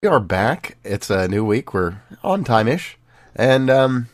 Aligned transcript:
We 0.00 0.08
are 0.08 0.20
back. 0.20 0.76
It's 0.84 1.10
a 1.10 1.26
new 1.26 1.44
week. 1.44 1.74
We're 1.74 1.96
on 2.22 2.44
time 2.44 2.68
ish. 2.68 2.96
And, 3.34 3.68
um, 3.68 4.06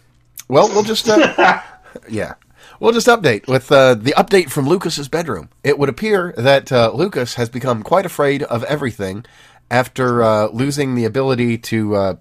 well, 0.48 0.66
we'll 0.68 0.82
just, 0.82 1.06
uh, 1.06 1.60
yeah. 2.08 2.36
We'll 2.80 2.94
just 2.94 3.06
update 3.06 3.46
with 3.46 3.70
uh, 3.70 3.92
the 3.92 4.14
update 4.16 4.48
from 4.48 4.66
Lucas's 4.66 5.10
bedroom. 5.10 5.50
It 5.62 5.78
would 5.78 5.90
appear 5.90 6.32
that 6.38 6.72
uh, 6.72 6.90
Lucas 6.94 7.34
has 7.34 7.50
become 7.50 7.82
quite 7.82 8.06
afraid 8.06 8.42
of 8.44 8.64
everything 8.64 9.26
after 9.70 10.22
uh, 10.22 10.46
losing 10.46 10.94
the 10.94 11.04
ability 11.04 11.58
to 11.58 11.96
uh, 11.96 12.14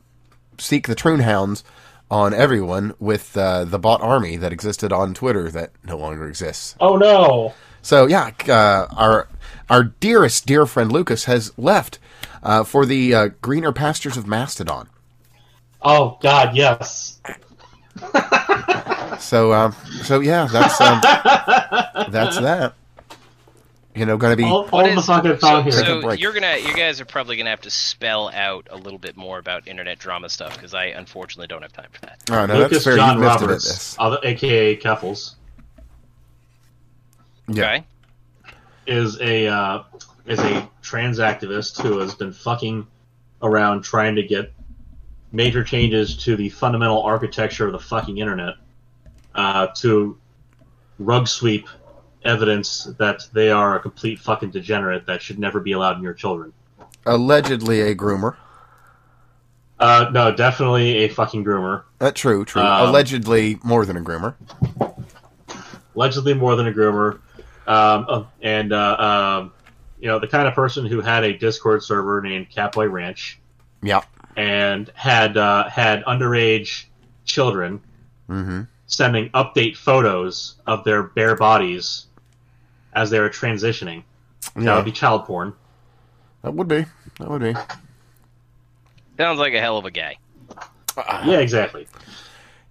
seek 0.57 0.87
the 0.87 0.95
Troon 0.95 1.21
Hounds 1.21 1.63
on 2.11 2.33
everyone 2.33 2.95
with 2.99 3.37
uh, 3.37 3.63
the 3.63 3.79
bot 3.79 4.01
army 4.01 4.35
that 4.35 4.51
existed 4.51 4.91
on 4.91 5.13
Twitter 5.13 5.49
that 5.49 5.71
no 5.85 5.97
longer 5.97 6.27
exists. 6.27 6.75
Oh 6.81 6.97
no! 6.97 7.53
So 7.81 8.07
yeah, 8.07 8.31
uh, 8.45 8.87
our 8.93 9.29
our 9.69 9.85
dearest 9.85 10.45
dear 10.45 10.65
friend 10.65 10.91
Lucas 10.91 11.25
has 11.25 11.57
left 11.57 11.97
uh, 12.43 12.63
for 12.63 12.85
the 12.85 13.13
uh, 13.15 13.27
greener 13.41 13.71
pastures 13.71 14.15
of 14.17 14.27
Mastodon. 14.27 14.89
Oh 15.81 16.17
God, 16.21 16.55
yes. 16.55 17.19
So 19.19 19.53
um, 19.53 19.73
so 20.01 20.19
yeah, 20.19 20.47
that's 20.51 20.81
um, 20.81 20.99
that's 22.11 22.37
that. 22.39 22.73
You 23.95 24.05
know, 24.07 24.17
going 24.17 24.33
to 24.33 24.37
be 24.37 24.43
all, 24.43 24.67
all 24.71 24.83
What 24.83 24.95
the 24.95 25.37
so, 25.39 25.61
here. 25.61 25.71
so 25.71 26.11
you're 26.13 26.33
gonna, 26.33 26.57
you 26.57 26.73
guys 26.73 26.99
are 26.99 27.05
probably 27.05 27.37
gonna 27.37 27.51
have 27.51 27.61
to 27.61 27.69
spell 27.69 28.29
out 28.33 28.67
a 28.71 28.75
little 28.75 28.97
bit 28.97 29.15
more 29.15 29.37
about 29.37 29.67
internet 29.67 29.99
drama 29.99 30.29
stuff 30.29 30.55
because 30.55 30.73
I 30.73 30.85
unfortunately 30.85 31.45
don't 31.47 31.61
have 31.61 31.73
time 31.73 31.89
for 31.93 32.01
that. 32.01 32.23
oh 32.31 32.45
no, 32.47 32.55
Lucas 32.55 32.71
that's 32.71 32.83
fair. 32.85 32.95
John 32.97 33.17
you 33.17 33.23
missed 33.23 33.39
Roberts, 33.41 33.65
it 33.65 33.69
at 33.69 33.71
this. 33.75 33.95
other, 33.99 34.17
aka 34.23 34.77
Keffals, 34.77 35.35
Yeah. 37.47 37.63
Okay. 37.63 37.83
is 38.87 39.21
a 39.21 39.47
uh, 39.47 39.83
is 40.25 40.39
a 40.39 40.69
trans 40.81 41.19
activist 41.19 41.81
who 41.81 41.99
has 41.99 42.15
been 42.15 42.31
fucking 42.31 42.87
around 43.41 43.81
trying 43.83 44.15
to 44.15 44.23
get 44.23 44.51
major 45.31 45.63
changes 45.63 46.15
to 46.17 46.35
the 46.35 46.49
fundamental 46.49 47.01
architecture 47.01 47.65
of 47.65 47.71
the 47.73 47.79
fucking 47.79 48.17
internet 48.19 48.55
uh, 49.35 49.67
to 49.75 50.17
rug 50.99 51.27
sweep 51.27 51.67
evidence 52.23 52.85
that 52.97 53.27
they 53.33 53.49
are 53.49 53.75
a 53.75 53.79
complete 53.79 54.19
fucking 54.19 54.51
degenerate 54.51 55.05
that 55.07 55.21
should 55.21 55.39
never 55.39 55.59
be 55.59 55.73
allowed 55.73 55.97
in 55.97 56.03
your 56.03 56.13
children. 56.13 56.53
Allegedly 57.05 57.81
a 57.81 57.95
groomer. 57.95 58.35
Uh, 59.79 60.09
no, 60.13 60.33
definitely 60.33 60.99
a 61.03 61.09
fucking 61.09 61.43
groomer. 61.43 61.83
Uh, 61.99 62.11
true, 62.11 62.45
true. 62.45 62.61
Um, 62.61 62.87
Allegedly 62.89 63.59
more 63.63 63.85
than 63.85 63.97
a 63.97 64.01
groomer. 64.01 64.35
allegedly 65.95 66.33
more 66.33 66.55
than 66.55 66.67
a 66.67 66.71
groomer, 66.71 67.15
um, 67.67 68.05
uh, 68.07 68.23
and 68.41 68.71
uh, 68.71 69.41
um, 69.41 69.51
you 70.03 70.09
know 70.09 70.19
the 70.19 70.27
kind 70.27 70.49
of 70.49 70.53
person 70.53 70.85
who 70.85 70.99
had 70.99 71.23
a 71.23 71.31
Discord 71.31 71.81
server 71.81 72.21
named 72.21 72.49
Catboy 72.49 72.91
Ranch 72.91 73.39
Yeah. 73.81 74.01
and 74.35 74.91
had 74.95 75.37
uh, 75.37 75.69
had 75.69 76.03
underage 76.03 76.85
children 77.23 77.79
Mm-hmm. 78.29 78.61
sending 78.87 79.29
update 79.29 79.75
photos 79.77 80.55
of 80.67 80.83
their 80.83 81.03
bare 81.03 81.35
bodies 81.37 82.05
as 82.93 83.09
they 83.09 83.19
were 83.19 83.29
transitioning. 83.29 84.03
That 84.55 84.75
would 84.75 84.85
be 84.85 84.91
child 84.91 85.25
porn. 85.25 85.53
That 86.41 86.53
would 86.53 86.67
be. 86.67 86.85
That 87.19 87.29
would 87.29 87.41
be. 87.41 87.53
Sounds 89.17 89.39
like 89.39 89.53
a 89.53 89.59
hell 89.61 89.77
of 89.77 89.85
a 89.85 89.91
guy. 89.91 90.17
Yeah, 91.25 91.39
exactly. 91.39 91.87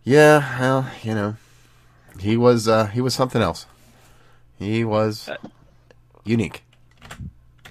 Yeah, 0.05 0.59
well, 0.61 0.91
you 1.03 1.15
know, 1.15 1.37
he 2.19 2.37
was 2.37 2.67
uh, 2.69 2.87
he 2.87 3.01
was 3.01 3.15
something 3.15 3.41
else. 3.43 3.67
He 4.59 4.85
was 4.85 5.29
Uh, 5.29 5.37
unique, 6.25 6.63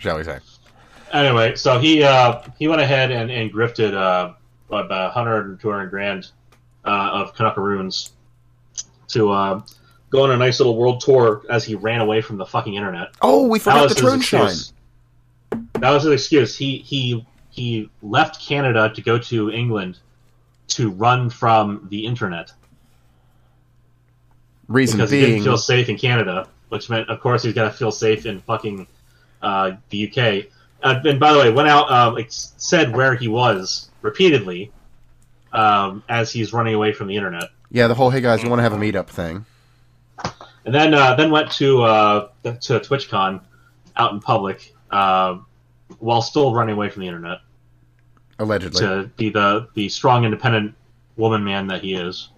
shall 0.01 0.17
we 0.17 0.23
say? 0.23 0.39
Anyway, 1.13 1.55
so 1.55 1.79
he 1.79 2.03
uh, 2.03 2.41
he 2.57 2.67
went 2.67 2.81
ahead 2.81 3.11
and, 3.11 3.29
and 3.29 3.51
grifted 3.53 3.93
uh, 3.93 4.33
about 4.69 5.15
100 5.15 5.51
or 5.51 5.55
200 5.55 5.87
grand 5.89 6.31
uh, 6.85 7.09
of 7.13 7.35
Canuckaroons 7.35 8.11
to 9.09 9.29
uh, 9.31 9.61
go 10.09 10.23
on 10.23 10.31
a 10.31 10.37
nice 10.37 10.59
little 10.59 10.77
world 10.77 11.01
tour 11.01 11.43
as 11.49 11.63
he 11.63 11.75
ran 11.75 12.01
away 12.01 12.21
from 12.21 12.37
the 12.37 12.45
fucking 12.45 12.75
internet. 12.75 13.09
Oh, 13.21 13.47
we 13.47 13.59
That 13.59 13.63
forgot 13.63 13.89
the 13.89 13.95
his 13.95 14.03
Troonshine. 14.03 14.45
excuse. 14.45 14.73
That 15.79 15.91
was 15.91 16.03
his 16.03 16.13
excuse. 16.13 16.57
He 16.57 16.79
he 16.79 17.25
he 17.49 17.89
left 18.01 18.41
Canada 18.41 18.91
to 18.95 19.01
go 19.01 19.17
to 19.19 19.51
England 19.51 19.99
to 20.69 20.89
run 20.89 21.29
from 21.29 21.85
the 21.89 22.05
internet 22.05 22.53
Reason 24.69 24.97
because 24.97 25.11
he 25.11 25.19
didn't 25.19 25.43
feel 25.43 25.57
safe 25.57 25.89
in 25.89 25.97
Canada, 25.97 26.47
which 26.69 26.89
meant, 26.89 27.09
of 27.09 27.19
course, 27.19 27.43
he's 27.43 27.53
got 27.53 27.65
to 27.65 27.71
feel 27.71 27.91
safe 27.91 28.25
in 28.25 28.39
fucking 28.39 28.87
uh, 29.41 29.71
the 29.89 30.07
UK. 30.09 30.45
Uh, 30.83 30.99
and 31.05 31.19
by 31.19 31.31
the 31.33 31.39
way, 31.39 31.51
went 31.51 31.69
out, 31.69 31.91
um, 31.91 32.15
like, 32.15 32.27
said 32.29 32.95
where 32.95 33.15
he 33.15 33.27
was 33.27 33.89
repeatedly 34.01 34.71
um, 35.53 36.03
as 36.09 36.31
he's 36.31 36.53
running 36.53 36.73
away 36.73 36.91
from 36.91 37.07
the 37.07 37.15
internet, 37.15 37.49
yeah, 37.71 37.87
the 37.87 37.95
whole 37.95 38.09
"Hey 38.09 38.21
guys, 38.21 38.43
you 38.43 38.49
want 38.49 38.59
to 38.59 38.63
have 38.63 38.73
a 38.73 38.77
meetup" 38.77 39.07
thing. 39.07 39.45
and 40.65 40.75
then 40.75 40.93
uh, 40.93 41.15
then 41.15 41.31
went 41.31 41.51
to 41.53 41.83
uh, 41.83 42.29
to 42.43 42.79
TwitchCon 42.79 43.41
out 43.95 44.13
in 44.13 44.19
public 44.19 44.73
uh, 44.91 45.37
while 45.99 46.21
still 46.21 46.53
running 46.53 46.75
away 46.75 46.89
from 46.89 47.01
the 47.01 47.07
internet 47.07 47.39
Allegedly, 48.39 48.81
to 48.81 49.11
be 49.15 49.29
the 49.29 49.67
the 49.73 49.87
strong, 49.87 50.25
independent 50.25 50.75
woman 51.15 51.43
man 51.43 51.67
that 51.67 51.81
he 51.81 51.93
is. 51.93 52.29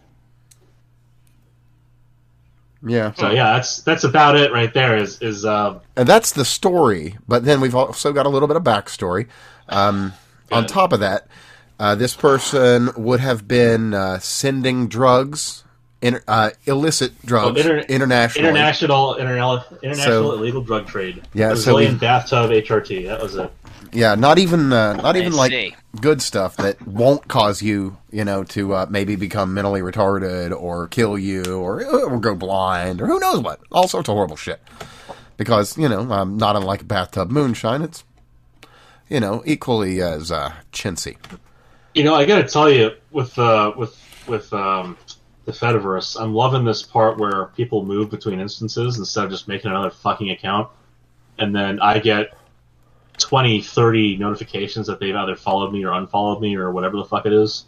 Yeah, 2.86 3.14
So 3.14 3.32
yeah, 3.32 3.54
that's 3.54 3.82
that's 3.82 4.04
about 4.04 4.36
it 4.36 4.52
right 4.52 4.74
there. 4.74 4.98
Is 4.98 5.22
is 5.22 5.46
uh, 5.46 5.80
and 5.96 6.08
that's 6.08 6.32
the 6.34 6.46
story. 6.46 7.18
But 7.28 7.46
then 7.46 7.62
we've 7.62 7.76
also 7.76 8.12
got 8.14 8.26
a 8.26 8.30
little 8.30 8.48
bit 8.48 8.58
of 8.58 8.64
backstory. 8.64 9.28
Um, 9.70 10.14
on 10.52 10.66
top 10.68 10.94
of 10.94 11.00
that, 11.00 11.28
uh, 11.80 11.96
this 11.96 12.16
person 12.16 12.90
would 12.98 13.20
have 13.20 13.48
been 13.48 13.94
uh, 13.94 14.20
sending 14.20 14.88
drugs, 14.88 15.64
inter- 16.02 16.24
uh, 16.28 16.52
illicit 16.66 17.14
drugs, 17.26 17.58
Oh, 17.58 17.62
inter- 17.62 17.86
international 17.88 18.50
international 18.50 19.16
international 19.16 20.04
So- 20.04 20.32
illegal 20.34 20.62
drug 20.62 20.86
trade. 20.88 21.22
Yeah, 21.34 21.50
so 21.50 21.54
Brazilian 21.54 21.94
we- 21.94 22.00
bathtub 22.00 22.52
HRT. 22.52 23.08
That 23.08 23.22
was 23.22 23.36
it. 23.36 23.52
Yeah, 23.94 24.16
not 24.16 24.40
even 24.40 24.74
uh, 24.74 24.94
not 24.96 25.16
even 25.18 25.34
I 25.34 25.36
like 25.36 25.52
see. 25.52 25.76
good 26.02 26.22
stuff 26.22 26.58
that 26.58 26.82
won't 26.88 27.28
cause 27.28 27.62
you, 27.62 27.98
you 28.12 28.26
know, 28.26 28.44
to 28.46 28.74
uh, 28.74 28.86
maybe 28.90 29.16
become 29.16 29.54
mentally 29.54 29.82
retarded 29.82 30.52
or 30.60 30.88
kill 30.88 31.18
you 31.18 31.44
or 31.46 31.84
or 31.86 32.20
go 32.20 32.36
blind 32.36 33.02
or 33.02 33.08
who 33.08 33.20
knows 33.20 33.42
what. 33.42 33.62
All 33.72 33.88
sorts 33.88 34.10
of 34.10 34.16
horrible 34.16 34.36
shit. 34.38 34.62
Because 35.38 35.78
you 35.78 35.90
know, 35.90 36.12
um, 36.12 36.38
not 36.38 36.56
unlike 36.56 36.88
bathtub 36.88 37.32
moonshine, 37.32 37.82
it's 37.84 38.04
you 39.10 39.20
know 39.20 39.44
equally 39.46 40.02
as 40.02 40.32
uh, 40.32 40.54
chintzy. 40.72 41.18
You 41.94 42.04
know, 42.04 42.16
I 42.16 42.26
gotta 42.26 42.48
tell 42.48 42.70
you, 42.72 42.92
with 43.12 43.38
uh, 43.38 43.74
with 43.78 43.96
with 44.28 44.52
um, 44.54 44.98
the 45.46 45.52
Fediverse, 45.52 46.20
I'm 46.20 46.34
loving 46.34 46.66
this 46.66 46.84
part 46.84 47.20
where 47.20 47.48
people 47.58 47.86
move 47.86 48.10
between 48.10 48.40
instances 48.40 48.98
instead 48.98 49.26
of 49.26 49.32
just 49.32 49.48
making 49.48 49.72
another 49.72 49.92
fucking 49.92 50.32
account, 50.32 50.70
and 51.38 51.56
then 51.56 51.80
I 51.82 52.00
get 52.00 52.30
20, 53.18 53.62
30 53.62 54.18
notifications 54.18 54.88
that 54.88 55.00
they've 55.00 55.16
either 55.16 55.36
followed 55.36 55.72
me 55.72 55.84
or 55.84 55.94
unfollowed 55.94 56.42
me 56.42 56.56
or 56.56 56.72
whatever 56.72 56.98
the 56.98 57.06
fuck 57.06 57.26
it 57.26 57.34
is. 57.34 57.66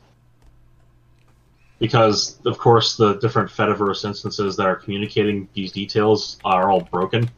Because 1.79 2.39
of 2.45 2.57
course 2.57 2.95
the 2.95 3.15
different 3.15 3.51
Fediverse 3.51 4.05
instances 4.05 4.55
that 4.55 4.65
are 4.65 4.75
communicating 4.75 5.47
these 5.53 5.71
details 5.71 6.37
are 6.43 6.71
all 6.71 6.81
broken. 6.81 7.29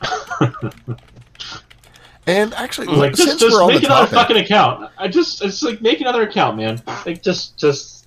And 2.26 2.54
actually, 2.54 2.86
like 2.86 3.14
just, 3.14 3.28
since 3.28 3.40
just 3.40 3.54
we're 3.54 3.62
on 3.62 3.68
make 3.68 3.82
the 3.82 3.86
another 3.86 4.06
topic, 4.06 4.18
fucking 4.18 4.36
account. 4.44 4.90
I 4.96 5.08
just 5.08 5.44
it's 5.44 5.62
like 5.62 5.82
make 5.82 6.00
another 6.00 6.22
account, 6.22 6.56
man. 6.56 6.82
Like 7.04 7.22
just 7.22 7.58
just 7.58 8.06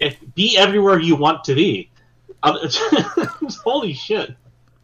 if, 0.00 0.16
be 0.34 0.56
everywhere 0.56 0.98
you 0.98 1.14
want 1.14 1.44
to 1.44 1.54
be. 1.54 1.90
Uh, 2.42 2.68
Holy 3.64 3.92
shit! 3.92 4.34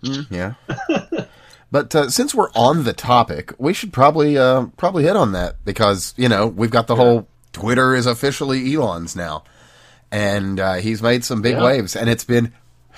Mm, 0.03 0.27
yeah. 0.31 0.55
but 1.71 1.95
uh, 1.95 2.11
since 2.11 2.35
we're 2.35 2.51
on 2.55 2.85
the 2.85 2.93
topic, 2.93 3.53
we 3.59 3.73
should 3.73 3.93
probably 3.93 4.37
uh, 4.39 4.67
probably 4.77 5.05
hit 5.05 5.17
on 5.17 5.33
that 5.33 5.57
because 5.65 6.15
you 6.17 6.29
know 6.29 6.47
we've 6.47 6.71
got 6.71 6.87
the 6.87 6.97
whole 6.97 7.29
Twitter 7.53 7.95
is 7.95 8.07
officially 8.07 8.75
Elon's 8.75 9.15
now, 9.17 9.45
and 10.11 10.59
uh, 10.61 10.75
he's 10.75 11.03
made 11.03 11.25
some 11.25 11.43
big 11.43 11.55
Yeah. 11.57 11.65
waves, 11.65 11.97
and 11.97 12.09
it's 12.09 12.25
been 12.25 12.53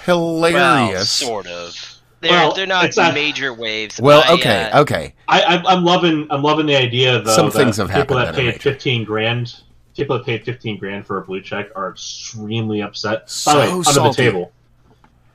Well, 0.07 0.37
hilarious. 0.37 1.11
sort 1.11 1.47
of. 1.47 1.75
They're, 2.21 2.31
Well, 2.31 2.55
they're 2.55 2.67
not 2.67 2.85
it's 2.85 2.97
not- 2.97 3.15
major 3.15 3.53
waves. 3.53 4.01
Well, 4.01 4.23
I, 4.25 4.35
okay, 4.35 4.71
uh, 4.71 4.83
okay. 4.83 5.15
I, 5.27 5.43
I'm, 5.43 5.67
I'm 5.67 5.85
loving 5.85 6.29
I'm 6.31 6.43
loving 6.43 6.67
the 6.67 6.77
idea 6.77 7.21
though 7.21 7.35
Some 7.35 7.47
that 7.47 7.53
things 7.53 7.79
have 7.79 7.89
people 7.89 8.17
happened 8.17 8.19
that 8.19 8.27
that 8.27 8.35
paid 8.37 8.47
major. 8.47 8.59
fifteen 8.61 9.05
grand 9.05 9.57
people 9.97 10.17
that 10.17 10.25
paid 10.25 10.45
fifteen 10.45 10.79
grand 10.79 11.05
for 11.05 11.19
a 11.19 11.23
blue 11.23 11.41
check 11.43 11.71
are 11.75 11.91
extremely 11.91 12.81
upset. 12.81 13.29
So 13.29 13.53
By 13.53 13.67
the 13.67 13.73
way, 13.79 13.83
under 13.89 14.01
the 14.09 14.13
table, 14.15 14.53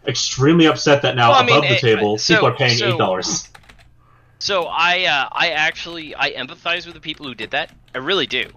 extremely 0.07 0.65
upset 0.65 1.01
that 1.01 1.15
now 1.15 1.31
Well, 1.31 1.39
I 1.41 1.45
mean, 1.45 1.57
above 1.57 1.69
the 1.69 1.75
it- 1.75 1.81
table 1.81 2.17
so- 2.17 2.35
people 2.35 2.47
are 2.49 2.55
paying 2.55 2.77
so- 2.77 2.93
eight 2.93 2.97
dollars. 2.97 3.49
So 4.39 4.65
I, 4.65 5.05
uh, 5.05 5.29
I 5.31 5.49
actually, 5.49 6.13
I 6.15 6.31
empathize 6.33 6.85
with 6.85 6.93
the 6.93 7.01
people 7.01 7.25
who 7.25 7.33
did 7.33 7.51
that. 7.51 7.71
I 7.95 7.97
really 7.97 8.27
do. 8.27 8.51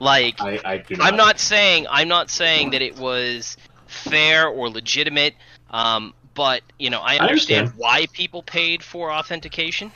Like, 0.00 0.40
I, 0.40 0.58
I 0.64 0.78
do 0.78 0.96
not. 0.96 1.06
I'm 1.06 1.16
not 1.16 1.38
saying 1.38 1.86
I'm 1.90 2.08
not 2.08 2.30
saying 2.30 2.70
that 2.70 2.82
it 2.82 2.96
was 2.96 3.56
fair 3.88 4.48
or 4.48 4.70
legitimate, 4.70 5.34
um, 5.70 6.14
but 6.34 6.62
you 6.78 6.88
know 6.88 7.00
I 7.00 7.18
understand. 7.18 7.66
understand 7.66 7.72
why 7.78 8.06
people 8.12 8.42
paid 8.42 8.82
for 8.82 9.12
authentication, 9.12 9.92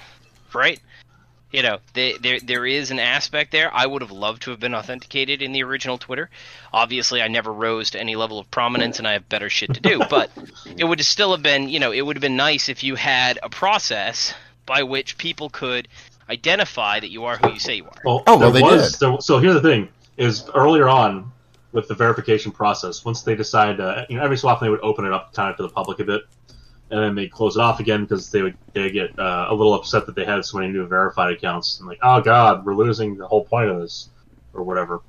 right? 0.52 0.80
You 1.52 1.62
know, 1.62 1.78
they, 1.92 2.14
there 2.14 2.40
there 2.40 2.66
is 2.66 2.90
an 2.90 2.98
aspect 2.98 3.52
there. 3.52 3.72
I 3.74 3.86
would 3.86 4.02
have 4.02 4.10
loved 4.10 4.42
to 4.42 4.50
have 4.50 4.60
been 4.60 4.74
authenticated 4.74 5.42
in 5.42 5.52
the 5.52 5.62
original 5.62 5.98
Twitter. 5.98 6.30
Obviously, 6.72 7.20
I 7.22 7.28
never 7.28 7.52
rose 7.52 7.90
to 7.90 8.00
any 8.00 8.16
level 8.16 8.38
of 8.38 8.50
prominence, 8.50 8.98
and 8.98 9.06
I 9.06 9.12
have 9.12 9.28
better 9.28 9.50
shit 9.50 9.74
to 9.74 9.80
do. 9.80 10.00
But 10.10 10.30
it 10.76 10.84
would 10.84 11.00
still 11.04 11.32
have 11.32 11.42
been, 11.42 11.68
you 11.68 11.78
know, 11.78 11.92
it 11.92 12.00
would 12.04 12.16
have 12.16 12.22
been 12.22 12.36
nice 12.36 12.68
if 12.68 12.82
you 12.82 12.94
had 12.96 13.38
a 13.42 13.48
process 13.50 14.34
by 14.66 14.82
which 14.82 15.18
people 15.18 15.50
could 15.50 15.88
identify 16.30 17.00
that 17.00 17.10
you 17.10 17.24
are 17.24 17.36
who 17.36 17.52
you 17.52 17.58
say 17.60 17.76
you 17.76 17.84
are. 17.84 18.00
Well, 18.04 18.22
Oh, 18.26 18.38
well, 18.38 18.50
there 18.50 18.60
they 18.60 18.62
was, 18.62 18.92
did. 18.92 19.00
there- 19.00 19.20
so 19.20 19.38
here's 19.38 19.54
the 19.54 19.60
thing: 19.60 19.88
is 20.16 20.48
earlier 20.54 20.88
on 20.88 21.30
with 21.72 21.88
the 21.88 21.94
verification 21.94 22.52
process, 22.52 23.04
once 23.04 23.22
they 23.22 23.34
decide, 23.34 23.80
uh, 23.80 24.04
you 24.08 24.16
know, 24.16 24.22
every 24.22 24.36
so 24.36 24.46
often 24.48 24.66
they 24.66 24.70
would 24.70 24.80
open 24.82 25.04
it 25.06 25.12
up 25.12 25.32
kind 25.32 25.50
of 25.50 25.56
to 25.56 25.62
the 25.62 25.68
public 25.70 25.98
a 26.00 26.04
bit, 26.04 26.22
and 26.92 27.02
then 27.02 27.14
they 27.14 27.26
close 27.26 27.56
it 27.56 27.60
off 27.60 27.80
again 27.80 28.02
because 28.02 28.30
they 28.30 28.42
would 28.42 28.56
they 28.74 28.90
get 28.90 29.18
uh, 29.18 29.46
a 29.48 29.54
little 29.54 29.74
upset 29.74 30.04
that 30.06 30.14
they 30.14 30.26
had 30.26 30.44
so 30.44 30.58
many 30.58 30.70
new 30.70 30.86
verified 30.86 31.32
accounts 31.32 31.80
and 31.80 31.88
like, 31.88 31.98
oh 32.02 32.20
god, 32.20 32.64
we're 32.64 32.74
losing 32.74 33.16
the 33.16 33.26
whole 33.26 33.44
point 33.44 33.70
of 33.70 33.80
this 33.80 34.10
or 34.52 34.62
whatever. 34.62 35.00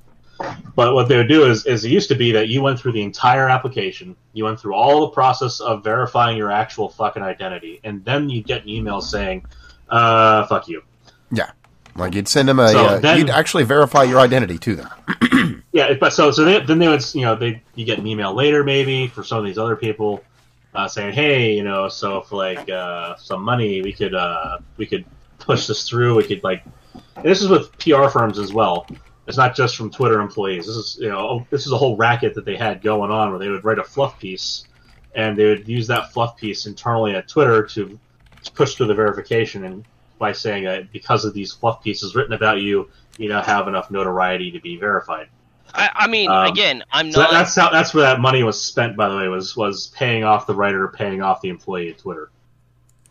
But 0.74 0.94
what 0.94 1.08
they 1.08 1.16
would 1.16 1.28
do 1.28 1.44
is, 1.44 1.64
is 1.64 1.84
it 1.84 1.90
used 1.90 2.08
to 2.08 2.16
be 2.16 2.32
that 2.32 2.48
you 2.48 2.60
went 2.60 2.80
through 2.80 2.92
the 2.92 3.02
entire 3.02 3.48
application, 3.48 4.16
you 4.32 4.44
went 4.44 4.58
through 4.58 4.74
all 4.74 5.02
the 5.02 5.08
process 5.10 5.60
of 5.60 5.84
verifying 5.84 6.36
your 6.36 6.50
actual 6.50 6.88
fucking 6.88 7.22
identity, 7.22 7.80
and 7.84 8.04
then 8.04 8.28
you 8.28 8.42
get 8.42 8.62
an 8.62 8.68
email 8.68 9.00
saying, 9.00 9.44
uh, 9.90 10.44
fuck 10.46 10.66
you. 10.66 10.82
Yeah. 11.30 11.52
Like 11.94 12.14
you'd 12.14 12.26
send 12.26 12.48
them 12.48 12.58
a. 12.58 12.68
So 12.70 12.84
uh, 12.84 12.98
then- 12.98 13.18
you'd 13.18 13.30
actually 13.30 13.62
verify 13.62 14.02
your 14.02 14.18
identity 14.18 14.58
to 14.58 14.74
them. 14.74 14.90
Yeah, 15.74 15.94
but 15.94 16.12
so 16.12 16.30
so 16.30 16.44
they, 16.44 16.60
then 16.60 16.78
they 16.78 16.86
would 16.86 17.02
you 17.16 17.22
know 17.22 17.34
they 17.34 17.60
you 17.74 17.84
get 17.84 17.98
an 17.98 18.06
email 18.06 18.32
later 18.32 18.62
maybe 18.62 19.08
for 19.08 19.24
some 19.24 19.38
of 19.38 19.44
these 19.44 19.58
other 19.58 19.74
people 19.74 20.22
uh, 20.74 20.88
saying 20.88 21.12
hey 21.12 21.54
you 21.54 21.62
know 21.62 21.88
so 21.88 22.20
for 22.22 22.36
like 22.36 22.68
uh, 22.68 23.16
some 23.16 23.42
money 23.42 23.82
we 23.82 23.92
could 23.92 24.14
uh, 24.14 24.58
we 24.76 24.86
could 24.86 25.04
push 25.38 25.66
this 25.66 25.88
through 25.88 26.16
we 26.16 26.24
could 26.24 26.42
like 26.42 26.64
and 27.16 27.24
this 27.24 27.42
is 27.42 27.48
with 27.48 27.76
PR 27.78 28.08
firms 28.08 28.38
as 28.38 28.52
well. 28.52 28.86
It's 29.26 29.36
not 29.38 29.56
just 29.56 29.76
from 29.76 29.90
Twitter 29.90 30.20
employees. 30.20 30.66
This 30.66 30.76
is 30.76 30.98
you 31.00 31.08
know 31.08 31.46
this 31.50 31.66
is 31.66 31.72
a 31.72 31.78
whole 31.78 31.96
racket 31.96 32.34
that 32.34 32.44
they 32.44 32.56
had 32.56 32.82
going 32.82 33.10
on 33.10 33.30
where 33.30 33.38
they 33.38 33.48
would 33.48 33.64
write 33.64 33.78
a 33.78 33.84
fluff 33.84 34.18
piece 34.18 34.66
and 35.14 35.38
they 35.38 35.46
would 35.46 35.68
use 35.68 35.86
that 35.86 36.12
fluff 36.12 36.36
piece 36.36 36.66
internally 36.66 37.14
at 37.14 37.28
Twitter 37.28 37.64
to 37.66 37.98
push 38.54 38.74
through 38.74 38.88
the 38.88 38.94
verification 38.94 39.64
and 39.64 39.84
by 40.18 40.32
saying 40.32 40.64
that 40.64 40.92
because 40.92 41.24
of 41.24 41.34
these 41.34 41.52
fluff 41.52 41.82
pieces 41.82 42.14
written 42.14 42.34
about 42.34 42.60
you, 42.60 42.88
you 43.16 43.28
now 43.28 43.42
have 43.42 43.68
enough 43.68 43.90
notoriety 43.90 44.50
to 44.50 44.60
be 44.60 44.76
verified. 44.76 45.28
I, 45.74 45.90
I 45.94 46.06
mean, 46.08 46.30
Um, 46.30 46.46
again, 46.46 46.84
I'm 46.92 47.10
So 47.12 47.20
not. 47.20 47.30
that, 47.30 47.38
that's 47.38 47.54
how 47.56 47.70
that's 47.70 47.92
where 47.94 48.02
that 48.04 48.20
money 48.20 48.42
was 48.42 48.62
spent. 48.62 48.96
By 48.96 49.08
the 49.08 49.16
way, 49.16 49.28
was 49.28 49.56
was 49.56 49.88
paying 49.88 50.24
off 50.24 50.46
the 50.46 50.54
writer, 50.54 50.88
paying 50.88 51.20
off 51.22 51.40
the 51.40 51.48
employee 51.48 51.90
at 51.90 51.98
Twitter. 51.98 52.30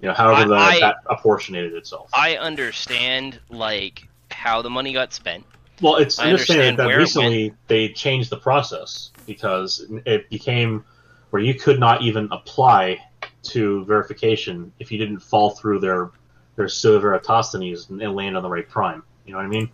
You 0.01 0.07
know, 0.09 0.13
however 0.13 0.49
the, 0.49 0.55
I- 0.55 0.79
that 0.79 0.95
apportionated 1.09 1.73
itself. 1.73 2.09
I 2.13 2.37
understand 2.37 3.39
like 3.49 4.07
how 4.31 4.61
the 4.61 4.69
money 4.69 4.93
got 4.93 5.13
spent. 5.13 5.45
well, 5.81 5.95
it's 5.97 6.19
I 6.19 6.25
I'm 6.25 6.37
just 6.37 6.47
saying 6.47 6.59
understand 6.59 6.79
that 6.79 6.89
it 6.91 6.95
recently 6.97 7.53
they 7.67 7.89
changed 7.89 8.29
the 8.29 8.37
process 8.37 9.11
because 9.25 9.85
it 10.05 10.29
became 10.29 10.83
where 11.29 11.41
you 11.41 11.53
could 11.55 11.79
not 11.79 12.01
even 12.01 12.27
apply 12.31 12.99
to 13.43 13.83
verification 13.85 14.71
if 14.79 14.91
you 14.91 14.97
didn't 14.97 15.19
fall 15.19 15.51
through 15.51 15.79
their 15.79 16.11
their 16.55 16.67
Sua 16.67 16.99
Veritatis 16.99 17.89
and, 17.89 18.01
and 18.01 18.15
land 18.15 18.37
on 18.37 18.43
the 18.43 18.49
right 18.49 18.67
prime. 18.67 19.03
You 19.25 19.31
know 19.33 19.37
what 19.39 19.45
I 19.45 19.49
mean? 19.49 19.69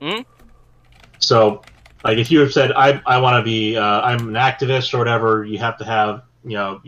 Mhm. 0.00 0.24
So, 1.18 1.62
like, 2.04 2.18
if 2.18 2.30
you 2.30 2.40
have 2.40 2.52
said, 2.52 2.72
"I 2.72 3.00
I 3.06 3.18
want 3.18 3.40
to 3.40 3.42
be, 3.42 3.76
uh, 3.76 3.82
I'm 4.02 4.28
an 4.28 4.34
activist" 4.34 4.92
or 4.94 4.98
whatever, 4.98 5.44
you 5.44 5.58
have 5.58 5.78
to 5.78 5.84
have, 5.84 6.22
you 6.44 6.52
know, 6.56 6.80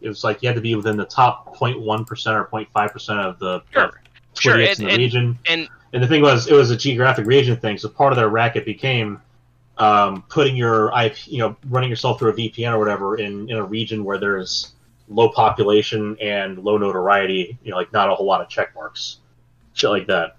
it 0.00 0.08
was 0.08 0.24
like 0.24 0.42
you 0.42 0.48
had 0.48 0.54
to 0.56 0.62
be 0.62 0.74
within 0.74 0.96
the 0.96 1.04
top 1.04 1.56
0.1 1.56 2.06
percent 2.06 2.36
or 2.36 2.44
0.5 2.44 2.92
percent 2.92 3.18
of 3.20 3.38
the 3.38 3.62
Sure. 3.72 3.84
of 3.84 3.94
Sure, 4.38 4.54
and- 4.60 4.62
in 4.80 4.84
the 4.86 4.90
and- 4.92 4.98
region. 4.98 5.38
And 5.48 5.68
And 5.94 6.02
the 6.02 6.06
thing 6.08 6.22
was, 6.22 6.46
it 6.48 6.54
was 6.54 6.70
a 6.70 6.76
geographic 6.76 7.26
region 7.26 7.56
thing. 7.58 7.76
So 7.76 7.88
part 7.88 8.12
of 8.12 8.16
their 8.16 8.30
racket 8.30 8.64
became 8.64 9.20
um, 9.78 10.22
putting 10.30 10.56
your 10.56 10.90
IP, 10.98 11.16
you 11.26 11.38
know, 11.38 11.56
running 11.68 11.90
yourself 11.90 12.18
through 12.18 12.30
a 12.30 12.32
VPN 12.34 12.72
or 12.72 12.78
whatever 12.78 13.16
in, 13.16 13.50
in 13.50 13.56
a 13.56 13.64
region 13.64 14.02
where 14.04 14.18
there's 14.18 14.72
low 15.08 15.28
population 15.28 16.16
and 16.20 16.58
low 16.58 16.78
notoriety. 16.78 17.58
You 17.62 17.70
know, 17.72 17.76
like 17.78 17.92
not 17.92 18.08
a 18.10 18.14
whole 18.14 18.24
lot 18.26 18.40
of 18.40 18.48
check 18.48 18.74
marks, 18.74 19.18
shit 19.74 19.90
like 19.90 20.06
that. 20.06 20.36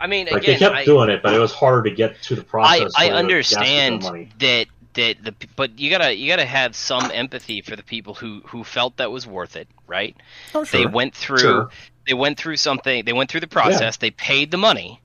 I 0.00 0.06
mean, 0.06 0.26
Like 0.30 0.42
again, 0.42 0.54
they 0.54 0.58
kept 0.58 0.74
I, 0.74 0.84
doing 0.84 1.08
it, 1.10 1.22
but 1.22 1.34
it 1.34 1.38
was 1.38 1.52
harder 1.52 1.88
to 1.88 1.94
get 1.94 2.20
to 2.24 2.34
the 2.34 2.42
process. 2.42 2.92
I 2.96 3.06
where 3.06 3.22
they 3.22 3.22
would 3.26 3.38
ask 3.38 3.52
for 3.54 3.58
understand 3.60 4.32
that 4.40 4.66
that 4.94 5.16
the 5.24 5.34
but 5.56 5.78
you 5.78 5.90
gotta 5.90 6.14
you 6.14 6.28
gotta 6.28 6.44
have 6.44 6.76
some 6.76 7.10
empathy 7.12 7.60
for 7.62 7.74
the 7.76 7.82
people 7.82 8.14
who 8.14 8.42
who 8.46 8.62
felt 8.64 8.96
that 8.98 9.10
was 9.10 9.26
worth 9.26 9.56
it, 9.56 9.68
right? 9.86 10.16
Oh, 10.54 10.64
sure. 10.64 10.80
They 10.80 10.86
went 10.86 11.14
through 11.14 11.38
Sure. 11.38 11.70
they 12.06 12.14
went 12.14 12.38
through 12.38 12.56
something. 12.58 13.04
They 13.04 13.12
went 13.12 13.30
through 13.30 13.40
the 13.40 13.46
process. 13.48 13.96
They 13.96 14.10
paid 14.10 14.50
the 14.50 14.56
money. 14.58 15.00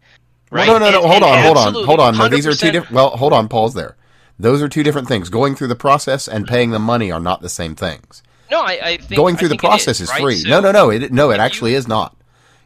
Well, 0.51 0.59
Right? 0.61 0.67
no, 0.67 0.79
no, 0.79 0.91
no. 0.91 1.03
And- 1.03 1.11
hold 1.11 1.23
and 1.23 1.23
on, 1.23 1.43
hold 1.43 1.57
on, 1.57 1.67
absolutely, 1.67 1.85
hold 1.85 1.99
on. 1.99 2.17
No, 2.17 2.27
these 2.27 2.45
are 2.47 2.53
two 2.55 2.67
100% 2.67 2.71
different. 2.71 2.91
Well, 2.95 3.09
hold 3.11 3.33
on. 3.33 3.47
Pause 3.47 3.73
there. 3.75 3.95
Those 4.39 4.61
are 4.61 4.69
two 4.69 4.83
different 4.83 5.07
things. 5.07 5.29
Going 5.29 5.55
through 5.55 5.67
the 5.67 5.75
process 5.75 6.27
and 6.27 6.47
paying 6.47 6.71
the 6.71 6.79
money 6.79 7.11
are 7.11 7.19
not 7.19 7.41
the 7.41 7.49
same 7.49 7.75
things. 7.75 8.23
No, 8.49 8.61
I, 8.61 8.79
I 8.83 8.97
think 8.97 9.15
Going 9.15 9.35
I 9.35 9.37
through 9.39 9.49
the 9.49 9.53
think 9.53 9.61
process 9.61 9.99
is, 10.01 10.09
right? 10.09 10.21
free. 10.21 10.35
So 10.37 10.49
no, 10.49 10.59
no, 10.59 10.71
no. 10.71 10.89
It, 10.89 11.11
no, 11.11 11.29
it 11.29 11.33
if 11.35 11.37
you- 11.37 11.43
actually 11.43 11.73
is 11.75 11.87
not. 11.87 12.15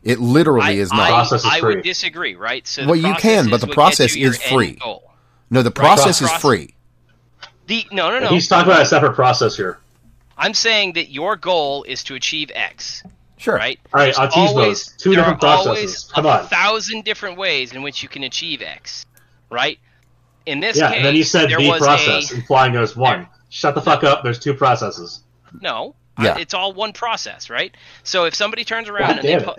It 0.04 0.20
literally 0.20 0.66
I, 0.66 0.72
is 0.72 0.92
I, 0.92 0.98
not. 0.98 1.10
Process 1.10 1.46
is 1.46 1.52
I 1.52 1.60
free. 1.60 1.76
would 1.76 1.84
disagree, 1.84 2.36
right? 2.36 2.68
So 2.68 2.86
Well, 2.86 2.96
you 2.96 3.14
can, 3.16 3.50
but 3.50 3.62
the 3.62 3.68
process 3.68 4.08
gets 4.08 4.16
you 4.18 4.22
your 4.24 4.34
is 4.34 4.42
free. 4.42 4.78
no, 5.50 5.62
the 5.62 5.70
Right. 5.70 5.76
process 5.76 6.22
is 6.22 6.32
free. 6.32 6.74
The 7.68 7.86
no, 7.92 8.10
no, 8.12 8.20
no. 8.20 8.28
He's 8.30 8.48
talking 8.50 8.70
about 8.70 8.82
a 8.82 8.86
separate 8.86 9.14
process 9.14 9.56
here. 9.56 9.80
I'm 10.38 10.54
saying 10.54 10.94
that 10.94 11.10
your 11.12 11.38
goal 11.38 11.84
is 11.84 12.04
to 12.06 12.16
achieve 12.16 12.52
X, 12.54 13.04
Sure. 13.38 13.56
right? 13.56 13.80
All 13.94 14.00
right, 14.00 14.06
There's 14.08 14.18
I'll 14.18 14.28
tease 14.28 14.50
always, 14.50 14.86
those. 14.86 14.98
Two 14.98 15.10
there 15.12 15.20
different 15.20 15.38
are 15.44 15.58
processes. 15.58 15.68
always 15.68 16.04
Come 16.14 16.26
a 16.26 16.30
on. 16.30 16.48
thousand 16.48 17.06
different 17.06 17.38
ways 17.38 17.72
in 17.72 17.82
which 17.84 18.04
you 18.04 18.10
can 18.10 18.24
achieve 18.24 18.62
X, 18.62 19.06
right? 19.50 19.80
In 20.46 20.60
this 20.60 20.76
Yeah, 20.76 20.90
case, 20.90 20.98
and 20.98 21.06
then 21.06 21.16
you 21.16 21.24
said 21.24 21.50
there 21.50 21.60
the 21.60 21.78
process, 21.78 22.32
a 22.32 22.36
implying 22.36 22.74
there's 22.74 22.96
one. 22.98 23.28
Shut 23.50 23.76
the 23.76 23.82
fuck 23.82 24.04
up. 24.04 24.24
There's 24.24 24.40
two 24.40 24.54
processes. 24.54 25.22
no. 25.62 25.96
Yeah. 26.20 26.34
I- 26.34 26.40
it's 26.40 26.54
all 26.54 26.74
one 26.74 26.94
process, 26.94 27.50
right? 27.50 27.76
So 28.04 28.26
if 28.26 28.36
somebody 28.36 28.64
turns 28.64 28.88
God 28.88 29.00
around 29.00 29.20
and 29.20 29.28
they 29.28 29.40
po- 29.40 29.56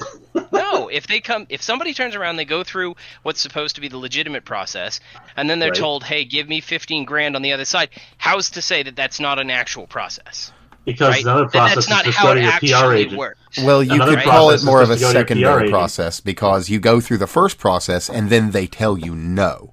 no, 0.52 0.88
if 0.88 1.06
they 1.08 1.20
come, 1.20 1.46
if 1.48 1.62
somebody 1.62 1.94
turns 1.94 2.14
around, 2.14 2.36
they 2.36 2.44
go 2.44 2.62
through 2.62 2.94
what's 3.24 3.40
supposed 3.40 3.74
to 3.74 3.80
be 3.80 3.88
the 3.88 3.98
legitimate 3.98 4.44
process, 4.44 5.00
and 5.36 5.50
then 5.50 5.58
they're 5.58 5.70
Right. 5.70 5.78
told, 5.78 6.04
"Hey, 6.04 6.24
give 6.24 6.48
me 6.48 6.60
fifteen 6.60 7.04
grand 7.04 7.34
on 7.36 7.42
the 7.42 7.52
other 7.52 7.64
side." 7.64 7.88
How's 8.18 8.50
to 8.50 8.62
say 8.62 8.82
that 8.84 8.94
that's 8.94 9.18
not 9.18 9.38
an 9.40 9.50
actual 9.50 9.86
process? 9.88 10.52
Because 10.84 11.08
Right? 11.14 11.24
the 11.24 11.32
other 11.32 11.42
That 11.44 11.50
process 11.52 11.74
that's 11.74 11.86
is 11.86 11.90
not 11.90 12.04
just 12.04 12.18
how 12.18 12.24
go 12.26 12.32
it 12.32 12.34
to 12.34 12.40
your 12.42 12.50
actually 12.52 12.72
PR 12.72 12.92
agent. 12.94 13.18
works. 13.18 13.58
Well, 13.62 13.82
you 13.82 13.94
Another 13.94 14.16
could 14.16 14.24
call 14.24 14.50
it 14.50 14.62
more 14.62 14.82
of 14.82 14.90
a 14.90 14.96
just 14.96 15.00
to 15.00 15.06
go 15.06 15.12
to 15.12 15.18
your 15.18 15.24
PR 15.24 15.28
secondary 15.28 15.58
agent. 15.62 15.70
process 15.72 16.20
because 16.20 16.68
you 16.68 16.78
go 16.78 17.00
through 17.00 17.18
the 17.18 17.26
first 17.26 17.58
process 17.58 18.08
and 18.10 18.28
then 18.30 18.50
they 18.50 18.66
tell 18.66 18.98
you 18.98 19.14
no. 19.14 19.72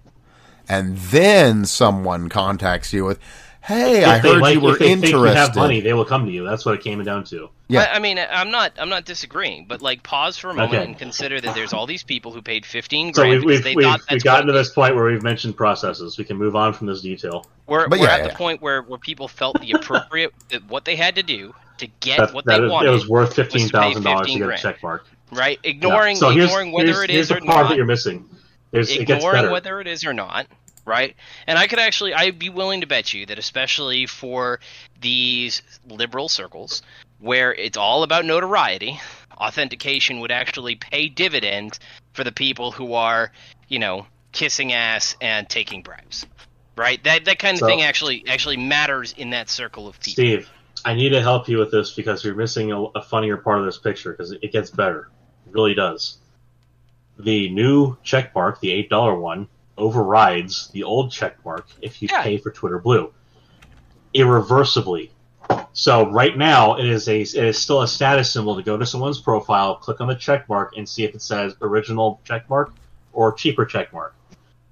And 0.69 0.97
then 0.97 1.65
someone 1.65 2.29
contacts 2.29 2.93
you 2.93 3.03
with, 3.03 3.19
"Hey, 3.61 4.03
I 4.03 4.17
If 4.17 4.23
they 4.23 4.29
heard 4.33 4.41
like- 4.41 4.53
you 4.55 4.59
were 4.61 4.73
if 4.73 4.79
they 4.79 4.95
think 4.95 5.07
you 5.13 5.23
have 5.23 5.55
money, 5.55 5.81
they 5.81 5.93
will 5.93 6.05
come 6.05 6.25
to 6.25 6.31
you. 6.31 6.43
That's 6.43 6.65
what 6.65 6.75
it 6.75 6.81
came 6.83 7.03
down 7.03 7.23
to. 7.25 7.49
Yeah. 7.67 7.81
I, 7.83 7.95
I 7.95 7.99
mean, 7.99 8.19
I'm 8.19 8.51
not, 8.51 8.73
I'm 8.77 8.89
not 8.89 9.05
disagreeing, 9.05 9.65
but 9.67 9.81
like, 9.81 10.03
pause 10.03 10.37
for 10.37 10.49
a 10.49 10.53
moment 10.53 10.73
Okay. 10.73 10.83
and 10.83 10.97
consider 10.97 11.39
that 11.39 11.55
there's 11.55 11.71
all 11.71 11.85
these 11.85 12.03
people 12.03 12.31
who 12.33 12.41
paid 12.41 12.65
15 12.65 13.13
So 13.13 13.21
grand 13.21 13.31
we've, 13.31 13.41
because 13.41 13.55
we've, 13.57 13.63
they 13.63 13.75
we've, 13.75 13.85
thought 13.85 14.01
we've 14.11 14.23
gotten 14.23 14.47
to 14.47 14.53
this 14.53 14.71
point 14.71 14.95
where 14.95 15.05
we've 15.05 15.23
mentioned 15.23 15.55
processes. 15.55 16.17
We 16.17 16.23
can 16.25 16.37
move 16.37 16.55
on 16.55 16.73
from 16.73 16.87
this 16.87 17.01
detail. 17.01 17.45
We're, 17.67 17.87
But 17.87 17.99
we're 17.99 18.07
yeah, 18.07 18.15
at 18.15 18.19
yeah. 18.21 18.27
the 18.29 18.33
point 18.35 18.61
where, 18.61 18.81
where 18.81 18.99
people 18.99 19.27
felt 19.27 19.61
the 19.61 19.71
appropriate 19.71 20.33
that 20.49 20.67
what 20.67 20.83
they 20.85 20.95
had 20.95 21.15
to 21.15 21.23
do 21.23 21.53
to 21.77 21.87
get 22.01 22.17
That, 22.17 22.33
what 22.33 22.45
that 22.45 22.59
they 22.59 22.65
is- 22.65 22.71
wanted 22.71 22.89
it 22.89 22.91
was 22.91 23.07
worth 23.07 23.35
fifteen 23.35 23.67
thousand 23.69 24.03
dollars 24.03 24.27
to 24.27 24.33
15 24.33 24.39
get 24.39 24.49
a 24.49 24.61
check 24.61 24.83
mark. 24.83 25.05
right 25.31 25.59
Yeah. 25.63 25.69
ignoring 25.71 26.15
So 26.17 26.29
here's, 26.29 26.45
ignoring 26.49 26.71
here's, 26.71 26.89
whether 26.89 27.03
it 27.03 27.09
here's 27.09 27.21
is 27.23 27.29
the 27.29 27.35
or 27.37 27.41
part 27.41 27.63
not 27.63 27.69
that 27.69 27.77
you're 27.77 27.85
missing. 27.85 28.27
There's, 28.71 28.89
it 28.91 29.05
gets 29.05 29.23
ignoring 29.23 29.51
whether 29.51 29.79
it 29.81 29.87
is 29.87 30.05
or 30.05 30.13
not 30.13 30.47
right 30.85 31.15
and 31.47 31.57
i 31.57 31.67
could 31.67 31.79
actually 31.79 32.13
i'd 32.13 32.39
be 32.39 32.49
willing 32.49 32.81
to 32.81 32.87
bet 32.87 33.13
you 33.13 33.25
that 33.25 33.37
especially 33.37 34.05
for 34.05 34.59
these 34.99 35.61
liberal 35.87 36.29
circles 36.29 36.81
where 37.19 37.53
it's 37.53 37.77
all 37.77 38.03
about 38.03 38.25
notoriety 38.25 38.99
authentication 39.37 40.19
would 40.19 40.31
actually 40.31 40.75
pay 40.75 41.07
dividends 41.07 41.79
for 42.13 42.23
the 42.23 42.31
people 42.31 42.71
who 42.71 42.93
are 42.93 43.31
you 43.67 43.79
know 43.79 44.05
kissing 44.31 44.73
ass 44.73 45.15
and 45.21 45.49
taking 45.49 45.81
bribes 45.81 46.25
right 46.75 47.03
that 47.03 47.25
that 47.25 47.37
kind 47.39 47.55
of 47.55 47.59
So- 47.59 47.67
thing 47.67 47.81
actually 47.81 48.23
actually 48.27 48.57
matters 48.57 49.13
in 49.17 49.31
that 49.31 49.49
circle 49.49 49.87
of 49.87 49.99
people 49.99 50.13
Steve, 50.23 50.49
I 50.83 50.93
need 50.95 51.09
to 51.09 51.21
help 51.21 51.47
you 51.47 51.57
with 51.59 51.71
this 51.71 51.93
because 51.93 52.23
you're 52.23 52.35
missing 52.35 52.71
a, 52.71 52.81
a 52.81 53.01
funnier 53.01 53.37
part 53.37 53.59
of 53.59 53.65
this 53.65 53.77
picture 53.77 54.11
because 54.11 54.31
it 54.31 54.51
gets 54.51 54.71
better. 54.71 55.09
It 55.45 55.53
really 55.53 55.75
does. 55.75 56.17
The 57.19 57.49
new 57.49 57.97
check 58.03 58.33
mark, 58.33 58.59
the 58.61 58.71
eight 58.71 58.89
dollar 58.89 59.15
one, 59.15 59.47
overrides 59.81 60.69
the 60.69 60.83
old 60.83 61.11
check 61.11 61.43
mark 61.43 61.67
if 61.81 62.01
you 62.01 62.07
Yeah. 62.11 62.21
pay 62.23 62.37
for 62.37 62.51
Twitter 62.51 62.79
Blue, 62.79 63.11
irreversibly. 64.13 65.11
So 65.73 66.09
right 66.09 66.37
now, 66.37 66.75
it 66.75 66.85
is 66.85 67.07
a 67.09 67.21
it 67.21 67.35
is 67.35 67.57
still 67.57 67.81
a 67.81 67.87
status 67.87 68.31
symbol 68.31 68.55
to 68.55 68.63
go 68.63 68.77
to 68.77 68.85
someone's 68.85 69.19
profile, 69.19 69.75
click 69.75 69.99
on 70.01 70.07
the 70.07 70.15
check 70.15 70.47
mark, 70.47 70.73
and 70.77 70.87
see 70.87 71.03
if 71.03 71.13
it 71.15 71.21
says 71.21 71.55
original 71.61 72.21
check 72.23 72.49
mark 72.49 72.73
or 73.13 73.33
cheaper 73.33 73.65
check 73.65 73.91
mark. 73.91 74.15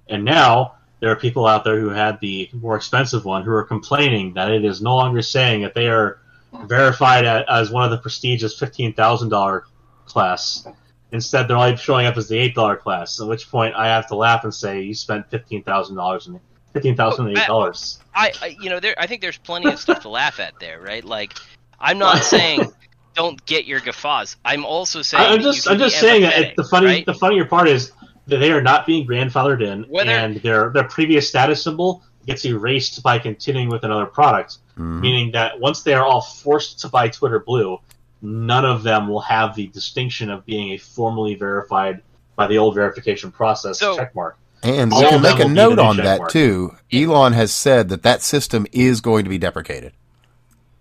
And 0.08 0.24
now 0.24 0.76
there 1.00 1.12
are 1.12 1.16
people 1.16 1.46
out 1.46 1.64
there 1.64 1.80
who 1.80 1.90
had 1.90 2.20
the 2.20 2.50
more 2.54 2.76
expensive 2.76 3.26
one 3.26 3.44
who 3.44 3.52
are 3.52 3.64
complaining 3.64 4.34
that 4.34 4.52
it 4.52 4.64
is 4.66 4.82
no 4.82 4.96
longer 4.96 5.22
saying 5.22 5.62
that 5.62 5.74
they 5.74 5.88
are 5.88 6.20
verified 6.66 7.26
at, 7.26 7.48
as 7.50 7.70
one 7.72 7.84
of 7.84 7.92
the 7.92 7.98
prestigious 7.98 8.58
fifteen 8.58 8.94
thousand 8.94 9.30
dollar 9.30 9.66
class, 10.06 10.68
Instead, 11.12 11.48
they're 11.48 11.58
only 11.58 11.76
showing 11.76 12.06
up 12.06 12.18
as 12.18 12.28
the 12.28 12.38
eight 12.38 12.54
dollar 12.56 12.76
class. 12.76 13.20
At 13.20 13.28
which 13.28 13.50
point, 13.50 13.74
I 13.76 13.88
have 13.88 14.08
to 14.08 14.16
laugh 14.16 14.44
and 14.44 14.54
say, 14.54 14.82
"You 14.82 14.94
spent 14.94 15.30
fifteen 15.30 15.64
thousand 15.64 15.96
dollars 15.96 16.28
in 16.28 16.40
fifteen 16.74 16.96
thousand 16.96 17.30
eight 17.30 17.48
dollars." 17.48 18.00
I, 18.14 18.32
I, 18.42 18.56
you 18.60 18.70
know, 18.70 18.80
there. 18.80 18.94
I 18.98 19.08
think 19.08 19.22
there's 19.22 19.38
plenty 19.38 19.72
of 19.72 19.80
stuff 19.80 20.02
to 20.02 20.10
laugh 20.10 20.40
at 20.40 20.60
there, 20.60 20.80
right? 20.80 21.04
Like, 21.04 21.34
I'm 21.80 21.98
not 21.98 22.18
saying 22.24 22.72
don't 23.16 23.44
get 23.46 23.66
your 23.66 23.80
guffaws. 23.80 24.38
I'm 24.46 24.64
also 24.66 25.02
saying 25.02 25.24
I'm 25.26 25.42
just, 25.42 25.68
I'm 25.68 25.80
just 25.80 26.00
saying 26.00 26.22
that 26.22 26.38
it, 26.38 26.56
the 26.56 26.64
funny, 26.64 26.86
right? 26.86 27.06
the 27.06 27.14
funnier 27.16 27.46
part 27.46 27.68
is 27.68 27.92
that 28.28 28.38
they 28.38 28.52
are 28.52 28.62
not 28.62 28.86
being 28.86 29.08
grandfathered 29.08 29.64
in, 29.66 29.84
Whether- 29.90 30.12
and 30.12 30.36
their 30.38 30.70
their 30.70 30.84
previous 30.84 31.28
status 31.28 31.64
symbol 31.64 32.04
gets 32.28 32.46
erased 32.46 33.02
by 33.02 33.18
continuing 33.18 33.70
with 33.70 33.84
another 33.84 34.06
product. 34.06 34.58
Mhm. 34.78 35.02
Meaning 35.02 35.32
that 35.32 35.60
once 35.60 35.82
they 35.82 35.94
are 35.96 36.06
all 36.06 36.22
forced 36.22 36.80
to 36.82 36.88
buy 36.88 37.10
Twitter 37.10 37.40
Blue, 37.40 37.80
none 38.22 38.66
of 38.66 38.84
them 38.84 39.08
will 39.08 39.22
have 39.22 39.56
the 39.56 39.68
distinction 39.68 40.30
of 40.30 40.46
being 40.46 40.72
a 40.72 40.78
formally 40.78 41.36
verified 41.36 42.02
by 42.36 42.48
the 42.48 42.58
old 42.58 42.76
verification 42.76 43.32
process 43.32 43.80
So- 43.80 43.98
checkmark. 43.98 44.34
And 44.62 44.92
All 44.92 45.02
you 45.04 45.08
can 45.10 45.22
make 45.22 45.40
a 45.40 45.48
note 45.48 45.80
on 45.80 45.96
that 45.98 46.18
mark. 46.20 46.32
too. 46.34 46.76
Elon 46.92 47.32
has 47.32 47.54
said 47.54 47.88
that 47.90 48.04
that 48.04 48.22
system 48.22 48.68
is 48.74 49.00
going 49.00 49.24
to 49.24 49.30
be 49.30 49.38
deprecated. 49.38 49.94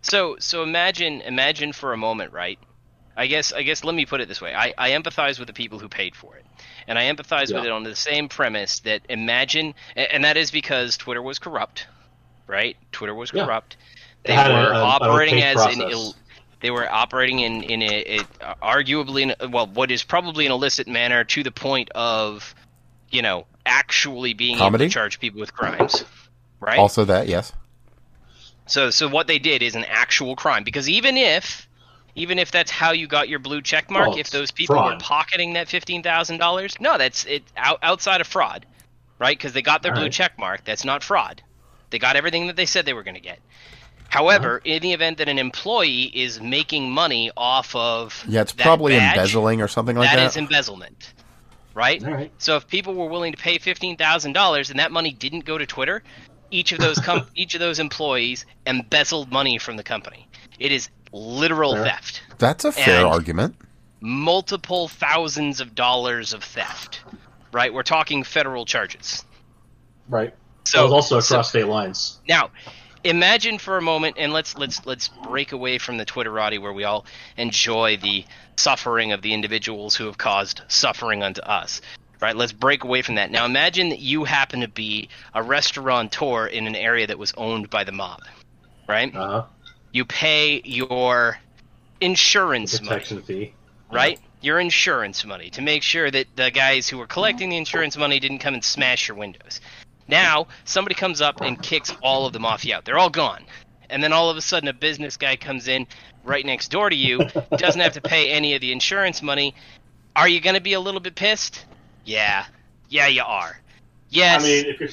So 0.02 0.37
so 0.40 0.62
imagine 0.64 1.21
imagine 1.21 1.73
for 1.73 1.92
a 1.92 1.97
moment, 1.97 2.33
right? 2.33 2.59
I 3.16 3.26
guess 3.28 3.52
I 3.52 3.62
guess 3.62 3.85
let 3.85 3.95
me 3.95 4.04
put 4.04 4.21
it 4.21 4.26
this 4.28 4.40
way. 4.40 4.52
I, 4.54 4.75
I 4.76 4.90
empathize 4.90 5.38
with 5.38 5.47
the 5.47 5.52
people 5.54 5.78
who 5.78 5.88
paid 5.88 6.16
for 6.16 6.35
it. 6.37 6.45
And 6.88 6.99
I 6.99 7.04
empathize 7.12 7.54
with 7.54 7.64
it 7.64 7.71
on 7.71 7.85
the 7.85 7.95
same 7.95 8.28
premise 8.28 8.80
that 8.80 9.02
imagine 9.09 9.75
and, 9.95 10.09
and 10.12 10.25
that 10.25 10.37
is 10.37 10.50
because 10.50 10.97
Twitter 10.97 11.23
was 11.23 11.38
corrupt, 11.38 11.87
right? 12.49 12.76
Twitter 12.90 13.14
was 13.14 13.30
Yeah. 13.33 13.45
corrupt. 13.45 13.76
They 14.25 14.33
They 14.33 14.35
had 14.37 14.50
a- 14.50 14.54
were 14.54 14.73
a- 14.73 14.78
operating 14.78 15.38
opaque 15.38 15.57
as 15.57 15.66
an. 15.76 15.83
Ill, 15.83 16.14
they 16.61 16.71
were 16.71 16.91
operating 16.91 17.41
in 17.41 17.62
in 17.62 17.83
a, 17.83 18.19
a 18.43 18.55
arguably 18.62 19.23
in, 19.41 19.50
well 19.53 19.67
what 19.67 19.91
is 19.91 20.03
probably 20.03 20.47
an 20.47 20.53
illicit 20.53 20.87
manner 20.88 21.25
to 21.25 21.43
the 21.43 21.50
point 21.53 21.91
of 21.95 22.55
you 23.11 23.23
know 23.23 23.47
actually 23.67 24.35
being 24.35 24.59
Comedy? 24.59 24.85
able 24.85 24.91
to 24.91 24.95
charge 24.95 25.21
people 25.21 25.41
with 25.41 25.53
crimes, 25.55 26.05
right? 26.61 26.79
Also, 26.79 27.05
that 27.05 27.29
yes, 27.29 27.53
So 28.67 28.91
so 28.91 29.09
what 29.09 29.27
they 29.27 29.38
did 29.38 29.62
is 29.62 29.75
an 29.75 29.85
actual 29.85 30.37
crime 30.37 30.65
because 30.65 30.88
even 30.88 31.17
if 31.17 31.67
even 32.15 32.38
if 32.38 32.50
that's 32.50 32.71
how 32.71 32.91
you 32.93 33.07
got 33.07 33.29
your 33.29 33.38
blue 33.38 33.62
check 33.62 33.91
mark, 33.91 34.09
Oh, 34.15 34.19
if 34.19 34.31
those 34.31 34.50
people 34.50 34.75
were 34.77 34.97
pocketing 34.99 35.53
that 35.55 35.69
fifteen 35.69 36.03
thousand 36.03 36.38
dollars, 36.38 36.75
no, 36.81 36.99
that's 36.99 37.25
it 37.27 37.45
out, 37.57 37.79
outside 37.83 38.21
of 38.21 38.27
fraud, 38.27 38.67
right? 39.19 39.37
Because 39.38 39.53
they 39.53 39.62
got 39.62 39.83
their 39.83 39.93
blue 39.93 40.03
Alright. 40.03 40.12
check 40.12 40.38
mark. 40.38 40.65
That's 40.65 40.85
not 40.85 41.05
fraud. 41.05 41.43
They 41.91 41.99
got 41.99 42.17
everything 42.17 42.49
that 42.49 42.57
they 42.57 42.67
said 42.67 42.85
they 42.87 42.93
were 42.95 43.05
going 43.05 43.15
to 43.15 43.21
get. 43.21 43.38
However, 44.09 44.57
Uh-huh. 44.65 44.75
in 44.75 44.83
the 44.83 44.93
event 44.93 45.19
that 45.19 45.29
an 45.29 45.38
employee 45.38 46.05
is 46.15 46.41
making 46.41 46.91
money 46.91 47.31
off 47.37 47.75
of 47.77 48.25
yeah, 48.27 48.41
it's 48.41 48.53
that 48.53 48.62
probably 48.62 48.97
badge, 48.97 49.17
embezzling 49.17 49.61
or 49.61 49.69
something 49.69 49.97
like 49.97 50.09
that. 50.11 50.17
that 50.17 50.27
is 50.27 50.37
embezzlement, 50.37 51.12
right? 51.75 52.03
All 52.05 52.12
right. 52.12 52.33
So 52.38 52.57
if 52.57 52.67
people 52.69 52.95
were 52.95 53.07
willing 53.09 53.33
to 53.33 53.38
pay 53.38 53.59
fifteen 53.59 53.97
thousand 53.97 54.33
dollars 54.33 54.71
and 54.71 54.79
that 54.79 54.93
money 54.93 55.12
didn't 55.12 55.45
go 55.45 55.59
to 55.59 55.67
Twitter, 55.67 56.03
each 56.50 56.73
of 56.73 56.79
those 56.79 56.99
com- 56.99 57.27
each 57.35 57.55
of 57.55 57.61
those 57.61 57.79
employees 57.79 58.47
embezzled 58.67 59.31
money 59.31 59.59
from 59.59 59.77
the 59.77 59.85
company. 59.85 60.27
It 60.59 60.73
is 60.73 60.88
literal 61.12 61.75
Fair. 61.75 61.85
theft. 61.85 62.23
That's 62.38 62.65
a 62.65 62.73
fair 62.73 62.99
and- 63.00 63.07
argument. 63.07 63.57
Multiple 64.00 64.88
thousands 64.88 65.61
of 65.61 65.75
dollars 65.75 66.33
of 66.33 66.43
theft. 66.45 67.00
Right? 67.53 67.75
We're 67.75 67.83
talking 67.83 68.23
federal 68.25 68.65
charges. 68.65 69.25
Right. 70.09 70.33
So 70.65 70.79
So 70.79 70.85
was 70.85 70.93
also 70.93 71.21
so- 71.21 71.35
across 71.37 71.49
state 71.50 71.67
lines. 71.67 72.21
now, 72.29 72.50
imagine 73.05 73.59
for 73.59 73.76
a 73.76 73.83
moment, 73.83 74.17
and 74.19 74.33
let's 74.33 74.57
let's 74.57 74.85
let's 74.87 75.09
break 75.09 75.52
away 75.52 75.78
from 75.78 75.99
the 75.99 76.07
Twitterati 76.07 76.61
where 76.61 76.73
we 76.73 76.85
all 76.85 77.07
enjoy 77.37 77.97
the 77.97 78.25
suffering 78.57 79.12
of 79.12 79.23
the 79.23 79.33
individuals 79.33 79.97
who 79.97 80.07
have 80.07 80.19
caused 80.19 80.62
suffering 80.69 81.23
unto 81.23 81.40
us. 81.43 81.81
Right? 82.21 82.35
Let's 82.35 82.52
break 82.52 82.83
away 82.83 83.02
from 83.02 83.14
that. 83.14 83.31
Now, 83.31 83.45
imagine 83.45 83.90
that 83.90 84.00
you 84.00 84.25
happen 84.25 84.61
to 84.61 84.69
be 84.69 85.09
a 85.35 85.43
restaurateur 85.43 86.47
in 86.49 86.67
an 86.67 86.75
area 86.75 87.07
that 87.07 87.19
was 87.19 87.33
owned 87.37 87.71
by 87.71 87.85
the 87.85 87.93
mob. 87.93 88.23
Right? 88.88 89.14
Uh 89.14 89.28
huh. 89.28 89.45
You 89.93 90.05
pay 90.05 90.61
your 90.64 91.38
insurance 92.00 92.81
money 92.81 92.88
Protection 92.88 93.23
fee. 93.23 93.55
right? 93.90 94.19
Your 94.40 94.61
insurance 94.61 95.25
money 95.25 95.50
to 95.50 95.62
make 95.62 95.83
sure 95.83 96.11
that 96.11 96.26
the 96.37 96.50
guys 96.50 96.88
who 96.88 96.99
were 96.99 97.07
collecting 97.07 97.49
the 97.50 97.57
insurance 97.57 97.97
money 97.97 98.21
didn't 98.21 98.38
come 98.38 98.55
and 98.55 98.64
smash 98.64 99.09
your 99.09 99.17
windows. 99.17 99.61
Now, 100.09 100.49
somebody 100.65 100.95
comes 100.95 101.21
up 101.21 101.41
and 101.41 101.62
kicks 101.62 101.95
all 102.03 102.27
of 102.27 102.33
them 102.33 102.45
off 102.45 102.65
you 102.65 102.75
out. 102.75 102.85
They're 102.85 102.99
all 102.99 103.11
gone. 103.11 103.45
And 103.91 104.03
then 104.03 104.12
all 104.12 104.31
of 104.31 104.37
a 104.37 104.41
sudden, 104.41 104.69
a 104.69 104.73
business 104.73 105.17
guy 105.17 105.37
comes 105.37 105.69
in 105.69 105.87
right 106.25 106.45
next 106.45 106.69
door 106.69 106.91
to 106.91 106.97
you, 106.97 107.21
doesn't 107.57 107.81
have 107.81 107.95
to 107.95 108.00
pay 108.00 108.31
any 108.31 108.55
of 108.55 108.61
the 108.61 108.73
insurance 108.73 109.23
money. 109.23 109.55
Are 110.17 110.29
you 110.29 110.41
going 110.41 110.55
to 110.55 110.61
be 110.61 110.73
a 110.73 110.81
little 110.81 111.00
bit 111.00 111.15
pissed? 111.15 111.65
Yeah. 112.05 112.45
Yeah, 112.88 113.07
you 113.07 113.23
are. 113.23 113.61
Yes, 114.11 114.43
I 114.43 114.47
mean, 114.47 114.67
if 114.67 114.81
you're 114.81 114.88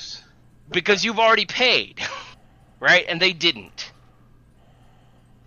because 0.71 1.05
you've 1.05 1.19
already 1.19 1.45
paid, 1.45 2.01
right? 2.79 3.05
And 3.07 3.21
they 3.21 3.33
didn't. 3.33 3.91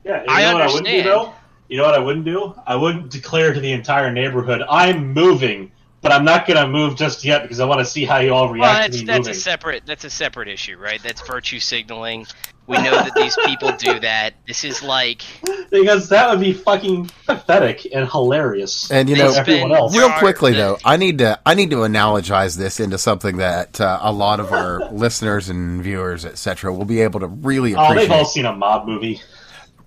Yeah, 0.05 0.23
you 0.23 0.27
I 0.29 0.43
know 0.43 0.55
what 0.55 0.63
I 0.63 0.67
wouldn't 0.67 0.87
do 0.87 0.91
understand. 0.91 1.07
though? 1.07 1.35
You 1.69 1.77
know 1.77 1.85
what 1.85 1.95
I 1.95 1.99
wouldn't 1.99 2.25
do? 2.25 2.55
I 2.67 2.77
wouldn't 2.77 3.11
declare 3.11 3.53
to 3.53 3.61
the 3.61 3.73
entire 3.73 4.11
neighborhood, 4.11 4.63
I'm 4.71 5.13
moving, 5.13 5.71
but 6.00 6.12
I'm 6.12 6.25
not 6.25 6.47
gonna 6.47 6.69
move 6.69 6.97
just 6.97 7.25
yet 7.25 7.43
because 7.43 7.61
I 7.61 7.64
want 7.67 7.81
to 7.81 7.85
see 7.85 8.05
how 8.05 8.19
you 8.19 8.33
all 8.33 8.45
Well, 8.45 8.52
react 8.55 8.78
that's 8.81 8.97
to 8.99 9.02
me 9.02 9.07
that's 9.07 9.19
moving. 9.21 9.31
a 9.33 9.35
separate 9.35 9.87
that's 9.87 10.05
a 10.05 10.11
separate 10.11 10.49
issue, 10.49 10.76
right? 10.78 11.02
That's 11.02 11.26
virtue 11.26 11.61
signaling. 11.61 12.26
We 12.67 12.76
know 12.76 12.90
that 12.90 13.14
these 13.14 13.35
people 13.47 13.73
do 13.73 13.99
that. 14.00 14.35
This 14.47 14.62
is 14.62 14.83
like 14.83 15.23
because 15.71 16.11
that 16.11 16.28
would 16.31 16.40
be 16.40 16.52
fucking 16.52 17.11
pathetic 17.26 17.88
and 17.95 18.07
hilarious. 18.07 18.90
And 18.90 19.09
you 19.09 19.17
know, 19.17 19.33
everyone 19.33 19.73
else. 19.73 19.97
real 19.97 20.11
quickly 20.12 20.52
though, 20.52 20.76
I 20.85 20.99
need 20.99 21.19
to 21.19 21.40
I 21.47 21.55
need 21.55 21.71
to 21.71 21.76
analogize 21.78 22.59
this 22.59 22.78
into 22.78 22.99
something 22.99 23.38
that 23.38 23.81
uh, 23.81 23.99
a 24.02 24.12
lot 24.12 24.38
of 24.38 24.52
our 24.52 24.81
listeners 24.93 25.49
and 25.49 25.83
viewers, 25.83 26.26
etc., 26.26 26.73
will 26.75 26.85
be 26.85 27.00
able 27.00 27.21
to 27.21 27.26
really 27.26 27.73
Appreciate. 27.73 27.90
Oh, 27.90 27.95
they've 28.00 28.11
all 28.12 28.25
seen 28.26 28.45
a 28.45 28.55
mob 28.55 28.87
movie. 28.87 29.23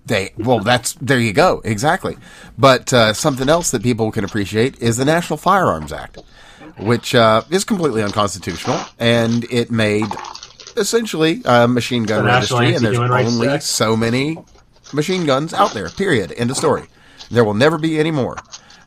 They 0.06 0.32
well, 0.36 0.58
that's 0.60 0.94
there 0.94 1.20
you 1.20 1.32
go, 1.32 1.60
exactly. 1.64 2.16
But 2.58 2.92
uh, 2.92 3.12
something 3.14 3.48
else 3.48 3.70
that 3.70 3.82
people 3.82 4.10
can 4.10 4.24
appreciate 4.24 4.78
is 4.80 4.96
the 4.96 5.04
National 5.04 5.36
Firearms 5.36 5.92
Act, 5.92 6.18
which 6.78 7.14
uh, 7.14 7.42
is 7.50 7.64
completely 7.64 8.02
unconstitutional, 8.02 8.80
and 8.98 9.44
it 9.44 9.70
made 9.70 10.06
essentially 10.76 11.42
a 11.44 11.68
machine 11.68 12.04
gun 12.04 12.24
The 12.24 12.30
registry, 12.30 12.74
and 12.74 12.84
there's 12.84 12.98
only 12.98 13.48
Act. 13.48 13.62
so 13.62 13.96
many 13.96 14.38
machine 14.92 15.24
guns 15.24 15.54
out 15.54 15.72
there. 15.72 15.88
Period. 15.90 16.32
End 16.36 16.50
of 16.50 16.56
story. 16.56 16.84
There 17.30 17.44
will 17.44 17.54
never 17.54 17.78
be 17.78 17.98
any 17.98 18.10
more 18.10 18.36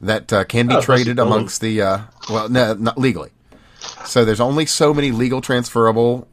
that 0.01 0.31
uh, 0.33 0.43
can 0.43 0.67
be 0.67 0.75
Oh, 0.75 0.81
traded 0.81 1.07
you 1.07 1.13
build 1.15 1.27
'em. 1.27 1.33
amongst 1.33 1.61
the 1.61 1.81
uh, 1.81 1.99
well, 2.29 2.49
no, 2.49 2.73
not 2.73 2.97
legally. 2.97 3.31
So 4.03 4.25
there's 4.25 4.41
only 4.41 4.65
so 4.65 4.93
many 4.93 5.11
legal 5.11 5.41
transferable 5.41 6.27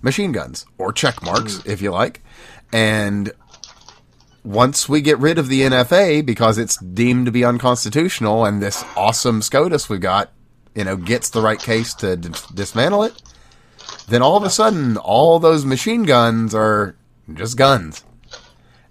machine 0.00 0.32
guns 0.32 0.64
or 0.78 0.92
check 0.92 1.22
marks, 1.22 1.58
Hmm. 1.58 1.70
if 1.70 1.82
you 1.82 1.90
like, 1.90 2.22
and 2.72 3.32
once 4.44 4.88
we 4.88 5.00
get 5.00 5.18
rid 5.18 5.38
of 5.38 5.48
the 5.48 5.62
NFA 5.62 6.24
because 6.24 6.58
it's 6.58 6.76
deemed 6.76 7.26
to 7.26 7.32
be 7.32 7.44
unconstitutional, 7.44 8.44
and 8.44 8.62
this 8.62 8.84
awesome 8.96 9.40
SCOTUS 9.42 9.88
we 9.88 9.98
got, 9.98 10.30
you 10.74 10.84
know, 10.84 10.96
gets 10.96 11.30
the 11.30 11.40
right 11.40 11.58
case 11.58 11.94
to 11.94 12.16
d- 12.16 12.30
dismantle 12.54 13.04
it, 13.04 13.22
then 14.08 14.22
all 14.22 14.36
of 14.36 14.44
a 14.44 14.50
sudden 14.50 14.96
all 14.98 15.38
those 15.38 15.64
machine 15.64 16.02
guns 16.04 16.54
are 16.54 16.94
just 17.32 17.56
guns. 17.56 18.04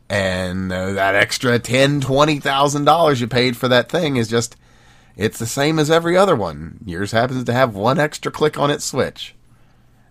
And 0.09 0.71
uh, 0.71 0.93
that 0.93 1.15
extra 1.15 1.59
ten, 1.59 2.01
twenty 2.01 2.39
thousand 2.39 2.85
dollars 2.85 3.21
you 3.21 3.27
paid 3.27 3.55
for 3.55 3.67
that 3.67 3.89
thing 3.89 4.17
is 4.17 4.27
just 4.27 4.55
it's 5.15 5.39
the 5.39 5.45
same 5.45 5.77
as 5.79 5.91
every 5.91 6.17
other 6.17 6.35
one. 6.35 6.79
Yours 6.85 7.11
happens 7.11 7.43
to 7.43 7.53
have 7.53 7.75
one 7.75 7.99
extra 7.99 8.31
click 8.31 8.57
on 8.57 8.71
its 8.71 8.85
switch. 8.85 9.35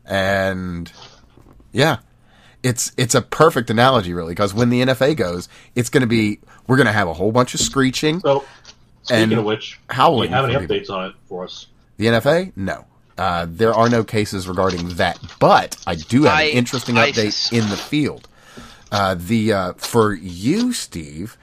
And 0.04 0.90
yeah, 1.72 1.98
it's 2.62 2.92
it's 2.96 3.14
a 3.14 3.22
perfect 3.22 3.70
analogy 3.70 4.14
really 4.14 4.32
because 4.32 4.54
when 4.54 4.70
the 4.70 4.82
NFA 4.82 5.16
goes, 5.16 5.48
it's 5.74 5.88
going 5.90 6.02
to 6.02 6.06
be 6.06 6.38
we're 6.66 6.76
going 6.76 6.86
to 6.86 6.92
have 6.92 7.08
a 7.08 7.14
whole 7.14 7.32
bunch 7.32 7.54
of 7.54 7.60
screeching. 7.60 8.20
So, 8.20 8.44
speaking 9.02 9.22
And 9.22 9.32
of 9.32 9.44
which, 9.44 9.78
do 9.88 9.94
howling 9.94 10.30
you 10.30 10.36
have 10.36 10.44
any 10.44 10.54
from 10.54 10.66
people. 10.66 10.76
updates 10.76 10.90
on 10.90 11.10
it 11.10 11.16
for 11.28 11.44
us? 11.44 11.66
The 11.96 12.06
NFA? 12.06 12.52
No. 12.56 12.84
Uh, 13.18 13.46
there 13.48 13.74
are 13.74 13.88
no 13.90 14.02
cases 14.04 14.48
regarding 14.48 14.88
that, 14.94 15.18
but 15.38 15.76
I 15.86 15.96
do 15.96 16.22
have 16.24 16.34
I- 16.38 16.42
an 16.44 16.50
interesting 16.56 16.96
I 16.96 17.10
update 17.10 17.32
sus- 17.32 17.52
in 17.52 17.68
the 17.68 17.76
field. 17.76 18.26
Uh, 18.90 19.14
the 19.18 19.52
uh, 19.52 19.72
for 19.74 20.12
you, 20.14 20.72
Steve, 20.72 21.36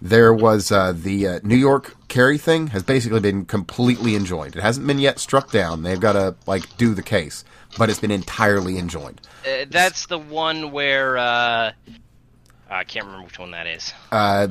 there 0.00 0.32
was 0.34 0.70
uh, 0.72 0.92
the 0.94 1.26
uh, 1.28 1.40
New 1.42 1.56
York 1.56 1.96
carry 2.08 2.38
thing 2.38 2.68
has 2.68 2.82
basically 2.82 3.20
been 3.20 3.44
completely 3.46 4.14
enjoined. 4.16 4.56
It 4.56 4.62
hasn't 4.62 4.86
been 4.86 4.98
yet 4.98 5.18
struck 5.18 5.50
down. 5.50 5.82
They've 5.82 6.00
got 6.00 6.12
to 6.12 6.34
like 6.46 6.76
do 6.76 6.94
the 6.94 7.02
case, 7.02 7.44
but 7.78 7.90
it's 7.90 7.98
been 8.00 8.10
entirely 8.10 8.78
enjoined. 8.78 9.20
uh, 9.46 9.64
that's 9.68 10.06
the 10.06 10.18
one 10.18 10.70
where 10.72 11.16
uh, 11.18 11.72
I 12.70 12.84
can't 12.84 13.06
remember 13.06 13.26
which 13.26 13.38
one 13.38 13.50
that 13.52 13.66
is. 13.66 13.92
Uh, 14.10 14.48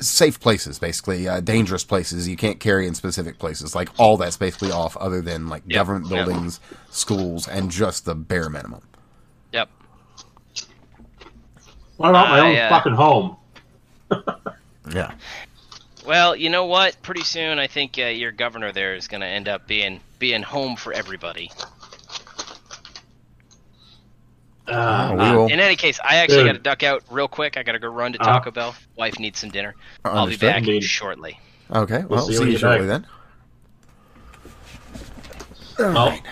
safe 0.00 0.40
places, 0.40 0.78
basically, 0.78 1.28
uh, 1.28 1.40
dangerous 1.40 1.84
places 1.84 2.26
you 2.28 2.36
can't 2.36 2.58
carry 2.60 2.86
in 2.86 2.94
specific 2.94 3.38
places. 3.38 3.74
Like 3.74 3.88
all 3.98 4.16
that's 4.16 4.36
basically 4.36 4.70
off, 4.72 4.96
other 4.96 5.20
than 5.20 5.48
like 5.48 5.62
Yep, 5.66 5.74
government 5.74 6.06
yep. 6.10 6.26
buildings, 6.26 6.60
schools, 6.90 7.46
and 7.48 7.70
just 7.70 8.04
the 8.06 8.14
bare 8.14 8.48
minimum. 8.48 8.82
Yep. 9.52 9.68
What 11.96 12.10
about 12.10 12.28
my 12.30 12.38
I, 12.38 12.40
own 12.40 12.56
uh, 12.56 12.68
fucking 12.70 12.94
home? 12.94 13.36
Yeah. 14.92 15.12
Well, 16.04 16.34
you 16.34 16.48
know 16.50 16.64
what? 16.64 16.96
Pretty 17.02 17.22
soon, 17.22 17.58
I 17.60 17.68
think 17.68 17.96
uh, 17.98 18.06
your 18.06 18.32
governor 18.32 18.72
there 18.72 18.94
is 18.96 19.06
going 19.06 19.20
to 19.20 19.26
end 19.26 19.46
up 19.46 19.68
being 19.68 20.00
being 20.18 20.42
home 20.42 20.74
for 20.74 20.92
everybody. 20.92 21.52
Uh, 24.66 25.14
we 25.16 25.24
Uh, 25.24 25.46
in 25.46 25.58
any 25.60 25.74
case, 25.76 25.98
I 26.04 26.16
actually 26.16 26.44
got 26.44 26.52
to 26.52 26.58
duck 26.58 26.82
out 26.82 27.02
real 27.10 27.26
quick. 27.28 27.56
I 27.56 27.62
got 27.62 27.72
to 27.72 27.78
go 27.78 27.88
run 27.88 28.12
to 28.12 28.20
Uh-huh. 28.20 28.32
Taco 28.34 28.50
Bell. 28.50 28.74
Wife 28.96 29.18
needs 29.18 29.38
some 29.40 29.50
dinner. 29.50 29.74
I'll 30.04 30.26
be 30.28 30.36
back 30.36 30.58
Indeed. 30.58 30.84
shortly. 30.84 31.38
Okay, 31.72 32.04
well, 32.08 32.20
see 32.26 32.28
see, 32.28 32.34
you 32.34 32.38
when 32.40 32.48
you 32.48 32.52
you 32.52 32.58
get 32.58 32.60
shortly 32.60 32.86
back. 32.88 33.02
then. 35.78 35.86
All 35.86 35.92
Well, 35.94 36.08
right. 36.10 36.22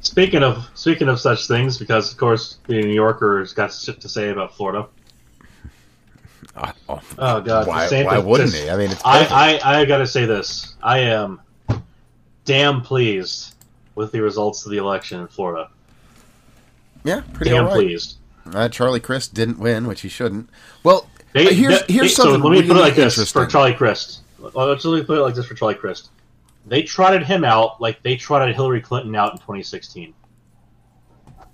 speaking 0.00 0.42
of 0.42 0.66
speaking 0.74 1.08
of 1.08 1.20
such 1.20 1.46
things, 1.46 1.76
because 1.78 2.10
of 2.12 2.18
course 2.18 2.58
the 2.66 2.80
New 2.80 2.94
Yorker's 2.94 3.52
got 3.52 3.72
shit 3.72 4.00
to 4.00 4.08
say 4.08 4.30
about 4.30 4.54
Florida. 4.56 4.86
Uh, 6.56 6.72
oh, 6.88 7.00
Oh 7.18 7.40
god, 7.40 7.66
why, 7.66 7.86
DeSantis- 7.86 8.04
why 8.06 8.18
wouldn't 8.18 8.52
Des- 8.52 8.62
he? 8.64 8.70
I 8.70 8.76
mean, 8.76 8.90
it's. 8.90 9.02
I, 9.04 9.58
I 9.62 9.80
I 9.80 9.84
gotta 9.84 10.06
say 10.06 10.24
this. 10.24 10.74
I 10.82 10.98
am 11.00 11.40
damn 12.44 12.80
pleased 12.80 13.54
with 13.94 14.12
the 14.12 14.20
results 14.20 14.64
of 14.64 14.72
the 14.72 14.78
election 14.78 15.20
in 15.20 15.28
Florida. 15.28 15.68
Yeah, 17.04 17.22
pretty 17.32 17.50
Damn 17.50 17.66
right. 17.66 17.74
pleased. 17.74 18.16
Uh, 18.52 18.68
Charlie 18.68 19.00
Crist 19.00 19.34
didn't 19.34 19.58
win, 19.58 19.86
which 19.86 20.00
he 20.00 20.08
shouldn't. 20.08 20.50
Well, 20.82 21.08
They, 21.32 21.46
uh, 21.46 21.50
here's 21.52 21.82
they- 21.86 21.92
here's 21.94 22.16
so 22.16 22.24
something 22.24 22.42
let 22.42 22.50
me 22.50 22.56
really 22.56 22.68
put 22.68 22.76
it 22.76 22.80
like 22.80 22.94
this 22.94 23.30
for 23.30 23.46
Charlie 23.46 23.74
Crist. 23.74 24.20
Let's 24.38 24.84
let 24.84 24.98
me 25.00 25.04
put 25.04 25.18
it 25.18 25.22
like 25.22 25.34
this 25.34 25.46
for 25.46 25.54
Charlie 25.54 25.74
Crist. 25.74 26.10
They 26.66 26.82
trotted 26.82 27.22
him 27.22 27.44
out 27.44 27.80
like 27.80 28.02
they 28.02 28.16
trotted 28.16 28.54
Hillary 28.54 28.80
Clinton 28.80 29.14
out 29.14 29.32
in 29.32 29.38
2016. 29.38 30.14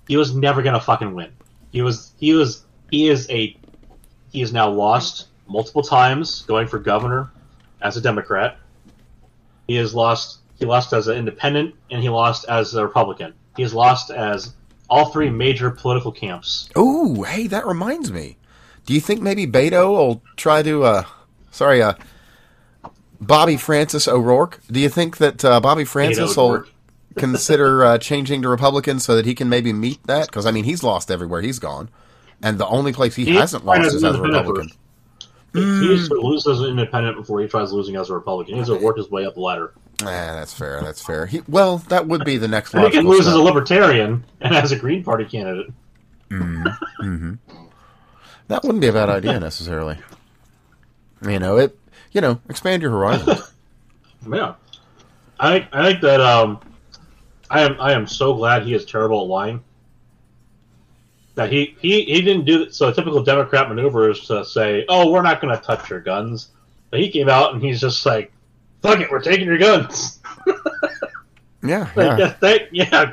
He 0.07 0.17
was 0.17 0.33
never 0.35 0.61
gonna 0.61 0.79
fucking 0.79 1.13
win. 1.13 1.31
He 1.71 1.81
was 1.81 2.13
he 2.17 2.33
was 2.33 2.65
he 2.91 3.09
is 3.09 3.29
a 3.29 3.57
he 4.31 4.41
is 4.41 4.53
now 4.53 4.69
lost 4.69 5.27
multiple 5.47 5.81
times 5.83 6.43
going 6.43 6.67
for 6.67 6.79
governor 6.79 7.31
as 7.81 7.97
a 7.97 8.01
Democrat. 8.01 8.57
He 9.67 9.75
has 9.75 9.93
lost 9.93 10.39
he 10.59 10.65
lost 10.65 10.93
as 10.93 11.07
an 11.07 11.17
independent 11.17 11.75
and 11.91 12.01
he 12.01 12.09
lost 12.09 12.45
as 12.49 12.73
a 12.73 12.83
Republican. 12.83 13.33
He 13.57 13.63
has 13.63 13.73
lost 13.73 14.09
as 14.11 14.53
all 14.89 15.09
three 15.11 15.29
major 15.29 15.69
political 15.71 16.11
camps. 16.11 16.69
Oh, 16.75 17.23
hey, 17.23 17.47
that 17.47 17.65
reminds 17.65 18.11
me. 18.11 18.37
Do 18.85 18.93
you 18.93 19.01
think 19.01 19.21
maybe 19.21 19.45
Beto 19.45 19.89
will 19.89 20.21
try 20.37 20.63
to, 20.63 20.83
uh, 20.83 21.03
sorry, 21.51 21.81
uh, 21.81 21.93
Bobby 23.19 23.57
Francis 23.57 24.07
O'Rourke? 24.07 24.61
Do 24.71 24.79
you 24.79 24.89
think 24.89 25.17
that 25.17 25.43
uh, 25.43 25.59
Bobby 25.59 25.83
Francis 25.83 26.33
Beto 26.33 26.37
will 26.37 26.43
O'Rourke. 26.43 26.69
consider 27.15 27.83
uh, 27.83 27.97
changing 27.97 28.41
to 28.43 28.49
Republican 28.49 28.99
so 28.99 29.15
that 29.15 29.25
he 29.25 29.35
can 29.35 29.49
maybe 29.49 29.73
meet 29.73 30.01
that? 30.07 30.27
Because 30.27 30.45
I 30.45 30.51
mean, 30.51 30.63
he's 30.63 30.83
lost 30.83 31.11
everywhere 31.11 31.41
he's 31.41 31.59
gone, 31.59 31.89
and 32.41 32.57
the 32.57 32.67
only 32.67 32.93
place 32.93 33.15
he, 33.15 33.25
He 33.25 33.35
hasn't 33.35 33.65
lost 33.65 33.93
is 33.93 34.03
as 34.03 34.15
a 34.15 34.21
Republican. 34.21 34.71
He 35.53 35.65
needs 35.65 36.07
to 36.09 36.15
lose 36.15 36.45
as 36.45 36.59
an 36.59 36.67
independent 36.69 37.17
before 37.17 37.41
he 37.41 37.47
tries 37.47 37.73
losing 37.73 37.95
as 37.95 38.09
a 38.09 38.13
Republican. 38.13 38.53
He 38.53 38.59
needs 38.59 38.69
to 38.69 38.75
work 38.75 38.97
his 38.97 39.09
way 39.09 39.25
up 39.25 39.33
the 39.33 39.41
ladder. 39.41 39.73
Ah, 40.03 40.35
that's 40.35 40.53
fair. 40.53 40.81
That's 40.81 41.01
fair. 41.03 41.25
He, 41.25 41.41
well, 41.47 41.79
that 41.89 42.07
would 42.07 42.23
be 42.23 42.37
the 42.37 42.47
next 42.47 42.73
And 42.73 42.83
he 42.83 42.91
can 42.91 43.05
logical 43.05 43.11
lose 43.17 43.27
as 43.27 43.33
a 43.33 43.41
libertarian 43.41 44.23
and 44.41 44.55
as 44.55 44.71
a 44.71 44.75
Green 44.75 45.03
Party 45.03 45.25
candidate. 45.25 45.73
That 48.47 48.63
wouldn't 48.63 48.81
be 48.81 48.87
a 48.87 48.93
bad 48.93 49.09
idea 49.09 49.39
necessarily. 49.39 49.97
You 51.21 51.39
know 51.39 51.57
it. 51.57 51.77
You 52.11 52.21
know, 52.21 52.39
expand 52.49 52.81
your 52.81 52.91
horizons. 52.91 53.53
Yeah, 54.29 54.55
I 55.39 55.59
think 55.59 55.69
I 55.71 55.89
think 55.89 56.01
that 56.01 56.19
um, 56.19 56.59
I 57.49 57.61
am 57.61 57.79
I 57.79 57.93
am 57.93 58.07
so 58.07 58.33
glad 58.33 58.63
he 58.63 58.73
is 58.73 58.83
terrible 58.83 59.21
at 59.21 59.27
lying. 59.27 59.63
That 61.35 61.49
he 61.51 61.77
he, 61.79 62.03
he 62.03 62.21
didn't 62.23 62.43
do 62.43 62.69
so. 62.71 62.89
A 62.89 62.93
typical 62.93 63.23
Democrat 63.23 63.69
maneuver 63.69 64.09
is 64.09 64.19
to 64.27 64.43
say, 64.43 64.83
"Oh, 64.89 65.11
we're 65.11 65.21
not 65.21 65.39
going 65.39 65.55
to 65.55 65.63
touch 65.63 65.89
your 65.89 66.01
guns," 66.01 66.49
but 66.89 66.99
he 66.99 67.09
came 67.09 67.29
out 67.29 67.53
and 67.53 67.63
he's 67.63 67.79
just 67.79 68.05
like, 68.05 68.33
"Fuck 68.87 69.01
it, 69.01 69.11
we're 69.11 69.21
taking 69.21 69.45
your 69.45 69.57
guns." 69.57 70.19
Yeah, 71.63 71.89
Like, 71.95 72.07
yeah. 72.07 72.17
yeah, 72.17 72.29
thank, 72.39 72.61
yeah, 72.71 73.11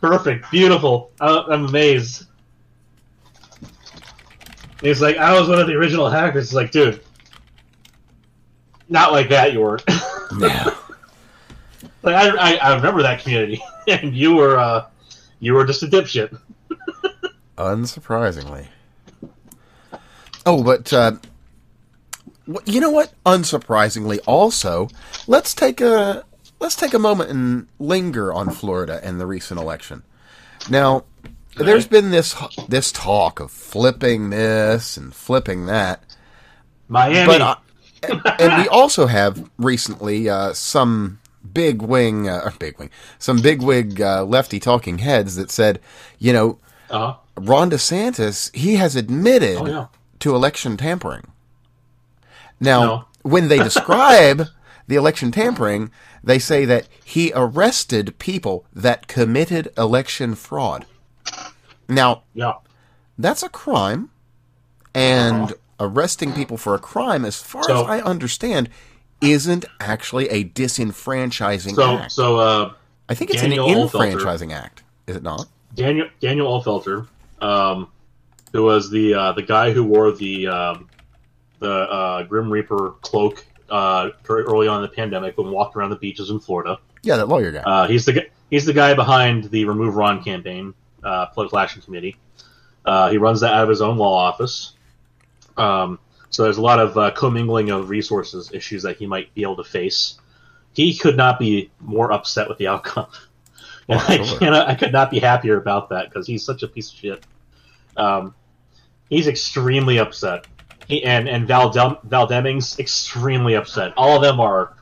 perfect, 0.00 0.50
beautiful. 0.50 1.10
I, 1.20 1.44
I'm 1.48 1.64
amazed. 1.64 2.26
He's 4.82 5.00
like, 5.00 5.16
I 5.16 5.38
was 5.38 5.48
one 5.48 5.58
of 5.58 5.66
the 5.66 5.72
original 5.72 6.08
hackers. 6.08 6.44
It's 6.44 6.52
like, 6.52 6.70
dude, 6.70 7.00
not 8.88 9.10
like 9.10 9.30
that. 9.30 9.52
You 9.52 9.62
weren't. 9.62 9.82
yeah. 10.38 10.70
like, 12.02 12.14
I, 12.14 12.28
I, 12.36 12.54
I 12.56 12.74
remember 12.76 13.02
that 13.02 13.20
community, 13.20 13.60
and 13.88 14.14
you 14.14 14.36
were, 14.36 14.56
uh, 14.58 14.86
you 15.40 15.54
were 15.54 15.64
just 15.64 15.82
a 15.82 15.86
dipshit. 15.86 16.38
Unsurprisingly. 17.56 18.68
Oh, 20.46 20.62
but 20.62 20.92
uh, 20.92 21.12
you 22.64 22.80
know 22.80 22.90
what? 22.90 23.12
Unsurprisingly, 23.26 24.18
also, 24.26 24.88
let's 25.26 25.54
take 25.54 25.80
a 25.80 26.24
let's 26.60 26.76
take 26.76 26.94
a 26.94 26.98
moment 26.98 27.30
and 27.30 27.66
linger 27.78 28.32
on 28.32 28.50
Florida 28.50 29.00
and 29.02 29.20
the 29.20 29.26
recent 29.26 29.60
election. 29.60 30.02
Now, 30.70 31.04
there's 31.56 31.86
been 31.86 32.10
this 32.10 32.34
this 32.68 32.92
talk 32.92 33.40
of 33.40 33.50
flipping 33.50 34.30
this 34.30 34.96
and 34.96 35.14
flipping 35.14 35.66
that, 35.66 36.02
Miami. 36.88 37.26
but 37.26 37.40
uh, 37.40 37.56
and 38.38 38.62
we 38.62 38.68
also 38.68 39.06
have 39.06 39.50
recently 39.58 40.28
uh, 40.28 40.52
some 40.52 41.18
big 41.52 41.82
wing, 41.82 42.28
uh, 42.28 42.50
big 42.58 42.78
wing, 42.78 42.90
some 43.18 43.40
big 43.42 43.60
wig 43.62 44.00
uh, 44.00 44.24
lefty 44.24 44.60
talking 44.60 44.98
heads 44.98 45.36
that 45.36 45.50
said, 45.50 45.80
you 46.18 46.32
know, 46.32 46.58
uh-huh. 46.90 47.14
Ron 47.36 47.70
DeSantis, 47.70 48.54
he 48.54 48.76
has 48.76 48.96
admitted 48.96 49.58
Oh, 49.58 49.66
yeah. 49.66 49.86
to 50.20 50.34
election 50.34 50.76
tampering. 50.76 51.24
Now, 52.60 52.80
No. 52.84 53.04
when 53.22 53.48
they 53.48 53.58
describe 53.58 54.48
the 54.86 54.96
election 54.96 55.30
tampering, 55.30 55.90
they 56.24 56.38
say 56.38 56.64
that 56.64 56.88
he 57.04 57.32
arrested 57.34 58.18
people 58.18 58.64
that 58.72 59.06
committed 59.06 59.72
election 59.76 60.34
fraud. 60.34 60.86
Now, 61.88 62.22
yeah, 62.34 62.54
that's 63.18 63.42
a 63.42 63.48
crime, 63.48 64.10
and 64.94 65.54
arresting 65.80 66.32
people 66.32 66.56
for 66.56 66.74
a 66.74 66.78
crime, 66.78 67.24
as 67.24 67.40
far 67.40 67.62
So- 67.64 67.82
as 67.84 67.88
I 67.88 68.00
understand, 68.00 68.68
isn't 69.20 69.64
actually 69.80 70.28
a 70.28 70.44
disenfranchising 70.44 71.74
so 71.74 71.98
act. 71.98 72.12
so 72.12 72.36
uh, 72.38 72.72
I 73.08 73.14
think 73.14 73.30
it's 73.30 73.42
Daniel 73.42 73.66
an 73.68 73.78
enfranchising 73.88 74.52
act, 74.52 74.82
is 75.06 75.16
it 75.16 75.22
not? 75.22 75.46
Daniel 75.74 76.08
Daniel 76.20 76.60
Uhlfelder, 76.60 77.06
um, 77.40 77.88
who 78.52 78.62
was 78.64 78.90
the 78.90 79.14
uh, 79.14 79.32
the 79.32 79.42
guy 79.42 79.72
who 79.72 79.82
wore 79.84 80.12
the 80.12 80.46
um, 80.48 80.87
the 81.58 81.70
uh, 81.72 82.22
Grim 82.24 82.50
Reaper 82.50 82.94
cloak 83.00 83.44
uh, 83.68 84.10
very 84.24 84.42
early 84.44 84.68
on 84.68 84.76
in 84.76 84.82
the 84.82 84.94
pandemic 84.94 85.36
and 85.38 85.50
walked 85.50 85.76
around 85.76 85.90
the 85.90 85.96
beaches 85.96 86.30
in 86.30 86.40
Florida. 86.40 86.78
Yeah, 87.02 87.16
that 87.16 87.26
lawyer 87.28 87.52
guy. 87.52 87.60
Uh, 87.60 87.86
he's 87.88 88.04
the 88.04 88.12
gu- 88.14 88.28
he's 88.50 88.64
the 88.64 88.72
guy 88.72 88.94
behind 88.94 89.44
the 89.44 89.64
Remove 89.66 89.94
Ron 89.96 90.22
campaign, 90.22 90.74
uh, 91.02 91.26
political 91.26 91.58
action 91.58 91.82
committee. 91.82 92.16
Uh, 92.84 93.10
he 93.10 93.18
runs 93.18 93.40
that 93.40 93.52
out 93.52 93.62
of 93.64 93.68
his 93.68 93.82
own 93.82 93.98
law 93.98 94.14
office. 94.16 94.72
Um, 95.56 95.98
so 96.30 96.44
there's 96.44 96.56
a 96.58 96.62
lot 96.62 96.78
of 96.78 96.96
uh, 96.96 97.10
commingling 97.12 97.70
of 97.70 97.88
resources 97.90 98.50
issues 98.52 98.82
that 98.84 98.96
he 98.96 99.06
might 99.06 99.32
be 99.34 99.42
able 99.42 99.56
to 99.56 99.64
face. 99.64 100.18
He 100.72 100.96
could 100.96 101.16
not 101.16 101.38
be 101.38 101.70
more 101.80 102.12
upset 102.12 102.48
with 102.48 102.58
the 102.58 102.68
outcome. 102.68 103.06
And 103.90 103.98
Oh, 104.00 104.04
I, 104.06 104.18
cannot, 104.38 104.68
I 104.68 104.74
could 104.74 104.92
not 104.92 105.10
be 105.10 105.18
happier 105.18 105.56
about 105.56 105.88
that 105.88 106.10
because 106.10 106.26
he's 106.26 106.44
such 106.44 106.62
a 106.62 106.68
piece 106.68 106.90
of 106.92 106.98
shit. 106.98 107.26
Um, 107.96 108.34
he's 109.08 109.26
extremely 109.26 109.98
upset. 109.98 110.46
He, 110.88 111.04
and 111.04 111.28
and 111.28 111.46
Val, 111.46 111.70
Dem- 111.70 111.98
Val 112.04 112.26
Demings 112.26 112.78
extremely 112.78 113.54
upset. 113.54 113.92
All 113.96 114.16
of 114.16 114.22
them 114.22 114.40
are 114.40 114.74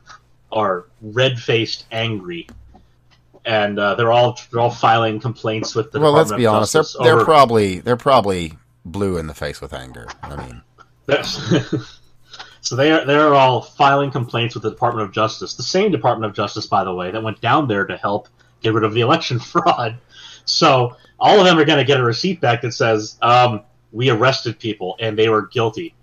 are 0.52 0.86
red 1.02 1.38
faced, 1.38 1.86
angry, 1.90 2.46
and 3.44 3.78
uh, 3.78 3.94
they're 3.96 4.12
all 4.12 4.38
they're 4.50 4.60
all 4.60 4.70
filing 4.70 5.20
complaints 5.20 5.74
with 5.74 5.90
the 5.92 6.00
well, 6.00 6.12
let's 6.12 6.30
Department 6.30 6.40
be 6.40 6.46
of 6.46 6.54
honest. 6.54 6.72
They're, 6.72 7.04
they're 7.04 7.14
over- 7.16 7.24
probably 7.24 7.80
they're 7.80 7.96
probably 7.96 8.54
blue 8.84 9.18
in 9.18 9.26
the 9.26 9.34
face 9.34 9.60
with 9.60 9.72
anger. 9.72 10.06
I 10.22 10.36
mean, 10.36 10.62
so 12.60 12.76
they 12.76 12.92
are 12.92 13.04
they're 13.04 13.34
all 13.34 13.60
filing 13.62 14.12
complaints 14.12 14.54
with 14.54 14.62
the 14.62 14.70
Department 14.70 15.08
of 15.08 15.12
Justice, 15.12 15.54
the 15.54 15.62
same 15.64 15.90
Department 15.90 16.30
of 16.30 16.36
Justice, 16.36 16.66
by 16.66 16.84
the 16.84 16.94
way, 16.94 17.10
that 17.10 17.22
went 17.22 17.40
down 17.40 17.66
there 17.66 17.84
to 17.84 17.96
help 17.96 18.28
get 18.62 18.74
rid 18.74 18.84
of 18.84 18.94
the 18.94 19.00
election 19.00 19.38
fraud. 19.40 19.98
So 20.44 20.96
all 21.18 21.40
of 21.40 21.44
them 21.44 21.58
are 21.58 21.64
going 21.64 21.78
to 21.78 21.84
get 21.84 21.98
a 21.98 22.04
receipt 22.04 22.40
back 22.40 22.62
that 22.62 22.72
says 22.72 23.18
um, 23.22 23.62
we 23.90 24.10
arrested 24.10 24.58
people 24.60 24.96
and 25.00 25.18
they 25.18 25.28
were 25.28 25.46
guilty. 25.48 25.94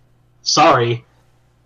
Sorry. 0.44 1.06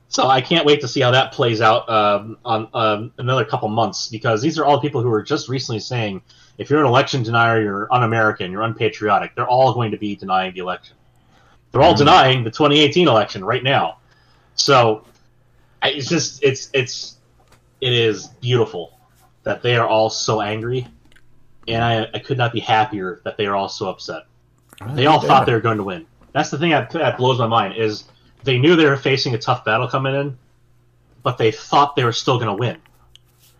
So 0.09 0.27
I 0.27 0.39
can't 0.39 0.65
wait 0.65 0.79
to 0.81 0.87
see 0.87 1.01
how 1.01 1.11
that 1.11 1.33
plays 1.33 1.59
out 1.59 1.89
um, 1.89 2.37
on 2.45 2.69
um, 2.73 3.11
another 3.17 3.43
couple 3.43 3.67
months 3.67 4.07
because 4.07 4.41
these 4.41 4.57
are 4.57 4.65
all 4.65 4.79
people 4.79 5.01
who 5.01 5.09
were 5.09 5.21
just 5.21 5.49
recently 5.49 5.79
saying 5.79 6.21
if 6.57 6.69
you're 6.69 6.79
an 6.79 6.85
election 6.85 7.23
denier, 7.23 7.61
you're 7.61 7.93
un-American, 7.93 8.51
you're 8.51 8.63
unpatriotic. 8.63 9.35
They're 9.35 9.47
all 9.47 9.73
going 9.73 9.91
to 9.91 9.97
be 9.97 10.15
denying 10.15 10.53
the 10.53 10.61
election. 10.61 10.95
They're 11.71 11.81
all 11.81 11.93
Mhm. 11.93 11.97
denying 11.97 12.43
the 12.45 12.51
2018 12.51 13.07
election 13.07 13.43
right 13.43 13.61
now. 13.61 13.97
So 14.55 15.03
it's 15.83 16.07
just 16.07 16.41
it's 16.41 16.69
it's 16.73 17.17
it 17.81 17.93
is 17.93 18.27
beautiful 18.27 18.97
that 19.43 19.61
they 19.61 19.75
are 19.75 19.87
all 19.87 20.09
so 20.09 20.41
angry, 20.41 20.87
and 21.67 21.83
I, 21.83 22.07
I 22.13 22.19
could 22.19 22.37
not 22.37 22.53
be 22.53 22.59
happier 22.59 23.21
that 23.23 23.37
they 23.37 23.45
are 23.45 23.55
all 23.55 23.69
so 23.69 23.89
upset. 23.89 24.23
They 24.93 25.05
all 25.05 25.19
thought 25.19 25.45
they 25.45 25.53
were 25.53 25.61
going 25.61 25.77
to 25.77 25.83
win. 25.83 26.05
That's 26.31 26.49
the 26.49 26.57
thing 26.57 26.71
that, 26.71 26.89
that 26.91 27.17
blows 27.17 27.39
my 27.39 27.47
mind 27.47 27.75
is 27.77 28.05
they 28.47 28.57
knew 28.57 28.75
they 28.75 28.85
were 28.85 28.97
facing 28.97 29.35
a 29.35 29.37
tough 29.37 29.65
battle 29.65 29.87
coming 29.87 30.15
in, 30.15 30.37
but 31.21 31.37
they 31.37 31.51
thought 31.51 31.95
they 31.95 32.05
were 32.05 32.13
still 32.13 32.37
going 32.37 32.47
to 32.47 32.55
win, 32.55 32.77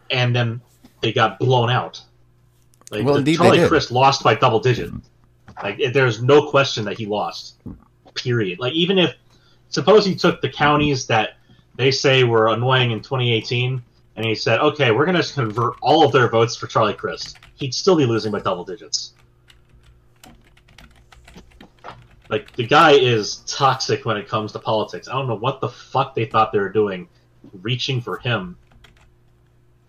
and 0.09 0.33
then 0.35 0.61
they 1.01 1.11
got 1.11 1.37
blown 1.37 1.69
out. 1.69 2.01
Like, 2.89 3.05
Well, 3.05 3.17
indeed 3.17 3.35
Charlie. 3.35 3.67
Crist 3.67 3.91
lost 3.91 4.23
by 4.23 4.33
double 4.33 4.61
digit. 4.61 4.91
Like 5.61 5.81
there's 5.91 6.23
no 6.23 6.49
question 6.49 6.85
that 6.85 6.97
he 6.97 7.05
lost. 7.05 7.55
Period. 8.15 8.59
Like 8.59 8.73
even 8.73 8.97
if 8.97 9.13
suppose 9.69 10.05
he 10.05 10.15
took 10.15 10.41
the 10.41 10.49
counties 10.49 11.07
that 11.07 11.31
they 11.75 11.91
say 11.91 12.23
were 12.23 12.47
annoying 12.47 12.91
in 12.91 13.01
2018, 13.01 13.83
and 14.15 14.25
he 14.25 14.35
said, 14.35 14.59
"Okay, 14.59 14.91
we're 14.91 15.05
going 15.05 15.21
to 15.21 15.33
convert 15.33 15.73
all 15.81 16.05
of 16.05 16.13
their 16.13 16.29
votes 16.29 16.55
for 16.55 16.67
Charlie 16.67 16.93
Crist," 16.93 17.37
he'd 17.55 17.73
still 17.73 17.97
be 17.97 18.05
losing 18.05 18.31
by 18.31 18.39
double 18.39 18.63
digits. 18.63 19.13
Like 22.29 22.53
the 22.55 22.65
guy 22.67 22.91
is 22.93 23.37
toxic 23.47 24.05
when 24.05 24.17
it 24.17 24.27
comes 24.27 24.51
to 24.53 24.59
politics. 24.59 25.07
I 25.07 25.13
don't 25.13 25.27
know 25.27 25.35
what 25.37 25.61
the 25.61 25.69
fuck 25.69 26.13
they 26.15 26.25
thought 26.25 26.51
they 26.51 26.59
were 26.59 26.69
doing, 26.69 27.07
reaching 27.61 28.01
for 28.01 28.17
him. 28.17 28.57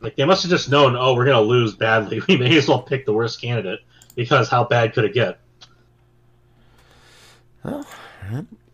Like 0.01 0.15
they 0.17 0.25
must 0.25 0.43
have 0.45 0.51
just 0.51 0.71
known, 0.71 0.95
oh, 0.97 1.15
we're 1.15 1.25
gonna 1.25 1.41
lose 1.41 1.75
badly. 1.75 2.21
We 2.29 2.37
may 2.37 2.57
as 2.57 2.69
well 2.69 2.83
pick 2.83 3.05
the 3.07 3.13
worst 3.13 3.41
candidate 3.41 3.81
because 4.15 4.49
how 4.49 4.65
bad 4.65 4.93
could 4.95 5.05
it 5.05 5.15
get? 5.15 5.41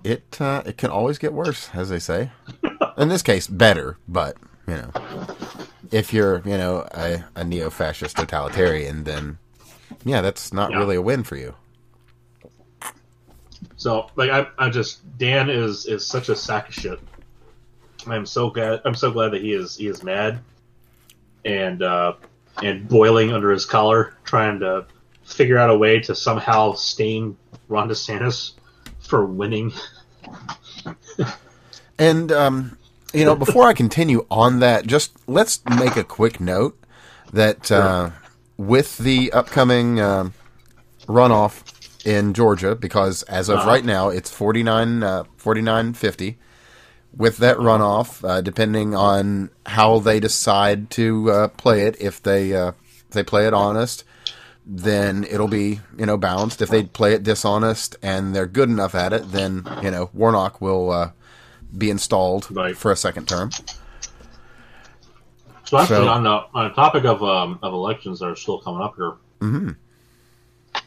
It 0.04 0.38
uh, 0.40 0.62
it 0.66 0.76
can 0.76 0.90
always 0.90 1.16
get 1.18 1.32
worse, 1.32 1.70
as 1.72 1.88
they 1.88 1.98
say. 1.98 2.30
In 2.98 3.08
this 3.08 3.22
case, 3.22 3.46
better, 3.46 3.96
but 4.06 4.36
you 4.68 4.74
know, 4.74 4.90
if 5.90 6.12
you're 6.12 6.42
you 6.44 6.58
know 6.58 6.86
a, 6.92 7.24
a 7.34 7.44
neo-fascist 7.44 8.16
totalitarian, 8.16 9.04
then 9.04 9.38
yeah, 10.04 10.20
that's 10.20 10.52
not 10.52 10.70
Yeah. 10.70 10.78
really 10.78 10.96
a 10.96 11.02
win 11.02 11.22
for 11.24 11.36
you. 11.36 11.54
So 13.84 14.08
like 14.16 14.30
I, 14.30 14.46
I 14.56 14.70
just 14.70 15.02
Dan 15.18 15.50
is 15.50 15.84
is 15.84 16.06
such 16.06 16.30
a 16.30 16.36
sack 16.36 16.68
of 16.68 16.74
shit. 16.74 16.98
I'm 18.06 18.24
so 18.24 18.48
glad 18.48 18.80
I'm 18.86 18.94
so 18.94 19.10
glad 19.10 19.32
that 19.32 19.42
he 19.42 19.52
is 19.52 19.76
he 19.76 19.88
is 19.88 20.02
mad 20.02 20.38
and 21.44 21.82
uh, 21.82 22.14
and 22.62 22.88
boiling 22.88 23.34
under 23.34 23.50
his 23.50 23.66
collar, 23.66 24.14
trying 24.24 24.60
to 24.60 24.86
figure 25.24 25.58
out 25.58 25.68
a 25.68 25.76
way 25.76 26.00
to 26.00 26.14
somehow 26.14 26.72
stain 26.72 27.36
Ron 27.68 27.90
DeSantis 27.90 28.52
for 29.00 29.26
winning. 29.26 29.72
And 31.96 32.32
um, 32.32 32.76
you 33.12 33.24
know, 33.24 33.36
before 33.36 33.68
I 33.68 33.72
continue 33.72 34.26
on 34.28 34.58
that, 34.58 34.84
just 34.84 35.12
let's 35.28 35.60
make 35.78 35.96
a 35.96 36.02
quick 36.02 36.40
note 36.40 36.76
that 37.32 37.70
uh, 37.70 38.10
with 38.56 38.98
the 38.98 39.30
upcoming 39.30 40.00
um 40.00 40.34
runoff 41.06 41.62
in 42.04 42.34
Georgia, 42.34 42.74
because 42.74 43.22
as 43.24 43.48
of 43.48 43.58
Uh-huh. 43.60 43.68
right 43.68 43.84
now 43.84 44.08
it's 44.08 44.30
49 44.30 45.02
uh, 45.02 45.24
49.50. 45.38 46.36
With 47.16 47.36
that 47.38 47.58
runoff, 47.58 48.28
uh, 48.28 48.40
depending 48.40 48.94
on 48.96 49.50
how 49.66 50.00
they 50.00 50.18
decide 50.18 50.90
to 50.90 51.30
uh, 51.30 51.48
play 51.48 51.82
it, 51.86 51.96
if 52.00 52.20
they 52.20 52.52
uh, 52.54 52.72
if 53.06 53.10
they 53.10 53.22
play 53.22 53.46
it 53.46 53.54
honest, 53.54 54.02
then 54.66 55.22
it'll 55.30 55.46
be 55.46 55.78
you 55.96 56.06
know 56.06 56.16
balanced. 56.16 56.60
If 56.60 56.70
they 56.70 56.82
play 56.82 57.12
it 57.14 57.22
dishonest 57.22 57.94
and 58.02 58.34
they're 58.34 58.48
good 58.48 58.68
enough 58.68 58.96
at 58.96 59.12
it, 59.12 59.30
then 59.30 59.62
you 59.80 59.92
know 59.92 60.10
Warnock 60.12 60.60
will 60.60 60.90
uh, 60.90 61.10
be 61.78 61.88
installed 61.88 62.48
Right. 62.50 62.76
for 62.76 62.90
a 62.90 62.96
second 62.96 63.28
term. 63.28 63.50
So 65.66 65.78
actually, 65.78 65.96
So- 66.06 66.08
on 66.08 66.24
the 66.24 66.44
on 66.52 66.68
the 66.68 66.74
topic 66.74 67.04
of 67.04 67.22
um, 67.22 67.60
of 67.62 67.72
elections 67.72 68.18
that 68.18 68.26
are 68.26 68.34
still 68.36 68.58
coming 68.58 68.82
up 68.82 68.96
here, 68.96 69.12
hmm 69.40 69.70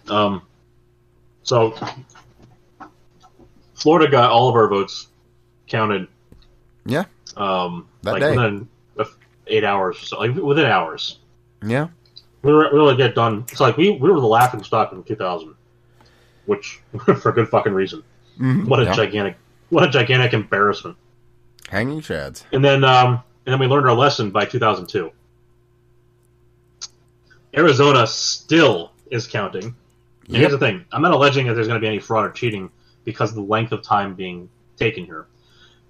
um, 0.09 0.41
so 1.47 1.73
Florida 3.73 4.09
got 4.11 4.29
all 4.31 4.49
of 4.49 4.55
our 4.55 4.67
votes 4.67 5.07
counted 5.67 6.07
Yeah, 6.85 7.05
um, 7.37 7.87
That 8.03 8.13
like 8.13 8.21
day. 8.21 8.31
within 8.37 8.67
eight 9.47 9.63
hours, 9.63 9.95
or 9.97 10.05
so 10.05 10.19
like 10.19 10.35
within 10.35 10.65
hours. 10.65 11.19
yeah, 11.65 11.87
We 12.41 12.51
were 12.51 12.69
we 12.71 12.77
really 12.77 12.97
get 12.97 13.15
done. 13.15 13.45
It's 13.49 13.61
like 13.61 13.77
we, 13.77 13.91
we 13.91 14.11
were 14.11 14.19
the 14.19 14.27
laughing 14.27 14.61
stock 14.61 14.91
in 14.91 15.03
2000, 15.03 15.55
which 16.47 16.81
for 17.21 17.31
good 17.31 17.47
fucking 17.47 17.73
reason. 17.73 18.03
Mhm. 18.39 18.65
What 18.67 18.81
a 18.81 18.83
Yeah. 18.85 18.93
gigantic 18.93 19.37
what 19.69 19.83
a 19.83 19.89
gigantic 19.89 20.33
embarrassment. 20.33 20.97
hanging 21.69 22.01
chads. 22.01 22.43
And 22.51 22.63
then 22.63 22.83
um, 22.83 23.21
and 23.45 23.53
then 23.53 23.59
we 23.59 23.67
learned 23.67 23.87
our 23.87 23.95
lesson 23.95 24.31
by 24.31 24.43
2002. 24.45 25.11
Arizona 27.55 28.05
still 28.05 28.91
is 29.09 29.25
counting. 29.27 29.73
Yep. 30.27 30.39
here's 30.39 30.51
the 30.51 30.59
thing: 30.59 30.85
I'm 30.91 31.01
not 31.01 31.11
alleging 31.11 31.47
that 31.47 31.53
there's 31.53 31.67
going 31.67 31.79
to 31.79 31.83
be 31.83 31.87
any 31.87 31.99
fraud 31.99 32.25
or 32.25 32.31
cheating 32.31 32.69
because 33.03 33.29
of 33.29 33.35
the 33.35 33.41
length 33.41 33.71
of 33.71 33.81
time 33.81 34.13
being 34.13 34.49
taken 34.77 35.05
here. 35.05 35.27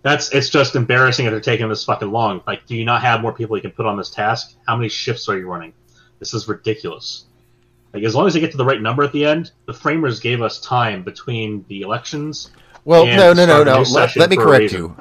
That's 0.04 0.32
it's 0.32 0.50
just 0.50 0.76
embarrassing 0.76 1.26
that 1.26 1.32
they're 1.32 1.42
taking 1.42 1.68
this 1.70 1.84
fucking 1.84 2.12
long. 2.12 2.42
Like, 2.46 2.66
do 2.68 2.76
you 2.76 2.86
not 2.86 3.02
have 3.02 3.22
more 3.22 3.34
people 3.34 3.58
you 3.58 3.62
can 3.62 3.72
put 3.72 3.86
on 3.86 3.98
this 3.98 4.10
task? 4.10 4.56
How 4.68 4.76
many 4.76 4.90
shifts 4.90 5.28
are 5.28 5.38
you 5.38 5.50
running? 5.50 5.74
This 6.20 6.34
is 6.34 6.48
ridiculous. 6.48 7.26
Like, 7.94 8.04
as 8.04 8.14
long 8.14 8.28
as 8.28 8.34
they 8.34 8.40
get 8.40 8.52
to 8.52 8.58
the 8.58 8.66
right 8.66 8.82
number 8.82 9.04
at 9.04 9.12
the 9.12 9.26
end, 9.26 9.52
the 9.66 9.74
framers 9.74 10.20
gave 10.20 10.42
us 10.42 10.60
time 10.60 11.04
between 11.04 11.66
the 11.68 11.82
elections. 11.82 12.52
Well, 12.86 13.06
no, 13.06 13.34
no, 13.34 13.46
no, 13.46 13.64
no. 13.64 13.82
Let, 13.82 14.16
let 14.16 14.30
me 14.30 14.38
correct 14.38 14.72
you. 14.72 14.96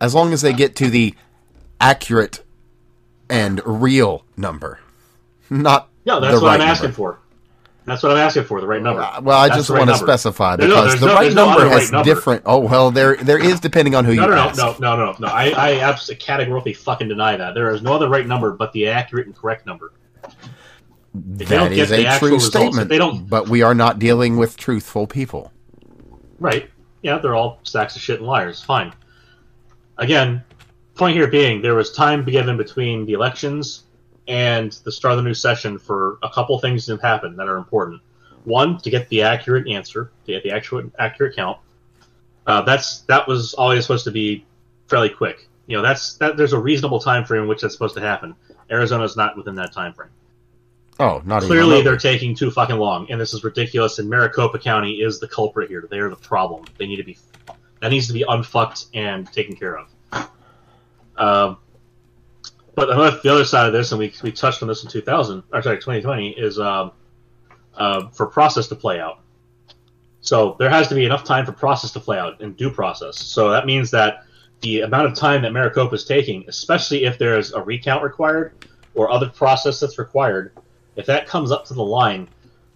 As 0.00 0.14
long 0.14 0.32
as 0.32 0.42
they 0.42 0.52
get 0.52 0.76
to 0.76 0.90
the 0.90 1.14
accurate 1.80 2.42
and 3.30 3.60
real 3.64 4.24
number, 4.36 4.80
not 5.50 5.88
Yeah, 6.04 6.18
that's 6.18 6.34
what 6.40 6.48
right 6.48 6.60
I'm 6.60 6.68
asking 6.68 6.86
number. 6.86 6.96
for. 6.96 7.18
That's 7.86 8.02
what 8.02 8.12
I'm 8.12 8.18
asking 8.18 8.44
for. 8.44 8.60
The 8.62 8.66
right 8.66 8.80
number. 8.80 9.02
Uh, 9.02 9.20
Well, 9.20 9.38
I 9.38 9.48
That's 9.48 9.58
just 9.60 9.70
right 9.70 9.78
want 9.80 9.90
to 9.90 9.96
number. 9.96 10.06
specify 10.06 10.56
No, 10.58 10.66
no, 10.66 10.82
because 10.84 11.00
the 11.00 11.06
no- 11.06 11.14
right 11.14 11.32
no 11.34 11.46
number 11.46 11.68
has 11.68 11.92
right 11.92 12.04
different. 12.04 12.42
Oh 12.46 12.60
well, 12.60 12.90
there 12.90 13.16
there 13.16 13.38
is 13.38 13.60
depending 13.60 13.94
on 13.94 14.04
who 14.06 14.14
No, 14.14 14.22
you 14.24 14.28
no, 14.30 14.34
no, 14.36 14.42
ask. 14.42 14.58
no, 14.58 14.76
no, 14.80 14.96
no, 14.96 15.16
no. 15.18 15.26
I, 15.28 15.50
I 15.50 15.80
absolutely 15.80 16.24
categorically 16.24 16.72
fucking 16.72 17.08
deny 17.08 17.36
that. 17.36 17.54
There 17.54 17.70
is 17.74 17.82
no 17.82 17.92
other 17.92 18.08
right 18.08 18.26
number 18.26 18.52
but 18.52 18.72
the 18.72 18.88
accurate 18.88 19.26
and 19.26 19.36
correct 19.36 19.66
number. 19.66 19.92
If 21.38 21.48
they 21.48 21.56
don't 21.56 21.70
That 21.70 21.78
is 21.78 21.92
a 21.92 22.18
true 22.18 22.32
results, 22.34 22.46
statement. 22.56 22.88
they 22.88 22.98
don't- 22.98 23.28
But 23.28 23.48
we 23.48 23.62
are 23.62 23.74
not 23.74 23.98
dealing 23.98 24.36
with 24.36 24.56
truthful 24.56 25.06
people. 25.06 25.52
Right. 26.40 26.70
Yeah, 27.02 27.18
they're 27.18 27.34
all 27.34 27.60
stacks 27.64 27.94
of 27.96 28.02
shit 28.02 28.18
and 28.18 28.26
liars. 28.26 28.62
Fine. 28.62 28.92
Again, 29.98 30.42
point 30.96 31.14
here 31.16 31.28
being 31.28 31.60
there 31.62 31.74
was 31.74 31.92
time 31.92 32.24
given 32.24 32.56
between 32.56 33.04
the 33.06 33.12
elections 33.12 33.82
and 34.26 34.72
the 34.84 34.92
start 34.92 35.12
of 35.12 35.18
the 35.18 35.22
new 35.22 35.34
session 35.34 35.78
for 35.78 36.18
a 36.22 36.30
couple 36.30 36.58
things 36.58 36.86
to 36.86 36.96
happen 36.96 37.36
that 37.36 37.48
are 37.48 37.56
important. 37.56 38.00
One, 38.44 38.78
to 38.78 38.90
get 38.90 39.08
the 39.08 39.22
accurate 39.22 39.68
answer, 39.68 40.12
to 40.26 40.32
get 40.32 40.42
the 40.42 40.50
actual 40.50 40.90
accurate 40.98 41.34
count. 41.34 41.58
Uh, 42.46 42.62
that's 42.62 43.00
that 43.02 43.26
was 43.26 43.54
always 43.54 43.84
supposed 43.84 44.04
to 44.04 44.10
be 44.10 44.44
fairly 44.88 45.08
quick. 45.08 45.48
You 45.66 45.76
know, 45.76 45.82
that's 45.82 46.14
that. 46.18 46.36
There's 46.36 46.52
a 46.52 46.58
reasonable 46.58 47.00
time 47.00 47.24
frame 47.24 47.42
in 47.42 47.48
which 47.48 47.62
that's 47.62 47.72
supposed 47.72 47.94
to 47.94 48.02
happen. 48.02 48.34
Arizona's 48.70 49.16
not 49.16 49.36
within 49.36 49.54
that 49.54 49.72
time 49.72 49.94
frame. 49.94 50.10
Oh, 51.00 51.22
not 51.24 51.42
Clearly, 51.42 51.82
they're 51.82 51.96
taking 51.96 52.34
too 52.34 52.50
fucking 52.50 52.76
long, 52.76 53.10
and 53.10 53.20
this 53.20 53.34
is 53.34 53.42
ridiculous. 53.42 53.98
And 53.98 54.08
Maricopa 54.08 54.58
County 54.58 55.00
is 55.00 55.18
the 55.18 55.26
culprit 55.26 55.68
here. 55.68 55.88
They 55.90 55.98
are 55.98 56.10
the 56.10 56.16
problem. 56.16 56.64
They 56.78 56.86
need 56.86 56.96
to 56.96 57.02
be 57.02 57.18
that 57.80 57.90
needs 57.90 58.06
to 58.06 58.12
be 58.12 58.24
unfucked 58.28 58.86
and 58.94 59.30
taken 59.32 59.56
care 59.56 59.78
of. 59.78 60.30
Um, 61.16 61.58
but 62.74 62.86
the 63.22 63.32
other 63.32 63.44
side 63.44 63.66
of 63.66 63.72
this, 63.72 63.92
and 63.92 63.98
we, 63.98 64.12
we 64.22 64.32
touched 64.32 64.62
on 64.62 64.68
this 64.68 64.82
in 64.84 64.90
2000, 64.90 65.42
or 65.52 65.62
sorry, 65.62 65.76
2020, 65.76 66.30
is 66.30 66.58
um, 66.58 66.92
uh, 67.76 68.08
for 68.08 68.26
process 68.26 68.66
to 68.68 68.74
play 68.74 69.00
out. 69.00 69.20
So 70.20 70.56
there 70.58 70.70
has 70.70 70.88
to 70.88 70.94
be 70.94 71.04
enough 71.04 71.24
time 71.24 71.44
for 71.44 71.52
process 71.52 71.92
to 71.92 72.00
play 72.00 72.18
out 72.18 72.40
and 72.40 72.56
due 72.56 72.70
process. 72.70 73.18
So 73.18 73.50
that 73.50 73.66
means 73.66 73.90
that 73.90 74.24
the 74.62 74.80
amount 74.80 75.06
of 75.06 75.14
time 75.14 75.42
that 75.42 75.52
Maricopa 75.52 75.94
is 75.94 76.04
taking, 76.04 76.44
especially 76.48 77.04
if 77.04 77.18
there's 77.18 77.52
a 77.52 77.60
recount 77.60 78.02
required 78.02 78.54
or 78.94 79.10
other 79.10 79.28
process 79.28 79.80
that's 79.80 79.98
required, 79.98 80.52
if 80.96 81.06
that 81.06 81.26
comes 81.26 81.50
up 81.50 81.66
to 81.66 81.74
the 81.74 81.82
line, 81.82 82.28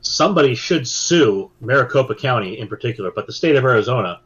somebody 0.02 0.54
should 0.54 0.86
sue 0.86 1.50
Maricopa 1.60 2.14
County 2.14 2.58
in 2.58 2.68
particular, 2.68 3.10
but 3.10 3.26
the 3.26 3.32
state 3.32 3.56
of 3.56 3.64
Arizona 3.64 4.20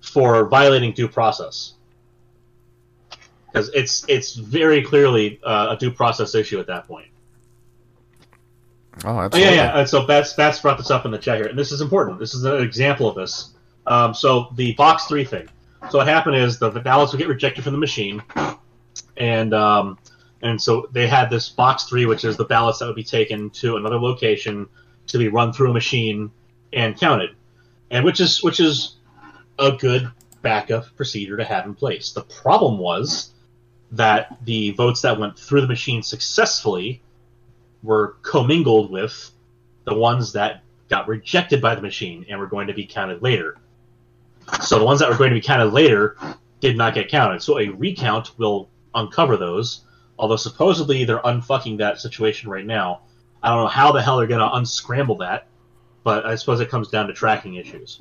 for 0.00 0.48
violating 0.48 0.92
due 0.92 1.08
process. 1.08 1.74
Because 3.56 3.70
it's 3.72 4.04
it's 4.06 4.34
very 4.34 4.82
clearly 4.82 5.40
uh, 5.42 5.68
a 5.70 5.76
due 5.78 5.90
process 5.90 6.34
issue 6.34 6.60
at 6.60 6.66
that 6.66 6.86
point. 6.86 7.08
Oh, 9.02 9.30
Oh, 9.32 9.36
yeah, 9.38 9.50
yeah. 9.50 9.78
And 9.78 9.88
so 9.88 10.06
Bats 10.06 10.34
Bats 10.34 10.60
brought 10.60 10.76
this 10.76 10.90
up 10.90 11.06
in 11.06 11.10
the 11.10 11.16
chat 11.16 11.38
here, 11.38 11.46
and 11.46 11.58
this 11.58 11.72
is 11.72 11.80
important. 11.80 12.18
This 12.18 12.34
is 12.34 12.44
an 12.44 12.62
example 12.62 13.08
of 13.08 13.14
this. 13.14 13.54
Um, 13.86 14.12
so 14.12 14.48
the 14.56 14.74
box 14.74 15.06
three 15.06 15.24
thing. 15.24 15.48
So 15.90 15.98
what 15.98 16.06
happened 16.06 16.36
is 16.36 16.58
the, 16.58 16.68
the 16.68 16.80
ballots 16.80 17.12
would 17.12 17.18
get 17.18 17.28
rejected 17.28 17.64
from 17.64 17.72
the 17.72 17.78
machine, 17.78 18.22
and 19.16 19.54
um, 19.54 19.98
and 20.42 20.60
so 20.60 20.90
they 20.92 21.06
had 21.06 21.30
this 21.30 21.48
box 21.48 21.84
three, 21.84 22.04
which 22.04 22.26
is 22.26 22.36
the 22.36 22.44
ballots 22.44 22.80
that 22.80 22.86
would 22.86 22.96
be 22.96 23.04
taken 23.04 23.48
to 23.50 23.78
another 23.78 23.98
location 23.98 24.68
to 25.06 25.16
be 25.16 25.28
run 25.28 25.54
through 25.54 25.70
a 25.70 25.72
machine 25.72 26.30
and 26.74 26.94
counted, 27.00 27.30
and 27.90 28.04
which 28.04 28.20
is 28.20 28.42
which 28.42 28.60
is 28.60 28.96
a 29.58 29.72
good 29.72 30.10
backup 30.42 30.94
procedure 30.94 31.38
to 31.38 31.44
have 31.44 31.64
in 31.64 31.74
place. 31.74 32.12
The 32.12 32.20
problem 32.20 32.76
was 32.76 33.32
that 33.92 34.36
the 34.44 34.72
votes 34.72 35.02
that 35.02 35.18
went 35.18 35.38
through 35.38 35.60
the 35.60 35.66
machine 35.66 36.02
successfully 36.02 37.02
were 37.82 38.16
commingled 38.22 38.90
with 38.90 39.30
the 39.84 39.94
ones 39.94 40.32
that 40.32 40.62
got 40.88 41.08
rejected 41.08 41.60
by 41.60 41.74
the 41.74 41.82
machine 41.82 42.26
and 42.28 42.38
were 42.38 42.46
going 42.46 42.66
to 42.66 42.74
be 42.74 42.86
counted 42.86 43.22
later. 43.22 43.56
So 44.60 44.78
the 44.78 44.84
ones 44.84 45.00
that 45.00 45.08
were 45.08 45.16
going 45.16 45.30
to 45.30 45.36
be 45.36 45.40
counted 45.40 45.72
later 45.72 46.16
did 46.60 46.76
not 46.76 46.94
get 46.94 47.08
counted. 47.08 47.42
So 47.42 47.58
a 47.58 47.68
recount 47.68 48.38
will 48.38 48.68
uncover 48.94 49.36
those. 49.36 49.82
Although 50.18 50.36
supposedly 50.36 51.04
they're 51.04 51.18
unfucking 51.18 51.78
that 51.78 52.00
situation 52.00 52.48
right 52.48 52.64
now. 52.64 53.02
I 53.42 53.50
don't 53.50 53.64
know 53.64 53.68
how 53.68 53.92
the 53.92 54.02
hell 54.02 54.16
they're 54.16 54.26
going 54.26 54.40
to 54.40 54.52
unscramble 54.54 55.16
that, 55.18 55.46
but 56.04 56.24
I 56.24 56.36
suppose 56.36 56.60
it 56.60 56.70
comes 56.70 56.88
down 56.88 57.06
to 57.08 57.12
tracking 57.12 57.56
issues. 57.56 58.00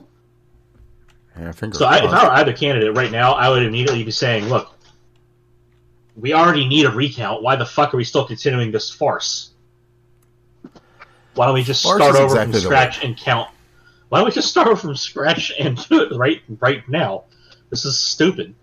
Yeah, 1.37 1.51
So 1.51 1.85
I, 1.85 1.97
if. 1.97 2.09
I 2.09 2.23
were 2.23 2.31
either 2.31 2.53
candidate 2.53 2.95
right 2.95 3.11
now, 3.11 3.33
I 3.33 3.49
would 3.49 3.63
immediately 3.63 4.03
be 4.03 4.11
saying, 4.11 4.47
"Look, 4.47 4.69
we 6.15 6.33
already 6.33 6.67
need 6.67 6.85
a 6.85 6.91
recount. 6.91 7.41
Why 7.41 7.55
the 7.55 7.65
fuck 7.65 7.93
are 7.93 7.97
we 7.97 8.03
still 8.03 8.25
continuing 8.25 8.71
this 8.71 8.89
farce? 8.89 9.51
Why 11.35 11.45
don't 11.45 11.55
we 11.55 11.63
just 11.63 11.83
Farce 11.83 12.01
start 12.01 12.15
over 12.15 12.25
exactly 12.25 12.53
from 12.53 12.61
scratch 12.61 13.03
and 13.03 13.17
count? 13.17 13.49
Why 14.09 14.19
don't 14.19 14.27
we 14.27 14.31
just 14.31 14.49
start 14.49 14.67
over 14.67 14.77
from 14.77 14.95
scratch 14.95 15.51
and 15.59 15.77
do 15.89 16.01
it 16.01 16.15
right 16.15 16.41
right 16.59 16.87
now? 16.87 17.25
This 17.69 17.85
is 17.85 17.97
stupid." 17.97 18.55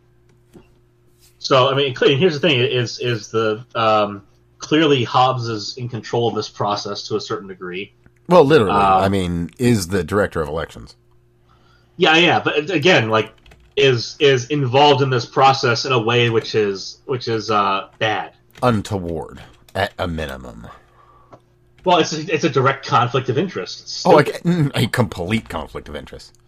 So 1.39 1.69
I 1.69 1.75
mean, 1.75 1.95
and 2.01 2.19
here's 2.19 2.35
the 2.35 2.41
thing: 2.41 2.61
is 2.61 2.99
is 3.01 3.29
the 3.29 3.65
um, 3.75 4.23
clearly 4.59 5.05
Hobbs 5.05 5.49
is 5.49 5.77
in 5.77 5.89
control 5.89 6.29
of 6.29 6.35
this 6.35 6.49
process 6.49 7.07
to 7.09 7.17
a 7.17 7.21
certain 7.21 7.49
degree. 7.49 7.93
well, 8.29 8.45
literally, 8.45 8.73
um, 8.73 9.03
I 9.03 9.09
mean, 9.09 9.51
is 9.59 9.89
the 9.89 10.03
director 10.03 10.41
of 10.41 10.49
elections. 10.49 10.97
Yeah, 11.99 12.17
yeah, 12.17 12.41
but 12.41 12.71
again, 12.71 13.11
like 13.11 13.33
is 13.77 14.17
is 14.19 14.47
involved 14.47 15.03
in 15.03 15.11
this 15.11 15.25
process 15.25 15.85
in 15.85 15.93
a 15.93 16.01
way 16.01 16.31
which 16.31 16.55
is 16.55 16.99
which 17.07 17.29
is 17.29 17.51
uh, 17.51 17.89
bad. 17.99 18.35
untoward 18.63 19.43
at 19.75 19.93
a 19.99 20.07
minimum. 20.07 20.67
Well, 21.85 21.99
it's 21.99 22.13
a, 22.13 22.33
it's 22.33 22.45
a 22.45 22.51
direct 22.51 22.87
conflict 22.87 23.29
of 23.29 23.39
interest. 23.39 24.03
Oh, 24.07 24.11
like 24.11 24.43
mm, 24.43 24.71
a 24.75 24.87
complete 24.87 25.49
conflict 25.49 25.89
of 25.89 25.97
interest. 25.97 26.39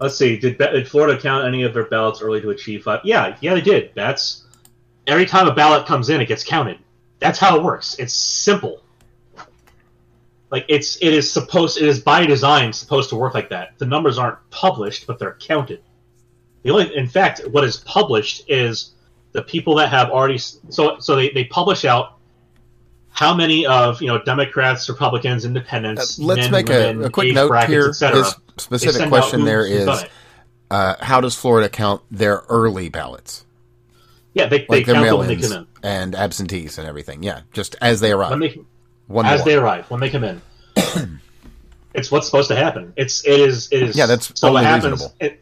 Let's 0.00 0.16
see. 0.16 0.36
Did, 0.36 0.58
did 0.58 0.88
Florida 0.88 1.20
count 1.20 1.46
any 1.46 1.62
of 1.62 1.72
their 1.74 1.84
ballots 1.84 2.20
early 2.20 2.40
to 2.40 2.50
achieve 2.50 2.82
five? 2.82 3.00
Yeah, 3.04 3.36
yeah, 3.40 3.54
they 3.54 3.60
did. 3.60 3.92
That's 3.94 4.44
every 5.06 5.26
time 5.26 5.46
a 5.46 5.54
ballot 5.54 5.86
comes 5.86 6.10
in, 6.10 6.20
it 6.20 6.26
gets 6.26 6.42
counted. 6.42 6.78
That's 7.20 7.38
how 7.38 7.56
it 7.56 7.62
works. 7.62 7.96
It's 8.00 8.12
simple. 8.12 8.82
Like 10.50 10.66
it's 10.68 10.96
it 11.00 11.14
is 11.14 11.30
supposed 11.30 11.78
it 11.80 11.88
is 11.88 12.00
by 12.00 12.26
design 12.26 12.72
supposed 12.72 13.10
to 13.10 13.16
work 13.16 13.34
like 13.34 13.48
that. 13.50 13.78
The 13.78 13.86
numbers 13.86 14.18
aren't 14.18 14.38
published, 14.50 15.06
but 15.06 15.18
they're 15.18 15.36
counted. 15.40 15.82
The 16.62 16.70
only, 16.70 16.96
in 16.96 17.08
fact, 17.08 17.40
what 17.50 17.64
is 17.64 17.78
published 17.78 18.44
is 18.48 18.92
the 19.32 19.42
people 19.42 19.74
that 19.76 19.88
have 19.88 20.10
already. 20.10 20.38
So 20.38 20.98
so 20.98 21.16
they, 21.16 21.30
they 21.30 21.44
publish 21.44 21.84
out 21.84 22.18
how 23.10 23.34
many 23.34 23.66
of 23.66 24.00
you 24.00 24.08
know 24.08 24.22
Democrats, 24.22 24.88
Republicans, 24.88 25.44
Independents. 25.44 26.18
Uh, 26.18 26.24
let's 26.24 26.42
men, 26.42 26.50
make 26.50 26.68
women, 26.68 27.02
a, 27.02 27.06
a 27.06 27.10
quick 27.10 27.34
note 27.34 27.48
brackets, 27.48 28.00
here. 28.00 28.24
specific 28.58 29.08
question 29.08 29.44
there 29.44 29.66
is 29.66 30.04
uh, 30.72 30.96
how 31.04 31.20
does 31.20 31.36
Florida 31.36 31.68
count 31.68 32.00
their 32.10 32.44
early 32.48 32.88
ballots? 32.88 33.44
Yeah, 34.32 34.46
they, 34.46 34.60
they 34.60 34.66
Like 34.68 34.86
their 34.86 34.94
count 34.94 35.06
them 35.06 35.18
when 35.18 35.28
they 35.28 35.36
come 35.36 35.52
in. 35.52 35.66
and 35.82 36.14
absentees 36.14 36.78
and 36.78 36.88
everything. 36.88 37.22
Yeah, 37.22 37.42
just 37.52 37.76
as 37.82 38.00
they 38.00 38.10
arrive. 38.12 38.30
When 38.30 38.40
they 38.40 38.58
One 39.06 39.26
as 39.26 39.44
they 39.44 39.54
arrive, 39.54 39.90
when 39.90 40.00
they 40.00 40.08
come 40.08 40.24
in. 40.24 40.40
it's 41.94 42.10
what's 42.10 42.24
supposed 42.24 42.48
to 42.48 42.56
happen. 42.56 42.94
It's 42.96 43.22
it 43.26 43.38
is 43.38 43.68
it 43.70 43.82
is 43.82 43.96
Yeah, 43.96 44.06
that's 44.06 44.32
so 44.40 44.50
what 44.50 44.64
happens. 44.64 45.06
It, 45.20 45.41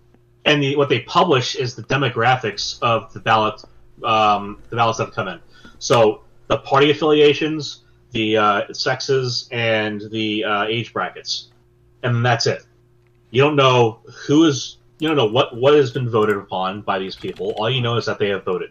and 0.51 0.63
the, 0.63 0.75
what 0.77 0.89
they 0.89 1.01
publish 1.01 1.55
is 1.55 1.77
the 1.77 1.83
demographics 1.85 2.79
of 2.83 3.13
the 3.13 3.21
ballot, 3.21 3.63
um, 4.05 4.61
the 4.69 4.77
ballots 4.77 4.99
that 4.99 5.07
have 5.07 5.15
come 5.15 5.29
in. 5.29 5.39
So 5.79 6.23
the 6.49 6.59
party 6.59 6.91
affiliations, 6.91 7.85
the 8.11 8.37
uh, 8.37 8.73
sexes, 8.73 9.49
and 9.53 10.03
the 10.11 10.45
uh, 10.45 10.65
age 10.65 10.93
brackets, 10.93 11.49
and 12.03 12.27
that's 12.27 12.47
it. 12.47 12.65
You 13.31 13.43
don't 13.43 13.55
know 13.55 14.01
who 14.27 14.45
is. 14.47 14.79
You 14.99 15.07
don't 15.09 15.17
know 15.17 15.27
what 15.27 15.57
what 15.57 15.75
has 15.75 15.93
been 15.93 16.11
voted 16.11 16.37
upon 16.37 16.83
by 16.83 16.99
these 16.99 17.15
people. 17.15 17.55
All 17.57 17.71
you 17.71 17.81
know 17.81 17.97
is 17.97 18.07
that 18.07 18.19
they 18.19 18.29
have 18.31 18.45
voted. 18.45 18.71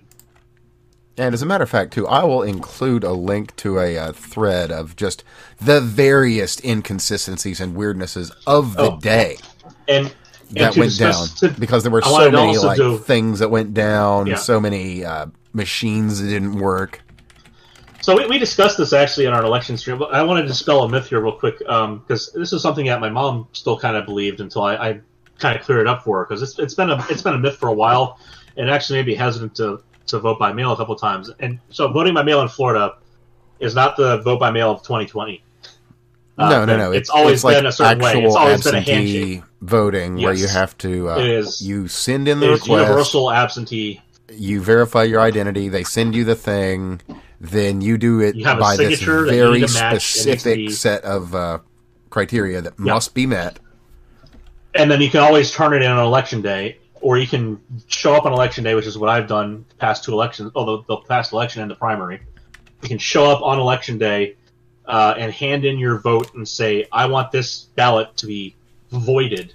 And 1.17 1.33
as 1.33 1.41
a 1.41 1.45
matter 1.45 1.63
of 1.63 1.69
fact, 1.69 1.93
too, 1.93 2.07
I 2.07 2.23
will 2.23 2.43
include 2.43 3.03
a 3.03 3.11
link 3.11 3.55
to 3.57 3.79
a 3.79 3.97
uh, 3.97 4.11
thread 4.13 4.71
of 4.71 4.95
just 4.95 5.23
the 5.59 5.81
various 5.81 6.63
inconsistencies 6.63 7.59
and 7.59 7.75
weirdnesses 7.75 8.31
of 8.47 8.75
the 8.75 8.91
Oh. 8.91 8.99
day 8.99 9.37
and 9.87 10.13
that 10.51 10.75
went 10.75 10.97
down 10.97 11.27
because 11.59 11.83
there 11.83 11.91
were 11.91 12.01
so 12.01 12.31
many 12.31 12.57
like 12.57 12.77
do- 12.77 12.97
things 12.97 13.39
that 13.39 13.49
went 13.49 13.73
down, 13.73 14.27
Yeah. 14.27 14.35
so 14.35 14.59
many 14.59 15.05
uh, 15.05 15.27
machines 15.53 16.21
that 16.21 16.27
didn't 16.27 16.55
work. 16.59 17.01
So 18.01 18.15
we, 18.15 18.25
we 18.27 18.39
discussed 18.39 18.77
this 18.77 18.93
actually 18.93 19.25
in 19.25 19.33
our 19.33 19.43
election 19.43 19.77
stream, 19.77 19.97
but 19.99 20.13
I 20.13 20.23
want 20.23 20.41
to 20.41 20.47
dispel 20.47 20.83
a 20.83 20.89
myth 20.89 21.09
here 21.09 21.21
real 21.21 21.33
quick 21.33 21.59
because 21.59 22.31
this 22.33 22.53
is 22.53 22.61
something 22.61 22.85
that 22.87 22.99
my 23.01 23.09
mom 23.09 23.47
still 23.51 23.77
kind 23.77 23.97
of 23.97 24.05
believed 24.05 24.39
until 24.39 24.63
I, 24.63 24.75
I 24.75 25.01
kind 25.37 25.57
of 25.59 25.63
cleared 25.65 25.81
it 25.81 25.87
up 25.87 26.03
for 26.03 26.19
her 26.19 26.25
because 26.25 26.41
it's, 26.41 26.57
it's 26.59 26.73
been 26.73 26.89
a 26.89 27.05
it's 27.09 27.21
been 27.21 27.33
a 27.33 27.39
myth 27.39 27.57
for 27.57 27.69
a 27.69 27.73
while 27.73 28.19
and 28.57 28.69
actually 28.69 28.99
maybe 28.99 29.15
hesitant 29.15 29.55
to, 29.55 29.81
to 30.07 30.19
vote 30.19 30.39
by 30.39 30.51
mail 30.53 30.71
a 30.71 30.77
couple 30.77 30.95
times. 30.95 31.29
And 31.39 31.59
so 31.69 31.91
voting 31.91 32.13
by 32.13 32.23
mail 32.23 32.41
in 32.41 32.47
Florida 32.47 32.95
is 33.59 33.75
not 33.75 33.95
the 33.97 34.17
vote 34.21 34.39
by 34.39 34.49
mail 34.51 34.71
of 34.71 34.79
2020. 34.81 35.43
Uh, 36.39 36.49
no, 36.49 36.65
no, 36.65 36.77
no. 36.77 36.91
It's, 36.91 37.09
always 37.09 37.43
like 37.43 37.57
been 37.57 37.65
a 37.65 37.71
certain 37.71 37.99
way. 38.01 38.23
It's 38.23 38.35
always 38.35 38.63
been 38.63 38.75
a 38.75 38.77
absentee 38.79 39.23
handshake. 39.31 39.43
voting 39.61 40.15
where 40.21 40.33
you 40.33 40.47
have 40.47 40.77
to 40.79 41.09
uh, 41.09 41.17
It 41.19 41.27
is- 41.29 41.61
you 41.61 41.87
send 41.87 42.27
in 42.27 42.39
the 42.39 42.47
It 42.47 42.53
is 42.53 42.61
request, 42.61 42.81
universal 42.87 43.31
absentee. 43.31 44.01
you 44.31 44.61
verify 44.61 45.03
your 45.03 45.21
identity, 45.21 45.69
they 45.69 45.83
send 45.83 46.15
you 46.15 46.23
the 46.23 46.35
thing, 46.35 47.01
then 47.41 47.81
you 47.81 47.97
do 47.97 48.21
it 48.21 48.35
You 48.35 48.45
by 48.45 48.75
this 48.77 48.99
signature 48.99 49.25
that 49.25 49.33
you 49.35 49.41
very 49.43 49.59
need 49.61 49.67
to 49.67 49.73
match. 49.73 49.91
It 49.91 49.93
needs 49.93 50.03
to 50.03 50.21
specific 50.21 50.71
set 50.71 51.03
of 51.03 51.35
uh, 51.35 51.59
criteria 52.09 52.61
that 52.61 52.79
must 52.79 53.13
be 53.13 53.25
met. 53.25 53.59
and 54.75 54.89
then 54.89 55.01
you 55.01 55.09
can 55.09 55.19
always 55.21 55.51
turn 55.51 55.73
it 55.73 55.81
in 55.81 55.89
on 55.91 55.97
election 56.05 56.41
day, 56.41 56.77
or 57.01 57.17
you 57.17 57.27
can 57.27 57.59
show 57.87 58.13
up 58.13 58.25
on 58.25 58.33
election 58.33 58.63
day, 58.63 58.75
which 58.75 58.85
is 58.85 58.97
what 58.97 59.09
I've 59.09 59.27
done 59.27 59.65
the 59.69 59.75
past 59.75 60.03
two 60.03 60.13
elections, 60.13 60.51
although 60.55 60.85
the 60.87 60.97
past 60.97 61.33
election 61.33 61.61
and 61.61 61.71
the 61.71 61.75
primary. 61.75 62.21
You 62.81 62.87
can 62.89 62.97
show 62.97 63.25
up 63.25 63.41
on 63.41 63.59
election 63.59 63.97
day 63.97 64.35
uh, 64.89 65.13
and 65.17 65.31
hand 65.31 65.63
in 65.63 65.77
your 65.77 65.99
vote 65.99 66.33
and 66.33 66.47
say, 66.47 66.85
"I 66.91 67.05
want 67.05 67.31
this 67.31 67.65
ballot 67.75 68.17
to 68.17 68.25
be 68.25 68.55
voided," 68.89 69.53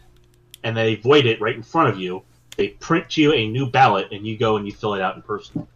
and 0.62 0.76
they 0.76 0.94
void 0.94 1.26
it 1.26 1.40
right 1.40 1.56
in 1.56 1.62
front 1.62 1.88
of 1.88 1.98
you. 1.98 2.22
They 2.56 2.68
print 2.68 3.16
you 3.16 3.32
a 3.32 3.48
new 3.48 3.66
ballot, 3.66 4.08
and 4.12 4.26
you 4.26 4.38
go 4.38 4.56
and 4.56 4.64
you 4.64 4.72
fill 4.72 4.94
it 4.94 5.02
out 5.02 5.16
in 5.16 5.22
person. 5.22 5.66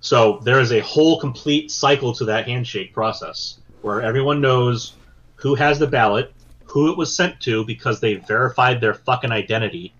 So 0.00 0.40
there 0.44 0.60
is 0.60 0.72
a 0.72 0.80
whole 0.80 1.18
complete 1.18 1.70
cycle 1.70 2.12
to 2.14 2.24
that 2.26 2.46
handshake 2.46 2.92
process 2.92 3.58
where 3.82 4.02
everyone 4.02 4.40
knows 4.40 4.94
who 5.36 5.54
has 5.54 5.78
the 5.78 5.86
ballot, 5.86 6.32
who 6.64 6.90
it 6.90 6.98
was 6.98 7.14
sent 7.14 7.40
to 7.40 7.64
because 7.64 8.00
they 8.00 8.14
verified 8.14 8.80
their 8.80 8.94
fucking 8.94 9.32
identity, 9.32 9.94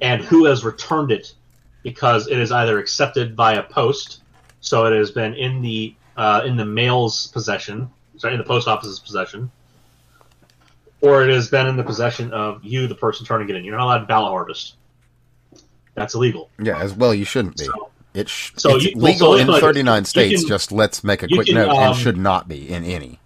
and 0.00 0.22
who 0.22 0.46
has 0.46 0.64
returned 0.64 1.12
it 1.12 1.34
because 1.82 2.28
it 2.28 2.38
is 2.38 2.50
either 2.50 2.78
accepted 2.78 3.36
via 3.36 3.62
post, 3.62 4.22
so 4.60 4.86
it 4.86 4.96
has 4.96 5.10
been 5.10 5.34
in 5.34 5.60
the 5.60 5.94
uh, 6.16 6.42
in 6.44 6.56
the 6.56 6.64
mail's 6.64 7.28
possession, 7.28 7.90
sorry, 8.18 8.34
in 8.34 8.38
the 8.38 8.44
post 8.46 8.68
office's 8.68 8.98
possession, 8.98 9.50
or 11.00 11.24
it 11.28 11.34
has 11.34 11.48
been 11.48 11.66
in 11.66 11.76
the 11.76 11.82
possession 11.84 12.32
of 12.32 12.64
you, 12.64 12.86
the 12.86 12.94
person 12.94 13.24
turning 13.26 13.48
it 13.48 13.56
in. 13.56 13.64
You're 13.64 13.76
not 13.76 13.84
allowed 13.86 13.98
to 14.00 14.06
ballot 14.06 14.30
harvest. 14.30 14.74
That's 15.94 16.14
illegal. 16.14 16.50
Yeah, 16.62 16.78
as 16.78 16.92
well 16.94 17.12
you 17.14 17.24
shouldn't 17.24 17.56
be. 17.56 17.64
So- 17.64 17.90
It 18.12 18.28
sh- 18.28 18.50
So 18.56 18.74
it's 18.76 18.86
you- 18.86 18.96
legal 18.96 19.34
so 19.34 19.38
in 19.38 19.46
like, 19.46 19.60
39 19.60 20.02
you 20.02 20.04
states. 20.04 20.40
can- 20.42 20.48
just 20.48 20.72
let's 20.72 21.04
make 21.04 21.22
a 21.22 21.28
quick 21.28 21.46
can, 21.46 21.54
note, 21.54 21.68
um, 21.70 21.78
and 21.78 21.96
should 21.96 22.16
not 22.16 22.48
be 22.48 22.68
in 22.68 22.84
any. 22.84 23.20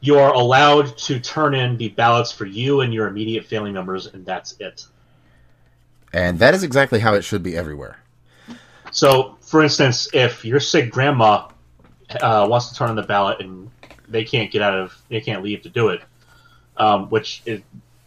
You 0.00 0.18
are 0.20 0.32
allowed 0.32 0.96
to 0.98 1.18
turn 1.18 1.52
in 1.54 1.76
the 1.76 1.88
ballots 1.88 2.30
for 2.30 2.46
you 2.46 2.80
and 2.82 2.94
your 2.94 3.08
immediate 3.08 3.44
family 3.44 3.72
members, 3.72 4.06
and 4.06 4.24
that's 4.24 4.54
it. 4.60 4.86
And 6.12 6.38
that 6.38 6.54
is 6.54 6.62
exactly 6.62 7.00
how 7.00 7.14
it 7.14 7.22
should 7.22 7.42
be 7.42 7.56
everywhere. 7.56 7.96
So, 8.92 9.36
for 9.40 9.64
instance, 9.64 10.08
if 10.12 10.44
your 10.44 10.60
sick 10.60 10.92
grandma 10.92 11.48
uh, 12.20 12.46
wants 12.48 12.68
to 12.68 12.74
turn 12.74 12.90
on 12.90 12.96
the 12.96 13.02
ballot 13.02 13.40
and 13.40 13.70
they 14.08 14.24
can't 14.24 14.50
get 14.50 14.62
out 14.62 14.74
of, 14.74 14.96
they 15.08 15.20
can't 15.20 15.42
leave 15.42 15.62
to 15.62 15.68
do 15.68 15.88
it, 15.88 16.02
um, 16.76 17.08
which 17.10 17.42
is 17.46 17.60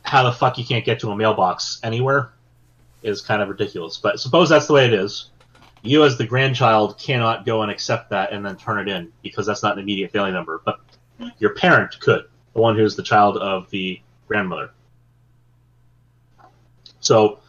how 0.04 0.24
the 0.24 0.32
fuck 0.32 0.58
you 0.58 0.66
can't 0.66 0.86
get 0.86 1.00
to 1.02 1.12
a 1.12 1.16
mailbox 1.16 1.80
anywhere 1.84 2.32
is 3.04 3.22
kind 3.22 3.42
of 3.42 3.50
ridiculous. 3.50 3.98
But 3.98 4.20
suppose 4.20 4.50
that's 4.50 4.68
the 4.68 4.74
way 4.74 4.86
it 4.86 4.94
is. 4.94 5.32
You, 5.82 6.04
as 6.04 6.18
the 6.18 6.26
grandchild, 6.26 6.98
cannot 6.98 7.46
go 7.46 7.62
and 7.62 7.72
accept 7.72 8.10
that 8.10 8.34
and 8.34 8.46
then 8.46 8.58
turn 8.58 8.80
it 8.80 8.92
in 8.92 9.12
because 9.24 9.46
that's 9.46 9.64
not 9.64 9.74
an 9.74 9.80
immediate 9.80 10.12
family 10.12 10.32
member. 10.32 10.62
But 10.66 10.80
your 11.38 11.54
parent 11.56 12.00
could, 12.00 12.26
the 12.54 12.60
one 12.60 12.76
who's 12.76 12.96
the 12.96 13.04
child 13.04 13.38
of 13.38 13.70
the 13.70 14.02
grandmother. 14.28 14.72
So, 17.00 17.40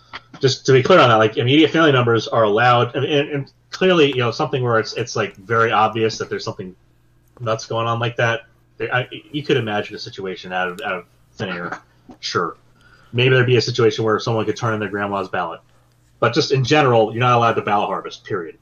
just 0.40 0.64
to 0.66 0.72
be 0.72 0.82
clear 0.82 1.00
on 1.00 1.08
that, 1.08 1.16
like 1.16 1.36
immediate 1.36 1.72
family 1.72 1.90
members 1.92 2.28
are 2.28 2.44
allowed, 2.44 2.94
and, 2.94 3.04
and, 3.04 3.28
and 3.30 3.52
clearly, 3.70 4.08
you 4.08 4.18
know, 4.18 4.30
something 4.30 4.62
where 4.62 4.78
it's 4.78 4.92
it's 4.94 5.16
like 5.16 5.34
very 5.36 5.72
obvious 5.72 6.18
that 6.18 6.28
there's 6.28 6.44
something 6.44 6.74
nuts 7.40 7.66
going 7.66 7.86
on 7.86 7.98
like 7.98 8.16
that. 8.16 8.42
I, 8.80 9.08
you 9.30 9.42
could 9.42 9.56
imagine 9.56 9.94
a 9.94 9.98
situation 9.98 10.52
out 10.52 10.68
of 10.68 10.80
out 10.80 10.92
of 10.94 11.06
thin 11.32 11.48
air, 11.50 11.80
sure. 12.20 12.56
Maybe 13.12 13.34
there'd 13.34 13.46
be 13.46 13.56
a 13.56 13.62
situation 13.62 14.04
where 14.04 14.18
someone 14.20 14.44
could 14.44 14.56
turn 14.56 14.74
in 14.74 14.80
their 14.80 14.88
grandma's 14.88 15.28
ballot, 15.28 15.60
but 16.18 16.32
just 16.32 16.52
in 16.52 16.64
general, 16.64 17.12
you're 17.12 17.20
not 17.20 17.36
allowed 17.36 17.54
to 17.54 17.62
ballot 17.62 17.88
harvest. 17.88 18.24
Period. 18.24 18.58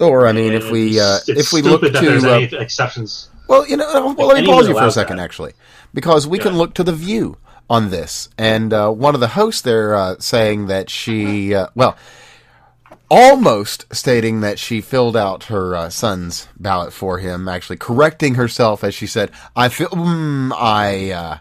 Or 0.00 0.26
I 0.26 0.32
mean, 0.32 0.52
if 0.52 0.70
we 0.70 0.98
uh, 0.98 1.18
it's 1.28 1.28
if 1.28 1.52
we 1.52 1.62
look 1.62 1.80
stupid 1.80 1.94
that 1.94 2.02
there's 2.02 2.22
to 2.24 2.32
uh, 2.32 2.34
any 2.34 2.56
exceptions. 2.56 3.30
well, 3.46 3.66
you 3.66 3.76
know, 3.76 4.14
well, 4.16 4.26
let 4.26 4.40
me 4.40 4.46
pause 4.46 4.66
you 4.66 4.74
for 4.74 4.86
a 4.86 4.90
second, 4.90 5.18
that. 5.18 5.22
actually, 5.22 5.52
because 5.94 6.26
we 6.26 6.38
can 6.38 6.56
look 6.56 6.74
to 6.74 6.84
the 6.84 6.92
View 6.92 7.36
on 7.70 7.90
this, 7.90 8.28
and 8.36 8.72
uh, 8.72 8.90
one 8.90 9.14
of 9.14 9.20
the 9.20 9.28
hosts 9.28 9.62
there 9.62 9.94
uh, 9.94 10.16
saying 10.18 10.66
that 10.66 10.90
she, 10.90 11.54
uh, 11.54 11.68
well, 11.76 11.96
almost 13.12 13.84
stating 13.94 14.40
that 14.40 14.58
she 14.58 14.80
filled 14.80 15.16
out 15.16 15.44
her 15.44 15.76
uh, 15.76 15.90
son's 15.90 16.48
ballot 16.58 16.92
for 16.94 17.18
him, 17.18 17.48
actually 17.48 17.76
correcting 17.76 18.36
herself 18.36 18.82
as 18.82 18.94
she 18.94 19.06
said, 19.06 19.30
"I 19.54 19.68
feel 19.68 19.88
mm, 19.90 20.52
I." 20.56 21.10
Uh, 21.12 21.38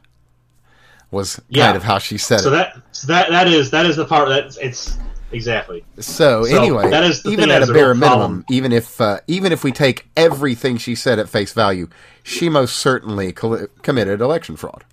was 1.11 1.35
kind 1.37 1.47
Yeah. 1.49 1.75
of 1.75 1.83
how 1.83 1.97
she 1.99 2.17
said 2.17 2.39
So 2.41 2.49
it. 2.49 2.51
that 2.51 2.73
so 2.91 3.07
that 3.07 3.29
that 3.31 3.47
is 3.47 3.71
that 3.71 3.85
is 3.85 3.97
the 3.97 4.05
part 4.05 4.29
that 4.29 4.55
it's 4.61 4.97
exactly. 5.31 5.83
So, 5.99 6.45
So, 6.45 6.45
anyway, 6.45 6.89
that 6.89 7.03
is 7.03 7.25
even 7.25 7.51
at 7.51 7.63
a 7.63 7.67
bare 7.73 7.93
minimum, 7.93 8.43
problem. 8.43 8.45
even 8.49 8.71
if 8.71 9.01
uh, 9.01 9.19
even 9.27 9.51
if 9.51 9.63
we 9.63 9.71
take 9.71 10.07
everything 10.15 10.77
she 10.77 10.95
said 10.95 11.19
at 11.19 11.29
face 11.29 11.53
value, 11.53 11.89
she 12.23 12.49
most 12.49 12.77
certainly 12.77 13.33
committed 13.33 14.21
election 14.21 14.55
fraud. 14.55 14.85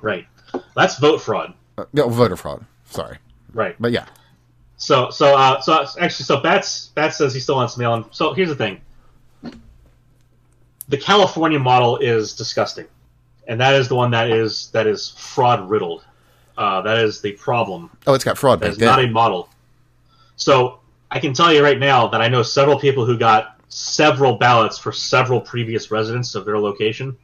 Right. 0.00 0.26
That's 0.76 0.98
vote 0.98 1.20
fraud. 1.20 1.54
Uh, 1.76 1.84
no, 1.92 2.08
voter 2.08 2.36
fraud. 2.36 2.64
Sorry, 2.88 3.18
Right. 3.52 3.76
but 3.78 3.92
yeah, 3.92 4.06
So 4.76 5.10
so 5.10 5.36
uh 5.36 5.60
so 5.60 5.86
actually 6.00 6.24
so 6.24 6.40
Bats 6.40 6.88
Bats 6.88 7.16
says 7.16 7.32
he 7.32 7.40
still 7.40 7.56
wants 7.56 7.76
mail 7.76 7.94
in. 7.94 8.04
So 8.10 8.34
here's 8.34 8.48
the 8.48 8.56
thing. 8.56 8.80
The 10.88 10.98
California 10.98 11.58
model 11.58 11.96
is 11.98 12.34
disgusting. 12.34 12.86
And 13.46 13.60
that 13.60 13.74
is 13.74 13.88
the 13.88 13.94
one 13.94 14.10
that 14.12 14.30
is 14.30 14.70
that 14.72 14.86
is 14.86 15.10
fraud 15.16 15.68
riddled. 15.68 16.04
Uh, 16.56 16.82
that 16.82 16.98
is 16.98 17.20
the 17.20 17.32
problem. 17.32 17.90
oh, 18.06 18.14
it's 18.14 18.24
got 18.24 18.38
fraud 18.38 18.60
baked 18.60 18.80
not 18.80 19.02
a 19.02 19.08
model. 19.08 19.48
So 20.36 20.80
I 21.10 21.20
can 21.20 21.32
tell 21.32 21.52
you 21.52 21.62
right 21.62 21.78
now 21.78 22.08
that 22.08 22.20
I 22.20 22.28
know 22.28 22.42
several 22.42 22.78
people 22.78 23.04
who 23.04 23.18
got 23.18 23.60
several 23.68 24.36
ballots 24.36 24.78
for 24.78 24.92
several 24.92 25.40
previous 25.40 25.90
residents 25.90 26.34
of 26.34 26.44
their 26.44 26.58
location. 26.58 27.16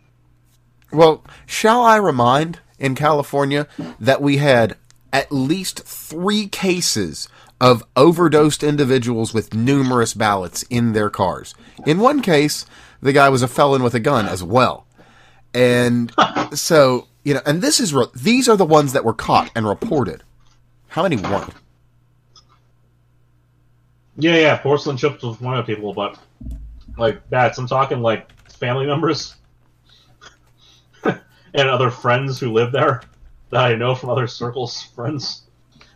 Well, 0.92 1.24
shall 1.46 1.82
I 1.82 1.96
remind 1.96 2.58
in 2.78 2.96
California 2.96 3.68
that 4.00 4.20
we 4.20 4.38
had 4.38 4.76
at 5.12 5.30
least 5.30 5.84
three 5.84 6.48
cases 6.48 7.28
of 7.60 7.84
overdosed 7.94 8.62
individuals 8.62 9.34
with 9.34 9.54
numerous 9.54 10.14
ballots 10.14 10.62
in 10.70 10.92
their 10.92 11.10
cars. 11.10 11.54
In 11.86 11.98
one 11.98 12.22
case, 12.22 12.64
the 13.02 13.12
guy 13.12 13.28
was 13.28 13.42
a 13.42 13.48
felon 13.48 13.82
with 13.82 13.94
a 13.94 14.00
gun 14.00 14.26
as 14.26 14.42
well. 14.42 14.86
And 15.52 16.12
so, 16.52 17.08
you 17.24 17.34
know, 17.34 17.40
and 17.44 17.60
this 17.60 17.80
is 17.80 17.92
re- 17.92 18.06
these 18.14 18.48
are 18.48 18.56
the 18.56 18.64
ones 18.64 18.92
that 18.94 19.04
were 19.04 19.14
caught 19.14 19.50
and 19.54 19.68
reported. 19.68 20.22
How 20.88 21.02
many 21.02 21.16
weren't? 21.16 21.54
Yeah, 24.16 24.36
yeah, 24.36 24.56
porcelain 24.56 24.96
chips 24.96 25.22
was 25.22 25.40
one 25.40 25.56
of 25.56 25.66
the 25.66 25.72
people, 25.72 25.94
but 25.94 26.18
like 26.96 27.28
bats. 27.30 27.58
I'm 27.58 27.66
talking 27.66 28.00
like 28.00 28.30
family 28.50 28.86
members 28.86 29.36
and 31.04 31.20
other 31.54 31.90
friends 31.90 32.38
who 32.38 32.52
live 32.52 32.72
there 32.72 33.02
that 33.50 33.64
I 33.64 33.74
know 33.76 33.94
from 33.94 34.10
other 34.10 34.26
circles, 34.26 34.82
friends. 34.82 35.42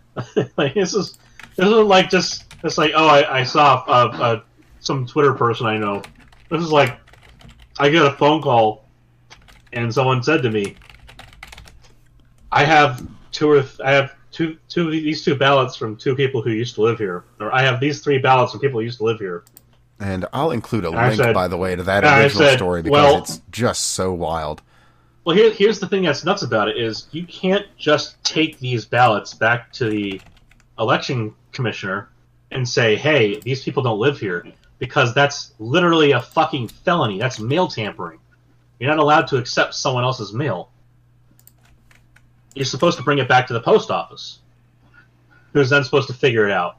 like 0.57 0.75
this 0.75 0.95
is 0.95 1.19
this 1.57 1.67
isn't 1.67 1.89
like 1.89 2.11
just 2.11 2.45
it's 2.63 2.79
like 2.79 2.93
oh 2.95 3.07
I, 3.07 3.41
I 3.41 3.45
saw 3.45 3.85
uh, 3.87 3.91
uh, 3.91 4.41
some 4.81 5.07
Twitter 5.07 5.35
person 5.35 5.67
I 5.67 5.79
know. 5.79 6.03
This 6.51 6.63
is 6.63 6.73
like 6.73 6.99
I 7.79 7.89
get 7.89 8.05
a 8.05 8.13
phone 8.13 8.41
call 8.43 8.85
and 9.73 9.93
someone 9.93 10.23
said 10.23 10.43
to 10.43 10.51
me, 10.51 10.77
I 12.53 12.65
have 12.65 13.07
two 13.33 13.51
or 13.51 13.63
th- 13.63 13.81
I 13.85 13.93
have 13.93 14.15
two 14.31 14.57
two 14.69 14.87
of 14.87 14.93
these 14.93 15.25
two 15.25 15.35
ballots 15.35 15.77
from 15.77 15.97
two 15.97 16.15
people 16.15 16.43
who 16.43 16.51
used 16.51 16.75
to 16.77 16.83
live 16.83 16.99
here, 16.99 17.25
or 17.41 17.55
I 17.55 17.63
have 17.63 17.81
these 17.81 18.01
three 18.01 18.19
ballots 18.19 18.53
from 18.53 18.61
people 18.61 18.81
who 18.81 18.85
used 18.85 18.99
to 18.99 19.05
live 19.05 19.19
here. 19.19 19.45
And 20.01 20.27
I'll 20.33 20.51
include 20.51 20.85
a 20.85 20.89
I 20.89 21.09
link, 21.09 21.21
said- 21.21 21.35
by 21.35 21.49
the 21.49 21.57
way, 21.57 21.77
to 21.77 21.83
that 21.85 22.05
original 22.05 22.31
said, 22.31 22.57
story 22.57 22.83
because 22.83 22.93
well- 22.93 23.19
it's 23.19 23.41
just 23.51 23.85
so 23.91 24.13
wild. 24.13 24.63
Well, 25.25 25.35
here, 25.35 25.51
here's 25.53 25.79
the 25.79 25.89
thing 25.89 26.03
that's 26.03 26.23
nuts 26.23 26.43
about 26.43 26.69
it 26.69 26.77
is 26.77 27.07
you 27.11 27.25
can't 27.25 27.65
just 27.79 28.23
take 28.25 28.59
these 28.59 28.85
ballots 28.85 29.33
back 29.33 29.73
to 29.73 29.89
the 29.89 30.21
election 30.79 31.35
commissioner 31.53 32.09
and 32.51 32.69
say, 32.69 32.97
"Hey, 32.97 33.41
these 33.41 33.63
people 33.63 33.83
don't 33.83 33.99
live 33.99 34.19
here," 34.19 34.47
because 34.79 35.15
that's 35.15 35.53
literally 35.59 36.13
a 36.13 36.21
fucking 36.21 36.69
felony. 36.69 37.19
That's 37.19 37.39
mail 37.41 37.69
tampering. 37.69 38.19
You're 38.79 38.91
not 38.91 38.99
allowed 38.99 39.29
to 39.29 39.37
accept 39.37 39.75
someone 39.75 40.05
else's 40.05 40.33
mail. 40.33 40.71
You're 42.55 42.65
supposed 42.65 42.99
to 42.99 43.05
bring 43.05 43.19
it 43.19 43.29
back 43.29 43.47
to 43.49 43.53
the 43.53 43.61
post 43.61 43.91
office, 43.91 44.39
who's 45.53 45.71
then 45.71 45.85
supposed 45.85 46.09
to 46.09 46.15
figure 46.15 46.47
it 46.47 46.53
out. 46.53 46.77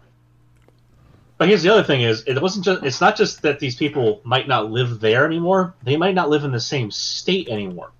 But 1.37 1.49
here's 1.49 1.63
the 1.63 1.69
other 1.69 1.83
thing: 1.83 2.01
is 2.01 2.23
it 2.27 2.41
wasn't 2.41 2.65
just. 2.65 2.83
It's 2.83 3.01
not 3.01 3.17
just 3.17 3.41
that 3.41 3.59
these 3.59 3.75
people 3.75 4.21
might 4.23 4.47
not 4.47 4.71
live 4.71 4.99
there 4.99 5.25
anymore; 5.25 5.73
they 5.83 5.97
might 5.97 6.15
not 6.15 6.29
live 6.29 6.43
in 6.43 6.51
the 6.51 6.59
same 6.59 6.91
state 6.91 7.49
anymore. 7.49 7.91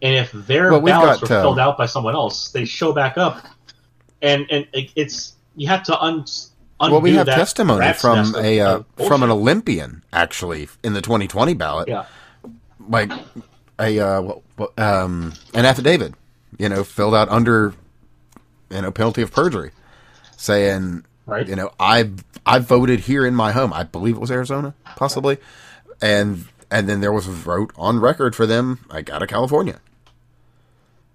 And 0.00 0.14
if 0.14 0.32
their 0.32 0.70
Well, 0.70 0.80
ballots 0.80 1.20
got, 1.20 1.28
were 1.28 1.36
uh, 1.36 1.42
filled 1.42 1.58
out 1.58 1.76
by 1.76 1.86
someone 1.86 2.14
else, 2.14 2.50
they 2.50 2.64
show 2.64 2.92
back 2.92 3.18
up, 3.18 3.44
and 4.22 4.46
and 4.50 4.66
it, 4.72 4.90
it's 4.96 5.34
you 5.56 5.68
have 5.68 5.82
to 5.84 6.00
un. 6.00 6.24
Well, 6.80 7.00
we 7.00 7.14
have 7.14 7.26
testimony 7.26 7.92
from 7.94 8.34
a 8.36 8.60
uh, 8.60 8.82
from 9.06 9.22
an. 9.22 9.30
Olympian 9.30 10.02
actually 10.12 10.68
in 10.84 10.92
the 10.94 11.02
2020 11.02 11.54
ballot. 11.54 11.88
yeah. 11.88 12.04
like 12.88 13.10
a 13.80 13.98
uh, 13.98 14.32
um, 14.76 15.32
an 15.54 15.64
affidavit, 15.64 16.14
you 16.56 16.68
know, 16.68 16.84
filled 16.84 17.14
out 17.14 17.28
under 17.30 17.74
you 18.70 18.80
know 18.82 18.92
penalty 18.92 19.22
of 19.22 19.32
perjury, 19.32 19.72
saying, 20.36 21.04
Right. 21.26 21.46
you 21.48 21.56
know, 21.56 21.72
I 21.80 22.10
I 22.46 22.58
voted 22.60 23.00
here 23.00 23.26
in 23.26 23.34
my 23.34 23.52
home. 23.52 23.72
I 23.72 23.82
believe 23.82 24.16
it 24.16 24.20
was 24.20 24.30
Arizona, 24.30 24.74
possibly, 24.96 25.38
and 26.00 26.44
and 26.70 26.88
then 26.88 27.00
there 27.00 27.12
was 27.12 27.26
a 27.26 27.32
vote 27.32 27.72
on 27.76 27.98
record 28.00 28.36
for 28.36 28.46
them. 28.46 28.78
I 28.90 29.02
got 29.02 29.22
of 29.22 29.28
California, 29.28 29.80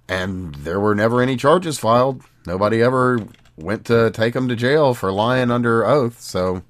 and 0.08 0.54
there 0.56 0.80
were 0.80 0.96
never 0.96 1.22
any 1.22 1.36
charges 1.36 1.80
filed. 1.80 2.24
Nobody 2.46 2.82
ever 2.82 3.20
went 3.56 3.86
to 3.86 4.12
take 4.12 4.34
them 4.34 4.48
to 4.50 4.56
jail 4.56 4.94
for 4.94 5.12
lying 5.12 5.52
under 5.52 5.86
oath. 5.86 6.20
So 6.20 6.64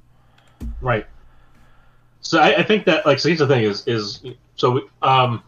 Right. 0.81 1.05
So 2.21 2.39
I, 2.39 2.59
I 2.59 2.63
think 2.63 2.85
that 2.85 3.05
like 3.05 3.19
so 3.19 3.29
here's 3.29 3.39
the 3.39 3.47
thing 3.47 3.63
is 3.63 3.87
is 3.87 4.23
so 4.55 4.81
um 5.01 5.43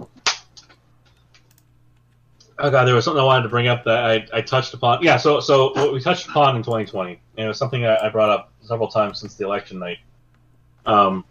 oh 2.60 2.70
god 2.70 2.86
there 2.86 2.96
was 2.96 3.06
something 3.06 3.22
I 3.22 3.26
wanted 3.26 3.44
to 3.44 3.50
bring 3.50 3.68
up 3.68 3.86
that 3.86 3.98
I, 3.98 4.28
I 4.34 4.42
touched 4.42 4.74
upon 4.74 5.02
yeah 5.02 5.18
so 5.18 5.40
so 5.40 5.74
what 5.74 5.94
we 5.94 6.02
touched 6.02 6.28
upon 6.28 6.56
in 6.56 6.64
2020 6.64 7.20
and 7.38 7.46
it 7.46 7.48
was 7.48 7.58
something 7.58 7.86
I, 7.86 8.08
I 8.08 8.10
brought 8.10 8.30
up 8.30 8.52
several 8.62 8.90
times 8.90 9.20
since 9.20 9.36
the 9.36 9.46
election 9.46 9.80
night 9.80 10.00
um 10.86 11.24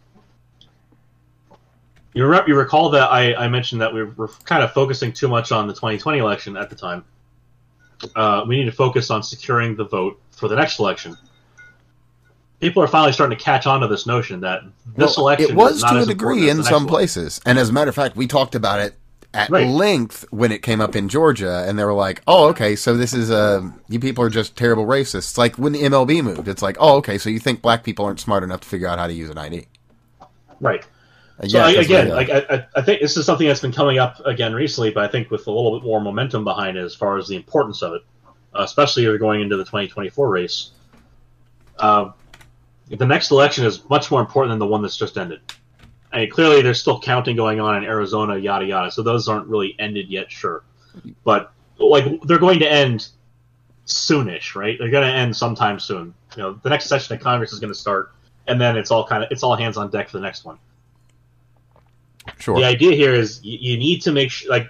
you, 2.14 2.27
re- 2.27 2.42
you 2.46 2.57
recall 2.57 2.90
that 2.90 3.11
I, 3.11 3.35
I 3.35 3.48
mentioned 3.48 3.81
that 3.83 3.92
we 3.92 4.05
were 4.05 4.29
kind 4.44 4.62
of 4.62 4.72
focusing 4.72 5.12
too 5.12 5.29
much 5.29 5.53
on 5.53 5.66
the 5.66 5.74
2020 5.74 6.18
election 6.18 6.57
at 6.57 6.70
the 6.70 6.77
time 6.77 7.05
uh, 8.16 8.44
we 8.46 8.57
need 8.57 8.66
to 8.66 8.72
focus 8.72 9.11
on 9.11 9.22
securing 9.22 9.77
the 9.77 9.85
vote 9.85 10.20
for 10.33 10.48
the 10.48 10.57
next 10.57 10.79
election 10.79 11.16
people 12.61 12.83
are 12.83 12.88
finally 12.88 13.12
starting 13.12 13.37
to 13.37 13.44
catch 13.44 13.66
on 13.66 13.81
to 13.81 13.87
this 13.88 14.07
notion 14.07 14.40
that 14.40 14.62
this 14.96 15.16
Well, 15.16 15.27
election 15.27 15.53
it 15.53 15.57
was 15.57 15.81
to 15.85 15.96
a 16.03 16.07
degree 16.07 16.48
in 16.48 16.62
some 16.62 16.85
one. 16.85 16.88
places, 16.92 17.40
and 17.44 17.59
as 17.59 17.68
a 17.68 17.72
matter 17.72 17.88
of 17.90 17.94
fact, 17.94 18.16
we 18.16 18.27
talked 18.27 18.55
about 18.55 18.81
it 18.81 18.94
at 19.35 19.50
Right. 19.50 19.66
length 19.66 20.24
when 20.31 20.53
it 20.53 20.62
came 20.62 20.81
up 20.81 20.94
in 20.94 21.09
Georgia, 21.09 21.64
and 21.66 21.79
they 21.79 21.85
were 21.85 21.92
like, 21.92 22.22
"Oh, 22.27 22.48
okay, 22.50 22.77
so 22.77 22.96
this 22.96 23.12
is 23.12 23.31
uh, 23.31 23.70
you 23.88 23.98
people 24.00 24.24
are 24.24 24.31
just 24.31 24.57
terrible 24.57 24.87
racists." 24.87 25.37
Like 25.37 25.57
when 25.57 25.72
the 25.72 25.83
MLB 25.83 26.22
moved, 26.22 26.48
it's 26.48 26.62
like, 26.62 26.77
"Oh, 26.81 26.96
okay, 26.98 27.18
so 27.18 27.29
you 27.31 27.40
think 27.40 27.61
black 27.61 27.83
people 27.85 28.05
aren't 28.05 28.20
smart 28.20 28.42
enough 28.44 28.61
to 28.61 28.68
figure 28.68 28.87
out 28.88 28.98
how 28.98 29.09
to 29.09 29.12
use 29.12 29.31
an 29.31 29.38
ID?" 29.38 29.66
Right. 30.61 30.87
And 31.40 31.51
So 31.51 31.59
I, 31.61 31.70
again, 31.87 32.11
uh, 32.11 32.14
like 32.14 32.31
I, 32.31 32.38
I- 32.51 32.66
I 32.77 32.83
think 32.83 33.01
this 33.01 33.16
is 33.16 33.27
something 33.27 33.47
that's 33.47 33.61
been 33.61 33.73
coming 33.73 33.99
up 33.99 34.20
again 34.25 34.55
recently, 34.55 34.90
but 34.90 35.05
I 35.05 35.09
think 35.09 35.31
with 35.31 35.47
a 35.47 35.51
little 35.51 35.79
bit 35.79 35.85
more 35.87 36.01
momentum 36.01 36.44
behind 36.44 36.77
it 36.77 36.85
as 36.85 36.94
far 36.94 37.18
as 37.18 37.27
the 37.27 37.37
importance 37.37 37.83
of 37.83 37.94
it, 37.94 38.03
uh, 38.55 38.62
especially 38.62 39.03
if 39.03 39.07
you're 39.09 39.18
going 39.18 39.40
into 39.40 39.57
the 39.57 39.64
2024 39.64 40.29
race. 40.29 40.70
Uh, 41.79 42.12
the 42.88 43.07
next 43.07 43.31
election 43.31 43.64
is 43.64 43.88
much 43.88 44.11
more 44.11 44.20
important 44.20 44.53
than 44.53 44.59
the 44.59 44.66
one 44.66 44.83
that's 44.83 44.97
just 44.97 45.16
ended. 45.18 45.40
I 46.12 46.18
mean, 46.20 46.31
clearly, 46.31 46.62
there's 46.62 46.81
still 46.81 47.01
counting 47.01 47.35
going 47.35 47.59
on 47.59 47.77
in 47.77 47.85
Arizona, 47.85 48.37
yada 48.37 48.64
yada. 48.66 48.90
So 48.92 49.03
those 49.03 49.27
aren't 49.27 49.49
really 49.49 49.75
ended 49.81 50.09
yet, 50.09 50.31
sure, 50.31 50.62
but 51.25 51.53
like 51.79 52.05
they're 52.23 52.38
going 52.38 52.61
to 52.61 52.70
end 52.70 53.09
soonish, 53.87 54.55
right? 54.55 54.79
They're 54.79 54.90
going 54.90 55.07
to 55.07 55.12
end 55.12 55.35
sometime 55.35 55.81
soon. 55.81 56.15
You 56.37 56.42
know, 56.42 56.61
the 56.63 56.71
next 56.71 56.87
session 56.87 57.17
of 57.17 57.21
Congress 57.21 57.52
is 57.52 57.59
going 57.59 57.73
to 57.73 57.79
start, 57.79 58.13
and 58.46 58.61
then 58.61 58.77
it's 58.77 58.92
all 58.92 59.04
kind 59.04 59.25
of 59.25 59.33
it's 59.33 59.42
all 59.42 59.56
hands 59.56 59.77
on 59.77 59.90
deck 59.90 60.09
for 60.09 60.19
the 60.19 60.23
next 60.23 60.44
one 60.44 60.59
sure, 62.38 62.56
the 62.56 62.64
idea 62.64 62.92
here 62.92 63.12
is 63.12 63.42
you, 63.44 63.58
you 63.60 63.77
need 63.77 64.02
to 64.02 64.12
make 64.12 64.31
sure 64.31 64.50
like 64.50 64.68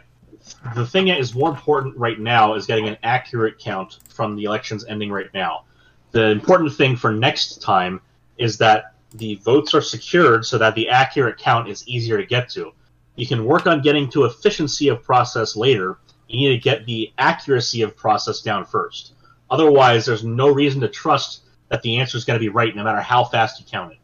the 0.75 0.87
thing 0.87 1.07
that 1.07 1.19
is 1.19 1.35
more 1.35 1.51
important 1.51 1.97
right 1.97 2.19
now 2.19 2.55
is 2.55 2.67
getting 2.67 2.89
an 2.89 2.97
accurate 3.03 3.59
count 3.59 3.99
from 4.09 4.37
the 4.37 4.45
elections 4.45 4.85
ending 4.87 5.11
right 5.11 5.33
now. 5.35 5.65
The 6.13 6.31
important 6.31 6.73
thing 6.75 6.97
for 6.97 7.13
next 7.13 7.63
time 7.63 8.01
is 8.39 8.59
that 8.59 8.95
the 9.15 9.37
votes 9.37 9.75
are 9.75 9.81
secured 9.81 10.45
so 10.45 10.59
that 10.59 10.75
the 10.75 10.89
accurate 10.89 11.39
count 11.39 11.69
is 11.69 11.87
easier 11.89 12.19
to 12.19 12.27
get 12.27 12.49
to. 12.51 12.73
You 13.17 13.27
can 13.27 13.45
work 13.45 13.67
on 13.67 13.83
getting 13.83 14.11
to 14.11 14.25
efficiency 14.25 14.89
of 14.89 15.03
process 15.03 15.57
later. 15.57 15.99
You 16.29 16.49
need 16.49 16.57
to 16.57 16.63
get 16.63 16.85
the 16.87 17.13
accuracy 17.19 17.83
of 17.83 17.97
process 17.97 18.41
down 18.41 18.65
first. 18.65 19.13
Otherwise 19.51 20.07
there's 20.07 20.25
no 20.25 20.49
reason 20.49 20.81
to 20.81 20.89
trust 20.89 21.43
that 21.69 21.83
the 21.83 21.97
answer 21.99 22.17
is 22.17 22.25
going 22.25 22.39
to 22.39 22.45
be 22.45 22.49
right 22.49 22.75
no 22.75 22.85
matter 22.85 23.01
how 23.01 23.25
fast 23.25 23.61
you 23.61 23.67
count 23.67 23.93
it 23.93 23.99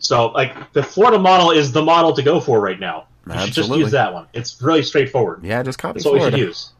so, 0.00 0.28
like, 0.28 0.72
the 0.72 0.82
Florida 0.82 1.18
model 1.18 1.50
is 1.50 1.72
the 1.72 1.82
model 1.82 2.14
to 2.14 2.22
go 2.22 2.40
for 2.40 2.60
right 2.60 2.80
now. 2.80 3.06
You 3.26 3.38
should 3.40 3.52
just 3.52 3.70
use 3.70 3.92
that 3.92 4.12
one. 4.12 4.26
It's 4.32 4.60
really 4.60 4.82
straightforward. 4.82 5.44
yeah, 5.44 5.62
just 5.62 5.78
copy 5.78 5.98
That's 5.98 6.06
what 6.06 6.14
we 6.14 6.20
should 6.20 6.38
use. 6.38 6.72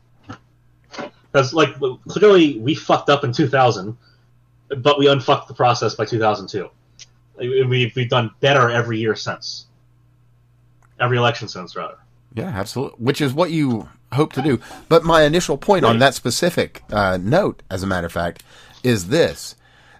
Because, 1.30 1.52
like, 1.52 1.76
clearly 2.08 2.58
we 2.58 2.74
fucked 2.74 3.08
up 3.08 3.22
in 3.22 3.32
2000, 3.32 3.96
but 4.78 4.98
we 4.98 5.06
unfucked 5.06 5.48
the 5.48 5.54
process 5.54 5.94
by 5.94 6.06
2002. 6.06 6.68
We've 7.38 7.94
we've 7.94 8.08
done 8.08 8.30
better 8.40 8.68
every 8.70 8.98
year 8.98 9.14
since. 9.14 9.66
Every 10.98 11.16
election 11.18 11.46
since, 11.48 11.76
rather. 11.76 11.96
Yeah, 12.34 12.48
absolutely. 12.48 13.04
Which 13.04 13.20
is 13.20 13.32
what 13.32 13.50
you 13.50 13.88
hope 14.12 14.32
to 14.34 14.42
do. 14.42 14.60
But 14.88 15.04
my 15.04 15.22
initial 15.22 15.56
point 15.56 15.84
on 15.84 15.98
that 16.00 16.14
specific 16.14 16.82
uh, 16.90 17.18
note, 17.20 17.62
as 17.70 17.82
a 17.82 17.86
matter 17.86 18.06
of 18.06 18.12
fact, 18.12 18.42
is 18.82 19.08
this: 19.08 19.54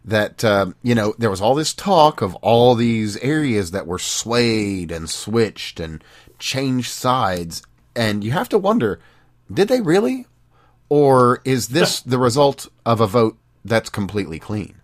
that 0.05 0.45
um, 0.45 0.75
you 0.83 0.95
know 0.95 1.15
there 1.19 1.31
was 1.31 1.41
all 1.41 1.55
this 1.55 1.75
talk 1.75 2.23
of 2.23 2.35
all 2.37 2.75
these 2.75 3.17
areas 3.19 3.71
that 3.71 3.87
were 3.87 3.99
swayed 3.99 4.91
and 4.91 5.09
switched 5.09 5.81
and 5.81 6.03
changed 6.39 6.91
sides, 6.91 7.63
and 7.95 8.25
you 8.25 8.31
have 8.33 8.49
to 8.49 8.59
wonder, 8.59 9.01
did 9.53 9.69
they 9.69 9.81
really, 9.81 10.27
or 10.89 11.41
is 11.45 11.69
this 11.69 12.01
the 12.01 12.19
result 12.19 12.69
of 12.87 13.01
a 13.01 13.07
vote 13.07 13.37
that's 13.65 13.91
completely 13.91 14.39
clean? 14.39 14.75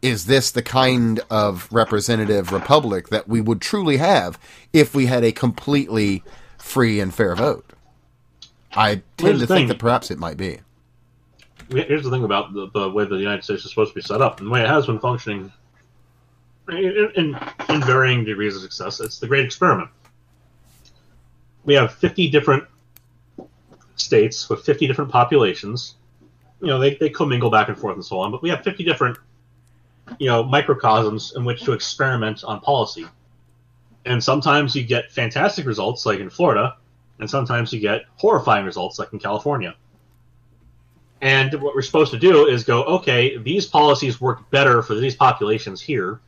Is 0.00 0.26
this 0.26 0.52
the 0.52 0.62
kind 0.62 1.20
of 1.28 1.68
representative 1.72 2.52
republic 2.52 3.08
that 3.08 3.28
we 3.28 3.40
would 3.40 3.60
truly 3.60 3.96
have 3.96 4.38
if 4.72 4.94
we 4.94 5.06
had 5.06 5.24
a 5.24 5.32
completely 5.32 6.22
free 6.56 7.00
and 7.00 7.12
fair 7.12 7.34
vote? 7.34 7.72
I 8.72 9.02
tend 9.16 9.38
Here's 9.38 9.40
to 9.40 9.46
think 9.48 9.68
that 9.68 9.80
perhaps 9.80 10.10
it 10.12 10.18
might 10.18 10.36
be. 10.36 10.60
Here's 11.70 12.02
the 12.02 12.10
thing 12.10 12.24
about 12.24 12.54
the, 12.54 12.70
the 12.70 12.88
way 12.88 13.04
the 13.04 13.16
United 13.16 13.44
States 13.44 13.64
is 13.64 13.70
supposed 13.70 13.90
to 13.90 13.94
be 13.94 14.02
set 14.02 14.22
up, 14.22 14.38
and 14.38 14.48
the 14.48 14.50
way 14.50 14.62
it 14.62 14.68
has 14.68 14.86
been 14.86 14.98
functioning 14.98 15.52
in, 16.68 17.10
in, 17.14 17.38
in 17.68 17.82
varying 17.82 18.24
degrees 18.24 18.56
of 18.56 18.62
success. 18.62 19.00
It's 19.00 19.18
the 19.18 19.26
great 19.26 19.44
experiment. 19.44 19.90
We 21.64 21.74
have 21.74 21.92
50 21.94 22.30
different 22.30 22.64
states 23.96 24.48
with 24.48 24.64
50 24.64 24.86
different 24.86 25.10
populations. 25.10 25.96
You 26.60 26.68
know, 26.68 26.78
they, 26.78 26.94
they 26.94 27.10
commingle 27.10 27.50
back 27.50 27.68
and 27.68 27.78
forth 27.78 27.96
and 27.96 28.04
so 28.04 28.18
on, 28.18 28.30
but 28.30 28.42
we 28.42 28.48
have 28.48 28.62
50 28.62 28.84
different, 28.84 29.18
you 30.18 30.26
know, 30.26 30.42
microcosms 30.42 31.34
in 31.36 31.44
which 31.44 31.62
to 31.64 31.72
experiment 31.72 32.44
on 32.44 32.60
policy. 32.60 33.06
And 34.06 34.22
sometimes 34.22 34.74
you 34.74 34.84
get 34.84 35.12
fantastic 35.12 35.66
results, 35.66 36.06
like 36.06 36.20
in 36.20 36.30
Florida, 36.30 36.76
and 37.18 37.28
sometimes 37.28 37.72
you 37.72 37.80
get 37.80 38.04
horrifying 38.16 38.64
results, 38.64 38.98
like 38.98 39.12
in 39.12 39.18
California. 39.18 39.74
And 41.20 41.52
what 41.60 41.74
we're 41.74 41.82
supposed 41.82 42.12
to 42.12 42.18
do 42.18 42.46
is 42.46 42.64
go, 42.64 42.84
okay, 42.84 43.38
these 43.38 43.66
policies 43.66 44.20
work 44.20 44.48
better 44.50 44.82
for 44.82 44.94
these 44.94 45.16
populations 45.16 45.80
here. 45.80 46.20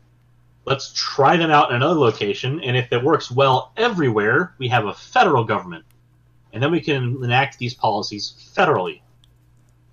Let's 0.64 0.92
try 0.94 1.36
them 1.36 1.50
out 1.50 1.70
in 1.70 1.76
another 1.76 1.98
location, 1.98 2.60
and 2.60 2.76
if 2.76 2.92
it 2.92 3.02
works 3.02 3.30
well 3.30 3.72
everywhere, 3.76 4.54
we 4.58 4.68
have 4.68 4.86
a 4.86 4.94
federal 4.94 5.44
government. 5.44 5.84
And 6.52 6.62
then 6.62 6.70
we 6.70 6.80
can 6.80 7.22
enact 7.22 7.58
these 7.58 7.74
policies 7.74 8.52
federally. 8.54 9.00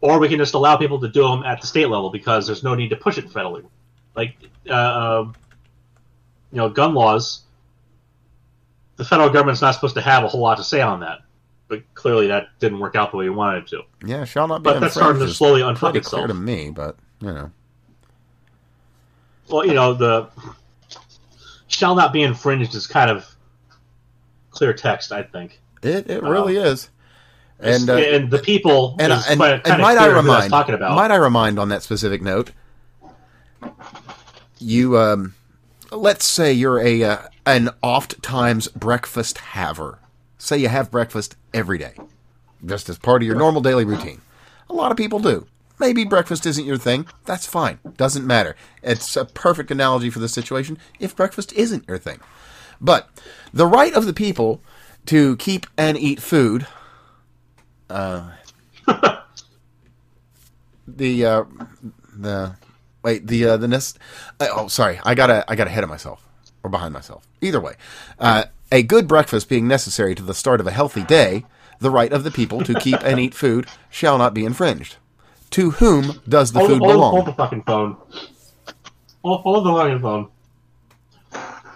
Or 0.02 0.20
we 0.20 0.28
can 0.28 0.38
just 0.38 0.54
allow 0.54 0.78
people 0.78 1.00
to 1.00 1.08
do 1.08 1.24
them 1.24 1.44
at 1.44 1.62
the 1.62 1.68
state 1.68 1.90
level 1.90 2.10
because 2.10 2.46
there's 2.46 2.64
no 2.64 2.76
need 2.76 2.90
to 2.90 2.96
push 2.96 3.18
it 3.18 3.30
federally. 3.30 3.66
Like, 4.16 4.36
uh, 4.68 4.74
uh, 4.74 5.32
you 6.52 6.58
know, 6.58 6.70
gun 6.70 6.94
laws, 6.94 7.44
the 8.96 9.06
federal 9.06 9.30
government's 9.30 9.62
not 9.62 9.76
supposed 9.76 9.96
to 9.96 10.02
have 10.02 10.24
a 10.24 10.28
whole 10.28 10.42
lot 10.42 10.58
to 10.58 10.64
say 10.64 10.82
on 10.82 11.00
that. 11.02 11.20
But 11.68 11.84
clearly 11.96 12.28
that 12.28 12.48
didn't 12.60 12.80
work 12.80 12.96
out 12.96 13.12
the 13.12 13.18
way 13.18 13.30
we 13.30 13.36
wanted 13.36 13.64
it 13.64 13.68
to. 13.70 13.82
Yeah, 14.06 14.24
shall 14.24 14.48
not 14.48 14.64
be. 14.64 14.70
Infringed. 14.70 14.80
But 14.80 14.80
that's 14.80 14.96
starting 14.96 15.22
to 15.22 15.34
slowly 15.34 15.62
unfuck 15.62 15.96
itself. 15.96 16.22
clear 16.24 16.28
to 16.28 16.34
me, 16.34 16.70
but 16.70 16.96
you 17.20 17.34
know, 17.34 17.52
well, 19.50 19.66
you 19.66 19.74
know, 19.74 19.94
the 19.94 20.30
shall 21.68 21.96
not 21.96 22.14
be 22.14 22.22
infringed 22.22 22.74
is 22.76 22.88
kind 22.88 23.12
of 23.12 23.26
clear 24.52 24.74
text, 24.74 25.12
I 25.12 25.24
think. 25.24 25.60
it 25.84 26.10
it 26.10 26.24
really 26.24 26.58
is. 26.58 26.90
And 27.60 27.90
uh, 27.90 27.96
and 27.96 28.30
the 28.30 28.40
people 28.40 28.96
and, 29.00 29.12
is 29.12 29.28
and, 29.28 29.40
quite, 29.40 29.68
and 29.68 29.82
might 29.82 29.98
I 29.98 30.06
clear 30.06 30.10
who 30.10 30.16
that's 30.16 30.26
remind, 30.26 30.52
talking 30.52 30.76
about. 30.76 30.96
might 30.96 31.12
I 31.12 31.16
remind 31.16 31.60
on 31.60 31.70
that 31.70 31.82
specific 31.82 32.22
note, 32.22 32.52
you 34.60 34.98
um, 34.98 35.34
let's 35.92 36.26
say 36.26 36.54
you're 36.54 36.80
a 36.80 37.04
uh, 37.04 37.18
an 37.46 37.70
oft 37.82 38.22
times 38.22 38.68
breakfast 38.70 39.40
haver. 39.40 40.00
Say 40.48 40.60
you 40.60 40.70
have 40.70 40.90
breakfast 40.90 41.36
every 41.54 41.78
day, 41.78 41.92
just 42.66 42.88
as 42.88 42.98
part 42.98 43.22
of 43.22 43.28
your 43.28 43.36
normal 43.36 43.60
daily 43.60 43.84
routine. 43.84 44.22
A 44.70 44.74
lot 44.74 44.92
of 44.92 44.98
people 44.98 45.20
do. 45.20 45.46
Maybe 45.78 46.06
breakfast 46.06 46.46
isn't 46.46 46.64
your 46.64 46.78
thing. 46.78 47.06
That's 47.26 47.46
fine. 47.46 47.80
Doesn't 47.98 48.26
matter. 48.26 48.56
It's 48.82 49.18
a 49.18 49.26
perfect 49.26 49.72
analogy 49.72 50.10
for 50.10 50.20
the 50.20 50.30
situation 50.30 50.78
if 51.02 51.18
breakfast 51.18 51.52
isn't 51.52 51.86
your 51.86 51.98
thing. 51.98 52.22
But 52.80 53.10
the 53.54 53.68
right 53.68 53.94
of 53.94 54.06
the 54.06 54.14
people 54.14 54.62
to 55.08 55.36
keep 55.36 55.68
and 55.78 55.98
eat 55.98 56.22
food 56.22 56.66
the 57.90 58.32
uh, 61.26 61.44
the 62.16 62.56
wait 63.04 63.28
the 63.28 63.46
uh, 63.46 63.58
the 63.58 63.68
nest. 63.68 64.00
Uh, 64.40 64.48
oh, 64.54 64.68
sorry, 64.70 64.98
I 65.04 65.14
got 65.14 65.30
I 65.30 65.56
got 65.58 65.68
ahead 65.68 65.84
of 65.84 65.90
myself 65.90 66.26
or 66.64 66.70
behind 66.70 66.94
myself. 66.94 67.28
Either 67.42 67.60
way, 67.60 67.74
uh, 68.18 68.46
a 68.72 68.84
good 68.84 69.08
breakfast 69.08 69.50
being 69.50 69.68
necessary 69.68 70.16
to 70.16 70.24
the 70.24 70.34
start 70.34 70.60
of 70.60 70.68
a 70.68 70.72
healthy 70.72 71.04
day, 71.04 71.46
the 71.80 71.92
right 71.92 72.12
of 72.12 72.24
the 72.24 72.32
people 72.32 72.62
to 72.62 72.74
keep 72.74 73.02
and 73.04 73.20
eat 73.20 73.34
food 73.34 73.68
shall 73.90 74.18
not 74.18 74.34
be 74.34 74.46
infringed. 74.46 74.98
To 75.52 75.72
whom 75.72 76.22
does 76.28 76.52
the 76.52 76.60
hold, 76.60 76.72
food 76.72 76.80
hold, 76.80 76.92
belong? 76.92 77.12
hold 77.12 77.28
the 77.28 77.34
fucking 77.34 77.64
phone. 77.64 77.98
Hold, 79.24 79.42
hold 79.42 79.66
the 79.66 79.74
fucking 79.74 80.00
phone. 80.02 80.30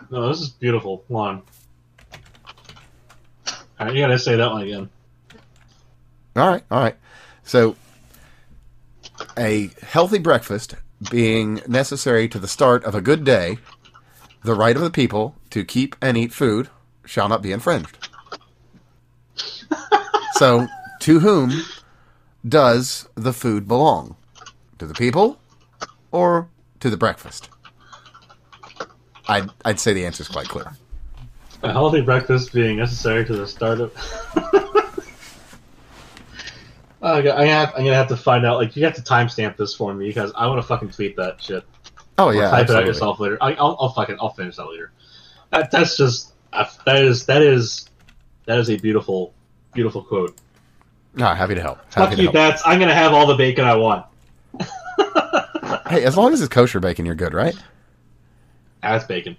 No, 0.09 0.27
this 0.27 0.41
is 0.41 0.49
beautiful. 0.49 1.05
Hold 1.07 1.27
on. 1.27 1.43
All 3.79 3.87
right, 3.87 3.95
you 3.95 4.01
gotta 4.01 4.19
say 4.19 4.35
that 4.35 4.51
one 4.51 4.63
again. 4.63 4.89
All 6.35 6.49
right, 6.49 6.63
all 6.69 6.79
right. 6.79 6.97
So, 7.43 7.75
a 9.37 9.71
healthy 9.81 10.19
breakfast 10.19 10.75
being 11.09 11.61
necessary 11.67 12.27
to 12.27 12.39
the 12.39 12.47
start 12.47 12.83
of 12.83 12.93
a 12.93 13.01
good 13.01 13.23
day, 13.23 13.57
the 14.43 14.53
right 14.53 14.75
of 14.75 14.81
the 14.81 14.91
people 14.91 15.35
to 15.49 15.63
keep 15.63 15.95
and 16.01 16.17
eat 16.17 16.33
food 16.33 16.69
shall 17.11 17.27
not 17.27 17.41
be 17.41 17.51
infringed. 17.51 17.97
so, 20.35 20.65
to 21.01 21.19
whom 21.19 21.51
does 22.47 23.09
the 23.15 23.33
food 23.33 23.67
belong? 23.67 24.15
To 24.79 24.85
the 24.87 24.93
people 24.93 25.37
or 26.11 26.47
to 26.79 26.89
the 26.89 26.95
breakfast? 26.95 27.49
I'd, 29.27 29.49
I'd 29.65 29.79
say 29.79 29.91
the 29.91 30.05
answer 30.05 30.21
is 30.21 30.29
quite 30.29 30.47
clear. 30.47 30.71
A 31.63 31.71
healthy 31.73 31.99
breakfast 32.01 32.53
being 32.53 32.77
necessary 32.77 33.25
to 33.25 33.33
the 33.35 33.45
start 33.45 33.81
of. 33.81 33.91
I 37.01 37.21
got- 37.21 37.37
I'm 37.37 37.45
gonna, 37.45 37.45
have, 37.47 37.69
I'm 37.75 37.83
gonna 37.83 37.93
have 37.93 38.07
to 38.07 38.17
find 38.17 38.45
out. 38.45 38.55
Like, 38.57 38.75
you 38.77 38.85
have 38.85 38.95
to 38.95 39.01
timestamp 39.01 39.57
this 39.57 39.75
for 39.75 39.93
me 39.93 40.07
because 40.07 40.31
I 40.35 40.47
want 40.47 40.59
to 40.61 40.67
fucking 40.67 40.91
tweet 40.91 41.17
that 41.17 41.41
shit. 41.43 41.65
Oh, 42.17 42.27
Or 42.27 42.33
yeah. 42.33 42.49
type 42.49 42.69
it 42.69 42.75
out 42.75 42.85
yourself 42.85 43.19
later. 43.19 43.37
I, 43.41 43.53
I'll, 43.55 43.75
I'll 43.81 43.89
fucking, 43.89 44.15
I'll 44.21 44.31
finish 44.33 44.55
that 44.55 44.65
later. 44.69 44.91
That, 45.51 45.69
that's 45.71 45.97
just, 45.97 46.29
uh, 46.29 46.30
that 46.51 47.03
is, 47.03 47.25
that 47.25 47.41
is, 47.41 47.89
that 48.45 48.59
is 48.59 48.69
a 48.69 48.77
beautiful, 48.77 49.33
beautiful 49.73 50.03
quote. 50.03 50.37
Ah, 51.19 51.35
happy 51.35 51.55
to 51.55 51.61
help. 51.61 51.77
Happy 51.93 51.93
Fuck 51.93 52.09
to 52.11 52.15
you, 52.17 52.23
help. 52.23 52.33
bats. 52.33 52.61
I'm 52.65 52.79
gonna 52.79 52.93
have 52.93 53.13
all 53.13 53.27
the 53.27 53.35
bacon 53.35 53.65
I 53.65 53.75
want. 53.75 54.05
Hey, 55.89 56.03
as 56.05 56.15
long 56.15 56.31
as 56.31 56.41
it's 56.41 56.47
kosher 56.53 56.79
bacon, 56.79 57.05
you're 57.05 57.15
good, 57.15 57.33
right? 57.33 57.55
That's 58.81 59.03
bacon. 59.05 59.35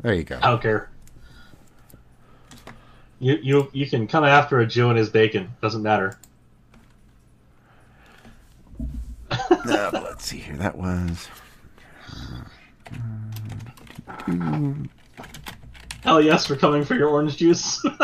There 0.00 0.12
you 0.12 0.22
go. 0.24 0.38
I 0.42 0.50
don't 0.50 0.60
care. 0.60 0.90
You, 3.18 3.38
you, 3.42 3.70
you 3.72 3.86
can 3.88 4.06
come 4.06 4.24
after 4.24 4.60
a 4.60 4.66
Jew 4.66 4.90
and 4.90 4.98
his 4.98 5.08
bacon. 5.08 5.50
Doesn't 5.62 5.82
matter. 5.82 6.18
Uh, 9.68 9.90
let's 9.92 10.24
see 10.24 10.38
here. 10.38 10.56
That 10.56 10.76
was. 10.78 11.28
Hell 16.06 16.22
yes, 16.22 16.48
we're 16.48 16.56
coming 16.56 16.84
for 16.84 16.94
your 16.94 17.08
orange 17.08 17.36
juice. 17.36 17.84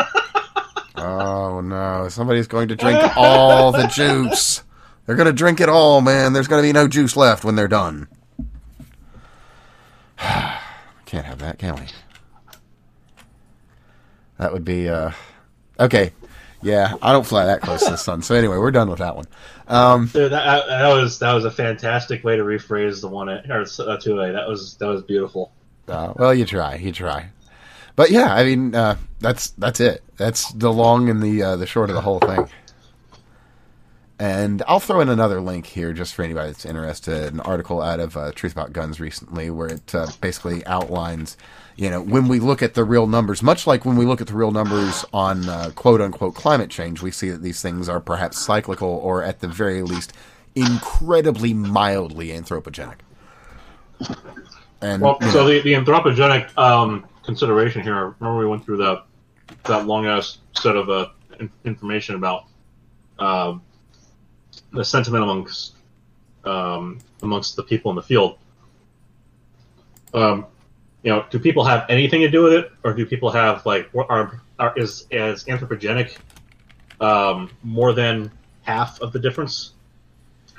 Oh 0.95 1.59
no! 1.59 2.07
Somebody's 2.07 2.47
going 2.47 2.69
to 2.69 2.77
drink 2.77 3.17
all 3.17 3.73
the 3.73 3.87
juice. 3.87 4.63
They're 5.05 5.17
going 5.17 5.27
to 5.27 5.33
drink 5.33 5.59
it 5.59 5.67
all, 5.67 5.99
man. 5.99 6.31
There's 6.31 6.47
going 6.47 6.61
to 6.61 6.67
be 6.67 6.71
no 6.71 6.87
juice 6.87 7.17
left 7.17 7.43
when 7.43 7.55
they're 7.55 7.67
done. 7.67 8.07
Can't 10.17 11.25
have 11.25 11.39
that, 11.39 11.57
can 11.59 11.75
we? 11.75 11.87
That 14.37 14.53
would 14.53 14.63
be 14.63 14.87
uh 14.87 15.11
okay. 15.77 16.13
Yeah, 16.61 16.93
I 17.01 17.11
don't 17.11 17.25
fly 17.25 17.45
that 17.47 17.61
close 17.61 17.83
to 17.83 17.91
the 17.91 17.97
sun. 17.97 18.21
So 18.21 18.35
anyway, 18.35 18.55
we're 18.55 18.71
done 18.71 18.89
with 18.89 18.99
that 18.99 19.17
one. 19.17 19.25
Um, 19.67 20.05
Dude, 20.13 20.31
that, 20.31 20.67
that, 20.67 20.87
was 20.87 21.19
that 21.19 21.33
was 21.33 21.43
a 21.43 21.51
fantastic 21.51 22.23
way 22.23 22.37
to 22.37 22.43
rephrase 22.43 23.01
the 23.01 23.09
one 23.09 23.27
at, 23.27 23.51
or 23.51 23.65
uh, 23.79 23.97
two 23.97 24.21
A. 24.21 24.31
That 24.31 24.47
was 24.47 24.75
that 24.75 24.87
was 24.87 25.01
beautiful. 25.03 25.51
Uh, 25.89 26.13
well, 26.15 26.33
you 26.33 26.45
try, 26.45 26.75
you 26.75 26.93
try. 26.93 27.29
But 27.95 28.09
yeah, 28.11 28.33
I 28.33 28.43
mean, 28.43 28.73
uh, 28.73 28.97
that's 29.19 29.51
that's 29.51 29.79
it. 29.79 30.03
That's 30.17 30.51
the 30.51 30.71
long 30.71 31.09
and 31.09 31.21
the 31.21 31.43
uh, 31.43 31.55
the 31.55 31.67
short 31.67 31.89
of 31.89 31.95
the 31.95 32.01
whole 32.01 32.19
thing. 32.19 32.47
And 34.19 34.63
I'll 34.67 34.79
throw 34.79 35.01
in 35.01 35.09
another 35.09 35.41
link 35.41 35.65
here 35.65 35.91
just 35.91 36.13
for 36.13 36.23
anybody 36.23 36.47
that's 36.49 36.65
interested. 36.65 37.33
An 37.33 37.39
article 37.41 37.81
out 37.81 37.99
of 37.99 38.15
uh, 38.15 38.31
Truth 38.31 38.53
About 38.53 38.71
Guns 38.71 38.99
recently, 38.99 39.49
where 39.49 39.67
it 39.67 39.93
uh, 39.93 40.07
basically 40.21 40.65
outlines, 40.65 41.35
you 41.75 41.89
know, 41.89 41.99
when 42.01 42.27
we 42.27 42.39
look 42.39 42.61
at 42.61 42.73
the 42.73 42.83
real 42.83 43.07
numbers, 43.07 43.43
much 43.43 43.67
like 43.67 43.85
when 43.85 43.97
we 43.97 44.05
look 44.05 44.21
at 44.21 44.27
the 44.27 44.35
real 44.35 44.51
numbers 44.51 45.03
on 45.13 45.49
uh, 45.49 45.71
quote 45.75 45.99
unquote 45.99 46.35
climate 46.35 46.69
change, 46.69 47.01
we 47.01 47.11
see 47.11 47.31
that 47.31 47.41
these 47.41 47.61
things 47.61 47.89
are 47.89 47.99
perhaps 47.99 48.37
cyclical 48.37 48.87
or 48.87 49.23
at 49.23 49.39
the 49.39 49.47
very 49.47 49.81
least 49.81 50.13
incredibly 50.55 51.53
mildly 51.53 52.27
anthropogenic. 52.29 52.99
And 54.79 55.01
Well, 55.01 55.17
you 55.21 55.31
so 55.31 55.45
the, 55.47 55.61
the 55.61 55.73
anthropogenic 55.73 56.55
um, 56.57 57.05
consideration 57.23 57.81
here. 57.81 58.15
Remember, 58.19 58.39
we 58.39 58.47
went 58.47 58.63
through 58.65 58.77
that 58.77 59.05
that 59.65 59.85
long 59.85 60.05
ass 60.05 60.39
set 60.53 60.75
of 60.75 60.89
uh, 60.89 61.07
in- 61.39 61.51
information 61.65 62.15
about 62.15 62.45
um, 63.19 63.61
the 64.71 64.83
sentiment 64.83 65.23
amongst 65.23 65.75
um, 66.45 66.99
amongst 67.21 67.55
the 67.55 67.63
people 67.63 67.91
in 67.91 67.95
the 67.95 68.01
field. 68.01 68.37
Um, 70.13 70.45
you 71.03 71.11
know, 71.11 71.25
do 71.29 71.39
people 71.39 71.63
have 71.65 71.85
anything 71.89 72.21
to 72.21 72.29
do 72.29 72.43
with 72.43 72.53
it, 72.53 72.71
or 72.83 72.93
do 72.93 73.05
people 73.05 73.29
have 73.31 73.65
like 73.65 73.89
are, 73.95 74.41
are 74.59 74.73
is 74.77 75.07
is 75.11 75.43
anthropogenic 75.45 76.17
um, 77.01 77.49
more 77.63 77.93
than 77.93 78.31
half 78.61 79.01
of 79.01 79.11
the 79.11 79.19
difference 79.19 79.73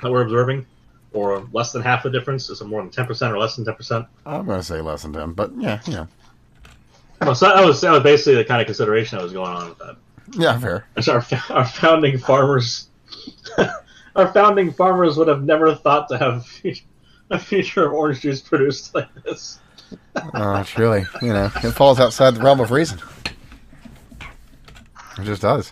that 0.01 0.11
we're 0.11 0.21
observing, 0.21 0.65
or 1.13 1.47
less 1.51 1.71
than 1.71 1.81
half 1.81 2.03
the 2.03 2.09
difference? 2.09 2.49
Is 2.49 2.61
it 2.61 2.65
more 2.65 2.81
than 2.81 2.91
ten 2.91 3.05
percent 3.05 3.33
or 3.33 3.39
less 3.39 3.55
than 3.55 3.65
ten 3.65 3.75
percent? 3.75 4.05
I'm 4.25 4.45
going 4.45 4.59
to 4.59 4.63
say 4.63 4.81
less 4.81 5.03
than 5.03 5.13
ten, 5.13 5.33
but 5.33 5.51
yeah, 5.57 5.79
yeah, 5.87 6.05
Well, 7.21 7.35
so 7.35 7.47
that 7.47 7.65
was 7.65 7.81
that 7.81 7.91
was 7.91 8.03
basically 8.03 8.35
the 8.35 8.45
kind 8.45 8.61
of 8.61 8.65
consideration 8.67 9.17
that 9.17 9.23
was 9.23 9.33
going 9.33 9.51
on 9.51 9.69
with 9.69 9.77
that. 9.79 9.97
yeah, 10.33 10.59
fair. 10.59 10.85
It's 10.97 11.07
our 11.07 11.25
our 11.49 11.65
founding 11.65 12.17
farmers, 12.17 12.87
our 14.15 14.31
founding 14.33 14.71
farmers 14.71 15.17
would 15.17 15.27
have 15.27 15.43
never 15.43 15.73
thought 15.75 16.09
to 16.09 16.17
have 16.17 16.45
a 17.31 17.39
future 17.39 17.85
of 17.87 17.93
orange 17.93 18.21
juice 18.21 18.41
produced 18.41 18.93
like 18.95 19.07
this. 19.23 19.59
Uh, 20.33 20.57
it's 20.61 20.77
really, 20.79 21.05
you 21.21 21.31
know, 21.31 21.45
it 21.63 21.71
falls 21.71 21.99
outside 21.99 22.33
the 22.35 22.41
realm 22.41 22.59
of 22.59 22.71
reason. 22.71 22.97
It 25.19 25.23
just 25.23 25.41
does. 25.43 25.71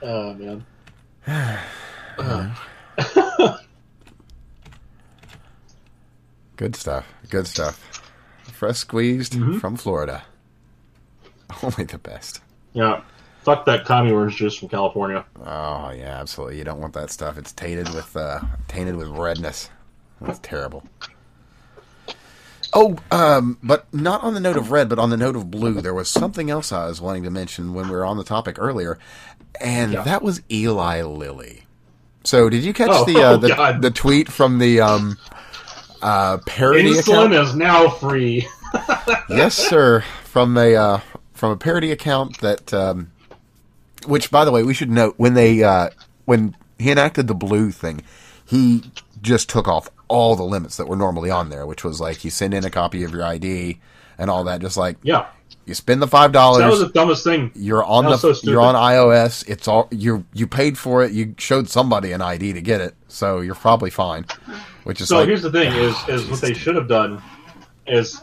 Oh 0.00 0.32
man. 0.34 0.64
Good 6.56 6.76
stuff. 6.76 7.06
Good 7.30 7.46
stuff. 7.46 8.12
Fresh 8.52 8.78
squeezed 8.78 9.32
Mhm. 9.34 9.60
from 9.60 9.76
Florida. 9.76 10.22
Only 11.62 11.84
the 11.84 11.98
best. 11.98 12.40
Yeah. 12.72 13.02
Fuck 13.42 13.64
that 13.66 13.84
commie 13.84 14.12
orange 14.12 14.36
juice 14.36 14.54
from 14.54 14.68
California. 14.68 15.24
Oh 15.40 15.90
yeah, 15.90 16.20
absolutely. 16.20 16.58
You 16.58 16.64
don't 16.64 16.80
want 16.80 16.94
that 16.94 17.10
stuff. 17.10 17.36
It's 17.36 17.52
tainted 17.52 17.92
with 17.92 18.16
uh, 18.16 18.40
tainted 18.68 18.94
with 18.96 19.08
redness. 19.08 19.68
That's 20.20 20.38
terrible. 20.38 20.84
Oh, 22.74 22.96
um, 23.10 23.58
but 23.62 23.92
not 23.92 24.22
on 24.22 24.34
the 24.34 24.40
note 24.40 24.56
of 24.56 24.70
red, 24.70 24.88
but 24.88 24.98
on 24.98 25.10
the 25.10 25.16
note 25.16 25.36
of 25.36 25.50
blue. 25.50 25.80
There 25.80 25.92
was 25.92 26.08
something 26.08 26.48
else 26.50 26.72
I 26.72 26.86
was 26.86 27.00
wanting 27.00 27.24
to 27.24 27.30
mention 27.30 27.74
when 27.74 27.86
we 27.88 27.94
were 27.96 28.04
on 28.06 28.16
the 28.16 28.24
topic 28.24 28.56
earlier, 28.58 28.98
and 29.60 29.92
Yeah. 29.92 30.02
that 30.02 30.22
was 30.22 30.40
Eli 30.50 31.02
Lilly. 31.02 31.64
So, 32.24 32.48
did 32.48 32.62
you 32.62 32.72
catch 32.72 32.88
Oh, 32.90 33.04
the 33.04 33.16
uh, 33.22 33.32
oh, 33.32 33.36
the, 33.36 33.78
the 33.80 33.90
tweet 33.90 34.30
from 34.30 34.58
the 34.58 34.80
um, 34.80 35.18
uh, 36.00 36.38
parody 36.46 36.96
account? 36.98 37.32
Insulin 37.32 37.42
is 37.42 37.54
now 37.54 37.88
free. 37.90 38.48
yes, 39.28 39.54
sir. 39.54 40.02
From 40.24 40.56
a 40.56 40.74
uh, 40.74 41.00
from 41.42 41.50
a 41.50 41.56
parody 41.56 41.90
account 41.90 42.38
that, 42.38 42.72
um, 42.72 43.10
which 44.06 44.30
by 44.30 44.44
the 44.44 44.52
way, 44.52 44.62
we 44.62 44.72
should 44.72 44.88
note 44.92 45.14
when 45.16 45.34
they 45.34 45.60
uh, 45.64 45.90
when 46.24 46.54
he 46.78 46.92
enacted 46.92 47.26
the 47.26 47.34
blue 47.34 47.72
thing, 47.72 48.00
he 48.46 48.92
just 49.20 49.48
took 49.48 49.66
off 49.66 49.88
all 50.06 50.36
the 50.36 50.44
limits 50.44 50.76
that 50.76 50.86
were 50.86 50.94
normally 50.94 51.30
on 51.30 51.48
there, 51.48 51.66
which 51.66 51.82
was 51.82 52.00
like 52.00 52.22
you 52.24 52.30
send 52.30 52.54
in 52.54 52.64
a 52.64 52.70
copy 52.70 53.02
of 53.02 53.10
your 53.10 53.24
ID 53.24 53.80
and 54.18 54.30
all 54.30 54.44
that. 54.44 54.60
Just 54.60 54.76
like 54.76 54.98
Yeah. 55.02 55.26
you 55.66 55.74
spend 55.74 56.00
the 56.00 56.06
five 56.06 56.30
dollars. 56.30 56.60
That 56.60 56.70
was 56.70 56.78
the 56.78 56.90
dumbest 56.90 57.24
thing. 57.24 57.50
you're 57.56 57.82
on 57.82 58.04
the 58.04 58.18
so 58.18 58.34
you're 58.44 58.60
on 58.60 58.76
iOS. 58.76 59.44
It's 59.48 59.66
all 59.66 59.88
you 59.90 60.24
you 60.32 60.46
paid 60.46 60.78
for 60.78 61.02
it. 61.02 61.10
You 61.10 61.34
showed 61.38 61.68
somebody 61.68 62.12
an 62.12 62.22
ID 62.22 62.52
to 62.52 62.60
get 62.60 62.80
it, 62.80 62.94
so 63.08 63.40
you're 63.40 63.56
probably 63.56 63.90
fine. 63.90 64.26
Which 64.84 65.00
is 65.00 65.08
So 65.08 65.18
like 65.18 65.26
here's 65.26 65.42
the 65.42 65.50
thing: 65.50 65.72
is 65.72 65.96
is 66.08 66.24
what 66.30 66.40
they 66.40 66.54
should 66.54 66.76
have 66.76 66.86
done 66.86 67.20
is 67.88 68.22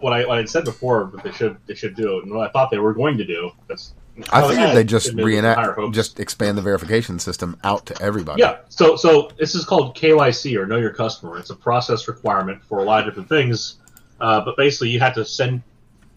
what 0.00 0.12
I 0.12 0.26
what 0.26 0.38
I 0.38 0.44
said 0.44 0.64
before 0.64 1.10
that 1.14 1.22
they 1.22 1.32
should 1.32 1.56
they 1.66 1.74
should 1.74 1.94
do, 1.94 2.20
and 2.20 2.32
what 2.32 2.48
I 2.48 2.52
thought 2.52 2.70
they 2.70 2.78
were 2.78 2.94
going 2.94 3.16
to 3.18 3.24
do. 3.24 3.50
That's 3.68 3.94
I 4.32 4.46
figured 4.48 4.76
they 4.76 4.84
just 4.84 5.12
reenact, 5.14 5.78
just 5.92 6.20
expand 6.20 6.58
the 6.58 6.62
verification 6.62 7.18
system 7.18 7.56
out 7.64 7.86
to 7.86 8.02
everybody. 8.02 8.40
Yeah. 8.40 8.58
So 8.68 8.96
so 8.96 9.30
this 9.38 9.54
is 9.54 9.64
called 9.64 9.96
KYC 9.96 10.58
or 10.58 10.66
Know 10.66 10.76
Your 10.76 10.92
Customer. 10.92 11.38
It's 11.38 11.50
a 11.50 11.56
process 11.56 12.08
requirement 12.08 12.62
for 12.64 12.78
a 12.78 12.84
lot 12.84 13.00
of 13.00 13.06
different 13.06 13.28
things, 13.28 13.76
uh, 14.20 14.40
but 14.44 14.56
basically 14.56 14.90
you 14.90 15.00
have 15.00 15.14
to 15.14 15.24
send. 15.24 15.62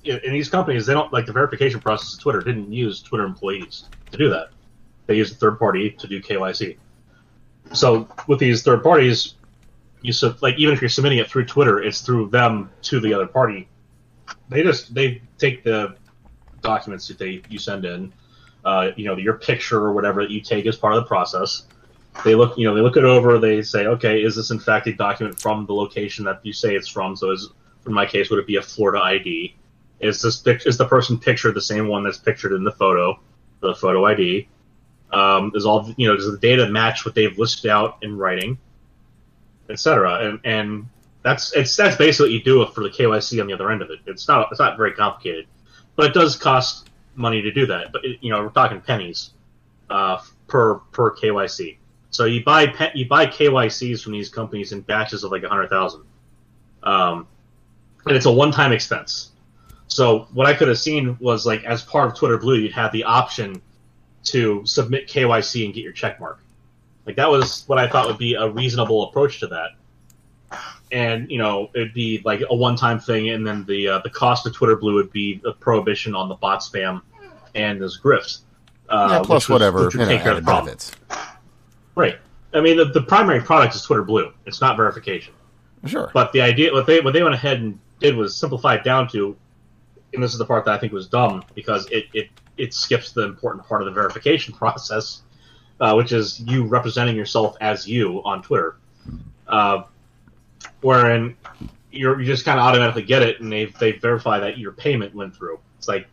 In 0.04 0.20
in 0.26 0.34
these 0.34 0.50
companies, 0.50 0.86
they 0.86 0.94
don't 0.94 1.14
like 1.14 1.26
the 1.26 1.32
verification 1.32 1.80
process. 1.80 2.14
of 2.16 2.20
Twitter 2.20 2.42
didn't 2.42 2.74
use 2.74 3.02
Twitter 3.02 3.24
employees 3.24 3.86
to 4.12 4.18
do 4.18 4.30
that. 4.30 4.50
They 5.06 5.16
use 5.16 5.32
a 5.32 5.36
third 5.36 5.60
party 5.60 5.92
to 5.92 6.08
do 6.08 6.22
KYC. 6.22 6.78
So 7.72 8.08
with 8.28 8.40
these 8.40 8.64
third 8.64 8.84
parties, 8.84 9.36
you 10.02 10.14
sub, 10.14 10.44
like 10.44 10.60
even 10.60 10.74
if 10.74 10.82
you're 10.82 10.90
submitting 10.90 11.18
it 11.18 11.30
through 11.30 11.46
Twitter, 11.46 11.82
it's 11.82 12.02
through 12.02 12.30
them 12.30 12.70
to 12.84 13.00
the 13.00 13.14
other 13.14 13.26
party. 13.26 13.68
They 14.54 14.64
just 14.64 14.94
they 14.94 15.22
take 15.38 15.64
the 15.64 15.96
documents 16.62 17.08
that 17.08 17.18
they 17.18 17.42
you 17.50 17.60
send 17.60 17.86
in, 17.86 18.14
uh, 18.64 18.92
you 18.96 19.06
know, 19.06 19.18
your 19.18 19.36
picture 19.36 19.80
or 19.80 19.94
whatever 19.94 20.22
that 20.22 20.32
you 20.32 20.42
take 20.42 20.66
as 20.66 20.78
part 20.78 20.94
of 20.94 21.04
the 21.04 21.08
process. 21.08 21.68
They 22.24 22.36
look, 22.36 22.58
you 22.58 22.68
know, 22.68 22.76
they 22.76 22.82
look 22.82 22.96
it 22.96 23.04
over. 23.04 23.40
They 23.40 23.64
say, 23.64 23.88
okay, 23.88 24.22
is 24.22 24.36
this 24.36 24.52
in 24.52 24.60
fact 24.60 24.88
a 24.88 24.94
document 24.94 25.40
from 25.40 25.66
the 25.66 25.74
location 25.74 26.26
that 26.26 26.40
you 26.44 26.54
say 26.54 26.76
it's 26.76 26.88
from? 26.88 27.16
So, 27.16 27.32
is 27.32 27.50
in 27.86 27.94
my 27.94 28.06
case, 28.06 28.30
would 28.30 28.40
it 28.40 28.48
be 28.48 28.58
a 28.58 28.62
Florida 28.62 29.04
ID? 29.04 29.56
Is 30.00 30.22
this 30.22 30.38
pic- 30.38 30.66
is 30.66 30.78
the 30.78 30.86
person 30.86 31.18
pictured 31.18 31.56
the 31.56 31.62
same 31.62 31.88
one 31.88 32.04
that's 32.04 32.18
pictured 32.18 32.54
in 32.54 32.64
the 32.64 32.72
photo, 32.72 33.20
the 33.62 33.74
photo 33.74 34.06
ID? 34.06 34.48
Um, 35.12 35.52
is 35.56 35.66
all 35.66 35.92
you 35.98 36.08
know? 36.08 36.16
Does 36.16 36.32
the 36.32 36.38
data 36.38 36.70
match 36.70 37.06
what 37.06 37.16
they've 37.16 37.38
listed 37.38 37.70
out 37.70 37.98
in 38.02 38.18
writing, 38.18 38.58
etc. 39.70 40.28
And 40.28 40.40
and 40.44 40.90
that's 41.24 41.54
it's 41.54 41.76
that's 41.76 41.96
basically 41.96 42.26
what 42.26 42.34
you 42.34 42.44
do 42.44 42.66
for 42.74 42.84
the 42.84 42.90
KYC 42.90 43.42
on 43.42 43.48
the 43.48 43.54
other 43.54 43.72
end 43.72 43.82
of 43.82 43.90
it. 43.90 44.00
It's 44.06 44.28
not 44.28 44.50
it's 44.52 44.60
not 44.60 44.78
very 44.78 44.94
complicated, 44.94 45.48
but 45.96 46.08
it 46.08 46.14
does 46.14 46.36
cost 46.36 46.90
money 47.16 47.42
to 47.42 47.52
do 47.52 47.66
that. 47.68 47.92
But 47.92 48.06
it, 48.06 48.20
you 48.22 48.30
know, 48.30 48.44
we're 48.44 48.50
talking 48.50 48.82
pennies 48.82 49.32
uh, 49.90 50.22
per 50.48 50.76
per 50.92 51.16
KYC. 51.16 51.78
So 52.10 52.26
you 52.26 52.44
buy 52.44 52.68
pe- 52.68 52.92
you 52.94 53.08
buy 53.08 53.26
KYCs 53.26 54.04
from 54.04 54.12
these 54.12 54.30
companies 54.30 54.72
in 54.74 54.82
batches 54.82 55.24
of 55.24 55.32
like 55.32 55.44
hundred 55.44 55.70
thousand, 55.70 56.04
um, 56.84 57.28
and 58.06 58.16
it's 58.16 58.26
a 58.26 58.32
one 58.32 58.52
time 58.52 58.72
expense. 58.74 59.32
So 59.88 60.28
what 60.34 60.48
I 60.48 60.54
could 60.54 60.68
have 60.68 60.80
seen 60.80 61.18
was 61.20 61.46
like 61.46 61.64
as 61.64 61.84
part 61.84 62.10
of 62.10 62.18
Twitter 62.18 62.38
Blue, 62.38 62.56
you'd 62.56 62.74
have 62.74 62.92
the 62.92 63.06
option 63.06 63.62
to 64.26 64.66
submit 64.66 65.08
KYC 65.08 65.66
and 65.66 65.74
get 65.74 65.84
your 65.84 65.94
check 65.94 66.20
mark. 66.20 66.40
Like 67.06 67.16
that 67.16 67.30
was 67.30 67.64
what 67.68 67.78
I 67.78 67.88
thought 67.88 68.08
would 68.08 68.18
be 68.18 68.34
a 68.36 68.50
reasonable 68.50 69.04
approach 69.10 69.40
to 69.42 69.48
that. 69.48 69.72
And 70.94 71.30
you 71.30 71.40
know, 71.40 71.70
it'd 71.74 71.94
be 71.94 72.22
like 72.24 72.44
a 72.48 72.56
one-time 72.56 73.00
thing, 73.00 73.30
and 73.32 73.46
then 73.46 73.66
the 73.66 73.88
uh, 73.88 74.00
the 74.00 74.12
cost 74.12 74.46
of 74.46 74.54
Twitter 74.54 74.76
Blue 74.76 74.94
would 74.94 75.12
be 75.12 75.42
a 75.44 75.52
prohibition 75.52 76.14
on 76.14 76.30
the 76.30 76.36
bot 76.36 76.60
spam 76.60 77.02
and 77.56 77.82
those 77.82 78.00
grifts. 78.00 78.42
Uh, 78.90 79.08
Yeah, 79.12 79.22
plus 79.26 79.50
whatever 79.50 79.90
you 79.92 79.98
know, 79.98 80.06
take 80.06 80.22
care 80.22 80.32
of 80.32 80.38
the 80.38 80.44
problem. 80.44 80.66
benefits. 80.66 80.92
Right. 81.96 82.18
I 82.54 82.62
mean, 82.62 82.78
the, 82.78 82.86
the 82.86 83.02
primary 83.02 83.42
product 83.42 83.74
is 83.76 83.82
Twitter 83.82 84.04
Blue. 84.04 84.32
It's 84.46 84.62
not 84.62 84.78
verification. 84.78 85.34
Sure. 85.86 86.12
But 86.14 86.32
the 86.32 86.42
idea, 86.42 86.72
what 86.72 86.86
they 86.86 87.02
what 87.02 87.14
they 87.14 87.24
went 87.24 87.34
ahead 87.36 87.60
and 87.60 87.80
did 88.00 88.16
was 88.16 88.38
simplify 88.38 88.76
it 88.76 88.84
down 88.84 89.08
to, 89.10 89.36
and 90.14 90.22
this 90.22 90.32
is 90.32 90.38
the 90.38 90.46
part 90.46 90.64
that 90.66 90.76
I 90.76 90.78
think 90.78 90.94
was 90.94 91.08
dumb 91.08 91.44
because 91.56 91.90
it 91.90 92.06
it, 92.14 92.30
it 92.58 92.74
skips 92.74 93.12
the 93.14 93.24
important 93.24 93.66
part 93.66 93.82
of 93.82 93.86
the 93.88 93.92
verification 93.92 94.54
process, 94.62 95.24
uh, 95.80 95.96
which 95.96 96.12
is 96.12 96.40
you 96.42 96.66
representing 96.66 97.16
yourself 97.16 97.58
as 97.62 97.88
you 97.88 98.22
on 98.24 98.44
Twitter, 98.44 98.78
uh, 99.48 99.84
wherein 100.82 101.36
you're, 101.92 102.20
you 102.20 102.26
just 102.26 102.46
kind 102.46 102.60
of 102.60 102.66
automatically 102.66 103.04
get 103.04 103.22
it, 103.22 103.40
and 103.42 103.52
they 103.52 103.66
they 103.66 103.92
verify 103.94 104.40
that 104.40 104.58
your 104.58 104.72
payment 104.72 105.14
went 105.14 105.36
through. 105.36 105.60
It's 105.78 105.88
like, 105.88 106.08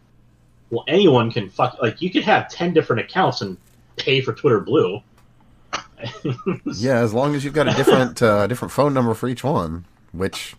well, 0.71 0.85
anyone 0.89 1.31
can 1.31 1.49
fuck 1.49 1.79
like 1.81 2.01
you 2.03 2.11
could 2.11 2.25
have 2.25 2.49
ten 2.51 2.73
different 2.75 3.01
accounts 3.01 3.41
and 3.41 3.57
pay 3.97 4.21
for 4.21 4.33
Twitter 4.33 4.61
Blue. 4.61 5.03
yeah, 6.75 6.99
as 7.01 7.13
long 7.13 7.35
as 7.35 7.45
you've 7.45 7.55
got 7.55 7.69
a 7.69 7.73
different 7.75 8.23
uh, 8.23 8.47
different 8.47 8.73
phone 8.73 8.95
number 8.95 9.15
for 9.15 9.29
each 9.29 9.45
one, 9.45 9.85
which 10.13 10.55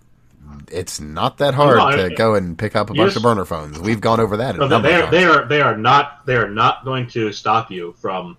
it's 0.71 0.99
not 0.99 1.37
that 1.37 1.53
hard 1.53 1.77
No, 1.77 2.09
to 2.09 2.15
go 2.15 2.35
and 2.35 2.57
pick 2.57 2.75
up 2.75 2.89
a 2.89 2.93
bunch 2.93 3.07
just- 3.07 3.17
of 3.17 3.23
burner 3.23 3.45
phones. 3.45 3.79
We've 3.79 4.01
gone 4.01 4.19
over 4.19 4.37
that. 4.37 4.57
No, 4.57 4.67
they 4.81 4.95
are, 4.95 5.09
they 5.11 5.23
are 5.23 5.45
they 5.47 5.61
are 5.61 5.77
not 5.77 6.25
they 6.25 6.35
are 6.35 6.49
not 6.49 6.83
going 6.85 7.07
to 7.07 7.31
stop 7.31 7.71
you 7.71 7.93
from 7.93 8.37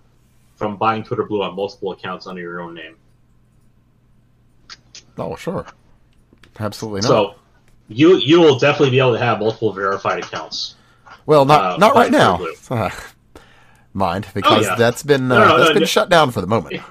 from 0.55 0.77
buying 0.77 1.03
Twitter 1.03 1.23
Blue 1.23 1.41
on 1.43 1.55
multiple 1.55 1.91
accounts 1.91 2.27
under 2.27 2.41
your 2.41 2.61
own 2.61 2.73
name. 2.73 2.95
Oh, 5.17 5.35
sure. 5.35 5.65
Absolutely 6.59 7.01
not. 7.01 7.07
So 7.07 7.35
you 7.87 8.17
you 8.17 8.39
will 8.39 8.57
definitely 8.57 8.91
be 8.91 8.99
able 8.99 9.13
to 9.13 9.19
have 9.19 9.39
multiple 9.39 9.73
verified 9.73 10.23
accounts. 10.23 10.75
well, 11.25 11.45
not 11.45 11.73
uh, 11.73 11.77
not 11.77 11.95
right 11.95 12.11
now. 12.11 12.45
Uh, 12.69 12.89
mind, 13.95 14.25
because 14.33 14.65
yeah. 14.65 14.75
that's 14.75 15.03
been 15.03 15.31
uh, 15.31 15.37
No, 15.37 15.47
no, 15.47 15.57
that's 15.57 15.69
no, 15.69 15.73
been 15.75 15.85
shut 15.85 16.09
down 16.09 16.31
for 16.31 16.41
the 16.41 16.47
moment. 16.47 16.81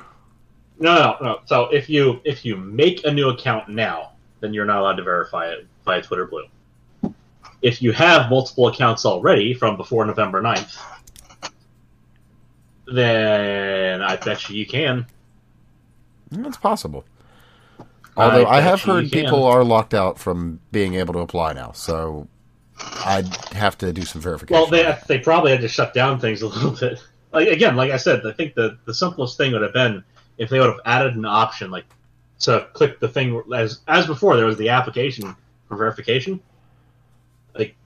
No, 0.79 0.95
no, 0.95 1.17
no. 1.21 1.41
So 1.47 1.65
if 1.73 1.89
you 1.89 2.21
if 2.25 2.45
you 2.45 2.57
make 2.57 3.05
a 3.05 3.13
new 3.13 3.31
account 3.31 3.69
now, 3.69 4.13
then 4.41 4.55
you're 4.55 4.65
not 4.65 4.81
allowed 4.81 4.97
to 4.97 5.03
verify 5.03 5.49
it 5.49 5.67
via 5.85 6.03
Twitter 6.03 6.27
Blue. 6.27 6.47
If 7.63 7.81
you 7.81 7.93
have 7.93 8.29
multiple 8.29 8.69
accounts 8.69 9.07
already 9.07 9.55
from 9.55 9.77
before 9.77 10.05
November 10.05 10.43
9th, 10.43 10.77
then 12.93 14.03
I 14.03 14.17
bet 14.17 14.49
you 14.49 14.57
you 14.57 14.67
can. 14.67 15.07
It's 16.33 16.57
possible. 16.57 17.05
Although 18.17 18.47
I, 18.47 18.61
bet 18.61 18.63
have 18.65 18.83
heard 18.83 19.05
you 19.05 19.11
can. 19.11 19.25
people 19.25 19.45
are 19.45 19.65
locked 19.65 19.95
out 19.95 20.19
from 20.19 20.61
being 20.71 20.95
able 20.95 21.15
to 21.15 21.21
apply 21.21 21.55
now, 21.55 21.73
so 21.73 22.29
I'd 23.05 23.35
have 23.55 23.79
to 23.79 23.93
do 23.93 24.03
some 24.03 24.21
verification. 24.21 24.61
Well, 24.61 24.71
they 24.71 24.99
they 25.07 25.19
probably 25.19 25.51
had 25.51 25.61
to 25.63 25.69
shut 25.69 25.95
down 25.95 26.21
things 26.21 26.43
a 26.43 26.47
little 26.49 26.73
bit. 26.73 27.03
Like 27.33 27.49
again, 27.49 27.77
like 27.77 27.91
I 27.91 27.97
said, 27.97 28.27
I 28.27 28.33
think 28.33 28.55
the 28.55 28.79
the 28.85 28.95
simplest 28.95 29.37
thing 29.39 29.53
would 29.53 29.63
have 29.63 29.73
been 29.73 30.05
if 30.39 30.51
they 30.51 30.59
would 30.59 30.69
have 30.69 30.81
added 30.85 31.15
an 31.15 31.25
option 31.25 31.71
like 31.71 31.87
to 32.41 32.69
click 32.75 33.01
the 33.01 33.09
thing 33.09 33.43
as 33.55 33.81
as 33.89 34.07
before. 34.07 34.37
There 34.37 34.47
was 34.47 34.59
the 34.59 34.69
application 34.69 35.35
for 35.69 35.77
verification. 35.77 36.41
Like 37.55 37.77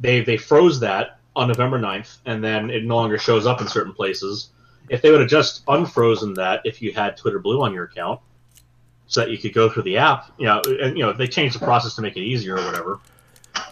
they 0.00 0.22
they 0.22 0.36
froze 0.36 0.80
that 0.80 1.20
on 1.36 1.46
November 1.46 1.78
9th, 1.78 2.18
and 2.26 2.42
then 2.42 2.68
it 2.68 2.84
no 2.84 2.96
longer 2.96 3.18
shows 3.18 3.46
up 3.46 3.60
in 3.60 3.68
certain 3.68 3.92
places. 3.92 4.50
If 4.88 5.02
they 5.02 5.10
would 5.10 5.20
have 5.20 5.28
just 5.28 5.62
unfrozen 5.68 6.34
that, 6.34 6.62
if 6.64 6.82
you 6.82 6.92
had 6.92 7.16
Twitter 7.16 7.38
Blue 7.38 7.62
on 7.62 7.72
your 7.72 7.84
account, 7.84 8.20
so 9.08 9.20
that 9.20 9.30
you 9.30 9.38
could 9.38 9.52
go 9.54 9.68
through 9.68 9.82
the 9.82 9.96
app, 9.96 10.30
you 10.38 10.46
know, 10.46 10.62
and 10.80 10.96
you 10.96 11.02
know 11.04 11.12
they 11.12 11.26
changed 11.26 11.58
the 11.58 11.64
process 11.64 11.94
to 11.96 12.02
make 12.02 12.16
it 12.16 12.20
easier 12.22 12.56
or 12.56 12.64
whatever. 12.64 13.00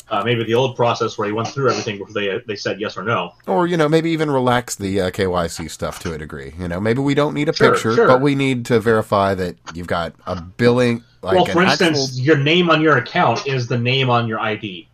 Uh, 0.08 0.22
maybe 0.24 0.44
the 0.44 0.54
old 0.54 0.76
process 0.76 1.18
where 1.18 1.26
you 1.28 1.34
went 1.34 1.48
through 1.48 1.68
everything 1.68 1.98
before 1.98 2.12
they 2.14 2.40
they 2.46 2.54
said 2.56 2.80
yes 2.80 2.96
or 2.96 3.02
no. 3.02 3.34
or 3.46 3.66
you 3.66 3.76
know, 3.76 3.88
maybe 3.88 4.10
even 4.10 4.30
relax 4.30 4.74
the 4.76 5.00
uh, 5.00 5.10
KYC 5.10 5.68
stuff 5.70 5.98
to 6.00 6.12
a 6.12 6.18
degree. 6.18 6.54
You 6.58 6.68
know, 6.68 6.80
maybe 6.80 7.00
we 7.00 7.14
don't 7.14 7.34
need 7.34 7.48
a 7.48 7.52
Sure, 7.52 7.72
picture, 7.72 7.94
sure. 7.94 8.06
but 8.06 8.20
we 8.20 8.34
need 8.34 8.64
to 8.66 8.78
verify 8.80 9.34
that 9.34 9.56
you've 9.74 9.88
got 9.88 10.14
a 10.26 10.40
billing. 10.40 11.02
Like 11.22 11.34
well, 11.34 11.44
an 11.46 11.52
for 11.52 11.62
instance, 11.62 12.08
actual- 12.10 12.24
your 12.24 12.36
name 12.36 12.70
on 12.70 12.80
your 12.80 12.96
account 12.98 13.46
is 13.48 13.66
the 13.66 13.78
name 13.78 14.08
on 14.10 14.28
your 14.28 14.38
ID. 14.38 14.88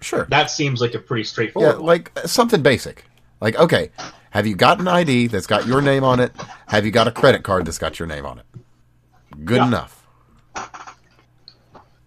sure, 0.00 0.26
That 0.30 0.50
seems 0.50 0.80
like 0.80 0.94
a 0.94 0.98
pretty 0.98 1.22
yeah, 1.22 1.28
straightforward. 1.28 1.76
one. 1.78 1.86
like 1.86 2.12
something 2.26 2.62
basic. 2.62 3.04
Like, 3.40 3.56
okay, 3.56 3.90
have 4.30 4.46
you 4.46 4.54
got 4.54 4.80
an 4.80 4.86
ID 4.88 5.26
that's 5.28 5.46
got 5.48 5.66
your 5.66 5.80
name 5.82 6.04
on 6.04 6.20
it? 6.20 6.32
Have 6.68 6.84
you 6.84 6.90
got 6.92 7.08
a 7.08 7.10
credit 7.12 7.42
card 7.42 7.66
that's 7.66 7.78
got 7.78 7.98
your 7.98 8.06
name 8.06 8.24
on 8.24 8.38
it? 8.38 8.46
Good 9.44 9.56
Yeah. 9.58 9.66
enough. 9.66 10.06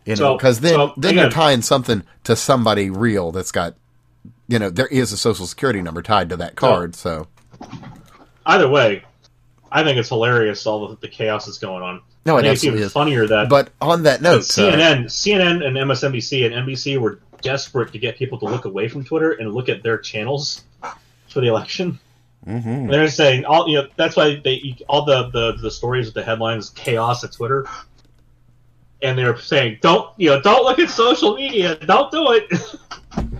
You 0.05 0.13
know, 0.13 0.15
So- 0.15 0.37
because 0.37 0.59
then 0.59 0.73
so, 0.75 0.93
then 0.97 1.15
you're 1.15 1.29
tying 1.29 1.61
something 1.61 2.03
to 2.25 2.35
somebody 2.35 2.89
real 2.89 3.31
that's 3.31 3.51
got, 3.51 3.75
you 4.47 4.59
know, 4.59 4.69
there 4.69 4.87
is 4.87 5.11
a 5.11 5.17
social 5.17 5.47
security 5.47 5.81
number 5.81 6.01
tied 6.01 6.29
to 6.29 6.37
that 6.37 6.55
card. 6.55 6.95
So 6.95 7.27
Either 8.45 8.69
way, 8.69 9.03
I 9.71 9.83
think 9.83 9.97
it's 9.97 10.09
hilarious 10.09 10.65
all 10.67 10.87
the, 10.89 10.97
the 11.01 11.07
chaos 11.07 11.45
that's 11.47 11.57
going 11.57 11.81
on. 11.81 12.01
no, 12.25 12.37
it 12.37 12.45
it's 12.45 12.63
even 12.63 12.79
is. 12.79 12.91
funnier 12.91 13.25
that, 13.27 13.49
But 13.49 13.69
on 13.81 14.03
that 14.03 14.21
note, 14.21 14.39
uh, 14.39 14.43
CNN, 14.43 15.05
CNN, 15.05 15.65
and 15.65 15.75
MSNBC 15.77 16.45
and 16.45 16.53
NBC 16.53 16.97
were 16.99 17.19
desperate 17.41 17.91
to 17.93 17.97
get 17.99 18.17
people 18.17 18.37
to 18.39 18.45
look 18.45 18.65
away 18.65 18.87
from 18.87 19.03
Twitter 19.03 19.31
and 19.31 19.51
look 19.53 19.69
at 19.69 19.81
their 19.81 19.97
channels 19.97 20.61
for 21.29 21.41
the 21.41 21.47
election. 21.47 21.97
Mhm. 22.47 22.89
They're 22.89 23.07
saying 23.09 23.45
all 23.45 23.67
you 23.67 23.81
know. 23.81 23.87
That's 23.95 24.15
why 24.15 24.39
they 24.43 24.77
all 24.87 25.05
the 25.05 25.29
the, 25.29 25.53
the 25.61 25.71
stories 25.71 26.05
with 26.05 26.15
the 26.15 26.23
headlines 26.23 26.69
chaos 26.71 27.23
at 27.23 27.31
Twitter, 27.31 27.65
and 29.01 29.17
they're 29.17 29.37
saying 29.37 29.79
don't 29.81 30.09
you 30.17 30.29
know 30.29 30.41
don't 30.41 30.63
look 30.63 30.79
at 30.79 30.89
social 30.89 31.35
media, 31.35 31.75
don't 31.75 32.11
do 32.11 32.31
it. 32.31 32.51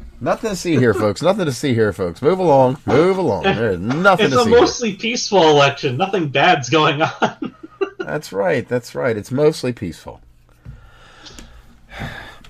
nothing 0.21 0.49
to 0.51 0.55
see 0.55 0.75
here, 0.77 0.93
folks. 0.93 1.21
Nothing 1.21 1.45
to 1.45 1.53
see 1.53 1.73
here, 1.73 1.93
folks. 1.93 2.21
Move 2.21 2.39
along, 2.39 2.77
move 2.85 3.17
along. 3.17 3.43
There's 3.43 3.79
nothing 3.79 4.27
it's 4.27 4.35
to 4.35 4.41
a 4.41 4.43
see. 4.43 4.49
here. 4.49 4.59
mostly 4.59 4.93
peaceful 4.95 5.49
election. 5.49 5.97
Nothing 5.97 6.29
bad's 6.29 6.69
going 6.69 7.01
on. 7.01 7.55
That's 7.99 8.31
right. 8.31 8.67
That's 8.67 8.93
right. 8.93 9.17
It's 9.17 9.31
mostly 9.31 9.73
peaceful. 9.73 10.21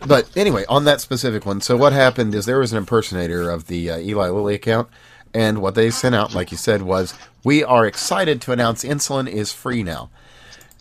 But 0.05 0.29
anyway, 0.35 0.65
on 0.69 0.85
that 0.85 1.01
specific 1.01 1.45
one, 1.45 1.61
so 1.61 1.77
what 1.77 1.93
happened 1.93 2.35
is 2.35 2.45
there 2.45 2.59
was 2.59 2.71
an 2.71 2.77
impersonator 2.77 3.49
of 3.49 3.67
the 3.67 3.89
uh, 3.89 3.97
Eli 3.99 4.29
Lilly 4.29 4.55
account, 4.55 4.89
and 5.35 5.61
what 5.61 5.75
they 5.75 5.91
sent 5.91 6.15
out, 6.15 6.33
like 6.33 6.49
you 6.49 6.57
said, 6.57 6.81
was 6.81 7.13
we 7.43 7.61
are 7.61 7.85
excited 7.85 8.41
to 8.41 8.53
announce 8.53 8.85
insulin 8.85 9.27
is 9.27 9.51
free 9.51 9.83
now. 9.83 10.09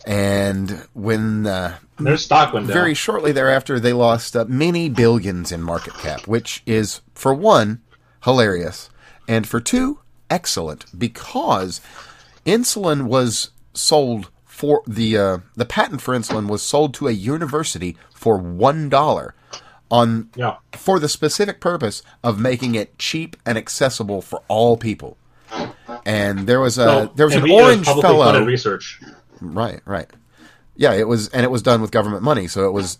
And 0.07 0.87
when 0.93 1.45
uh, 1.45 1.77
Their 1.99 2.15
stock 2.15 2.53
went 2.53 2.67
down. 2.67 2.73
very 2.73 2.93
shortly 2.93 3.33
thereafter, 3.33 3.81
they 3.81 3.91
lost 3.91 4.33
uh, 4.33 4.45
many 4.47 4.87
billions 4.87 5.51
in 5.51 5.61
market 5.61 5.93
cap, 5.95 6.25
which 6.25 6.63
is, 6.65 7.01
for 7.13 7.33
one, 7.33 7.81
hilarious, 8.23 8.89
and 9.27 9.45
for 9.45 9.59
two, 9.59 9.99
excellent, 10.29 10.85
because 10.97 11.81
insulin 12.45 13.07
was 13.07 13.49
sold 13.73 14.29
for 14.45 14.83
the 14.87 15.17
uh, 15.17 15.37
the 15.55 15.65
patent 15.65 16.01
for 16.01 16.15
insulin 16.15 16.47
was 16.47 16.61
sold 16.61 16.93
to 16.93 17.09
a 17.09 17.11
university 17.11 17.97
for 18.13 18.37
one 18.37 18.87
dollar 18.87 19.35
on 19.95 20.29
yeah. 20.35 20.57
for 20.73 20.99
the 20.99 21.09
specific 21.09 21.59
purpose 21.59 22.01
of 22.23 22.39
making 22.39 22.75
it 22.75 22.97
cheap 22.99 23.35
and 23.45 23.57
accessible 23.57 24.21
for 24.21 24.41
all 24.47 24.77
people. 24.77 25.17
And 26.05 26.47
there 26.47 26.59
was 26.59 26.77
a 26.77 27.09
there 27.15 27.25
was 27.25 27.35
an 27.35 27.49
orange 27.49 27.85
publicly 27.85 28.09
fellow. 28.09 28.43
research. 28.45 29.01
Right, 29.39 29.81
right. 29.85 30.09
Yeah, 30.75 30.93
it 30.93 31.07
was, 31.07 31.29
and 31.29 31.43
it 31.43 31.51
was 31.51 31.61
done 31.61 31.81
with 31.81 31.91
government 31.91 32.21
money, 32.23 32.47
so 32.47 32.67
it 32.67 32.71
was 32.71 32.99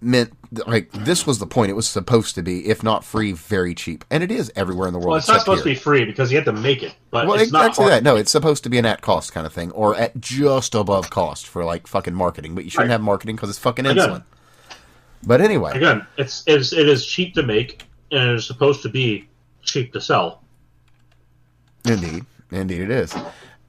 meant 0.00 0.32
like 0.66 0.92
this 0.92 1.26
was 1.26 1.40
the 1.40 1.46
point. 1.46 1.70
It 1.70 1.74
was 1.74 1.88
supposed 1.88 2.36
to 2.36 2.42
be, 2.42 2.68
if 2.68 2.82
not 2.84 3.04
free, 3.04 3.32
very 3.32 3.74
cheap, 3.74 4.04
and 4.10 4.22
it 4.22 4.30
is 4.30 4.52
everywhere 4.54 4.86
in 4.86 4.92
the 4.92 5.00
world. 5.00 5.10
Well, 5.10 5.18
it's 5.18 5.28
not 5.28 5.40
supposed 5.40 5.64
here. 5.64 5.74
to 5.74 5.78
be 5.80 5.82
free 5.82 6.04
because 6.04 6.30
you 6.30 6.36
have 6.38 6.44
to 6.44 6.52
make 6.52 6.82
it, 6.84 6.94
but 7.10 7.26
Well, 7.26 7.40
it's 7.40 7.50
not 7.50 7.66
exactly 7.66 7.90
that. 7.90 8.04
No, 8.04 8.14
it's 8.14 8.30
supposed 8.30 8.62
to 8.64 8.70
be 8.70 8.78
an 8.78 8.86
at 8.86 9.00
cost 9.00 9.32
kind 9.32 9.46
of 9.46 9.52
thing, 9.52 9.72
or 9.72 9.96
at 9.96 10.20
just 10.20 10.74
above 10.76 11.10
cost 11.10 11.46
for 11.48 11.64
like 11.64 11.86
fucking 11.88 12.14
marketing. 12.14 12.54
But 12.54 12.64
you 12.64 12.70
shouldn't 12.70 12.88
Right. 12.90 12.92
have 12.94 13.02
marketing 13.02 13.34
because 13.36 13.50
it's 13.50 13.58
fucking 13.58 13.84
insulin. 13.84 14.22
But 15.24 15.40
anyway, 15.40 15.72
Again, 15.76 16.06
it's, 16.16 16.42
it's 16.46 16.72
it 16.72 16.88
is 16.88 17.04
cheap 17.06 17.34
to 17.34 17.42
make 17.42 17.82
and 18.10 18.30
it 18.30 18.34
is 18.36 18.46
supposed 18.46 18.82
to 18.82 18.88
be 18.88 19.28
cheap 19.62 19.92
to 19.92 20.00
sell. 20.00 20.42
Indeed, 21.84 22.24
indeed 22.50 22.80
it 22.82 22.90
is. 22.90 23.14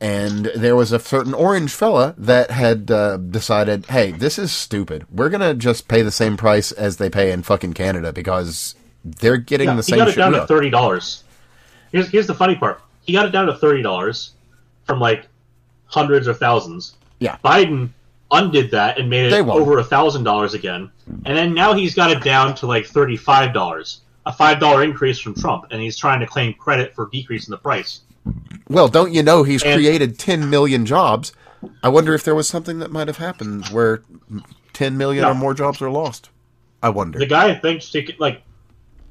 And 0.02 0.46
there 0.56 0.76
was 0.78 0.92
a 0.94 1.00
certain 1.00 1.34
orange 1.34 1.74
fella 1.74 2.16
that 2.18 2.52
had 2.52 2.90
uh, 2.90 3.18
decided, 3.18 3.88
hey, 3.88 4.12
this 4.12 4.40
is 4.40 4.52
stupid. 4.52 5.06
We're 5.12 5.30
gonna 5.30 5.54
just 5.54 5.88
pay 5.88 6.02
the 6.04 6.12
same 6.12 6.38
price 6.38 6.72
as 6.72 6.98
they 6.98 7.10
pay 7.10 7.32
in 7.32 7.44
fucking 7.44 7.74
Canada 7.74 8.14
because 8.14 8.76
they're 9.04 9.38
getting 9.38 9.68
Yeah, 9.70 9.76
the 9.76 9.84
same. 9.84 9.96
he 9.96 10.06
got 10.06 10.08
it 10.10 10.16
down 10.16 10.32
to 10.34 10.48
thirty 10.48 10.70
dollars. 10.70 11.24
Here's 11.92 12.08
here's 12.10 12.28
the 12.28 12.36
funny 12.36 12.56
part. 12.56 12.82
He 13.02 13.12
got 13.14 13.26
it 13.26 13.32
down 13.32 13.48
to 13.48 13.56
thirty 13.56 13.82
dollars 13.82 14.32
from 14.86 15.00
like 15.00 15.28
hundreds 15.88 16.28
or 16.28 16.34
thousands. 16.34 16.94
Yeah. 17.20 17.38
Biden 17.44 17.90
undid 18.32 18.72
that 18.72 19.00
and 19.00 19.10
made 19.10 19.32
it 19.34 19.48
over 19.48 19.80
a 19.80 19.84
thousand 19.84 20.24
dollars 20.24 20.54
again, 20.54 20.92
and 21.26 21.38
then 21.38 21.54
now 21.54 21.74
he's 21.74 21.96
got 21.96 22.12
it 22.12 22.24
down 22.24 22.56
to 22.56 22.66
like 22.68 22.86
thirty 22.86 23.18
five 23.18 23.54
dollars, 23.54 24.02
a 24.26 24.34
five 24.34 24.60
dollar 24.60 24.84
increase 24.84 25.20
from 25.20 25.34
Trump, 25.36 25.66
and 25.72 25.82
he's 25.82 25.98
trying 25.98 26.20
to 26.20 26.28
claim 26.28 26.54
credit 26.54 26.94
for 26.96 27.10
decreasing 27.12 27.52
the 27.52 27.58
price. 27.58 28.02
Well, 28.68 28.88
don't 28.88 29.12
you 29.14 29.24
know 29.24 29.44
he's 29.44 29.64
And- 29.64 29.74
created 29.76 30.20
10 30.20 30.50
million 30.50 30.86
jobs? 30.86 31.34
I 31.82 31.90
wonder 31.90 32.14
if 32.14 32.24
there 32.24 32.36
was 32.36 32.48
something 32.48 32.80
that 32.80 32.92
might 32.92 33.08
have 33.08 33.18
happened 33.18 33.66
where 33.68 34.04
10 34.74 34.98
million 34.98 35.24
Yeah. 35.24 35.32
or 35.32 35.34
more 35.36 35.54
jobs 35.54 35.82
are 35.82 35.90
lost. 35.90 36.30
I 36.84 36.90
wonder. 36.90 37.18
The 37.20 37.26
guy 37.26 37.54
thinks 37.56 37.92
he 37.92 38.04
could, 38.04 38.20
like 38.20 38.44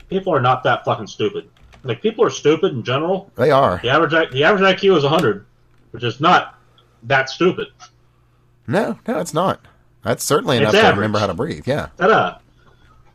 people 0.09 0.33
are 0.35 0.41
not 0.41 0.63
that 0.65 0.85
fucking 0.85 1.09
stupid. 1.09 1.49
Like 1.83 2.01
people 2.01 2.25
are 2.25 2.31
stupid 2.31 2.73
in 2.73 2.83
general. 2.85 3.31
They 3.37 3.51
are. 3.51 3.81
The 3.83 3.91
average 3.91 4.33
the 4.33 4.45
average 4.45 4.63
IQ 4.81 4.97
is 4.99 5.05
hundred, 5.05 5.45
which 5.91 6.05
is 6.05 6.21
not 6.21 6.55
that 7.05 7.29
stupid. 7.29 7.69
No, 8.67 8.99
no, 9.09 9.19
it's 9.19 9.35
not. 9.35 9.61
That's 10.03 10.25
certainly 10.25 10.57
enough 10.59 10.73
to 10.73 10.91
remember 10.95 11.19
how 11.19 11.27
to 11.27 11.35
breathe. 11.35 11.67
Yeah. 11.67 11.89
Ta-da. 11.99 12.39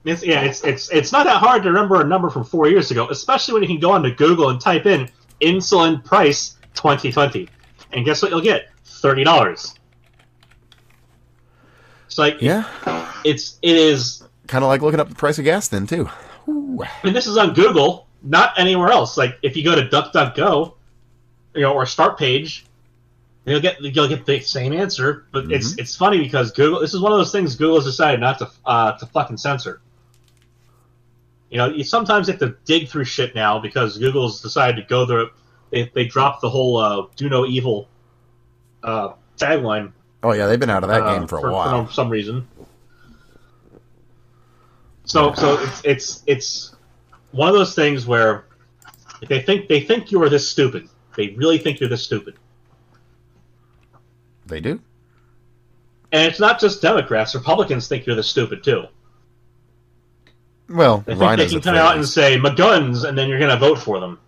It's 0.05 0.21
yeah, 0.25 0.41
it's 0.41 0.63
it's 0.65 0.89
it's 0.91 1.11
not 1.13 1.25
that 1.25 1.37
hard 1.37 1.63
to 1.63 1.69
remember 1.69 2.01
a 2.01 2.03
number 2.03 2.29
from 2.29 2.43
four 2.43 2.67
years 2.67 2.91
ago, 2.91 3.07
especially 3.09 3.53
when 3.53 3.63
you 3.63 3.69
can 3.69 3.79
go 3.79 3.91
onto 3.91 4.13
Google 4.13 4.49
and 4.49 4.59
type 4.59 4.85
in 4.85 5.09
insulin 5.39 6.03
price 6.03 6.57
2020, 6.75 7.47
and 7.93 8.03
guess 8.05 8.21
what 8.21 8.29
you'll 8.29 8.41
get? 8.41 8.69
Thirty 8.83 9.23
dollars. 9.23 9.75
It's 12.07 12.17
like 12.17 12.41
Yeah. 12.41 12.65
it's 13.23 13.57
it 13.61 13.75
is, 13.75 14.23
Kind 14.47 14.63
of 14.63 14.67
like 14.67 14.81
looking 14.81 14.99
up 14.99 15.07
the 15.09 15.15
price 15.15 15.39
of 15.39 15.45
gas 15.45 15.69
then, 15.69 15.87
too. 15.87 16.09
Ooh. 16.49 16.83
and 17.03 17.15
this 17.15 17.25
is 17.25 17.37
on 17.37 17.53
Google, 17.53 18.07
not 18.21 18.51
anywhere 18.59 18.89
else. 18.89 19.17
Like 19.17 19.37
if 19.41 19.55
you 19.55 19.63
go 19.63 19.73
to 19.75 19.83
DuckDuckGo, 19.87 20.73
you 21.55 21.61
know, 21.61 21.73
or 21.73 21.85
Start 21.85 22.17
Page, 22.19 22.65
you'll 23.45 23.61
get 23.61 23.81
you'll 23.81 24.07
get 24.07 24.25
the 24.25 24.39
same 24.39 24.73
answer. 24.73 25.25
But 25.31 25.51
it's 25.51 25.77
it's 25.77 25.95
funny 25.95 26.19
because 26.19 26.51
Google. 26.51 26.79
This 26.79 26.93
is 26.93 27.01
one 27.01 27.11
of 27.11 27.17
those 27.17 27.31
things 27.31 27.55
Google 27.55 27.75
has 27.77 27.85
decided 27.85 28.19
not 28.19 28.39
to 28.39 28.49
uh, 28.65 28.97
to 28.97 29.05
fucking 29.07 29.37
censor. 29.37 29.81
You 31.49 31.57
know, 31.57 31.67
you 31.67 31.83
sometimes 31.83 32.27
have 32.27 32.39
to 32.39 32.55
dig 32.65 32.89
through 32.89 33.05
shit 33.05 33.35
now 33.35 33.59
because 33.59 33.97
Google's 33.97 34.41
decided 34.41 34.81
to 34.81 34.87
go 34.87 35.05
the 35.05 35.31
they 35.69 35.91
they 35.93 36.05
dropped 36.05 36.41
the 36.41 36.49
whole 36.49 36.77
uh, 36.77 37.05
"Do 37.15 37.29
No 37.29 37.45
Evil" 37.45 37.87
uh, 38.83 39.13
tagline 39.37 39.93
Oh, 40.23 40.31
yeah, 40.31 40.47
they've 40.47 40.59
been 40.59 40.69
out 40.69 40.83
of 40.83 40.89
that 40.89 41.01
uh, 41.01 41.19
game 41.19 41.27
for 41.27 41.45
a 41.45 41.51
while. 41.51 41.85
for 41.85 41.91
some 41.91 42.09
reason. 42.09 42.47
So 45.03 45.33
so 45.33 45.61
it's 45.61 45.81
it's 45.83 46.23
it's 46.25 46.75
one 47.31 47.49
of 47.49 47.55
those 47.55 47.75
things 47.75 48.07
where 48.07 48.45
they 49.27 49.41
think 49.41 49.67
they 49.67 49.81
think 49.81 50.11
you 50.11 50.23
are 50.23 50.29
this 50.29 50.49
stupid. 50.49 50.87
They 51.17 51.29
really 51.31 51.57
think 51.57 51.81
you're 51.81 51.89
this 51.89 52.03
stupid. 52.03 52.35
They 54.45 54.59
do? 54.59 54.79
And 56.11 56.29
it's 56.29 56.39
not 56.39 56.59
just 56.59 56.81
Democrats. 56.81 57.33
Republicans 57.33 57.87
think 57.87 58.05
you're 58.05 58.15
the 58.15 58.23
stupid 58.23 58.63
too. 58.63 58.85
Well, 60.69 61.03
They 61.05 61.15
think 61.15 61.37
they 61.37 61.47
can 61.47 61.61
come 61.61 61.75
out 61.75 61.95
and 61.95 62.07
say 62.07 62.37
"McGuns" 62.37 63.07
and 63.07 63.17
then 63.17 63.27
you're 63.29 63.39
going 63.39 63.51
to 63.51 63.57
vote 63.57 63.79
for 63.79 63.99
them. 63.99 64.19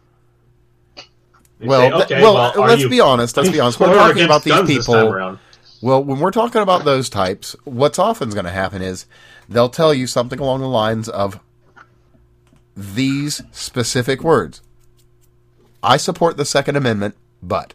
Well, 1.60 2.00
say, 2.00 2.04
okay, 2.16 2.22
well, 2.22 2.34
well, 2.56 2.68
let's 2.68 2.86
be 2.88 3.00
honest. 3.00 3.38
Let's 3.38 3.50
be 3.50 3.60
honest. 3.60 3.80
We're 3.80 3.88
talking 3.96 4.26
about 4.26 4.44
these 4.44 4.54
guns 4.54 4.68
this 4.68 4.86
time 4.86 5.06
people. 5.06 5.40
Well, 5.82 6.04
when 6.04 6.20
we're 6.20 6.32
talking 6.32 6.62
about 6.62 6.84
those 6.84 7.10
types, 7.10 7.56
what's 7.64 8.00
often 8.00 8.30
going 8.32 8.46
to 8.46 8.52
happen 8.52 8.82
is 8.82 9.06
they'll 9.48 9.70
tell 9.70 9.94
you 9.94 10.08
something 10.08 10.40
along 10.40 10.62
the 10.62 10.68
lines 10.68 11.08
of 11.08 11.40
these 12.76 13.42
specific 13.52 14.24
words. 14.24 14.62
I 15.82 15.98
support 15.98 16.38
the 16.38 16.46
Second 16.46 16.76
Amendment, 16.76 17.16
but. 17.42 17.74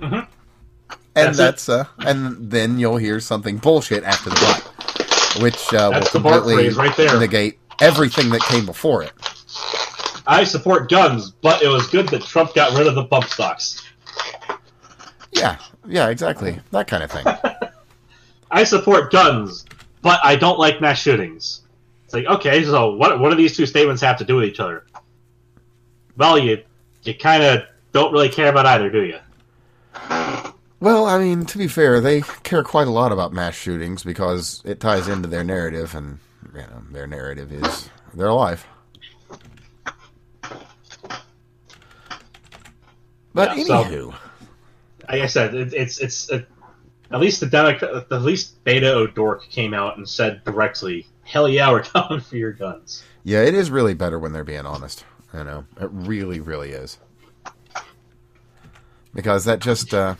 Mm-hmm. 0.00 0.30
And. 1.18 1.34
That's 1.34 1.66
that's, 1.66 1.68
uh, 1.68 1.84
and 2.06 2.50
then 2.50 2.78
you'll 2.78 2.96
hear 2.96 3.20
something 3.20 3.58
bullshit 3.58 4.04
after 4.04 4.30
the 4.30 4.36
but, 4.36 5.42
which 5.42 5.74
uh, 5.74 5.90
will 5.94 6.06
completely 6.06 6.68
right 6.70 6.96
negate 7.18 7.58
everything 7.80 8.30
that 8.30 8.40
came 8.42 8.66
before 8.66 9.02
it. 9.02 9.12
I 10.26 10.44
support 10.44 10.90
guns, 10.90 11.30
but 11.30 11.62
it 11.62 11.68
was 11.68 11.86
good 11.88 12.08
that 12.10 12.22
Trump 12.22 12.54
got 12.54 12.76
rid 12.76 12.86
of 12.86 12.94
the 12.94 13.02
bump 13.02 13.24
stocks. 13.24 13.82
Yeah, 15.32 15.58
yeah, 15.86 16.08
exactly, 16.08 16.60
that 16.70 16.86
kind 16.86 17.02
of 17.02 17.10
thing. 17.10 17.26
I 18.50 18.64
support 18.64 19.10
guns, 19.10 19.64
but 20.02 20.20
I 20.22 20.36
don't 20.36 20.58
like 20.58 20.80
mass 20.80 20.98
shootings. 20.98 21.62
It's 22.04 22.14
like, 22.14 22.26
okay, 22.26 22.64
so 22.64 22.94
what 22.94 23.20
what 23.20 23.30
do 23.30 23.36
these 23.36 23.56
two 23.56 23.66
statements 23.66 24.00
have 24.02 24.16
to 24.18 24.24
do 24.24 24.36
with 24.36 24.44
each 24.44 24.60
other? 24.60 24.86
Well, 26.16 26.38
you 26.38 26.62
you 27.04 27.14
kind 27.14 27.42
of 27.42 27.62
don't 27.92 28.12
really 28.12 28.28
care 28.28 28.48
about 28.48 28.66
either, 28.66 28.90
do 28.90 29.02
you? 29.04 29.18
Well, 30.80 31.06
I 31.06 31.18
mean, 31.18 31.44
to 31.46 31.58
be 31.58 31.66
fair, 31.66 32.00
they 32.00 32.20
care 32.42 32.62
quite 32.62 32.86
a 32.86 32.92
lot 32.92 33.10
about 33.10 33.32
mass 33.32 33.54
shootings 33.54 34.04
because 34.04 34.62
it 34.64 34.78
ties 34.80 35.08
into 35.08 35.26
their 35.28 35.42
narrative, 35.42 35.94
and 35.94 36.18
you 36.54 36.60
know, 36.60 36.82
their 36.92 37.06
narrative 37.06 37.52
is 37.52 37.88
their 38.14 38.32
life. 38.32 38.66
But 43.34 43.56
Yeah, 43.56 43.64
so- 43.64 43.84
anywho, 43.84 44.14
Like 45.08 45.22
I 45.22 45.26
said, 45.26 45.54
it, 45.54 45.72
it's 45.74 45.98
it's 45.98 46.30
uh 46.30 46.42
at 47.10 47.20
least 47.20 47.40
the 47.40 47.46
Democrat, 47.46 48.06
at 48.10 48.22
least 48.22 48.62
Beta 48.64 48.92
O'Dork 48.92 49.48
came 49.48 49.72
out 49.72 49.96
and 49.96 50.06
said 50.08 50.44
directly, 50.44 51.06
"Hell 51.24 51.48
yeah, 51.48 51.70
we're 51.70 51.82
coming 51.84 52.20
for 52.20 52.36
your 52.36 52.52
guns." 52.52 53.02
yeah, 53.24 53.42
it 53.42 53.54
is 53.54 53.70
really 53.70 53.94
better 53.94 54.18
when 54.18 54.32
they're 54.32 54.44
being 54.44 54.66
honest. 54.66 55.04
You 55.34 55.44
know, 55.44 55.64
it 55.80 55.90
really, 55.92 56.40
really 56.40 56.70
is. 56.70 56.98
Because 59.14 59.44
that 59.46 59.60
just 59.60 59.92
uh, 59.94 60.14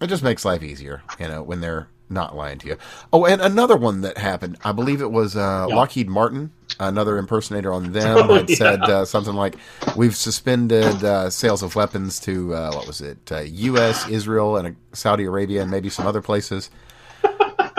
it 0.00 0.06
just 0.08 0.22
makes 0.22 0.44
life 0.44 0.62
easier, 0.62 1.02
you 1.18 1.28
know, 1.28 1.42
when 1.42 1.60
they're 1.60 1.88
not 2.08 2.34
lying 2.34 2.58
to 2.58 2.66
you. 2.66 2.76
Oh, 3.12 3.24
and 3.24 3.40
another 3.40 3.76
one 3.76 4.00
that 4.00 4.18
happened, 4.18 4.58
I 4.64 4.72
believe 4.72 5.00
it 5.00 5.12
was 5.12 5.36
uh, 5.36 5.66
Yeah. 5.68 5.76
Lockheed 5.76 6.08
Martin, 6.08 6.50
another 6.80 7.18
impersonator 7.18 7.72
on 7.72 7.92
them, 7.92 8.16
Oh, 8.30 8.34
had 8.34 8.50
yeah. 8.50 8.56
said 8.56 8.82
uh, 8.82 9.04
something 9.04 9.34
like, 9.34 9.56
"We've 9.94 10.16
suspended 10.16 11.04
uh, 11.04 11.30
sales 11.30 11.62
of 11.62 11.76
weapons 11.76 12.18
to 12.20 12.52
uh, 12.54 12.72
what 12.72 12.86
was 12.88 13.00
it, 13.00 13.30
uh, 13.30 13.40
U.S., 13.40 14.08
Israel, 14.08 14.56
and 14.56 14.68
uh, 14.68 14.70
Saudi 14.92 15.24
Arabia, 15.24 15.62
and 15.62 15.70
maybe 15.70 15.88
some 15.88 16.06
other 16.06 16.20
places, 16.20 16.70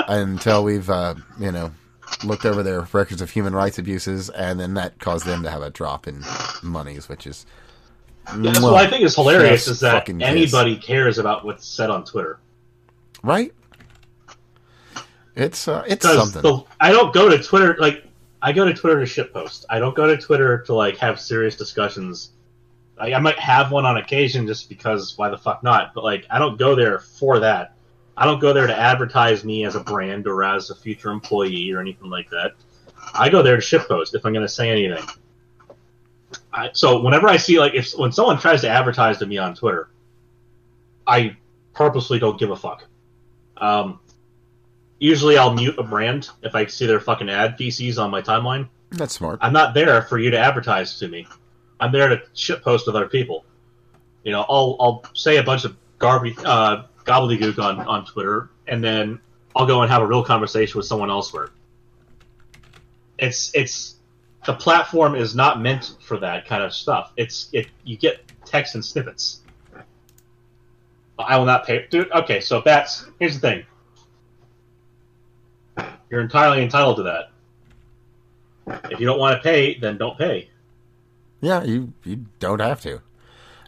until 0.07 0.63
we've 0.63 0.89
uh, 0.89 1.15
you 1.39 1.51
know 1.51 1.71
looked 2.23 2.45
over 2.45 2.61
their 2.63 2.81
records 2.93 3.21
of 3.21 3.31
human 3.31 3.53
rights 3.53 3.77
abuses, 3.79 4.29
and 4.29 4.59
then 4.59 4.73
that 4.75 4.99
caused 4.99 5.25
them 5.25 5.43
to 5.43 5.49
have 5.49 5.61
a 5.61 5.69
drop 5.69 6.07
in 6.07 6.23
monies, 6.63 7.09
which 7.09 7.27
is." 7.27 7.45
That's 8.35 8.61
what 8.61 8.75
I 8.75 8.89
think 8.89 9.03
is 9.03 9.15
hilarious 9.15 9.67
is 9.67 9.79
that 9.81 9.93
fucking 9.93 10.19
kiss. 10.19 10.27
anybody 10.27 10.77
cares 10.77 11.17
about 11.17 11.43
what's 11.43 11.65
said 11.67 11.89
on 11.89 12.05
Twitter. 12.05 12.39
right? 13.23 13.53
It's 15.35 15.67
uh, 15.67 15.83
it's 15.87 16.05
Because 16.05 16.31
something. 16.31 16.41
the, 16.41 16.63
I 16.79 16.91
don't 16.91 17.13
go 17.13 17.29
to 17.29 17.41
Twitter 17.41 17.77
like 17.79 18.05
I 18.41 18.51
go 18.51 18.65
to 18.65 18.73
Twitter 18.73 19.03
to 19.03 19.05
shitpost. 19.05 19.65
I 19.69 19.79
don't 19.79 19.95
go 19.95 20.07
to 20.07 20.17
Twitter 20.17 20.59
to 20.63 20.73
like 20.73 20.97
have 20.97 21.19
serious 21.19 21.55
discussions. 21.55 22.31
I, 22.99 23.13
I 23.13 23.19
might 23.19 23.39
have 23.39 23.71
one 23.71 23.85
on 23.85 23.97
occasion 23.97 24.45
just 24.45 24.67
because 24.69 25.17
why 25.17 25.29
the 25.29 25.37
fuck 25.37 25.63
not? 25.63 25.93
But 25.93 26.03
like 26.03 26.25
I 26.29 26.37
don't 26.37 26.57
go 26.59 26.75
there 26.75 26.99
for 26.99 27.39
that. 27.39 27.75
I 28.17 28.25
don't 28.25 28.39
go 28.39 28.51
there 28.53 28.67
to 28.67 28.77
advertise 28.77 29.43
me 29.45 29.65
as 29.65 29.75
a 29.75 29.79
brand 29.79 30.27
or 30.27 30.43
as 30.43 30.69
a 30.69 30.75
future 30.75 31.11
employee 31.11 31.71
or 31.71 31.79
anything 31.79 32.09
like 32.09 32.29
that. 32.29 32.51
I 33.13 33.29
go 33.29 33.41
there 33.41 33.55
to 33.55 33.61
shitpost 33.61 34.13
if 34.13 34.25
I'm 34.25 34.33
going 34.33 34.45
to 34.45 34.51
say 34.51 34.69
anything. 34.69 35.03
I, 36.53 36.69
so 36.73 37.01
whenever 37.01 37.27
I 37.27 37.37
see 37.37 37.59
like 37.59 37.73
if 37.73 37.93
when 37.93 38.11
someone 38.11 38.37
tries 38.39 38.61
to 38.61 38.69
advertise 38.69 39.17
to 39.19 39.25
me 39.25 39.37
on 39.37 39.55
Twitter, 39.55 39.89
I 41.07 41.37
purposely 41.73 42.19
don't 42.19 42.39
give 42.39 42.51
a 42.51 42.55
fuck. 42.55 42.85
Um, 43.57 43.99
usually 44.99 45.37
I'll 45.37 45.53
mute 45.53 45.77
a 45.77 45.83
brand 45.83 46.29
if 46.41 46.55
I 46.55 46.65
see 46.65 46.85
their 46.85 46.99
fucking 46.99 47.29
ad 47.29 47.57
feces 47.57 47.97
on 47.97 48.11
my 48.11 48.21
timeline. 48.21 48.67
That's 48.91 49.13
smart. 49.13 49.39
I'm 49.41 49.53
not 49.53 49.73
there 49.73 50.01
for 50.03 50.17
you 50.17 50.31
to 50.31 50.37
advertise 50.37 50.99
to 50.99 51.07
me. 51.07 51.27
I'm 51.79 51.91
there 51.91 52.09
to 52.09 52.21
shitpost 52.35 52.85
with 52.85 52.95
other 52.95 53.07
people. 53.07 53.45
You 54.23 54.31
know, 54.33 54.45
I'll 54.47 54.77
I'll 54.79 55.03
say 55.13 55.37
a 55.37 55.43
bunch 55.43 55.63
of 55.65 55.75
garbage 55.99 56.37
uh, 56.43 56.83
gobbledygook 57.05 57.59
on 57.59 57.79
on 57.79 58.05
Twitter, 58.05 58.49
and 58.67 58.83
then 58.83 59.19
I'll 59.55 59.65
go 59.65 59.81
and 59.81 59.91
have 59.91 60.01
a 60.01 60.05
real 60.05 60.23
conversation 60.23 60.77
with 60.77 60.85
someone 60.85 61.09
elsewhere. 61.09 61.49
It's 63.17 63.51
it's 63.55 63.95
the 64.45 64.53
platform 64.53 65.15
is 65.15 65.35
not 65.35 65.61
meant 65.61 65.95
for 66.01 66.17
that 66.17 66.45
kind 66.47 66.63
of 66.63 66.73
stuff. 66.73 67.11
It's 67.17 67.49
it 67.53 67.67
you 67.83 67.97
get 67.97 68.21
text 68.45 68.75
and 68.75 68.83
snippets. 68.83 69.41
I 71.19 71.37
will 71.37 71.45
not 71.45 71.65
pay, 71.67 71.85
dude. 71.91 72.11
Okay, 72.11 72.39
so 72.41 72.61
bats. 72.61 73.05
Here's 73.19 73.39
the 73.39 73.63
thing. 75.77 75.87
You're 76.09 76.21
entirely 76.21 76.63
entitled 76.63 76.97
to 76.97 77.03
that. 77.03 77.31
If 78.91 78.99
you 78.99 79.05
don't 79.05 79.19
want 79.19 79.37
to 79.37 79.43
pay, 79.43 79.75
then 79.77 79.97
don't 79.97 80.17
pay. 80.17 80.49
Yeah, 81.41 81.63
you 81.63 81.93
you 82.03 82.25
don't 82.39 82.59
have 82.59 82.81
to. 82.81 83.01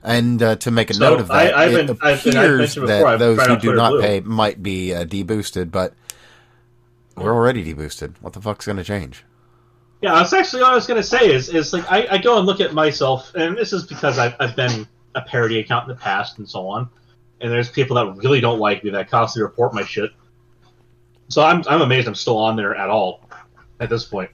And 0.03 0.41
uh, 0.43 0.55
to 0.57 0.71
make 0.71 0.89
a 0.89 0.93
So, 0.95 0.99
note 1.11 1.21
of 1.21 1.27
that, 1.29 1.55
I- 1.55 1.63
I've 1.65 1.73
it 1.73 1.87
been- 1.87 1.97
I've- 2.01 2.29
appears 2.29 2.57
mentioned 2.59 2.87
that 2.89 3.05
I've 3.05 3.19
those 3.19 3.45
who 3.45 3.57
do 3.57 3.73
not 3.75 3.91
Blue. 3.91 4.01
pay 4.01 4.19
might 4.19 4.61
be 4.61 4.93
uh, 4.93 5.05
deboosted, 5.05 5.71
but 5.71 5.93
we're 7.15 7.33
already 7.33 7.63
deboosted. 7.63 8.15
What 8.19 8.33
the 8.33 8.41
fuck's 8.41 8.65
going 8.65 8.77
to 8.77 8.83
change? 8.83 9.23
Yeah, 10.03 10.15
that's 10.15 10.33
actually 10.33 10.63
what 10.63 10.73
I 10.73 10.75
was 10.75 10.85
to 10.85 11.01
say. 11.01 11.33
Is 11.33 11.47
is 11.47 11.71
like 11.71 11.89
I, 11.89 12.05
I 12.11 12.17
go 12.17 12.37
and 12.37 12.45
look 12.45 12.59
at 12.59 12.73
myself, 12.73 13.33
and 13.35 13.55
this 13.55 13.71
is 13.71 13.85
because 13.85 14.19
I've, 14.19 14.35
I've 14.37 14.53
been 14.53 14.85
a 15.15 15.21
parody 15.21 15.59
account 15.59 15.89
in 15.89 15.95
the 15.95 16.01
past 16.01 16.39
and 16.39 16.49
so 16.49 16.67
on. 16.67 16.89
And 17.39 17.49
there's 17.49 17.69
people 17.69 17.95
that 17.95 18.21
really 18.21 18.41
don't 18.41 18.59
like 18.59 18.83
me 18.83 18.89
that 18.89 19.09
constantly 19.09 19.43
report 19.47 19.73
my 19.73 19.85
shit. 19.85 20.11
So 21.29 21.41
I'm 21.41 21.63
I'm 21.69 21.79
amazed 21.79 22.09
I'm 22.09 22.15
still 22.15 22.37
on 22.37 22.57
there 22.57 22.75
at 22.75 22.89
all 22.89 23.29
at 23.79 23.89
this 23.89 24.03
point. 24.03 24.29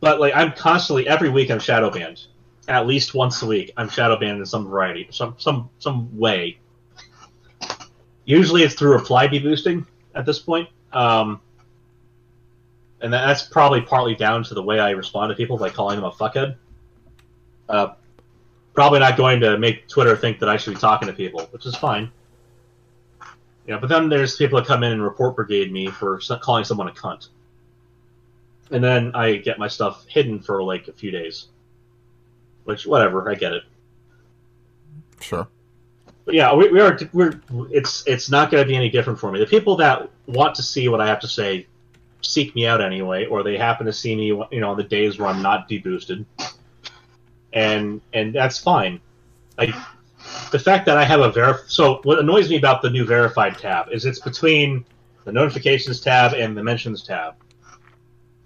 But 0.00 0.18
like 0.18 0.34
I'm 0.34 0.50
constantly 0.50 1.06
every 1.06 1.28
week 1.28 1.52
I'm 1.52 1.60
shadow 1.60 1.88
banned. 1.88 2.26
At 2.66 2.88
least 2.88 3.14
once 3.14 3.40
a 3.42 3.46
week 3.46 3.70
I'm 3.76 3.88
shadow 3.88 4.18
banned 4.18 4.40
in 4.40 4.46
some 4.46 4.68
variety, 4.68 5.06
some 5.12 5.36
some 5.38 5.70
some 5.78 6.18
way. 6.18 6.58
Usually 8.24 8.64
it's 8.64 8.74
through 8.74 8.90
reply 8.90 9.28
deboosting 9.28 9.86
at 10.16 10.26
this 10.26 10.40
point. 10.40 10.68
Um, 10.92 11.40
and 13.00 13.12
that's 13.12 13.44
probably 13.44 13.80
partly 13.80 14.14
down 14.14 14.42
to 14.44 14.54
the 14.54 14.62
way 14.62 14.80
I 14.80 14.90
respond 14.90 15.30
to 15.30 15.36
people 15.36 15.56
by 15.56 15.70
calling 15.70 15.96
them 15.96 16.04
a 16.04 16.10
fuckhead. 16.10 16.56
Uh, 17.68 17.94
probably 18.74 18.98
not 18.98 19.16
going 19.16 19.40
to 19.40 19.58
make 19.58 19.88
Twitter 19.88 20.16
think 20.16 20.40
that 20.40 20.48
I 20.48 20.56
should 20.56 20.74
be 20.74 20.80
talking 20.80 21.08
to 21.08 21.14
people, 21.14 21.42
which 21.50 21.66
is 21.66 21.76
fine. 21.76 22.10
You 23.66 23.74
know, 23.74 23.80
but 23.80 23.88
then 23.88 24.08
there's 24.08 24.36
people 24.36 24.58
that 24.58 24.66
come 24.66 24.82
in 24.82 24.92
and 24.92 25.02
report 25.02 25.36
brigade 25.36 25.70
me 25.70 25.88
for 25.88 26.18
calling 26.40 26.64
someone 26.64 26.88
a 26.88 26.92
cunt, 26.92 27.28
and 28.70 28.82
then 28.82 29.14
I 29.14 29.36
get 29.36 29.58
my 29.58 29.68
stuff 29.68 30.06
hidden 30.08 30.40
for 30.40 30.62
like 30.62 30.88
a 30.88 30.92
few 30.92 31.10
days. 31.10 31.48
Which, 32.64 32.86
whatever, 32.86 33.30
I 33.30 33.34
get 33.34 33.52
it. 33.52 33.62
Sure. 35.20 35.48
But 36.24 36.34
yeah, 36.34 36.54
we, 36.54 36.68
we 36.68 36.80
are. 36.80 36.98
We're. 37.12 37.40
It's 37.70 38.06
it's 38.06 38.30
not 38.30 38.50
going 38.50 38.62
to 38.62 38.68
be 38.68 38.76
any 38.76 38.90
different 38.90 39.18
for 39.18 39.30
me. 39.32 39.38
The 39.38 39.46
people 39.46 39.76
that 39.76 40.10
want 40.26 40.54
to 40.56 40.62
see 40.62 40.88
what 40.88 41.00
I 41.00 41.06
have 41.06 41.20
to 41.20 41.28
say 41.28 41.66
seek 42.20 42.54
me 42.54 42.66
out 42.66 42.80
anyway, 42.80 43.26
or 43.26 43.42
they 43.42 43.56
happen 43.56 43.86
to 43.86 43.92
see 43.92 44.14
me, 44.16 44.26
you 44.26 44.60
know, 44.60 44.70
on 44.70 44.76
the 44.76 44.84
days 44.84 45.18
where 45.18 45.28
I'm 45.28 45.42
not 45.42 45.68
deboosted, 45.68 46.24
and 47.52 48.00
and 48.12 48.34
that's 48.34 48.58
fine. 48.58 49.00
Like 49.56 49.74
the 50.50 50.58
fact 50.58 50.86
that 50.86 50.96
I 50.96 51.04
have 51.04 51.20
a 51.20 51.30
verif. 51.30 51.68
So 51.68 52.00
what 52.04 52.18
annoys 52.18 52.50
me 52.50 52.56
about 52.56 52.82
the 52.82 52.90
new 52.90 53.04
verified 53.04 53.58
tab 53.58 53.88
is 53.90 54.04
it's 54.04 54.20
between 54.20 54.84
the 55.24 55.32
notifications 55.32 56.00
tab 56.00 56.34
and 56.34 56.56
the 56.56 56.62
mentions 56.62 57.02
tab. 57.02 57.34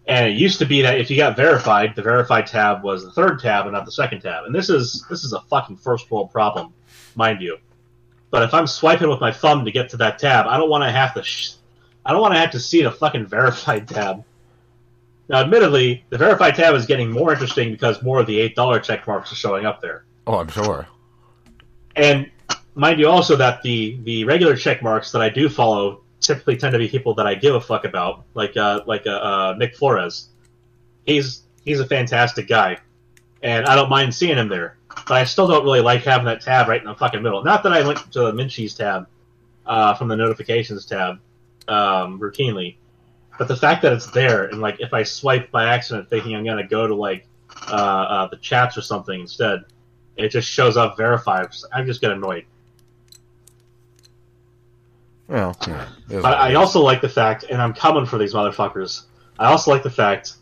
And 0.06 0.26
it 0.26 0.36
used 0.36 0.58
to 0.58 0.66
be 0.66 0.82
that 0.82 0.98
if 0.98 1.10
you 1.10 1.16
got 1.16 1.36
verified, 1.36 1.94
the 1.94 2.02
verified 2.02 2.46
tab 2.48 2.82
was 2.82 3.04
the 3.04 3.12
third 3.12 3.38
tab 3.38 3.66
and 3.66 3.72
not 3.72 3.84
the 3.84 3.92
second 3.92 4.20
tab. 4.20 4.44
And 4.44 4.54
this 4.54 4.68
is 4.68 5.04
this 5.08 5.22
is 5.22 5.32
a 5.32 5.40
fucking 5.42 5.76
first 5.76 6.10
world 6.10 6.32
problem, 6.32 6.72
mind 7.14 7.40
you. 7.40 7.58
But 8.30 8.42
if 8.42 8.54
I'm 8.54 8.66
swiping 8.66 9.08
with 9.08 9.20
my 9.20 9.30
thumb 9.30 9.64
to 9.64 9.70
get 9.70 9.90
to 9.90 9.96
that 9.98 10.18
tab, 10.18 10.46
I 10.46 10.56
don't 10.56 10.70
want 10.70 10.84
to 10.84 10.90
have 10.90 11.14
to. 11.14 11.22
Sh- 11.22 11.52
I 12.04 12.12
don't 12.12 12.20
want 12.20 12.34
to 12.34 12.40
have 12.40 12.50
to 12.52 12.60
see 12.60 12.82
the 12.82 12.90
fucking 12.90 13.26
verified 13.26 13.88
tab. 13.88 14.24
Now, 15.28 15.40
admittedly, 15.40 16.04
the 16.10 16.18
verified 16.18 16.56
tab 16.56 16.74
is 16.74 16.84
getting 16.84 17.10
more 17.10 17.32
interesting 17.32 17.70
because 17.70 18.02
more 18.02 18.20
of 18.20 18.26
the 18.26 18.38
eight 18.40 18.54
dollar 18.56 18.80
check 18.80 19.06
marks 19.06 19.32
are 19.32 19.36
showing 19.36 19.64
up 19.64 19.80
there. 19.80 20.04
Oh, 20.26 20.38
I'm 20.38 20.48
sure. 20.48 20.86
And 21.96 22.30
mind 22.74 22.98
you 22.98 23.08
also 23.08 23.36
that 23.36 23.62
the 23.62 23.98
the 24.04 24.24
regular 24.24 24.56
check 24.56 24.82
marks 24.82 25.12
that 25.12 25.22
I 25.22 25.28
do 25.28 25.48
follow 25.48 26.00
typically 26.20 26.56
tend 26.56 26.72
to 26.72 26.78
be 26.78 26.88
people 26.88 27.14
that 27.14 27.26
I 27.26 27.34
give 27.34 27.54
a 27.54 27.60
fuck 27.60 27.84
about, 27.84 28.24
like 28.34 28.56
uh, 28.56 28.80
like 28.86 29.06
uh, 29.06 29.10
uh, 29.10 29.54
Nick 29.58 29.76
Flores. 29.76 30.28
He's 31.06 31.42
he's 31.64 31.80
a 31.80 31.86
fantastic 31.86 32.48
guy, 32.48 32.78
and 33.42 33.66
I 33.66 33.74
don't 33.74 33.88
mind 33.90 34.14
seeing 34.14 34.36
him 34.36 34.48
there. 34.48 34.76
but 35.06 35.12
I 35.12 35.24
still 35.24 35.46
don't 35.46 35.64
really 35.64 35.80
like 35.80 36.02
having 36.02 36.26
that 36.26 36.40
tab 36.40 36.68
right 36.68 36.80
in 36.80 36.86
the 36.86 36.94
fucking 36.94 37.22
middle. 37.22 37.42
Not 37.42 37.62
that 37.62 37.72
I 37.72 37.86
went 37.86 38.12
to 38.12 38.20
the 38.20 38.32
mentions 38.32 38.74
tab 38.74 39.06
uh, 39.66 39.94
from 39.94 40.08
the 40.08 40.16
notifications 40.16 40.84
tab 40.86 41.18
um, 41.72 42.20
routinely, 42.20 42.76
but 43.38 43.48
the 43.48 43.56
fact 43.56 43.82
that 43.82 43.92
it's 43.92 44.06
there 44.06 44.46
and 44.46 44.60
like 44.60 44.80
if 44.80 44.92
I 44.92 45.02
swipe 45.02 45.50
by 45.50 45.66
accident 45.74 46.08
thinking 46.10 46.36
I'm 46.36 46.44
gonna 46.44 46.66
go 46.66 46.86
to 46.86 46.94
like 46.94 47.26
uh, 47.68 47.74
uh, 47.74 48.26
the 48.28 48.36
chats 48.36 48.76
or 48.76 48.82
something 48.82 49.20
instead, 49.20 49.64
it 50.16 50.28
just 50.28 50.48
shows 50.48 50.76
up 50.76 50.96
verified. 50.96 51.46
I 51.72 51.82
just 51.82 52.00
get 52.00 52.12
annoyed. 52.12 52.44
Well, 55.28 55.56
yeah, 55.66 55.88
But 56.08 56.38
I 56.38 56.54
also 56.54 56.82
like 56.82 57.00
the 57.00 57.08
fact, 57.08 57.44
and 57.48 57.60
I'm 57.62 57.72
coming 57.72 58.04
for 58.04 58.18
these 58.18 58.34
motherfuckers. 58.34 59.04
I 59.38 59.46
also 59.46 59.70
like 59.70 59.82
the 59.82 59.90
fact. 59.90 60.34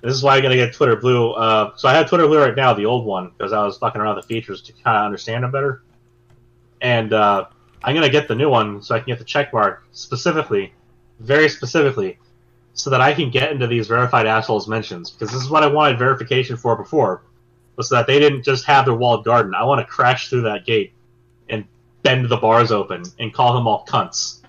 This 0.00 0.14
is 0.14 0.22
why 0.22 0.36
I'm 0.36 0.42
gonna 0.42 0.56
get 0.56 0.72
Twitter 0.72 0.96
Blue. 0.96 1.32
Uh, 1.32 1.76
so 1.76 1.88
I 1.88 1.94
have 1.94 2.08
Twitter 2.08 2.26
Blue 2.26 2.38
right 2.38 2.56
now, 2.56 2.72
the 2.74 2.86
old 2.86 3.04
one, 3.04 3.32
because 3.36 3.52
I 3.52 3.62
was 3.64 3.76
fucking 3.78 4.00
around 4.00 4.16
the 4.16 4.22
features 4.22 4.62
to 4.62 4.72
kind 4.72 4.96
of 4.96 5.04
understand 5.04 5.44
them 5.44 5.50
better. 5.50 5.82
And 6.80 7.12
uh, 7.12 7.46
I'm 7.84 7.94
gonna 7.94 8.08
get 8.08 8.28
the 8.28 8.34
new 8.34 8.48
one 8.48 8.82
so 8.82 8.94
I 8.94 8.98
can 8.98 9.06
get 9.06 9.18
the 9.18 9.24
check 9.24 9.52
mark 9.52 9.84
specifically, 9.92 10.72
very 11.20 11.50
specifically, 11.50 12.18
so 12.72 12.88
that 12.88 13.02
I 13.02 13.12
can 13.12 13.30
get 13.30 13.52
into 13.52 13.66
these 13.66 13.86
verified 13.86 14.26
assholes 14.26 14.66
mentions. 14.66 15.10
Because 15.10 15.30
this 15.30 15.42
is 15.42 15.50
what 15.50 15.62
I 15.62 15.66
wanted 15.66 15.98
verification 15.98 16.56
for 16.56 16.76
before, 16.76 17.22
was 17.76 17.90
so 17.90 17.96
that 17.96 18.06
they 18.06 18.18
didn't 18.18 18.42
just 18.42 18.64
have 18.64 18.86
their 18.86 18.94
walled 18.94 19.24
garden. 19.24 19.54
I 19.54 19.64
want 19.64 19.80
to 19.80 19.86
crash 19.86 20.30
through 20.30 20.42
that 20.42 20.64
gate 20.64 20.92
and 21.50 21.66
bend 22.02 22.26
the 22.30 22.38
bars 22.38 22.72
open 22.72 23.02
and 23.18 23.34
call 23.34 23.52
them 23.52 23.68
all 23.68 23.84
cunts. 23.86 24.40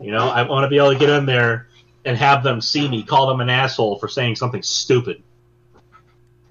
You 0.00 0.12
know, 0.12 0.28
I 0.28 0.42
want 0.42 0.64
to 0.64 0.68
be 0.68 0.76
able 0.76 0.92
to 0.92 0.98
get 0.98 1.10
in 1.10 1.26
there 1.26 1.68
and 2.04 2.16
have 2.16 2.44
them 2.44 2.60
see 2.60 2.88
me 2.88 3.02
call 3.02 3.26
them 3.26 3.40
an 3.40 3.50
asshole 3.50 3.98
for 3.98 4.06
saying 4.06 4.36
something 4.36 4.62
stupid. 4.62 5.20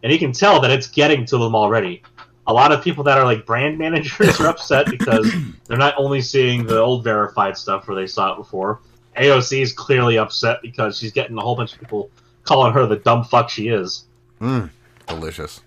And 0.01 0.11
you 0.11 0.19
can 0.19 0.33
tell 0.33 0.59
that 0.59 0.71
it's 0.71 0.87
getting 0.87 1.25
to 1.27 1.37
them 1.37 1.55
already. 1.55 2.03
A 2.45 2.53
lot 2.53 2.71
of 2.71 2.83
people 2.83 3.03
that 3.05 3.17
are 3.17 3.23
like 3.23 3.45
brand 3.45 3.77
managers 3.77 4.39
are 4.39 4.47
upset 4.47 4.89
because 4.89 5.31
they're 5.67 5.77
not 5.77 5.95
only 5.97 6.21
seeing 6.21 6.65
the 6.65 6.79
old 6.79 7.03
verified 7.03 7.57
stuff 7.57 7.87
where 7.87 7.95
they 7.95 8.07
saw 8.07 8.33
it 8.33 8.37
before. 8.37 8.81
AOC 9.17 9.61
is 9.61 9.71
clearly 9.71 10.17
upset 10.17 10.61
because 10.61 10.97
she's 10.97 11.11
getting 11.11 11.37
a 11.37 11.41
whole 11.41 11.55
bunch 11.55 11.73
of 11.73 11.79
people 11.79 12.09
calling 12.43 12.73
her 12.73 12.85
the 12.85 12.97
dumb 12.97 13.23
fuck 13.23 13.49
she 13.49 13.69
is. 13.69 14.05
mm, 14.41 14.69
delicious. 15.07 15.61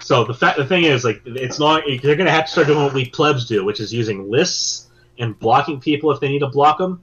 So 0.00 0.24
the 0.24 0.34
fact, 0.34 0.58
the 0.58 0.66
thing 0.66 0.84
is, 0.84 1.02
like, 1.02 1.22
it's 1.24 1.58
not. 1.58 1.84
They're 1.86 2.14
going 2.14 2.26
to 2.26 2.30
have 2.30 2.44
to 2.44 2.50
start 2.50 2.66
doing 2.66 2.82
what 2.82 2.92
we 2.92 3.08
plebs 3.08 3.46
do, 3.46 3.64
which 3.64 3.80
is 3.80 3.92
using 3.92 4.30
lists 4.30 4.88
and 5.18 5.38
blocking 5.38 5.80
people 5.80 6.10
if 6.10 6.20
they 6.20 6.28
need 6.28 6.40
to 6.40 6.48
block 6.48 6.78
them. 6.78 7.02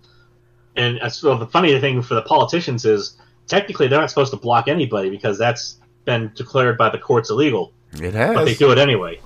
And 0.75 0.99
as 0.99 1.17
so 1.17 1.35
the 1.35 1.47
funny 1.47 1.79
thing 1.79 2.01
for 2.01 2.13
the 2.13 2.21
politicians 2.21 2.85
is, 2.85 3.17
technically, 3.47 3.87
they're 3.87 3.99
not 3.99 4.09
supposed 4.09 4.31
to 4.31 4.37
block 4.37 4.67
anybody 4.67 5.09
because 5.09 5.37
that's 5.37 5.79
been 6.05 6.31
declared 6.35 6.77
by 6.77 6.89
the 6.89 6.97
courts 6.97 7.29
illegal. 7.31 7.73
It 7.93 8.13
But 8.13 8.45
they 8.45 8.55
do 8.55 8.71
it 8.71 8.77
anyway. 8.77 9.19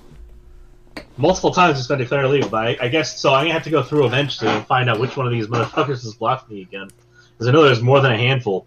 Multiple 1.18 1.51
times 1.51 1.78
it's 1.78 1.88
been 1.88 1.99
declared 1.99 2.26
illegal, 2.26 2.49
but 2.49 2.68
I, 2.68 2.78
I 2.82 2.88
guess 2.88 3.20
so. 3.20 3.34
I'm 3.34 3.43
gonna 3.43 3.53
have 3.53 3.63
to 3.63 3.70
go 3.70 3.84
through 3.84 4.05
eventually 4.05 4.49
and 4.49 4.66
find 4.66 4.89
out 4.89 4.99
which 4.99 5.16
one 5.16 5.26
of 5.26 5.32
these 5.32 5.47
motherfuckers 5.47 6.03
has 6.03 6.13
blocked 6.16 6.49
me 6.49 6.61
again, 6.61 6.89
because 7.32 7.47
I 7.47 7.51
know 7.51 7.63
there's 7.63 7.82
more 7.82 8.01
than 8.01 8.11
a 8.11 8.18
handful. 8.18 8.66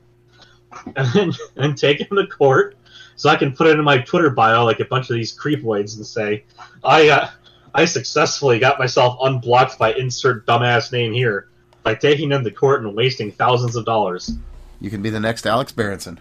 And 0.96 1.09
then 1.12 1.32
and 1.57 1.76
take 1.76 2.01
him 2.01 2.16
to 2.16 2.26
court, 2.26 2.76
so 3.16 3.28
I 3.28 3.36
can 3.36 3.55
put 3.55 3.66
it 3.66 3.78
in 3.78 3.84
my 3.84 3.99
Twitter 3.99 4.30
bio 4.30 4.64
like 4.64 4.80
a 4.80 4.84
bunch 4.84 5.11
of 5.11 5.16
these 5.16 5.36
creepoids 5.36 5.96
and 5.96 6.07
say, 6.07 6.44
I 6.84 7.09
uh, 7.09 7.30
I 7.74 7.84
successfully 7.84 8.59
got 8.59 8.78
myself 8.78 9.18
unblocked 9.22 9.78
by 9.78 9.92
insert 9.94 10.46
dumbass 10.46 10.92
name 10.92 11.12
here 11.12 11.49
by 11.82 11.94
taking 11.94 12.28
them 12.28 12.44
to 12.44 12.51
court 12.51 12.82
and 12.82 12.94
wasting 12.94 13.32
thousands 13.32 13.76
of 13.76 13.84
dollars. 13.84 14.32
You 14.80 14.90
can 14.90 15.03
be 15.03 15.11
the 15.11 15.20
next 15.20 15.46
Alex 15.46 15.72
Berenson. 15.72 16.20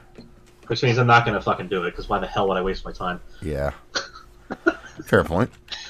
Which 0.67 0.83
means 0.83 0.97
I'm 0.97 1.07
not 1.07 1.25
gonna 1.25 1.41
fucking 1.41 1.67
do 1.67 1.83
it, 1.83 1.91
because 1.91 2.09
why 2.09 2.19
the 2.19 2.27
hell 2.27 2.47
would 2.49 2.57
I 2.57 2.61
waste 2.61 2.85
my 2.85 2.91
time? 2.91 3.21
Yeah. 3.41 3.71
Fair 5.05 5.23
point. 5.23 5.49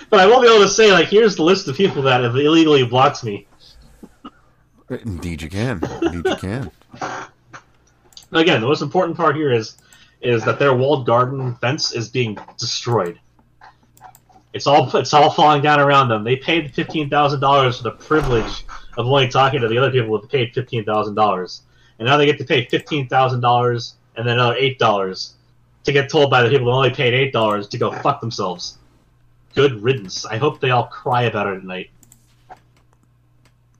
But 0.10 0.20
I 0.20 0.28
won't 0.28 0.44
be 0.44 0.48
able 0.48 0.64
to 0.64 0.70
say 0.70 0.92
like, 0.92 1.08
here's 1.08 1.36
the 1.36 1.44
list 1.44 1.68
of 1.68 1.76
people 1.76 2.02
that 2.04 2.24
have 2.24 2.36
illegally 2.36 2.84
blocked 2.84 3.24
me. 3.24 3.48
Indeed, 4.90 5.42
you 5.42 5.50
can. 5.50 5.82
Indeed, 6.02 6.26
you 6.26 6.36
can. 6.36 6.72
Again, 8.32 8.62
the 8.62 8.68
most 8.68 8.82
important 8.82 9.18
part 9.18 9.36
here 9.36 9.52
is 9.52 9.78
is 10.22 10.44
that 10.46 10.60
their 10.60 10.74
walled 10.74 11.06
garden 11.06 11.56
fence 11.56 11.94
is 11.94 12.10
being 12.10 12.38
destroyed. 12.58 13.20
It's 14.54 14.66
all 14.66 14.94
it's 14.96 15.14
all 15.14 15.30
falling 15.30 15.62
down 15.62 15.80
around 15.80 16.10
them. 16.10 16.24
They 16.24 16.36
paid 16.36 16.74
fifteen 16.74 17.10
thousand 17.10 17.40
dollars 17.40 17.78
for 17.78 17.84
the 17.84 17.92
privilege 17.92 18.66
of 18.98 19.06
only 19.06 19.28
talking 19.28 19.62
to 19.62 19.68
the 19.68 19.78
other 19.78 19.92
people 19.92 20.18
who 20.18 20.28
paid 20.28 20.54
fifteen 20.54 20.84
thousand 20.84 21.16
dollars, 21.16 21.62
and 22.00 22.08
now 22.08 22.18
they 22.18 22.26
get 22.26 22.38
to 22.40 22.46
pay 22.46 22.66
fifteen 22.66 23.08
thousand 23.08 23.42
dollars 23.42 23.96
and 24.18 24.28
then 24.28 24.36
another 24.36 24.55
eight 24.57 24.80
dollars 24.80 25.34
to 25.84 25.91
get 25.91 26.09
told 26.09 26.30
by 26.30 26.43
the 26.43 26.49
people 26.49 26.65
who 26.65 26.72
only 26.72 26.89
paid 26.89 27.13
eight 27.13 27.32
dollars 27.32 27.68
to 27.70 27.78
go 27.78 27.91
fuck 27.91 28.20
themselves. 28.20 28.78
Good 29.55 29.82
riddance. 29.82 30.26
I 30.26 30.38
hope 30.38 30.59
they 30.59 30.72
all 30.72 30.88
cry 30.88 31.24
about 31.24 31.47
it 31.47 31.57
at 31.57 31.63
night. 31.63 31.89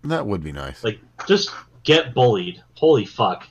That 0.04 0.26
would 0.26 0.44
be 0.44 0.54
nice. 0.54 0.84
Like, 0.84 1.00
just 1.28 1.52
get 1.84 2.14
bullied. 2.14 2.64
Holy 2.76 3.06
fuck. 3.06 3.48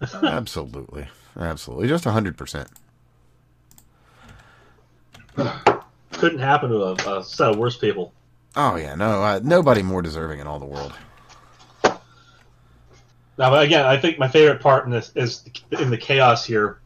Absolutely. 0.22 1.06
Absolutely. 1.38 1.88
Just 1.88 2.04
100%. 2.04 2.66
Couldn't 6.12 6.38
happen 6.38 6.70
to 6.70 6.82
a, 6.82 7.18
a 7.18 7.24
set 7.24 7.50
of 7.50 7.58
worse 7.58 7.76
people. 7.76 8.12
Oh, 8.56 8.76
yeah. 8.76 8.94
No, 8.94 9.22
uh, 9.22 9.40
nobody 9.42 9.82
more 9.82 10.02
deserving 10.02 10.40
in 10.40 10.46
all 10.46 10.58
the 10.58 10.66
world. 10.66 10.92
Now, 13.40 13.54
again, 13.54 13.86
I 13.86 13.96
think 13.96 14.18
my 14.18 14.28
favorite 14.28 14.60
part 14.60 14.84
in 14.84 14.90
this 14.90 15.12
is 15.16 15.42
in 15.70 15.88
the 15.88 15.96
chaos 15.96 16.44
here, 16.44 16.78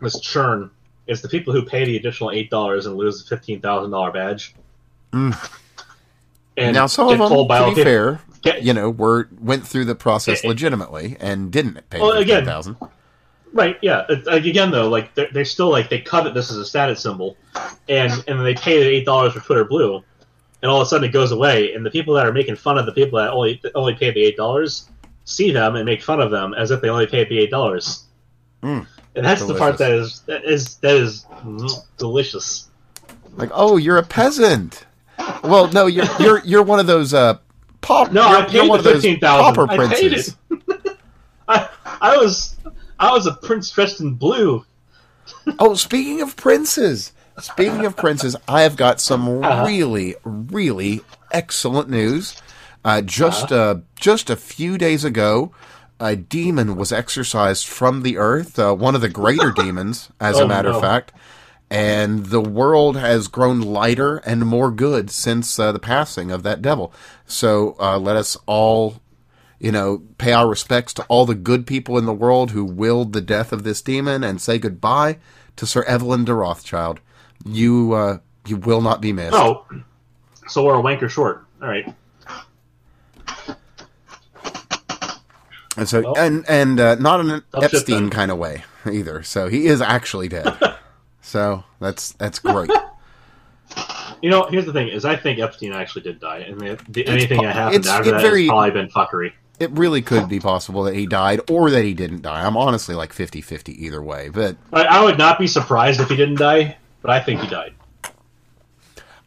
this 0.00 0.20
churn, 0.20 0.70
is 1.08 1.20
the 1.20 1.28
people 1.28 1.52
who 1.52 1.62
pay 1.64 1.84
the 1.84 1.96
additional 1.96 2.30
eight 2.30 2.48
dollars 2.48 2.86
and 2.86 2.94
lose 2.96 3.20
the 3.20 3.28
fifteen 3.28 3.60
thousand 3.60 3.90
dollar 3.90 4.12
badge. 4.12 4.54
Mm. 5.12 5.36
And 6.56 6.74
now, 6.74 6.86
some 6.86 7.08
of 7.08 7.18
them, 7.18 7.28
to 7.28 7.44
be 7.44 7.70
people- 7.70 7.82
fair, 7.82 8.20
get- 8.42 8.62
you 8.62 8.72
know, 8.72 8.88
were 8.88 9.28
went 9.40 9.66
through 9.66 9.86
the 9.86 9.96
process 9.96 10.44
eh. 10.44 10.48
legitimately 10.48 11.16
and 11.18 11.50
didn't 11.50 11.90
pay 11.90 12.00
Well, 12.00 12.12
again- 12.12 12.44
15000 12.44 12.76
Right, 13.52 13.76
yeah. 13.82 14.06
Like, 14.26 14.44
again, 14.44 14.70
though, 14.70 14.88
like 14.88 15.12
they're, 15.16 15.26
they're 15.32 15.44
still 15.44 15.70
like 15.70 15.88
they 15.90 15.98
covet 16.00 16.34
this 16.34 16.52
as 16.52 16.56
a 16.58 16.64
status 16.64 17.00
symbol, 17.00 17.36
and 17.88 18.12
and 18.28 18.46
they 18.46 18.54
pay 18.54 18.78
the 18.80 18.88
eight 18.88 19.04
dollars 19.04 19.32
for 19.32 19.40
Twitter 19.40 19.64
Blue, 19.64 20.04
and 20.62 20.70
all 20.70 20.80
of 20.80 20.86
a 20.86 20.88
sudden 20.88 21.08
it 21.08 21.12
goes 21.12 21.32
away, 21.32 21.74
and 21.74 21.84
the 21.84 21.90
people 21.90 22.14
that 22.14 22.24
are 22.28 22.32
making 22.32 22.54
fun 22.54 22.78
of 22.78 22.86
the 22.86 22.92
people 22.92 23.18
that 23.18 23.32
only 23.32 23.60
only 23.74 23.96
pay 23.96 24.12
the 24.12 24.22
eight 24.22 24.36
dollars 24.36 24.88
see 25.30 25.50
them 25.52 25.76
and 25.76 25.84
make 25.86 26.02
fun 26.02 26.20
of 26.20 26.30
them 26.30 26.54
as 26.54 26.70
if 26.70 26.80
they 26.80 26.88
only 26.88 27.06
paid 27.06 27.28
the 27.28 27.38
eight 27.38 27.50
dollars. 27.50 28.04
Mm, 28.62 28.86
and 29.14 29.24
that's 29.24 29.44
the 29.46 29.54
part 29.54 29.78
that 29.78 29.92
is 29.92 30.20
that 30.26 30.44
is 30.44 30.76
that 30.76 30.96
is 30.96 31.26
delicious. 31.96 32.68
Like, 33.36 33.50
oh, 33.54 33.76
you're 33.76 33.98
a 33.98 34.02
peasant. 34.02 34.84
Well, 35.44 35.68
no, 35.72 35.86
you're 35.86 36.06
you're 36.18 36.44
you're 36.44 36.62
one 36.62 36.80
of 36.80 36.86
those 36.86 37.14
uh 37.14 37.38
pop. 37.80 38.12
No, 38.12 38.22
I 38.22 38.44
paid 38.46 38.70
the 38.70 38.82
fifteen 38.82 39.20
thousand. 39.20 39.70
I 39.70 39.76
paid 39.76 39.88
princes. 39.88 40.36
it. 40.50 40.96
I 41.48 41.68
I 42.00 42.16
was 42.16 42.56
I 42.98 43.12
was 43.12 43.26
a 43.26 43.32
prince 43.32 43.70
dressed 43.70 44.00
in 44.00 44.14
blue. 44.14 44.64
Oh, 45.58 45.74
speaking 45.74 46.20
of 46.20 46.36
princes, 46.36 47.12
speaking 47.40 47.86
of 47.86 47.96
princes, 47.96 48.36
I 48.48 48.62
have 48.62 48.76
got 48.76 49.00
some 49.00 49.42
Uh-huh. 49.42 49.64
really, 49.66 50.16
really 50.24 51.00
excellent 51.30 51.88
news. 51.88 52.36
Uh, 52.84 53.00
just 53.02 53.52
Uh-huh. 53.52 53.54
uh, 53.70 53.74
just 53.96 54.30
a 54.30 54.36
few 54.36 54.78
days 54.78 55.04
ago, 55.04 55.52
a 55.98 56.16
demon 56.16 56.76
was 56.76 56.92
exorcised 56.92 57.66
from 57.66 58.02
the 58.02 58.16
earth. 58.16 58.58
Uh, 58.58 58.74
one 58.74 58.94
of 58.94 59.00
the 59.00 59.08
greater 59.08 59.50
demons, 59.56 60.08
as 60.20 60.38
a 60.38 60.44
Oh, 60.44 60.48
matter 60.48 60.70
no. 60.70 60.76
of 60.76 60.80
fact. 60.82 61.12
And 61.70 62.26
the 62.26 62.40
world 62.40 62.96
has 62.96 63.28
grown 63.28 63.60
lighter 63.60 64.16
and 64.18 64.44
more 64.44 64.70
good 64.72 65.08
since 65.10 65.56
uh, 65.58 65.70
the 65.70 65.78
passing 65.78 66.30
of 66.32 66.42
that 66.42 66.62
devil. 66.62 66.92
So 67.26 67.76
uh, 67.78 67.98
let 67.98 68.16
us 68.16 68.36
all 68.46 68.96
you 69.62 69.70
know, 69.70 70.00
pay 70.16 70.32
our 70.32 70.48
respects 70.48 70.94
to 70.94 71.02
all 71.04 71.26
the 71.26 71.34
good 71.34 71.66
people 71.66 71.98
in 71.98 72.06
the 72.06 72.14
world 72.14 72.52
who 72.52 72.64
willed 72.64 73.12
the 73.12 73.20
death 73.20 73.52
of 73.52 73.62
this 73.62 73.82
demon 73.82 74.24
and 74.24 74.40
say 74.40 74.58
goodbye 74.58 75.18
to 75.56 75.66
Sir 75.66 75.82
Evelyn 75.82 76.24
de 76.24 76.32
Rothschild. 76.32 76.98
You, 77.44 77.92
uh, 77.92 78.18
you 78.46 78.56
will 78.56 78.80
not 78.80 79.02
be 79.02 79.12
missed. 79.12 79.34
Oh, 79.34 79.66
so 80.48 80.64
we're 80.64 80.78
a 80.78 80.82
wanker 80.82 81.10
short. 81.10 81.44
All 81.60 81.68
right. 81.68 81.94
And 85.76 85.88
so, 85.88 86.00
Well, 86.02 86.18
and, 86.18 86.44
and, 86.48 86.80
uh, 86.80 86.96
not 86.96 87.20
in 87.20 87.30
an 87.30 87.42
Epstein 87.54 88.10
kind 88.10 88.30
of 88.30 88.38
way 88.38 88.64
either. 88.90 89.22
So 89.22 89.48
he 89.48 89.66
is 89.66 89.80
actually 89.80 90.28
dead. 90.28 90.56
so 91.20 91.64
that's, 91.80 92.12
that's 92.12 92.38
great. 92.38 92.70
You 94.22 94.28
know, 94.28 94.44
here's 94.50 94.66
the 94.66 94.72
thing: 94.72 94.88
is 94.88 95.04
I 95.06 95.16
think 95.16 95.38
Epstein 95.38 95.72
actually 95.72 96.02
did 96.02 96.20
die, 96.20 96.38
and 96.40 96.60
the, 96.60 96.78
the, 96.88 97.06
anything 97.06 97.38
po- 97.38 97.44
that 97.44 97.54
happened 97.54 97.86
after 97.86 98.08
it 98.10 98.12
that 98.12 98.20
very- 98.20 98.42
has 98.42 98.48
probably 98.50 98.70
been 98.72 98.88
fuckery. 98.88 99.32
It 99.58 99.70
really 99.70 100.02
could 100.02 100.28
be 100.28 100.40
possible 100.40 100.82
that 100.84 100.94
he 100.94 101.06
died 101.06 101.40
or 101.50 101.70
that 101.70 101.84
he 101.84 101.94
didn't 101.94 102.22
die. 102.22 102.44
I'm 102.44 102.56
honestly 102.56 102.94
like 102.94 103.12
50 103.12 103.40
50 103.40 103.82
either 103.86 104.02
way, 104.02 104.28
but 104.28 104.56
I, 104.72 104.84
I 104.84 105.04
would 105.04 105.16
not 105.18 105.38
be 105.38 105.46
surprised 105.46 106.00
if 106.00 106.08
he 106.08 106.16
didn't 106.16 106.34
die, 106.38 106.76
but 107.00 107.10
I 107.10 107.20
think 107.20 107.40
he 107.40 107.46
died. 107.48 107.74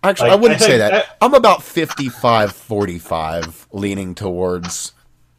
Actually, 0.04 0.30
Like, 0.30 0.38
I 0.38 0.42
wouldn't 0.42 0.62
I 0.62 0.66
say 0.66 0.78
that. 0.78 0.92
that- 0.92 1.18
I'm 1.22 1.34
about 1.34 1.64
55 1.64 2.52
45 2.52 3.68
leaning 3.72 4.14
towards 4.14 4.92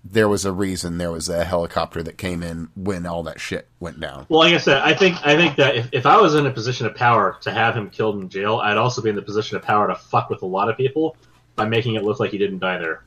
there 0.05 0.29
was 0.29 0.45
a 0.45 0.53
reason 0.53 0.99
there 0.99 1.11
was 1.11 1.29
a 1.31 1.45
helicopter 1.45 2.03
that 2.03 2.19
came 2.19 2.43
in 2.43 2.69
when 2.77 3.07
all 3.07 3.23
that 3.23 3.41
shit 3.41 3.69
went 3.81 3.99
down. 4.01 4.27
Well, 4.29 4.41
like 4.41 4.53
I 4.55 4.59
said, 4.59 4.83
I 4.83 4.93
think 4.95 5.17
I 5.27 5.35
think 5.35 5.57
that 5.57 5.77
if, 5.77 5.89
if 5.93 6.05
I 6.07 6.21
was 6.21 6.35
in 6.35 6.45
a 6.47 6.51
position 6.51 6.87
of 6.87 6.95
power 6.95 7.39
to 7.41 7.51
have 7.51 7.75
him 7.77 7.89
killed 7.91 8.21
in 8.21 8.29
jail, 8.29 8.59
I'd 8.59 8.77
also 8.77 9.01
be 9.01 9.09
in 9.11 9.17
the 9.17 9.23
position 9.23 9.57
of 9.57 9.63
power 9.63 9.87
to 9.89 9.95
fuck 9.95 10.29
with 10.29 10.43
a 10.43 10.47
lot 10.47 10.69
of 10.69 10.77
people 10.77 11.17
by 11.57 11.65
making 11.67 11.95
it 11.95 12.03
look 12.05 12.21
like 12.21 12.31
he 12.33 12.39
didn't 12.39 12.59
die 12.59 12.79
there. 12.79 13.03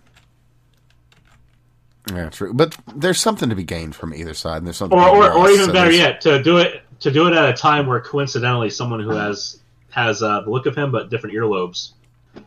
Yeah, 2.12 2.30
true. 2.30 2.54
But 2.54 2.78
there's 2.96 3.20
something 3.20 3.50
to 3.50 3.56
be 3.56 3.64
gained 3.66 3.96
from 3.96 4.14
either 4.14 4.34
side, 4.34 4.58
and 4.58 4.66
there's 4.66 4.78
something. 4.78 4.98
Or, 4.98 5.08
or, 5.08 5.34
or 5.34 5.50
even 5.50 5.66
so 5.68 5.74
better 5.74 5.92
there's- 5.92 5.98
yet, 5.98 6.22
to 6.22 6.42
do 6.42 6.58
it 6.58 6.82
to 7.02 7.12
do 7.12 7.28
it 7.28 7.34
at 7.34 7.48
a 7.50 7.54
time 7.54 7.86
where 7.86 8.00
coincidentally 8.00 8.70
someone 8.72 9.02
who 9.02 9.12
has 9.12 9.60
has 9.92 10.24
uh, 10.24 10.42
the 10.42 10.50
look 10.50 10.66
of 10.66 10.76
him 10.76 10.92
but 10.92 11.10
different 11.10 11.36
earlobes 11.36 11.92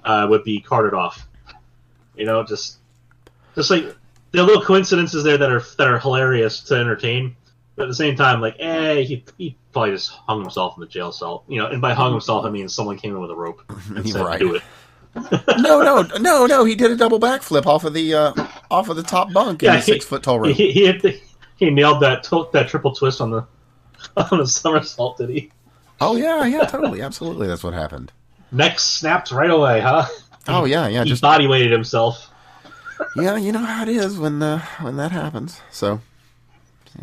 uh, 0.04 0.26
would 0.28 0.42
be 0.44 0.60
carted 0.60 0.94
off. 0.94 1.26
You 2.16 2.26
know, 2.26 2.42
just 2.42 2.78
just 3.54 3.70
like 3.70 3.94
there 4.32 4.42
are 4.42 4.46
little 4.46 4.62
coincidences 4.62 5.24
there 5.24 5.38
that 5.38 5.50
are 5.50 5.62
that 5.78 5.86
are 5.88 5.98
hilarious 5.98 6.60
to 6.64 6.74
entertain. 6.74 7.36
But 7.76 7.84
at 7.84 7.88
the 7.88 7.94
same 7.94 8.14
time, 8.16 8.40
like, 8.42 8.56
eh, 8.58 9.00
he, 9.02 9.24
he 9.38 9.56
probably 9.72 9.92
just 9.92 10.10
hung 10.10 10.40
himself 10.42 10.74
in 10.76 10.80
the 10.82 10.86
jail 10.86 11.12
cell. 11.12 11.44
You 11.48 11.60
know, 11.62 11.66
and 11.68 11.80
by 11.80 11.94
hung 11.94 12.12
himself, 12.12 12.44
I 12.44 12.50
mean 12.50 12.68
someone 12.68 12.98
came 12.98 13.14
in 13.14 13.20
with 13.22 13.30
a 13.30 13.34
rope 13.34 13.62
and 13.96 14.08
said, 14.08 14.22
Right. 14.22 14.38
"Do 14.38 14.54
it." 14.56 14.62
no, 15.58 15.82
no, 15.82 16.02
no, 16.18 16.46
no. 16.46 16.64
He 16.64 16.74
did 16.74 16.90
a 16.90 16.96
double 16.96 17.18
backflip 17.18 17.66
off 17.66 17.84
of 17.84 17.94
the 17.94 18.14
uh, 18.14 18.32
off 18.70 18.88
of 18.88 18.96
the 18.96 19.02
top 19.02 19.32
bunk 19.32 19.62
in 19.62 19.66
Yeah, 19.68 19.72
the 19.76 19.82
he- 19.82 19.92
six 19.92 20.04
foot 20.04 20.22
tall 20.22 20.38
room. 20.40 20.52
He, 20.54 20.70
he, 20.72 20.92
the, 20.92 21.20
he 21.56 21.70
nailed 21.70 22.00
that 22.02 22.28
that 22.52 22.68
triple 22.68 22.94
twist 22.94 23.20
on 23.20 23.30
the 23.30 23.46
on 24.30 24.38
the 24.38 24.46
somersault. 24.46 25.18
Did 25.18 25.30
he? 25.30 25.50
Oh 26.00 26.16
yeah, 26.16 26.44
yeah, 26.46 26.64
totally, 26.64 27.02
absolutely. 27.02 27.46
That's 27.46 27.64
what 27.64 27.74
happened. 27.74 28.12
Neck 28.52 28.78
snapped 28.78 29.30
right 29.32 29.50
away, 29.50 29.80
huh? 29.80 30.06
Oh 30.48 30.64
yeah, 30.64 30.86
yeah. 30.88 31.02
He 31.04 31.10
Just 31.10 31.22
body 31.22 31.46
weighted 31.46 31.72
himself. 31.72 32.29
Yeah, 33.16 33.36
you 33.36 33.52
know 33.52 33.58
how 33.60 33.82
it 33.82 33.88
is 33.88 34.18
when 34.18 34.42
uh, 34.42 34.60
when 34.80 34.96
that 34.96 35.12
happens. 35.12 35.60
So, 35.70 36.00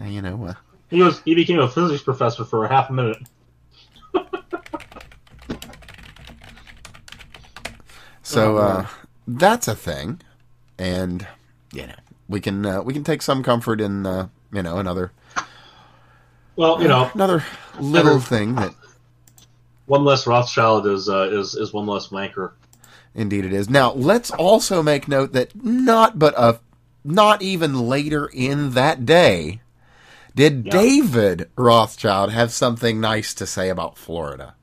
you 0.03 0.21
know, 0.21 0.45
uh, 0.45 0.53
He 0.89 1.01
was 1.01 1.19
he 1.25 1.35
became 1.35 1.59
a 1.59 1.67
physics 1.67 2.03
professor 2.03 2.43
for 2.45 2.65
a 2.65 2.69
half 2.69 2.89
a 2.89 2.93
minute. 2.93 3.17
so 8.23 8.57
uh, 8.57 8.87
that's 9.27 9.67
a 9.67 9.75
thing, 9.75 10.21
and 10.77 11.25
you 11.73 11.87
know, 11.87 11.95
we 12.27 12.39
can 12.39 12.65
uh, 12.65 12.81
we 12.81 12.93
can 12.93 13.03
take 13.03 13.21
some 13.21 13.43
comfort 13.43 13.81
in 13.81 14.05
uh, 14.05 14.27
you 14.51 14.61
know 14.63 14.77
another 14.77 15.11
Well, 16.55 16.81
you 16.81 16.87
know, 16.87 17.09
another 17.13 17.43
little 17.79 18.13
Never- 18.15 18.19
thing 18.19 18.55
that 18.55 18.73
one 19.85 20.03
less 20.03 20.27
Rothschild 20.27 20.85
is 20.87 21.07
uh, 21.09 21.29
is 21.31 21.55
is 21.55 21.71
one 21.73 21.85
less 21.85 22.07
wanker. 22.09 22.51
Indeed, 23.17 23.43
it 23.45 23.51
is. 23.51 23.69
Now, 23.69 23.91
let's 23.93 24.31
also 24.31 24.81
make 24.81 25.07
note 25.09 25.33
that 25.33 25.53
not 25.61 26.17
but 26.19 26.33
a 26.37 26.59
not 27.03 27.41
even 27.41 27.87
later 27.87 28.27
in 28.31 28.71
that 28.71 29.05
day 29.05 29.59
did 30.35 30.67
Yeah. 30.67 30.71
David 30.71 31.49
Rothschild 31.57 32.31
have 32.31 32.51
something 32.51 33.01
nice 33.01 33.33
to 33.33 33.45
say 33.47 33.69
about 33.69 33.97
Florida. 33.97 34.53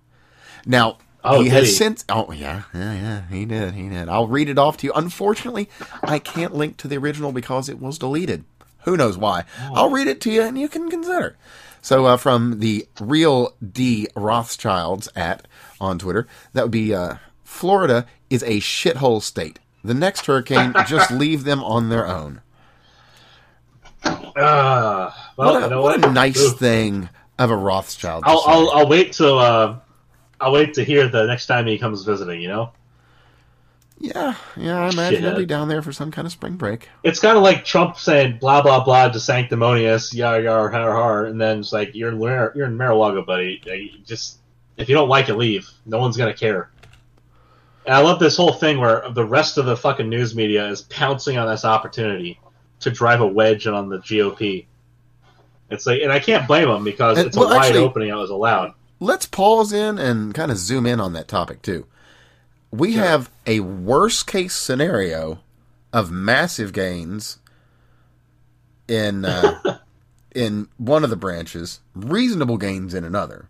Now, 0.65 0.99
Oh, 1.27 1.41
he 1.41 1.49
has 1.49 1.69
he? 1.69 1.73
since. 1.75 2.05
Oh, 2.11 2.31
yeah, 2.33 2.63
yeah, 2.75 2.93
yeah. 2.93 3.23
He 3.31 3.47
did. 3.47 3.73
He 3.75 3.89
did. 3.89 4.09
I'll 4.11 4.29
read 4.29 4.51
it 4.51 4.59
off 4.59 4.77
to 4.79 4.87
you. 4.87 4.93
Unfortunately, 4.95 5.71
I 6.03 6.19
can't 6.19 6.55
link 6.55 6.77
to 6.77 6.89
the 6.89 6.99
original 6.99 7.33
because 7.33 7.69
it 7.71 7.81
was 7.81 7.99
deleted. 7.99 8.45
Who 8.85 8.97
knows 8.99 9.17
why? 9.17 9.45
I'll 9.73 9.89
read 9.89 10.07
it 10.07 10.21
to 10.23 10.31
you, 10.31 10.43
and 10.43 10.59
you 10.59 10.69
can 10.69 10.91
consider. 10.91 11.39
So, 11.81 12.05
uh, 12.05 12.19
from 12.19 12.61
the 12.61 12.87
real 13.01 13.55
D 13.67 14.07
Rothschilds 14.15 15.09
at 15.17 15.49
on 15.81 15.99
Twitter, 15.99 16.27
that 16.53 16.65
would 16.65 16.71
be 16.71 16.95
uh, 16.95 17.15
Florida 17.43 18.05
is 18.35 18.43
a 18.43 18.61
shithole 18.61 19.23
state. 19.23 19.59
The 19.83 19.95
next 19.95 20.27
hurricane, 20.27 20.75
just 20.87 21.11
leave 21.11 21.45
them 21.45 21.63
on 21.63 21.89
their 21.89 22.07
own. 22.07 22.41
Uh, 24.05 25.11
well, 25.37 25.55
What 25.55 25.57
a, 25.57 25.65
you 25.65 25.71
know 25.71 25.83
what 25.83 26.01
what? 26.01 26.11
a 26.11 26.13
nice 26.13 26.41
Oof. 26.41 26.59
thing 26.59 27.09
of 27.39 27.51
a 27.51 27.57
Rothschild. 27.57 28.25
I'll. 28.27 28.43
I'll 28.47 28.71
I'll 28.71 28.89
wait 28.89 29.13
till 29.13 29.39
uh, 29.39 29.77
I'll 30.41 30.53
wait 30.53 30.75
to 30.75 30.85
hear 30.85 31.09
the 31.09 31.27
next 31.27 31.47
time 31.47 31.67
he 31.67 31.79
comes 31.79 32.05
visiting. 32.05 32.41
You 32.41 32.49
know, 32.49 32.73
yeah, 33.99 34.35
yeah. 34.57 34.81
I 34.81 34.89
imagine 34.91 35.23
he'll 35.23 35.37
be 35.37 35.47
down 35.47 35.69
there 35.69 35.83
for 35.83 35.93
some 35.93 36.11
kind 36.11 36.27
of 36.27 36.33
spring 36.33 36.57
break. 36.57 36.89
it's 37.03 37.21
kind 37.21 37.37
of 37.37 37.43
like 37.43 37.65
Trump 37.65 37.97
saying 37.97 38.39
blah 38.39 38.61
blah 38.63 38.85
blah 38.85 39.09
to 39.09 39.21
sanctimonious 39.21 40.13
yar 40.13 40.41
yar 40.41 40.69
har 40.71 40.93
har, 40.93 41.25
and 41.27 41.41
then 41.41 41.61
it's 41.61 41.73
like 41.73 41.95
you're 41.95 42.11
in 42.11 42.21
you're 42.21 42.67
in 42.67 42.77
Mar-a-Lago, 42.77 43.23
buddy. 43.25 44.03
Just 44.05 44.39
if 44.77 44.89
you 44.89 44.95
don't 44.95 45.09
like 45.09 45.29
it, 45.29 45.35
leave. 45.37 45.69
No 45.87 45.99
one's 45.99 46.17
gonna 46.17 46.35
care. 46.35 46.71
And 47.87 47.95
I 47.95 48.01
love 48.01 48.19
this 48.19 48.37
whole 48.37 48.53
thing 48.53 48.79
where 48.81 49.05
the 49.11 49.25
rest 49.25 49.59
of 49.59 49.67
the 49.67 49.77
fucking 49.77 50.09
news 50.09 50.35
media 50.35 50.67
is 50.69 50.83
pouncing 50.83 51.37
on 51.39 51.49
this 51.49 51.65
opportunity 51.65 52.41
to 52.81 52.91
drive 52.91 53.21
a 53.21 53.27
wedge 53.27 53.67
on 53.67 53.89
the 53.89 53.99
GOP. 53.99 54.67
It's 55.71 55.87
like, 55.87 56.01
and 56.03 56.13
I 56.13 56.19
can't 56.19 56.47
blame 56.47 56.69
them 56.69 56.85
because 56.85 57.19
And- 57.19 57.27
it's 57.29 57.37
a 57.37 57.41
wide 57.41 57.67
actually- 57.67 57.81
opening 57.81 58.09
that 58.11 58.17
was 58.17 58.31
allowed. 58.31 58.73
let's 59.01 59.27
pause 59.27 59.73
in 59.73 59.99
and 59.99 60.33
kind 60.35 60.51
of 60.51 60.57
zoom 60.57 60.87
in 60.87 61.01
on 61.01 61.13
that 61.13 61.29
topic 61.29 61.61
too. 61.63 61.87
We 62.71 62.93
Sure. 62.95 63.03
have 63.05 63.31
a 63.47 63.61
worst 63.61 64.27
case 64.27 64.55
scenario 64.55 65.41
of 65.93 66.11
massive 66.11 66.73
gains 66.73 67.39
in 68.89 69.25
uh, 69.25 69.79
in 70.35 70.69
one 70.79 71.05
of 71.05 71.11
the 71.11 71.17
branches, 71.17 71.81
reasonable 71.95 72.57
gains 72.57 72.95
in 72.95 73.05
another, 73.05 73.49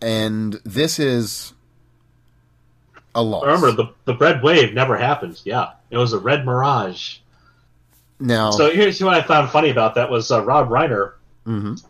and 0.00 0.60
this 0.64 0.98
is 0.98 1.53
a 3.14 3.22
loss. 3.22 3.44
Remember, 3.44 3.72
the 3.72 3.92
the 4.04 4.16
red 4.16 4.42
wave 4.42 4.74
never 4.74 4.96
happened. 4.96 5.40
Yeah, 5.44 5.72
it 5.90 5.96
was 5.96 6.12
a 6.12 6.18
red 6.18 6.44
mirage. 6.44 7.18
now, 8.18 8.50
So 8.50 8.70
here's 8.70 9.00
what 9.02 9.14
I 9.14 9.22
found 9.22 9.50
funny 9.50 9.70
about 9.70 9.94
that 9.94 10.10
was 10.10 10.30
uh, 10.30 10.44
Rob 10.44 10.68
Reiner 10.68 11.14
mhm. 11.46 11.82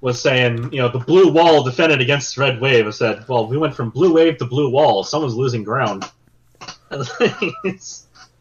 was 0.00 0.20
saying, 0.20 0.72
you 0.72 0.80
know, 0.80 0.88
the 0.88 0.98
blue 0.98 1.32
wall 1.32 1.62
defended 1.62 2.00
against 2.00 2.34
the 2.34 2.42
red 2.42 2.60
wave. 2.60 2.86
I 2.86 2.90
said, 2.90 3.26
well, 3.28 3.46
we 3.46 3.56
went 3.56 3.74
from 3.74 3.90
blue 3.90 4.12
wave 4.12 4.38
to 4.38 4.44
blue 4.44 4.70
wall. 4.70 5.04
Someone's 5.04 5.34
losing 5.34 5.64
ground. 5.64 6.04
You're 6.90 7.76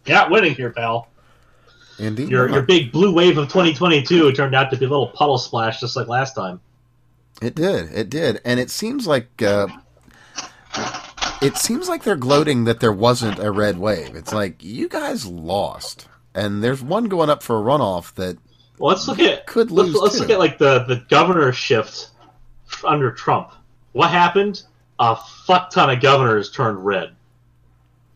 not 0.08 0.32
winning 0.32 0.56
here, 0.56 0.72
pal. 0.72 1.10
indeed, 2.00 2.30
Your 2.30 2.50
your 2.50 2.62
big 2.62 2.92
blue 2.92 3.14
wave 3.14 3.38
of 3.38 3.48
2022 3.48 4.32
turned 4.34 4.56
out 4.56 4.72
to 4.72 4.78
be 4.78 4.86
a 4.86 4.90
little 4.90 5.08
puddle 5.08 5.38
splash, 5.38 5.80
just 5.80 5.96
like 5.96 6.08
last 6.08 6.34
time. 6.34 6.60
It 7.42 7.56
did. 7.56 7.92
It 7.94 8.10
did. 8.10 8.42
And 8.46 8.60
it 8.60 8.72
seems 8.72 9.06
like 9.06 9.42
uh, 9.44 9.68
it 11.42 11.58
seems 11.58 11.88
like 11.90 12.04
they're 12.04 12.16
gloating 12.16 12.64
that 12.66 12.80
there 12.80 12.92
wasn't 12.92 13.40
a 13.40 13.52
red 13.52 13.78
wave. 13.78 14.16
It's 14.16 14.34
like 14.34 14.64
you 14.64 14.88
guys 14.90 15.26
lost, 15.26 16.08
and 16.34 16.64
there's 16.64 16.82
one 16.82 17.06
going 17.06 17.30
up 17.30 17.44
for 17.44 17.58
a 17.58 17.62
runoff 17.62 18.14
that 18.16 18.38
Well, 18.78 18.90
let's 18.90 19.08
look 19.08 19.20
at 19.20 19.46
Could 19.48 19.72
let's, 19.72 19.90
lose, 19.94 20.02
let's 20.02 20.16
too. 20.16 20.22
look 20.22 20.30
at 20.32 20.40
like 20.40 20.58
the 20.58 20.84
the 20.86 21.04
governor 21.10 21.52
shift 21.52 22.10
under 22.84 23.12
Trump. 23.12 23.52
What 23.94 24.12
happened? 24.12 24.64
A 25.00 25.16
fuck 25.46 25.70
ton 25.70 25.90
of 25.90 26.02
governors 26.02 26.52
turned 26.52 26.84
red. 26.86 27.10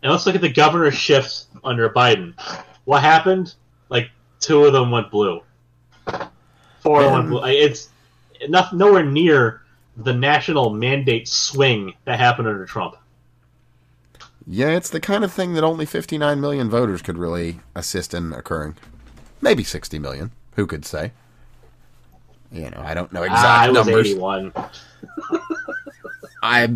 And 0.03 0.11
let's 0.11 0.25
look 0.25 0.33
at 0.35 0.41
the 0.41 0.49
governor 0.51 0.89
shift 0.91 1.45
under 1.63 1.89
Biden. 1.89 2.33
What 2.85 3.01
happened? 3.01 3.53
Like 3.89 4.09
two 4.39 4.65
of 4.65 4.73
them 4.73 4.89
went 4.89 5.11
blue. 5.11 5.41
Four 6.81 7.03
of 7.03 7.05
them 7.05 7.13
went 7.13 7.25
Um, 7.25 7.29
blue. 7.29 7.45
It's 7.45 7.89
enough 8.41 8.73
nowhere 8.73 9.05
near 9.05 9.61
the 9.97 10.13
national 10.13 10.71
mandate 10.71 11.27
swing 11.27 11.93
that 12.05 12.19
happened 12.19 12.47
under 12.47 12.65
Trump. 12.65 12.95
Yeah, 14.47 14.69
it's 14.69 14.89
the 14.89 14.99
kind 14.99 15.23
of 15.23 15.31
thing 15.31 15.53
that 15.53 15.63
only 15.63 15.85
59 15.85 16.39
million 16.41 16.69
voters 16.69 17.01
could 17.01 17.17
really 17.17 17.59
assist 17.75 18.13
in 18.13 18.33
occurring. 18.33 18.75
Maybe 19.41 19.63
60 19.63 19.99
million. 19.99 20.31
Who 20.55 20.67
could 20.67 20.85
say? 20.85 21.11
You 22.51 22.69
know, 22.69 22.81
I 22.83 22.93
don't 22.93 23.11
know 23.13 23.23
exact 23.23 23.71
was 23.71 23.85
numbers. 23.85 24.09
81. 24.09 24.53
I 26.43 26.75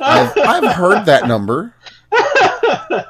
I've, 0.00 0.38
I've 0.38 0.74
heard 0.74 1.06
that 1.06 1.26
number. 1.26 1.74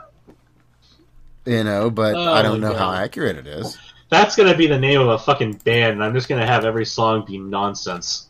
You 1.46 1.64
know, 1.64 1.90
but 1.90 2.14
Oh 2.14 2.32
I 2.32 2.42
don't 2.42 2.60
know 2.60 2.74
how 2.74 2.92
accurate 2.92 3.36
it 3.36 3.46
is. 3.46 3.78
That's 4.10 4.36
gonna 4.36 4.56
be 4.56 4.66
the 4.66 4.78
name 4.78 5.00
of 5.00 5.08
a 5.08 5.18
fucking 5.18 5.54
band, 5.64 5.94
and 5.94 6.04
I'm 6.04 6.12
just 6.14 6.28
gonna 6.28 6.46
have 6.46 6.64
every 6.64 6.84
song 6.84 7.24
be 7.26 7.38
nonsense. 7.38 8.28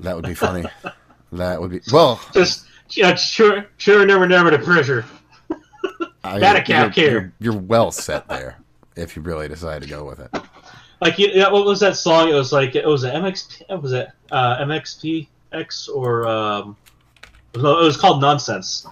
That 0.00 0.16
would 0.16 0.24
be 0.24 0.34
funny. 0.34 0.64
that 1.32 1.60
would 1.60 1.70
be 1.70 1.80
well. 1.92 2.20
Just 2.32 2.66
yeah, 2.96 3.14
sure, 3.14 3.66
sure, 3.76 4.06
never, 4.06 4.26
never 4.26 4.50
to 4.50 4.58
pressure. 4.58 5.04
I, 6.24 6.38
That 6.38 6.56
a 6.56 6.58
you're, 6.58 6.64
cap 6.64 6.94
here. 6.94 7.10
you're, 7.10 7.32
you're 7.52 7.60
well 7.60 7.90
set 7.90 8.28
there 8.28 8.58
if 8.96 9.16
you 9.16 9.22
really 9.22 9.48
decide 9.48 9.82
to 9.82 9.88
go 9.88 10.04
with 10.04 10.20
it. 10.20 10.30
Like, 11.00 11.18
you, 11.18 11.28
yeah, 11.32 11.50
what 11.50 11.64
was 11.64 11.80
that 11.80 11.96
song? 11.96 12.28
It 12.28 12.34
was 12.34 12.52
like 12.52 12.76
it 12.76 12.86
was 12.86 13.02
an 13.02 13.22
MXP. 13.22 13.68
What 13.68 13.82
was 13.82 13.92
it 13.92 14.08
uh, 14.30 14.58
MXPX 14.58 15.88
or 15.88 16.28
um, 16.28 16.76
it 17.54 17.60
was 17.60 17.96
called 17.96 18.20
Nonsense. 18.20 18.86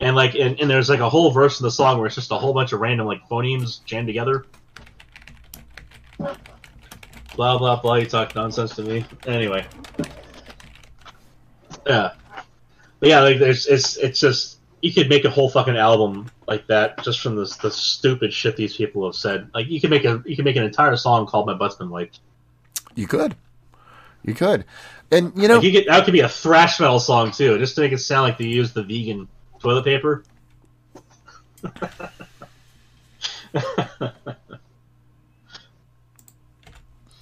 And 0.00 0.14
like, 0.16 0.34
and, 0.34 0.58
and 0.60 0.68
there's 0.68 0.88
like 0.88 1.00
a 1.00 1.08
whole 1.08 1.30
verse 1.30 1.60
in 1.60 1.64
the 1.64 1.70
song 1.70 1.98
where 1.98 2.06
it's 2.06 2.14
just 2.14 2.30
a 2.30 2.36
whole 2.36 2.52
bunch 2.52 2.72
of 2.72 2.80
random 2.80 3.06
like 3.06 3.26
phonemes 3.28 3.82
jammed 3.84 4.06
together. 4.06 4.44
Blah 7.36 7.58
blah 7.58 7.80
blah. 7.80 7.94
You 7.94 8.06
talk 8.06 8.34
nonsense 8.34 8.76
to 8.76 8.82
me. 8.82 9.04
Anyway, 9.26 9.66
yeah, 11.86 12.12
but 13.04 13.10
yeah, 13.10 13.20
like 13.20 13.38
there's 13.38 13.66
it's 13.66 13.98
it's 13.98 14.18
just 14.18 14.56
you 14.80 14.90
could 14.90 15.10
make 15.10 15.26
a 15.26 15.30
whole 15.30 15.50
fucking 15.50 15.76
album 15.76 16.26
like 16.48 16.66
that 16.68 17.04
just 17.04 17.20
from 17.20 17.36
the 17.36 17.44
the 17.60 17.70
stupid 17.70 18.32
shit 18.32 18.56
these 18.56 18.74
people 18.74 19.04
have 19.04 19.14
said. 19.14 19.50
Like 19.52 19.68
you 19.68 19.78
could 19.78 19.90
make 19.90 20.06
a 20.06 20.22
you 20.24 20.34
could 20.34 20.46
make 20.46 20.56
an 20.56 20.62
entire 20.62 20.96
song 20.96 21.26
called 21.26 21.46
"My 21.46 21.52
Butt's 21.52 21.74
Been 21.74 21.90
Wiped." 21.90 22.20
You 22.94 23.06
could, 23.06 23.36
you 24.22 24.32
could, 24.32 24.64
and 25.10 25.32
you 25.36 25.48
know, 25.48 25.56
Like, 25.56 25.64
you 25.64 25.72
could, 25.72 25.84
that 25.86 26.06
could 26.06 26.12
be 26.14 26.20
a 26.20 26.28
thrash 26.30 26.80
metal 26.80 26.98
song 26.98 27.30
too, 27.30 27.58
just 27.58 27.74
to 27.74 27.82
make 27.82 27.92
it 27.92 27.98
sound 27.98 28.22
like 28.22 28.38
they 28.38 28.46
used 28.46 28.72
the 28.72 28.82
vegan 28.82 29.28
toilet 29.58 29.84
paper. 29.84 30.24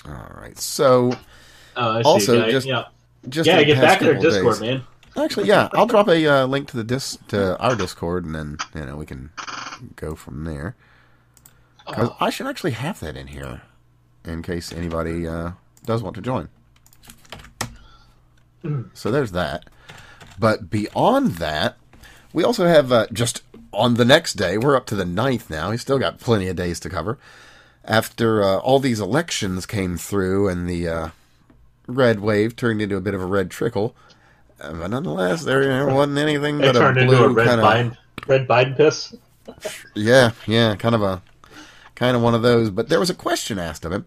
all 0.07 0.31
right. 0.37 0.57
So 0.57 1.13
oh, 1.77 1.99
see, 2.03 2.09
Also, 2.09 2.41
guy. 2.41 2.51
just- 2.53 2.69
yeah, 2.69 2.85
just 3.29 3.49
yeah, 3.49 3.65
get 3.65 3.81
back 3.81 4.01
in 4.01 4.07
their 4.07 4.19
Discord, 4.21 4.61
days- 4.61 4.61
man. 4.61 4.83
Actually, 5.17 5.47
yeah, 5.47 5.69
I'll 5.75 5.87
drop 5.87 6.09
a 6.09 6.27
uh, 6.27 6.47
link 6.47 6.69
to 6.69 6.77
the 6.77 6.85
dis 6.85 7.19
to 7.29 7.59
our 7.59 7.77
Discord, 7.77 8.25
and 8.25 8.35
then 8.35 8.57
you 8.75 8.87
know 8.87 8.97
we 8.97 9.07
can 9.07 9.31
go 9.97 10.15
from 10.15 10.45
there. 10.45 10.75
Oh. 11.87 12.17
I 12.21 12.31
should 12.31 12.47
actually 12.47 12.71
have 12.73 13.01
that 13.01 13.17
in 13.17 13.27
here 13.27 13.63
in 14.25 14.43
case 14.43 14.73
anybody 14.73 15.27
uh, 15.27 15.53
does 15.85 16.03
want 16.03 16.15
to 16.17 16.23
join. 16.23 16.49
so 18.95 19.11
there's 19.11 19.33
that. 19.33 19.69
But 20.39 20.71
beyond 20.71 21.33
that, 21.33 21.77
we 22.33 22.45
also 22.45 22.67
have 22.67 22.93
uh, 22.93 23.07
just 23.13 23.43
on 23.73 23.95
the 23.95 24.05
next 24.05 24.35
day. 24.35 24.59
We're 24.59 24.77
up 24.77 24.87
to 24.87 24.97
the 24.97 25.05
9th 25.05 25.51
now. 25.51 25.71
He's 25.71 25.83
still 25.83 25.99
got 25.99 26.21
plenty 26.21 26.49
of 26.49 26.57
days 26.57 26.81
to 26.81 26.91
cover. 26.91 27.19
After 27.85 28.43
uh, 28.43 28.59
all 28.59 28.79
these 28.79 29.01
elections 29.01 29.67
came 29.67 29.97
through 29.97 30.49
and 30.49 30.69
the 30.69 30.89
uh, 30.89 31.09
red 31.87 32.21
wave 32.21 32.55
turned 32.55 32.81
into 32.81 32.97
a 32.97 33.01
bit 33.01 33.15
of 33.15 33.21
a 33.21 33.27
red 33.27 33.51
trickle. 33.51 33.95
Uh, 34.63 34.73
but 34.75 34.89
nonetheless, 34.91 35.43
there 35.45 35.87
wasn't 35.95 36.19
anything 36.19 36.59
but 36.59 36.77
a 36.77 36.79
turned 36.79 36.99
into 36.99 37.15
a 37.15 37.17
blue 37.17 37.35
red 37.35 37.47
kind 37.49 37.61
of 37.61 37.67
Biden, 37.67 37.97
red 38.27 38.49
Biden 38.49 38.77
piss. 38.77 39.15
yeah, 39.95 40.31
yeah, 40.47 40.77
kind 40.77 40.95
of 40.95 41.03
a 41.03 41.23
kind 41.95 42.17
of 42.17 42.23
one 42.23 42.35
of 42.35 42.43
those. 42.43 42.71
But 42.71 42.89
there 42.89 43.01
was 43.01 43.11
a 43.11 43.15
question 43.15 43.59
asked 43.59 43.85
of 43.85 43.93
him, 43.93 44.07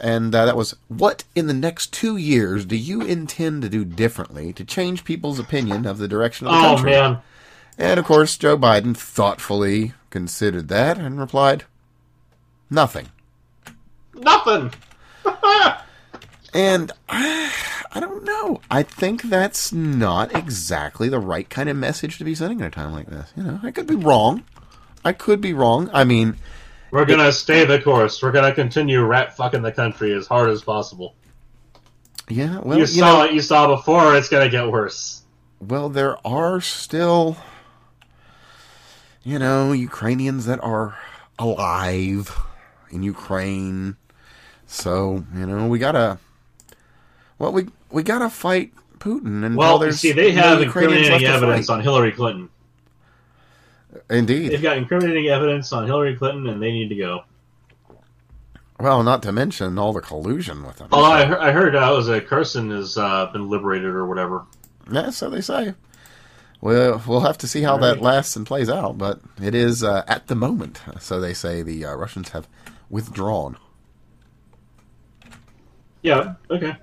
and 0.00 0.34
uh, 0.34 0.44
that 0.44 0.56
was, 0.56 0.76
"What 0.88 1.24
in 1.34 1.46
the 1.46 1.54
next 1.54 1.92
two 1.92 2.16
years 2.16 2.64
do 2.66 2.76
you 2.76 3.00
intend 3.02 3.62
to 3.62 3.68
do 3.68 3.84
differently 3.84 4.52
to 4.52 4.64
change 4.64 5.04
people's 5.04 5.38
opinion 5.38 5.86
of 5.86 5.98
the 5.98 6.08
direction 6.08 6.46
of 6.46 6.52
the 6.52 6.58
Oh 6.58 6.74
country?" 6.74 6.90
man, 6.92 7.18
And 7.78 7.98
of 7.98 8.04
course, 8.04 8.36
Joe 8.36 8.58
Biden 8.58 8.94
thoughtfully 8.96 9.94
considered 10.10 10.68
that 10.68 10.98
and 10.98 11.18
replied, 11.18 11.64
"Nothing." 12.70 13.08
nothing. 14.14 14.72
And 16.54 16.90
I, 17.06 17.52
I 17.92 18.00
don't 18.00 18.24
know. 18.24 18.60
I 18.70 18.82
think 18.82 19.22
that's 19.24 19.72
not 19.72 20.34
exactly 20.34 21.08
the 21.08 21.18
right 21.20 21.48
kind 21.48 21.68
of 21.68 21.76
message 21.76 22.18
to 22.18 22.24
be 22.24 22.34
sending 22.34 22.60
at 22.62 22.68
a 22.68 22.70
time 22.70 22.92
like 22.92 23.06
this. 23.08 23.32
You 23.36 23.42
know, 23.42 23.60
I 23.62 23.70
could 23.70 23.86
be 23.86 23.94
wrong. 23.96 24.44
I 25.04 25.12
could 25.12 25.40
be 25.40 25.52
wrong. 25.52 25.88
I 25.92 26.04
mean, 26.04 26.36
We're 26.90 27.04
gonna 27.04 27.32
stay 27.32 27.64
the 27.64 27.80
course. 27.80 28.22
We're 28.22 28.32
gonna 28.32 28.54
continue 28.54 29.02
rat 29.04 29.36
fucking 29.36 29.62
the 29.62 29.72
country 29.72 30.12
as 30.14 30.26
hard 30.26 30.50
as 30.50 30.62
possible. 30.62 31.14
yeah. 32.28 32.58
Well, 32.60 32.76
you 32.76 32.82
you 32.82 32.86
saw 32.86 33.12
know, 33.12 33.18
what 33.18 33.34
you 33.34 33.40
saw 33.40 33.66
before. 33.76 34.16
It's 34.16 34.28
gonna 34.28 34.48
get 34.48 34.68
worse. 34.70 35.22
Well, 35.60 35.88
there 35.88 36.18
are 36.26 36.60
still, 36.60 37.36
you 39.22 39.38
know, 39.38 39.72
Ukrainians 39.72 40.44
that 40.46 40.62
are 40.62 40.96
alive 41.38 42.36
in 42.90 43.02
Ukraine. 43.02 43.96
So, 44.66 45.24
you 45.34 45.46
know, 45.46 45.66
we 45.68 45.78
gotta, 45.78 46.18
well, 47.38 47.52
we 47.52 47.68
we 47.90 48.02
gotta 48.02 48.30
fight 48.30 48.72
Putin 48.98 49.44
until 49.44 49.58
Well, 49.58 49.78
there's 49.78 50.00
see, 50.00 50.12
they 50.12 50.32
have 50.32 50.60
incriminating 50.60 51.24
evidence 51.24 51.68
on 51.68 51.80
Hillary 51.82 52.12
Clinton. 52.12 52.48
Indeed. 54.10 54.52
They've 54.52 54.62
got 54.62 54.76
incriminating 54.76 55.28
evidence 55.28 55.72
on 55.72 55.86
Hillary 55.86 56.16
Clinton, 56.16 56.46
and 56.48 56.62
they 56.62 56.72
need 56.72 56.88
to 56.88 56.96
go. 56.96 57.24
Well, 58.78 59.02
not 59.02 59.22
to 59.22 59.32
mention 59.32 59.78
all 59.78 59.92
the 59.92 60.02
collusion 60.02 60.64
with 60.64 60.76
them. 60.76 60.88
Oh, 60.92 61.02
I 61.02 61.24
heard, 61.24 61.38
I 61.38 61.50
heard 61.52 61.74
uh, 61.74 61.92
was 61.94 62.08
a 62.08 62.20
Kherson 62.20 62.70
has 62.70 62.98
uh, 62.98 63.26
been 63.32 63.48
liberated 63.48 63.88
or 63.88 64.06
whatever. 64.06 64.44
Yeah, 64.90 65.10
so 65.10 65.30
they 65.30 65.40
say. 65.40 65.74
Well, 66.60 67.02
we'll 67.06 67.20
have 67.20 67.38
to 67.38 67.48
see 67.48 67.62
how 67.62 67.76
that 67.78 68.00
lasts 68.00 68.36
and 68.36 68.46
plays 68.46 68.68
out, 68.68 68.98
but 68.98 69.20
it 69.40 69.54
is 69.54 69.82
uh, 69.82 70.04
at 70.06 70.26
the 70.26 70.34
moment. 70.34 70.82
So 71.00 71.20
they 71.20 71.32
say 71.34 71.62
the 71.62 71.84
uh, 71.84 71.94
Russians 71.94 72.30
have 72.30 72.48
withdrawn. 72.90 73.56
Yeah. 76.02 76.34
Okay. 76.50 76.76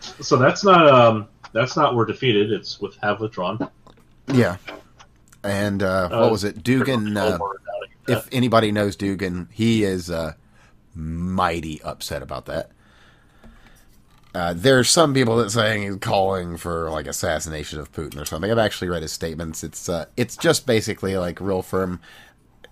So 0.00 0.36
that's 0.36 0.64
not 0.64 0.86
um 0.88 1.28
that's 1.52 1.76
not 1.76 1.94
we're 1.94 2.06
defeated. 2.06 2.52
It's 2.52 2.80
with 2.80 2.96
have 2.96 3.20
withdrawn. 3.20 3.68
Yeah. 4.32 4.56
And 5.42 5.82
uh, 5.82 6.08
Uh, 6.12 6.20
what 6.20 6.30
was 6.32 6.44
it? 6.44 6.62
Dugin. 6.62 7.16
Uh, 7.16 7.34
Over 7.34 7.44
out 7.44 7.82
of 7.84 7.88
here. 8.06 8.16
if 8.18 8.28
anybody 8.32 8.72
knows 8.72 8.96
Dugin, 8.96 9.48
he 9.50 9.84
is 9.84 10.10
uh, 10.10 10.34
mighty 10.94 11.80
upset 11.82 12.22
about 12.22 12.46
that. 12.46 12.70
Uh, 14.32 14.54
there's 14.56 14.88
some 14.88 15.12
people 15.12 15.36
that 15.38 15.50
saying 15.50 15.82
he's 15.82 15.96
calling 15.96 16.56
for 16.56 16.88
like 16.90 17.06
assassination 17.08 17.80
of 17.80 17.90
Putin 17.92 18.20
or 18.20 18.24
something. 18.24 18.50
I've 18.50 18.58
actually 18.58 18.88
read 18.88 19.02
his 19.02 19.10
statements. 19.12 19.64
It's 19.64 19.88
uh, 19.88 20.04
it's 20.16 20.36
just 20.36 20.66
basically 20.66 21.16
like 21.16 21.40
real 21.40 21.62
firm. 21.62 22.00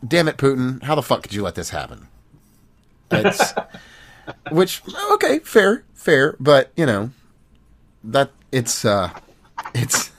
Damn 0.06 0.28
it, 0.28 0.36
Putin! 0.36 0.80
How 0.84 0.94
the 0.94 1.02
fuck 1.02 1.22
could 1.22 1.32
you 1.34 1.42
let 1.42 1.56
this 1.56 1.70
happen? 1.70 2.06
It's 3.10 3.54
which 4.52 4.82
okay, 5.12 5.40
fair, 5.40 5.84
fair, 5.94 6.36
but 6.38 6.70
you 6.76 6.86
know 6.86 7.10
that 8.08 8.30
it's 8.50 8.84
uh, 8.84 9.10
it's 9.74 10.10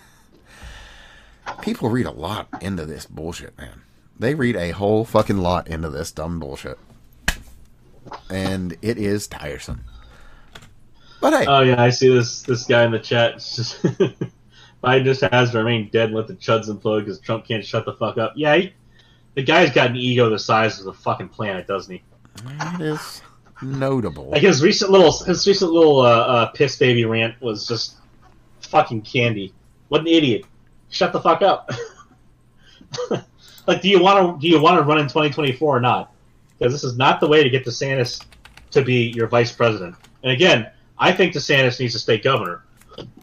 people 1.61 1.89
read 1.89 2.05
a 2.05 2.11
lot 2.11 2.47
into 2.61 2.85
this 2.85 3.05
bullshit, 3.05 3.57
man. 3.57 3.81
They 4.17 4.35
read 4.35 4.55
a 4.55 4.71
whole 4.71 5.05
fucking 5.05 5.37
lot 5.37 5.67
into 5.67 5.89
this 5.89 6.11
dumb 6.11 6.39
bullshit. 6.39 6.77
And 8.29 8.77
it 8.81 8.97
is 8.97 9.27
tiresome. 9.27 9.83
But 11.21 11.33
hey, 11.33 11.45
Oh 11.47 11.61
yeah, 11.61 11.81
I 11.81 11.89
see 11.89 12.13
this 12.13 12.43
this 12.43 12.65
guy 12.65 12.85
in 12.85 12.91
the 12.91 12.99
chat. 12.99 13.35
Just 13.35 13.81
Biden 14.83 15.03
just 15.03 15.21
has 15.21 15.51
to 15.51 15.57
remain 15.57 15.89
dead 15.89 16.07
and 16.07 16.15
let 16.15 16.27
the 16.27 16.35
chuds 16.35 16.69
implode 16.69 17.01
because 17.01 17.19
Trump 17.19 17.45
can't 17.45 17.65
shut 17.65 17.85
the 17.85 17.93
fuck 17.93 18.17
up. 18.17 18.33
Yeah, 18.35 18.55
he, 18.55 18.73
the 19.35 19.43
guy's 19.43 19.71
got 19.71 19.89
an 19.89 19.95
ego 19.95 20.29
the 20.29 20.39
size 20.39 20.79
of 20.79 20.85
the 20.85 20.93
fucking 20.93 21.29
planet, 21.29 21.67
doesn't 21.67 21.93
he? 21.93 22.03
it 22.45 22.81
is 22.81 23.21
notable. 23.62 24.30
Like 24.30 24.41
his 24.41 24.64
recent 24.64 24.91
little 24.91 25.12
his 25.24 25.47
recent 25.47 25.72
little 25.72 25.99
uh, 25.99 26.10
uh, 26.10 26.45
piss 26.51 26.78
baby 26.78 27.05
rant 27.05 27.39
was 27.41 27.68
just 27.68 27.97
fucking 28.62 29.01
candy. 29.01 29.53
What 29.89 30.01
an 30.01 30.07
idiot! 30.07 30.45
Shut 30.89 31.14
the 31.14 31.22
fuck 31.22 31.41
up. 31.41 31.70
like, 33.68 33.82
do 33.82 33.89
you 33.89 34.01
want 34.01 34.36
to 34.36 34.41
do 34.41 34.47
you 34.47 34.62
want 34.62 34.78
to 34.78 34.84
run 34.84 34.99
in 34.99 35.05
2024 35.05 35.78
or 35.78 35.80
not? 35.80 36.14
Because 36.57 36.74
this 36.74 36.84
is 36.84 36.97
not 36.97 37.20
the 37.20 37.28
way 37.28 37.43
to 37.43 37.49
get 37.49 37.66
DeSantis 37.66 38.25
to 38.71 38.83
be 38.83 39.13
your 39.16 39.28
vice 39.28 39.51
president. 39.51 39.96
And 40.24 40.32
again, 40.32 40.70
I 40.97 41.12
think 41.12 41.33
DeSantis 41.33 41.79
needs 41.79 41.93
to 41.93 42.00
stay 42.00 42.17
governor 42.17 42.63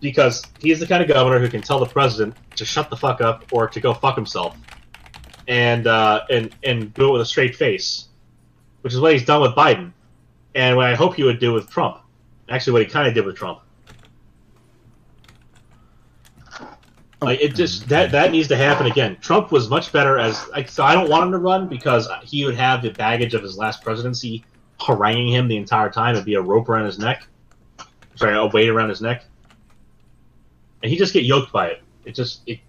because 0.01 0.43
he's 0.59 0.81
the 0.81 0.87
kind 0.87 1.03
of 1.03 1.09
governor 1.09 1.39
who 1.39 1.49
can 1.49 1.61
tell 1.61 1.79
the 1.79 1.87
president 1.87 2.35
to 2.57 2.65
shut 2.65 2.89
the 2.91 2.97
fuck 2.97 3.21
up 3.21 3.45
or 3.53 3.69
to 3.69 3.81
go 3.81 3.93
fuck 3.93 4.17
himself, 4.17 4.57
and 5.49 5.87
uh, 5.87 6.25
and 6.31 6.55
and 6.63 6.95
do 6.95 7.09
it 7.09 7.13
with 7.13 7.21
a 7.21 7.27
straight 7.27 7.55
face, 7.55 8.09
which 8.83 8.95
is 8.95 9.01
what 9.01 9.13
he's 9.13 9.25
done 9.25 9.43
with 9.43 9.53
Biden, 9.53 9.93
and 10.57 10.75
what 10.77 10.87
I 10.87 10.95
hope 10.95 11.15
he 11.15 11.23
would 11.23 11.39
do 11.39 11.53
with 11.53 11.71
Trump. 11.71 11.99
Actually, 12.49 12.73
what 12.73 12.83
he 12.83 12.89
kind 12.89 13.07
of 13.07 13.15
did 13.15 13.25
with 13.27 13.37
Trump. 13.37 13.61
Like 17.21 17.41
it 17.41 17.55
just 17.55 17.89
that 17.89 18.13
that 18.13 18.33
needs 18.33 18.49
to 18.49 18.57
happen 18.57 18.87
again. 18.87 19.17
Trump 19.21 19.53
was 19.53 19.71
much 19.71 19.93
better 19.93 20.19
as 20.19 20.49
like, 20.49 20.69
so 20.69 20.85
I 20.85 20.95
don't 20.95 21.09
want 21.09 21.25
him 21.25 21.33
to 21.33 21.39
run 21.39 21.69
because 21.69 22.09
he 22.25 22.45
would 22.45 22.57
have 22.57 22.83
the 22.83 22.91
baggage 22.91 23.35
of 23.35 23.43
his 23.43 23.57
last 23.57 23.83
presidency 23.83 24.45
haranguing 24.81 25.33
him 25.33 25.49
the 25.49 25.57
entire 25.57 25.91
time. 25.91 26.15
It'd 26.15 26.27
be 26.27 26.35
a 26.35 26.43
rope 26.43 26.69
around 26.69 26.87
his 26.87 26.99
neck, 26.99 27.27
sorry, 28.17 28.37
a 28.37 28.47
weight 28.47 28.69
around 28.69 28.91
his 28.91 29.01
neck, 29.01 29.25
and 30.83 30.91
he 30.91 30.99
just 30.99 31.13
get 31.15 31.25
yoked 31.25 31.53
by 31.53 31.69
it. 31.69 31.83
It 32.05 32.15
just 32.15 32.43
it 32.47 32.61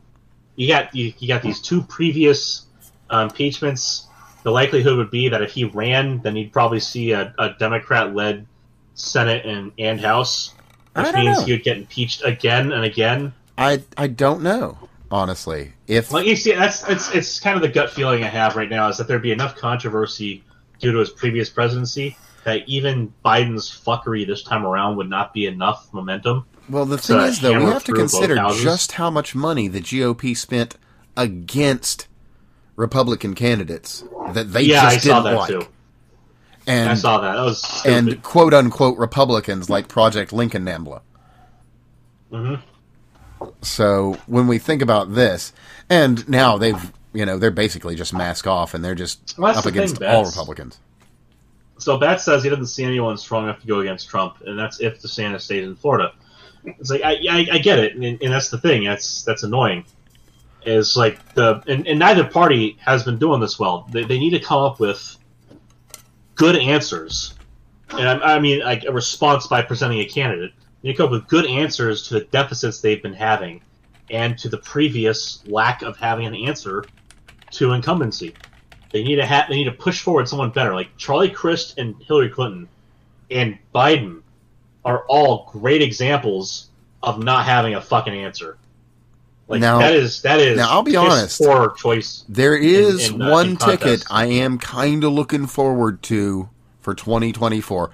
you 0.55 0.67
got 0.67 0.95
you, 0.95 1.13
you 1.19 1.27
got 1.27 1.41
these 1.41 1.61
two 1.61 1.81
previous 1.83 2.65
uh, 3.09 3.27
impeachments. 3.29 4.07
The 4.43 4.51
likelihood 4.51 4.97
would 4.97 5.11
be 5.11 5.29
that 5.29 5.41
if 5.41 5.51
he 5.51 5.65
ran, 5.65 6.19
then 6.19 6.35
he'd 6.35 6.53
probably 6.53 6.79
see 6.79 7.11
a, 7.11 7.33
a 7.37 7.55
Democrat-led 7.59 8.45
Senate 8.93 9.45
and, 9.45 9.71
and 9.77 9.99
House, 9.99 10.53
which 10.95 11.13
means 11.13 11.39
know. 11.39 11.45
he 11.45 11.51
would 11.53 11.63
get 11.63 11.77
impeached 11.77 12.23
again 12.25 12.71
and 12.71 12.83
again. 12.83 13.33
I 13.57 13.83
I 13.97 14.07
don't 14.07 14.41
know, 14.41 14.77
honestly. 15.09 15.73
If 15.87 16.11
Like 16.11 16.25
you 16.25 16.35
see, 16.35 16.53
that's 16.53 16.87
it's 16.87 17.13
it's 17.13 17.39
kind 17.39 17.55
of 17.55 17.61
the 17.61 17.69
gut 17.69 17.91
feeling 17.91 18.23
I 18.23 18.27
have 18.27 18.55
right 18.55 18.69
now 18.69 18.87
is 18.89 18.97
that 18.97 19.07
there'd 19.07 19.21
be 19.21 19.31
enough 19.31 19.55
controversy 19.55 20.43
due 20.79 20.91
to 20.91 20.99
his 20.99 21.09
previous 21.09 21.49
presidency 21.49 22.17
that 22.43 22.63
even 22.67 23.13
Biden's 23.25 23.69
fuckery 23.69 24.25
this 24.25 24.43
time 24.43 24.65
around 24.65 24.95
would 24.97 25.09
not 25.09 25.33
be 25.33 25.47
enough 25.47 25.89
momentum. 25.91 26.45
well 26.69 26.85
the 26.85 26.97
thing 26.97 27.19
is 27.19 27.41
though, 27.41 27.57
we 27.57 27.65
have 27.65 27.83
to 27.85 27.93
consider 27.93 28.35
just 28.53 28.93
how 28.93 29.09
much 29.09 29.35
money 29.35 29.67
the 29.67 29.81
GOP 29.81 30.37
spent 30.37 30.75
against 31.15 32.07
Republican 32.77 33.35
candidates 33.35 34.05
that 34.33 34.53
they 34.53 34.61
yeah, 34.61 34.83
just 34.83 34.97
I 34.99 34.99
didn't 35.01 35.23
that 35.25 35.35
like. 35.35 35.49
too. 35.49 35.67
And 36.67 36.89
I 36.89 36.93
saw 36.95 37.19
that. 37.19 37.33
That 37.33 37.43
was 37.43 37.61
stupid. 37.61 38.13
and 38.13 38.23
quote 38.23 38.53
unquote 38.53 38.97
Republicans 38.97 39.69
like 39.69 39.89
Project 39.89 40.31
Lincoln 40.31 40.63
Nambla. 40.65 41.01
hmm 42.31 42.55
So 43.61 44.17
when 44.27 44.47
we 44.47 44.59
think 44.59 44.81
about 44.81 45.13
this, 45.15 45.53
and 45.89 46.27
now 46.29 46.57
they've, 46.57 46.93
you 47.13 47.25
know, 47.25 47.37
they're 47.37 47.51
basically 47.51 47.95
just 47.95 48.13
mask 48.13 48.47
off 48.47 48.73
and 48.73 48.83
they're 48.85 48.95
just 48.95 49.35
Well, 49.37 49.57
up 49.57 49.63
the 49.63 49.71
thing, 49.71 49.79
against 49.81 50.03
all 50.03 50.25
Republicans. 50.25 50.79
So 51.79 51.97
Bat 51.97 52.21
says 52.21 52.43
he 52.43 52.49
doesn't 52.49 52.67
see 52.67 52.83
anyone 52.83 53.17
strong 53.17 53.45
enough 53.45 53.61
to 53.61 53.67
go 53.67 53.79
against 53.79 54.09
Trump, 54.09 54.37
and 54.45 54.57
that's 54.57 54.79
if 54.81 55.01
DeSantis 55.01 55.41
stays 55.41 55.65
in 55.65 55.75
Florida. 55.75 56.11
It's 56.65 56.89
like 56.89 57.01
I, 57.03 57.13
I, 57.29 57.47
I 57.53 57.57
get 57.59 57.79
it, 57.79 57.95
and, 57.95 58.03
and 58.21 58.33
that's 58.33 58.49
the 58.49 58.57
thing. 58.59 58.83
That's 58.83 59.23
that's 59.23 59.43
annoying. 59.43 59.85
Is 60.67 60.97
like 60.97 61.33
the 61.33 61.63
and, 61.67 61.87
and 61.87 61.97
neither 61.97 62.25
party 62.25 62.77
has 62.81 63.03
been 63.05 63.17
doing 63.17 63.39
this 63.39 63.57
well. 63.57 63.87
They, 63.89 64.03
they 64.03 64.19
need 64.19 64.31
to 64.31 64.39
come 64.39 64.61
up 64.61 64.81
with 64.81 65.17
good 66.35 66.57
answers, 66.57 67.35
and 67.91 68.05
I, 68.05 68.35
I 68.35 68.39
mean 68.39 68.59
like 68.59 68.83
a 68.83 68.91
response 68.91 69.47
by 69.47 69.61
presenting 69.61 69.99
a 69.99 70.05
candidate. 70.05 70.51
To 70.83 70.93
come 70.93 71.05
up 71.05 71.11
with 71.11 71.27
good 71.27 71.45
answers 71.45 72.07
to 72.09 72.15
the 72.15 72.21
deficits 72.25 72.81
they've 72.81 73.01
been 73.01 73.13
having, 73.13 73.61
and 74.09 74.37
to 74.39 74.49
the 74.49 74.57
previous 74.57 75.41
lack 75.47 75.83
of 75.83 75.95
having 75.95 76.25
an 76.25 76.35
answer 76.35 76.83
to 77.51 77.71
incumbency. 77.71 78.33
They 78.91 79.03
need 79.03 79.15
to 79.15 79.25
ha- 79.25 79.45
they 79.47 79.55
need 79.55 79.65
to 79.65 79.71
push 79.71 80.01
forward 80.01 80.27
someone 80.27 80.49
better. 80.49 80.73
Like 80.73 80.97
Charlie 80.97 81.29
Crist 81.29 81.77
and 81.77 81.95
Hillary 82.03 82.29
Clinton 82.29 82.67
and 83.31 83.57
Biden 83.73 84.21
are 84.83 85.05
all 85.07 85.49
great 85.53 85.81
examples 85.81 86.71
of 87.03 87.23
not 87.23 87.45
having 87.45 87.75
a 87.75 87.81
fucking 87.81 88.13
answer. 88.13 88.57
Like 89.47 89.61
Now- 89.61 89.79
that 89.79 89.93
is 89.93 90.21
that 90.23 90.39
is 90.41 90.57
now, 90.57 90.69
I'll 90.69 90.83
be 90.83 90.95
honest. 90.97 91.39
poor 91.41 91.71
choice. 91.77 92.23
There 92.27 92.55
is 92.55 93.09
in, 93.09 93.21
uh, 93.21 93.29
one 93.31 93.49
in 93.51 93.57
ticket 93.57 93.79
contests. 93.79 94.05
I 94.11 94.25
am 94.25 94.57
kind 94.57 95.03
of 95.03 95.13
looking 95.13 95.47
forward 95.47 96.01
to 96.03 96.49
for 96.81 96.93
2024. 96.93 97.91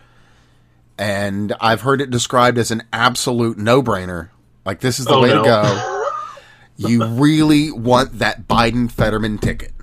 And 0.97 1.53
I've 1.59 1.81
heard 1.81 2.01
it 2.01 2.09
described 2.11 2.57
as 2.57 2.69
an 2.71 2.83
absolute 2.93 3.57
no 3.57 3.81
brainer. 3.83 4.29
Like, 4.65 4.79
this 4.79 4.99
is 4.99 5.05
the 5.05 5.13
Oh, 5.15 5.21
way 5.21 5.29
no. 5.29 5.43
to 5.43 5.49
go. 5.49 5.99
You 6.75 7.05
really 7.05 7.69
want 7.71 8.17
that 8.17 8.47
Biden 8.47 8.91
Fetterman 8.91 9.37
ticket. 9.37 9.73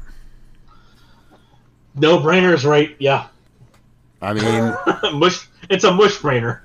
No 1.95 2.19
brainers, 2.19 2.65
right? 2.69 2.95
Yeah, 2.99 3.27
I 4.21 4.33
mean, 4.33 4.75
mush. 5.19 5.49
It's 5.69 5.85
a 5.85 5.93
mush 5.93 6.19
brainer. 6.19 6.61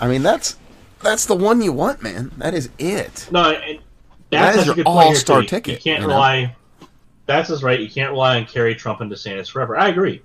I 0.00 0.06
mean 0.08 0.22
that's 0.22 0.56
that's 1.02 1.26
the 1.26 1.34
one 1.34 1.60
you 1.62 1.72
want, 1.72 2.02
man. 2.02 2.30
That 2.38 2.54
is 2.54 2.70
it. 2.78 3.28
No, 3.30 3.50
and 3.50 3.78
that's 4.30 4.58
is 4.58 4.64
such 4.64 4.74
a 4.74 4.76
your 4.76 4.84
here, 4.84 4.84
all-star 4.86 5.42
ticket, 5.42 5.74
You 5.74 5.80
can't 5.92 6.02
you 6.02 6.08
know? 6.08 6.14
rely. 6.14 6.56
That's 7.26 7.50
is 7.50 7.62
right. 7.62 7.78
You 7.78 7.88
can't 7.90 8.10
rely 8.10 8.38
on 8.38 8.46
Kerry, 8.46 8.74
Trump, 8.74 9.00
and 9.00 9.10
DeSantis 9.10 9.50
forever. 9.50 9.76
I 9.78 9.88
agree. 9.88 10.22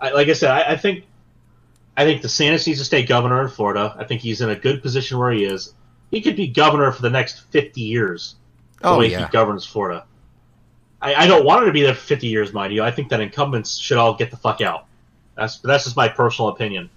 I, 0.00 0.10
like 0.10 0.28
I 0.28 0.32
said, 0.32 0.50
I, 0.50 0.72
I 0.72 0.76
think, 0.76 1.04
I 1.96 2.04
think 2.04 2.22
DeSantis 2.22 2.66
needs 2.66 2.80
to 2.80 2.84
stay 2.84 3.04
governor 3.04 3.42
in 3.42 3.48
Florida. 3.48 3.94
I 3.98 4.04
think 4.04 4.20
he's 4.22 4.40
in 4.40 4.50
a 4.50 4.56
good 4.56 4.82
position 4.82 5.18
where 5.18 5.30
he 5.30 5.44
is. 5.44 5.74
He 6.10 6.20
could 6.20 6.34
be 6.36 6.48
governor 6.48 6.90
for 6.92 7.02
the 7.02 7.10
next 7.10 7.40
fifty 7.50 7.82
years. 7.82 8.34
The 8.80 8.88
Oh 8.88 8.98
way 8.98 9.10
yeah. 9.10 9.26
he 9.26 9.32
governs 9.32 9.64
Florida. 9.64 10.04
I, 11.00 11.14
I 11.14 11.26
don't 11.26 11.44
want 11.44 11.62
him 11.62 11.66
to 11.66 11.72
be 11.72 11.82
there 11.82 11.94
for 11.94 12.00
fifty 12.00 12.26
years, 12.26 12.52
mind 12.52 12.72
you. 12.72 12.82
I 12.82 12.90
think 12.90 13.08
that 13.10 13.20
incumbents 13.20 13.76
should 13.78 13.98
all 13.98 14.14
get 14.14 14.30
the 14.30 14.36
fuck 14.36 14.60
out. 14.60 14.86
That's 15.36 15.58
that's 15.60 15.84
just 15.84 15.96
my 15.96 16.08
personal 16.08 16.48
opinion. 16.50 16.90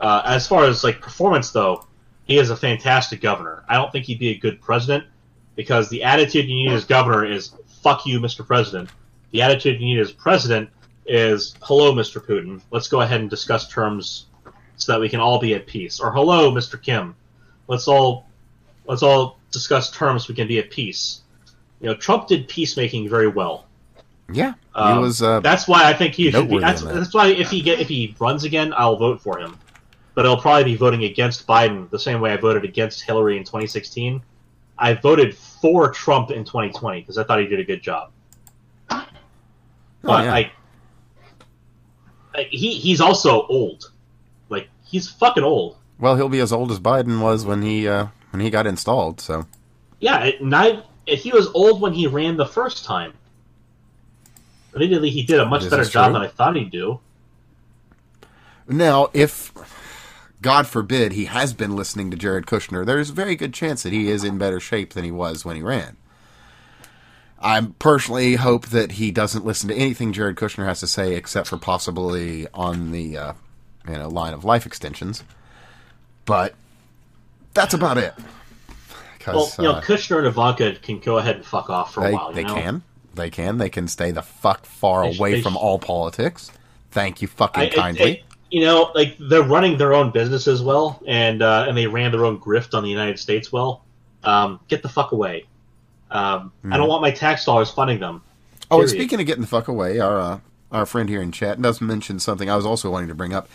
Uh, 0.00 0.22
as 0.24 0.46
far 0.46 0.64
as 0.64 0.84
like 0.84 1.00
performance, 1.00 1.50
though, 1.50 1.84
he 2.28 2.38
is 2.38 2.50
a 2.50 2.56
fantastic 2.56 3.20
governor. 3.20 3.64
I 3.68 3.74
don't 3.76 3.90
think 3.90 4.04
he'd 4.04 4.18
be 4.20 4.28
a 4.28 4.38
good 4.38 4.60
president 4.60 5.04
because 5.56 5.88
the 5.88 6.04
attitude 6.04 6.46
you 6.48 6.54
need 6.54 6.72
as 6.72 6.84
governor 6.84 7.24
is 7.24 7.54
"fuck 7.82 8.06
you, 8.06 8.20
Mr. 8.20 8.46
President." 8.46 8.90
The 9.32 9.42
attitude 9.42 9.80
you 9.80 9.86
need 9.86 9.98
as 9.98 10.12
president 10.12 10.70
is 11.06 11.56
"hello, 11.62 11.92
Mr. 11.92 12.24
Putin. 12.24 12.60
Let's 12.70 12.86
go 12.88 13.00
ahead 13.00 13.20
and 13.20 13.28
discuss 13.28 13.68
terms 13.68 14.26
so 14.76 14.92
that 14.92 15.00
we 15.00 15.08
can 15.08 15.20
all 15.20 15.40
be 15.40 15.54
at 15.54 15.66
peace." 15.66 15.98
Or 16.00 16.12
"hello, 16.12 16.52
Mr. 16.52 16.80
Kim. 16.80 17.16
Let's 17.66 17.88
all 17.88 18.26
let's 18.86 19.02
all 19.02 19.38
discuss 19.50 19.90
terms 19.90 20.26
so 20.26 20.32
we 20.32 20.36
can 20.36 20.46
be 20.46 20.58
at 20.58 20.70
peace." 20.70 21.22
You 21.80 21.88
know, 21.88 21.94
Trump 21.94 22.26
did 22.28 22.48
peacemaking 22.48 23.08
very 23.08 23.28
well. 23.28 23.66
Yeah. 24.32 24.52
He 24.74 24.80
Um, 24.82 25.00
was 25.00 25.22
uh 25.22 25.40
That's 25.40 25.66
why 25.66 25.88
I 25.88 25.94
think 25.94 26.14
he 26.14 26.30
should 26.30 26.50
be. 26.50 26.58
That's, 26.58 26.82
that. 26.82 26.94
that's 26.94 27.14
why 27.14 27.28
if 27.28 27.50
he 27.50 27.62
get 27.62 27.80
if 27.80 27.88
he 27.88 28.14
runs 28.18 28.44
again, 28.44 28.74
I'll 28.76 28.96
vote 28.96 29.22
for 29.22 29.38
him. 29.38 29.56
But 30.18 30.26
I'll 30.26 30.36
probably 30.36 30.64
be 30.64 30.74
voting 30.74 31.04
against 31.04 31.46
Biden 31.46 31.88
the 31.90 31.98
same 32.00 32.20
way 32.20 32.32
I 32.32 32.36
voted 32.36 32.64
against 32.64 33.02
Hillary 33.02 33.36
in 33.36 33.44
2016. 33.44 34.20
I 34.76 34.94
voted 34.94 35.36
for 35.36 35.92
Trump 35.92 36.32
in 36.32 36.44
2020 36.44 37.02
because 37.02 37.18
I 37.18 37.22
thought 37.22 37.38
he 37.38 37.46
did 37.46 37.60
a 37.60 37.64
good 37.64 37.80
job. 37.80 38.10
oh, 38.90 39.06
But 40.02 40.24
yeah. 40.24 40.34
I, 40.34 40.52
I, 42.34 42.42
he 42.50 42.72
he's 42.72 43.00
also 43.00 43.46
old. 43.46 43.92
Like 44.48 44.68
he's 44.84 45.08
fucking 45.08 45.44
old. 45.44 45.76
Well, 46.00 46.16
he'll 46.16 46.28
be 46.28 46.40
as 46.40 46.52
old 46.52 46.72
as 46.72 46.80
Biden 46.80 47.20
was 47.20 47.46
when 47.46 47.62
he 47.62 47.86
uh 47.86 48.08
when 48.30 48.40
he 48.40 48.50
got 48.50 48.66
installed, 48.66 49.20
so 49.20 49.46
Yeah, 50.00 50.32
not, 50.40 50.84
he 51.06 51.30
was 51.30 51.46
old 51.54 51.80
when 51.80 51.92
he 51.92 52.08
ran 52.08 52.36
the 52.36 52.44
first 52.44 52.84
time. 52.84 53.12
Admittedly, 54.74 55.10
he 55.10 55.22
did 55.22 55.38
a 55.38 55.46
much 55.46 55.62
This 55.62 55.70
better 55.70 55.84
job 55.84 56.12
than 56.12 56.22
I 56.22 56.26
thought 56.26 56.56
he'd 56.56 56.72
do. 56.72 56.98
Now, 58.66 59.10
if 59.14 59.52
God 60.40 60.66
forbid 60.66 61.12
he 61.12 61.24
has 61.26 61.52
been 61.52 61.74
listening 61.74 62.10
to 62.10 62.16
Jared 62.16 62.46
Kushner, 62.46 62.86
there's 62.86 63.10
a 63.10 63.14
very 63.14 63.34
good 63.34 63.52
chance 63.52 63.82
that 63.82 63.92
he 63.92 64.08
is 64.08 64.22
in 64.22 64.38
better 64.38 64.60
shape 64.60 64.92
than 64.94 65.04
he 65.04 65.10
was 65.10 65.44
when 65.44 65.56
he 65.56 65.62
ran. 65.62 65.96
I 67.40 67.60
personally 67.78 68.34
hope 68.36 68.66
that 68.68 68.92
he 68.92 69.10
doesn't 69.10 69.44
listen 69.44 69.68
to 69.68 69.74
anything 69.74 70.12
Jared 70.12 70.36
Kushner 70.36 70.66
has 70.66 70.80
to 70.80 70.86
say, 70.86 71.14
except 71.14 71.48
for 71.48 71.56
possibly 71.56 72.48
on 72.52 72.90
the 72.90 73.16
uh, 73.16 73.32
you 73.86 73.94
know 73.94 74.08
line 74.08 74.34
of 74.34 74.44
life 74.44 74.66
extensions. 74.66 75.22
But 76.24 76.54
that's 77.54 77.74
about 77.74 77.98
it. 77.98 78.14
Well, 79.26 79.50
you 79.58 79.64
know, 79.64 79.72
uh, 79.72 79.82
Kushner 79.82 80.18
and 80.18 80.26
Ivanka 80.26 80.74
can 80.76 81.00
go 81.00 81.18
ahead 81.18 81.36
and 81.36 81.44
fuck 81.44 81.68
off 81.68 81.92
for 81.92 82.00
a 82.00 82.04
they, 82.08 82.14
while. 82.14 82.32
they 82.32 82.44
know? 82.44 82.54
can, 82.54 82.82
they 83.14 83.30
can, 83.30 83.58
they 83.58 83.68
can 83.68 83.86
stay 83.86 84.10
the 84.10 84.22
fuck 84.22 84.64
far 84.64 85.02
They 85.02 85.16
away 85.16 85.32
they 85.32 85.42
from 85.42 85.52
sh- 85.52 85.58
all 85.60 85.78
politics. 85.78 86.50
Thank 86.90 87.20
you, 87.20 87.28
fucking 87.28 87.64
I- 87.64 87.68
kindly. 87.68 88.24
You 88.50 88.62
know, 88.62 88.90
like 88.94 89.16
they're 89.18 89.42
running 89.42 89.76
their 89.76 89.94
own 89.94 90.10
business 90.10 90.48
as 90.48 90.62
well, 90.62 91.02
and 91.06 91.42
uh, 91.42 91.66
and 91.68 91.76
they 91.76 91.86
ran 91.86 92.12
their 92.12 92.24
own 92.24 92.40
grift 92.40 92.74
on 92.74 92.82
the 92.82 92.90
United 92.90 93.18
States 93.18 93.52
well. 93.52 93.84
Um, 94.24 94.60
get 94.68 94.82
the 94.82 94.88
fuck 94.88 95.12
away. 95.12 95.46
Um, 96.10 96.52
I 96.70 96.76
don't 96.76 96.88
want 96.88 97.02
my 97.02 97.10
tax 97.10 97.44
dollars 97.44 97.70
funding 97.70 98.00
them. 98.00 98.22
Oh, 98.70 98.80
and 98.80 98.88
speaking 98.88 99.20
of 99.20 99.26
getting 99.26 99.42
the 99.42 99.48
fuck 99.48 99.68
away, 99.68 99.98
our 99.98 100.18
uh, 100.18 100.40
our 100.72 100.86
friend 100.86 101.08
here 101.08 101.22
in 101.22 101.32
chat 101.32 101.60
does 101.60 101.80
mention 101.80 102.18
something 102.18 102.48
I 102.48 102.56
was 102.56 102.66
also 102.66 102.90
wanting 102.90 103.08
to 103.08 103.14
bring 103.14 103.34
up. 103.34 103.48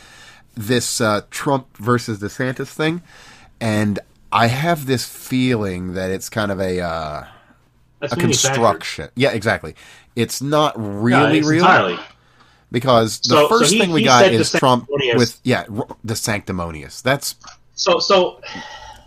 This 0.55 1.01
uh, 1.01 1.21
Trump 1.31 1.75
versus 1.77 2.19
DeSantis 2.19 2.67
thing, 2.67 3.01
and 3.59 3.99
I 4.31 4.47
have 4.47 4.85
this 4.85 5.05
feeling 5.05 5.93
that 5.93 6.11
it's 6.11 6.29
kind 6.29 6.51
of 6.51 6.59
a 6.59 6.79
uh, 6.79 7.25
a 8.01 8.15
construction. 8.15 9.09
Yeah, 9.15 9.31
exactly. 9.31 9.75
It's 10.15 10.41
not 10.41 10.73
really 10.77 11.39
it's 11.39 11.47
real 11.47 11.63
entirely. 11.63 11.99
Because 12.73 13.19
the 13.21 13.29
So- 13.29 13.47
so 13.47 13.47
first 13.47 13.71
he- 13.71 13.79
thing 13.79 13.91
we 13.91 14.03
got 14.03 14.25
is 14.25 14.51
Trump 14.51 14.89
with 15.15 15.39
yeah 15.43 15.63
r- 15.73 15.87
the 16.03 16.15
sanctimonious. 16.17 17.01
That's 17.01 17.35
So 17.75 17.99
so 17.99 18.41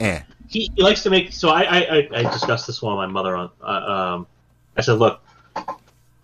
eh. 0.00 0.20
he, 0.48 0.70
he 0.74 0.82
likes 0.82 1.02
to 1.02 1.10
make. 1.10 1.32
So 1.32 1.50
I 1.50 1.62
I, 1.62 1.78
I, 1.78 2.08
I 2.14 2.22
discussed 2.32 2.66
this 2.66 2.80
one 2.80 2.96
with 2.96 3.06
my 3.06 3.12
mother 3.12 3.36
on. 3.36 3.50
Uh, 3.62 3.66
um, 4.14 4.26
I 4.78 4.80
said, 4.82 4.94
look, 4.94 5.20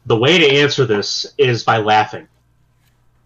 the 0.07 0.17
way 0.17 0.39
to 0.39 0.47
answer 0.63 0.87
this 0.87 1.35
is 1.37 1.63
by 1.65 1.79
laughing. 1.79 2.27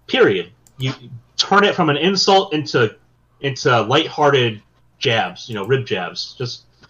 Period. 0.07 0.51
You 0.79 0.93
turn 1.37 1.65
it 1.65 1.75
from 1.75 1.91
an 1.91 1.97
insult 1.97 2.53
into 2.55 2.97
into 3.41 3.81
lighthearted 3.83 4.63
jabs. 4.99 5.49
You 5.49 5.55
know, 5.57 5.65
rib 5.67 5.85
jabs. 5.87 6.35
Just 6.39 6.63
a 6.83 6.87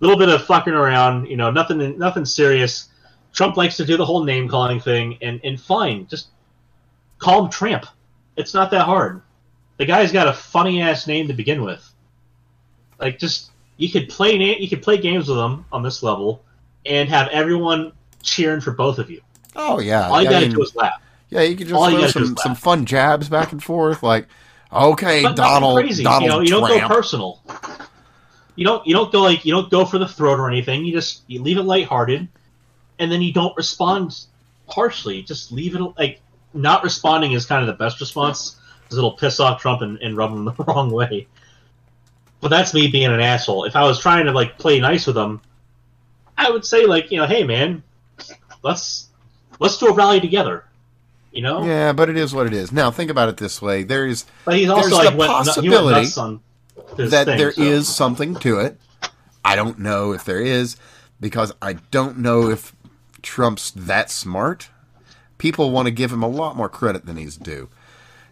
little 0.00 0.18
bit 0.18 0.28
of 0.28 0.44
fucking 0.44 0.72
around. 0.72 1.26
You 1.26 1.36
know, 1.36 1.50
nothing 1.50 1.98
nothing 1.98 2.24
serious. 2.24 2.88
Trump 3.32 3.56
likes 3.56 3.76
to 3.76 3.84
do 3.84 3.96
the 3.96 4.04
whole 4.06 4.24
name 4.24 4.48
calling 4.48 4.80
thing, 4.80 5.18
and 5.20 5.40
and 5.44 5.60
fine, 5.60 6.06
just 6.06 6.28
call 7.18 7.44
him 7.44 7.50
Tramp. 7.50 7.86
It's 8.36 8.54
not 8.54 8.70
that 8.70 8.84
hard. 8.84 9.22
The 9.78 9.86
guy's 9.86 10.12
got 10.12 10.28
a 10.28 10.32
funny 10.32 10.80
ass 10.82 11.06
name 11.06 11.28
to 11.28 11.34
begin 11.34 11.62
with. 11.62 11.84
Like, 12.98 13.18
just 13.18 13.50
you 13.76 13.90
could 13.90 14.08
play 14.08 14.34
you 14.36 14.68
could 14.68 14.82
play 14.82 14.98
games 14.98 15.28
with 15.28 15.38
him 15.38 15.64
on 15.72 15.82
this 15.82 16.02
level, 16.02 16.42
and 16.84 17.08
have 17.08 17.28
everyone 17.28 17.92
cheering 18.22 18.60
for 18.60 18.72
both 18.72 18.98
of 18.98 19.10
you. 19.10 19.20
Oh 19.54 19.78
yeah, 19.80 20.08
All 20.08 20.20
you 20.22 20.28
I 20.28 20.32
gotta 20.32 20.46
mean, 20.46 20.54
do 20.56 20.62
is 20.62 20.74
laugh. 20.74 21.00
yeah. 21.30 21.42
You 21.42 21.56
could 21.56 21.68
just 21.68 21.78
all 21.78 21.90
throw 21.90 22.06
some 22.08 22.36
some 22.36 22.54
fun 22.54 22.86
jabs 22.86 23.28
back 23.28 23.52
and 23.52 23.62
forth, 23.62 24.02
like 24.02 24.26
okay, 24.72 25.22
But 25.22 25.36
Donald, 25.36 25.78
crazy. 25.78 26.02
Donald 26.02 26.22
you 26.22 26.28
know, 26.28 26.40
you 26.40 26.48
don't 26.48 26.68
go 26.68 26.88
personal. 26.88 27.42
You 28.56 28.64
don't 28.64 28.84
you 28.86 28.94
don't 28.94 29.12
go 29.12 29.22
like 29.22 29.44
you 29.44 29.52
don't 29.52 29.70
go 29.70 29.84
for 29.84 29.98
the 29.98 30.08
throat 30.08 30.40
or 30.40 30.48
anything. 30.48 30.84
You 30.84 30.92
just 30.92 31.22
you 31.28 31.40
leave 31.42 31.58
it 31.58 31.62
lighthearted, 31.62 32.26
and 32.98 33.12
then 33.12 33.22
you 33.22 33.32
don't 33.32 33.56
respond 33.56 34.18
harshly. 34.68 35.22
Just 35.22 35.52
leave 35.52 35.76
it 35.76 35.80
like 35.96 36.20
not 36.54 36.82
responding 36.82 37.32
is 37.32 37.46
kind 37.46 37.62
of 37.62 37.66
the 37.66 37.82
best 37.84 38.00
response 38.00 38.56
because 38.82 38.98
it'll 38.98 39.12
piss 39.12 39.40
off 39.40 39.60
Trump 39.60 39.82
and, 39.82 39.98
and 39.98 40.16
rub 40.16 40.32
him 40.32 40.44
the 40.56 40.64
wrong 40.64 40.90
way. 40.90 41.26
But 42.40 42.48
that's 42.48 42.72
me 42.72 42.88
being 42.88 43.10
an 43.10 43.20
asshole. 43.20 43.64
If 43.64 43.74
I 43.76 43.84
was 43.84 43.98
trying 43.98 44.26
to 44.26 44.32
like 44.32 44.58
play 44.58 44.80
nice 44.80 45.06
with 45.06 45.16
him, 45.16 45.40
I 46.36 46.50
would 46.50 46.64
say 46.64 46.86
like 46.86 47.10
you 47.10 47.18
know, 47.18 47.26
hey 47.26 47.44
man, 47.44 47.82
let's 48.62 49.08
let's 49.58 49.78
do 49.78 49.86
a 49.86 49.92
rally 49.92 50.20
together. 50.20 50.64
You 51.32 51.42
know, 51.42 51.64
Yeah, 51.64 51.92
but 51.92 52.08
it 52.08 52.16
is 52.16 52.34
what 52.34 52.46
it 52.46 52.52
is. 52.52 52.72
Now 52.72 52.90
think 52.90 53.10
about 53.10 53.28
it 53.28 53.36
this 53.36 53.60
way: 53.60 53.82
there 53.82 54.06
is 54.06 54.24
but 54.44 54.56
he's 54.56 54.70
also 54.70 54.96
like 54.96 55.10
the 55.10 55.16
went, 55.16 55.30
possibility 55.30 56.02
nuts 56.02 56.16
on 56.16 56.40
his 56.96 57.10
that 57.10 57.26
thing, 57.26 57.38
there 57.38 57.52
is 57.56 57.86
so. 57.88 57.92
something 57.92 58.34
to 58.36 58.60
it. 58.60 58.78
I 59.44 59.56
don't 59.56 59.78
know 59.78 60.12
if 60.12 60.24
there 60.24 60.40
is 60.40 60.76
because 61.20 61.52
I 61.60 61.74
don't 61.90 62.18
know 62.18 62.50
if 62.50 62.74
Trump's 63.22 63.70
that 63.72 64.10
smart. 64.10 64.68
People 65.38 65.70
want 65.70 65.86
to 65.86 65.92
give 65.92 66.12
him 66.12 66.22
a 66.22 66.28
lot 66.28 66.56
more 66.56 66.68
credit 66.68 67.06
than 67.06 67.16
he's 67.16 67.36
due. 67.36 67.68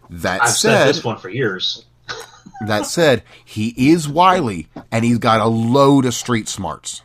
That 0.09 0.41
I've 0.43 0.49
said 0.49 0.77
said, 0.77 0.87
this 0.89 1.03
one 1.03 1.17
for 1.17 1.29
years. 1.29 1.85
that 2.67 2.85
said, 2.85 3.23
he 3.43 3.73
is 3.91 4.07
wily 4.07 4.67
and 4.91 5.03
he's 5.03 5.17
got 5.17 5.41
a 5.41 5.47
load 5.47 6.05
of 6.05 6.13
street 6.13 6.47
smarts. 6.47 7.01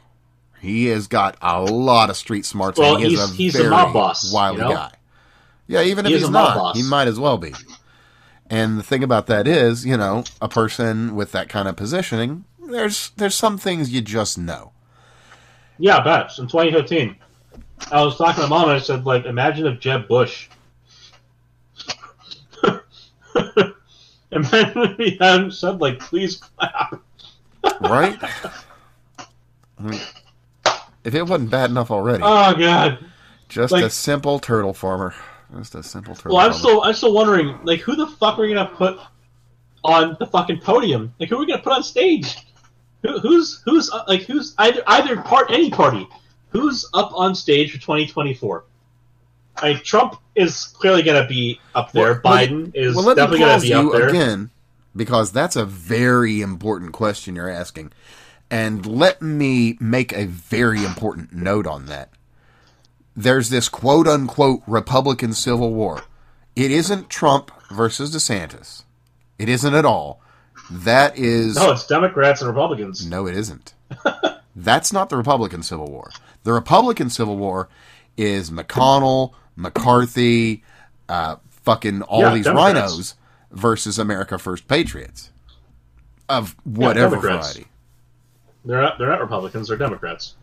He 0.61 0.87
has 0.87 1.09
got 1.09 1.37
a 1.43 1.61
lot 1.63 2.11
of 2.11 2.17
street 2.17 2.47
smarts. 2.47 2.79
Well, 2.79 2.95
and 2.97 3.05
he 3.05 3.11
he's- 3.11 3.31
a 3.33 3.35
he's 3.35 3.55
a 3.57 3.59
very 3.59 3.71
mob 3.71 3.93
boss, 3.93 4.33
wily 4.33 4.57
you 4.59 4.63
know? 4.63 4.73
guy. 4.75 4.93
Yeah, 5.67 5.83
even 5.83 6.05
He 6.05 6.15
if 6.15 6.21
he's 6.21 6.31
not, 6.31 6.57
boss. 6.57 6.77
he 6.77 6.83
might 6.89 7.09
as 7.09 7.19
well 7.19 7.39
be. 7.39 7.55
And 8.51 8.79
the 8.79 8.83
thing 8.83 9.03
about 9.03 9.27
that 9.29 9.49
is, 9.49 9.87
you 9.87 9.97
know, 9.97 10.25
a 10.41 10.49
person 10.49 11.15
with 11.17 11.33
that 11.33 11.49
kind 11.49 11.67
of 11.67 11.75
positioning, 11.77 12.45
there's 12.69 13.11
there's 13.17 13.35
some 13.35 13.59
things 13.59 13.91
you 13.91 14.01
just 14.03 14.37
know. 14.39 14.73
Yeah, 15.79 15.97
I 15.99 16.05
bet. 16.05 16.39
In 16.39 16.47
2015. 16.47 17.17
I 17.91 18.03
was 18.03 18.17
talking 18.17 18.43
to 18.43 18.49
mom 18.49 18.65
and 18.65 18.73
I 18.73 18.79
said, 18.79 19.05
like, 19.05 19.25
imagine 19.27 19.67
if 19.67 19.81
Jeb 19.81 20.09
Bush. 20.09 20.49
imagine 24.31 24.83
if 24.83 24.97
he 24.99 25.17
hadn't 25.21 25.53
said, 25.53 25.81
like, 25.81 25.99
please 25.99 26.37
clap. 26.37 27.01
right? 27.81 28.19
I 28.23 29.83
mean, 29.83 30.01
if 31.05 31.15
it 31.15 31.23
wasn't 31.23 31.51
bad 31.51 31.71
enough 31.71 31.91
already, 31.91 32.23
Oh, 32.25 32.55
God. 32.55 32.99
just 33.49 33.73
like- 33.73 33.85
a 33.85 33.91
simple 33.91 34.39
turtle 34.39 34.75
farmer. 34.75 35.15
Just 35.59 35.75
a 35.75 35.83
simple 35.83 36.15
turtle 36.15 36.37
Well, 36.37 36.47
I'm 36.47 36.53
farmer. 36.53 36.59
still, 36.63 36.83
I'm 36.83 36.95
still 36.95 37.13
wondering, 37.13 37.59
like, 37.65 37.81
who 37.81 37.95
the 37.95 38.07
fuck 38.07 38.39
are 38.39 38.43
we 38.43 38.55
going 38.55 38.67
to 38.67 38.75
put 38.75 38.99
on 39.85 40.17
the 40.19 40.27
fucking 40.27 40.61
podium? 40.61 41.13
Like, 41.21 41.29
who 41.29 41.37
are 41.37 41.41
we 41.41 41.47
going 41.47 41.59
to 41.59 41.63
put 41.63 41.73
on 41.75 41.83
stage? 41.83 42.37
Who, 43.03 43.19
who's, 43.19 43.61
who's, 43.67 43.91
uh, 43.91 44.05
like, 44.09 44.23
who's, 44.23 44.55
either, 44.59 44.83
either 44.87 45.21
part, 45.23 45.51
any 45.51 45.69
party, 45.71 46.07
who's 46.53 46.89
up 46.95 47.13
on 47.15 47.35
stage 47.35 47.73
for 47.73 47.79
2024? 47.79 48.65
Like, 49.63 49.85
Trump 49.85 50.17
is 50.35 50.65
clearly 50.67 51.03
going 51.03 51.23
to 51.23 51.29
be 51.29 51.61
up 51.75 51.93
there. 51.93 52.21
Well, 52.25 52.35
let 52.35 52.49
Biden 52.49 52.75
is 52.75 52.95
well, 52.95 53.15
definitely 53.15 53.41
going 53.41 53.61
to 53.61 53.67
be 53.67 53.75
up 53.75 53.93
there. 53.93 54.09
again 54.09 54.51
because 54.95 55.33
that's 55.33 55.57
a 55.57 55.65
very 55.65 56.41
important 56.41 56.93
question 56.93 57.37
you're 57.37 57.49
asking, 57.49 57.93
and 58.51 58.85
let 58.85 59.23
me 59.23 59.77
make 59.81 60.13
a 60.13 60.27
very 60.27 60.85
important 60.85 61.33
note 61.33 61.67
on 61.67 61.87
that. 61.87 62.11
There's 63.17 63.51
this 63.51 63.69
quote 63.69 64.07
unquote 64.07 64.63
Republican 64.67 65.33
Civil 65.33 65.73
War. 65.73 66.03
It 66.55 66.71
isn't 66.71 67.11
Trump 67.11 67.51
versus 67.71 68.15
DeSantis. 68.15 68.85
It 69.39 69.49
isn't 69.49 69.75
at 69.75 69.85
all. 69.85 70.21
That 70.71 71.19
is 71.19 71.57
No, 71.57 71.73
it's 71.73 71.87
Democrats 71.87 72.41
and 72.41 72.49
Republicans. 72.49 73.07
No, 73.07 73.27
it 73.27 73.37
isn't. 73.37 73.75
That's 74.57 74.93
not 74.93 75.09
the 75.09 75.17
Republican 75.17 75.63
Civil 75.63 75.91
War. 75.91 76.11
The 76.45 76.53
Republican 76.53 77.11
Civil 77.11 77.37
War 77.37 77.69
is 78.17 78.51
McConnell, 78.51 79.33
McCarthy, 79.57 80.63
uh, 81.09 81.37
fucking 81.51 82.03
all 82.03 82.21
Yeah, 82.21 82.35
these 82.35 82.45
Democrats. 82.45 82.75
rhinos 82.75 83.15
versus 83.51 83.99
America 83.99 84.39
First 84.39 84.67
Patriots 84.69 85.31
of 86.29 86.57
whatever 86.65 87.17
Democrats. 87.17 87.53
variety. 87.55 87.71
They're 88.65 88.81
not, 88.83 88.99
they're 88.99 89.09
not 89.09 89.21
Republicans. 89.21 89.69
They're 89.69 89.77
Democrats. 89.77 90.35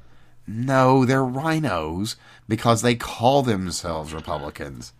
No, 0.47 1.05
they're 1.05 1.23
rhinos 1.23 2.15
because 2.47 2.81
they 2.81 2.95
call 2.95 3.43
themselves 3.43 4.13
Republicans. 4.13 4.93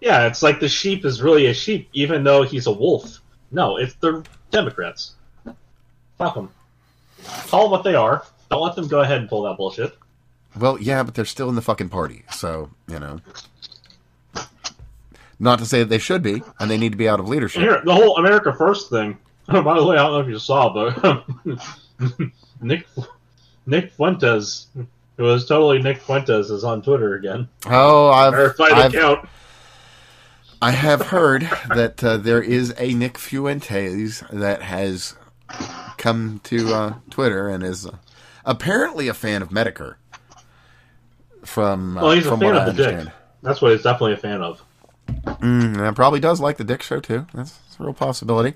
Yeah, 0.00 0.26
it's 0.26 0.42
like 0.42 0.60
the 0.60 0.68
sheep 0.68 1.04
is 1.04 1.22
really 1.22 1.46
a 1.46 1.54
sheep, 1.54 1.88
even 1.94 2.22
though 2.22 2.42
he's 2.42 2.66
a 2.66 2.72
wolf. 2.72 3.20
No, 3.50 3.76
it's 3.78 3.94
the 3.94 4.24
Democrats. 4.50 5.14
Fuck 6.18 6.34
them. 6.34 6.50
Call 7.48 7.62
them 7.62 7.70
what 7.70 7.82
they 7.84 7.94
are. 7.94 8.24
Don't 8.50 8.62
let 8.62 8.76
them 8.76 8.88
go 8.88 9.00
ahead 9.00 9.18
and 9.18 9.28
pull 9.28 9.42
that 9.42 9.56
bullshit. 9.56 9.96
Well, 10.58 10.80
yeah, 10.80 11.02
but 11.02 11.14
they're 11.14 11.24
still 11.24 11.48
in 11.48 11.54
the 11.54 11.62
fucking 11.62 11.88
party, 11.90 12.24
so 12.30 12.70
you 12.88 12.98
know. 12.98 13.20
Not 15.38 15.58
to 15.58 15.66
say 15.66 15.80
that 15.80 15.90
they 15.90 15.98
should 15.98 16.22
be, 16.22 16.42
and 16.58 16.70
they 16.70 16.78
need 16.78 16.92
to 16.92 16.98
be 16.98 17.08
out 17.08 17.20
of 17.20 17.28
leadership. 17.28 17.60
Here, 17.60 17.82
the 17.84 17.94
whole 17.94 18.16
America 18.16 18.54
First 18.54 18.88
thing. 18.88 19.18
By 19.46 19.78
the 19.78 19.84
way, 19.84 19.96
I 19.96 20.02
don't 20.02 20.12
know 20.12 20.20
if 20.20 20.28
you 20.28 20.38
saw, 20.38 20.72
but 20.72 21.24
Nick 22.60 22.86
Nick 23.66 23.92
Fuentes, 23.92 24.66
it 24.76 25.22
was 25.22 25.46
totally 25.46 25.80
Nick 25.82 25.98
Fuentes, 25.98 26.50
is 26.50 26.64
on 26.64 26.82
Twitter 26.82 27.14
again. 27.14 27.48
Oh, 27.66 28.08
I've, 28.08 28.32
Verified 28.32 28.72
I've 28.72 28.94
account. 28.94 29.28
I 30.62 30.70
have 30.70 31.02
heard 31.02 31.42
that 31.74 32.02
uh, 32.02 32.16
there 32.16 32.42
is 32.42 32.74
a 32.78 32.94
Nick 32.94 33.18
Fuentes 33.18 34.24
that 34.32 34.62
has 34.62 35.14
come 35.98 36.40
to 36.44 36.74
uh, 36.74 36.94
Twitter 37.10 37.48
and 37.48 37.62
is 37.62 37.86
uh, 37.86 37.96
apparently 38.46 39.08
a 39.08 39.14
fan 39.14 39.42
of 39.42 39.50
Medicare. 39.50 39.96
From 41.44 41.98
uh, 41.98 42.02
Well, 42.02 42.12
he's 42.12 42.26
a 42.26 42.30
from 42.30 42.40
fan 42.40 42.56
of 42.56 42.62
I 42.62 42.64
the 42.70 42.72
dick. 42.72 43.08
That's 43.42 43.60
what 43.60 43.72
he's 43.72 43.82
definitely 43.82 44.14
a 44.14 44.16
fan 44.16 44.42
of. 44.42 44.62
mm, 45.08 45.86
and 45.86 45.94
probably 45.96 46.18
does 46.20 46.40
like 46.40 46.56
the 46.56 46.64
Dick 46.64 46.82
Show 46.82 46.98
too. 47.00 47.26
That's, 47.34 47.52
that's 47.52 47.78
a 47.78 47.82
real 47.84 47.92
possibility. 47.94 48.54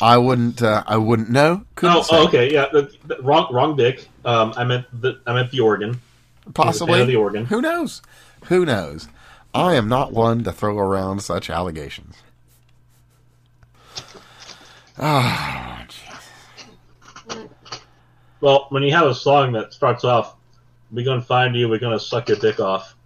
I 0.00 0.18
wouldn't. 0.18 0.62
Uh, 0.62 0.84
I 0.86 0.96
wouldn't 0.98 1.30
know. 1.30 1.64
Couldn't 1.74 1.96
Oh, 1.96 2.04
oh, 2.10 2.26
okay, 2.28 2.52
yeah, 2.52 2.66
the, 2.72 2.94
the, 3.04 3.16
wrong, 3.22 3.52
wrong 3.52 3.76
dick. 3.76 4.08
Um, 4.24 4.54
I 4.56 4.64
meant 4.64 4.86
the, 4.92 5.20
I 5.26 5.32
meant 5.34 5.50
the 5.50 5.60
organ. 5.60 6.00
Possibly. 6.54 7.04
the 7.04 7.16
organ. 7.16 7.46
Who 7.46 7.60
knows? 7.60 8.02
Who 8.46 8.64
knows? 8.64 9.08
I 9.54 9.74
am 9.74 9.88
not 9.88 10.12
one 10.12 10.44
to 10.44 10.52
throw 10.52 10.78
around 10.78 11.22
such 11.22 11.50
allegations. 11.50 12.16
Ah, 14.98 15.84
jeez. 15.88 16.01
Well, 18.42 18.66
when 18.70 18.82
you 18.82 18.90
have 18.92 19.06
a 19.06 19.14
song 19.14 19.52
that 19.52 19.72
starts 19.72 20.02
off, 20.04 20.34
"We're 20.90 21.04
gonna 21.04 21.22
find 21.22 21.54
you, 21.54 21.68
we're 21.68 21.78
gonna 21.78 22.00
suck 22.00 22.28
your 22.28 22.38
dick 22.38 22.58
off." 22.58 22.96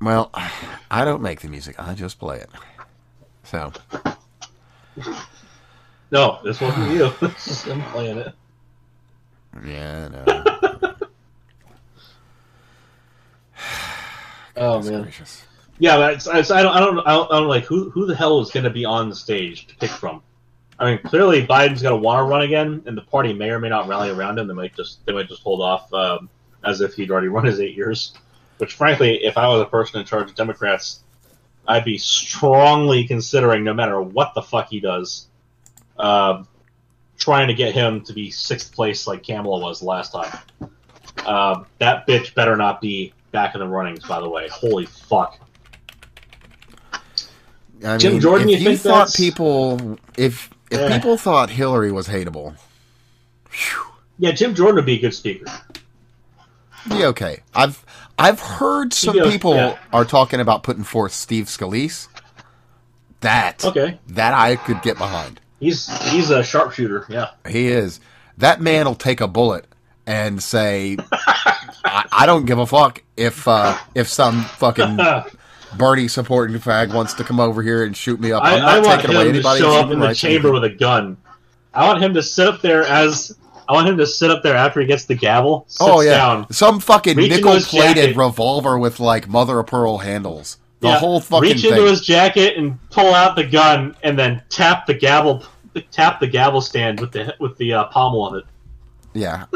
Well, 0.00 0.30
I 0.90 1.04
don't 1.04 1.20
make 1.22 1.42
the 1.42 1.48
music. 1.48 1.76
I 1.78 1.94
just 1.94 2.18
play 2.18 2.38
it. 2.38 2.48
So, 3.44 3.72
No, 6.10 6.40
this 6.42 6.60
wasn't 6.60 6.92
you. 6.92 7.12
This 7.20 7.46
is 7.46 7.62
him 7.64 7.82
playing 7.92 8.18
it. 8.18 8.34
yeah, 9.64 10.08
no. 10.08 10.24
Oh 14.56 14.82
man. 14.82 15.02
gracious. 15.02 15.44
Yeah, 15.78 15.96
but 15.96 16.14
it's, 16.14 16.26
it's, 16.26 16.50
I 16.50 16.62
don't, 16.62 16.74
I 16.76 16.80
don't, 16.80 16.98
I 17.00 17.12
don't, 17.12 17.32
I 17.32 17.38
don't 17.38 17.48
like 17.48 17.64
who, 17.64 17.90
who 17.90 18.06
the 18.06 18.14
hell 18.14 18.40
is 18.40 18.50
going 18.50 18.64
to 18.64 18.70
be 18.70 18.84
on 18.84 19.08
the 19.08 19.16
stage 19.16 19.66
to 19.68 19.74
pick 19.76 19.90
from. 19.90 20.22
I 20.78 20.86
mean, 20.90 20.98
clearly 21.04 21.46
Biden's 21.46 21.82
going 21.82 21.94
to 21.94 22.00
want 22.00 22.18
to 22.18 22.24
run 22.24 22.42
again, 22.42 22.82
and 22.86 22.96
the 22.96 23.02
party 23.02 23.32
may 23.32 23.50
or 23.50 23.58
may 23.60 23.68
not 23.68 23.86
rally 23.88 24.10
around 24.10 24.38
him. 24.38 24.48
They 24.48 24.54
might 24.54 24.74
just, 24.74 25.04
they 25.06 25.12
might 25.12 25.28
just 25.28 25.42
hold 25.42 25.60
off 25.60 25.92
um, 25.92 26.28
as 26.64 26.80
if 26.80 26.94
he'd 26.94 27.10
already 27.10 27.28
run 27.28 27.44
his 27.44 27.60
eight 27.60 27.76
years. 27.76 28.14
Which, 28.58 28.74
frankly, 28.74 29.24
if 29.24 29.36
I 29.38 29.46
was 29.48 29.60
a 29.60 29.66
person 29.66 30.00
in 30.00 30.06
charge 30.06 30.30
of 30.30 30.36
Democrats, 30.36 31.02
I'd 31.68 31.84
be 31.84 31.98
strongly 31.98 33.04
considering, 33.06 33.62
no 33.64 33.74
matter 33.74 34.00
what 34.00 34.32
the 34.34 34.42
fuck 34.42 34.68
he 34.68 34.80
does, 34.80 35.28
um 35.98 36.48
trying 37.18 37.46
to 37.46 37.54
get 37.54 37.72
him 37.72 38.00
to 38.00 38.12
be 38.12 38.32
sixth 38.32 38.74
place 38.74 39.06
like 39.06 39.22
Kamala 39.22 39.60
was 39.60 39.80
last 39.80 40.10
time. 40.10 40.38
Um, 41.24 41.66
that 41.78 42.04
bitch 42.04 42.34
better 42.34 42.56
not 42.56 42.80
be 42.80 43.12
back 43.30 43.54
in 43.54 43.60
the 43.60 43.68
runnings. 43.68 44.04
By 44.04 44.18
the 44.18 44.28
way, 44.28 44.48
holy 44.48 44.86
fuck. 44.86 45.38
I 47.84 47.96
Jim 47.98 48.14
mean, 48.14 48.20
Jordan, 48.20 48.48
if 48.48 48.60
you 48.60 48.70
you, 48.70 48.70
think 48.70 48.80
thought 48.80 48.92
that's- 49.08 49.16
people, 49.16 49.98
if 50.16 50.50
if 50.72 50.80
Yeah. 50.80 50.96
people 50.96 51.16
thought 51.16 51.50
Hillary 51.50 51.92
was 51.92 52.08
hateable, 52.08 52.56
phew, 53.48 53.82
Yeah, 54.18 54.32
Jim 54.32 54.54
Jordan 54.54 54.76
would 54.76 54.86
be 54.86 54.94
a 54.94 55.00
good 55.00 55.14
speaker. 55.14 55.46
be 56.88 57.04
okay. 57.06 57.40
I've 57.54 57.84
I've 58.18 58.40
heard 58.40 58.92
some 58.92 59.14
people 59.30 59.54
yeah. 59.54 59.78
are 59.92 60.04
talking 60.04 60.40
about 60.40 60.62
putting 60.62 60.84
forth 60.84 61.12
Steve 61.12 61.46
Scalise. 61.46 62.08
That 63.20 63.64
Okay, 63.64 63.98
that 64.08 64.34
I 64.34 64.56
could 64.56 64.82
get 64.82 64.98
behind. 64.98 65.40
he's 65.60 65.86
he's 66.10 66.30
a 66.30 66.42
sharpshooter. 66.42 67.06
Yeah, 67.08 67.28
He 67.48 67.68
is. 67.68 68.00
That 68.38 68.60
man 68.60 68.86
will 68.86 68.94
take 68.96 69.20
a 69.20 69.28
bullet 69.28 69.66
and 70.06 70.42
say, 70.42 70.96
I, 71.84 72.04
"I 72.10 72.26
don't 72.26 72.46
give 72.46 72.58
a 72.58 72.66
fuck 72.66 73.02
if 73.16 73.46
uh, 73.46 73.76
if 73.94 74.08
some 74.08 74.42
fucking 74.42 74.96
Bernie 75.76 76.08
supporting 76.08 76.56
fag 76.58 76.94
wants 76.94 77.14
to 77.14 77.24
come 77.24 77.40
over 77.40 77.62
here 77.62 77.84
and 77.84 77.96
shoot 77.96 78.20
me 78.20 78.32
up. 78.32 78.42
I, 78.42 78.56
I'm 78.56 78.64
I 78.64 78.74
not 78.78 78.86
want 78.86 79.00
taking 79.00 79.16
away 79.16 79.28
him 79.28 79.34
to 79.34 79.42
show 79.42 79.72
up 79.72 79.90
in 79.90 79.98
the 79.98 80.06
rights 80.06 80.18
or 80.18 80.28
chamber 80.28 80.48
anything. 80.48 80.62
with 80.62 80.64
a 80.64 80.76
gun. 80.76 81.16
I 81.74 81.86
want 81.86 82.02
him 82.02 82.14
to 82.14 82.22
sit 82.22 82.46
up 82.46 82.60
there 82.60 82.84
as 82.84 83.36
I 83.68 83.72
want 83.72 83.88
him 83.88 83.96
to 83.98 84.06
sit 84.06 84.30
up 84.30 84.42
there 84.42 84.56
after 84.56 84.80
he 84.80 84.86
gets 84.86 85.04
the 85.06 85.14
gavel. 85.14 85.66
Oh 85.80 86.00
yeah, 86.00 86.16
down, 86.16 86.52
some 86.52 86.80
fucking 86.80 87.16
nickel 87.16 87.60
plated 87.60 88.16
revolver 88.16 88.78
with 88.78 89.00
like 89.00 89.28
mother 89.28 89.58
of 89.60 89.66
pearl 89.66 89.98
handles. 89.98 90.58
The 90.80 90.88
yeah, 90.88 90.98
whole 90.98 91.20
fucking 91.20 91.48
reach 91.48 91.62
thing. 91.62 91.72
into 91.72 91.84
his 91.84 92.00
jacket 92.00 92.56
and 92.56 92.78
pull 92.90 93.14
out 93.14 93.36
the 93.36 93.44
gun, 93.44 93.96
and 94.02 94.18
then 94.18 94.42
tap 94.48 94.84
the 94.86 94.94
gavel, 94.94 95.44
tap 95.92 96.18
the 96.20 96.26
gavel 96.26 96.60
stand 96.60 97.00
with 97.00 97.12
the 97.12 97.34
with 97.38 97.56
the 97.56 97.72
uh, 97.72 97.84
pommel 97.86 98.26
of 98.26 98.34
it. 98.34 98.44
Yeah. 99.14 99.46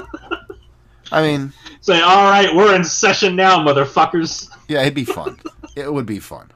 I 1.12 1.22
mean, 1.22 1.52
Say, 1.80 2.00
"All 2.00 2.30
right, 2.30 2.54
we're 2.54 2.74
in 2.74 2.84
session 2.84 3.36
now, 3.36 3.58
motherfuckers." 3.58 4.48
yeah, 4.68 4.82
it'd 4.82 4.94
be 4.94 5.04
fun. 5.04 5.38
it 5.76 5.92
would 5.92 6.06
be 6.06 6.18
fun. 6.18 6.50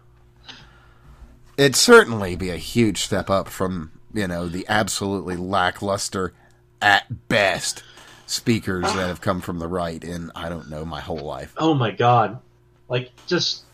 It'd 1.57 1.77
certainly 1.77 2.35
be 2.37 2.51
a 2.51 2.57
huge 2.57 3.03
step 3.03 3.29
up 3.31 3.49
from 3.49 3.93
you 4.13 4.27
know, 4.27 4.49
the 4.49 4.67
absolutely 4.69 5.37
lackluster, 5.37 6.33
at 6.83 7.29
best, 7.29 7.83
speakers 8.27 8.85
that 8.85 9.07
have 9.07 9.21
come 9.21 9.41
from 9.41 9.59
the 9.59 9.69
right 9.69 10.03
in 10.03 10.31
I 10.35 10.49
don't 10.49 10.71
know 10.71 10.85
my 10.85 11.01
whole 11.01 11.19
life. 11.19 11.55
Oh 11.59 11.75
my 11.75 11.91
god, 11.91 12.39
like 12.89 13.11
just 13.27 13.65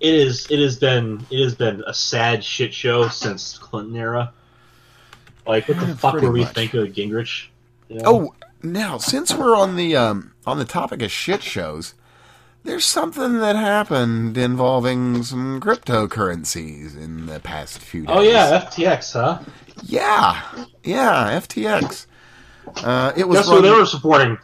it 0.00 0.14
is. 0.14 0.50
It 0.50 0.58
has 0.60 0.78
been. 0.78 1.26
It 1.30 1.42
has 1.42 1.54
been 1.54 1.82
a 1.86 1.94
sad 1.94 2.44
shit 2.44 2.72
show 2.72 3.08
since 3.08 3.58
Clinton 3.58 3.96
era. 3.96 4.32
Like 5.46 5.68
what 5.68 5.80
the 5.80 5.86
Yeah, 5.86 5.94
fuck 5.94 6.14
were 6.14 6.30
we 6.30 6.40
much. 6.44 6.54
thinking 6.54 6.80
of 6.80 6.88
Gingrich? 6.88 7.48
You 7.88 7.96
know? 7.96 8.02
Oh, 8.06 8.34
now 8.62 8.98
since 8.98 9.34
we're 9.34 9.56
on 9.56 9.76
the 9.76 9.96
um, 9.96 10.34
on 10.46 10.58
the 10.58 10.64
topic 10.64 11.02
of 11.02 11.10
shit 11.10 11.42
shows, 11.42 11.94
there's 12.64 12.84
something 12.84 13.38
that 13.40 13.56
happened 13.56 14.36
involving 14.38 15.22
some 15.22 15.60
cryptocurrencies 15.60 16.96
in 16.96 17.26
the 17.26 17.40
past 17.40 17.78
few 17.78 18.02
days. 18.06 18.16
oh 18.16 18.20
yeah, 18.22 18.64
FTX, 18.66 19.12
huh? 19.14 19.38
yeah, 19.84 20.42
yeah, 20.84 21.38
FTX. 21.40 22.06
Uh, 22.84 23.12
it 23.16 23.28
was 23.28 23.38
Guess 23.40 23.48
who 23.48 23.60
they 23.62 23.70
were 23.70 23.86
supporting? 23.86 24.38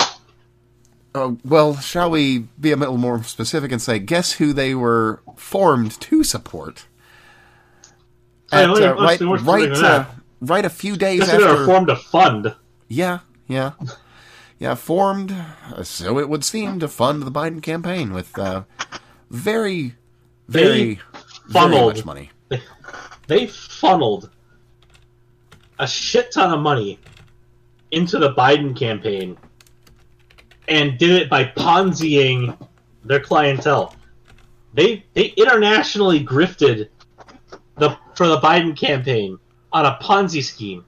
uh, 1.15 1.33
well, 1.45 1.77
shall 1.77 2.11
we 2.11 2.41
be 2.61 2.73
a 2.73 2.77
little 2.77 2.99
more 2.99 3.23
specific 3.23 3.73
and 3.73 3.81
say, 3.81 3.99
guess 3.99 4.33
who 4.33 4.53
they 4.53 4.75
were 4.75 5.21
formed 5.37 5.99
to 6.01 6.25
support? 6.25 6.87
Hey, 8.51 8.65
At, 8.65 8.71
let 8.71 8.81
me- 8.81 8.87
uh, 8.87 8.95
right, 8.95 9.21
right, 9.43 9.73
uh, 9.73 10.05
right 10.41 10.65
a 10.65 10.71
few 10.71 10.97
days 10.97 11.21
Guess 11.21 11.31
who 11.33 11.39
they 11.39 11.47
were 11.53 11.65
formed 11.67 11.91
a 11.91 11.97
fund? 11.97 12.55
Yeah, 12.89 13.21
yeah. 13.47 13.73
Yeah, 14.59 14.75
formed, 14.75 15.33
uh, 15.33 15.85
so 15.85 16.19
it 16.19 16.29
would 16.29 16.45
seem, 16.45 16.81
to 16.81 16.89
fund 16.89 17.23
the 17.23 17.31
Biden 17.31 17.63
campaign 17.63 18.13
with 18.13 18.37
uh, 18.39 18.65
very, 19.31 19.95
very, 20.49 20.67
very 20.67 21.01
funneled. 21.51 21.97
much 21.97 22.05
money. 22.05 22.31
They 23.29 23.47
funneled 23.47 24.31
a 25.79 25.87
shit 25.87 26.33
ton 26.33 26.53
of 26.53 26.61
money 26.61 26.99
into 27.91 28.19
the 28.19 28.35
Biden 28.35 28.77
campaign 28.77 29.37
and 30.67 30.99
did 30.99 31.11
it 31.23 31.31
by 31.31 31.45
Ponziing 31.45 32.57
their 33.05 33.21
clientele. 33.21 33.95
They 34.75 35.05
they 35.15 35.27
internationally 35.37 36.25
grifted 36.25 36.89
the 37.77 37.97
for 38.15 38.29
the 38.29 38.39
Biden 38.41 38.77
campaign 38.77 39.39
on 39.73 39.87
a 39.87 39.99
Ponzi 40.03 40.43
scheme. 40.43 40.85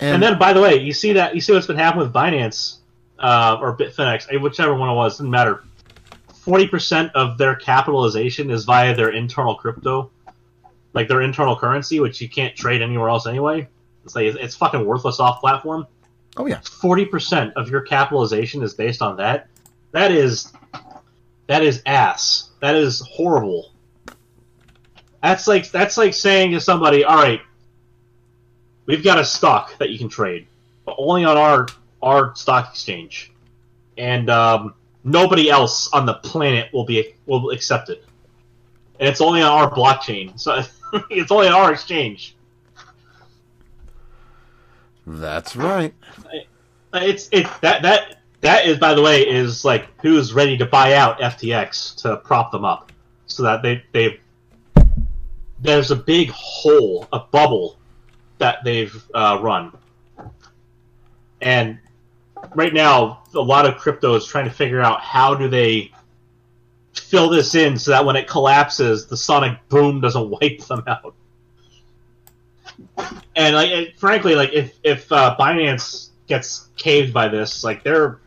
And, 0.00 0.14
And 0.14 0.22
then, 0.22 0.38
by 0.38 0.52
the 0.52 0.60
way, 0.60 0.76
you 0.76 0.92
see 0.92 1.12
that 1.14 1.34
you 1.34 1.40
see 1.40 1.52
what's 1.52 1.66
been 1.66 1.76
happening 1.76 2.04
with 2.04 2.12
Binance 2.12 2.78
uh, 3.18 3.58
or 3.60 3.76
Bitfinex, 3.76 4.26
eh, 4.32 4.38
whichever 4.38 4.74
one 4.74 4.90
it 4.90 4.94
was, 4.94 5.14
doesn't 5.14 5.30
matter. 5.30 5.62
Forty 6.34 6.66
percent 6.66 7.10
of 7.14 7.38
their 7.38 7.54
capitalization 7.54 8.50
is 8.50 8.64
via 8.64 8.94
their 8.94 9.10
internal 9.10 9.54
crypto, 9.54 10.10
like 10.92 11.08
their 11.08 11.22
internal 11.22 11.56
currency, 11.56 12.00
which 12.00 12.20
you 12.20 12.28
can't 12.28 12.54
trade 12.54 12.82
anywhere 12.82 13.08
else 13.08 13.26
anyway. 13.26 13.68
It's 14.04 14.14
like 14.14 14.26
it's 14.34 14.54
fucking 14.56 14.84
worthless 14.84 15.20
off 15.20 15.40
platform. 15.40 15.86
oh 16.36 16.46
yeah, 16.46 16.60
Forty 16.60 17.06
percent 17.06 17.54
of 17.56 17.70
your 17.70 17.80
capitalization 17.80 18.62
is 18.62 18.74
based 18.74 19.00
on 19.00 19.16
that. 19.16 19.48
That 19.92 20.10
is 20.10 20.52
that 21.46 21.62
is 21.62 21.82
ass. 21.86 22.50
That 22.60 22.74
is 22.74 23.00
horrible. 23.00 23.70
That's 25.22 25.46
like 25.48 25.70
that's 25.70 25.96
like 25.96 26.12
saying 26.12 26.50
to 26.52 26.60
somebody, 26.60 27.04
"All 27.04 27.16
right, 27.16 27.40
we've 28.86 29.04
got 29.04 29.18
a 29.18 29.24
stock 29.24 29.76
that 29.78 29.90
you 29.90 29.98
can 29.98 30.08
trade, 30.08 30.46
but 30.84 30.96
only 30.98 31.24
on 31.24 31.36
our 31.36 31.68
our 32.02 32.34
stock 32.36 32.70
exchange, 32.70 33.32
and 33.96 34.28
um, 34.28 34.74
nobody 35.02 35.50
else 35.50 35.88
on 35.92 36.06
the 36.06 36.14
planet 36.14 36.72
will 36.72 36.84
be 36.84 37.14
will 37.26 37.50
accept 37.50 37.88
it, 37.90 38.04
and 38.98 39.08
it's 39.08 39.20
only 39.20 39.42
on 39.42 39.50
our 39.50 39.70
blockchain. 39.70 40.38
So 40.38 40.62
it's 41.10 41.30
only 41.30 41.48
on 41.48 41.54
our 41.54 41.72
exchange. 41.72 42.36
that's 45.06 45.56
right. 45.56 45.94
It's 46.92 47.28
it 47.32 47.46
that 47.62 47.82
that 47.82 48.18
that 48.42 48.66
is 48.66 48.78
by 48.78 48.94
the 48.94 49.02
way 49.02 49.26
is 49.26 49.64
like 49.64 49.88
who's 50.02 50.32
ready 50.32 50.56
to 50.58 50.66
buy 50.66 50.94
out 50.94 51.18
FTX 51.18 52.02
to 52.02 52.18
prop 52.18 52.52
them 52.52 52.64
up, 52.64 52.92
so 53.26 53.42
that 53.42 53.62
they 53.62 53.82
they 53.92 54.20
there's 55.60 55.90
a 55.90 55.96
big 55.96 56.28
hole, 56.30 57.08
a 57.12 57.20
bubble 57.20 57.78
that 58.38 58.58
they've 58.64 58.94
uh, 59.14 59.38
run, 59.42 59.72
and 61.40 61.78
right 62.54 62.72
now 62.72 63.22
a 63.34 63.40
lot 63.40 63.66
of 63.66 63.76
crypto 63.76 64.14
is 64.14 64.26
trying 64.26 64.44
to 64.44 64.50
figure 64.50 64.80
out 64.80 65.00
how 65.00 65.34
do 65.34 65.48
they 65.48 65.90
fill 66.92 67.28
this 67.28 67.54
in 67.54 67.78
so 67.78 67.90
that 67.90 68.04
when 68.04 68.16
it 68.16 68.28
collapses, 68.28 69.06
the 69.06 69.16
sonic 69.16 69.58
boom 69.68 70.00
doesn't 70.00 70.30
wipe 70.42 70.58
them 70.60 70.82
out. 70.86 71.14
And 73.36 73.54
like, 73.54 73.70
it, 73.70 73.98
frankly, 73.98 74.34
like 74.34 74.52
if 74.52 74.78
if 74.82 75.10
uh, 75.12 75.36
Binance 75.38 76.10
gets 76.26 76.68
caved 76.76 77.12
by 77.12 77.28
this, 77.28 77.62
like 77.64 77.82
they're 77.82 78.18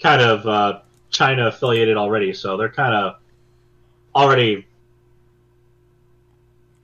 kind 0.00 0.20
of 0.20 0.46
uh, 0.46 0.80
China 1.10 1.46
affiliated 1.46 1.96
already, 1.96 2.32
so 2.32 2.56
they're 2.56 2.68
kind 2.70 2.94
of 2.94 3.16
already. 4.14 4.66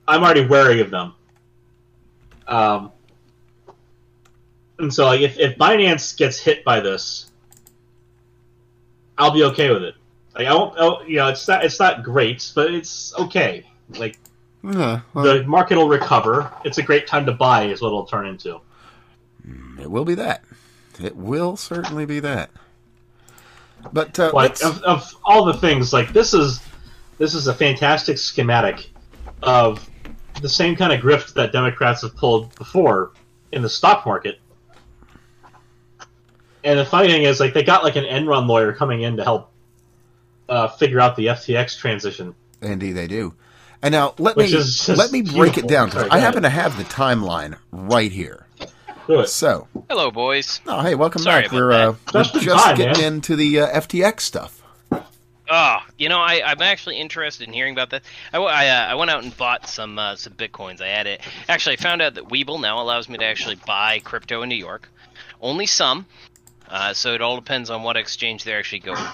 I'm 0.07 0.23
already 0.23 0.45
wary 0.45 0.81
of 0.81 0.89
them. 0.89 1.13
Um, 2.47 2.91
and 4.79 4.93
so, 4.93 5.05
like, 5.05 5.21
if, 5.21 5.37
if 5.39 5.57
Binance 5.57 6.17
gets 6.17 6.37
hit 6.39 6.63
by 6.63 6.79
this, 6.79 7.31
I'll 9.17 9.31
be 9.31 9.43
okay 9.43 9.71
with 9.71 9.83
it. 9.83 9.95
Like, 10.35 10.47
I 10.47 10.53
won't. 10.53 10.73
Oh, 10.77 11.03
you 11.03 11.17
know, 11.17 11.29
it's 11.29 11.47
not. 11.47 11.63
It's 11.63 11.79
not 11.79 12.03
great, 12.03 12.51
but 12.55 12.73
it's 12.73 13.13
okay. 13.17 13.65
Like, 13.97 14.17
Yeah, 14.63 15.01
well, 15.13 15.25
the 15.25 15.43
market 15.43 15.77
will 15.77 15.89
recover. 15.89 16.51
It's 16.65 16.79
a 16.79 16.83
great 16.83 17.05
time 17.07 17.25
to 17.27 17.33
buy, 17.33 17.65
is 17.65 17.81
what 17.81 17.89
it'll 17.89 18.05
turn 18.05 18.25
into. 18.27 18.59
it 19.79 19.89
will 19.89 20.05
be 20.05 20.15
that. 20.15 20.43
It 21.01 21.15
will 21.15 21.55
certainly 21.55 22.05
be 22.05 22.19
that. 22.21 22.49
But 23.91 24.17
uh, 24.17 24.31
like 24.33 24.63
of, 24.63 24.81
of 24.83 25.15
all 25.25 25.45
the 25.45 25.53
things 25.53 25.91
like 25.91 26.13
this 26.13 26.33
is 26.33 26.61
this 27.17 27.33
is 27.33 27.47
a 27.47 27.53
fantastic 27.53 28.17
schematic 28.17 28.89
of 29.41 29.89
the 30.41 30.49
same 30.49 30.75
kind 30.75 30.91
of 30.93 30.99
grift 30.99 31.33
that 31.33 31.51
democrats 31.51 32.01
have 32.01 32.15
pulled 32.15 32.53
before 32.55 33.11
in 33.51 33.61
the 33.61 33.69
stock 33.69 34.05
market 34.05 34.39
and 36.63 36.79
the 36.79 36.85
funny 36.85 37.09
thing 37.09 37.23
is 37.23 37.39
like 37.39 37.53
they 37.53 37.63
got 37.63 37.83
like 37.83 37.95
an 37.95 38.05
enron 38.05 38.47
lawyer 38.47 38.73
coming 38.73 39.01
in 39.01 39.17
to 39.17 39.23
help 39.23 39.51
uh, 40.49 40.67
figure 40.67 40.99
out 40.99 41.15
the 41.15 41.27
ftx 41.27 41.77
transition 41.77 42.35
Indeed, 42.61 42.93
they 42.93 43.07
do. 43.07 43.33
And 43.81 43.91
now 43.91 44.13
let 44.17 44.37
Which 44.37 44.53
me 44.53 44.95
let 44.95 45.11
me 45.11 45.21
break 45.21 45.57
it 45.57 45.67
down 45.67 45.89
because 45.89 46.07
I 46.09 46.19
happen 46.19 46.43
to 46.43 46.49
have 46.49 46.77
the 46.77 46.85
timeline 46.85 47.57
right 47.71 48.09
here. 48.11 48.47
So, 49.25 49.67
Hello, 49.89 50.09
boys. 50.11 50.61
oh 50.65 50.81
hey, 50.81 50.95
welcome 50.95 51.21
Sorry 51.21 51.41
back. 51.41 51.51
We're, 51.51 51.71
uh, 51.73 51.95
we're 52.13 52.23
Just 52.23 52.35
just 52.35 52.63
time, 52.65 52.77
getting 52.77 53.01
man. 53.03 53.13
into 53.15 53.35
the 53.35 53.59
uh, 53.59 53.81
FTX 53.81 54.21
stuff. 54.21 54.62
Oh, 55.55 55.77
you 55.99 56.09
know, 56.09 56.17
I, 56.17 56.41
I'm 56.43 56.63
actually 56.63 56.97
interested 56.97 57.47
in 57.47 57.53
hearing 57.53 57.73
about 57.73 57.91
that. 57.91 58.01
I, 58.33 58.39
I, 58.39 58.67
uh, 58.69 58.87
I 58.87 58.95
went 58.95 59.11
out 59.11 59.23
and 59.23 59.37
bought 59.37 59.69
some 59.69 59.99
uh, 59.99 60.15
some 60.15 60.33
bitcoins. 60.33 60.81
I 60.81 60.87
had 60.87 61.05
it. 61.05 61.21
Actually, 61.47 61.73
I 61.73 61.75
found 61.75 62.01
out 62.01 62.15
that 62.15 62.27
Webull 62.27 62.59
now 62.59 62.81
allows 62.81 63.07
me 63.07 63.19
to 63.19 63.23
actually 63.23 63.57
buy 63.67 63.99
crypto 63.99 64.41
in 64.41 64.49
New 64.49 64.55
York. 64.55 64.89
Only 65.39 65.67
some. 65.67 66.07
Uh, 66.67 66.95
so 66.95 67.13
it 67.13 67.21
all 67.21 67.35
depends 67.35 67.69
on 67.69 67.83
what 67.83 67.97
exchange 67.97 68.43
they're 68.43 68.57
actually 68.57 68.79
going. 68.79 69.05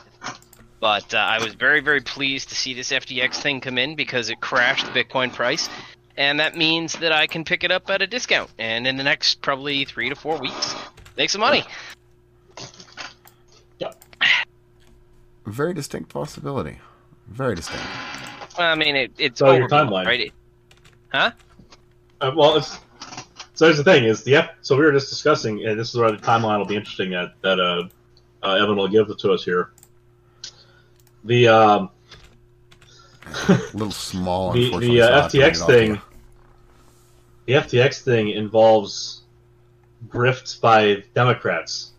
But 0.79 1.13
uh, 1.13 1.17
I 1.17 1.43
was 1.43 1.55
very, 1.55 1.81
very 1.81 1.99
pleased 1.99 2.47
to 2.49 2.55
see 2.55 2.73
this 2.73 2.91
FTX 2.91 3.41
thing 3.41 3.59
come 3.59 3.77
in 3.77 3.95
because 3.95 4.29
it 4.29 4.39
crashed 4.39 4.85
the 4.85 5.03
Bitcoin 5.03 5.33
price. 5.33 5.67
And 6.15 6.39
that 6.39 6.55
means 6.55 6.93
that 6.99 7.11
I 7.11 7.27
can 7.27 7.43
pick 7.43 7.65
it 7.65 7.71
up 7.71 7.89
at 7.89 8.01
a 8.01 8.07
discount. 8.07 8.49
And 8.57 8.87
in 8.87 8.95
the 8.95 9.03
next 9.03 9.41
probably 9.41 9.83
three 9.83 10.07
to 10.07 10.15
four 10.15 10.39
weeks, 10.39 10.73
make 11.17 11.31
some 11.31 11.41
money. 11.41 11.65
Very 15.45 15.73
distinct 15.73 16.09
possibility. 16.09 16.79
Very 17.27 17.55
distinct. 17.55 17.83
Well, 18.57 18.71
I 18.71 18.75
mean, 18.75 18.95
it, 18.95 19.11
it's 19.17 19.39
So 19.39 19.51
your 19.53 19.67
timeline. 19.69 20.05
right? 20.05 20.19
It- 20.21 20.33
huh? 21.11 21.31
Uh, 22.21 22.31
well, 22.35 22.57
it's, 22.57 22.77
so 23.53 23.65
here's 23.65 23.77
the 23.77 23.83
thing: 23.83 24.03
is 24.03 24.23
the 24.23 24.35
F, 24.35 24.49
so 24.61 24.75
we 24.77 24.83
were 24.83 24.91
just 24.91 25.09
discussing, 25.09 25.65
and 25.65 25.79
this 25.79 25.89
is 25.89 25.95
where 25.95 26.11
the 26.11 26.17
timeline 26.17 26.57
will 26.59 26.65
be 26.65 26.75
interesting 26.75 27.11
that 27.11 27.33
that 27.41 27.59
uh, 27.59 27.87
uh, 28.43 28.55
Evan 28.55 28.75
will 28.75 28.87
give 28.87 29.09
it 29.09 29.19
to 29.19 29.31
us 29.31 29.43
here. 29.43 29.71
The 31.23 31.47
um, 31.47 31.89
A 33.47 33.53
little 33.73 33.91
small. 33.91 34.51
the 34.53 34.77
the 34.77 35.01
uh, 35.01 35.21
have 35.21 35.31
to 35.31 35.39
read 35.39 35.53
FTX 35.53 35.65
thing, 35.65 36.01
the 37.45 37.53
FTX 37.53 38.01
thing 38.01 38.29
involves 38.29 39.21
grift 40.07 40.59
by 40.61 41.03
Democrats. 41.13 41.91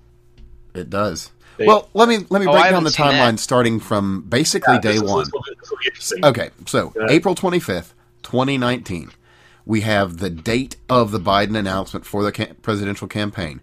It 0.74 0.88
does. 0.90 1.30
They- 1.60 1.66
well, 1.66 1.88
let 1.94 2.08
me 2.08 2.24
let 2.30 2.40
me 2.40 2.46
Oh, 2.48 2.52
break 2.52 2.70
down 2.70 2.84
the 2.84 2.90
timeline 2.90 3.32
that. 3.32 3.40
starting 3.40 3.80
from 3.80 4.22
basically 4.22 4.74
Yeah, 4.74 4.80
day 4.80 4.92
this 4.92 5.02
one. 5.02 5.24
this 5.24 5.32
will 5.32 5.40
be- 5.42 5.54
this 5.60 5.70
will 5.70 5.78
be 5.78 5.86
interesting. 5.88 6.24
Okay, 6.24 6.50
so 6.66 6.92
Yeah. 6.96 7.06
April 7.10 7.34
25th, 7.34 7.92
2019, 8.22 9.10
we 9.66 9.82
have 9.82 10.16
the 10.18 10.30
date 10.30 10.76
of 10.88 11.10
the 11.10 11.20
Biden 11.20 11.56
announcement 11.58 12.06
for 12.06 12.22
the 12.24 12.32
ca- 12.32 12.54
presidential 12.62 13.06
campaign. 13.06 13.60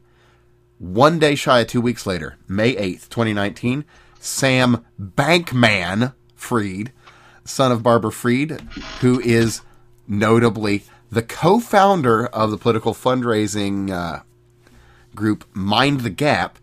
One 0.77 1.17
day 1.17 1.33
shy 1.33 1.61
of 1.61 1.67
two 1.67 1.81
weeks 1.81 2.05
later, 2.05 2.35
May 2.47 2.75
8th, 2.75 3.09
2019, 3.09 3.83
Sam 4.19 4.85
Bankman 5.01 6.13
Freed, 6.35 6.91
son 7.45 7.71
of 7.71 7.81
Barbara 7.81 8.11
Fried, 8.11 8.61
who 9.01 9.19
is 9.21 9.61
notably 10.07 10.83
the 11.11 11.23
co-founder 11.23 12.27
of 12.27 12.51
the 12.51 12.57
political 12.57 12.93
fundraising 12.93 13.89
uh, 13.89 14.19
group 15.15 15.45
Mind 15.53 16.01
the 16.01 16.09
Gap, 16.11 16.59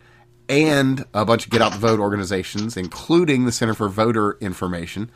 and 0.48 1.04
a 1.14 1.24
bunch 1.24 1.46
of 1.46 1.50
get 1.50 1.62
out 1.62 1.72
the 1.72 1.78
vote 1.78 2.00
organizations, 2.00 2.76
including 2.76 3.44
the 3.44 3.52
Center 3.52 3.74
for 3.74 3.88
Voter 3.88 4.36
Information, 4.40 5.10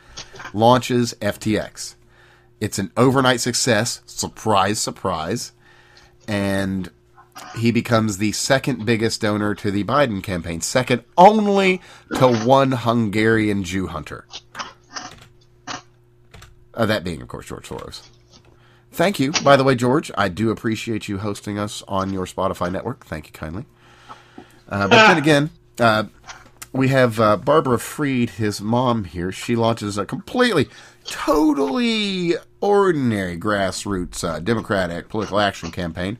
launches 0.53 1.13
FTX. 1.21 1.95
It's 2.59 2.79
an 2.79 2.91
overnight 2.97 3.39
success, 3.39 4.01
surprise, 4.05 4.79
surprise, 4.79 5.53
and 6.27 6.89
he 7.55 7.71
becomes 7.71 8.17
the 8.17 8.31
second 8.33 8.85
biggest 8.85 9.21
donor 9.21 9.55
to 9.55 9.71
the 9.71 9.83
Biden 9.83 10.21
campaign, 10.21 10.61
second 10.61 11.03
only 11.17 11.81
to 12.15 12.27
one 12.45 12.71
Hungarian 12.71 13.63
Jew 13.63 13.87
hunter. 13.87 14.25
Uh, 16.73 16.85
that 16.85 17.03
being, 17.03 17.21
of 17.21 17.27
course, 17.27 17.47
George 17.47 17.67
Soros. 17.67 18.01
Thank 18.91 19.19
you, 19.19 19.31
by 19.43 19.55
the 19.55 19.63
way, 19.63 19.75
George. 19.75 20.11
I 20.17 20.29
do 20.29 20.51
appreciate 20.51 21.07
you 21.07 21.19
hosting 21.19 21.57
us 21.57 21.83
on 21.87 22.11
your 22.11 22.25
Spotify 22.25 22.71
network. 22.71 23.05
Thank 23.05 23.27
you 23.27 23.33
kindly. 23.33 23.65
Uh, 24.69 24.87
but 24.87 25.07
then 25.07 25.17
again, 25.17 25.49
uh, 25.79 26.03
we 26.71 26.89
have 26.89 27.19
uh, 27.19 27.37
Barbara 27.37 27.79
Fried, 27.79 28.31
his 28.31 28.61
mom 28.61 29.03
here. 29.03 29.31
She 29.31 29.55
launches 29.55 29.97
a 29.97 30.05
completely, 30.05 30.69
totally 31.05 32.35
ordinary 32.61 33.37
grassroots 33.37 34.23
uh, 34.23 34.39
Democratic 34.39 35.09
political 35.09 35.39
action 35.39 35.71
campaign, 35.71 36.19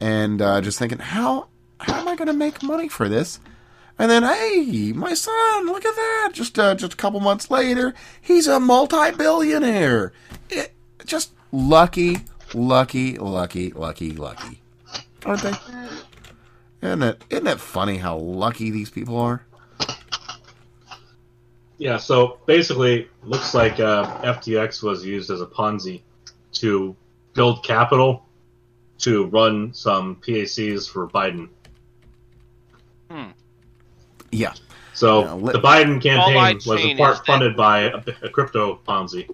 and 0.00 0.40
uh, 0.40 0.60
just 0.60 0.78
thinking, 0.78 0.98
how 0.98 1.48
how 1.80 2.00
am 2.00 2.08
I 2.08 2.16
going 2.16 2.28
to 2.28 2.32
make 2.32 2.62
money 2.62 2.88
for 2.88 3.08
this? 3.08 3.38
And 3.98 4.10
then, 4.10 4.22
hey, 4.22 4.92
my 4.94 5.14
son, 5.14 5.66
look 5.66 5.84
at 5.84 5.94
that! 5.94 6.30
Just 6.32 6.58
uh, 6.58 6.74
just 6.74 6.94
a 6.94 6.96
couple 6.96 7.20
months 7.20 7.50
later, 7.50 7.94
he's 8.20 8.46
a 8.46 8.58
multi-billionaire. 8.60 10.12
It, 10.48 10.74
just 11.04 11.32
lucky, 11.52 12.18
lucky, 12.54 13.16
lucky, 13.18 13.70
lucky, 13.70 14.12
lucky, 14.12 14.60
aren't 15.24 15.42
they? 15.42 15.52
Isn't 16.86 17.02
it, 17.02 17.24
isn't 17.30 17.46
it 17.48 17.58
funny 17.58 17.96
how 17.96 18.16
lucky 18.16 18.70
these 18.70 18.90
people 18.90 19.18
are? 19.18 19.44
Yeah, 21.78 21.96
so 21.98 22.38
basically, 22.46 23.08
looks 23.24 23.54
like 23.54 23.80
uh, 23.80 24.22
FTX 24.22 24.82
was 24.84 25.04
used 25.04 25.28
as 25.30 25.40
a 25.42 25.46
Ponzi 25.46 26.02
to 26.52 26.94
build 27.34 27.64
capital 27.64 28.24
to 28.98 29.26
run 29.26 29.74
some 29.74 30.16
PACs 30.16 30.88
for 30.88 31.08
Biden. 31.08 31.48
Hmm. 33.10 33.30
Yeah. 34.30 34.54
So 34.94 35.24
Yeah, 35.24 35.32
let- 35.32 35.52
the 35.54 35.60
Biden 35.60 36.00
campaign 36.00 36.60
was 36.66 36.84
in 36.84 36.96
part 36.96 37.14
is 37.14 37.18
that- 37.18 37.26
funded 37.26 37.56
by 37.56 37.80
a, 37.80 38.02
a 38.22 38.30
crypto 38.30 38.80
Ponzi. 38.86 39.28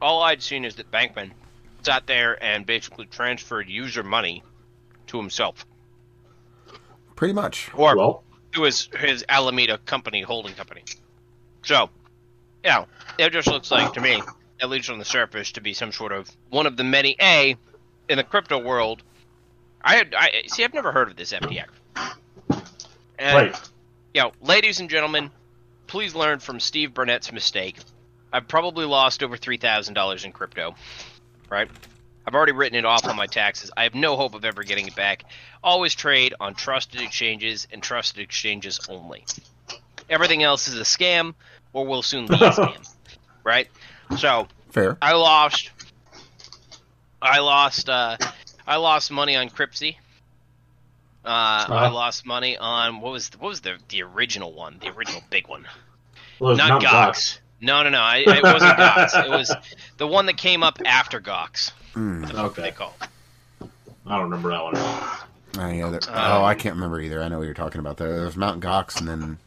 All 0.00 0.22
I'd 0.22 0.42
seen 0.42 0.64
is 0.64 0.74
that 0.76 0.90
Bankman 0.90 1.30
sat 1.82 2.06
there 2.06 2.42
and 2.42 2.64
basically 2.66 3.06
transferred 3.06 3.68
user 3.68 4.02
money 4.02 4.42
to 5.08 5.18
himself 5.18 5.64
Pretty 7.16 7.34
much. 7.34 7.70
or 7.74 7.96
Well, 7.96 8.22
to 8.52 8.62
his 8.62 8.88
his 8.98 9.24
Alameda 9.28 9.78
company 9.78 10.22
holding 10.22 10.54
company. 10.54 10.82
So, 11.64 11.90
you 12.62 12.70
know, 12.70 12.86
it 13.18 13.32
just 13.32 13.48
looks 13.48 13.70
like 13.70 13.94
to 13.94 14.00
me, 14.00 14.22
at 14.60 14.68
least 14.68 14.90
on 14.90 14.98
the 14.98 15.04
surface, 15.04 15.52
to 15.52 15.60
be 15.60 15.74
some 15.74 15.92
sort 15.92 16.12
of 16.12 16.30
one 16.50 16.66
of 16.66 16.76
the 16.76 16.84
many 16.84 17.16
a 17.20 17.56
in 18.08 18.18
the 18.18 18.24
crypto 18.24 18.58
world. 18.58 19.02
I 19.82 19.96
had 19.96 20.14
I 20.16 20.42
see. 20.46 20.62
I've 20.62 20.74
never 20.74 20.92
heard 20.92 21.08
of 21.08 21.16
this 21.16 21.32
FTX. 21.32 21.66
And, 23.18 23.50
right. 23.50 23.70
you 24.12 24.22
know, 24.22 24.32
ladies 24.42 24.80
and 24.80 24.90
gentlemen, 24.90 25.30
please 25.86 26.14
learn 26.14 26.38
from 26.38 26.60
Steve 26.60 26.92
Burnett's 26.92 27.32
mistake. 27.32 27.76
I've 28.30 28.46
probably 28.46 28.84
lost 28.84 29.22
over 29.22 29.36
three 29.36 29.56
thousand 29.56 29.94
dollars 29.94 30.24
in 30.24 30.32
crypto. 30.32 30.74
Right? 31.48 31.70
I've 32.26 32.34
already 32.34 32.52
written 32.52 32.76
it 32.78 32.84
off 32.84 33.04
on 33.06 33.16
my 33.16 33.26
taxes. 33.26 33.70
I 33.76 33.84
have 33.84 33.94
no 33.94 34.16
hope 34.16 34.34
of 34.34 34.44
ever 34.44 34.64
getting 34.64 34.86
it 34.88 34.96
back. 34.96 35.24
Always 35.62 35.94
trade 35.94 36.34
on 36.40 36.54
trusted 36.54 37.00
exchanges 37.00 37.68
and 37.70 37.82
trusted 37.82 38.20
exchanges 38.22 38.80
only. 38.88 39.24
Everything 40.10 40.42
else 40.42 40.66
is 40.68 40.78
a 40.78 40.82
scam 40.84 41.34
or 41.72 41.86
will 41.86 42.02
soon 42.02 42.26
be 42.26 42.34
a 42.34 42.38
scam. 42.50 42.86
Right? 43.44 43.68
So 44.16 44.48
Fair. 44.70 44.98
I 45.00 45.12
lost 45.12 45.70
I 47.22 47.38
lost 47.40 47.88
uh 47.88 48.16
I 48.66 48.76
lost 48.76 49.10
money 49.12 49.36
on 49.36 49.48
Cryptsy. 49.48 49.96
Uh, 51.24 51.28
I 51.28 51.86
Uh-huh. 51.86 51.92
lost 51.92 52.24
money 52.26 52.56
on 52.56 53.00
what 53.00 53.12
was 53.12 53.30
what 53.38 53.48
was 53.48 53.60
the 53.60 53.78
the 53.88 54.02
original 54.02 54.52
one, 54.52 54.78
the 54.80 54.90
original 54.90 55.22
big 55.30 55.46
one. 55.48 55.66
Well, 56.38 56.52
it 56.52 56.56
Not 56.56 56.68
Mount 56.68 56.84
Gox. 56.84 57.38
No, 57.60 57.82
no, 57.82 57.90
no. 57.90 58.00
I, 58.00 58.18
it 58.18 58.42
wasn't 58.42 58.62
Gox. 58.78 59.24
It 59.24 59.30
was 59.30 59.54
the 59.96 60.06
one 60.06 60.26
that 60.26 60.36
came 60.36 60.62
up 60.62 60.78
after 60.84 61.20
Gox. 61.20 61.72
Mm. 61.94 62.30
They 62.30 62.38
Okay. 62.38 62.70
call. 62.72 62.94
I 64.06 64.14
don't 64.16 64.24
remember 64.24 64.50
that 64.50 64.62
one. 64.62 64.74
Oh, 64.76 65.26
yeah, 65.70 65.86
Um, 65.86 65.98
oh, 66.08 66.44
I 66.44 66.54
can't 66.54 66.74
remember 66.74 67.00
either. 67.00 67.22
I 67.22 67.28
know 67.28 67.38
what 67.38 67.44
you're 67.44 67.54
talking 67.54 67.78
about. 67.80 67.96
There, 67.96 68.14
there 68.14 68.26
was 68.26 68.36
Mount 68.36 68.62
Gox, 68.62 68.98
and 69.00 69.08
then 69.08 69.38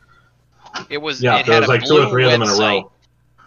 It 0.89 0.97
was. 0.97 1.21
Yeah, 1.21 1.37
it 1.39 1.45
there 1.45 1.55
had 1.55 1.61
was 1.61 1.69
a 1.69 1.71
like 1.73 1.83
two 1.85 1.97
or 1.97 2.09
three 2.09 2.25
of 2.25 2.31
them 2.31 2.41
in 2.41 2.49
a 2.49 2.53
row. 2.55 2.91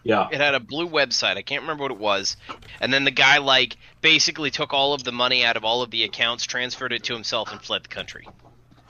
Yeah. 0.05 0.29
It 0.33 0.41
had 0.41 0.55
a 0.55 0.61
blue 0.61 0.89
website. 0.89 1.37
I 1.37 1.43
can't 1.43 1.63
remember 1.63 1.83
what 1.83 1.91
it 1.93 1.99
was. 1.99 2.37
And 2.81 2.93
then 2.93 3.05
the 3.05 3.11
guy 3.13 3.39
like 3.39 3.77
basically 4.01 4.51
took 4.51 4.73
all 4.73 4.95
of 4.95 5.05
the 5.05 5.13
money 5.13 5.45
out 5.45 5.57
of 5.57 5.65
all 5.65 5.83
of 5.83 5.91
the 5.91 6.05
accounts, 6.05 6.45
transferred 6.45 6.93
it 6.93 7.05
to 7.05 7.15
himself, 7.15 7.53
and 7.53 7.61
fled 7.61 7.85
the 7.85 7.89
country. 7.89 8.29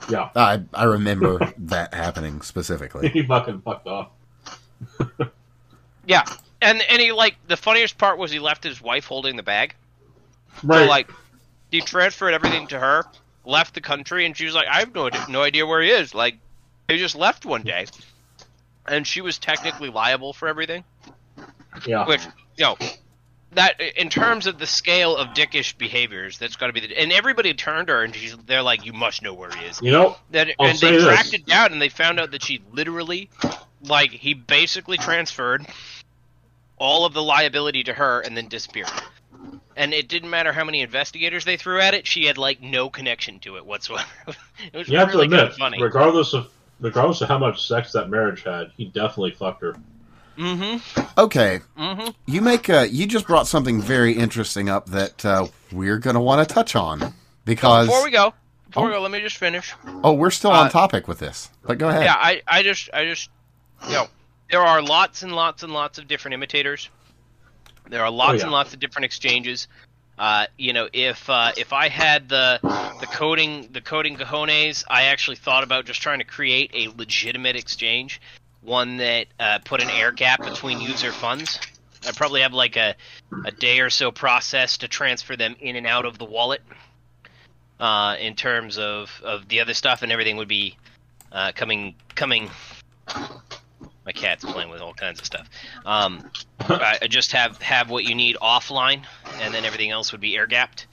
Yeah. 0.09 0.29
I 0.35 0.61
I 0.73 0.83
remember 0.85 1.53
that 1.57 1.93
happening 1.93 2.41
specifically. 2.41 3.09
he 3.13 3.23
fucking 3.23 3.61
fucked 3.61 3.87
off. 3.87 4.09
Yeah, 6.05 6.23
and 6.61 6.81
and 6.89 7.01
he 7.01 7.11
like 7.11 7.35
the 7.47 7.57
funniest 7.57 7.97
part 7.97 8.17
was 8.17 8.31
he 8.31 8.39
left 8.39 8.63
his 8.63 8.81
wife 8.81 9.05
holding 9.05 9.35
the 9.35 9.43
bag. 9.43 9.75
Right. 10.61 10.79
So 10.79 10.85
like, 10.85 11.09
he 11.71 11.81
transferred 11.81 12.33
everything 12.33 12.67
to 12.67 12.79
her, 12.79 13.03
left 13.45 13.73
the 13.73 13.81
country, 13.81 14.25
and 14.25 14.35
she 14.35 14.45
was 14.45 14.53
like, 14.55 14.67
"I 14.67 14.79
have 14.79 14.93
no 14.93 15.09
no 15.29 15.41
idea 15.41 15.65
where 15.65 15.81
he 15.81 15.89
is." 15.89 16.13
Like, 16.13 16.37
he 16.87 16.97
just 16.97 17.15
left 17.15 17.45
one 17.45 17.63
day, 17.63 17.85
and 18.87 19.05
she 19.07 19.21
was 19.21 19.37
technically 19.37 19.89
liable 19.89 20.33
for 20.33 20.47
everything. 20.47 20.83
yeah. 21.87 22.05
Which, 22.05 22.21
you 22.57 22.65
know, 22.65 22.77
that 23.53 23.79
in 23.79 24.09
terms 24.09 24.47
of 24.47 24.59
the 24.59 24.67
scale 24.67 25.15
of 25.15 25.29
dickish 25.29 25.77
behaviors, 25.77 26.37
that's 26.37 26.55
got 26.55 26.67
to 26.67 26.73
be 26.73 26.81
the. 26.81 26.97
And 26.99 27.11
everybody 27.11 27.53
turned 27.53 27.89
her, 27.89 28.03
and 28.03 28.13
she's 28.15 28.35
they're 28.45 28.61
like, 28.61 28.85
"You 28.85 28.93
must 28.93 29.21
know 29.21 29.33
where 29.33 29.49
he 29.51 29.65
is." 29.65 29.81
You 29.81 29.91
know, 29.91 30.17
That 30.31 30.49
I'll 30.59 30.67
and 30.67 30.77
say 30.77 30.91
they 30.91 30.97
this. 30.97 31.05
tracked 31.05 31.33
it 31.33 31.45
down, 31.45 31.71
and 31.71 31.81
they 31.81 31.89
found 31.89 32.19
out 32.19 32.31
that 32.31 32.43
she 32.43 32.61
literally, 32.71 33.29
like, 33.83 34.11
he 34.11 34.33
basically 34.33 34.97
transferred 34.97 35.65
all 36.77 37.05
of 37.05 37.13
the 37.13 37.21
liability 37.23 37.83
to 37.83 37.93
her 37.93 38.21
and 38.21 38.35
then 38.35 38.47
disappeared. 38.47 38.89
And 39.75 39.93
it 39.93 40.07
didn't 40.07 40.29
matter 40.29 40.53
how 40.53 40.63
many 40.63 40.81
investigators 40.81 41.45
they 41.45 41.57
threw 41.57 41.79
at 41.79 41.93
it; 41.93 42.05
she 42.05 42.25
had 42.25 42.37
like 42.37 42.61
no 42.61 42.89
connection 42.89 43.39
to 43.39 43.57
it 43.57 43.65
whatsoever. 43.65 44.05
it 44.71 44.77
was 44.77 44.87
you 44.87 44.97
have 44.99 45.07
really 45.09 45.27
to 45.27 45.31
kind 45.31 45.41
admit, 45.41 45.51
of 45.53 45.57
funny. 45.57 45.81
regardless 45.81 46.33
of 46.33 46.49
regardless 46.79 47.21
of 47.21 47.27
how 47.27 47.39
much 47.39 47.67
sex 47.67 47.91
that 47.93 48.09
marriage 48.09 48.43
had, 48.43 48.71
he 48.77 48.85
definitely 48.85 49.31
fucked 49.31 49.61
her. 49.63 49.75
Mm-hmm. 50.37 51.01
Okay, 51.19 51.61
Mm-hmm. 51.77 52.09
you 52.25 52.41
make 52.41 52.69
uh, 52.69 52.85
you 52.89 53.05
just 53.07 53.25
brought 53.27 53.47
something 53.47 53.81
very 53.81 54.13
interesting 54.13 54.69
up 54.69 54.87
that 54.87 55.23
uh, 55.25 55.47
we're 55.71 55.97
going 55.99 56.15
to 56.15 56.19
want 56.21 56.47
to 56.47 56.53
touch 56.53 56.75
on 56.75 57.13
because 57.45 57.87
Before 57.87 58.03
we 58.03 58.11
go, 58.11 58.33
before 58.67 58.85
we 58.85 58.91
Oh. 58.91 58.97
go, 58.97 59.01
let 59.01 59.11
me 59.11 59.21
just 59.21 59.37
finish. 59.37 59.73
oh, 60.03 60.13
we're 60.13 60.29
still 60.31 60.51
Uh, 60.51 60.65
on 60.65 60.69
topic 60.71 61.07
with 61.07 61.19
this. 61.19 61.49
But 61.63 61.77
go 61.79 61.89
ahead. 61.89 62.03
Yeah, 62.03 62.15
I, 62.15 62.41
I 62.47 62.63
just, 62.63 62.89
I 62.93 63.05
just, 63.05 63.29
know, 63.91 64.07
there 64.49 64.61
are 64.61 64.81
lots 64.81 65.23
and 65.23 65.35
lots 65.35 65.63
and 65.63 65.73
lots 65.73 65.97
of 65.97 66.07
different 66.07 66.33
imitators. 66.33 66.89
There 67.89 68.03
are 68.03 68.11
lots 68.11 68.39
yeah. 68.39 68.43
and 68.43 68.51
lots 68.51 68.73
of 68.73 68.79
different 68.79 69.05
exchanges. 69.05 69.67
Uh, 70.17 70.45
you 70.57 70.73
know, 70.73 70.87
if 70.93 71.29
uh, 71.29 71.51
if 71.57 71.73
I 71.73 71.89
had 71.89 72.29
the 72.29 72.59
the 72.99 73.07
coding 73.07 73.69
the 73.71 73.81
coding 73.81 74.15
cojones, 74.15 74.83
I 74.87 75.05
actually 75.05 75.37
thought 75.37 75.63
about 75.63 75.85
just 75.85 76.01
trying 76.01 76.19
to 76.19 76.25
create 76.25 76.71
a 76.73 76.89
legitimate 76.95 77.55
exchange, 77.55 78.21
one 78.61 78.97
that 78.97 79.27
uh, 79.39 79.59
put 79.65 79.81
an 79.81 79.89
air 79.89 80.11
gap 80.11 80.43
between 80.43 80.79
user 80.79 81.11
funds. 81.11 81.59
I'd 82.05 82.15
probably 82.15 82.41
have 82.41 82.53
like 82.53 82.75
a, 82.75 82.95
a 83.45 83.51
day 83.51 83.79
or 83.79 83.89
so 83.89 84.11
process 84.11 84.77
to 84.79 84.87
transfer 84.87 85.35
them 85.35 85.55
in 85.59 85.75
and 85.75 85.87
out 85.87 86.05
of 86.05 86.17
the 86.17 86.25
wallet. 86.25 86.61
Uh, 87.79 88.15
in 88.19 88.35
terms 88.35 88.77
of, 88.77 89.19
of 89.25 89.49
the 89.49 89.59
other 89.59 89.73
stuff, 89.73 90.03
and 90.03 90.11
everything 90.11 90.37
would 90.37 90.47
be 90.47 90.77
uh, 91.33 91.51
coming 91.53 91.95
coming. 92.15 92.49
My 94.05 94.11
cat's 94.11 94.43
playing 94.43 94.69
with 94.69 94.81
all 94.81 94.93
kinds 94.93 95.19
of 95.19 95.25
stuff. 95.25 95.49
Um, 95.85 96.29
I 96.59 97.07
just 97.09 97.31
have 97.31 97.61
have 97.61 97.89
what 97.89 98.03
you 98.03 98.15
need 98.15 98.35
offline, 98.41 99.03
and 99.39 99.53
then 99.53 99.63
everything 99.65 99.91
else 99.91 100.11
would 100.11 100.21
be 100.21 100.35
air 100.35 100.47
gapped 100.47 100.87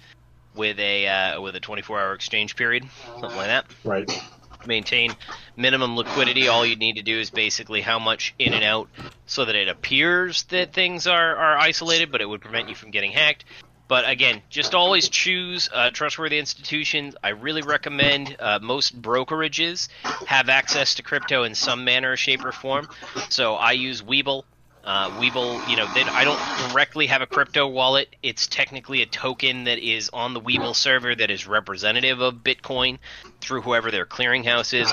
with 0.54 0.78
a 0.78 1.08
uh, 1.08 1.40
with 1.40 1.56
a 1.56 1.60
24 1.60 2.00
hour 2.00 2.14
exchange 2.14 2.56
period, 2.56 2.84
something 3.20 3.36
like 3.36 3.48
that. 3.48 3.66
Right. 3.84 4.22
Maintain 4.66 5.16
minimum 5.56 5.96
liquidity. 5.96 6.48
All 6.48 6.66
you 6.66 6.76
need 6.76 6.96
to 6.96 7.02
do 7.02 7.18
is 7.18 7.30
basically 7.30 7.80
how 7.80 7.98
much 7.98 8.34
in 8.38 8.52
and 8.52 8.62
out, 8.62 8.88
so 9.26 9.44
that 9.44 9.54
it 9.54 9.68
appears 9.68 10.42
that 10.44 10.72
things 10.72 11.06
are 11.06 11.36
are 11.36 11.56
isolated, 11.56 12.12
but 12.12 12.20
it 12.20 12.28
would 12.28 12.40
prevent 12.42 12.68
you 12.68 12.74
from 12.74 12.90
getting 12.90 13.10
hacked. 13.10 13.44
But 13.90 14.08
again, 14.08 14.40
just 14.48 14.72
always 14.72 15.08
choose 15.08 15.68
uh, 15.74 15.90
trustworthy 15.90 16.38
institutions. 16.38 17.16
I 17.24 17.30
really 17.30 17.62
recommend 17.62 18.36
uh, 18.38 18.60
most 18.62 19.02
brokerages 19.02 19.88
have 20.28 20.48
access 20.48 20.94
to 20.94 21.02
crypto 21.02 21.42
in 21.42 21.56
some 21.56 21.84
manner, 21.84 22.16
shape, 22.16 22.44
or 22.44 22.52
form. 22.52 22.88
So 23.30 23.56
I 23.56 23.72
use 23.72 24.00
Webull. 24.00 24.44
Uh, 24.84 25.10
Webull, 25.18 25.68
you 25.68 25.74
know, 25.74 25.92
they, 25.92 26.02
I 26.02 26.22
don't 26.22 26.38
directly 26.70 27.08
have 27.08 27.20
a 27.20 27.26
crypto 27.26 27.66
wallet. 27.66 28.14
It's 28.22 28.46
technically 28.46 29.02
a 29.02 29.06
token 29.06 29.64
that 29.64 29.80
is 29.80 30.08
on 30.12 30.34
the 30.34 30.40
Webull 30.40 30.76
server 30.76 31.12
that 31.16 31.28
is 31.28 31.48
representative 31.48 32.20
of 32.20 32.36
Bitcoin 32.36 32.98
through 33.40 33.62
whoever 33.62 33.90
their 33.90 34.06
clearinghouse 34.06 34.72
is. 34.72 34.86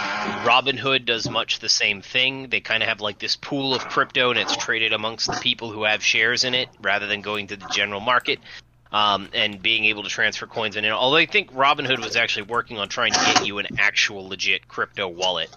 Robinhood 0.44 1.06
does 1.06 1.30
much 1.30 1.60
the 1.60 1.69
same 1.69 2.02
thing. 2.02 2.49
They 2.49 2.61
kind 2.61 2.82
of 2.82 2.90
have 2.90 2.99
like 2.99 3.19
this 3.19 3.36
pool 3.36 3.76
of 3.76 3.88
crypto 3.90 4.32
and 4.32 4.40
it's 4.40 4.57
traded 4.57 4.91
amongst 4.91 5.28
the 5.28 5.40
people 5.40 5.72
who 5.72 5.84
have 5.84 6.03
shares 6.03 6.44
in 6.44 6.56
it 6.56 6.68
rather 6.82 7.06
than 7.06 7.22
going 7.22 7.45
to 7.48 7.57
the 7.57 7.68
general 7.68 7.99
market. 8.02 8.40
Um, 8.92 9.30
and 9.34 9.62
being 9.62 9.86
able 9.86 10.04
to 10.04 10.10
transfer 10.10 10.48
coins 10.48 10.78
in. 10.78 10.86
And 10.86 10.94
although 10.94 11.18
I 11.18 11.26
think 11.26 11.52
Robinhood 11.52 12.00
was 12.00 12.16
actually 12.16 12.44
working 12.44 12.78
on 12.78 12.88
trying 12.90 13.14
to 13.14 13.20
get 13.20 13.42
you 13.42 13.58
an 13.60 13.68
actual 13.78 14.30
legit 14.30 14.68
crypto 14.68 15.08
wallet, 15.10 15.52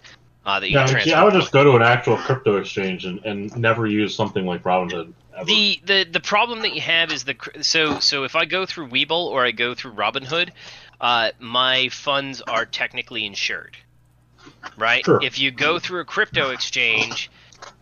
uh, 0.44 0.60
that 0.60 0.68
you 0.68 0.74
Yeah, 0.74 0.84
can 0.86 1.00
see, 1.00 1.12
transfer. 1.12 1.16
I 1.16 1.24
would 1.24 1.34
just 1.34 1.52
go 1.52 1.62
to 1.64 1.76
an 1.76 1.82
actual 1.82 2.16
crypto 2.16 2.56
exchange 2.56 3.04
and, 3.04 3.24
and 3.24 3.56
never 3.56 3.86
use 3.86 4.14
something 4.16 4.44
like 4.46 4.62
Robinhood. 4.64 5.14
Ever. 5.36 5.44
the 5.46 5.80
the 5.84 6.04
the 6.10 6.20
problem 6.20 6.62
that 6.62 6.74
you 6.74 6.80
have 6.80 7.12
is 7.12 7.24
the 7.24 7.36
so 7.62 7.98
so 8.00 8.24
if 8.24 8.36
I 8.36 8.44
go 8.44 8.66
through 8.66 8.88
Webull 8.88 9.28
or 9.28 9.44
I 9.44 9.52
go 9.52 9.74
through 9.74 9.92
Robinhood, 9.92 10.50
uh, 11.00 11.30
my 11.38 11.88
funds 11.90 12.42
are 12.42 12.66
technically 12.66 13.24
insured, 13.26 13.76
right? 14.76 15.04
Sure. 15.04 15.20
If 15.20 15.38
you 15.38 15.50
go 15.50 15.78
through 15.78 16.00
a 16.00 16.04
crypto 16.04 16.50
exchange, 16.50 17.30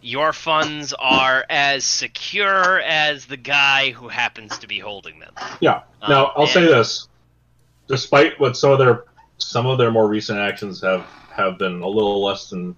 your 0.01 0.33
funds 0.33 0.95
are 0.99 1.45
as 1.49 1.85
secure 1.85 2.81
as 2.81 3.27
the 3.27 3.37
guy 3.37 3.91
who 3.91 4.09
happens 4.09 4.59
to 4.59 4.67
be 4.67 4.79
holding 4.79 5.19
them. 5.19 5.33
yeah. 5.61 5.83
Now 6.09 6.27
Um, 6.27 6.33
I'll 6.37 6.47
say 6.47 6.65
this: 6.65 7.09
despite 7.89 8.39
what 8.39 8.57
some 8.57 8.71
of 8.73 8.79
their 8.79 9.05
some 9.39 9.67
of 9.67 9.79
their 9.79 9.91
more 9.91 10.09
recent 10.09 10.39
actions 10.39 10.81
have 10.83 11.05
have 11.31 11.59
been 11.59 11.81
a 11.83 11.89
little 11.89 12.23
less 12.25 12.51
than 12.51 12.77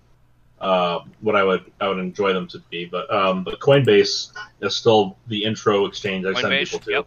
uh, 0.61 1.01
what 1.21 1.37
I 1.37 1.45
would 1.45 1.71
I 1.81 1.89
would 1.89 1.99
enjoy 1.99 2.33
them 2.33 2.47
to 2.49 2.59
be, 2.71 2.85
but 2.85 3.13
um, 3.13 3.45
but 3.45 3.61
Coinbase 3.61 4.33
is 4.61 4.77
still 4.77 5.17
the 5.27 5.45
intro 5.45 5.87
exchange 5.87 6.27
I 6.27 6.41
send 6.41 6.53
people 6.53 6.79
to. 6.81 6.91
yep. 6.91 7.07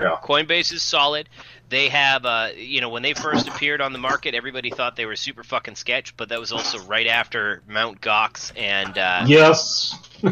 Yeah. 0.00 0.16
Coinbase 0.22 0.72
is 0.72 0.82
solid. 0.82 1.28
They 1.68 1.88
have, 1.90 2.24
uh, 2.24 2.48
you 2.56 2.80
know, 2.80 2.88
when 2.88 3.02
they 3.02 3.12
first 3.12 3.46
appeared 3.46 3.80
on 3.82 3.92
the 3.92 3.98
market, 3.98 4.34
everybody 4.34 4.70
thought 4.70 4.96
they 4.96 5.04
were 5.04 5.16
super 5.16 5.44
fucking 5.44 5.74
sketch, 5.76 6.16
but 6.16 6.30
that 6.30 6.40
was 6.40 6.50
also 6.50 6.78
right 6.84 7.06
after 7.06 7.60
Mount 7.68 8.00
Gox 8.00 8.52
and 8.56 8.96
uh, 8.96 9.24
Yes. 9.26 9.94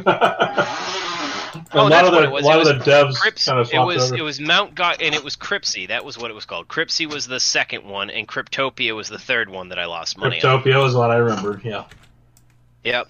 Oh, 1.72 1.80
a 1.80 1.82
lot 1.84 1.88
that's 1.88 2.08
of 2.08 2.14
what 2.14 2.20
the, 2.20 2.26
it 2.26 2.30
was. 2.30 2.44
a 2.44 2.46
lot 2.48 2.60
It 2.60 2.66
of 2.76 2.84
the 2.84 2.90
devs 2.90 3.14
Crips, 3.18 3.46
kind 3.46 3.58
of 3.58 3.72
it 3.72 3.78
was 3.78 4.12
over. 4.12 4.16
it 4.16 4.22
was 4.22 4.38
Mount 4.40 4.74
Gox 4.74 4.96
and 5.00 5.14
it 5.14 5.24
was 5.24 5.36
Cryptsy. 5.36 5.88
That 5.88 6.04
was 6.04 6.18
what 6.18 6.30
it 6.30 6.34
was 6.34 6.44
called. 6.44 6.68
Cryptsy 6.68 7.06
was 7.10 7.26
the 7.26 7.40
second 7.40 7.84
one, 7.84 8.10
and 8.10 8.28
Cryptopia 8.28 8.94
was 8.94 9.08
the 9.08 9.18
third 9.18 9.48
one 9.48 9.70
that 9.70 9.78
I 9.78 9.86
lost 9.86 10.18
money 10.18 10.42
on. 10.42 10.62
Cryptopia 10.62 10.86
is 10.86 10.94
what 10.94 11.10
I 11.10 11.16
remember. 11.16 11.60
Yeah. 11.64 11.84
Yep. 12.84 13.08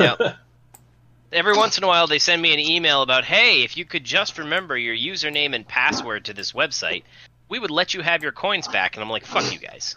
Yep. 0.00 0.20
Every 1.32 1.56
once 1.56 1.78
in 1.78 1.84
a 1.84 1.86
while, 1.86 2.06
they 2.08 2.18
send 2.18 2.42
me 2.42 2.52
an 2.54 2.58
email 2.60 3.02
about, 3.02 3.24
"Hey, 3.24 3.62
if 3.62 3.76
you 3.76 3.84
could 3.84 4.04
just 4.04 4.36
remember 4.38 4.76
your 4.76 4.96
username 4.96 5.54
and 5.54 5.66
password 5.66 6.24
to 6.26 6.34
this 6.34 6.52
website, 6.52 7.02
we 7.48 7.58
would 7.58 7.70
let 7.70 7.94
you 7.94 8.02
have 8.02 8.22
your 8.22 8.32
coins 8.32 8.68
back." 8.68 8.96
And 8.96 9.02
I'm 9.02 9.10
like, 9.10 9.26
"Fuck 9.26 9.52
you 9.52 9.58
guys!" 9.58 9.96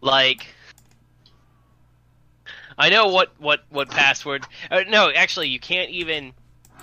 Like, 0.00 0.46
I 2.76 2.90
know 2.90 3.08
what 3.08 3.32
what 3.38 3.64
what 3.70 3.90
password. 3.90 4.44
Uh, 4.70 4.84
no, 4.88 5.10
actually, 5.10 5.48
you 5.48 5.60
can't 5.60 5.90
even 5.90 6.32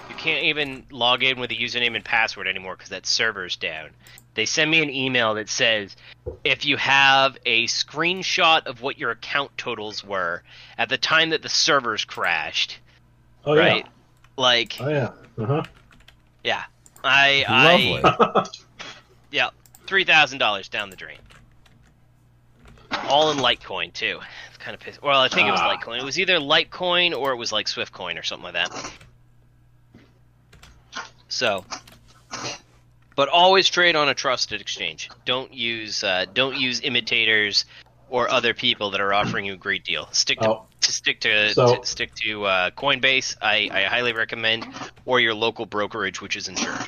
you 0.09 0.15
can't 0.15 0.43
even 0.45 0.85
log 0.91 1.23
in 1.23 1.39
with 1.39 1.51
a 1.51 1.55
username 1.55 1.95
and 1.95 2.03
password 2.03 2.47
anymore 2.47 2.75
because 2.75 2.89
that 2.89 3.05
server's 3.05 3.55
down. 3.55 3.91
They 4.33 4.45
send 4.45 4.71
me 4.71 4.81
an 4.81 4.89
email 4.89 5.35
that 5.35 5.49
says 5.49 5.95
if 6.43 6.65
you 6.65 6.77
have 6.77 7.37
a 7.45 7.67
screenshot 7.67 8.65
of 8.65 8.81
what 8.81 8.97
your 8.97 9.11
account 9.11 9.57
totals 9.57 10.03
were 10.03 10.43
at 10.77 10.89
the 10.89 10.97
time 10.97 11.31
that 11.31 11.41
the 11.41 11.49
servers 11.49 12.05
crashed, 12.05 12.79
Oh 13.45 13.55
right? 13.55 13.85
Like, 14.37 14.79
yeah. 14.79 14.85
Oh 14.85 14.89
yeah. 14.89 15.11
Uh-huh. 15.43 15.63
yeah, 16.43 16.63
I, 17.03 17.45
I, 17.47 17.75
Lovely. 17.75 18.01
yeah, 18.03 18.43
three 19.91 20.05
thousand 20.05 20.39
dollars 20.39 20.69
down 20.69 20.89
the 20.89 20.95
drain, 20.95 21.17
all 23.09 23.29
in 23.31 23.39
Litecoin 23.39 23.91
too. 23.91 24.21
It's 24.47 24.57
kind 24.57 24.73
of 24.73 24.79
pissed. 24.79 25.01
Well, 25.03 25.19
I 25.19 25.27
think 25.27 25.49
it 25.49 25.51
was 25.51 25.59
Ah. 25.61 25.75
Litecoin. 25.75 25.99
It 25.99 26.05
was 26.05 26.17
either 26.17 26.37
Litecoin 26.37 27.13
or 27.13 27.33
it 27.33 27.35
was 27.35 27.51
like 27.51 27.65
Swiftcoin 27.65 28.17
or 28.17 28.23
something 28.23 28.45
like 28.45 28.53
that. 28.53 28.91
So, 31.27 31.65
but 33.17 33.27
always 33.27 33.69
trade 33.69 33.97
on 33.97 34.07
a 34.07 34.13
trusted 34.13 34.61
exchange. 34.61 35.09
Don't 35.25 35.53
use 35.53 36.05
uh, 36.05 36.25
don't 36.33 36.55
use 36.55 36.79
imitators 36.79 37.65
or 38.09 38.31
other 38.31 38.53
people 38.53 38.91
that 38.91 39.01
are 39.01 39.13
offering 39.13 39.43
you 39.43 39.53
a 39.53 39.57
great 39.57 39.83
deal. 39.83 40.07
Stick 40.13 40.39
to, 40.39 40.49
Oh. 40.51 40.65
to 40.79 40.91
stick 40.93 41.19
to, 41.21 41.53
So- 41.53 41.75
to 41.81 41.85
stick 41.85 42.15
to 42.15 42.45
uh, 42.45 42.69
Coinbase. 42.71 43.35
I, 43.41 43.69
I 43.71 43.83
highly 43.83 44.13
recommend, 44.13 44.65
or 45.05 45.19
your 45.19 45.33
local 45.33 45.65
brokerage, 45.65 46.21
which 46.21 46.37
is 46.37 46.47
insured. 46.47 46.79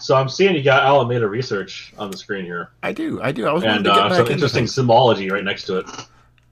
So 0.00 0.14
I'm 0.14 0.28
seeing 0.28 0.54
you 0.54 0.62
got 0.62 0.82
Alameda 0.84 1.28
Research 1.28 1.92
on 1.98 2.10
the 2.10 2.16
screen 2.16 2.44
here, 2.44 2.70
I 2.82 2.92
do. 2.92 3.20
I 3.22 3.32
do. 3.32 3.46
I 3.46 3.52
was 3.52 3.62
wanting 3.62 3.76
and 3.78 3.84
to 3.84 3.90
get 3.90 3.98
uh, 3.98 4.08
back 4.08 4.16
some 4.18 4.26
interesting 4.26 4.60
things. 4.60 4.74
symbology 4.74 5.30
right 5.30 5.44
next 5.44 5.64
to 5.64 5.78
it. 5.78 5.86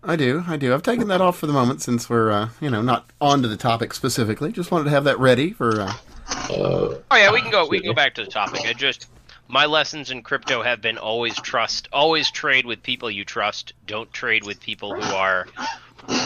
I 0.03 0.15
do. 0.17 0.45
I 0.47 0.57
do. 0.57 0.73
I've 0.73 0.83
taken 0.83 1.09
that 1.09 1.21
off 1.21 1.39
for 1.39 1.47
the 1.47 1.53
moment 1.53 1.83
since 1.83 2.09
we're, 2.09 2.31
uh, 2.31 2.49
you 2.61 2.71
know, 2.71 2.81
not 2.81 3.11
onto 3.21 3.49
the 3.49 3.57
topic 3.57 3.93
specifically. 3.93 4.53
Just 4.53 4.71
wanted 4.71 4.85
to 4.85 4.91
have 4.91 5.05
that 5.05 5.19
ready 5.19 5.53
for. 5.53 5.81
Uh, 5.81 5.93
Uh, 6.29 6.97
Oh 7.11 7.17
yeah, 7.17 7.33
we 7.33 7.41
can 7.41 7.51
go. 7.51 7.67
We 7.67 7.81
can 7.81 7.91
go 7.91 7.95
back 7.95 8.15
to 8.17 8.25
the 8.25 8.31
topic. 8.31 8.63
I 8.67 8.73
just 8.73 9.09
my 9.49 9.67
lessons 9.67 10.11
in 10.11 10.23
crypto 10.23 10.63
have 10.63 10.81
been 10.81 10.99
always 10.99 11.37
trust, 11.37 11.89
always 11.93 12.31
trade 12.31 12.67
with 12.67 12.83
people 12.83 13.11
you 13.11 13.25
trust. 13.25 13.73
Don't 13.87 14.13
trade 14.13 14.45
with 14.45 14.61
people 14.61 14.95
who 14.95 15.15
are. 15.15 15.47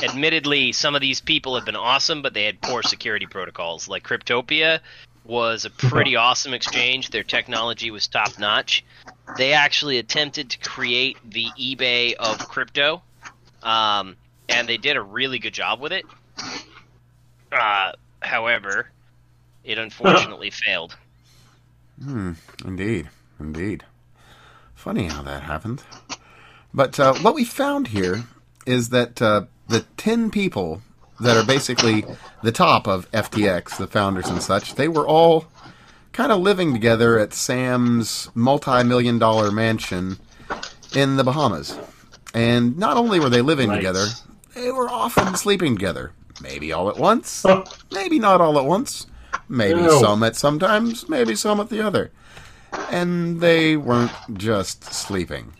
Admittedly, 0.02 0.72
some 0.72 0.94
of 0.94 1.00
these 1.00 1.20
people 1.20 1.54
have 1.54 1.64
been 1.64 1.76
awesome, 1.76 2.22
but 2.22 2.34
they 2.34 2.44
had 2.44 2.60
poor 2.60 2.82
security 2.82 3.26
protocols. 3.26 3.88
Like 3.88 4.02
Cryptopia 4.04 4.80
was 5.30 5.64
a 5.64 5.70
pretty 5.88 6.16
awesome 6.16 6.52
exchange. 6.52 7.10
Their 7.10 7.22
technology 7.22 7.90
was 7.90 8.08
top 8.08 8.38
notch. 8.38 8.84
They 9.38 9.52
actually 9.52 9.98
attempted 9.98 10.50
to 10.50 10.58
create 10.58 11.16
the 11.24 11.46
eBay 11.58 12.14
of 12.14 12.38
crypto, 12.48 13.00
um, 13.62 14.16
and 14.48 14.68
they 14.68 14.76
did 14.76 14.96
a 14.96 15.02
really 15.02 15.38
good 15.38 15.54
job 15.54 15.80
with 15.80 15.92
it. 15.92 16.04
Uh, 17.52 17.92
however, 18.20 18.90
it 19.64 19.78
unfortunately 19.78 20.50
failed. 20.64 20.96
hmm. 22.02 22.32
Indeed. 22.64 23.08
Indeed. 23.38 23.84
Funny 24.74 25.06
how 25.06 25.22
that 25.22 25.42
happened. 25.42 25.82
But 26.74 26.98
uh, 27.00 27.14
what 27.14 27.34
we 27.34 27.44
found 27.44 27.88
here 27.88 28.24
is 28.66 28.90
that 28.90 29.20
uh, 29.22 29.44
the 29.68 29.80
10 29.96 30.30
people 30.30 30.82
that 31.20 31.36
are 31.36 31.44
basically 31.44 32.04
the 32.42 32.52
top 32.52 32.86
of 32.86 33.10
FTX, 33.12 33.76
the 33.76 33.86
founders 33.86 34.28
and 34.28 34.42
such, 34.42 34.74
they 34.74 34.88
were 34.88 35.06
all 35.06 35.46
kind 36.12 36.32
of 36.32 36.40
living 36.40 36.72
together 36.72 37.18
at 37.18 37.32
Sam's 37.32 38.30
multi 38.34 38.82
million 38.82 39.18
dollar 39.18 39.50
mansion 39.50 40.18
in 40.94 41.16
the 41.16 41.24
Bahamas. 41.24 41.78
And 42.34 42.78
not 42.78 42.96
only 42.96 43.20
were 43.20 43.28
they 43.28 43.42
living 43.42 43.70
together, 43.70 44.06
they 44.54 44.70
were 44.70 44.88
often 44.88 45.34
sleeping 45.36 45.74
together. 45.74 46.12
Maybe 46.42 46.72
all 46.72 46.88
at 46.88 46.96
once, 46.96 47.44
maybe 47.92 48.18
not 48.18 48.40
all 48.40 48.58
at 48.58 48.64
once, 48.64 49.06
maybe 49.48 49.80
Ew. 49.80 50.00
some 50.00 50.22
at 50.22 50.36
sometimes, 50.36 51.08
maybe 51.08 51.34
some 51.34 51.60
at 51.60 51.68
the 51.68 51.84
other. 51.84 52.10
And 52.90 53.40
they 53.40 53.76
weren't 53.76 54.12
just 54.34 54.84
sleeping. 54.84 55.52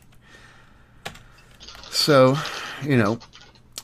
So, 1.90 2.38
you 2.82 2.96
know, 2.96 3.18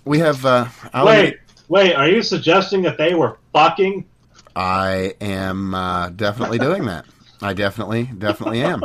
we 0.04 0.20
have 0.20 0.46
uh, 0.46 0.68
wait, 0.94 1.38
wait. 1.68 1.94
Are 1.94 2.08
you 2.08 2.22
suggesting 2.22 2.82
that 2.82 2.98
they 2.98 3.14
were 3.14 3.38
fucking? 3.52 4.04
I 4.54 5.14
am 5.20 5.74
uh, 5.74 6.08
definitely 6.10 6.58
doing 6.58 6.86
that. 6.86 7.04
I 7.42 7.52
definitely, 7.52 8.04
definitely 8.04 8.62
am. 8.62 8.82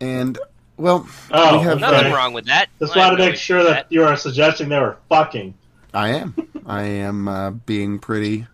And 0.00 0.38
well, 0.76 1.06
Oh, 1.30 1.58
we 1.58 1.64
have. 1.64 1.80
Nothing 1.80 2.12
Uh, 2.12 2.16
wrong 2.16 2.32
with 2.32 2.46
that. 2.46 2.68
Just 2.78 2.96
I 2.96 3.04
have 3.04 3.16
to 3.16 3.18
make 3.18 3.36
sure 3.36 3.58
with 3.58 3.68
that 3.68 3.86
you 3.90 4.04
are 4.04 4.16
suggesting 4.16 4.68
they 4.68 4.78
were 4.78 4.96
fucking. 5.08 5.54
I 5.92 6.10
am. 6.10 6.34
I 6.66 6.82
am 6.82 7.28
uh, 7.28 7.50
being 7.50 7.98
pretty 7.98 8.46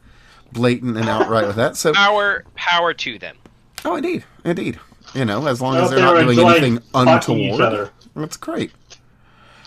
blatant 0.53 0.97
and 0.97 1.09
outright 1.09 1.47
with 1.47 1.57
that. 1.57 1.77
So, 1.77 1.93
power 1.95 2.45
power 2.55 2.95
to 2.95 3.19
them. 3.19 3.37
oh, 3.85 3.97
indeed, 3.97 4.25
indeed. 4.45 4.79
You 5.15 5.25
know, 5.25 5.47
as 5.47 5.61
long 5.61 5.77
I 5.77 5.83
as 5.83 5.91
they're 5.91 5.99
they 5.99 6.05
not 6.05 6.15
doing 6.35 6.39
anything 6.49 6.79
fucking 6.93 7.39
each 7.39 7.53
untoward, 7.53 7.61
other. 7.61 7.91
that's 8.17 8.37
great. 8.37 8.73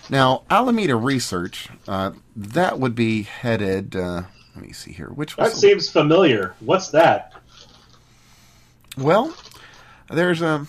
Now, 0.09 0.43
Alameda 0.49 0.95
Research, 0.95 1.67
uh, 1.87 2.11
that 2.35 2.79
would 2.79 2.95
be 2.95 3.23
headed. 3.23 3.95
Uh, 3.95 4.23
let 4.55 4.65
me 4.65 4.71
see 4.71 4.91
here. 4.93 5.07
Which 5.09 5.35
That 5.35 5.43
was 5.45 5.53
the- 5.55 5.59
seems 5.59 5.89
familiar. 5.89 6.53
What's 6.61 6.89
that? 6.89 7.33
Well, 8.97 9.35
there's 10.09 10.41
a. 10.41 10.65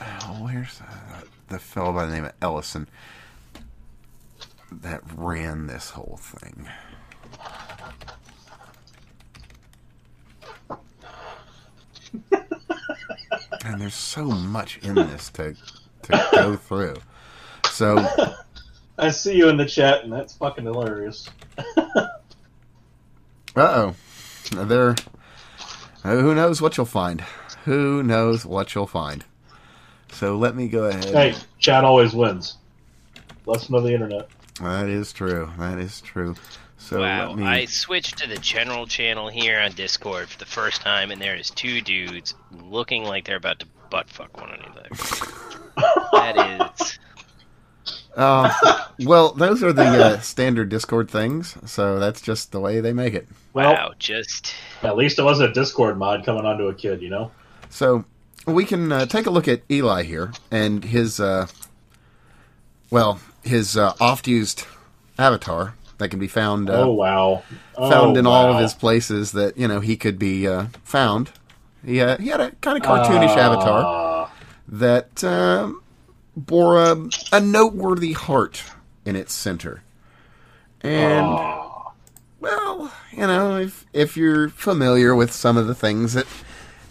Oh, 0.00 0.38
where's 0.42 0.80
uh, 0.80 1.20
the 1.48 1.58
fellow 1.58 1.92
by 1.92 2.06
the 2.06 2.12
name 2.12 2.24
of 2.24 2.32
Ellison 2.42 2.88
that 4.72 5.02
ran 5.14 5.66
this 5.68 5.90
whole 5.90 6.18
thing? 6.20 6.68
and 13.64 13.80
there's 13.80 13.94
so 13.94 14.24
much 14.24 14.78
in 14.78 14.94
this 14.94 15.30
to 15.30 15.54
to 16.02 16.28
go 16.32 16.56
through. 16.56 16.96
So 17.76 17.98
I 18.98 19.10
see 19.10 19.36
you 19.36 19.50
in 19.50 19.58
the 19.58 19.66
chat, 19.66 20.02
and 20.02 20.10
that's 20.10 20.34
fucking 20.34 20.64
hilarious. 20.64 21.28
Uh 23.54 23.94
oh. 24.52 24.64
There. 24.66 24.94
Who 26.02 26.34
knows 26.34 26.60
what 26.60 26.76
you'll 26.76 26.84
find? 26.84 27.22
Who 27.64 28.02
knows 28.02 28.44
what 28.44 28.74
you'll 28.74 28.86
find? 28.86 29.24
So 30.12 30.36
let 30.36 30.54
me 30.54 30.68
go 30.68 30.84
ahead. 30.84 31.06
Hey, 31.06 31.34
Chad 31.58 31.82
always 31.82 32.12
wins. 32.12 32.58
Lesson 33.46 33.74
of 33.74 33.84
the 33.84 33.94
internet. 33.94 34.28
That 34.60 34.90
is 34.90 35.10
true. 35.10 35.50
That 35.58 35.78
is 35.78 36.02
true. 36.02 36.34
So 36.76 37.00
wow, 37.00 37.32
me. 37.32 37.46
I 37.46 37.64
switched 37.64 38.18
to 38.18 38.28
the 38.28 38.36
general 38.36 38.86
channel 38.86 39.28
here 39.28 39.58
on 39.58 39.72
Discord 39.72 40.28
for 40.28 40.38
the 40.38 40.44
first 40.44 40.82
time, 40.82 41.10
and 41.10 41.18
there 41.18 41.34
is 41.34 41.48
two 41.48 41.80
dudes 41.80 42.34
looking 42.52 43.04
like 43.04 43.24
they're 43.24 43.36
about 43.36 43.60
to 43.60 43.66
butt 43.88 44.10
fuck 44.10 44.38
one 44.38 44.50
another. 44.50 44.88
that 46.12 46.70
is 46.78 46.98
Uh, 48.16 48.50
well, 49.04 49.32
those 49.32 49.62
are 49.62 49.72
the 49.72 49.84
uh, 49.84 50.20
standard 50.20 50.68
Discord 50.68 51.10
things, 51.10 51.56
so 51.66 51.98
that's 51.98 52.20
just 52.20 52.50
the 52.50 52.60
way 52.60 52.80
they 52.80 52.92
make 52.92 53.14
it. 53.14 53.28
Well, 53.52 53.74
wow. 53.74 53.92
Just 53.98 54.54
at 54.82 54.96
least 54.96 55.18
it 55.18 55.22
wasn't 55.22 55.50
a 55.50 55.52
Discord 55.52 55.98
mod 55.98 56.24
coming 56.24 56.44
onto 56.44 56.66
a 56.66 56.74
kid, 56.74 57.02
you 57.02 57.10
know? 57.10 57.30
So 57.68 58.04
we 58.46 58.64
can 58.64 58.90
uh, 58.90 59.06
take 59.06 59.26
a 59.26 59.30
look 59.30 59.46
at 59.46 59.62
Eli 59.70 60.02
here 60.04 60.32
and 60.50 60.82
his, 60.82 61.20
uh, 61.20 61.46
well, 62.90 63.20
his 63.44 63.76
uh, 63.76 63.94
oft-used 64.00 64.64
avatar 65.18 65.74
that 65.98 66.08
can 66.08 66.18
be 66.18 66.28
found 66.28 66.68
uh, 66.70 66.82
oh, 66.82 66.92
wow. 66.92 67.42
Oh, 67.76 67.90
found 67.90 68.16
in 68.16 68.26
all 68.26 68.52
of 68.52 68.60
his 68.60 68.74
places 68.74 69.32
that 69.32 69.56
you 69.56 69.68
know 69.68 69.80
he 69.80 69.96
could 69.96 70.18
be 70.18 70.46
uh, 70.46 70.66
found. 70.84 71.30
He 71.84 72.00
uh, 72.00 72.18
he 72.18 72.28
had 72.28 72.40
a 72.40 72.50
kind 72.52 72.76
of 72.76 72.82
cartoonish 72.84 73.36
avatar 73.36 73.82
Ah, 73.84 74.32
that 74.68 75.22
um 75.24 75.82
bore 76.36 76.76
a, 76.82 77.08
a 77.32 77.40
noteworthy 77.40 78.12
heart 78.12 78.62
in 79.04 79.16
its 79.16 79.32
center, 79.32 79.82
and. 80.82 81.26
ah. 81.26 81.62
Well, 82.38 82.92
you 83.12 83.20
know, 83.26 83.56
if 83.56 83.86
if 83.92 84.16
you're 84.16 84.50
familiar 84.50 85.16
with 85.16 85.32
some 85.32 85.56
of 85.56 85.66
the 85.66 85.74
things 85.74 86.12
that 86.12 86.26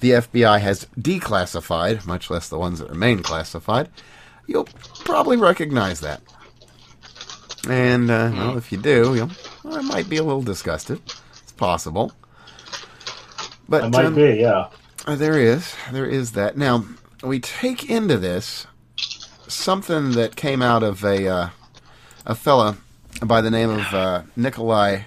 the 0.02 0.10
FBI 0.12 0.60
has 0.60 0.88
declassified, 1.00 2.06
much 2.06 2.30
less 2.30 2.50
the 2.50 2.58
ones 2.58 2.80
that 2.80 2.90
remain 2.90 3.22
classified, 3.24 3.90
you'll 4.48 4.68
probably 5.06 5.38
recognize 5.38 6.02
that. 6.02 6.22
And 7.70 8.12
uh, 8.12 8.32
well, 8.34 8.58
if 8.58 8.72
you 8.72 8.78
do, 8.80 9.16
you'll 9.16 9.32
well, 9.64 9.78
I 9.78 9.82
might 9.82 10.10
be 10.10 10.18
a 10.18 10.24
little 10.24 10.42
disgusted. 10.42 11.00
It's 11.44 11.52
possible, 11.54 12.12
but 13.70 13.86
It 13.86 13.92
might 13.92 14.06
um, 14.06 14.16
be, 14.16 14.38
yeah. 14.42 14.68
uh, 15.06 15.16
There 15.16 15.40
is. 15.40 15.74
There 15.92 16.06
is 16.08 16.34
that. 16.34 16.58
Now, 16.58 16.86
we 17.24 17.40
take 17.40 17.90
into 17.90 18.18
this 18.18 18.68
something 19.48 20.12
that 20.12 20.36
came 20.36 20.62
out 20.62 20.84
of 20.84 21.04
a 21.04 21.28
uh, 21.28 21.50
a 22.26 22.36
fella 22.36 22.78
by 23.24 23.42
the 23.42 23.52
name 23.52 23.70
of 23.70 23.94
uh, 23.94 24.24
Nikolai 24.36 25.02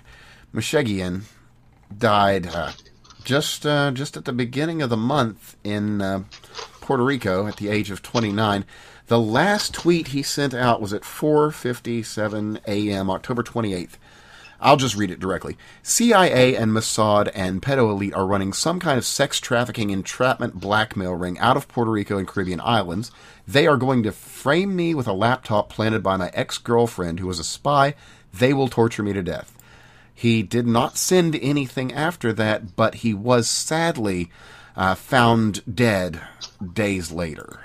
Mushegian 0.55 1.23
died 1.97 2.47
uh, 2.47 2.73
just 3.25 3.67
uh, 3.67 3.91
just 3.91 4.17
at 4.17 4.25
the 4.25 4.33
beginning 4.33 4.83
of 4.83 4.91
the 4.91 4.97
month 4.97 5.57
in 5.63 6.01
uh, 6.01 6.23
Puerto 6.81 7.05
Rico 7.05 7.47
at 7.47 7.57
the 7.57 7.69
age 7.69 7.91
of 7.91 8.03
29. 8.03 8.65
The 9.09 9.21
last 9.21 9.75
tweet 9.75 10.09
he 10.09 10.23
sent 10.23 10.55
out 10.55 10.81
was 10.81 10.93
at 10.93 11.03
4:57 11.03 12.61
a.m. 12.67 13.11
October 13.11 13.43
28th. 13.43 13.97
I'll 14.61 14.77
just 14.77 14.97
read 14.97 15.11
it 15.11 15.21
directly. 15.21 15.57
CIA 15.83 16.57
and 16.57 16.73
Mossad 16.73 17.31
and 17.35 17.63
Pedo 17.63 17.91
Elite 17.91 18.15
are 18.15 18.27
running 18.27 18.53
some 18.53 18.81
kind 18.81 18.99
of 18.99 19.05
sex 19.05 19.39
trafficking 19.39 19.91
entrapment 19.91 20.55
blackmail 20.61 21.15
ring 21.15 21.39
out 21.39 21.57
of 21.57 21.69
Puerto 21.69 21.91
Rico 21.91 22.19
and 22.19 22.27
Caribbean 22.27 22.61
islands. 22.61 23.13
They 23.47 23.67
are 23.67 23.77
going 23.77 24.03
to 24.03 24.13
frame 24.13 24.75
me 24.75 24.95
with 24.95 25.07
a 25.07 25.13
laptop 25.13 25.69
planted 25.69 26.03
by 26.03 26.17
my 26.17 26.31
ex 26.35 26.59
girlfriend 26.59 27.21
who 27.21 27.29
was 27.29 27.39
a 27.39 27.45
spy. 27.45 27.95
They 28.33 28.53
will 28.53 28.69
torture 28.69 29.03
me 29.03 29.13
to 29.13 29.23
death. 29.23 29.57
He 30.13 30.43
did 30.43 30.67
not 30.67 30.97
send 30.97 31.37
anything 31.37 31.93
after 31.93 32.33
that, 32.33 32.75
but 32.75 32.97
he 32.97 33.15
was 33.15 33.49
sadly 33.49 34.33
uh, 34.75 34.97
found 34.97 35.63
dead 35.73 36.21
days 36.73 37.13
later. 37.13 37.61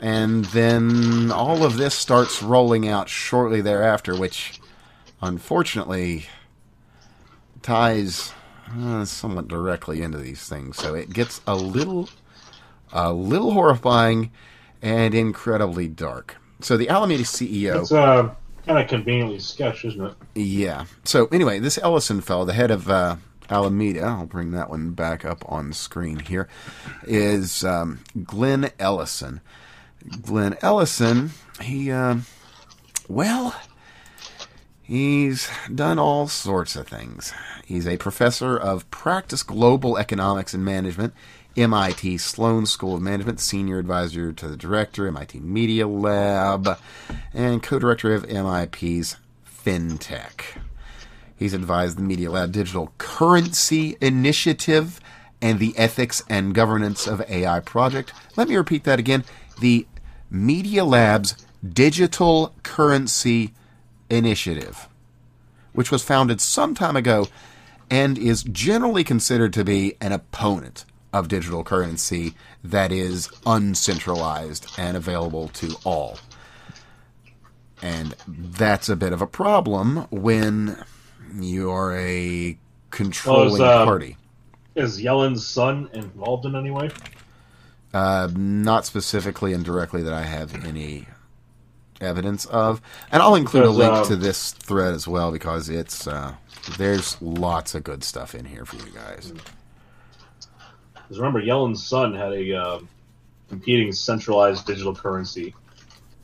And 0.00 0.44
then 0.46 1.30
all 1.32 1.64
of 1.64 1.76
this 1.76 1.94
starts 1.94 2.42
rolling 2.42 2.88
out 2.88 3.08
shortly 3.08 3.60
thereafter, 3.60 4.16
which 4.16 4.60
unfortunately 5.20 6.26
ties 7.62 8.32
uh, 8.76 9.04
somewhat 9.04 9.48
directly 9.48 10.02
into 10.02 10.18
these 10.18 10.48
things. 10.48 10.76
So 10.76 10.94
it 10.94 11.12
gets 11.12 11.40
a 11.46 11.56
little, 11.56 12.08
a 12.92 13.12
little 13.12 13.52
horrifying 13.52 14.30
and 14.82 15.14
incredibly 15.14 15.88
dark. 15.88 16.36
So 16.60 16.76
the 16.76 16.88
Alameda 16.88 17.24
CEO. 17.24 17.80
It's 17.80 17.92
uh, 17.92 18.30
kind 18.66 18.78
of 18.78 18.88
conveniently 18.88 19.38
sketched, 19.38 19.84
isn't 19.84 20.04
it? 20.04 20.14
Yeah. 20.34 20.84
So 21.04 21.26
anyway, 21.26 21.58
this 21.58 21.78
Ellison 21.78 22.20
fellow, 22.20 22.44
the 22.44 22.52
head 22.52 22.70
of 22.70 22.88
uh, 22.88 23.16
Alameda, 23.50 24.02
I'll 24.02 24.26
bring 24.26 24.50
that 24.52 24.70
one 24.70 24.90
back 24.90 25.24
up 25.24 25.44
on 25.50 25.72
screen 25.72 26.20
here, 26.20 26.48
is 27.04 27.64
um, 27.64 28.00
Glenn 28.24 28.70
Ellison. 28.78 29.40
Glenn 30.22 30.56
Ellison, 30.62 31.30
he, 31.60 31.90
um, 31.90 32.24
well, 33.08 33.54
he's 34.82 35.50
done 35.74 35.98
all 35.98 36.28
sorts 36.28 36.76
of 36.76 36.88
things. 36.88 37.32
He's 37.64 37.86
a 37.86 37.96
professor 37.96 38.56
of 38.56 38.90
practice 38.90 39.42
global 39.42 39.98
economics 39.98 40.54
and 40.54 40.64
management, 40.64 41.14
MIT 41.56 42.18
Sloan 42.18 42.66
School 42.66 42.94
of 42.94 43.02
Management, 43.02 43.40
senior 43.40 43.78
advisor 43.78 44.32
to 44.32 44.48
the 44.48 44.56
director, 44.56 45.06
MIT 45.06 45.40
Media 45.40 45.88
Lab, 45.88 46.78
and 47.34 47.62
co 47.62 47.78
director 47.78 48.14
of 48.14 48.26
MIT's 48.28 49.16
FinTech. 49.44 50.58
He's 51.36 51.54
advised 51.54 51.98
the 51.98 52.02
Media 52.02 52.30
Lab 52.30 52.52
Digital 52.52 52.92
Currency 52.98 53.96
Initiative 54.00 55.00
and 55.40 55.58
the 55.58 55.76
Ethics 55.76 56.22
and 56.28 56.54
Governance 56.54 57.06
of 57.06 57.22
AI 57.30 57.60
project. 57.60 58.12
Let 58.36 58.48
me 58.48 58.56
repeat 58.56 58.84
that 58.84 58.98
again. 58.98 59.24
The 59.60 59.86
Media 60.30 60.84
Lab's 60.84 61.36
Digital 61.66 62.54
Currency 62.62 63.54
Initiative, 64.10 64.88
which 65.72 65.90
was 65.90 66.02
founded 66.02 66.40
some 66.40 66.74
time 66.74 66.96
ago 66.96 67.26
and 67.90 68.18
is 68.18 68.42
generally 68.42 69.04
considered 69.04 69.52
to 69.54 69.64
be 69.64 69.94
an 70.00 70.12
opponent 70.12 70.84
of 71.12 71.28
digital 71.28 71.64
currency 71.64 72.34
that 72.62 72.92
is 72.92 73.30
uncentralized 73.46 74.66
and 74.78 74.96
available 74.96 75.48
to 75.48 75.74
all. 75.84 76.18
And 77.82 78.14
that's 78.26 78.88
a 78.88 78.96
bit 78.96 79.12
of 79.12 79.22
a 79.22 79.26
problem 79.26 80.06
when 80.10 80.84
you're 81.34 81.96
a 81.96 82.58
controlling 82.90 83.62
uh, 83.62 83.84
party. 83.84 84.16
Is 84.74 85.00
Yellen's 85.00 85.46
son 85.46 85.88
involved 85.92 86.44
in 86.44 86.54
any 86.54 86.70
way? 86.70 86.90
Uh, 87.94 88.28
not 88.36 88.84
specifically 88.84 89.52
and 89.54 89.64
directly 89.64 90.02
that 90.02 90.12
I 90.12 90.22
have 90.22 90.64
any 90.66 91.06
evidence 92.00 92.44
of. 92.46 92.80
And 93.10 93.22
I'll 93.22 93.34
include 93.34 93.64
a 93.64 93.70
link 93.70 93.92
uh, 93.92 94.04
to 94.04 94.16
this 94.16 94.52
thread 94.52 94.94
as 94.94 95.08
well 95.08 95.32
because 95.32 95.68
it's 95.68 96.06
uh, 96.06 96.34
there's 96.76 97.20
lots 97.22 97.74
of 97.74 97.84
good 97.84 98.04
stuff 98.04 98.34
in 98.34 98.44
here 98.44 98.64
for 98.64 98.76
you 98.76 98.92
guys. 98.92 99.32
Because 100.94 101.18
remember, 101.18 101.40
Yellen's 101.40 101.82
son 101.84 102.14
had 102.14 102.32
a 102.32 102.54
uh, 102.54 102.80
competing 103.48 103.92
centralized 103.92 104.66
digital 104.66 104.94
currency 104.94 105.54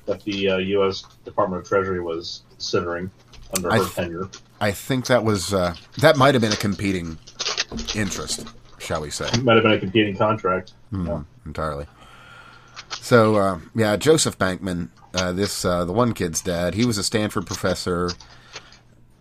that 0.05 0.23
the 0.25 0.51
uh, 0.51 0.57
U.S. 0.59 1.05
Department 1.25 1.63
of 1.63 1.69
Treasury 1.69 2.01
was 2.01 2.43
considering 2.51 3.11
under 3.57 3.71
I 3.73 3.79
her 3.79 3.85
th- 3.85 3.95
tenure. 3.95 4.29
I 4.61 4.73
think 4.73 5.07
that 5.07 5.25
was 5.25 5.55
uh, 5.55 5.75
that 5.99 6.17
might 6.19 6.35
have 6.35 6.43
been 6.43 6.53
a 6.53 6.57
competing 6.57 7.19
interest, 7.95 8.47
shall 8.79 9.01
we 9.01 9.09
say? 9.11 9.29
It 9.29 9.43
Might 9.43 9.55
have 9.55 9.63
been 9.63 9.73
a 9.73 9.81
competing 9.81 10.17
contract. 10.17 10.75
Mhm, 10.93 11.25
entirely. 11.47 11.87
So 12.91 13.37
uh, 13.37 13.61
yeah, 13.75 13.97
Joseph 13.97 14.39
Bankman, 14.39 14.89
uh, 15.15 15.33
this 15.33 15.65
uh, 15.65 15.85
the 15.85 15.93
one 15.93 16.13
kid's 16.13 16.41
dad. 16.41 16.75
He 16.75 16.85
was 16.85 16.99
a 16.99 17.05
Stanford 17.05 17.47
professor, 17.47 18.11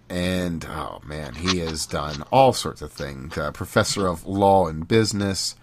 and 0.10 0.66
oh 0.66 1.02
man, 1.06 1.36
he 1.36 1.60
has 1.60 1.86
done 1.86 2.24
all 2.32 2.54
sorts 2.54 2.82
of 2.82 2.92
things. 2.92 3.38
Uh, 3.38 3.52
professor 3.52 4.08
of 4.08 4.26
law 4.26 4.68
and 4.68 4.88
business, 4.88 5.56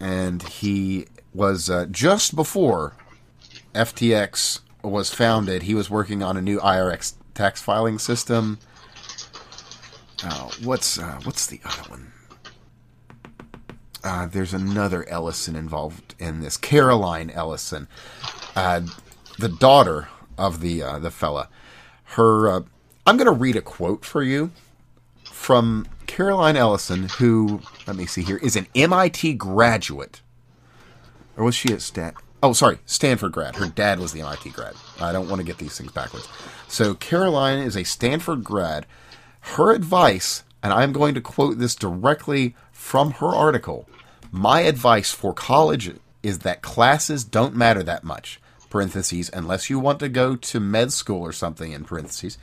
and 0.00 0.42
he 0.44 1.06
was 1.32 1.68
uh, 1.68 1.86
just 1.90 2.34
before 2.34 2.96
FTX 3.74 4.60
was 4.82 5.12
founded. 5.12 5.64
He 5.64 5.74
was 5.74 5.90
working 5.90 6.22
on 6.22 6.36
a 6.36 6.42
new 6.42 6.58
IRS 6.60 7.14
tax 7.34 7.60
filing 7.60 7.98
system. 7.98 8.58
Oh, 10.24 10.50
what's 10.62 10.98
uh, 10.98 11.20
what's 11.24 11.46
the 11.46 11.60
other 11.64 11.90
one? 11.90 12.13
Uh, 14.04 14.26
there's 14.26 14.52
another 14.52 15.08
Ellison 15.08 15.56
involved 15.56 16.14
in 16.18 16.40
this. 16.40 16.58
Caroline 16.58 17.30
Ellison, 17.30 17.88
uh, 18.54 18.82
the 19.38 19.48
daughter 19.48 20.08
of 20.36 20.60
the 20.60 20.82
uh, 20.82 20.98
the 20.98 21.10
fella. 21.10 21.48
Her, 22.04 22.48
uh, 22.48 22.60
I'm 23.06 23.16
going 23.16 23.26
to 23.26 23.32
read 23.32 23.56
a 23.56 23.62
quote 23.62 24.04
for 24.04 24.22
you 24.22 24.52
from 25.24 25.86
Caroline 26.06 26.56
Ellison, 26.56 27.08
who 27.18 27.62
let 27.86 27.96
me 27.96 28.04
see 28.04 28.22
here 28.22 28.36
is 28.36 28.56
an 28.56 28.66
MIT 28.74 29.34
graduate, 29.34 30.20
or 31.36 31.44
was 31.44 31.54
she 31.54 31.72
at 31.72 31.80
Stat? 31.80 32.14
Oh, 32.42 32.52
sorry, 32.52 32.78
Stanford 32.84 33.32
grad. 33.32 33.56
Her 33.56 33.68
dad 33.68 34.00
was 34.00 34.12
the 34.12 34.20
MIT 34.20 34.50
grad. 34.50 34.74
I 35.00 35.12
don't 35.12 35.30
want 35.30 35.40
to 35.40 35.46
get 35.46 35.56
these 35.56 35.78
things 35.78 35.92
backwards. 35.92 36.28
So 36.68 36.92
Caroline 36.94 37.60
is 37.60 37.74
a 37.74 37.84
Stanford 37.84 38.44
grad. 38.44 38.84
Her 39.40 39.72
advice, 39.72 40.44
and 40.62 40.70
I'm 40.70 40.92
going 40.92 41.14
to 41.14 41.22
quote 41.22 41.58
this 41.58 41.74
directly 41.74 42.54
from 42.70 43.12
her 43.12 43.28
article. 43.28 43.88
My 44.36 44.62
advice 44.62 45.12
for 45.12 45.32
college 45.32 45.92
is 46.24 46.40
that 46.40 46.60
classes 46.60 47.22
don't 47.22 47.54
matter 47.54 47.84
that 47.84 48.02
much. 48.02 48.40
Parentheses, 48.68 49.30
unless 49.32 49.70
you 49.70 49.78
want 49.78 50.00
to 50.00 50.08
go 50.08 50.34
to 50.34 50.58
med 50.58 50.92
school 50.92 51.22
or 51.22 51.30
something. 51.30 51.70
In 51.70 51.84
parentheses, 51.84 52.36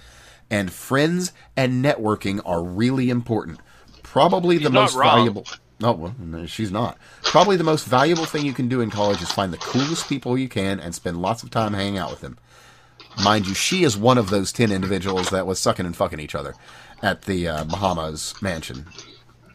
and 0.49 0.71
friends 0.71 1.33
and 1.57 1.83
networking 1.83 2.39
are 2.45 2.63
really 2.63 3.09
important. 3.09 3.59
Probably 4.03 4.57
the 4.57 4.69
most 4.69 4.95
wrong. 4.95 5.17
valuable. 5.17 5.45
No, 5.81 5.91
well, 5.91 6.15
no, 6.17 6.45
she's 6.45 6.71
not. 6.71 6.97
Probably 7.23 7.57
the 7.57 7.65
most 7.65 7.85
valuable 7.85 8.23
thing 8.23 8.45
you 8.45 8.53
can 8.53 8.69
do 8.69 8.79
in 8.79 8.89
college 8.89 9.21
is 9.21 9.29
find 9.29 9.51
the 9.51 9.57
coolest 9.57 10.07
people 10.07 10.37
you 10.37 10.47
can 10.47 10.79
and 10.79 10.95
spend 10.95 11.21
lots 11.21 11.43
of 11.43 11.49
time 11.49 11.73
hanging 11.73 11.97
out 11.97 12.09
with 12.09 12.21
them. 12.21 12.37
Mind 13.21 13.45
you, 13.47 13.53
she 13.53 13.83
is 13.83 13.97
one 13.97 14.17
of 14.17 14.29
those 14.29 14.53
10 14.53 14.71
individuals 14.71 15.29
that 15.31 15.45
was 15.45 15.59
sucking 15.59 15.85
and 15.85 15.97
fucking 15.97 16.21
each 16.21 16.35
other 16.35 16.55
at 17.03 17.23
the 17.23 17.49
uh, 17.49 17.63
Bahamas 17.65 18.33
mansion. 18.41 18.85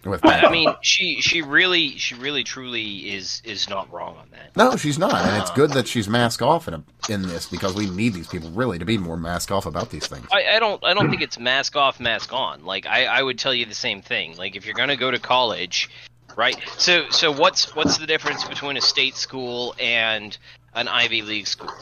With 0.06 0.24
I 0.24 0.50
mean, 0.50 0.74
she 0.82 1.20
she 1.20 1.42
really 1.42 1.96
she 1.98 2.14
really 2.14 2.44
truly 2.44 3.14
is 3.14 3.42
is 3.44 3.68
not 3.68 3.92
wrong 3.92 4.16
on 4.16 4.28
that. 4.30 4.56
no, 4.56 4.76
she's 4.76 4.98
not, 4.98 5.14
and 5.14 5.42
it's 5.42 5.50
uh, 5.50 5.54
good 5.54 5.70
that 5.72 5.88
she's 5.88 6.08
mask 6.08 6.42
off 6.42 6.68
in 6.68 6.74
a, 6.74 6.84
in 7.08 7.22
this 7.22 7.46
because 7.46 7.74
we 7.74 7.88
need 7.90 8.14
these 8.14 8.28
people 8.28 8.50
really 8.50 8.78
to 8.78 8.84
be 8.84 8.98
more 8.98 9.16
mask 9.16 9.50
off 9.50 9.66
about 9.66 9.90
these 9.90 10.06
things. 10.06 10.26
I, 10.32 10.56
I 10.56 10.58
don't 10.58 10.82
I 10.84 10.94
don't 10.94 11.10
think 11.10 11.22
it's 11.22 11.38
mask 11.38 11.76
off, 11.76 12.00
mask 12.00 12.32
on. 12.32 12.64
Like 12.64 12.86
I, 12.86 13.06
I 13.06 13.22
would 13.22 13.38
tell 13.38 13.54
you 13.54 13.66
the 13.66 13.74
same 13.74 14.02
thing. 14.02 14.36
Like 14.36 14.56
if 14.56 14.64
you're 14.64 14.74
gonna 14.74 14.96
go 14.96 15.10
to 15.10 15.18
college, 15.18 15.90
right? 16.36 16.56
So 16.78 17.08
so 17.10 17.32
what's 17.32 17.74
what's 17.74 17.98
the 17.98 18.06
difference 18.06 18.44
between 18.44 18.76
a 18.76 18.82
state 18.82 19.16
school 19.16 19.74
and 19.80 20.36
an 20.74 20.88
Ivy 20.88 21.22
League 21.22 21.46
school? 21.46 21.72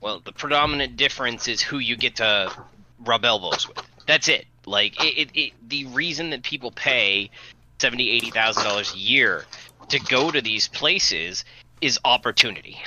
Well, 0.00 0.20
the 0.24 0.32
predominant 0.32 0.96
difference 0.96 1.48
is 1.48 1.60
who 1.60 1.78
you 1.78 1.96
get 1.96 2.16
to 2.16 2.52
rub 3.04 3.24
elbows 3.24 3.68
with. 3.68 3.82
That's 4.06 4.28
it. 4.28 4.46
Like 4.66 5.02
it, 5.02 5.18
it, 5.18 5.30
it 5.34 5.52
the 5.68 5.86
reason 5.86 6.30
that 6.30 6.42
people 6.42 6.70
pay 6.70 7.30
seventy 7.80 8.10
eighty 8.10 8.30
thousand 8.30 8.64
dollars 8.64 8.94
a 8.94 8.98
year 8.98 9.44
to 9.88 9.98
go 10.00 10.30
to 10.30 10.40
these 10.40 10.68
places 10.68 11.44
is 11.80 11.98
opportunity 12.04 12.78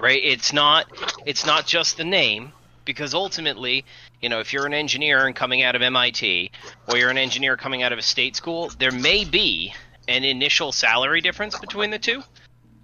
right? 0.00 0.20
It's 0.22 0.52
not 0.52 0.86
it's 1.24 1.46
not 1.46 1.66
just 1.66 1.96
the 1.96 2.04
name 2.04 2.52
because 2.84 3.14
ultimately 3.14 3.84
you 4.20 4.28
know 4.28 4.40
if 4.40 4.52
you're 4.52 4.66
an 4.66 4.74
engineer 4.74 5.26
and 5.26 5.34
coming 5.34 5.62
out 5.62 5.74
of 5.74 5.80
mit 5.80 6.50
or 6.88 6.96
you're 6.96 7.10
an 7.10 7.18
engineer 7.18 7.56
coming 7.56 7.82
out 7.82 7.92
of 7.92 7.98
a 7.98 8.02
state 8.02 8.36
school 8.36 8.70
there 8.78 8.92
may 8.92 9.24
be 9.24 9.72
an 10.08 10.24
initial 10.24 10.72
salary 10.72 11.20
difference 11.20 11.58
between 11.58 11.90
the 11.90 11.98
two 11.98 12.22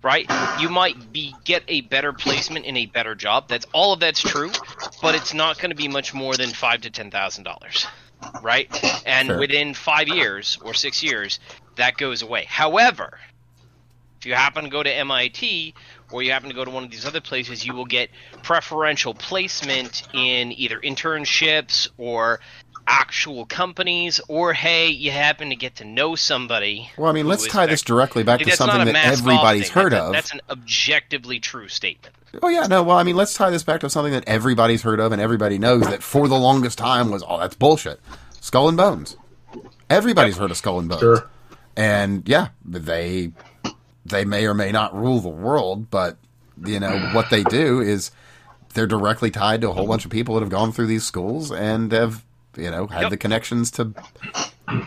right? 0.02 0.24
You 0.58 0.70
might 0.70 1.12
be 1.12 1.34
get 1.44 1.62
a 1.68 1.82
better 1.82 2.14
placement 2.14 2.64
in 2.64 2.74
a 2.78 2.86
better 2.86 3.14
job. 3.14 3.48
That's 3.48 3.66
all 3.74 3.92
of 3.92 4.00
that's 4.00 4.22
true 4.22 4.50
but 5.02 5.14
it's 5.14 5.34
not 5.34 5.58
going 5.58 5.70
to 5.70 5.76
be 5.76 5.88
much 5.88 6.14
more 6.14 6.36
than 6.36 6.48
five 6.48 6.80
to 6.82 6.90
ten 6.90 7.10
thousand 7.10 7.44
dollars 7.44 7.86
right 8.42 8.68
and 9.06 9.28
Sure. 9.28 9.38
within 9.38 9.74
five 9.74 10.08
years 10.08 10.58
or 10.62 10.74
six 10.74 11.02
years 11.02 11.38
that 11.76 11.96
goes 11.96 12.22
away 12.22 12.44
however 12.48 13.18
if 14.20 14.26
you 14.26 14.34
happen 14.34 14.64
to 14.64 14.70
go 14.70 14.82
to 14.82 14.90
MIT 14.90 15.74
or 16.10 16.22
you 16.22 16.30
happen 16.30 16.50
to 16.50 16.54
go 16.54 16.64
to 16.64 16.70
one 16.70 16.84
of 16.84 16.90
these 16.90 17.06
other 17.06 17.22
places, 17.22 17.64
you 17.64 17.72
will 17.74 17.86
get 17.86 18.10
preferential 18.42 19.14
placement 19.14 20.02
in 20.12 20.52
either 20.52 20.78
internships 20.78 21.88
or 21.96 22.40
actual 22.90 23.46
companies, 23.46 24.20
or 24.26 24.52
hey, 24.52 24.88
you 24.88 25.12
happen 25.12 25.50
to 25.50 25.56
get 25.56 25.76
to 25.76 25.84
know 25.84 26.16
somebody. 26.16 26.90
Well, 26.98 27.08
I 27.08 27.12
mean, 27.12 27.26
let's 27.26 27.46
tie 27.46 27.66
this 27.66 27.82
directly 27.82 28.24
back 28.24 28.40
to 28.40 28.50
something 28.50 28.84
that 28.92 29.06
everybody's 29.06 29.70
heard 29.70 29.92
That's 29.92 30.02
a- 30.02 30.06
of. 30.06 30.12
That's 30.12 30.32
an 30.32 30.40
objectively 30.50 31.38
true 31.38 31.68
statement. 31.68 32.14
Oh 32.42 32.48
yeah, 32.48 32.66
no. 32.66 32.82
Well, 32.82 32.96
I 32.96 33.02
mean, 33.02 33.16
let's 33.16 33.34
tie 33.34 33.50
this 33.50 33.62
back 33.62 33.80
to 33.80 33.90
something 33.90 34.12
that 34.12 34.24
everybody's 34.26 34.82
heard 34.82 35.00
of 35.00 35.12
and 35.12 35.20
everybody 35.20 35.58
knows 35.58 35.82
that 35.82 36.02
for 36.02 36.28
the 36.28 36.38
longest 36.38 36.78
time 36.78 37.10
was, 37.10 37.24
oh, 37.26 37.38
that's 37.38 37.56
bullshit. 37.56 38.00
Skull 38.40 38.68
and 38.68 38.76
Bones. 38.76 39.16
Everybody's 39.88 40.36
heard 40.36 40.50
of 40.50 40.56
Skull 40.56 40.78
and 40.78 40.88
Bones. 40.88 41.00
Sure. 41.00 41.30
And 41.76 42.28
yeah, 42.28 42.48
they 42.64 43.32
they 44.04 44.24
may 44.24 44.46
or 44.46 44.54
may 44.54 44.72
not 44.72 44.94
rule 44.94 45.20
the 45.20 45.28
world, 45.28 45.90
but 45.90 46.18
you 46.64 46.78
know 46.80 47.10
what 47.12 47.30
they 47.30 47.42
do 47.44 47.80
is 47.80 48.10
they're 48.74 48.86
directly 48.86 49.30
tied 49.30 49.60
to 49.62 49.70
a 49.70 49.72
whole 49.72 49.86
bunch 49.86 50.04
of 50.04 50.10
people 50.10 50.34
that 50.34 50.40
have 50.40 50.50
gone 50.50 50.72
through 50.72 50.86
these 50.86 51.04
schools 51.04 51.50
and 51.50 51.90
have 51.92 52.24
you 52.60 52.70
know 52.70 52.86
had 52.86 53.02
Yep. 53.02 53.10
the 53.10 53.16
connections 53.16 53.70
to 53.72 53.92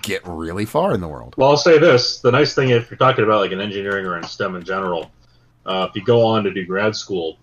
get 0.01 0.21
really 0.25 0.65
far 0.65 0.93
in 0.93 1.01
the 1.01 1.07
world. 1.07 1.35
Well, 1.37 1.49
I'll 1.49 1.57
say 1.57 1.77
this: 1.77 2.19
the 2.19 2.31
nice 2.31 2.53
thing, 2.53 2.69
if 2.69 2.89
you're 2.89 2.97
talking 2.97 3.23
about 3.23 3.41
like 3.41 3.51
an 3.51 3.59
engineering 3.59 4.05
or 4.05 4.17
in 4.17 4.23
STEM 4.23 4.55
in 4.55 4.63
general, 4.63 5.11
uh, 5.65 5.87
if 5.89 5.95
you 5.95 6.03
go 6.03 6.25
on 6.25 6.43
to 6.43 6.51
do 6.53 6.65
grad 6.65 6.95
school, 6.95 7.37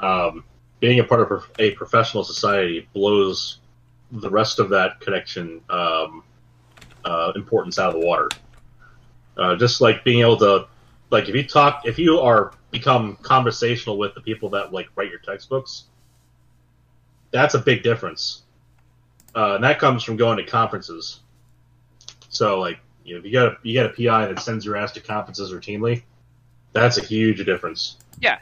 um, 0.00 0.44
being 0.80 0.98
a 1.00 1.04
part 1.04 1.30
of 1.30 1.44
a 1.58 1.72
professional 1.72 2.24
society 2.24 2.88
blows 2.92 3.58
the 4.12 4.30
rest 4.30 4.58
of 4.58 4.70
that 4.70 5.00
connection 5.00 5.60
um, 5.70 6.24
uh, 7.04 7.32
importance 7.36 7.78
out 7.78 7.94
of 7.94 8.00
the 8.00 8.06
water. 8.06 8.28
Uh, 9.36 9.54
just 9.56 9.80
like 9.80 10.02
being 10.04 10.20
able 10.20 10.36
to, 10.36 10.66
like, 11.10 11.28
if 11.28 11.34
you 11.34 11.46
talk, 11.46 11.82
if 11.86 11.98
you 11.98 12.18
are 12.18 12.52
become 12.70 13.16
conversational 13.22 13.98
with 13.98 14.14
the 14.14 14.20
people 14.20 14.50
that 14.50 14.72
like 14.72 14.88
write 14.96 15.10
your 15.10 15.20
textbooks, 15.20 15.84
that's 17.30 17.54
a 17.54 17.58
big 17.58 17.82
difference, 17.82 18.42
uh, 19.34 19.54
and 19.54 19.64
that 19.64 19.78
comes 19.78 20.02
from 20.02 20.16
going 20.16 20.36
to 20.38 20.44
conferences. 20.44 21.20
So 22.28 22.60
like 22.60 22.78
you 23.04 23.14
know, 23.14 23.20
if 23.20 23.26
you 23.26 23.32
got 23.32 23.46
a 23.48 23.56
you 23.62 23.74
got 23.74 23.86
a 23.86 23.88
PI 23.90 24.26
that 24.26 24.40
sends 24.40 24.64
your 24.64 24.76
ass 24.76 24.92
to 24.92 25.00
conferences 25.00 25.52
routinely, 25.52 26.02
that's 26.72 26.98
a 26.98 27.02
huge 27.02 27.44
difference. 27.44 27.96
Yeah. 28.20 28.38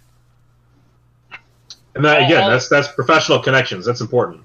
And 1.95 2.05
that 2.05 2.23
again, 2.23 2.51
that's 2.51 2.69
that's 2.69 2.89
professional 2.89 3.41
connections. 3.41 3.85
That's 3.85 4.01
important. 4.01 4.43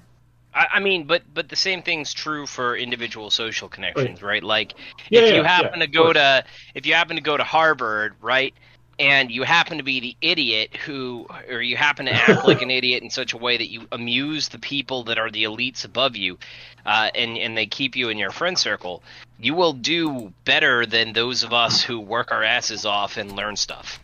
I, 0.54 0.66
I 0.74 0.80
mean, 0.80 1.04
but 1.04 1.22
but 1.32 1.48
the 1.48 1.56
same 1.56 1.82
thing's 1.82 2.12
true 2.12 2.46
for 2.46 2.76
individual 2.76 3.30
social 3.30 3.68
connections, 3.68 4.22
right? 4.22 4.42
Like 4.42 4.74
Yeah, 5.10 5.20
if 5.20 5.30
yeah, 5.30 5.36
you 5.36 5.42
happen 5.42 5.80
yeah, 5.80 5.86
to 5.86 5.92
go 5.92 6.12
to 6.12 6.44
if 6.74 6.86
you 6.86 6.94
happen 6.94 7.16
to 7.16 7.22
go 7.22 7.36
to 7.36 7.44
Harvard, 7.44 8.14
right? 8.20 8.54
And 8.98 9.30
you 9.30 9.42
happen 9.42 9.78
to 9.78 9.82
be 9.84 9.98
the 9.98 10.16
idiot 10.20 10.76
who, 10.76 11.26
or 11.50 11.60
you 11.60 11.76
happen 11.76 12.06
to 12.06 12.12
act 12.12 12.44
like 12.46 12.62
an 12.62 12.70
idiot 12.70 13.02
in 13.02 13.10
such 13.10 13.32
a 13.32 13.36
way 13.36 13.56
that 13.56 13.68
you 13.68 13.88
amuse 13.90 14.48
the 14.48 14.58
people 14.60 15.04
that 15.04 15.18
are 15.18 15.30
the 15.30 15.44
elites 15.44 15.84
above 15.84 16.14
you, 16.16 16.38
uh, 16.86 17.10
and 17.14 17.36
and 17.36 17.56
they 17.58 17.66
keep 17.66 17.96
you 17.96 18.08
in 18.08 18.18
your 18.18 18.30
friend 18.30 18.56
circle. 18.56 19.02
You 19.40 19.54
will 19.54 19.72
do 19.72 20.32
better 20.44 20.86
than 20.86 21.12
those 21.12 21.42
of 21.42 21.52
us 21.52 21.82
who 21.82 21.98
work 21.98 22.30
our 22.30 22.44
asses 22.44 22.86
off 22.86 23.16
and 23.16 23.32
learn 23.32 23.56
stuff. 23.56 23.98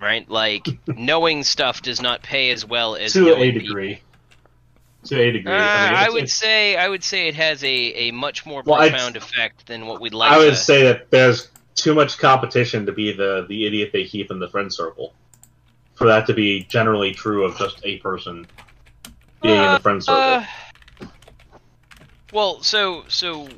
Right? 0.00 0.28
Like 0.28 0.66
knowing 0.86 1.42
stuff 1.44 1.80
does 1.80 2.02
not 2.02 2.22
pay 2.22 2.50
as 2.50 2.66
well 2.66 2.96
as 2.96 3.14
to 3.14 3.32
a 3.32 3.36
people. 3.36 3.60
degree. 3.60 4.00
To 5.04 5.18
a 5.18 5.30
degree. 5.32 5.50
Uh, 5.50 5.56
I, 5.56 5.86
mean, 5.90 5.94
I 5.98 6.08
would 6.10 6.16
it's- 6.24 6.34
say 6.34 6.76
I 6.76 6.86
would 6.88 7.02
say 7.02 7.28
it 7.28 7.34
has 7.36 7.64
a, 7.64 7.68
a 7.68 8.10
much 8.10 8.44
more 8.44 8.62
Well, 8.62 8.78
I'd- 8.78 8.90
profound 8.90 9.16
effect 9.16 9.66
than 9.66 9.86
what 9.86 10.02
we'd 10.02 10.12
like 10.12 10.30
I 10.32 10.36
would 10.38 10.50
to. 10.50 10.56
say 10.56 10.82
that 10.84 11.10
there's 11.10 11.49
too 11.74 11.94
much 11.94 12.18
competition 12.18 12.86
to 12.86 12.92
be 12.92 13.12
the 13.12 13.46
the 13.48 13.66
idiot 13.66 13.90
they 13.92 14.04
keep 14.04 14.30
in 14.30 14.38
the 14.38 14.48
friend 14.48 14.72
circle. 14.72 15.14
For 15.94 16.06
that 16.06 16.26
to 16.28 16.34
be 16.34 16.64
generally 16.64 17.12
true 17.12 17.44
of 17.44 17.56
just 17.58 17.80
a 17.84 17.98
person 17.98 18.46
being 19.42 19.62
in 19.62 19.70
the 19.72 19.78
friend 19.80 20.02
circle. 20.02 20.22
Uh, 20.22 20.46
well, 22.32 22.62
so 22.62 23.04
so 23.08 23.48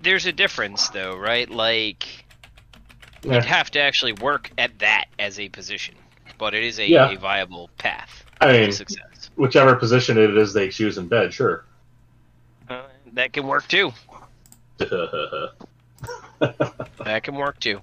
there's 0.00 0.26
a 0.26 0.32
difference 0.32 0.88
though, 0.88 1.16
right? 1.16 1.48
Like 1.48 2.06
Yeah. 3.22 3.34
you'd 3.34 3.44
have 3.44 3.70
to 3.72 3.80
actually 3.80 4.12
work 4.14 4.50
at 4.58 4.78
that 4.80 5.06
as 5.18 5.38
a 5.38 5.48
position, 5.48 5.94
but 6.38 6.54
it 6.54 6.64
is 6.64 6.78
a, 6.78 6.86
Yeah. 6.86 7.10
a 7.10 7.18
viable 7.18 7.70
path 7.78 8.24
I 8.40 8.46
to 8.48 8.52
mean, 8.52 8.72
success. 8.72 9.30
whichever 9.36 9.76
position 9.76 10.18
it 10.18 10.36
is 10.36 10.52
they 10.52 10.68
choose 10.68 10.98
in 10.98 11.08
bed, 11.08 11.32
sure. 11.32 11.64
Uh, 12.68 12.82
that 13.12 13.32
can 13.32 13.46
work 13.46 13.66
too. 13.68 13.92
That 17.04 17.22
can 17.22 17.34
work 17.34 17.60
too. 17.60 17.80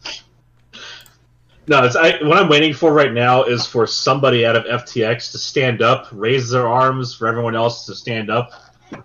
No, 1.67 1.83
it's 1.83 1.95
I, 1.95 2.21
what 2.23 2.37
I'm 2.37 2.49
waiting 2.49 2.73
for 2.73 2.91
right 2.91 3.13
now 3.13 3.43
is 3.43 3.67
for 3.67 3.85
somebody 3.85 4.45
out 4.45 4.55
of 4.55 4.65
FTX 4.65 5.31
to 5.31 5.37
stand 5.37 5.81
up, 5.81 6.07
raise 6.11 6.49
their 6.49 6.67
arms 6.67 7.13
for 7.13 7.27
everyone 7.27 7.55
else 7.55 7.85
to 7.85 7.95
stand 7.95 8.31
up. 8.31 8.51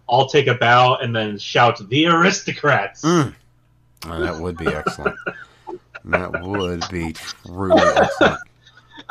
I'll 0.08 0.26
take 0.26 0.46
a 0.46 0.54
bow 0.54 0.96
and 0.96 1.14
then 1.14 1.38
shout, 1.38 1.86
"The 1.88 2.06
aristocrats!" 2.06 3.02
Mm. 3.02 3.34
Oh, 4.06 4.20
that 4.20 4.36
would 4.40 4.56
be 4.56 4.66
excellent. 4.66 5.16
that 6.06 6.42
would 6.42 6.88
be 6.90 7.12
truly 7.12 7.82
excellent. 7.82 8.40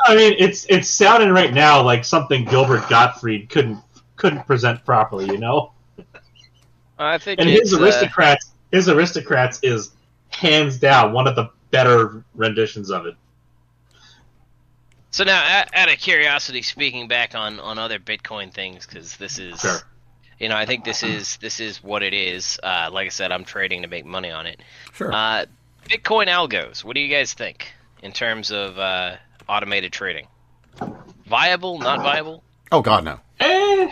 I 0.06 0.16
mean, 0.16 0.34
it's 0.38 0.66
it's 0.68 0.88
sounding 0.88 1.30
right 1.30 1.52
now 1.52 1.82
like 1.82 2.04
something 2.04 2.44
Gilbert 2.44 2.88
Gottfried 2.88 3.48
couldn't 3.48 3.78
couldn't 4.16 4.46
present 4.46 4.84
properly, 4.84 5.26
you 5.26 5.38
know. 5.38 5.72
I 6.98 7.18
think 7.18 7.40
And 7.40 7.48
it's, 7.48 7.70
his 7.70 7.78
uh, 7.78 7.82
aristocrats, 7.82 8.52
his 8.72 8.88
aristocrats 8.88 9.60
is 9.62 9.92
hands 10.38 10.78
down 10.78 11.12
one 11.12 11.26
of 11.26 11.34
the 11.36 11.50
better 11.70 12.24
renditions 12.34 12.90
of 12.90 13.06
it. 13.06 13.14
So 15.10 15.24
now, 15.24 15.42
out, 15.42 15.68
out 15.74 15.90
of 15.90 15.98
curiosity, 15.98 16.62
speaking 16.62 17.08
back 17.08 17.34
on 17.34 17.58
on 17.60 17.78
other 17.78 17.98
Bitcoin 17.98 18.52
things, 18.52 18.86
because 18.86 19.16
this 19.16 19.38
is, 19.38 19.60
Sure. 19.60 19.78
you 20.38 20.48
know, 20.48 20.56
I 20.56 20.66
think 20.66 20.84
this 20.84 21.02
is 21.02 21.38
this 21.38 21.58
is 21.60 21.82
what 21.82 22.02
it 22.02 22.12
is. 22.12 22.60
Uh, 22.62 22.90
like 22.92 23.06
I 23.06 23.10
said, 23.10 23.32
I'm 23.32 23.44
trading 23.44 23.82
to 23.82 23.88
make 23.88 24.04
money 24.04 24.30
on 24.30 24.46
it. 24.46 24.60
Sure. 24.92 25.12
Uh, 25.12 25.46
Bitcoin 25.88 26.26
algos. 26.26 26.84
What 26.84 26.94
do 26.94 27.00
you 27.00 27.08
guys 27.08 27.32
think? 27.32 27.72
in 28.02 28.12
terms 28.12 28.50
of 28.52 28.78
uh, 28.78 29.16
automated 29.48 29.90
trading. 29.90 30.28
Viable, 31.26 31.78
not 31.78 32.00
viable? 32.00 32.42
Oh 32.70 32.82
God, 32.82 33.04
no. 33.04 33.18
Eh, 33.40 33.90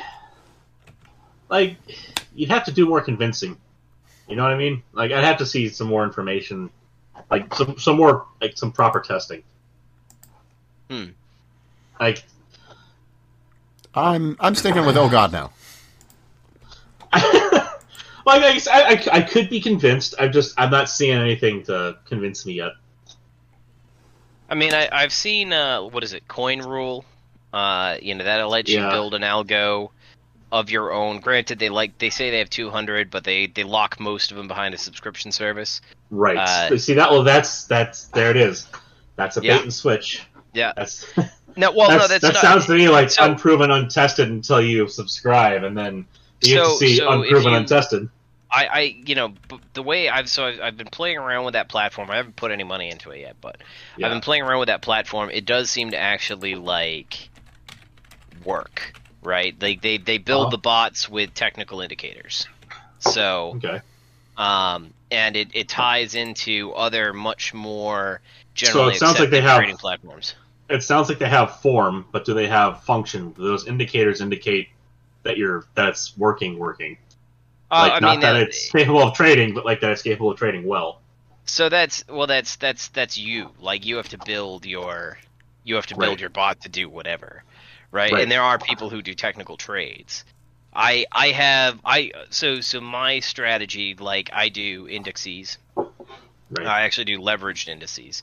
like 1.48 1.78
you'd 2.34 2.50
have 2.50 2.64
to 2.66 2.70
do 2.72 2.86
more 2.86 3.00
convincing. 3.00 3.56
You 4.28 4.36
know 4.36 4.42
what 4.42 4.52
I 4.52 4.56
mean? 4.56 4.82
Like 4.92 5.12
I'd 5.12 5.24
have 5.24 5.38
to 5.38 5.46
see 5.46 5.68
some 5.68 5.86
more 5.86 6.04
information, 6.04 6.70
like 7.30 7.52
some 7.54 7.78
some 7.78 7.96
more 7.96 8.26
like 8.40 8.56
some 8.56 8.72
proper 8.72 9.00
testing. 9.00 9.42
Hmm. 10.88 11.06
Like 12.00 12.24
I'm 13.94 14.36
I'm 14.40 14.54
sticking 14.54 14.84
with 14.86 14.96
oh 14.96 15.08
God, 15.08 15.32
now. 15.32 15.50
like 17.12 18.42
I, 18.42 18.52
guess 18.54 18.66
I, 18.66 18.80
I, 18.80 19.04
I 19.12 19.22
could 19.22 19.48
be 19.50 19.60
convinced. 19.60 20.14
I'm 20.18 20.32
just 20.32 20.58
I'm 20.58 20.70
not 20.70 20.88
seeing 20.88 21.16
anything 21.16 21.62
to 21.64 21.98
convince 22.06 22.44
me 22.46 22.54
yet. 22.54 22.72
I 24.48 24.54
mean, 24.54 24.74
I, 24.74 24.88
I've 24.90 25.12
seen 25.12 25.52
uh, 25.52 25.82
what 25.82 26.02
is 26.02 26.12
it, 26.12 26.26
Coinrule? 26.28 27.04
Uh, 27.52 27.98
you 28.02 28.14
know 28.14 28.24
that'll 28.24 28.50
let 28.50 28.68
you 28.68 28.78
Yeah. 28.80 28.90
build 28.90 29.14
an 29.14 29.22
algo 29.22 29.90
of 30.54 30.70
your 30.70 30.92
own. 30.92 31.20
Granted, 31.20 31.58
they 31.58 31.68
like 31.68 31.98
they 31.98 32.10
say 32.10 32.30
they 32.30 32.38
have 32.38 32.48
200, 32.50 33.10
but 33.10 33.24
they 33.24 33.46
they 33.48 33.64
lock 33.64 33.98
most 34.00 34.30
of 34.30 34.36
them 34.36 34.48
behind 34.48 34.72
a 34.74 34.78
subscription 34.78 35.32
service. 35.32 35.80
Right. 36.10 36.36
Uh, 36.36 36.78
see 36.78 36.94
that? 36.94 37.10
Well, 37.10 37.24
that's 37.24 37.64
that's 37.64 38.04
there 38.06 38.30
it 38.30 38.36
is. 38.36 38.68
That's 39.16 39.36
a 39.36 39.40
bait 39.40 39.62
and 39.62 39.72
switch. 39.74 40.22
Yeah. 40.54 40.72
That's, 40.76 41.12
No, 41.56 41.70
well, 41.70 41.88
that's 41.88 42.02
no, 42.02 42.08
that's 42.08 42.22
that 42.22 42.32
not. 42.34 42.42
sounds 42.42 42.66
to 42.66 42.72
me 42.72 42.88
like 42.88 43.10
so- 43.10 43.24
unproven, 43.30 43.70
untested 43.70 44.28
until 44.28 44.60
you 44.60 44.88
subscribe, 44.88 45.62
and 45.62 45.76
then 45.78 46.04
you 46.40 46.54
get 46.56 46.64
So- 46.64 46.70
to 46.72 46.76
see 46.78 46.96
so 46.96 47.10
unproven, 47.10 47.52
you- 47.52 47.58
untested. 47.58 48.08
I, 48.50 48.66
I, 48.66 48.80
you 49.04 49.14
know, 49.16 49.34
the 49.72 49.82
way 49.82 50.08
I've 50.08 50.28
so 50.28 50.46
I've, 50.46 50.60
I've 50.60 50.76
been 50.76 50.86
playing 50.88 51.16
around 51.18 51.44
with 51.44 51.54
that 51.54 51.68
platform. 51.68 52.10
I 52.10 52.16
haven't 52.16 52.34
put 52.36 52.50
any 52.52 52.62
money 52.64 52.88
into 52.90 53.10
it 53.10 53.20
yet, 53.20 53.36
but 53.40 53.56
Yeah. 53.96 54.06
I've 54.06 54.12
been 54.12 54.20
playing 54.20 54.42
around 54.42 54.60
with 54.60 54.68
that 54.68 54.80
platform. 54.82 55.30
It 55.30 55.44
does 55.44 55.70
seem 55.70 55.90
to 55.92 55.98
actually 55.98 56.54
like 56.56 57.28
work, 58.44 58.94
right? 59.24 59.54
Like 59.60 59.80
they 59.82 59.98
they 59.98 60.18
build 60.18 60.48
Uh-huh. 60.48 60.50
the 60.50 60.58
bots 60.58 61.08
with 61.08 61.34
technical 61.34 61.80
indicators, 61.80 62.46
so 62.98 63.54
Okay. 63.56 63.80
um, 64.36 64.94
and 65.10 65.36
it, 65.36 65.48
it 65.54 65.68
ties 65.68 66.14
into 66.14 66.72
other 66.72 67.12
much 67.12 67.54
more 67.54 68.20
So 68.54 68.88
it 68.88 68.96
sounds 68.96 69.18
like 69.20 69.30
they 69.30 69.40
have- 69.40 69.58
trading 69.58 69.76
platforms. 69.78 70.34
It 70.68 70.82
sounds 70.82 71.08
like 71.10 71.18
they 71.18 71.28
have 71.28 71.60
form, 71.60 72.06
but 72.12 72.24
do 72.24 72.34
they 72.34 72.46
have 72.48 72.82
function? 72.84 73.32
Do 73.32 73.42
those 73.44 73.66
indicators 73.66 74.20
indicate 74.22 74.68
that 75.22 75.36
you're 75.36 75.64
that 75.74 75.90
it's 75.90 76.16
working, 76.16 76.58
working. 76.58 76.96
Uh, 77.70 77.90
Like 77.90 77.92
I 77.92 78.00
not 78.00 78.12
mean, 78.12 78.20
that 78.20 78.36
uh, 78.36 78.38
it's 78.38 78.70
capable 78.70 79.02
of 79.02 79.14
trading, 79.14 79.54
but 79.54 79.64
like 79.64 79.80
that 79.80 79.92
it's 79.92 80.02
capable 80.02 80.30
of 80.30 80.38
trading 80.38 80.64
well. 80.66 81.02
So 81.46 81.68
that's 81.68 82.04
well, 82.08 82.26
that's 82.26 82.56
that's 82.56 82.88
that's 82.88 83.18
you. 83.18 83.54
Like 83.58 83.84
you 83.84 83.96
have 83.96 84.08
to 84.10 84.18
build 84.18 84.64
your, 84.66 85.18
you 85.64 85.74
have 85.76 85.86
to 85.88 85.96
build 85.96 86.20
Right. 86.20 86.20
your 86.20 86.30
bot 86.30 86.60
to 86.62 86.68
do 86.68 86.88
whatever, 86.88 87.44
right? 87.94 88.12
Right. 88.12 88.22
And 88.22 88.30
there 88.30 88.42
are 88.42 88.58
people 88.58 88.90
who 88.90 89.00
do 89.00 89.14
technical 89.14 89.56
trades. 89.56 90.24
I 90.74 91.06
I 91.12 91.28
have 91.28 91.78
I 91.84 92.10
so 92.30 92.60
so 92.60 92.80
my 92.80 93.20
strategy 93.20 93.94
like 93.94 94.30
I 94.32 94.48
do 94.48 94.88
indices. 94.88 95.56
Right. 95.76 96.66
I 96.66 96.82
actually 96.82 97.06
do 97.06 97.20
leveraged 97.20 97.68
indices 97.68 98.22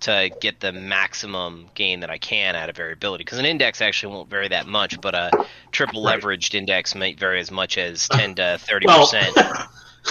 to 0.00 0.30
get 0.40 0.60
the 0.60 0.72
maximum 0.72 1.68
gain 1.74 2.00
that 2.00 2.08
I 2.08 2.16
can 2.16 2.56
out 2.56 2.70
of 2.70 2.76
variability 2.76 3.22
because 3.22 3.38
an 3.38 3.44
index 3.44 3.82
actually 3.82 4.14
won't 4.14 4.30
vary 4.30 4.48
that 4.48 4.66
much, 4.66 4.98
but 5.02 5.14
a 5.14 5.30
triple 5.70 6.02
Right. 6.02 6.18
leveraged 6.20 6.54
index 6.54 6.94
might 6.94 7.18
vary 7.18 7.38
as 7.38 7.50
much 7.50 7.76
as 7.76 8.08
ten 8.12 8.34
to 8.36 8.58
thirty 8.58 8.86
percent. 8.86 9.36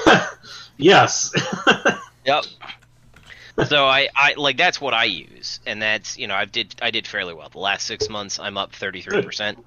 yes. 0.77 1.33
Yep. 2.25 2.45
So 3.67 3.85
I, 3.85 4.07
I 4.15 4.33
like 4.35 4.57
that's 4.57 4.79
what 4.79 4.93
I 4.93 5.05
use, 5.05 5.59
and 5.65 5.81
that's 5.81 6.17
you 6.17 6.27
know 6.27 6.35
I 6.35 6.45
did 6.45 6.75
I 6.81 6.91
did 6.91 7.07
fairly 7.07 7.33
well. 7.33 7.49
The 7.49 7.59
last 7.59 7.85
six 7.85 8.09
months 8.09 8.39
I'm 8.39 8.57
up 8.57 8.73
thirty 8.73 9.01
three 9.01 9.21
percent. 9.21 9.57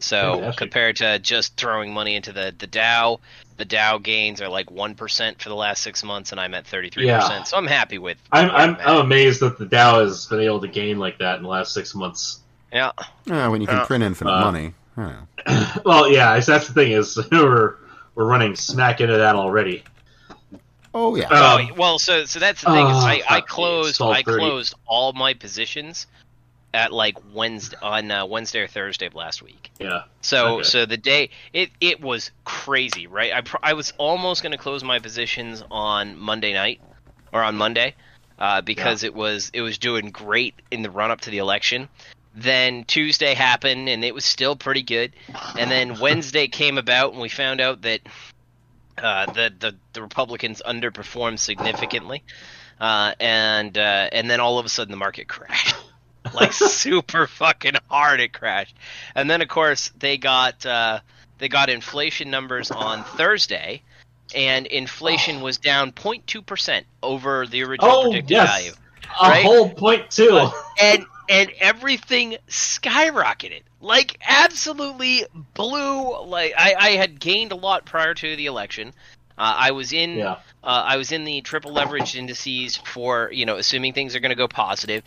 So 0.00 0.34
Fantastic. 0.34 0.56
compared 0.58 0.96
to 0.96 1.18
just 1.18 1.56
throwing 1.56 1.92
money 1.92 2.14
into 2.16 2.32
the 2.32 2.54
the 2.56 2.66
Dow, 2.66 3.20
the 3.56 3.64
Dow 3.64 3.98
gains 3.98 4.40
are 4.40 4.48
like 4.48 4.70
one 4.70 4.94
percent 4.94 5.42
for 5.42 5.48
the 5.48 5.54
last 5.56 5.82
six 5.82 6.04
months, 6.04 6.32
and 6.32 6.40
I'm 6.40 6.54
at 6.54 6.66
thirty 6.66 6.90
three 6.90 7.06
Yeah. 7.06 7.20
percent. 7.20 7.46
So 7.48 7.56
I'm 7.56 7.66
happy 7.66 7.98
with. 7.98 8.18
I'm 8.32 8.48
where 8.48 8.56
I'm. 8.56 8.76
I'm 8.80 8.96
amazed 9.06 9.40
that 9.40 9.58
the 9.58 9.66
Dow 9.66 10.00
has 10.00 10.26
been 10.26 10.40
able 10.40 10.60
to 10.60 10.68
gain 10.68 10.98
like 10.98 11.18
that 11.18 11.36
in 11.36 11.42
the 11.42 11.48
last 11.48 11.72
six 11.74 11.94
months. 11.94 12.40
yeah. 12.72 12.92
Yeah, 13.26 13.48
when 13.48 13.60
you 13.60 13.66
can 13.66 13.78
Uh, 13.78 13.86
print 13.86 14.04
infinite 14.04 14.30
uh, 14.32 14.40
money. 14.40 14.74
Yeah. 14.98 15.76
Well, 15.84 16.10
yeah, 16.10 16.40
that's 16.40 16.66
the 16.66 16.74
thing 16.74 16.90
is 16.90 17.16
we're 17.32 17.76
we're 18.16 18.24
running 18.26 18.56
smack 18.56 19.00
into 19.00 19.16
that 19.16 19.36
already. 19.36 19.84
Oh 20.94 21.14
yeah. 21.16 21.28
Uh, 21.30 21.58
oh 21.60 21.74
well, 21.76 21.98
so 21.98 22.24
so 22.24 22.38
that's 22.38 22.62
the 22.62 22.72
thing 22.72 22.86
is 22.86 22.96
oh, 22.96 23.06
I, 23.06 23.22
I 23.28 23.40
closed 23.40 24.00
I 24.00 24.22
closed 24.22 24.74
all 24.86 25.12
my 25.12 25.34
positions 25.34 26.06
at 26.74 26.92
like 26.92 27.16
Wednesday 27.32 27.76
on 27.82 28.10
uh, 28.10 28.26
Wednesday 28.26 28.60
or 28.60 28.66
Thursday 28.66 29.06
of 29.06 29.14
last 29.14 29.42
week. 29.42 29.70
Yeah. 29.78 30.02
So 30.20 30.56
Okay. 30.56 30.62
so 30.64 30.86
the 30.86 30.96
day 30.96 31.30
it 31.52 31.70
it 31.80 32.00
was 32.00 32.30
crazy, 32.44 33.06
right? 33.06 33.32
I 33.32 33.40
pr- 33.42 33.56
I 33.62 33.74
was 33.74 33.92
almost 33.98 34.42
going 34.42 34.52
to 34.52 34.58
close 34.58 34.84
my 34.84 34.98
positions 34.98 35.62
on 35.70 36.18
Monday 36.18 36.52
night 36.52 36.80
or 37.32 37.42
on 37.42 37.56
Monday 37.56 37.94
uh, 38.38 38.60
because 38.60 39.02
it 39.02 39.14
was 39.14 39.50
it 39.52 39.62
was 39.62 39.78
doing 39.78 40.10
great 40.10 40.54
in 40.70 40.82
the 40.82 40.90
run 40.90 41.10
up 41.10 41.20
to 41.22 41.30
the 41.30 41.38
election. 41.38 41.88
Then 42.34 42.84
Tuesday 42.84 43.34
happened 43.34 43.88
and 43.88 44.04
it 44.04 44.14
was 44.14 44.24
still 44.24 44.54
pretty 44.54 44.82
good. 44.82 45.12
And 45.58 45.70
then 45.70 45.98
Wednesday 46.00 46.46
came 46.46 46.78
about 46.78 47.12
and 47.12 47.20
we 47.20 47.28
found 47.28 47.60
out 47.60 47.82
that 47.82 48.00
uh, 49.02 49.26
the, 49.26 49.52
the 49.58 49.74
the 49.92 50.02
Republicans 50.02 50.62
underperformed 50.64 51.38
significantly. 51.38 52.22
Uh, 52.80 53.12
and 53.18 53.76
uh, 53.76 54.08
and 54.12 54.30
then 54.30 54.40
all 54.40 54.58
of 54.58 54.66
a 54.66 54.68
sudden 54.68 54.90
the 54.90 54.96
market 54.96 55.28
crashed. 55.28 55.74
like 56.34 56.52
super 56.52 57.26
fucking 57.26 57.74
hard 57.88 58.20
it 58.20 58.32
crashed. 58.32 58.76
And 59.14 59.28
then 59.28 59.42
of 59.42 59.48
course 59.48 59.90
they 59.98 60.16
got 60.16 60.64
uh, 60.64 61.00
they 61.38 61.48
got 61.48 61.70
inflation 61.70 62.30
numbers 62.30 62.70
on 62.70 63.04
Thursday, 63.04 63.82
and 64.34 64.66
inflation 64.66 65.40
was 65.40 65.58
down 65.58 65.92
0.2 65.92 66.44
percent 66.44 66.86
over 67.02 67.46
the 67.46 67.64
original 67.64 67.90
Oh 67.90 68.02
predicted 68.04 68.30
yes, 68.30 68.48
value, 68.48 68.72
a 69.20 69.28
right? 69.28 69.44
whole 69.44 69.70
two, 69.70 70.02
too. 70.10 70.50
and 70.80 71.04
and 71.28 71.50
everything 71.58 72.36
skyrocketed, 72.48 73.62
like 73.80 74.18
absolutely 74.26 75.24
blew. 75.54 76.24
Like 76.26 76.54
I, 76.56 76.74
I 76.78 76.90
had 76.90 77.20
gained 77.20 77.52
a 77.52 77.56
lot 77.56 77.84
prior 77.84 78.14
to 78.14 78.36
the 78.36 78.46
election. 78.46 78.92
Uh, 79.36 79.54
I 79.56 79.70
was 79.70 79.92
in 79.92 80.16
yeah. 80.16 80.32
uh, 80.64 80.84
I 80.86 80.96
was 80.96 81.12
in 81.12 81.24
the 81.24 81.40
triple 81.42 81.72
leveraged 81.72 82.16
indices 82.16 82.76
for 82.76 83.30
you 83.32 83.46
know 83.46 83.56
assuming 83.56 83.92
things 83.92 84.16
are 84.16 84.20
going 84.20 84.30
to 84.30 84.36
go 84.36 84.48
positive. 84.48 85.04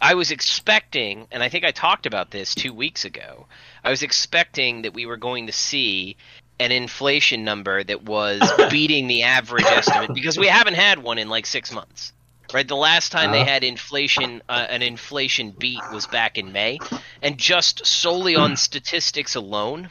I 0.00 0.14
was 0.14 0.30
expecting, 0.30 1.26
and 1.30 1.42
I 1.42 1.48
think 1.48 1.64
I 1.64 1.72
talked 1.72 2.06
about 2.06 2.30
this 2.30 2.54
two 2.54 2.72
weeks 2.72 3.04
ago. 3.04 3.46
I 3.84 3.90
was 3.90 4.02
expecting 4.02 4.82
that 4.82 4.94
we 4.94 5.06
were 5.06 5.16
going 5.16 5.46
to 5.46 5.52
see 5.52 6.16
an 6.60 6.72
inflation 6.72 7.44
number 7.44 7.84
that 7.84 8.02
was 8.04 8.40
beating 8.70 9.08
the 9.08 9.24
average 9.24 9.64
estimate 9.64 10.14
because 10.14 10.38
we 10.38 10.46
haven't 10.46 10.74
had 10.74 11.02
one 11.02 11.18
in 11.18 11.28
like 11.28 11.46
six 11.46 11.72
months. 11.72 12.12
Right, 12.52 12.66
the 12.66 12.76
last 12.76 13.12
time 13.12 13.30
they 13.30 13.42
Uh-huh. 13.42 13.50
had 13.50 13.64
inflation, 13.64 14.42
uh, 14.48 14.66
an 14.70 14.80
inflation 14.82 15.50
beat 15.50 15.84
was 15.90 16.06
back 16.06 16.38
in 16.38 16.52
May, 16.52 16.80
and 17.22 17.36
just 17.36 17.84
solely 17.86 18.36
on 18.36 18.56
statistics 18.56 19.34
alone, 19.34 19.90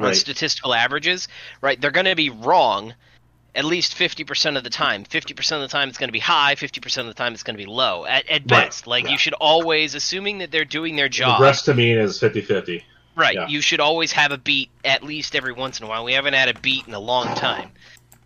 on 0.00 0.14
statistical 0.14 0.72
averages, 0.74 1.28
right, 1.60 1.80
they're 1.80 1.90
going 1.90 2.06
to 2.06 2.14
be 2.14 2.30
wrong 2.30 2.94
at 3.54 3.64
least 3.64 3.94
50% 3.94 4.56
of 4.58 4.64
the 4.64 4.70
time. 4.70 5.04
50% 5.04 5.52
of 5.52 5.60
the 5.62 5.68
time 5.68 5.88
it's 5.88 5.96
going 5.98 6.08
to 6.08 6.12
be 6.12 6.18
high, 6.18 6.54
50% 6.54 6.98
of 6.98 7.06
the 7.06 7.14
time 7.14 7.32
it's 7.32 7.42
going 7.42 7.56
to 7.56 7.62
be 7.62 7.70
low 7.70 8.04
at, 8.04 8.28
at 8.28 8.42
Right. 8.50 8.64
best. 8.66 8.86
Like 8.86 9.04
Yeah. 9.04 9.12
you 9.12 9.18
should 9.18 9.32
always, 9.34 9.94
assuming 9.94 10.38
that 10.38 10.50
they're 10.50 10.64
doing 10.66 10.96
their 10.96 11.08
The 11.08 11.14
job, 11.14 11.40
rest 11.40 11.64
to 11.66 11.74
mean 11.74 11.96
is 11.98 12.18
50-50. 12.20 12.82
right, 13.16 13.34
yeah. 13.34 13.48
you 13.48 13.62
should 13.62 13.80
always 13.80 14.12
have 14.12 14.30
a 14.32 14.38
beat 14.38 14.70
at 14.84 15.02
least 15.02 15.34
every 15.34 15.52
once 15.52 15.80
in 15.80 15.86
a 15.86 15.88
while. 15.88 16.04
We 16.04 16.12
haven't 16.12 16.34
had 16.34 16.50
a 16.50 16.54
beat 16.54 16.86
in 16.86 16.92
a 16.94 17.00
long 17.00 17.34
time. 17.34 17.72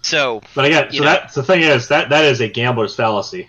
So, 0.02 0.40
But 0.54 0.64
again, 0.66 0.90
so 0.92 0.98
know. 0.98 1.04
that's 1.04 1.34
the 1.34 1.42
thing 1.42 1.62
is 1.62 1.88
that 1.88 2.08
that 2.08 2.24
is 2.24 2.40
a 2.40 2.48
gambler's 2.48 2.94
fallacy. 2.94 3.48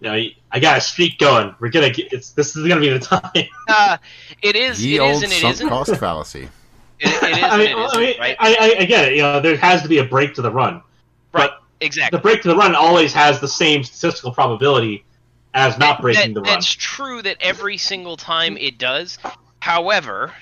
You 0.00 0.08
know, 0.08 0.28
I 0.52 0.60
got 0.60 0.78
a 0.78 0.80
streak 0.80 1.18
going. 1.18 1.54
We're 1.58 1.70
gonna 1.70 1.90
get. 1.90 2.12
It's 2.12 2.30
this 2.30 2.54
is 2.56 2.66
gonna 2.68 2.80
be 2.80 2.88
the 2.90 2.98
time. 3.00 3.48
uh, 3.68 3.96
it 4.42 4.56
is, 4.56 4.84
Ye 4.84 4.96
it 4.96 5.00
old 5.00 5.10
is 5.16 5.22
and 5.24 5.32
it 5.32 5.40
sunk 5.40 5.54
isn't. 5.54 5.68
cost 5.68 5.96
fallacy. 5.96 6.48
It, 7.00 7.06
it 7.06 7.38
is 7.38 7.44
I 7.44 7.58
mean, 7.58 7.74
I, 7.76 7.98
mean 8.00 8.18
right? 8.18 8.36
I, 8.40 8.56
I, 8.78 8.80
I 8.80 8.84
get 8.84 9.04
it. 9.12 9.16
You 9.16 9.22
know, 9.22 9.40
there 9.40 9.56
has 9.56 9.82
to 9.82 9.88
be 9.88 9.98
a 9.98 10.04
break 10.04 10.34
to 10.34 10.42
the 10.42 10.50
run. 10.50 10.82
Right, 11.32 11.48
But 11.48 11.62
exactly. 11.80 12.16
the 12.16 12.20
break 12.22 12.42
to 12.42 12.48
the 12.48 12.56
run 12.56 12.74
always 12.74 13.12
has 13.12 13.38
the 13.40 13.46
same 13.46 13.84
statistical 13.84 14.32
probability 14.32 15.04
as 15.54 15.78
not 15.78 16.00
breaking 16.00 16.34
that, 16.34 16.34
the 16.34 16.40
run. 16.42 16.54
That's 16.54 16.72
true 16.72 17.22
that 17.22 17.36
every 17.40 17.76
single 17.78 18.16
time 18.16 18.56
it 18.56 18.78
does. 18.78 19.16
However, 19.60 20.32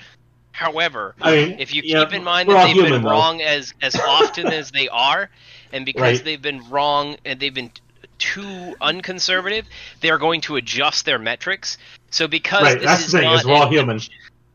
however, 0.57 1.15
I 1.21 1.35
mean, 1.35 1.55
if 1.59 1.73
you 1.73 1.83
yeah, 1.85 2.03
keep 2.03 2.13
in 2.13 2.23
mind 2.23 2.49
that 2.49 2.63
they've 2.65 2.75
human, 2.75 2.93
been 2.93 3.03
though. 3.03 3.09
wrong 3.09 3.41
as 3.41 3.73
as 3.81 3.95
often 4.05 4.51
as 4.51 4.71
they 4.71 4.89
are, 4.89 5.29
and 5.71 5.85
because 5.85 6.01
Right. 6.01 6.23
they've 6.23 6.41
been 6.41 6.67
wrong 6.69 7.15
and 7.25 7.39
they've 7.39 7.53
been 7.53 7.71
too 8.17 8.75
unconservative, 8.81 9.65
they're 10.01 10.17
going 10.17 10.41
to 10.41 10.55
adjust 10.55 11.05
their 11.05 11.19
metrics. 11.19 11.77
So 12.11 12.27
because 12.27 12.63
Right, 12.63 12.79
this 12.79 12.85
that's 12.89 13.05
is 13.05 13.11
the 13.11 13.19
thing, 13.19 13.29
not 13.29 13.45
we're 13.45 13.53
all 13.53 13.67
an 13.67 13.71
human. 13.71 13.99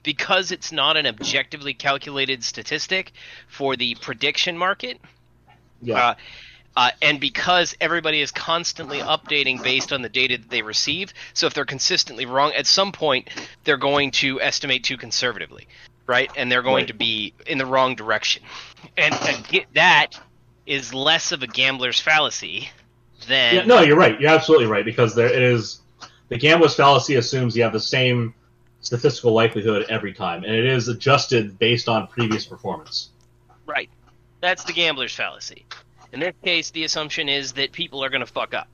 because 0.02 0.50
it's 0.50 0.72
not 0.72 0.96
an 0.96 1.06
objectively 1.06 1.74
calculated 1.74 2.42
statistic 2.42 3.12
for 3.48 3.76
the 3.76 3.94
prediction 3.96 4.58
market, 4.58 5.00
Yeah. 5.80 5.98
uh, 5.98 6.14
Uh, 6.74 6.90
and 7.02 7.20
because 7.20 7.76
everybody 7.82 8.22
is 8.22 8.30
constantly 8.30 9.00
updating 9.00 9.62
based 9.62 9.92
on 9.92 10.00
the 10.00 10.08
data 10.08 10.38
that 10.38 10.48
they 10.48 10.62
receive, 10.62 11.12
so 11.34 11.46
if 11.46 11.52
they're 11.52 11.66
consistently 11.66 12.24
wrong, 12.24 12.50
at 12.54 12.66
some 12.66 12.92
point 12.92 13.28
they're 13.64 13.76
going 13.76 14.10
to 14.10 14.40
estimate 14.40 14.82
too 14.82 14.96
conservatively, 14.96 15.68
right? 16.12 16.30
And 16.36 16.52
they're 16.52 16.62
going 16.62 16.82
Right. 16.82 16.88
to 16.88 16.94
be 16.94 17.32
in 17.46 17.56
the 17.56 17.64
wrong 17.64 17.94
direction. 17.94 18.42
And, 18.98 19.14
that 19.74 20.20
is 20.66 20.92
less 20.92 21.32
of 21.32 21.42
a 21.42 21.46
gambler's 21.46 21.98
fallacy 21.98 22.68
than 23.28 23.54
Yeah, 23.54 23.64
no, 23.64 23.80
you're 23.80 23.96
right. 23.96 24.20
You're 24.20 24.30
absolutely 24.30 24.66
right 24.66 24.84
because 24.84 25.14
there 25.14 25.26
it 25.32 25.40
is. 25.40 25.80
The 26.28 26.36
gambler's 26.36 26.74
fallacy 26.74 27.14
assumes 27.14 27.56
you 27.56 27.62
have 27.62 27.72
the 27.72 27.80
same 27.80 28.34
statistical 28.80 29.32
likelihood 29.32 29.86
every 29.88 30.12
time, 30.12 30.44
and 30.44 30.54
it 30.54 30.66
is 30.66 30.88
adjusted 30.88 31.58
based 31.58 31.88
on 31.88 32.06
previous 32.08 32.44
performance. 32.44 33.08
Right. 33.64 33.88
That's 34.42 34.64
the 34.64 34.74
gambler's 34.74 35.14
fallacy. 35.14 35.64
In 36.12 36.20
this 36.20 36.34
case, 36.44 36.70
the 36.72 36.84
assumption 36.84 37.30
is 37.30 37.52
that 37.52 37.72
people 37.72 38.04
are 38.04 38.10
going 38.10 38.20
to 38.20 38.26
fuck 38.26 38.52
up. 38.52 38.68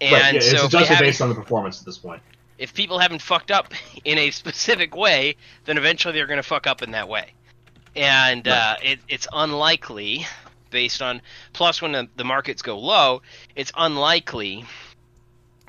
And 0.00 0.12
right, 0.12 0.34
yeah, 0.34 0.38
it's 0.38 0.50
so 0.52 0.66
adjusted 0.66 0.98
based 1.00 1.20
on 1.20 1.30
the 1.30 1.34
performance 1.34 1.80
at 1.80 1.86
this 1.86 1.98
point. 1.98 2.22
If 2.60 2.74
people 2.74 2.98
haven't 2.98 3.22
fucked 3.22 3.50
up 3.50 3.72
in 4.04 4.18
a 4.18 4.30
specific 4.30 4.94
way, 4.94 5.34
then 5.64 5.78
eventually 5.78 6.14
they're 6.14 6.26
going 6.26 6.36
to 6.36 6.44
fuck 6.44 6.66
up 6.66 6.82
in 6.82 6.92
that 6.92 7.08
way. 7.08 7.32
And 7.96 8.46
uh, 8.46 8.76
it, 8.82 9.00
it's 9.08 9.26
unlikely, 9.32 10.26
based 10.70 11.02
on. 11.02 11.22
Plus, 11.52 11.82
when 11.82 11.90
the, 11.90 12.08
the 12.14 12.22
markets 12.22 12.62
go 12.62 12.78
low, 12.78 13.22
it's 13.56 13.72
unlikely 13.76 14.64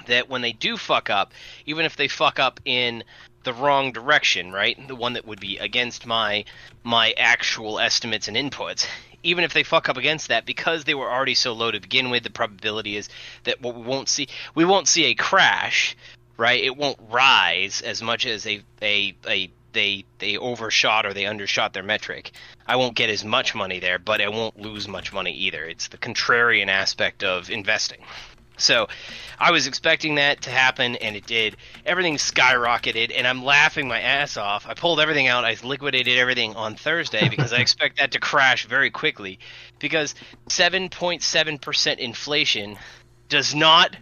that 0.08 0.30
when 0.30 0.42
they 0.42 0.52
do 0.52 0.78
fuck 0.78 1.10
up, 1.10 1.34
even 1.66 1.86
if 1.86 1.96
they 1.96 2.08
fuck 2.08 2.38
up 2.38 2.60
in 2.66 3.04
the 3.44 3.54
wrong 3.54 3.92
direction, 3.92 4.52
right? 4.52 4.78
The 4.88 4.96
one 4.96 5.14
that 5.14 5.26
would 5.26 5.40
be 5.40 5.58
against 5.58 6.06
my 6.06 6.46
my 6.84 7.14
actual 7.18 7.80
estimates 7.80 8.28
and 8.28 8.38
inputs. 8.38 8.86
Even 9.24 9.44
if 9.44 9.54
they 9.54 9.64
fuck 9.64 9.88
up 9.88 9.98
against 9.98 10.30
that, 10.30 10.46
because 10.46 10.84
they 10.84 10.96
were 10.96 11.10
already 11.10 11.36
so 11.36 11.54
low 11.54 11.72
to 11.72 11.80
begin 11.80 12.10
with, 12.10 12.24
the 12.24 12.32
probability 12.32 12.98
is 12.98 13.08
that 13.44 13.62
what 13.62 13.76
we 13.76 13.82
won't 13.82 14.10
see 14.10 14.28
we 14.54 14.66
won't 14.66 14.88
see 14.88 15.06
a 15.06 15.16
crash, 15.16 15.96
right? 16.38 16.64
It 16.64 16.78
won't 16.78 17.00
rise 17.10 17.82
as 17.82 18.02
much 18.02 18.26
as 18.26 18.46
a 18.48 18.64
a, 18.82 19.16
a 19.28 19.52
they 19.74 20.06
they 20.20 20.38
overshot 20.38 21.06
or 21.06 21.14
they 21.14 21.26
undershot 21.26 21.74
their 21.74 21.84
metric. 21.84 22.32
I 22.68 22.76
won't 22.76 22.96
get 22.96 23.10
as 23.10 23.24
much 23.24 23.56
money 23.56 23.80
there, 23.80 24.00
but 24.00 24.22
I 24.22 24.30
won't 24.30 24.60
lose 24.60 24.88
much 24.88 25.14
money 25.14 25.34
either. 25.34 25.64
It's 25.64 25.88
the 25.88 25.98
contrarian 25.98 26.68
aspect 26.68 27.24
of 27.24 27.50
investing. 27.50 28.04
So 28.58 28.88
I 29.40 29.52
was 29.52 29.66
expecting 29.66 30.16
that 30.16 30.42
to 30.42 30.52
happen, 30.52 30.96
and 30.98 31.16
it 31.16 31.26
did. 31.26 31.58
Everything 31.86 32.18
skyrocketed, 32.18 33.12
and 33.16 33.28
I'm 33.28 33.44
laughing 33.44 33.88
my 33.88 34.00
ass 34.00 34.38
off. 34.38 34.68
I 34.68 34.76
pulled 34.76 35.00
everything 35.00 35.28
out. 35.28 35.46
I 35.46 35.58
liquidated 35.64 36.18
everything 36.18 36.56
on 36.56 36.76
Thursday 36.76 37.28
because 37.28 37.54
I 37.54 37.58
expect 37.62 37.98
that 37.98 38.12
to 38.12 38.20
crash 38.20 38.68
very 38.68 38.92
quickly. 38.92 39.40
Because 39.80 40.14
7.7% 40.48 41.98
inflation 41.98 42.78
does 43.30 43.56
not 43.56 43.96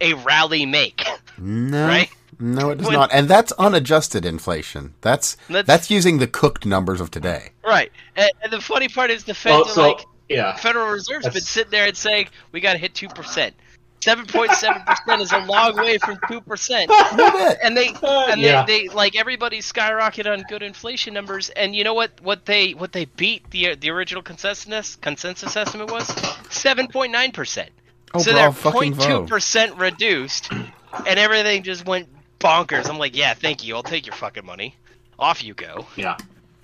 a 0.00 0.14
rally 0.14 0.66
make. 0.66 1.06
No, 1.38 1.86
Right? 1.86 2.10
no, 2.38 2.70
it 2.70 2.76
does 2.78 2.86
When- 2.86 2.96
not, 2.96 3.10
and 3.12 3.28
that's 3.28 3.52
unadjusted 3.52 4.24
inflation. 4.24 4.94
That's 5.02 5.36
Let's- 5.48 5.66
that's 5.66 5.90
using 5.90 6.18
the 6.18 6.26
cooked 6.26 6.64
numbers 6.66 7.00
of 7.00 7.10
today. 7.10 7.50
Right. 7.64 7.92
And, 8.16 8.30
and 8.42 8.52
the 8.52 8.60
funny 8.60 8.88
part 8.88 9.10
is 9.10 9.24
the 9.24 9.34
Fed, 9.34 9.52
oh, 9.52 9.62
Well, 9.64 9.74
so 9.74 9.88
like, 9.88 10.06
yeah, 10.28 10.56
Federal 10.56 10.88
Reserve's 10.88 11.28
been 11.28 11.42
sitting 11.42 11.70
there 11.70 11.86
and 11.86 11.96
saying, 11.96 12.28
we 12.52 12.60
got 12.60 12.72
to 12.72 12.78
hit 12.78 12.94
2%. 12.94 13.52
7.7% 14.00 15.20
is 15.20 15.32
a 15.32 15.38
long 15.46 15.74
way 15.76 15.98
from 15.98 16.16
2%. 16.28 16.86
A 16.88 17.16
little 17.16 17.56
and 17.62 17.76
they 17.76 17.88
and 18.02 18.40
yeah. 18.40 18.64
they, 18.64 18.86
they 18.86 18.94
like 18.94 19.16
everybody 19.16 19.58
skyrocketed 19.60 20.30
on 20.32 20.42
good 20.48 20.62
inflation 20.62 21.12
numbers 21.14 21.48
and 21.50 21.74
you 21.74 21.82
know 21.82 21.94
what 21.94 22.12
what 22.20 22.44
they 22.44 22.72
what 22.74 22.92
they 22.92 23.06
beat 23.06 23.50
the 23.50 23.74
the 23.74 23.90
original 23.90 24.22
consensus 24.22 24.96
consensus 24.96 25.56
estimate 25.56 25.90
was 25.90 26.06
7.9% 26.08 27.68
Oh, 28.14 28.18
so 28.20 28.32
bro, 28.32 28.40
they're 28.40 28.52
fucking 28.52 28.94
0.2% 28.94 29.78
reduced 29.78 30.50
and 30.52 31.18
everything 31.18 31.62
just 31.62 31.86
went 31.86 32.08
bonkers. 32.38 32.88
I'm 32.88 32.98
like 32.98 33.16
yeah 33.16 33.34
thank 33.34 33.64
you. 33.64 33.74
I'll 33.74 33.82
take 33.82 34.06
your 34.06 34.14
fucking 34.14 34.44
money. 34.46 34.74
Off 35.18 35.42
you 35.42 35.54
go. 35.54 35.86
Yeah. 35.96 36.16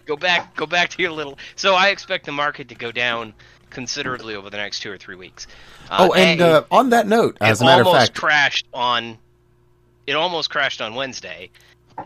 go 0.07 0.17
back 0.17 0.55
go 0.57 0.67
back 0.67 0.91
to 0.91 1.03
your 1.03 1.13
little 1.13 1.39
so 1.57 1.75
i 1.75 1.89
expect 1.89 2.27
the 2.27 2.33
market 2.33 2.69
to 2.69 2.75
go 2.75 2.91
down 2.93 3.33
considerably 3.71 4.35
over 4.35 4.51
the 4.51 4.57
next 4.57 4.81
two 4.81 4.91
or 4.93 4.99
three 4.99 5.17
weeks. 5.17 5.47
Uh, 5.91 6.09
Oh, 6.11 6.13
and 6.15 6.41
A, 6.41 6.59
uh, 6.59 6.65
on 6.71 6.91
that 6.91 7.07
note, 7.07 7.39
as 7.41 7.61
a 7.61 7.65
matter 7.65 7.81
of 7.83 7.87
almost 7.89 8.09
fact, 8.09 8.19
crashed 8.19 8.67
on 8.75 9.19
it 10.07 10.13
almost 10.15 10.51
crashed 10.51 10.81
on 10.81 10.95
Wednesday, 10.95 11.51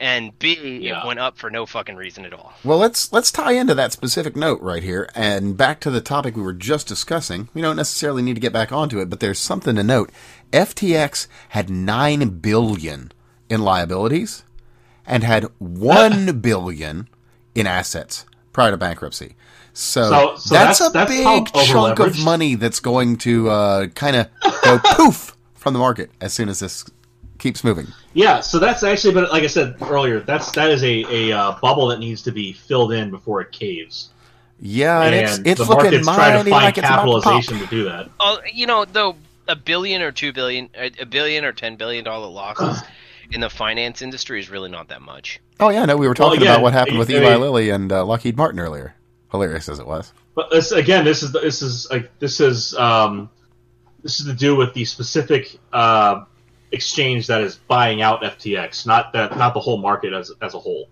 and 0.00 0.38
B 0.38 0.78
Yeah. 0.82 1.02
it 1.02 1.06
went 1.06 1.18
up 1.20 1.36
for 1.38 1.50
no 1.50 1.66
fucking 1.66 1.96
reason 1.96 2.24
at 2.24 2.32
all. 2.32 2.52
Well, 2.64 2.78
let's 2.78 3.12
let's 3.12 3.30
tie 3.32 3.52
into 3.52 3.74
that 3.74 3.92
specific 3.92 4.36
note 4.36 4.60
right 4.60 4.82
here 4.82 5.08
and 5.14 5.56
back 5.56 5.80
to 5.80 5.90
the 5.90 6.00
topic 6.00 6.36
we 6.36 6.42
were 6.42 6.52
just 6.52 6.86
discussing. 6.86 7.48
We 7.54 7.62
don't 7.62 7.76
necessarily 7.76 8.22
need 8.22 8.34
to 8.34 8.40
get 8.40 8.52
back 8.52 8.72
onto 8.72 8.98
it, 9.00 9.08
but 9.10 9.20
there's 9.20 9.38
something 9.38 9.76
to 9.76 9.82
note. 9.82 10.10
FTX 10.52 11.26
had 11.50 11.68
9 11.70 12.28
billion 12.40 13.12
in 13.48 13.62
liabilities 13.62 14.44
and 15.06 15.22
had 15.22 15.44
1 15.58 16.40
billion 16.40 17.08
in 17.54 17.66
assets 17.66 18.24
prior 18.52 18.70
to 18.70 18.76
bankruptcy. 18.76 19.36
So, 19.72 20.08
So- 20.10 20.36
so 20.36 20.54
that's, 20.54 20.78
that's- 20.78 20.80
a 20.80 20.90
that's 20.90 21.10
big 21.10 21.66
chunk 21.66 21.98
of 21.98 22.18
money 22.24 22.54
that's 22.54 22.80
going 22.80 23.16
to 23.18 23.50
uh, 23.50 23.86
kind 23.88 24.16
of 24.16 24.28
go 24.62 24.78
poof 24.94 25.36
from 25.54 25.72
the 25.74 25.78
market 25.78 26.10
as 26.20 26.32
soon 26.32 26.48
as 26.48 26.60
this 26.60 26.84
keeps 27.38 27.64
moving. 27.64 27.86
Yeah, 28.14 28.40
so 28.40 28.58
that's 28.58 28.82
actually, 28.82 29.14
but 29.14 29.30
like 29.30 29.42
I 29.42 29.48
said 29.48 29.76
earlier, 29.80 30.20
that's 30.20 30.50
that 30.52 30.70
is 30.70 30.82
a, 30.82 31.04
a 31.30 31.32
uh, 31.32 31.58
bubble 31.60 31.88
that 31.88 31.98
needs 31.98 32.22
to 32.22 32.32
be 32.32 32.52
filled 32.52 32.92
in 32.92 33.10
before 33.10 33.40
it 33.40 33.52
caves. 33.52 34.10
Yeah, 34.60 35.02
and, 35.02 35.14
it's 35.14 35.36
and 35.38 35.46
it's 35.46 35.60
the 35.60 35.66
looking 35.66 36.04
market's 36.04 36.06
trying 36.06 36.34
mighty 36.34 36.44
to 36.44 36.50
find 36.50 36.64
like 36.64 36.78
it's 36.78 36.86
about 36.86 37.04
to 37.04 37.20
capitalization 37.20 37.58
to 37.58 37.66
do 37.66 37.84
that. 37.84 38.08
Oh, 38.18 38.40
you 38.52 38.66
know, 38.66 38.84
though 38.84 39.16
a 39.48 39.56
billion 39.56 40.02
or 40.02 40.12
two 40.12 40.32
billion, 40.32 40.70
a 40.74 40.90
a 41.00 41.06
billion 41.06 41.44
or 41.44 41.52
ten 41.52 41.76
billion 41.76 42.04
dollar 42.04 42.28
losses 42.28 42.82
in 43.30 43.40
the 43.40 43.50
finance 43.50 44.02
industry 44.02 44.40
is 44.40 44.50
really 44.50 44.70
not 44.70 44.88
that 44.88 45.02
much. 45.02 45.40
Oh 45.60 45.68
yeah, 45.68 45.84
no, 45.84 45.96
we 45.96 46.08
were 46.08 46.14
talking 46.14 46.40
again, 46.40 46.54
about 46.54 46.62
what 46.62 46.72
happened 46.72 46.98
with 46.98 47.10
I 47.10 47.14
Eli 47.14 47.36
Lilly 47.36 47.70
and 47.70 47.92
uh, 47.92 48.04
Lockheed 48.04 48.36
Martin 48.36 48.60
earlier. 48.60 48.94
Hilarious 49.30 49.68
as 49.68 49.78
it 49.78 49.86
was. 49.86 50.12
But 50.34 50.50
this 50.50 50.72
again, 50.72 51.04
this 51.04 51.22
is 51.22 51.32
this 51.32 51.62
is 51.62 51.90
like 51.90 52.16
this 52.18 52.40
is 52.40 52.74
um, 52.74 53.28
this 54.02 54.20
is 54.20 54.26
to 54.26 54.34
do 54.34 54.54
with 54.54 54.72
the 54.74 54.84
specific 54.84 55.58
uh, 55.72 56.24
exchange 56.76 57.26
that 57.26 57.40
is 57.40 57.56
buying 57.56 58.00
out 58.02 58.22
FTX, 58.22 58.86
not 58.86 59.12
that 59.14 59.36
not 59.36 59.52
the 59.54 59.60
whole 59.60 59.78
market 59.78 60.12
as 60.12 60.30
as 60.40 60.54
a 60.54 60.58
whole. 60.58 60.88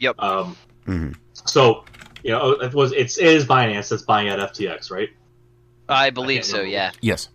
Yep. 0.00 0.16
Um, 0.18 0.56
Mhm. 0.86 1.14
So 1.32 1.84
you 2.22 2.30
know, 2.30 2.52
it 2.52 2.72
was 2.72 2.92
it's 2.92 3.18
it 3.18 3.26
is 3.26 3.44
Binance 3.44 3.88
that's 3.90 4.02
buying 4.02 4.28
out 4.28 4.38
FTX, 4.38 4.90
right? 4.90 5.10
I 5.88 6.08
believe 6.10 6.38
can't 6.38 6.46
so. 6.46 6.56
remember. 6.58 6.72
Yeah. 6.72 6.90
Yes, 7.02 7.28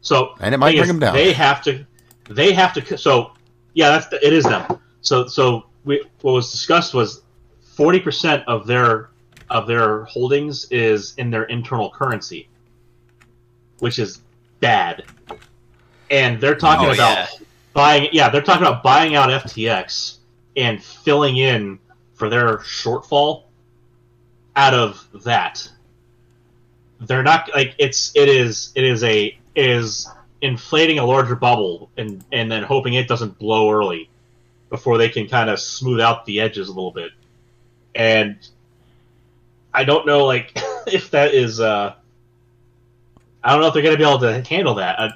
So 0.00 0.34
And 0.40 0.52
it 0.54 0.58
might 0.58 0.72
bring 0.72 0.82
is, 0.82 0.88
them 0.88 0.98
down. 0.98 1.14
They 1.14 1.32
have 1.32 1.62
to. 1.64 1.84
They 2.28 2.52
have 2.52 2.72
to. 2.74 2.98
So 2.98 3.32
yeah, 3.74 3.90
that's 3.90 4.08
the, 4.08 4.24
it 4.26 4.32
is 4.32 4.44
them. 4.44 4.80
So 5.02 5.26
so 5.26 5.66
we, 5.84 6.02
what 6.22 6.32
was 6.32 6.50
discussed 6.50 6.94
was 6.94 7.22
forty 7.76 8.00
percent 8.00 8.42
of 8.48 8.66
their 8.66 9.10
of 9.50 9.66
their 9.66 10.04
holdings 10.04 10.66
is 10.70 11.14
in 11.16 11.30
their 11.30 11.44
internal 11.44 11.90
currency, 11.90 12.48
which 13.78 13.98
is 13.98 14.20
bad. 14.60 15.04
And 16.10 16.40
they're 16.40 16.54
talking 16.56 16.88
Oh, 16.88 16.92
about 16.92 17.16
yeah. 17.16 17.28
buying. 17.72 18.08
Yeah, 18.12 18.28
they're 18.30 18.42
talking 18.42 18.66
about 18.66 18.82
buying 18.82 19.14
out 19.14 19.28
FTX 19.30 20.18
and 20.56 20.82
filling 20.82 21.36
in 21.36 21.78
for 22.14 22.28
their 22.28 22.58
shortfall 22.58 23.44
out 24.56 24.74
of 24.74 25.06
that 25.24 25.70
they're 27.00 27.22
not 27.22 27.48
like 27.54 27.74
it's 27.78 28.10
it 28.16 28.28
is 28.28 28.72
it 28.74 28.82
is 28.84 29.04
a 29.04 29.26
it 29.54 29.66
is 29.70 30.08
inflating 30.42 30.98
a 30.98 31.04
larger 31.04 31.36
bubble 31.36 31.90
and 31.96 32.24
and 32.32 32.50
then 32.50 32.64
hoping 32.64 32.94
it 32.94 33.06
doesn't 33.06 33.38
blow 33.38 33.70
early 33.70 34.10
before 34.68 34.98
they 34.98 35.08
can 35.08 35.28
kind 35.28 35.48
of 35.48 35.60
smooth 35.60 36.00
out 36.00 36.24
the 36.26 36.40
edges 36.40 36.68
a 36.68 36.72
little 36.72 36.90
bit 36.90 37.12
and 37.94 38.36
i 39.72 39.84
don't 39.84 40.06
know 40.06 40.24
like 40.26 40.52
if 40.88 41.10
that 41.12 41.34
is 41.34 41.60
uh 41.60 41.94
i 43.44 43.52
don't 43.52 43.60
know 43.60 43.68
if 43.68 43.74
they're 43.74 43.82
going 43.82 43.94
to 43.94 44.02
be 44.02 44.08
able 44.08 44.18
to 44.18 44.42
handle 44.48 44.74
that 44.74 44.98
like 44.98 45.12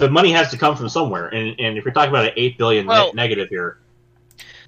the 0.00 0.10
money 0.10 0.32
has 0.32 0.50
to 0.50 0.56
come 0.58 0.74
from 0.76 0.88
somewhere 0.88 1.28
and 1.28 1.58
and 1.60 1.78
if 1.78 1.84
you're 1.84 1.94
talking 1.94 2.10
about 2.10 2.24
an 2.26 2.32
8 2.36 2.58
billion 2.58 2.86
Well- 2.86 3.06
net 3.06 3.14
negative 3.14 3.48
here 3.48 3.78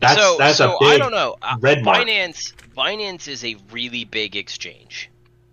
that's 0.00 0.18
so 0.20 0.36
that's 0.38 0.58
so 0.58 0.76
a 0.76 0.78
big 0.80 0.88
I 0.94 0.98
don't 0.98 1.12
know. 1.12 1.36
Uh, 1.40 1.56
red 1.60 1.84
mark. 1.84 1.98
Binance 1.98 2.52
Binance 2.76 3.28
is 3.28 3.44
a 3.44 3.56
really 3.70 4.04
big 4.04 4.34
exchange. 4.36 5.08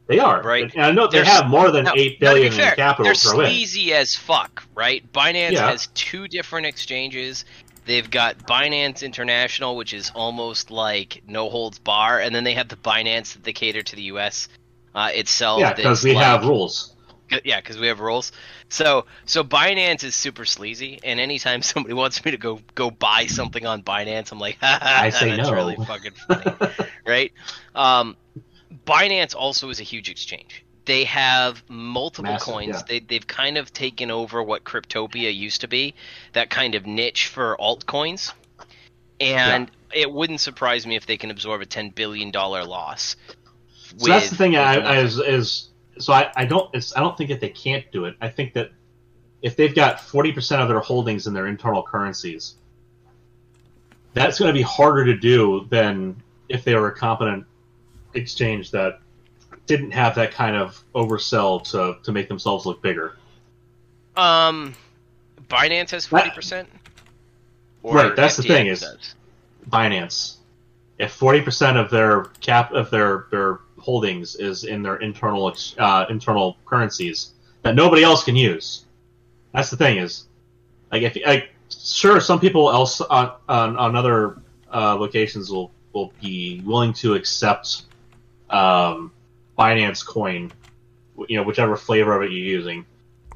they 0.07 0.17
are 0.19 0.41
Right. 0.41 0.73
and 0.73 0.83
i 0.83 0.91
know 0.91 1.05
they 1.07 1.17
They're 1.19 1.25
have 1.25 1.47
more 1.47 1.69
than 1.71 1.85
Now, 1.85 1.93
8 1.95 2.19
now, 2.21 2.29
to 2.29 2.35
be 2.35 2.39
billion 2.41 2.53
fair, 2.53 2.69
in 2.71 2.75
capital 2.75 3.03
they're 3.05 3.11
in 3.13 3.17
sleazy 3.17 3.93
as 3.93 4.15
fuck, 4.15 4.63
right? 4.75 5.03
Binance 5.13 5.51
Yeah. 5.51 5.69
has 5.69 5.87
two 5.93 6.27
different 6.27 6.65
exchanges. 6.65 7.45
They've 7.85 8.09
got 8.09 8.37
Binance 8.47 9.03
International, 9.03 9.75
which 9.75 9.93
is 9.93 10.11
almost 10.15 10.71
like 10.71 11.21
no 11.27 11.49
holds 11.49 11.77
bar, 11.79 12.19
and 12.19 12.33
then 12.35 12.43
they 12.43 12.53
have 12.55 12.69
the 12.69 12.75
Binance 12.75 13.33
that 13.33 13.43
they 13.43 13.53
cater 13.53 13.81
to 13.83 13.95
the 13.95 14.03
U.S. 14.13 14.47
Uh, 14.95 15.09
itself. 15.13 15.59
yeah 15.59 15.73
because 15.73 16.03
we 16.03 16.13
like- 16.13 16.23
have 16.25 16.43
rules 16.45 16.95
yeah, 17.43 17.59
because 17.61 17.77
we 17.77 17.87
have 17.87 17.99
rules. 17.99 18.31
So 18.69 19.05
so 19.25 19.43
Binance 19.43 20.03
is 20.03 20.15
super 20.15 20.45
sleazy, 20.45 20.99
and 21.03 21.19
anytime 21.19 21.61
somebody 21.71 21.93
wants 21.93 22.23
me 22.23 22.31
to 22.31 22.37
go 22.37 22.59
go 22.75 22.89
buy 22.91 23.25
something 23.27 23.65
on 23.65 23.83
Binance, 23.83 24.31
I'm 24.31 24.39
like, 24.39 24.57
ha, 24.61 24.79
ha, 24.83 24.99
I 25.03 25.09
say 25.09 25.35
that's 25.35 25.49
no. 25.49 25.55
really 25.55 25.75
fucking 25.75 26.13
funny, 26.27 26.73
right? 27.05 27.31
Um, 27.75 28.15
Binance 28.85 29.35
also 29.35 29.69
is 29.69 29.79
a 29.79 29.83
huge 29.83 30.09
exchange. 30.09 30.63
they 30.85 31.03
have 31.05 31.63
multiple 31.69 32.31
Massive, 32.31 32.53
coins. 32.53 32.75
yeah. 32.75 32.81
They 32.87 32.99
they've 32.99 33.27
kind 33.27 33.57
of 33.57 33.71
taken 33.71 34.09
over 34.11 34.41
what 34.41 34.63
Cryptopia 34.63 35.35
used 35.35 35.61
to 35.61 35.67
be, 35.67 35.93
that 36.33 36.49
kind 36.49 36.75
of 36.75 36.85
niche 36.85 37.27
for 37.27 37.55
altcoins. 37.59 38.33
And 39.19 39.69
it 39.93 40.11
wouldn't 40.11 40.39
surprise 40.39 40.87
me 40.87 40.95
if 40.95 41.05
they 41.05 41.17
can 41.17 41.29
absorb 41.29 41.61
a 41.61 41.65
ten 41.65 41.89
billion 41.89 42.31
dollar 42.31 42.63
loss. 42.63 43.15
So 43.97 44.07
that's 44.07 44.29
the 44.29 44.35
thing. 44.35 44.55
I, 44.55 44.77
with 44.77 44.85
I 44.85 44.97
is, 44.99 45.19
is 45.19 45.69
so 45.99 46.13
I, 46.13 46.31
I 46.35 46.45
don't 46.45 46.69
it's, 46.73 46.95
I 46.95 46.99
don't 47.01 47.17
think 47.17 47.29
that 47.29 47.39
they 47.41 47.49
can't 47.49 47.89
do 47.91 48.05
it. 48.05 48.15
I 48.21 48.29
think 48.29 48.53
that 48.53 48.71
if 49.41 49.55
they've 49.55 49.73
got 49.73 49.99
forty 50.01 50.31
percent 50.31 50.61
of 50.61 50.67
their 50.67 50.79
holdings 50.79 51.27
in 51.27 51.33
their 51.33 51.47
internal 51.47 51.83
currencies, 51.83 52.55
that's 54.13 54.39
going 54.39 54.49
to 54.49 54.57
be 54.57 54.61
harder 54.63 55.05
to 55.05 55.15
do 55.17 55.67
than 55.69 56.15
if 56.49 56.63
they 56.63 56.75
were 56.75 56.87
a 56.87 56.95
competent 56.95 57.45
exchange 58.13 58.71
that 58.71 58.99
didn't 59.67 59.91
have 59.91 60.15
that 60.15 60.31
kind 60.31 60.55
of 60.55 60.83
oversell 60.95 61.63
to 61.71 61.97
to 62.03 62.11
make 62.11 62.27
themselves 62.27 62.65
look 62.65 62.81
bigger. 62.81 63.15
Um, 64.17 64.73
Binance 65.47 65.91
has 65.91 66.05
forty 66.05 66.29
percent. 66.31 66.67
Right, 67.83 68.15
that's 68.15 68.35
the 68.35 68.43
thing 68.43 68.67
is- 68.67 69.15
Binance, 69.69 70.37
if 70.97 71.11
forty 71.11 71.41
percent 71.41 71.77
of 71.77 71.89
their 71.89 72.23
cap 72.41 72.73
of 72.73 72.89
their 72.89 73.27
their 73.31 73.59
holdings 73.79 74.35
is 74.35 74.63
in 74.63 74.81
their 74.83 74.97
internal 74.97 75.53
uh, 75.77 76.05
internal 76.09 76.57
currencies 76.65 77.33
that 77.63 77.75
nobody 77.75 78.03
else 78.03 78.23
can 78.23 78.35
use, 78.35 78.85
that's 79.53 79.69
the 79.69 79.77
thing 79.77 79.97
is, 79.97 80.25
like 80.91 81.03
if 81.03 81.17
like 81.25 81.51
sure 81.69 82.19
some 82.19 82.39
people 82.39 82.71
else 82.71 83.01
on 83.01 83.33
on, 83.47 83.75
on 83.77 83.95
other 83.95 84.37
uh, 84.73 84.95
locations 84.95 85.49
will 85.49 85.71
will 85.93 86.13
be 86.21 86.61
willing 86.65 86.93
to 86.93 87.15
accept 87.15 87.83
um, 88.49 89.11
Binance 89.57 90.05
coin, 90.05 90.51
you 91.27 91.37
know 91.37 91.43
whichever 91.43 91.75
flavor 91.75 92.15
of 92.15 92.23
it 92.23 92.31
you're 92.31 92.45
using, 92.45 92.85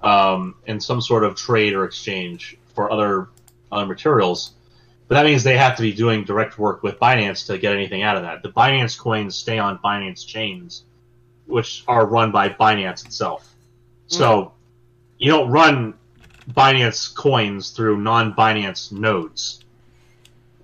um, 0.02 0.56
in 0.68 0.80
some 0.80 1.02
sort 1.02 1.24
of 1.24 1.36
trade 1.36 1.74
or 1.74 1.86
exchange 1.86 2.58
for 2.76 2.92
other 2.92 3.30
other 3.72 3.86
materials. 3.86 4.54
But 5.14 5.22
that 5.22 5.26
means 5.28 5.44
they 5.44 5.58
have 5.58 5.76
to 5.76 5.84
be 5.84 5.94
doing 5.94 6.24
direct 6.24 6.58
work 6.58 6.82
with 6.82 7.00
Binance 7.00 7.46
to 7.46 7.60
get 7.60 7.72
anything 7.72 8.02
out 8.02 8.16
of 8.16 8.24
that. 8.24 8.42
The 8.42 8.50
Binance 8.50 8.98
coins 8.98 9.36
stay 9.36 9.60
on 9.60 9.78
Binance 9.78 10.26
chains, 10.26 10.86
which 11.46 11.84
are 11.88 12.08
run 12.08 12.32
by 12.32 12.50
Binance 12.50 13.06
itself. 13.06 13.54
So 14.08 14.54
you 15.20 15.30
don't 15.30 15.52
run 15.52 15.94
Binance 16.50 17.14
coins 17.14 17.70
through 17.70 17.98
non-Binance 17.98 18.92
nodes. 18.92 19.64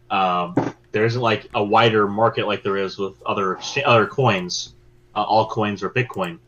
Um, 0.10 0.56
there 0.94 1.06
isn't 1.06 1.22
like 1.22 1.48
a 1.54 1.64
wider 1.64 2.08
market 2.08 2.48
like 2.48 2.64
there 2.64 2.78
is 2.78 2.98
with 2.98 3.22
other 3.28 3.60
other 3.86 4.08
coins, 4.08 4.74
uh, 5.16 5.22
all 5.22 5.48
coins 5.48 5.84
or 5.84 5.92
Bitcoin. 5.92 6.40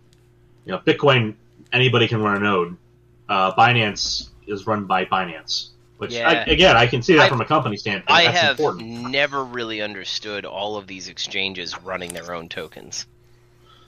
You 0.66 0.72
know, 0.72 0.80
Bitcoin 0.80 1.36
anybody 1.72 2.08
can 2.08 2.24
run 2.24 2.38
a 2.38 2.40
node. 2.40 2.78
Uh, 3.30 3.54
Binance 3.54 4.30
is 4.48 4.66
run 4.66 4.86
by 4.86 5.06
Binance, 5.06 5.68
which 6.02 6.14
Yeah. 6.14 6.28
I, 6.30 6.34
again 6.52 6.76
I 6.76 6.88
can 6.88 7.04
see 7.04 7.14
that 7.14 7.22
I've- 7.22 7.30
from 7.30 7.42
a 7.42 7.46
company 7.46 7.78
standpoint. 7.78 8.10
I 8.20 8.24
That's 8.26 8.40
have 8.40 8.60
important. 8.60 9.12
never 9.12 9.44
really 9.46 9.82
understood 9.84 10.46
all 10.46 10.76
of 10.76 10.88
these 10.88 11.08
exchanges 11.08 11.80
running 11.84 12.12
their 12.12 12.34
own 12.34 12.50
tokens. 12.50 13.06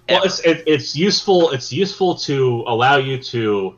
Well, 0.08 0.22
it's 0.24 0.40
it, 0.42 0.64
it's 0.68 0.96
useful. 0.96 1.50
It's 1.52 1.74
useful 1.74 2.14
to 2.16 2.64
allow 2.68 2.98
you 2.98 3.18
to 3.24 3.76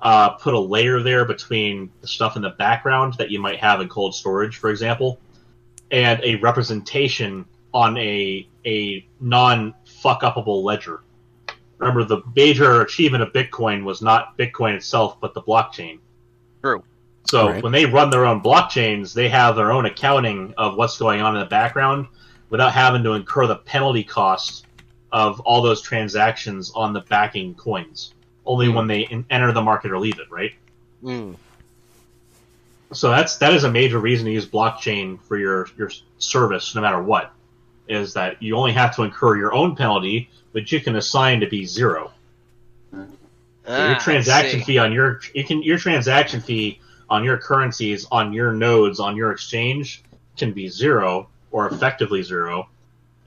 uh, 0.00 0.28
put 0.30 0.54
a 0.54 0.58
layer 0.60 1.02
there 1.02 1.24
between 1.24 1.90
the 2.02 2.06
stuff 2.06 2.36
in 2.36 2.42
the 2.42 2.50
background 2.50 3.14
that 3.14 3.30
you 3.30 3.40
might 3.40 3.58
have 3.58 3.80
in 3.80 3.88
cold 3.88 4.14
storage, 4.14 4.58
for 4.58 4.70
example, 4.70 5.18
and 5.90 6.20
a 6.22 6.36
representation 6.36 7.44
on 7.74 7.96
a 7.98 8.46
a 8.64 9.04
non 9.18 9.74
fuck 9.86 10.22
upable 10.22 10.62
ledger. 10.62 11.00
Remember, 11.78 12.04
the 12.04 12.22
major 12.36 12.82
achievement 12.82 13.24
of 13.24 13.32
Bitcoin 13.32 13.82
was 13.82 14.02
not 14.02 14.38
Bitcoin 14.38 14.74
itself, 14.74 15.18
but 15.20 15.34
the 15.34 15.42
blockchain. 15.42 15.98
True. 16.62 16.84
So 17.24 17.48
Right. 17.48 17.62
when 17.62 17.72
they 17.72 17.86
run 17.86 18.10
their 18.10 18.26
own 18.26 18.40
blockchains, 18.42 19.14
they 19.14 19.28
have 19.28 19.56
their 19.56 19.72
own 19.72 19.86
accounting 19.86 20.54
of 20.58 20.76
what's 20.76 20.98
going 20.98 21.22
on 21.22 21.34
in 21.34 21.40
the 21.40 21.46
background 21.46 22.06
without 22.50 22.72
having 22.72 23.02
to 23.04 23.12
incur 23.12 23.46
the 23.46 23.56
penalty 23.56 24.04
cost 24.04 24.66
of 25.12 25.40
all 25.40 25.62
those 25.62 25.80
transactions 25.80 26.72
on 26.74 26.92
the 26.92 27.00
backing 27.02 27.54
coins. 27.54 28.12
Only 28.44 28.68
when 28.68 28.86
they 28.86 29.02
in- 29.02 29.24
enter 29.30 29.52
the 29.52 29.62
market 29.62 29.92
or 29.92 29.98
leave 29.98 30.18
it, 30.18 30.30
right? 30.30 30.52
Mm. 31.04 31.36
So 32.92 33.10
that's 33.10 33.36
that 33.38 33.54
is 33.54 33.64
a 33.64 33.70
major 33.70 33.98
reason 33.98 34.26
to 34.26 34.32
use 34.32 34.44
blockchain 34.46 35.18
for 35.22 35.38
your 35.38 35.68
your 35.78 35.90
service, 36.18 36.74
no 36.74 36.80
matter 36.82 37.02
what. 37.02 37.32
Is 37.88 38.14
that 38.14 38.42
you 38.42 38.56
only 38.56 38.72
have 38.72 38.94
to 38.96 39.02
incur 39.02 39.36
your 39.36 39.54
own 39.54 39.74
penalty, 39.76 40.28
which 40.52 40.72
you 40.72 40.80
can 40.80 40.96
assign 40.96 41.40
to 41.40 41.46
be 41.46 41.64
zero. 41.64 42.10
So 42.92 43.06
Ah, 43.68 43.90
your 43.90 43.98
transaction 43.98 44.60
fee 44.62 44.78
on 44.78 44.92
your 44.92 45.20
you 45.34 45.44
can 45.44 45.62
your 45.62 45.78
transaction 45.78 46.40
fee 46.40 46.80
on 47.12 47.22
your 47.24 47.36
currencies 47.36 48.06
on 48.10 48.32
your 48.32 48.52
nodes 48.52 48.98
on 48.98 49.16
your 49.16 49.32
exchange 49.32 50.02
can 50.38 50.50
be 50.52 50.66
zero 50.68 51.28
or 51.50 51.68
effectively 51.68 52.22
zero, 52.22 52.68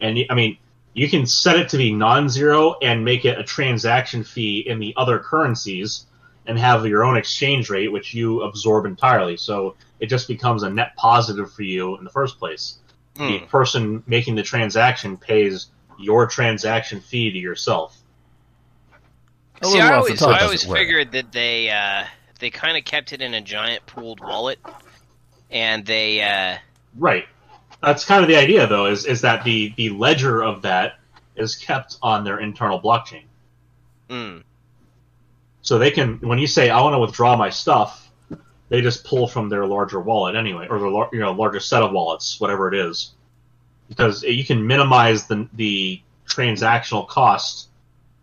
and 0.02 0.18
I 0.30 0.34
mean 0.34 0.58
you 0.94 1.08
can 1.08 1.26
set 1.28 1.56
it 1.58 1.70
to 1.70 1.78
be 1.78 1.94
non-zero 1.94 2.78
and 2.82 3.06
make 3.06 3.26
it 3.26 3.38
a 3.38 3.44
transaction 3.44 4.24
fee 4.24 4.60
in 4.66 4.80
the 4.80 4.94
other 4.98 5.20
currencies 5.20 6.08
and 6.48 6.58
have 6.58 6.88
your 6.88 7.04
own 7.04 7.18
exchange 7.18 7.70
rate 7.70 7.92
which 7.92 8.14
you 8.14 8.42
absorb 8.42 8.86
entirely. 8.86 9.38
So 9.38 9.76
it 10.00 10.08
just 10.08 10.28
becomes 10.28 10.64
a 10.64 10.70
net 10.70 10.96
positive 10.96 11.52
for 11.52 11.64
you 11.64 11.98
in 11.98 12.04
the 12.06 12.10
first 12.10 12.40
place. 12.40 12.80
The 13.16 13.40
Hmm. 13.40 13.46
person 13.46 14.04
making 14.08 14.36
the 14.36 14.44
transaction 14.44 15.18
pays 15.18 15.68
your 16.00 16.26
transaction 16.28 17.02
fee 17.02 17.32
to 17.32 17.38
yourself. 17.38 17.98
A 19.62 19.66
See, 19.66 19.80
I 19.80 19.96
always, 19.96 20.22
I 20.22 20.42
always 20.42 20.64
figured 20.64 21.12
that 21.12 21.32
they 21.32 21.70
uh, 21.70 22.06
they 22.40 22.50
kind 22.50 22.78
of 22.78 22.86
kept 22.86 23.14
it 23.14 23.22
in 23.22 23.34
a 23.34 23.42
giant 23.42 23.86
pooled 23.86 24.20
wallet, 24.20 24.60
and 25.50 25.86
they 25.86 26.22
uh, 26.22 26.58
Right. 26.98 27.26
That's 27.82 28.06
kind 28.06 28.24
of 28.24 28.30
the 28.30 28.38
idea, 28.38 28.68
though, 28.68 28.88
is 28.88 29.06
is 29.06 29.22
that 29.22 29.44
the 29.44 29.74
the 29.78 29.90
ledger 29.90 30.44
of 30.44 30.62
that 30.64 31.00
is 31.36 31.56
kept 31.56 31.98
on 32.02 32.24
their 32.24 32.40
internal 32.40 32.80
blockchain, 32.80 33.26
mm, 34.10 34.44
so 35.62 35.78
they 35.78 35.92
can 35.92 36.18
when 36.20 36.40
you 36.40 36.48
say 36.48 36.70
I 36.70 36.82
want 36.82 36.94
to 36.94 37.00
withdraw 37.00 37.36
my 37.36 37.50
stuff, 37.50 38.10
they 38.70 38.82
just 38.82 39.04
pull 39.04 39.28
from 39.28 39.50
their 39.50 39.66
larger 39.66 40.00
wallet 40.00 40.36
anyway, 40.36 40.68
or 40.70 40.80
the 40.80 40.88
lar- 40.88 41.10
you 41.12 41.20
know 41.20 41.34
larger 41.34 41.60
set 41.60 41.84
of 41.84 41.92
wallets, 41.92 42.40
whatever 42.40 42.68
it 42.74 42.76
is, 42.76 43.14
because 43.90 44.24
you 44.24 44.46
can 44.46 44.66
minimize 44.66 45.28
the 45.28 45.48
the 45.54 46.02
transactional 46.28 47.08
cost 47.08 47.68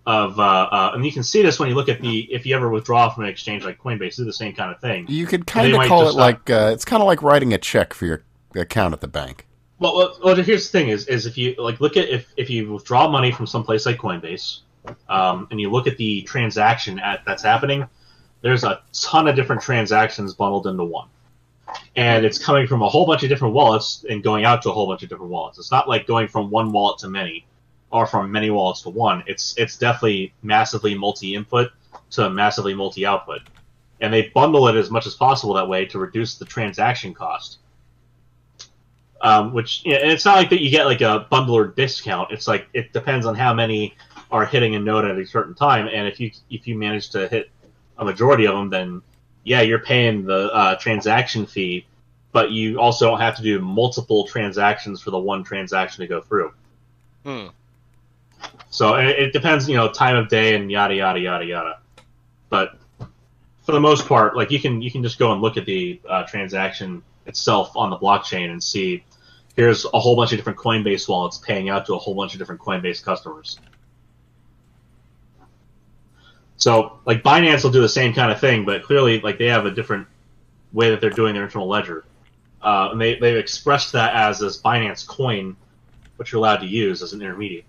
of 0.07 0.39
uh, 0.39 0.43
uh, 0.43 0.91
and 0.95 1.05
you 1.05 1.13
can 1.13 1.23
see 1.23 1.43
this 1.43 1.59
when 1.59 1.69
you 1.69 1.75
look 1.75 1.89
at 1.89 2.01
the 2.01 2.33
if 2.33 2.45
you 2.45 2.57
ever 2.57 2.69
withdraw 2.69 3.09
from 3.09 3.25
an 3.25 3.31
exchange 3.31 3.65
like 3.65 3.79
Coinbase, 3.79 4.17
do 4.17 4.25
the 4.25 4.33
same 4.33 4.53
kind 4.53 4.73
of 4.73 4.81
thing. 4.81 5.07
You 5.09 5.27
could 5.27 5.47
kind 5.47 5.73
of 5.73 5.87
call 5.87 6.09
it 6.09 6.15
like 6.15 6.51
uh, 6.51 6.71
it's 6.73 6.85
kind 6.85 7.03
of 7.03 7.07
like 7.07 7.23
writing 7.23 7.53
a 7.53 7.59
check 7.59 7.95
for 7.95 8.07
your 8.07 8.25
account 8.57 8.95
at 8.95 9.01
the 9.01 9.09
bank. 9.09 9.47
Well, 9.79 9.97
well, 9.97 10.19
well, 10.23 10.35
here's 10.37 10.71
the 10.71 10.79
thing: 10.79 10.89
is 10.89 11.07
is 11.07 11.27
if 11.27 11.39
you 11.39 11.55
like 11.59 11.81
look 11.81 11.97
at 11.97 12.09
if 12.09 12.33
if 12.37 12.51
you 12.51 12.73
withdraw 12.73 13.09
money 13.09 13.31
from 13.31 13.47
some 13.47 13.63
place 13.65 13.87
like 13.87 13.99
Coinbase, 13.99 14.61
um, 15.09 15.47
and 15.51 15.61
you 15.61 15.71
look 15.71 15.87
at 15.87 15.97
the 15.97 16.23
transaction 16.23 16.99
at, 16.99 17.25
that's 17.25 17.43
happening, 17.43 17.87
there's 18.41 18.65
a 18.65 18.81
ton 18.93 19.29
of 19.29 19.37
different 19.37 19.63
transactions 19.63 20.35
bundled 20.35 20.67
into 20.67 20.85
one, 20.85 21.09
and 21.95 22.25
it's 22.25 22.39
coming 22.39 22.67
from 22.67 22.83
a 22.83 22.89
whole 22.89 23.07
bunch 23.07 23.23
of 23.23 23.29
different 23.29 23.55
wallets 23.55 24.05
and 24.09 24.23
going 24.23 24.45
out 24.45 24.63
to 24.63 24.71
a 24.71 24.73
whole 24.73 24.87
bunch 24.87 25.05
of 25.05 25.09
different 25.09 25.31
wallets. 25.31 25.59
It's 25.59 25.71
not 25.71 25.89
like 25.89 26.07
going 26.07 26.29
from 26.29 26.51
one 26.51 26.73
wallet 26.73 26.99
to 27.01 27.09
many, 27.09 27.47
or 27.93 28.07
from 28.07 28.33
many 28.33 28.51
wallets 28.51 28.83
to 28.83 28.91
one. 28.91 29.23
It's 29.27 29.55
it's 29.57 29.77
definitely 29.77 30.35
massively 30.43 30.95
multi-input 30.95 31.71
to 32.13 32.31
massively 32.31 32.75
multi-output, 32.75 33.43
and 34.01 34.13
they 34.13 34.31
bundle 34.35 34.69
it 34.69 34.77
as 34.77 34.91
much 34.91 35.07
as 35.07 35.15
possible 35.15 35.55
that 35.55 35.69
way 35.69 35.87
to 35.87 35.99
reduce 35.99 36.37
the 36.37 36.45
transaction 36.45 37.15
cost 37.15 37.59
um, 39.23 39.53
which 39.53 39.83
and 39.87 40.11
it's 40.11 40.25
not 40.25 40.37
like 40.37 40.51
that 40.51 40.61
you 40.61 40.71
get 40.71 40.85
like 40.85 41.01
a 41.01 41.27
bundler 41.31 41.75
discount. 41.75 42.33
It's 42.33 42.49
like 42.49 42.69
it 42.75 42.93
depends 42.93 43.25
on 43.25 43.35
how 43.35 43.55
many 43.55 43.97
are 44.31 44.45
hitting 44.45 44.75
a 44.75 44.81
node 44.81 45.05
at 45.05 45.17
a 45.17 45.27
certain 45.27 45.55
time, 45.55 45.89
and 45.93 46.09
if 46.09 46.19
you 46.19 46.33
if 46.51 46.67
you 46.67 46.77
manage 46.77 47.11
to 47.11 47.29
hit 47.29 47.49
a 47.99 48.05
majority 48.05 48.47
of 48.47 48.55
them, 48.55 48.69
then 48.69 49.03
yeah, 49.45 49.61
you're 49.61 49.79
paying 49.79 50.25
the 50.25 50.53
uh, 50.53 50.77
transaction 50.77 51.47
fee, 51.47 51.87
but 52.33 52.51
you 52.51 52.81
also 52.81 53.07
don't 53.07 53.21
have 53.21 53.37
to 53.37 53.43
do 53.43 53.61
multiple 53.61 54.27
transactions 54.27 55.01
for 55.01 55.11
the 55.11 55.19
one 55.19 55.45
transaction 55.45 56.03
to 56.03 56.09
go 56.09 56.21
through. 56.21 56.53
hmm. 57.25 57.47
So 58.71 58.95
it, 58.95 59.19
it 59.19 59.33
depends, 59.33 59.69
you 59.69 59.77
know, 59.77 59.91
time 59.91 60.17
of 60.17 60.29
day 60.29 60.55
and 60.55 60.71
yada 60.71 60.95
yada 60.95 61.21
yada 61.21 61.45
yada. 61.45 61.79
But 62.49 62.79
for 63.63 63.73
the 63.73 63.81
most 63.81 64.07
part, 64.07 64.37
like 64.37 64.51
you 64.51 64.61
can 64.61 64.83
you 64.83 64.91
can 64.91 65.03
just 65.03 65.19
go 65.19 65.33
and 65.33 65.41
look 65.41 65.57
at 65.57 65.67
the 65.67 66.01
uh, 66.09 66.25
transaction 66.25 67.03
itself 67.27 67.77
on 67.77 67.91
the 67.91 67.99
blockchain 67.99 68.51
and 68.51 68.63
see 68.63 69.05
here's 69.57 69.85
a 69.85 70.01
whole 70.01 70.17
bunch 70.17 70.33
of 70.33 70.39
different 70.39 70.59
Coinbase 70.59 71.09
wallets 71.09 71.39
paying 71.39 71.69
out 71.69 71.87
to 71.87 71.95
a 71.95 71.99
whole 71.99 72.15
bunch 72.15 72.33
of 72.33 72.39
different 72.39 72.61
Coinbase 72.61 73.03
customers. 73.05 73.59
So 76.57 76.99
like 77.05 77.23
Binance 77.23 77.65
will 77.65 77.71
do 77.71 77.81
the 77.81 77.89
same 77.89 78.15
kind 78.15 78.33
of 78.33 78.41
thing, 78.41 78.65
but 78.65 78.83
clearly 78.83 79.21
like 79.21 79.39
they 79.39 79.47
have 79.47 79.67
a 79.67 79.71
different 79.71 80.07
way 80.73 80.91
that 80.91 81.01
they're 81.01 81.11
doing 81.11 81.35
their 81.35 81.45
internal 81.45 81.69
ledger. 81.69 82.05
Uh, 82.63 82.91
and 82.93 83.01
they, 83.01 83.17
they've 83.17 83.37
expressed 83.37 83.93
that 83.93 84.15
as 84.15 84.39
this 84.39 84.61
Binance 84.63 85.07
coin, 85.07 85.57
which 86.17 86.33
you're 86.33 86.39
allowed 86.39 86.59
to 86.59 86.67
use 86.67 87.03
as 87.03 87.13
an 87.13 87.21
intermediate. 87.21 87.65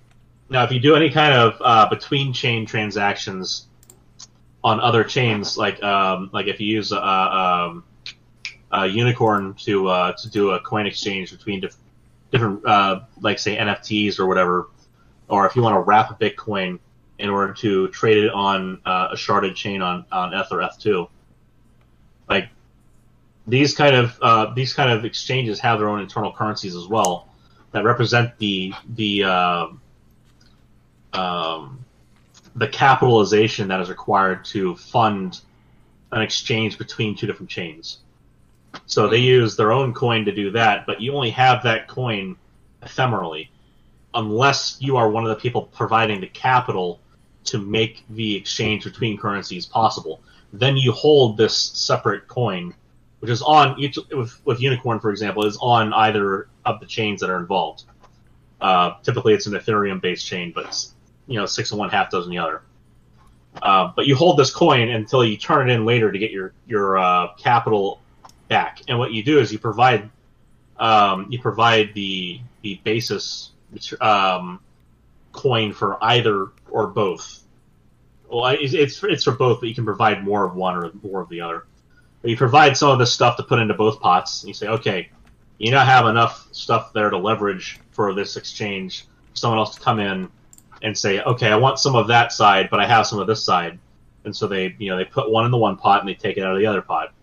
Now, 0.50 0.64
if 0.64 0.72
you 0.72 0.80
do 0.80 0.96
any 0.96 1.10
kind 1.10 1.34
of 1.34 1.56
uh, 1.62 1.90
between 1.90 2.34
chain 2.34 2.66
transactions 2.66 3.68
on 4.64 4.80
other 4.80 5.04
chains, 5.04 5.58
like 5.58 5.82
um, 5.84 6.30
like 6.34 6.48
if 6.48 6.60
you 6.60 6.68
use 6.68 6.92
a, 6.92 7.04
um, 7.04 7.84
a 8.72 8.88
unicorn 8.88 9.56
to 9.66 9.88
uh, 9.88 10.14
to 10.14 10.30
do 10.30 10.52
a 10.52 10.60
coin 10.60 10.86
exchange 10.86 11.32
between 11.32 11.62
diff- 11.62 11.78
different, 12.32 12.66
uh, 12.66 13.02
like 13.22 13.40
say 13.40 13.58
NFTs 13.58 14.20
or 14.20 14.26
whatever, 14.28 14.70
or 15.28 15.46
if 15.46 15.56
you 15.56 15.62
want 15.62 15.76
to 15.76 15.80
wrap 15.80 16.12
a 16.12 16.16
Bitcoin 16.16 16.80
in 17.20 17.30
order 17.30 17.54
to 17.54 17.88
trade 17.90 18.18
it 18.18 18.32
on 18.32 18.82
uh, 18.86 19.10
a 19.12 19.16
sharded 19.16 19.56
chain 19.56 19.82
on 19.82 20.06
on 20.12 20.34
ETH 20.34 20.52
or 20.52 20.60
ETH2, 20.60 21.08
like 22.30 22.50
these 23.48 23.74
kind 23.76 23.96
of 23.96 24.18
uh, 24.22 24.54
these 24.54 24.74
kind 24.74 24.92
of 24.92 25.06
exchanges 25.06 25.60
have 25.60 25.80
their 25.80 25.90
own 25.90 26.00
internal 26.00 26.32
currencies 26.32 26.76
as 26.76 26.88
well 26.88 27.30
that 27.72 27.84
represent 27.84 28.38
the 28.38 28.74
the 28.96 29.24
uh, 29.24 29.68
um, 31.14 31.84
the 32.56 32.68
capitalization 32.68 33.68
that 33.70 33.80
is 33.80 33.90
required 33.90 34.46
to 34.46 34.76
fund 34.76 35.42
an 36.12 36.22
exchange 36.22 36.78
between 36.78 37.16
two 37.16 37.26
different 37.26 37.50
chains. 37.50 38.00
So 38.86 39.08
they 39.08 39.18
use 39.18 39.56
their 39.56 39.72
own 39.72 39.94
coin 39.94 40.26
to 40.26 40.32
do 40.32 40.52
that, 40.52 40.86
but 40.86 41.02
you 41.02 41.14
only 41.14 41.32
have 41.32 41.64
that 41.64 41.88
coin 41.88 42.36
ephemerally, 42.82 43.50
unless 44.14 44.78
you 44.80 44.98
are 44.98 45.10
one 45.10 45.24
of 45.24 45.30
the 45.30 45.36
people 45.36 45.64
providing 45.64 46.22
the 46.22 46.28
capital 46.28 47.00
to 47.46 47.60
make 47.60 48.04
the 48.10 48.36
exchange 48.36 48.84
between 48.84 49.18
currencies 49.18 49.66
possible. 49.66 50.22
Then 50.52 50.78
you 50.78 50.92
hold 50.92 51.38
this 51.38 51.56
separate 51.56 52.28
coin, 52.28 52.74
which 53.20 53.32
is 53.32 53.42
on 53.42 53.80
each 53.80 53.98
with, 54.12 54.40
with 54.46 54.62
Unicorn, 54.62 55.00
for 55.00 55.10
example, 55.10 55.46
is 55.46 55.58
on 55.62 55.94
either 55.94 56.48
of 56.66 56.80
the 56.80 56.86
chains 56.86 57.22
that 57.22 57.30
are 57.30 57.40
involved. 57.40 57.84
Uh, 58.62 58.94
typically, 59.04 59.34
it's 59.34 59.48
an 59.48 59.54
Ethereum-based 59.54 60.26
chain, 60.26 60.52
but 60.54 60.86
you 61.28 61.40
know 61.40 61.46
six 61.46 61.72
and 61.72 61.80
one 61.80 61.90
half 61.90 62.10
dozen 62.10 62.32
the 62.32 62.38
other. 62.38 62.62
Uh, 63.62 63.92
but 63.96 64.08
you 64.08 64.16
hold 64.16 64.38
this 64.38 64.52
coin 64.52 64.90
until 64.90 65.24
you 65.24 65.38
turn 65.38 65.70
it 65.70 65.74
in 65.74 65.86
later 65.86 66.12
to 66.12 66.18
get 66.18 66.32
your 66.32 66.54
your 66.68 66.98
uh, 66.98 67.34
capital 67.36 68.02
back. 68.48 68.82
And 68.88 68.98
what 68.98 69.12
you 69.12 69.24
do 69.24 69.40
is 69.40 69.52
you 69.52 69.60
provide 69.60 70.10
um, 70.78 71.28
you 71.30 71.40
provide 71.40 71.94
the 71.94 72.40
the 72.62 72.80
basis 72.84 73.52
um, 74.02 74.60
coin 75.32 75.74
for 75.74 76.04
either 76.04 76.48
or 76.70 76.88
both. 76.88 77.44
Well, 78.30 78.56
it's 78.60 79.04
it's 79.04 79.24
for 79.24 79.32
both, 79.32 79.60
but 79.60 79.70
you 79.70 79.76
can 79.76 79.86
provide 79.86 80.24
more 80.24 80.46
of 80.46 80.56
one 80.56 80.76
or 80.76 80.92
more 81.04 81.22
of 81.22 81.30
the 81.30 81.42
other. 81.42 81.66
But 82.22 82.32
you 82.32 82.38
provide 82.38 82.78
some 82.78 82.90
of 82.90 83.00
this 83.00 83.14
stuff 83.14 83.38
to 83.38 83.44
put 83.44 83.60
into 83.60 83.74
both 83.74 84.00
pots, 84.00 84.42
and 84.42 84.48
you 84.48 84.54
say, 84.54 84.68
okay, 84.68 85.10
you 85.58 85.72
now 85.72 85.86
have 85.86 86.08
enough 86.08 86.48
stuff 86.52 86.94
there 86.94 87.10
to 87.10 87.18
leverage 87.18 87.80
for 87.92 88.14
this 88.14 88.38
exchange. 88.38 89.06
Someone 89.34 89.60
else 89.60 89.76
to 89.76 89.82
come 89.82 90.00
in 90.00 90.30
and 90.84 90.98
say, 90.98 91.22
okay, 91.22 91.48
I 91.48 91.56
want 91.56 91.80
some 91.80 91.96
of 91.96 92.08
that 92.10 92.32
side, 92.32 92.70
but 92.70 92.80
I 92.80 92.86
have 92.86 93.08
some 93.08 93.20
of 93.20 93.26
this 93.26 93.44
side, 93.44 93.80
and 94.26 94.36
so 94.36 94.48
they 94.48 94.76
you 94.78 94.90
know 94.90 94.98
they 94.98 95.06
put 95.06 95.32
one 95.32 95.46
in 95.46 95.52
the 95.52 95.58
one 95.58 95.78
pot 95.78 96.02
and 96.02 96.08
they 96.08 96.14
take 96.14 96.38
it 96.38 96.44
out 96.44 96.54
of 96.54 96.60
the 96.60 96.68
other 96.68 96.82
pot. 96.82 97.14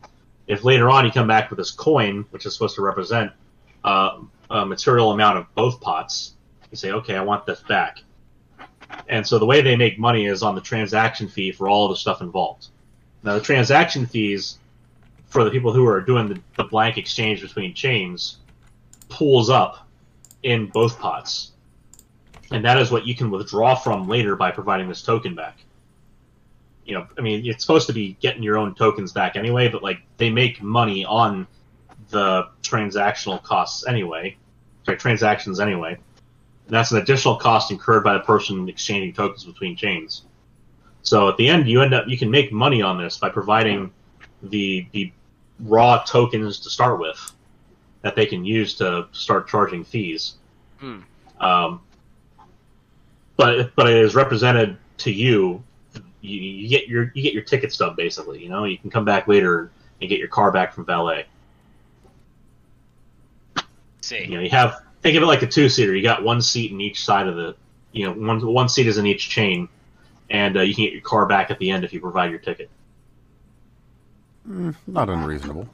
If 0.47 0.65
later 0.65 0.91
on 0.91 1.05
you 1.05 1.13
come 1.13 1.29
back 1.29 1.51
with 1.51 1.59
this 1.59 1.71
coin, 1.71 2.25
which 2.31 2.47
is 2.47 2.55
supposed 2.55 2.75
to 2.75 2.83
represent 2.83 3.31
uh, 3.85 4.19
a 4.51 4.67
material 4.67 5.13
amount 5.13 5.39
of 5.39 5.55
both 5.55 5.81
pots, 5.81 6.35
you 6.71 6.77
say, 6.77 6.91
okay, 6.91 7.15
I 7.15 7.23
want 7.23 7.47
this 7.47 7.61
back. 7.61 7.99
And 9.09 9.25
so 9.25 9.39
the 9.39 9.47
way 9.47 9.61
they 9.61 9.77
make 9.77 9.99
money 9.99 10.27
is 10.27 10.43
on 10.43 10.57
the 10.57 10.61
transaction 10.61 11.29
fee 11.29 11.53
for 11.53 11.69
all 11.69 11.89
the 11.89 11.95
stuff 11.95 12.21
involved. 12.21 12.69
Now 13.23 13.35
the 13.35 13.41
transaction 13.41 14.07
fees 14.07 14.59
for 15.27 15.45
the 15.45 15.51
people 15.51 15.73
who 15.73 15.87
are 15.87 16.01
doing 16.01 16.29
the, 16.29 16.41
the 16.57 16.65
blank 16.65 16.99
exchange 16.99 17.41
between 17.41 17.75
chains 17.75 18.39
pulls 19.09 19.51
up 19.51 19.87
in 20.43 20.67
both 20.67 20.99
pots. 20.99 21.50
And 22.51 22.65
that 22.65 22.79
is 22.79 22.91
what 22.91 23.07
you 23.07 23.15
can 23.15 23.31
withdraw 23.31 23.75
from 23.75 24.09
later 24.09 24.35
by 24.37 24.51
providing 24.51 24.89
this 24.89 25.03
token 25.03 25.35
back 25.35 25.59
you 26.91 26.97
know, 26.97 27.07
I 27.17 27.21
mean, 27.21 27.47
it's 27.47 27.63
supposed 27.63 27.87
to 27.87 27.93
be 27.93 28.17
getting 28.21 28.43
your 28.43 28.59
own 28.59 28.75
tokens 28.75 29.13
back 29.13 29.37
anyway, 29.37 29.69
but 29.69 29.81
like 29.81 30.03
they 30.17 30.29
make 30.29 30.61
money 30.61 31.05
on 31.05 31.47
the 32.09 32.49
transactional 32.63 33.41
costs 33.45 33.87
anyway, 33.87 34.37
sorry, 34.85 34.99
transactions 34.99 35.61
anyway. 35.61 35.93
And 35.93 36.75
that's 36.75 36.91
an 36.91 36.99
additional 36.99 37.37
cost 37.37 37.71
incurred 37.71 38.03
by 38.03 38.15
the 38.15 38.21
person 38.21 38.69
exchanging 38.69 39.13
tokens 39.13 39.45
between 39.45 39.77
chains. 39.77 40.23
So 41.03 41.29
at 41.29 41.37
the 41.37 41.47
end, 41.47 41.69
you 41.69 41.81
end 41.81 41.95
up 41.95 42.09
you 42.09 42.19
can 42.19 42.29
make 42.29 42.53
money 42.53 42.83
on 42.83 42.99
this 42.99 43.19
by 43.19 43.29
providing 43.29 43.93
the 44.43 44.85
the 44.91 45.13
raw 45.61 46.03
tokens 46.03 46.59
to 46.61 46.71
start 46.71 46.99
with 46.99 47.33
that 48.03 48.17
they 48.17 48.27
can 48.27 48.45
use 48.45 48.75
to 48.75 49.07
start 49.13 49.47
charging 49.47 49.85
fees. 49.85 50.35
Hmm. 50.81 51.01
Um, 51.39 51.83
but 53.41 53.75
but 53.75 53.89
it 53.89 53.97
is 53.97 54.15
represented 54.15 54.77
to 54.99 55.11
you 55.11 55.65
you, 56.21 56.41
you 56.41 56.69
get 56.69 56.89
your 56.89 57.11
you 57.15 57.23
get 57.23 57.33
your 57.33 57.43
ticket 57.43 57.73
stub 57.73 57.97
basically. 57.97 58.43
You 58.43 58.51
know, 58.51 58.65
you 58.65 58.77
can 58.77 58.91
come 58.91 59.05
back 59.05 59.27
later 59.29 59.71
and 60.01 60.11
get 60.11 60.19
your 60.19 60.29
car 60.29 60.53
back 60.53 60.75
from 60.75 60.85
valet. 60.85 61.25
See, 64.03 64.25
you 64.25 64.37
know, 64.37 64.41
you 64.41 64.51
have 64.51 64.83
think 65.01 65.17
of 65.17 65.23
it 65.23 65.27
like 65.27 65.43
a 65.43 65.47
two 65.47 65.69
seater. 65.69 65.95
You 65.95 66.03
got 66.03 66.23
one 66.23 66.43
seat 66.43 66.71
in 66.71 66.81
each 66.81 67.03
side 67.03 67.27
of 67.27 67.37
the, 67.37 67.57
you 67.93 68.07
know, 68.07 68.13
one 68.13 68.47
one 68.47 68.69
seat 68.69 68.87
is 68.87 68.99
in 68.99 69.07
each 69.07 69.31
chain, 69.31 69.69
and 70.29 70.59
uh, 70.59 70.61
you 70.61 70.75
can 70.75 70.85
get 70.85 70.93
your 70.93 71.03
car 71.03 71.27
back 71.27 71.51
at 71.51 71.59
the 71.59 71.71
end 71.71 71.85
if 71.85 71.93
you 71.95 72.01
provide 72.01 72.31
your 72.31 72.41
ticket. 72.41 72.69
Mm, 74.47 74.75
not 74.87 75.09
unreasonable. 75.09 75.67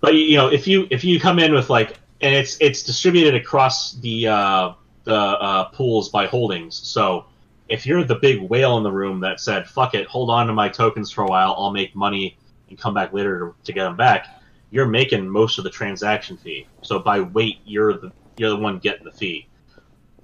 But 0.00 0.14
you 0.14 0.36
know, 0.36 0.48
if 0.48 0.66
you 0.66 0.88
if 0.90 1.04
you 1.04 1.20
come 1.20 1.38
in 1.38 1.52
with 1.54 1.70
like, 1.70 1.98
and 2.20 2.34
it's 2.34 2.56
it's 2.60 2.82
distributed 2.82 3.34
across 3.34 3.92
the 3.94 4.28
uh, 4.28 4.72
the 5.06 5.14
uh, 5.14 5.64
pools 5.66 6.10
by 6.10 6.26
holdings, 6.26 6.74
so 6.76 7.24
if 7.68 7.86
you're 7.86 8.04
the 8.04 8.16
big 8.16 8.42
whale 8.42 8.76
in 8.76 8.82
the 8.82 8.92
room 8.92 9.20
that 9.20 9.40
said, 9.40 9.66
"Fuck 9.66 9.94
it, 9.94 10.06
hold 10.06 10.30
on 10.30 10.46
to 10.48 10.52
my 10.52 10.68
tokens 10.68 11.10
for 11.10 11.24
a 11.24 11.26
while, 11.26 11.54
I'll 11.56 11.72
make 11.72 11.94
money 11.94 12.36
and 12.68 12.78
come 12.78 12.92
back 12.92 13.12
later 13.12 13.38
to, 13.38 13.54
to 13.64 13.72
get 13.72 13.84
them 13.84 13.96
back," 13.96 14.26
you're 14.70 14.86
making 14.86 15.28
most 15.28 15.58
of 15.58 15.64
the 15.64 15.70
transaction 15.70 16.36
fee. 16.36 16.66
So 16.82 16.98
by 16.98 17.20
weight, 17.20 17.58
you're 17.64 17.94
the 17.94 18.12
you're 18.36 18.50
the 18.50 18.56
one 18.56 18.78
getting 18.78 19.04
the 19.04 19.12
fee. 19.12 19.48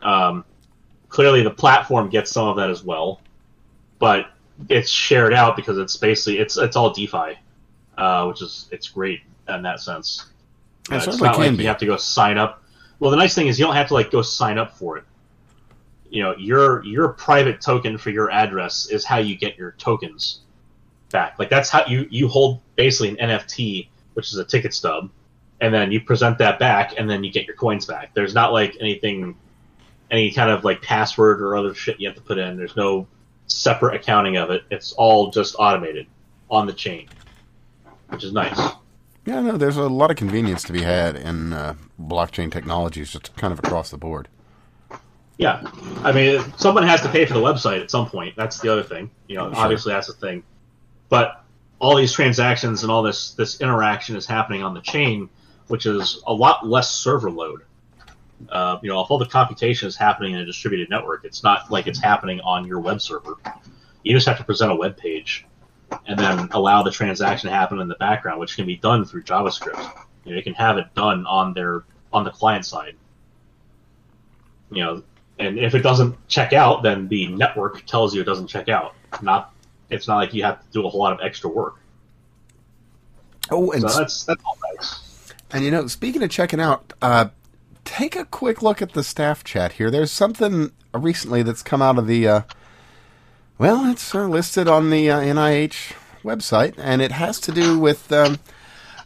Um, 0.02 0.44
clearly, 1.08 1.42
the 1.42 1.50
platform 1.50 2.10
gets 2.10 2.30
some 2.30 2.48
of 2.48 2.56
that 2.56 2.70
as 2.70 2.82
well, 2.82 3.20
but 3.98 4.32
it's 4.68 4.90
shared 4.90 5.32
out 5.32 5.56
because 5.56 5.78
it's 5.78 5.96
basically 5.96 6.38
it's 6.38 6.56
it's 6.56 6.76
all 6.76 6.90
DeFi, 6.90 7.38
uh, 7.96 8.26
which 8.26 8.42
is 8.42 8.68
it's 8.72 8.88
great 8.88 9.20
in 9.48 9.62
that 9.62 9.80
sense. 9.80 10.26
Uh, 10.90 10.96
it's 10.96 11.20
not 11.20 11.38
like 11.38 11.56
be. 11.56 11.62
you 11.62 11.68
have 11.68 11.78
to 11.78 11.86
go 11.86 11.96
sign 11.96 12.38
up. 12.38 12.61
Well, 13.02 13.10
the 13.10 13.16
nice 13.16 13.34
thing 13.34 13.48
is 13.48 13.58
you 13.58 13.64
don't 13.64 13.74
have 13.74 13.88
to 13.88 13.94
like 13.94 14.12
go 14.12 14.22
sign 14.22 14.58
up 14.58 14.78
for 14.78 14.96
it. 14.96 15.02
You 16.08 16.22
know 16.22 16.36
your 16.36 16.84
your 16.84 17.08
private 17.08 17.60
token 17.60 17.98
for 17.98 18.10
your 18.10 18.30
address 18.30 18.86
is 18.86 19.04
how 19.04 19.18
you 19.18 19.36
get 19.36 19.58
your 19.58 19.72
tokens 19.72 20.42
back. 21.10 21.36
Like 21.36 21.50
that's 21.50 21.68
how 21.68 21.84
you 21.86 22.06
you 22.12 22.28
hold 22.28 22.60
basically 22.76 23.18
an 23.18 23.40
nft 23.40 23.88
which 24.14 24.28
is 24.28 24.36
a 24.38 24.44
ticket 24.44 24.72
stub 24.72 25.10
and 25.60 25.74
then 25.74 25.90
you 25.90 26.00
present 26.00 26.38
that 26.38 26.60
back 26.60 26.94
and 26.96 27.10
then 27.10 27.24
you 27.24 27.32
get 27.32 27.44
your 27.44 27.56
coins 27.56 27.86
back. 27.86 28.14
There's 28.14 28.34
not 28.34 28.52
like 28.52 28.76
anything 28.80 29.34
any 30.12 30.30
kind 30.30 30.52
of 30.52 30.62
like 30.62 30.80
password 30.80 31.42
or 31.42 31.56
other 31.56 31.74
shit 31.74 31.98
you 31.98 32.06
have 32.06 32.14
to 32.14 32.22
put 32.22 32.38
in. 32.38 32.56
There's 32.56 32.76
no 32.76 33.08
separate 33.48 33.96
accounting 33.96 34.36
of 34.36 34.50
it. 34.52 34.62
It's 34.70 34.92
all 34.92 35.32
just 35.32 35.56
automated 35.58 36.06
on 36.48 36.68
the 36.68 36.72
chain 36.72 37.08
which 38.10 38.22
is 38.22 38.32
nice 38.32 38.60
yeah 39.24 39.40
no 39.40 39.56
there's 39.56 39.76
a 39.76 39.88
lot 39.88 40.10
of 40.10 40.16
convenience 40.16 40.62
to 40.62 40.72
be 40.72 40.82
had 40.82 41.16
in 41.16 41.52
uh, 41.52 41.74
blockchain 42.00 42.50
technologies 42.50 43.12
just 43.12 43.34
kind 43.36 43.52
of 43.52 43.58
across 43.58 43.90
the 43.90 43.98
board 43.98 44.28
yeah, 45.42 45.62
I 46.04 46.12
mean, 46.12 46.40
someone 46.56 46.84
has 46.84 47.00
to 47.02 47.08
pay 47.08 47.24
for 47.26 47.34
the 47.34 47.40
website 47.40 47.80
at 47.80 47.90
some 47.90 48.08
point. 48.08 48.36
That's 48.36 48.60
the 48.60 48.70
other 48.70 48.82
thing. 48.82 49.10
You 49.26 49.36
know, 49.36 49.52
sure. 49.52 49.62
obviously 49.62 49.92
that's 49.92 50.06
the 50.06 50.12
thing. 50.12 50.44
But 51.08 51.44
all 51.78 51.96
these 51.96 52.12
transactions 52.12 52.82
and 52.82 52.92
all 52.92 53.02
this 53.02 53.32
this 53.32 53.60
interaction 53.60 54.14
is 54.14 54.26
happening 54.26 54.62
on 54.62 54.74
the 54.74 54.80
chain, 54.80 55.28
which 55.66 55.84
is 55.86 56.22
a 56.26 56.32
lot 56.32 56.66
less 56.66 56.94
server 56.94 57.30
load. 57.30 57.62
Uh, 58.48 58.78
you 58.82 58.88
know, 58.88 59.00
if 59.00 59.10
all 59.10 59.18
the 59.18 59.26
computation 59.26 59.88
is 59.88 59.96
happening 59.96 60.34
in 60.34 60.40
a 60.40 60.44
distributed 60.44 60.90
network, 60.90 61.24
it's 61.24 61.42
not 61.42 61.70
like 61.70 61.86
it's 61.86 62.00
happening 62.00 62.40
on 62.40 62.66
your 62.66 62.78
web 62.78 63.00
server. 63.00 63.34
You 64.04 64.14
just 64.14 64.26
have 64.26 64.38
to 64.38 64.44
present 64.44 64.70
a 64.70 64.76
web 64.76 64.96
page 64.96 65.44
and 66.06 66.18
then 66.18 66.48
allow 66.52 66.82
the 66.82 66.90
transaction 66.90 67.48
to 67.48 67.54
happen 67.54 67.80
in 67.80 67.88
the 67.88 67.94
background, 67.96 68.40
which 68.40 68.56
can 68.56 68.66
be 68.66 68.76
done 68.76 69.04
through 69.04 69.22
JavaScript. 69.22 69.78
You 70.24 70.32
know, 70.32 70.36
you 70.36 70.42
can 70.42 70.54
have 70.54 70.78
it 70.78 70.86
done 70.94 71.26
on 71.26 71.54
their 71.54 71.84
on 72.12 72.24
the 72.24 72.30
client 72.30 72.64
side. 72.64 72.96
You 74.70 74.84
know, 74.84 75.02
and 75.38 75.58
if 75.58 75.74
it 75.74 75.80
doesn't 75.80 76.16
check 76.28 76.52
out, 76.52 76.82
then 76.82 77.08
the 77.08 77.28
network 77.28 77.84
tells 77.86 78.14
you 78.14 78.20
it 78.20 78.24
doesn't 78.24 78.46
check 78.46 78.68
out. 78.68 78.94
Not 79.20 79.52
it's 79.90 80.08
not 80.08 80.16
like 80.16 80.34
you 80.34 80.44
have 80.44 80.60
to 80.60 80.66
do 80.72 80.86
a 80.86 80.88
whole 80.88 81.00
lot 81.00 81.12
of 81.12 81.20
extra 81.22 81.50
work. 81.50 81.76
Oh, 83.50 83.70
and 83.72 83.82
so 83.82 83.98
that's 83.98 84.24
that's 84.24 84.42
all 84.44 84.58
nice. 84.74 85.32
And 85.50 85.64
you 85.64 85.70
know, 85.70 85.86
speaking 85.86 86.22
of 86.22 86.30
checking 86.30 86.60
out, 86.60 86.92
uh, 87.02 87.28
take 87.84 88.16
a 88.16 88.24
quick 88.24 88.62
look 88.62 88.80
at 88.80 88.92
the 88.92 89.02
staff 89.02 89.44
chat 89.44 89.72
here. 89.72 89.90
There's 89.90 90.10
something 90.10 90.72
recently 90.94 91.42
that's 91.42 91.62
come 91.62 91.82
out 91.82 91.98
of 91.98 92.06
the. 92.06 92.28
Uh, 92.28 92.42
well, 93.58 93.90
it's 93.90 94.14
uh, 94.14 94.26
listed 94.26 94.68
on 94.68 94.90
the 94.90 95.10
uh, 95.10 95.20
NIH 95.20 95.92
website, 96.22 96.74
and 96.78 97.02
it 97.02 97.12
has 97.12 97.38
to 97.40 97.52
do 97.52 97.78
with 97.78 98.10
um, 98.12 98.38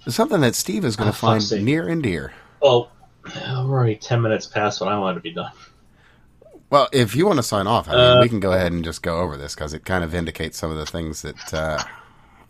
something 0.08 0.40
that 0.40 0.54
Steve 0.54 0.84
is 0.84 0.96
going 0.96 1.10
to 1.10 1.16
oh, 1.16 1.38
find 1.40 1.64
near 1.64 1.88
and 1.88 2.02
dear. 2.02 2.32
Well, 2.62 2.90
we're 3.24 3.42
already 3.56 3.96
ten 3.96 4.22
minutes 4.22 4.46
past 4.46 4.80
what 4.80 4.88
I 4.90 4.98
wanted 4.98 5.14
to 5.16 5.20
be 5.20 5.32
done. 5.32 5.52
Well, 6.70 6.88
if 6.92 7.14
you 7.14 7.26
want 7.26 7.38
to 7.38 7.42
sign 7.44 7.66
off, 7.66 7.88
I 7.88 7.92
mean, 7.92 8.00
Uh, 8.00 8.20
we 8.22 8.28
can 8.28 8.40
go 8.40 8.52
ahead 8.52 8.72
and 8.72 8.84
just 8.84 9.02
go 9.02 9.20
over 9.20 9.36
this 9.36 9.54
because 9.54 9.72
it 9.72 9.84
kind 9.84 10.02
of 10.02 10.14
indicates 10.14 10.58
some 10.58 10.70
of 10.70 10.76
the 10.76 10.86
things 10.86 11.22
that 11.22 11.54
uh, 11.54 11.82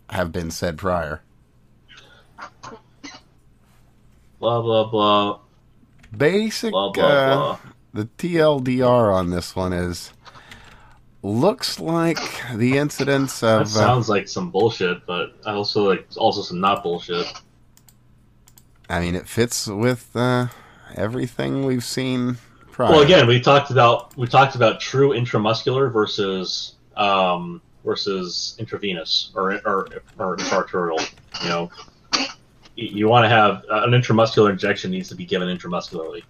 have 0.09 0.31
been 0.31 0.49
said 0.49 0.77
prior. 0.77 1.21
Blah 4.39 4.61
blah 4.61 4.83
blah 4.89 5.39
Basic, 6.15 6.71
blah 6.71 6.91
blah 6.91 7.05
uh, 7.05 7.35
blah. 7.35 7.59
the 7.93 8.05
TLDR 8.17 9.13
on 9.13 9.29
this 9.29 9.55
one 9.55 9.73
is 9.73 10.13
looks 11.27 11.79
like 11.79 12.19
the 12.55 12.77
incidence 12.77 13.41
That 13.41 13.61
of 13.61 13.61
uh, 13.61 13.65
sounds 13.65 14.09
like 14.09 14.27
some 14.27 14.49
bullshit, 14.49 15.05
but 15.05 15.35
also 15.45 15.87
like 15.87 16.07
also 16.15 16.41
some 16.41 16.59
not 16.59 16.83
bullshit. 16.83 17.25
I 18.89 19.01
mean, 19.01 19.15
it 19.15 19.27
fits 19.27 19.67
with 19.67 20.15
uh, 20.15 20.47
everything 20.95 21.65
we've 21.65 21.83
seen 21.83 22.37
prior. 22.71 22.91
Well, 22.91 23.01
again, 23.01 23.27
we 23.27 23.39
talked 23.39 23.69
about 23.71 24.15
we 24.17 24.27
talked 24.27 24.55
about 24.55 24.79
true 24.79 25.09
intramuscular 25.09 25.91
versus 25.91 26.75
um, 26.95 27.61
versus 27.83 28.55
intravenous 28.59 29.31
or 29.35 29.53
or, 29.65 29.87
or 30.17 30.37
intraarterial. 30.37 30.99
You 31.43 31.49
know, 31.49 31.71
you 32.75 33.09
want 33.09 33.25
to 33.25 33.29
have 33.29 33.65
uh, 33.69 33.83
an 33.83 33.91
intramuscular 33.91 34.49
injection 34.49 34.91
needs 34.91 35.09
to 35.09 35.15
be 35.15 35.25
given 35.25 35.49
intramuscularly, 35.49 36.23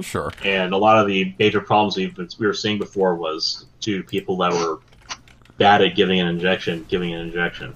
sure. 0.00 0.32
and 0.44 0.72
a 0.72 0.76
lot 0.76 0.98
of 0.98 1.06
the 1.06 1.34
major 1.38 1.60
problems 1.60 1.96
we've 1.96 2.14
been, 2.14 2.28
we 2.38 2.46
were 2.46 2.54
seeing 2.54 2.78
before 2.78 3.14
was 3.14 3.66
to 3.80 4.02
people 4.04 4.36
that 4.38 4.52
were 4.52 4.80
bad 5.58 5.82
at 5.82 5.94
giving 5.94 6.20
an 6.20 6.26
injection, 6.26 6.84
giving 6.88 7.12
an 7.12 7.20
injection. 7.20 7.74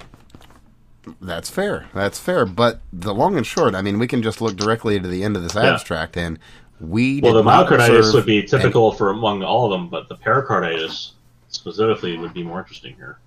That's 1.20 1.48
fair. 1.48 1.86
That's 1.94 2.18
fair. 2.18 2.44
But 2.44 2.80
the 2.92 3.14
long 3.14 3.36
and 3.36 3.46
short, 3.46 3.74
I 3.74 3.82
mean, 3.82 3.98
we 3.98 4.06
can 4.06 4.22
just 4.22 4.40
look 4.40 4.56
directly 4.56 5.00
to 5.00 5.08
the 5.08 5.24
end 5.24 5.36
of 5.36 5.42
this 5.42 5.54
Yeah. 5.54 5.72
abstract, 5.74 6.16
and 6.16 6.38
we 6.80 7.20
Well, 7.20 7.34
the 7.34 7.42
myocarditis 7.42 8.12
would 8.14 8.26
be 8.26 8.42
typical 8.42 8.92
for 8.92 9.10
among 9.10 9.42
all 9.42 9.66
of 9.66 9.70
them, 9.70 9.88
but 9.88 10.08
the 10.08 10.16
pericarditis 10.16 11.12
specifically 11.48 12.16
would 12.18 12.34
be 12.34 12.42
more 12.42 12.58
interesting 12.60 12.94
here. 12.96 13.18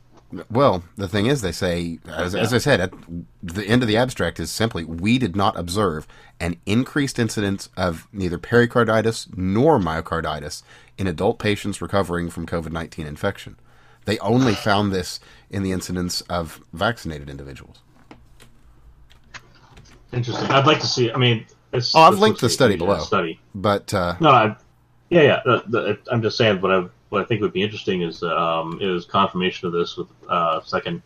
Well, 0.49 0.83
the 0.95 1.07
thing 1.07 1.25
is, 1.25 1.41
they 1.41 1.51
say, 1.51 1.99
as, 2.07 2.33
as 2.35 2.53
I 2.53 2.57
said, 2.57 2.79
at 2.79 2.93
the 3.43 3.65
end 3.65 3.81
of 3.81 3.87
the 3.87 3.97
abstract 3.97 4.39
is 4.39 4.49
simply 4.49 4.85
we 4.85 5.17
did 5.17 5.35
not 5.35 5.57
observe 5.57 6.07
an 6.39 6.57
increased 6.65 7.19
incidence 7.19 7.69
of 7.75 8.07
neither 8.13 8.37
pericarditis 8.37 9.27
nor 9.35 9.77
myocarditis 9.79 10.63
in 10.97 11.07
adult 11.07 11.39
patients 11.39 11.81
recovering 11.81 12.29
from 12.29 12.45
COVID 12.45 12.71
19 12.71 13.05
infection. 13.05 13.57
They 14.05 14.17
only 14.19 14.53
found 14.53 14.91
this 14.91 15.19
in 15.49 15.63
the 15.63 15.71
incidence 15.71 16.21
of 16.21 16.61
vaccinated 16.73 17.29
individuals. 17.29 17.79
Interesting. 20.11 20.49
I'd 20.49 20.65
like 20.65 20.79
to 20.79 20.87
see. 20.87 21.11
I 21.11 21.17
mean, 21.17 21.45
it's, 21.71 21.95
Oh, 21.95 22.01
I've 22.01 22.19
linked 22.19 22.41
the 22.41 22.49
study 22.49 22.75
below. 22.75 22.99
Study. 22.99 23.39
But 23.55 23.93
uh, 23.93 24.15
No, 24.19 24.29
I, 24.29 24.55
yeah, 25.09 25.21
yeah. 25.21 25.41
The, 25.45 25.63
the, 25.67 25.99
I'm 26.11 26.21
just 26.21 26.37
saying. 26.37 26.61
What 26.61 26.71
I 26.71 26.85
what 27.11 27.21
I 27.21 27.25
think 27.25 27.41
would 27.41 27.53
be 27.53 27.61
interesting 27.61 28.01
is 28.01 28.23
um, 28.23 28.79
is 28.81 29.05
confirmation 29.05 29.67
of 29.67 29.73
this 29.73 29.95
with 29.97 30.07
uh, 30.27 30.61
second. 30.61 31.03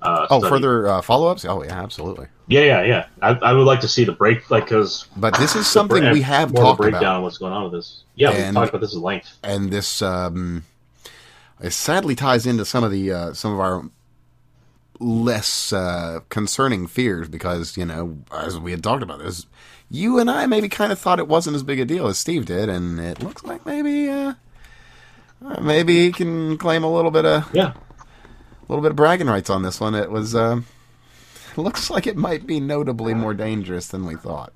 Uh, 0.00 0.26
oh, 0.30 0.40
study. 0.40 0.50
further 0.50 0.88
uh, 0.88 1.00
follow 1.00 1.28
ups? 1.28 1.44
Oh, 1.44 1.62
yeah, 1.62 1.80
absolutely. 1.80 2.26
Yeah, 2.48 2.62
yeah, 2.62 2.82
yeah. 2.82 3.06
I, 3.22 3.28
I 3.34 3.52
would 3.52 3.66
like 3.66 3.78
to 3.82 3.88
see 3.88 4.02
the 4.04 4.10
break, 4.10 4.50
like, 4.50 4.64
because 4.64 5.06
But 5.16 5.38
this 5.38 5.54
is 5.54 5.68
something 5.68 6.10
we 6.10 6.22
have 6.22 6.52
more 6.52 6.64
talked 6.64 6.80
breakdown 6.80 7.02
about. 7.02 7.16
of 7.18 7.22
what's 7.22 7.38
going 7.38 7.52
on 7.52 7.62
with 7.62 7.72
this. 7.74 8.02
Yeah, 8.16 8.30
we 8.30 8.36
And- 8.38 8.56
talked 8.56 8.70
about 8.70 8.80
this 8.80 8.96
at 8.96 9.00
length. 9.00 9.38
and 9.44 9.70
this 9.70 10.02
um, 10.02 10.64
it 11.60 11.70
sadly 11.70 12.16
ties 12.16 12.46
into 12.46 12.64
some 12.64 12.82
of 12.82 12.90
the 12.90 13.12
uh, 13.12 13.32
some 13.32 13.52
of 13.54 13.60
our 13.60 13.84
less 14.98 15.72
uh, 15.72 16.20
concerning 16.28 16.86
fears 16.86 17.28
because 17.28 17.76
you 17.76 17.84
know 17.84 18.18
as 18.32 18.58
we 18.58 18.72
had 18.72 18.82
talked 18.82 19.02
about 19.04 19.20
this, 19.20 19.46
you 19.88 20.18
and 20.18 20.28
I 20.30 20.46
maybe 20.46 20.68
kind 20.68 20.90
of 20.90 20.98
thought 20.98 21.18
it 21.20 21.28
wasn't 21.28 21.54
as 21.54 21.62
big 21.62 21.78
a 21.80 21.84
deal 21.84 22.08
as 22.08 22.18
Steve 22.18 22.46
did, 22.46 22.68
and 22.68 22.98
it 22.98 23.22
looks 23.22 23.44
like 23.44 23.64
maybe 23.64 24.08
uh, 24.08 24.34
uh, 25.44 25.60
maybe 25.60 26.06
he 26.06 26.12
can 26.12 26.56
claim 26.58 26.84
a 26.84 26.92
little 26.92 27.10
bit 27.10 27.24
of 27.24 27.48
Yeah. 27.54 27.72
a 27.72 28.66
little 28.68 28.82
bit 28.82 28.90
of 28.90 28.96
bragging 28.96 29.26
rights 29.26 29.50
on 29.50 29.62
this 29.62 29.80
one. 29.80 29.94
It 29.94 30.10
was 30.10 30.34
um, 30.34 30.66
looks 31.56 31.90
like 31.90 32.06
it 32.06 32.16
might 32.16 32.46
be 32.46 32.60
notably 32.60 33.14
more 33.14 33.34
dangerous 33.34 33.88
than 33.88 34.04
we 34.06 34.14
thought. 34.16 34.52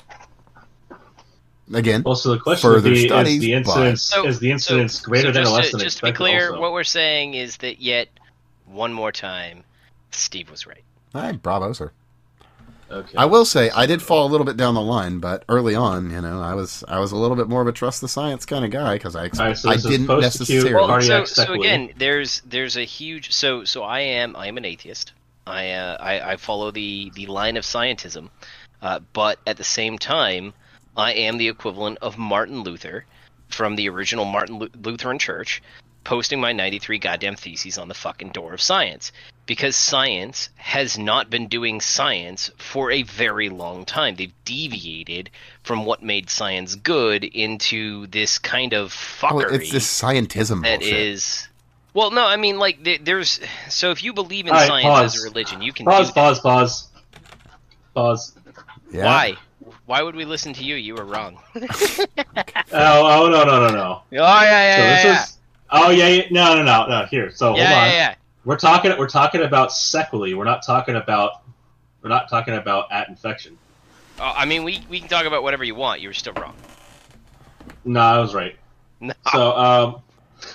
Again, 1.75 2.05
Well, 2.07 2.15
so 2.15 2.31
the 2.31 2.39
question 2.39 2.71
would 2.71 2.77
Further 2.77 2.91
be: 2.91 3.09
studies, 3.09 3.35
Is 3.35 3.41
the 3.41 3.53
incidence 3.55 4.03
So- 4.03 4.27
is 4.27 4.39
the 4.39 4.53
incidence 4.53 5.01
so, 5.01 5.09
greater 5.09 5.29
so 5.29 5.33
than 5.33 5.47
or 5.47 5.51
less 5.51 5.71
to, 5.73 5.77
than 5.79 5.85
just 5.87 5.99
to 5.99 6.05
be 6.05 6.13
clear, 6.13 6.51
also? 6.51 6.61
what 6.61 6.73
we're 6.73 6.85
saying 6.85 7.35
is 7.35 7.57
that 7.57 7.81
yet 7.83 8.09
one 8.67 8.93
more 8.93 9.11
time, 9.11 9.65
Steve 10.13 10.49
was 10.49 10.65
right. 10.67 10.85
Hi, 11.13 11.33
bravo, 11.33 11.73
sir. 11.73 11.91
Okay. 12.91 13.17
I 13.17 13.25
will 13.25 13.45
say 13.45 13.71
I 13.71 13.87
did 13.87 14.03
fall 14.03 14.27
a 14.27 14.31
little 14.31 14.45
bit 14.45 14.57
down 14.57 14.75
the 14.75 14.81
line, 14.81 15.19
but 15.19 15.45
early 15.49 15.75
on, 15.75 16.11
you 16.11 16.21
know, 16.21 16.41
I 16.41 16.55
was 16.55 16.85
I 16.89 16.99
was 16.99 17.13
a 17.13 17.17
little 17.17 17.37
bit 17.37 17.49
more 17.49 17.63
of 17.63 17.69
a 17.69 17.73
trust 17.73 18.01
the 18.01 18.09
science 18.09 18.47
kind 18.47 18.65
of 18.65 18.71
guy 18.71 18.95
because 18.95 19.17
I 19.17 19.27
ex- 19.27 19.39
All 19.39 19.47
right, 19.47 19.57
so 19.57 19.71
I 19.71 19.77
didn't 19.77 20.07
necessarily. 20.07 20.75
Well, 20.75 21.01
so, 21.01 21.25
so 21.25 21.53
again, 21.53 21.93
there's 21.97 22.41
there's 22.41 22.77
a 22.77 22.85
huge 22.85 23.33
so 23.33 23.65
so 23.65 23.83
I 23.83 24.01
am 24.01 24.37
I 24.37 24.47
am 24.47 24.57
an 24.57 24.65
atheist. 24.65 25.13
I 25.47 25.71
uh, 25.71 25.97
I, 26.01 26.33
I 26.33 26.37
follow 26.37 26.71
the 26.71 27.11
the 27.15 27.27
line 27.27 27.57
of 27.57 27.65
scientism, 27.65 28.31
uh, 28.83 29.01
but 29.13 29.39
at 29.47 29.57
the 29.57 29.65
same 29.65 29.99
time, 29.99 30.55
I 30.97 31.13
am 31.13 31.39
the 31.39 31.49
equivalent 31.49 31.99
of 32.03 32.19
Martin 32.19 32.63
Luther 32.63 33.05
from 33.49 33.77
the 33.77 33.89
original 33.89 34.25
Martin 34.25 34.59
Lu- 34.59 34.71
Lutheran 34.83 35.19
Church, 35.19 35.63
posting 36.07 36.41
my 36.41 36.53
93 36.53 36.99
goddamn 37.01 37.35
theses 37.35 37.79
on 37.79 37.89
the 37.89 37.95
fucking 37.95 38.29
door 38.31 38.55
of 38.55 38.63
science 38.63 39.11
because 39.45 39.75
science 39.75 40.49
has 40.55 40.97
not 40.97 41.29
been 41.31 41.49
doing 41.49 41.81
science 41.81 42.49
for 42.59 42.93
a 42.93 43.03
very 43.03 43.49
long 43.49 43.85
time. 43.85 44.15
They've 44.15 44.33
deviated 44.45 45.31
from 45.65 45.85
what 45.85 46.05
made 46.05 46.31
science 46.31 46.77
good 46.77 47.25
into 47.25 48.07
this 48.07 48.39
kind 48.39 48.73
of 48.73 48.93
Oh, 49.23 49.27
fuckery 49.27 49.55
it's 49.63 49.73
this 49.73 49.87
scientism 50.03 50.63
that 50.63 50.79
bullshit. 50.79 50.97
is 50.97 51.49
well 51.93 52.11
no 52.13 52.25
i 52.25 52.37
mean 52.37 52.59
like 52.59 52.87
there's 53.03 53.41
so 53.69 53.91
if 53.91 54.05
you 54.05 54.13
believe 54.13 54.47
in 54.47 54.53
All 54.53 54.59
right, 54.59 54.69
science 54.69 54.87
pause. 54.87 55.15
as 55.17 55.23
a 55.23 55.25
religion 55.29 55.61
you 55.63 55.73
can 55.73 55.87
pause, 55.87 56.09
do 56.09 56.13
pause, 56.15 56.39
pause, 56.41 56.89
pause. 57.95 58.33
yeah. 58.93 59.05
why 59.07 59.35
why 59.87 60.03
would 60.03 60.15
we 60.15 60.25
listen 60.25 60.53
to 60.53 60.63
you 60.65 60.77
you 60.77 60.95
were 60.95 61.05
wrong 61.05 61.39
Oh, 62.73 63.25
oh 63.25 63.29
no, 63.31 63.45
no, 63.45 63.67
no, 63.67 63.75
no. 63.75 64.03
oh 64.13 64.13
yeah 64.13 64.43
yeah 64.43 64.77
So 64.77 64.83
yeah, 64.83 64.95
this 64.95 65.05
yeah. 65.05 65.23
is. 65.25 65.36
Oh 65.77 65.91
yeah, 65.91 66.09
yeah, 66.09 66.23
no, 66.31 66.55
no, 66.55 66.63
no, 66.63 66.87
no. 66.87 67.07
Here, 67.07 67.31
so 67.31 67.57
yeah, 67.57 67.67
hold 67.67 67.79
on. 67.79 67.89
yeah, 67.89 67.95
yeah. 67.95 68.15
We're 68.45 68.57
talking. 68.57 68.93
We're 68.99 69.09
talking 69.09 69.43
about 69.43 69.73
sequelae. 69.73 70.35
We're 70.35 70.45
not 70.45 70.65
talking 70.65 70.97
about. 70.97 71.43
We're 72.03 72.11
not 72.11 72.29
talking 72.29 72.55
about 72.55 72.91
at 72.93 73.09
infection. 73.09 73.59
Oh, 74.19 74.33
i 74.35 74.45
mean 74.47 74.65
we, 74.65 74.85
we 74.89 75.01
can 75.01 75.09
talk 75.09 75.27
about 75.27 75.43
whatever 75.43 75.65
you 75.65 75.75
want 75.75 76.01
you 76.01 76.09
were 76.09 76.15
still 76.15 76.33
wrong 76.35 76.55
No, 77.85 78.01
I 78.01 78.19
was 78.19 78.35
right. 78.35 78.57
no. 79.01 79.13
So, 79.31 79.57
um, 79.57 79.97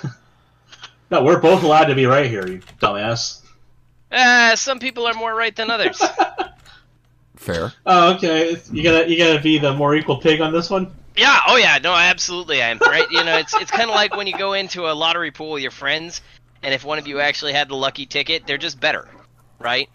no, 1.11 1.23
we're 1.23 1.39
both 1.39 1.63
allowed 1.63 1.85
to 1.85 1.95
be 1.95 2.05
right 2.05 2.27
here, 2.27 2.47
you 2.47 2.61
dumbass. 2.81 3.41
Ah, 4.11 4.53
some 4.55 4.79
people 4.79 5.05
are 5.05 5.13
more 5.13 5.35
right 5.35 5.55
than 5.55 5.69
others 5.69 6.01
Fair. 7.35 7.73
Oh, 7.87 8.13
okay. 8.15 8.55
You 8.71 8.83
gotta, 8.83 9.09
you 9.09 9.17
gotta 9.17 9.41
be 9.41 9.57
the 9.57 9.73
more 9.73 9.95
equal 9.95 10.17
pig 10.17 10.41
on 10.41 10.53
this 10.53 10.69
one. 10.69 10.93
Yeah 11.15 11.39
oh 11.47 11.57
yeah 11.57 11.77
no 11.83 11.93
absolutely 11.93 12.61
i 12.61 12.69
am 12.69 12.79
right 12.79 13.09
you 13.11 13.23
know 13.23 13.37
it's 13.37 13.53
it's 13.55 13.71
kind 13.71 13.89
of 13.89 13.95
like 13.95 14.15
when 14.15 14.27
you 14.27 14.37
go 14.37 14.53
into 14.53 14.87
a 14.89 14.93
lottery 14.93 15.31
pool 15.31 15.51
with 15.51 15.61
your 15.61 15.71
friends 15.71 16.21
and 16.63 16.73
if 16.73 16.83
one 16.85 16.99
of 16.99 17.07
you 17.07 17.19
actually 17.19 17.53
had 17.53 17.69
the 17.69 17.75
lucky 17.75 18.05
ticket 18.05 18.45
they're 18.47 18.57
just 18.57 18.79
better 18.79 19.07
right 19.59 19.89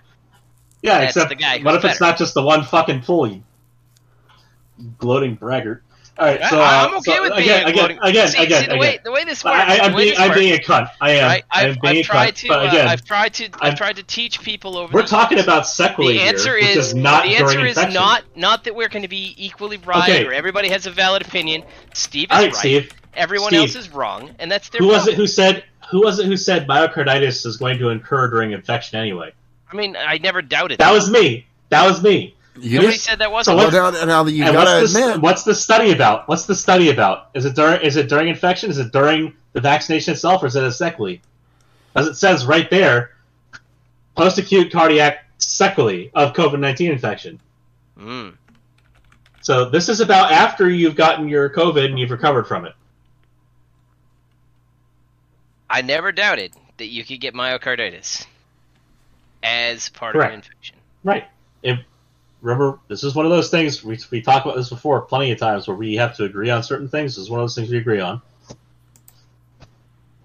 Yeah, 0.83 1.01
That's 1.01 1.17
except 1.17 1.31
the 1.31 1.37
guy 1.37 1.61
what 1.61 1.75
if 1.77 1.85
it's 1.85 2.01
not 2.01 2.19
just 2.19 2.35
the 2.35 2.43
one 2.43 2.65
fucking 2.65 3.03
pool? 3.03 3.27
You 3.29 3.43
gloating 4.99 5.37
braggart. 5.37 5.83
All 6.19 6.25
right, 6.25 6.41
so 6.49 6.59
I, 6.59 6.85
uh, 6.85 6.89
am 6.89 6.95
okay 6.97 7.17
so 7.17 7.23
with 7.23 7.37
being 7.37 7.51
again, 7.51 7.69
again, 7.69 7.99
again, 8.03 8.29
see, 8.29 8.43
again, 8.43 8.63
see, 8.63 8.67
the 8.69 8.73
again. 8.73 8.79
way 8.81 8.99
the 9.05 9.13
way 9.13 9.25
this 9.25 9.45
works. 9.45 9.57
I, 9.59 9.79
I'm 9.81 9.93
the 9.93 9.99
being, 9.99 10.17
I'm 10.17 10.29
works, 10.31 10.41
being 10.41 10.55
a 10.55 10.63
cunt. 10.63 10.91
I 10.99 11.11
am. 11.11 11.25
right? 11.27 11.45
I'm 11.51 11.71
I've, 11.71 11.79
I've 11.83 12.05
tried 12.07 12.35
cunt. 12.35 12.49
to. 12.49 12.69
Again, 12.69 12.89
uh, 12.89 12.91
I've 12.91 13.05
tried 13.05 13.35
to. 13.35 13.49
I've 13.61 13.75
tried 13.77 13.97
to 13.97 14.03
teach 14.03 14.41
people 14.41 14.79
over. 14.79 14.95
we're 14.95 15.07
talking 15.07 15.39
about 15.41 15.67
sequelae 15.67 16.15
The 16.15 16.21
answer 16.23 16.57
here, 16.57 16.71
is 16.71 16.89
is 16.89 16.95
not 16.95 17.25
the 17.25 17.37
answer 17.37 17.67
is 17.67 17.77
not 17.77 18.25
not 18.35 18.65
that 18.65 18.75
we're 18.75 18.89
going 18.89 19.03
to 19.03 19.09
be 19.09 19.35
equally 19.37 19.77
right 19.77 20.09
Okay. 20.09 20.27
or 20.27 20.33
everybody 20.33 20.71
has 20.71 20.87
a 20.87 20.91
valid 20.91 21.21
opinion. 21.21 21.65
Steve 21.93 22.31
is 22.31 22.39
right, 22.39 22.45
right. 22.47 22.55
Steve. 22.55 22.93
Everyone 23.15 23.49
Steve. 23.49 23.61
else 23.61 23.77
is 23.77 23.91
wrong, 23.93 24.31
and 24.39 24.51
that's 24.51 24.71
their 24.71 24.79
Who 24.79 24.89
was 24.89 25.07
it 25.09 25.15
who 25.15 25.27
said? 25.27 25.65
Who 25.91 26.01
was 26.03 26.19
it 26.19 26.27
who 26.27 26.37
said 26.39 26.67
myocarditis 26.67 27.45
is 27.45 27.59
going 27.59 27.79
to 27.79 27.91
occur 27.91 28.29
during 28.29 28.53
infection 28.53 28.99
anyway? 28.99 29.33
I 29.71 29.77
mean, 29.77 29.97
I 29.97 30.19
never 30.19 30.41
doubted 30.41 30.79
That 30.79 30.93
was 30.93 31.11
me. 31.11 31.47
That 31.69 31.87
was 31.87 32.03
me. 32.03 32.36
You 32.59 32.77
Nobody 32.79 32.95
just, 32.95 33.05
said 33.05 33.19
that 33.19 33.31
wasn't. 33.31 33.59
what- 33.59 33.73
well, 33.73 33.93
now, 33.93 34.05
now 34.05 34.23
that 34.23 34.33
you 34.33 34.45
gotta 34.45 34.57
what's 34.57 34.93
the, 34.93 35.03
admit, 35.03 35.21
what's 35.21 35.43
the 35.45 35.55
study 35.55 35.93
about? 35.93 36.29
What's 36.29 36.47
the 36.47 36.55
study 36.55 36.91
about? 36.91 37.29
Is 37.35 37.45
it 37.45 37.55
during 37.55 37.81
is 37.83 37.97
it 37.97 38.09
during 38.09 38.29
infection? 38.29 38.71
Is 38.71 38.79
it 38.79 38.93
during 38.93 39.35
the 39.53 39.61
vaccination 39.61 40.13
itself, 40.15 40.43
or 40.43 40.47
is 40.47 40.57
it 40.57 40.65
a 40.65 40.73
sequelae? 40.73 41.21
As 41.95 42.07
it 42.07 42.15
says 42.15 42.47
right 42.47 42.69
there, 42.71 43.13
post 44.17 44.39
acute 44.39 44.73
cardiac 44.73 45.27
sequelae 45.39 46.11
of 46.15 46.33
COVID 46.33 46.59
nineteen 46.59 46.93
infection. 46.93 47.41
Mm. 47.99 48.35
So 49.43 49.69
this 49.71 49.89
is 49.89 50.01
about 50.01 50.33
after 50.33 50.69
you've 50.69 50.97
gotten 50.97 51.29
your 51.29 51.49
COVID 51.51 51.85
and 51.85 51.99
you've 51.99 52.11
recovered 52.11 52.47
from 52.47 52.65
it. 52.65 52.75
I 55.69 55.83
never 55.83 56.13
doubted 56.13 56.53
that 56.79 56.87
you 56.87 57.05
could 57.05 57.21
get 57.21 57.35
myocarditis 57.35 58.27
as 59.43 59.89
part 59.91 60.13
Correct. 60.15 60.29
of 60.29 60.33
an 60.35 60.39
infection. 60.41 60.77
Right. 61.05 61.25
If 61.63 61.79
remember, 62.47 62.79
this 62.87 63.03
is 63.03 63.15
one 63.15 63.27
of 63.27 63.33
those 63.33 63.51
things 63.51 63.83
we 63.83 63.99
we 64.13 64.23
talked 64.23 64.47
about 64.47 64.57
this 64.57 64.69
before 64.69 65.03
plenty 65.03 65.33
of 65.33 65.39
times 65.39 65.67
where 65.67 65.77
we 65.77 65.97
have 65.97 66.17
to 66.17 66.25
agree 66.25 66.49
on 66.49 66.63
certain 66.63 66.89
things. 66.89 67.17
This 67.17 67.25
is 67.25 67.31
one 67.31 67.41
of 67.41 67.45
those 67.45 67.57
things 67.57 67.71
we 67.71 67.79
agree 67.79 68.01
on. 68.01 68.23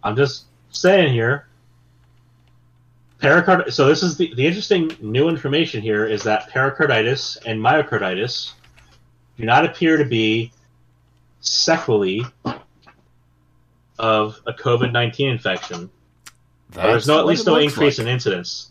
I'm 0.04 0.16
just 0.16 0.46
saying 0.70 1.14
here. 1.14 1.48
Pericard. 3.20 3.74
So 3.74 3.88
this 3.88 4.04
is 4.04 4.18
the 4.18 4.34
the 4.36 4.46
interesting 4.46 4.96
new 5.02 5.30
information 5.30 5.82
here 5.82 6.06
is 6.06 6.22
that 6.24 6.50
pericarditis 6.50 7.38
and 7.38 7.60
myocarditis 7.60 8.54
do 9.38 9.46
not 9.46 9.66
appear 9.66 9.98
to 9.98 10.06
be 10.06 10.52
sequelae 11.40 12.22
of 13.98 14.40
a 14.46 14.54
COVID 14.54 14.92
nineteen 14.92 15.30
infection. 15.30 15.90
There's 16.70 17.08
no 17.08 17.18
at 17.18 17.26
least 17.26 17.48
no 17.48 17.56
increase 17.56 17.98
like. 17.98 18.06
in 18.06 18.14
incidence, 18.14 18.70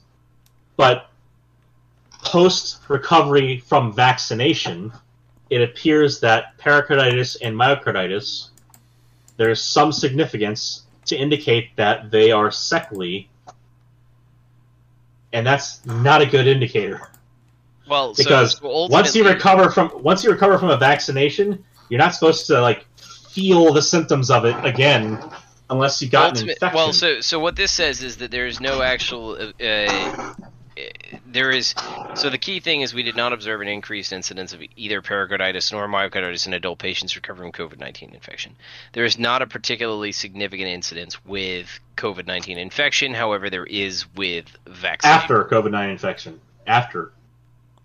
but 0.76 1.09
post 2.24 2.78
recovery 2.88 3.58
from 3.60 3.92
vaccination, 3.92 4.92
it 5.48 5.62
appears 5.62 6.20
that 6.20 6.56
pericarditis 6.58 7.36
and 7.36 7.54
myocarditis 7.54 8.50
there's 9.40 9.62
some 9.62 9.90
significance 9.90 10.82
to 11.06 11.16
indicate 11.16 11.74
that 11.76 12.10
they 12.10 12.30
are 12.30 12.50
sequelae, 12.50 13.26
and 15.32 15.46
that's 15.46 15.82
not 15.86 16.20
a 16.20 16.26
good 16.26 16.46
indicator. 16.46 17.08
Well, 17.88 18.12
because 18.14 18.58
so, 18.58 18.60
so 18.60 18.86
once 18.88 19.16
you 19.16 19.26
recover 19.26 19.70
from 19.70 19.92
once 20.02 20.22
you 20.22 20.30
recover 20.30 20.58
from 20.58 20.68
a 20.68 20.76
vaccination, 20.76 21.64
you're 21.88 21.96
not 21.96 22.12
supposed 22.12 22.48
to 22.48 22.60
like 22.60 22.86
feel 23.30 23.72
the 23.72 23.80
symptoms 23.80 24.30
of 24.30 24.44
it 24.44 24.62
again 24.62 25.18
unless 25.70 26.02
you 26.02 26.10
got 26.10 26.32
ultimate, 26.32 26.42
an 26.42 26.50
infection. 26.50 26.76
Well, 26.76 26.92
so 26.92 27.22
so 27.22 27.40
what 27.40 27.56
this 27.56 27.72
says 27.72 28.02
is 28.02 28.18
that 28.18 28.30
there 28.30 28.46
is 28.46 28.60
no 28.60 28.82
actual 28.82 29.38
uh, 29.40 29.64
uh 29.64 30.34
there 31.26 31.50
is 31.50 31.74
so 32.14 32.30
the 32.30 32.38
key 32.38 32.60
thing 32.60 32.80
is 32.80 32.94
we 32.94 33.02
did 33.02 33.16
not 33.16 33.32
observe 33.32 33.60
an 33.60 33.68
increased 33.68 34.12
incidence 34.12 34.52
of 34.52 34.60
either 34.76 35.02
pericarditis 35.02 35.72
nor 35.72 35.86
myocarditis 35.88 36.46
in 36.46 36.54
adult 36.54 36.78
patients 36.78 37.16
recovering 37.16 37.52
from 37.52 37.68
COVID-19 37.68 38.14
infection. 38.14 38.56
There 38.92 39.04
is 39.04 39.18
not 39.18 39.42
a 39.42 39.46
particularly 39.46 40.12
significant 40.12 40.68
incidence 40.68 41.24
with 41.24 41.80
COVID-19 41.96 42.56
infection. 42.56 43.14
However, 43.14 43.50
there 43.50 43.66
is 43.66 44.06
with 44.14 44.46
vaccine. 44.66 45.10
After 45.10 45.44
COVID-19 45.44 45.90
infection. 45.90 46.40
After. 46.66 47.12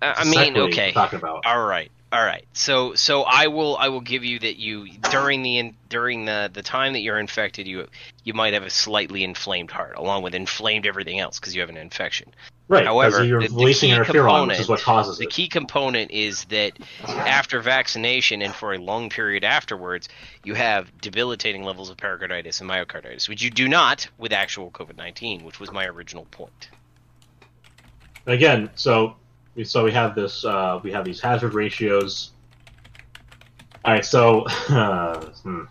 I 0.01 0.25
mean, 0.25 0.57
okay. 0.57 0.91
Talking 0.91 1.19
about. 1.19 1.45
All 1.45 1.65
right. 1.65 1.91
All 2.11 2.23
right. 2.23 2.45
So 2.53 2.93
so 2.93 3.23
I 3.23 3.47
will 3.47 3.75
I 3.77 3.89
will 3.89 4.01
give 4.01 4.23
you 4.23 4.39
that 4.39 4.57
you 4.57 4.87
during 5.11 5.41
the 5.41 5.73
during 5.89 6.25
the 6.25 6.49
the 6.53 6.61
time 6.61 6.93
that 6.93 7.01
you're 7.01 7.19
infected 7.19 7.67
you 7.67 7.87
you 8.23 8.33
might 8.33 8.53
have 8.53 8.63
a 8.63 8.69
slightly 8.69 9.23
inflamed 9.23 9.71
heart 9.71 9.97
along 9.97 10.23
with 10.23 10.35
inflamed 10.35 10.85
everything 10.85 11.19
else 11.19 11.39
because 11.39 11.55
you 11.55 11.61
have 11.61 11.69
an 11.69 11.77
infection. 11.77 12.33
Right. 12.67 12.85
However, 12.85 13.23
you're 13.23 13.41
the, 13.41 13.49
releasing 13.49 13.91
the 13.91 13.97
interferon, 13.97 14.47
which 14.47 14.59
is 14.59 14.69
what 14.69 14.81
causes 14.81 15.19
the 15.19 15.25
it. 15.25 15.29
key 15.29 15.47
component 15.47 16.09
is 16.11 16.45
that 16.45 16.73
after 17.03 17.59
vaccination 17.59 18.41
and 18.41 18.55
for 18.55 18.73
a 18.73 18.79
long 18.79 19.09
period 19.09 19.43
afterwards, 19.43 20.09
you 20.43 20.55
have 20.55 20.89
debilitating 20.99 21.63
levels 21.63 21.91
of 21.91 21.97
pericarditis 21.97 22.61
and 22.61 22.69
myocarditis, 22.69 23.29
which 23.29 23.43
you 23.43 23.51
do 23.51 23.67
not 23.67 24.07
with 24.17 24.33
actual 24.33 24.71
COVID-19, 24.71 25.43
which 25.43 25.59
was 25.59 25.71
my 25.71 25.85
original 25.85 26.25
point. 26.31 26.69
Again, 28.25 28.71
so 28.73 29.15
so 29.63 29.83
we 29.83 29.91
have 29.91 30.15
this 30.15 30.43
uh, 30.43 30.79
we 30.83 30.91
have 30.91 31.05
these 31.05 31.21
hazard 31.21 31.53
ratios. 31.53 32.31
All 33.83 33.93
right, 33.93 34.03
so 34.03 34.41
uh, 34.69 35.25
hmm. 35.43 35.63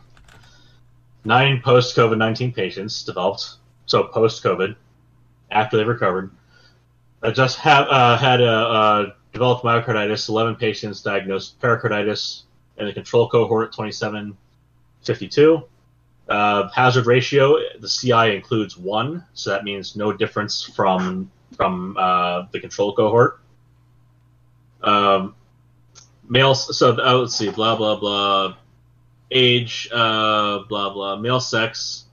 nine 1.25 1.61
post 1.63 1.97
COVID 1.97 2.17
nineteen 2.17 2.53
patients 2.53 3.03
developed 3.05 3.57
so 3.87 4.05
post 4.05 4.43
COVID 4.43 4.77
after 5.51 5.77
they 5.77 5.85
recovered. 5.85 6.31
I 7.23 7.31
just 7.31 7.59
have 7.59 7.87
uh, 7.89 8.17
had 8.17 8.41
a, 8.41 9.15
developed 9.33 9.65
myocarditis. 9.65 10.29
Eleven 10.29 10.57
patients 10.57 11.03
diagnosed 11.03 11.61
pericarditis 11.61 12.45
in 12.79 12.87
the 12.87 12.93
control 12.93 13.29
cohort. 13.29 13.75
Twenty 13.75 13.93
seven 13.93 14.37
fifty 15.03 15.29
two. 15.29 15.65
Uh, 16.27 16.71
hazard 16.71 17.05
ratio, 17.05 17.59
the 17.81 17.89
CI 17.89 18.35
includes 18.35 18.79
one, 18.79 19.23
so 19.35 19.51
that 19.51 19.63
means 19.63 19.95
no 19.95 20.11
difference 20.11 20.63
from 20.63 21.31
from 21.55 21.97
uh, 21.99 22.47
the 22.51 22.61
control 22.61 22.95
cohort. 22.95 23.41
Um, 24.85 25.35
male, 26.29 26.55
so 26.55 26.91
uh, 26.93 27.19
let's 27.19 27.35
see, 27.35 27.51
blah 27.51 27.77
blah 27.77 27.97
blah, 27.97 28.57
age, 29.31 29.89
uh, 29.93 30.61
blah 30.69 30.93
blah, 30.93 31.17
male 31.17 31.41
sex 31.41 32.05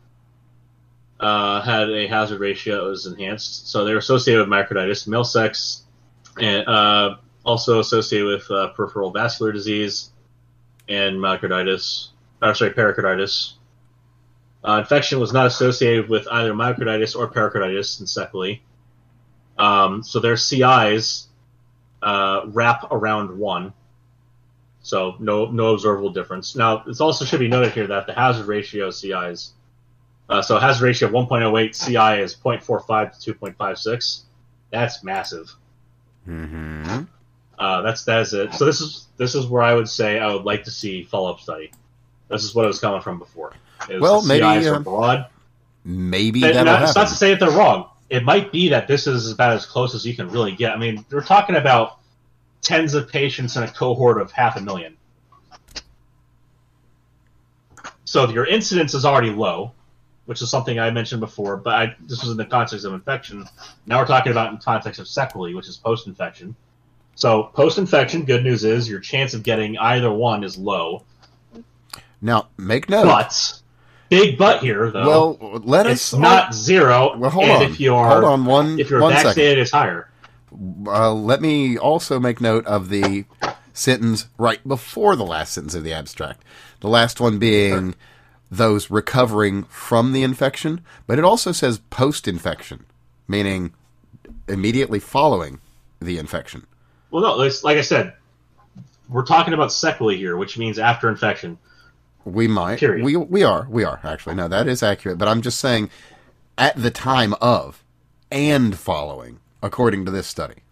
uh, 1.22 1.62
had 1.62 1.90
a 1.90 2.08
hazard 2.08 2.40
ratio 2.40 2.84
that 2.84 2.90
was 2.90 3.06
enhanced, 3.06 3.70
so 3.70 3.86
they 3.86 3.94
were 3.94 4.00
associated 4.00 4.42
with 4.42 4.50
myocarditis. 4.50 5.08
Male 5.08 5.24
sex, 5.24 5.84
and 6.40 6.68
uh, 6.68 7.18
also 7.46 7.80
associated 7.80 8.28
with 8.28 8.50
uh, 8.50 8.70
peripheral 8.70 9.12
vascular 9.12 9.52
disease 9.52 10.10
and 10.90 11.18
myocarditis. 11.18 12.08
Or 12.42 12.56
sorry, 12.56 12.72
pericarditis. 12.72 13.54
Uh, 14.64 14.80
infection 14.80 15.20
was 15.20 15.32
not 15.32 15.46
associated 15.46 16.10
with 16.10 16.28
either 16.32 16.54
myocarditis 16.54 17.16
or 17.16 17.28
pericarditis 17.28 18.00
in 18.00 18.08
sequelae. 18.08 18.64
Um, 19.60 20.02
so 20.02 20.20
their 20.20 20.38
CIs 20.38 21.28
uh, 22.02 22.42
wrap 22.48 22.92
around 22.92 23.38
one. 23.38 23.74
So 24.84 25.16
no 25.20 25.46
no 25.46 25.74
observable 25.74 26.10
difference. 26.10 26.56
Now 26.56 26.84
it 26.88 27.00
also 27.00 27.24
should 27.26 27.40
be 27.40 27.48
noted 27.48 27.74
here 27.74 27.88
that 27.88 28.08
the 28.08 28.14
hazard 28.14 28.48
ratio 28.48 28.88
of 28.88 28.96
CI 28.96 29.12
is 29.12 29.54
uh, 30.32 30.42
so 30.42 30.58
hazard 30.58 30.86
ratio 30.86 31.08
of 31.10 31.14
1.08, 31.14 31.86
CI 31.86 32.22
is 32.22 32.36
0.45 32.36 33.22
to 33.24 33.34
2.56. 33.34 34.22
That's 34.72 35.04
massive. 35.04 35.54
Mm-hmm. 36.28 37.04
Uh, 37.60 37.82
that's 37.82 38.06
that 38.06 38.22
is 38.22 38.34
it. 38.34 38.54
So 38.54 38.66
this 38.66 38.80
is 38.80 39.08
this 39.18 39.36
is 39.36 39.46
where 39.46 39.62
I 39.62 39.74
would 39.74 39.90
say 39.90 40.18
I 40.18 40.34
would 40.34 40.46
like 40.46 40.64
to 40.64 40.72
see 40.72 41.04
follow 41.04 41.32
up 41.32 41.42
study. 41.42 41.72
This 42.30 42.44
is 42.44 42.56
what 42.56 42.64
I 42.66 42.68
was 42.68 42.80
coming 42.80 43.02
from 43.02 43.20
before. 43.20 43.54
Well, 44.00 44.24
maybe 44.24 44.68
uh, 44.68 44.80
broad. 44.80 45.28
Maybe 45.84 46.42
that. 46.42 46.64
Not, 46.64 46.84
it's 46.84 46.96
not 46.96 47.10
to 47.10 47.16
say 47.16 47.32
that 47.32 47.40
they're 47.40 47.56
wrong 47.56 47.91
it 48.12 48.26
might 48.26 48.52
be 48.52 48.68
that 48.70 48.90
this 48.90 49.08
is 49.08 49.32
about 49.32 49.54
as 49.54 49.66
close 49.66 49.96
as 49.96 50.06
you 50.06 50.14
can 50.14 50.28
really 50.30 50.52
get. 50.52 50.74
I 50.74 50.78
mean, 50.78 51.06
we're 51.10 51.24
talking 51.24 51.56
about 51.56 52.00
tens 52.62 52.94
of 52.94 53.08
patients 53.08 53.56
in 53.56 53.64
a 53.64 53.72
cohort 53.72 54.22
of 54.22 54.34
half 54.34 54.58
a 54.58 54.62
million. 54.62 54.98
So 58.04 58.30
your 58.30 58.46
incidence 58.46 58.94
is 58.94 59.06
already 59.06 59.30
low, 59.30 59.72
which 60.26 60.42
is 60.42 60.50
something 60.50 60.78
I 60.78 60.92
mentioned 60.92 61.22
before, 61.22 61.56
but 61.56 61.74
I, 61.74 61.96
this 62.02 62.22
was 62.22 62.32
in 62.32 62.38
the 62.38 62.44
context 62.44 62.86
of 62.86 62.94
infection. 62.94 63.46
Now 63.86 64.00
we're 64.00 64.08
talking 64.08 64.34
about 64.34 64.50
in 64.50 64.56
the 64.56 64.62
context 64.62 65.00
of 65.00 65.08
sequelae, 65.08 65.54
which 65.54 65.70
is 65.70 65.78
post-infection. 65.78 66.54
So 67.16 67.44
post-infection, 67.44 68.26
good 68.26 68.44
news 68.44 68.66
is 68.66 68.90
your 68.90 69.00
chance 69.00 69.34
of 69.34 69.44
getting 69.44 69.78
either 69.78 70.12
one 70.12 70.44
is 70.44 70.58
low. 70.58 71.06
Now, 72.22 72.50
make 72.58 72.90
note. 72.90 73.06
But 73.06 73.61
big 74.12 74.38
but 74.38 74.62
here, 74.62 74.92
though. 74.92 75.38
Well, 75.42 75.62
let 75.64 75.88
us. 75.88 75.94
It's 75.94 76.14
not 76.14 76.54
zero. 76.54 77.18
Well, 77.18 77.32
hold 77.32 77.50
on. 77.50 77.64
If 77.64 77.80
you 77.80 77.96
are, 77.96 78.12
hold 78.12 78.26
on 78.26 78.46
one. 78.46 78.80
If 78.80 78.92
you're 78.92 79.02
one 79.02 79.14
vaccinated, 79.14 79.38
second. 79.38 79.60
it's 79.62 79.72
higher. 79.72 80.10
Uh, 80.86 81.14
let 81.14 81.42
me 81.42 81.78
also 81.78 82.20
make 82.20 82.42
note 82.42 82.66
of 82.68 82.90
the 82.90 83.26
sentence 83.74 84.28
right 84.38 84.66
before 84.68 85.16
the 85.16 85.26
last 85.26 85.54
sentence 85.54 85.74
of 85.74 85.84
the 85.84 85.94
abstract. 85.94 86.44
The 86.82 86.90
last 86.90 87.20
one 87.20 87.40
being 87.40 87.96
those 88.52 88.92
recovering 88.92 89.64
from 89.64 90.12
the 90.12 90.24
infection, 90.24 90.82
but 91.08 91.18
it 91.18 91.24
also 91.24 91.54
says 91.54 91.80
post-infection, 91.90 92.86
meaning 93.28 93.74
immediately 94.50 95.00
following 95.00 95.62
the 96.02 96.18
infection. 96.18 96.68
Well, 97.12 97.24
no, 97.24 97.36
like 97.64 97.78
I 97.78 97.82
said, 97.82 98.14
we're 99.08 99.26
talking 99.26 99.54
about 99.54 99.72
sequelae 99.72 100.18
here, 100.18 100.36
which 100.36 100.58
means 100.58 100.80
after 100.80 101.08
infection. 101.08 101.58
We 102.26 102.48
might. 102.48 102.80
Period. 102.80 103.04
We 103.04 103.16
we 103.18 103.44
are. 103.44 103.68
We 103.70 103.84
are 103.84 104.00
actually. 104.04 104.36
No, 104.36 104.48
that 104.48 104.68
is 104.68 104.84
accurate. 104.84 105.18
But 105.18 105.28
I'm 105.28 105.42
just 105.42 105.60
saying, 105.60 105.90
at 106.58 106.76
the 106.76 106.92
time 106.92 107.34
of 107.42 107.84
and 108.32 108.78
following, 108.78 109.40
according 109.62 110.06
to 110.06 110.12
this 110.12 110.28
study. 110.28 110.64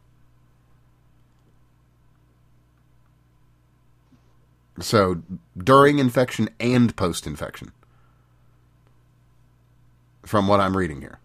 So 4.80 5.22
during 5.58 6.00
infection 6.00 6.50
and 6.60 6.96
post 6.96 7.28
infection. 7.28 7.72
From 10.24 10.48
what 10.48 10.60
I'm 10.60 10.78
reading 10.78 11.02
here. 11.02 11.20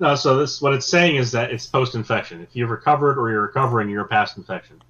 No, 0.00 0.14
so 0.14 0.36
this 0.36 0.60
what 0.60 0.74
it's 0.74 0.86
saying 0.86 1.16
is 1.16 1.32
that 1.32 1.50
it's 1.50 1.66
post 1.66 1.94
infection. 1.94 2.42
If 2.42 2.54
you've 2.54 2.70
recovered 2.70 3.18
or 3.18 3.30
you're 3.30 3.42
recovering, 3.42 3.88
you're 3.88 4.04
past 4.04 4.36
infection. 4.36 4.82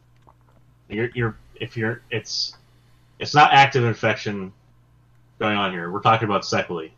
You're, 0.88 1.10
you're 1.14 1.36
if 1.60 1.76
you're 1.76 2.02
it's 2.10 2.56
it's 3.18 3.34
not 3.34 3.52
active 3.52 3.84
infection 3.84 4.52
going 5.38 5.56
on 5.56 5.72
here. 5.72 5.90
We're 5.90 6.00
talking 6.00 6.26
about 6.26 6.44
sequelae. 6.44 6.92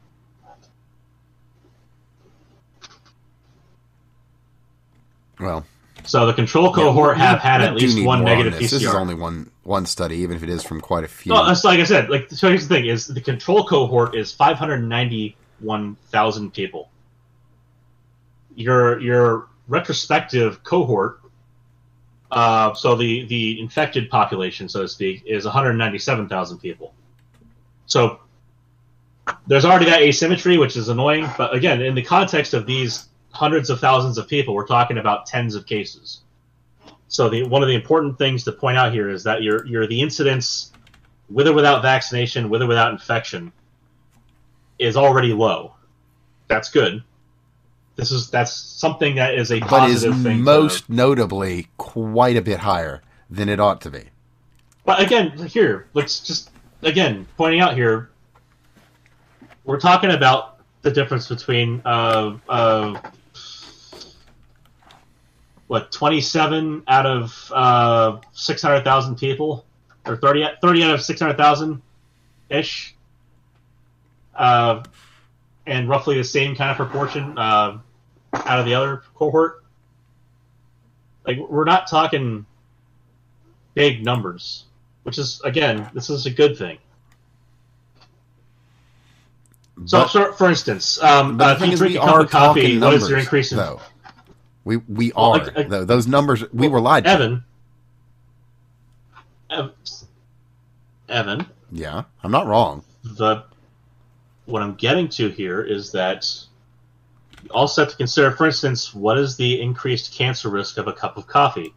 Well, 5.39 5.67
so 6.05 6.27
the 6.27 6.33
control 6.33 6.73
cohort 6.73 7.19
yeah, 7.19 7.27
have 7.27 7.41
had 7.41 7.61
at 7.61 7.75
least 7.75 8.03
one 8.05 8.25
negative 8.25 8.55
on 8.55 8.61
PCR. 8.61 8.71
This 8.71 8.73
is 8.73 8.87
only 8.87 9.15
one 9.15 9.51
one 9.65 9.85
study, 9.85 10.17
even 10.19 10.37
if 10.37 10.43
it 10.43 10.49
is 10.49 10.63
from 10.63 10.81
quite 10.81 11.05
a 11.05 11.09
few. 11.09 11.33
No, 11.33 11.47
that's 11.47 11.65
like 11.65 11.81
I 11.81 11.85
said. 11.85 12.09
Like 12.09 12.31
so, 12.31 12.49
here's 12.49 12.67
the 12.67 12.75
thing: 12.75 12.87
is 12.87 13.07
the 13.07 13.21
control 13.21 13.67
cohort 13.67 14.15
is 14.15 14.33
591,000 14.33 16.53
people. 16.53 16.89
Your 18.55 18.99
your 19.01 19.49
retrospective 19.69 20.63
cohort 20.63 21.21
uh, 22.31 22.75
so 22.75 22.95
the 22.95 23.25
the 23.27 23.61
infected 23.61 24.11
population, 24.11 24.69
so 24.69 24.83
to 24.83 24.89
speak, 24.89 25.23
is 25.27 25.45
197,000 25.45 26.59
people. 26.59 26.95
So 27.87 28.21
there's 29.47 29.65
already 29.65 29.87
that 29.87 30.03
asymmetry, 30.03 30.59
which 30.59 30.77
is 30.77 30.89
annoying. 30.89 31.29
But 31.39 31.55
again, 31.55 31.83
in 31.83 31.95
the 31.95 32.03
context 32.03 32.55
of 32.55 32.67
these 32.67 33.09
hundreds 33.31 33.71
of 33.71 33.81
thousands 33.81 34.19
of 34.19 34.29
people, 34.29 34.55
we're 34.55 34.67
talking 34.67 34.99
about 34.99 35.27
tens 35.27 35.55
of 35.55 35.67
cases. 35.67 36.23
So 37.09 37.29
the 37.29 37.45
one 37.45 37.63
of 37.63 37.69
the 37.69 37.75
important 37.75 38.19
things 38.19 38.45
to 38.45 38.53
point 38.53 38.77
out 38.77 38.93
here 38.93 39.09
is 39.09 39.23
that 39.25 39.43
your 39.43 39.65
your 39.67 39.87
the 39.87 40.01
incidence, 40.01 40.73
with 41.31 41.47
or 41.47 41.53
without 41.53 41.83
vaccination, 41.83 42.49
with 42.49 42.63
or 42.63 42.67
without 42.67 42.93
infection, 42.93 43.53
is 44.79 44.97
already 44.97 45.33
low. 45.33 45.75
That's 46.49 46.71
good. 46.71 47.03
This 47.97 48.13
is 48.13 48.29
that's 48.31 48.53
something 48.53 49.15
that 49.17 49.35
is 49.35 49.51
a 49.51 49.59
but 49.61 49.89
is 49.91 50.05
positive 50.05 50.23
thing. 50.23 50.43
most 50.43 50.89
notably 50.91 51.69
quite 51.79 52.37
a 52.37 52.43
bit 52.43 52.59
higher 52.59 53.03
than 53.31 53.49
it 53.49 53.59
ought 53.59 53.81
to 53.81 53.91
be. 53.91 54.05
But 54.85 55.01
again, 55.01 55.37
here, 55.49 55.89
let's 55.95 56.21
just 56.21 56.51
again 56.83 57.27
pointing 57.39 57.61
out 57.61 57.75
here, 57.75 58.11
we're 59.65 59.81
talking 59.81 60.11
about 60.11 60.59
the 60.83 60.91
difference 60.91 61.27
between 61.27 61.81
uh, 61.87 62.37
uh, 62.49 63.01
what 65.67 65.91
twenty 65.91 66.21
seven 66.21 66.83
out 66.87 67.07
of 67.07 67.53
uh, 67.55 68.19
six 68.33 68.61
hundred 68.61 68.85
thousand 68.85 69.17
people, 69.17 69.65
or 70.05 70.17
30, 70.17 70.47
30 70.61 70.83
out 70.85 70.95
of 70.95 71.03
six 71.03 71.19
hundred 71.19 71.39
thousand 71.39 71.81
ish, 72.51 72.95
uh, 74.35 74.83
and 75.67 75.89
roughly 75.89 76.19
the 76.19 76.25
same 76.25 76.55
kind 76.55 76.71
of 76.71 76.77
proportion 76.77 77.37
uh, 77.39 77.79
out 78.45 78.59
of 78.59 78.67
the 78.67 78.75
other 78.75 79.03
cohort. 79.15 79.65
Like 81.27 81.39
we're 81.39 81.65
not 81.65 81.89
talking 81.89 82.47
big 83.75 84.05
numbers 84.05 84.65
which 85.07 85.19
is 85.19 85.41
again, 85.45 85.89
this 85.95 86.11
is 86.11 86.27
a 86.27 86.31
good 86.33 86.59
thing. 86.59 86.79
So, 89.85 90.01
But- 90.01 90.09
so 90.11 90.33
for 90.33 90.49
instance, 90.49 91.01
um, 91.01 91.41
uh, 91.41 91.53
if 91.53 91.61
you 91.65 91.77
drink 91.77 91.95
a 91.95 91.99
cup 92.01 92.21
of 92.23 92.31
coffee, 92.31 92.77
numbers, 92.77 93.05
is 93.05 93.09
your 93.11 93.19
increase 93.21 93.53
in 93.53 93.59
though. 93.59 93.81
We 94.65 94.79
we 94.79 95.13
are 95.13 95.31
like- 95.39 95.55
like- 95.57 95.69
though. 95.69 95.85
Those 95.85 96.09
numbers 96.09 96.43
we 96.53 96.67
were 96.67 96.81
lied 96.81 97.05
to. 97.05 97.11
Evan? 97.11 97.45
Ev- 99.49 99.73
Evan, 101.09 101.47
Yeah, 101.71 102.03
I'm 102.25 102.33
not 102.33 102.49
wrong. 102.49 102.83
the 103.05 103.45
what 104.47 104.61
I'm 104.63 104.75
getting 104.75 105.09
to 105.11 105.29
here 105.29 105.63
is 105.63 105.93
that 105.93 106.27
you 107.43 107.51
also 107.51 107.83
have 107.83 107.91
to 107.91 107.97
consider, 107.97 108.31
for 108.31 108.47
instance, 108.47 108.95
what 108.95 109.19
is 109.19 109.37
the 109.37 109.61
increased 109.61 110.13
cancer 110.13 110.49
risk 110.49 110.79
of 110.79 110.89
a 110.89 110.93
cup 110.93 111.17
of 111.17 111.27
coffee? 111.27 111.75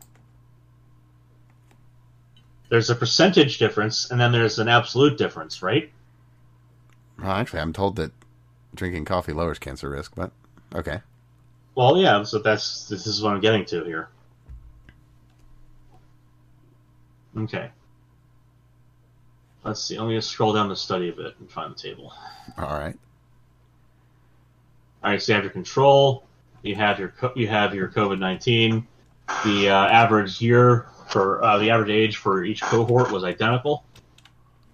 There's 2.70 2.90
a 2.90 2.96
percentage 2.96 3.58
difference, 3.58 4.12
and 4.12 4.20
then 4.20 4.32
there's 4.32 4.60
an 4.60 4.68
absolute 4.68 5.18
difference, 5.18 5.62
right? 5.62 5.92
Well, 7.20 7.32
actually, 7.32 7.62
I'm 7.62 7.74
told 7.74 7.96
that 7.98 8.12
drinking 8.76 9.06
coffee 9.06 9.34
lowers 9.34 9.60
cancer 9.60 9.90
risk, 9.90 10.14
but 10.16 10.32
okay. 10.74 11.02
Well, 11.76 11.98
yeah. 11.98 12.24
So 12.24 12.40
that's 12.40 12.88
this 12.88 13.08
is 13.08 13.22
what 13.22 13.34
I'm 13.34 13.42
getting 13.42 13.66
to 13.66 13.84
here. 13.84 14.10
Okay. 17.38 17.70
Let's 19.64 19.84
see. 19.84 20.00
Let 20.00 20.08
me 20.08 20.16
just 20.16 20.30
scroll 20.30 20.54
down 20.54 20.70
the 20.70 20.76
study 20.76 21.10
a 21.10 21.14
bit 21.14 21.36
and 21.40 21.50
find 21.50 21.76
the 21.76 21.80
table. 21.80 22.14
All 22.58 22.78
right. 22.78 22.98
All 25.04 25.12
right. 25.12 25.22
So 25.22 25.32
you 25.32 25.36
have 25.36 25.44
your 25.44 25.52
control. 25.52 26.26
You 26.62 26.76
have 26.76 27.00
your 27.00 27.14
you 27.36 27.48
have 27.48 27.74
your 27.74 27.88
COVID 27.90 28.20
nineteen. 28.20 28.88
The 29.46 29.70
uh, 29.70 29.88
average 29.88 30.42
year 30.42 30.88
for 31.08 31.44
uh, 31.44 31.58
the 31.58 31.70
average 31.70 31.90
age 31.90 32.18
for 32.18 32.44
each 32.44 32.62
cohort 32.62 33.12
was 33.12 33.24
identical. 33.24 33.84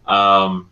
Um, 0.05 0.69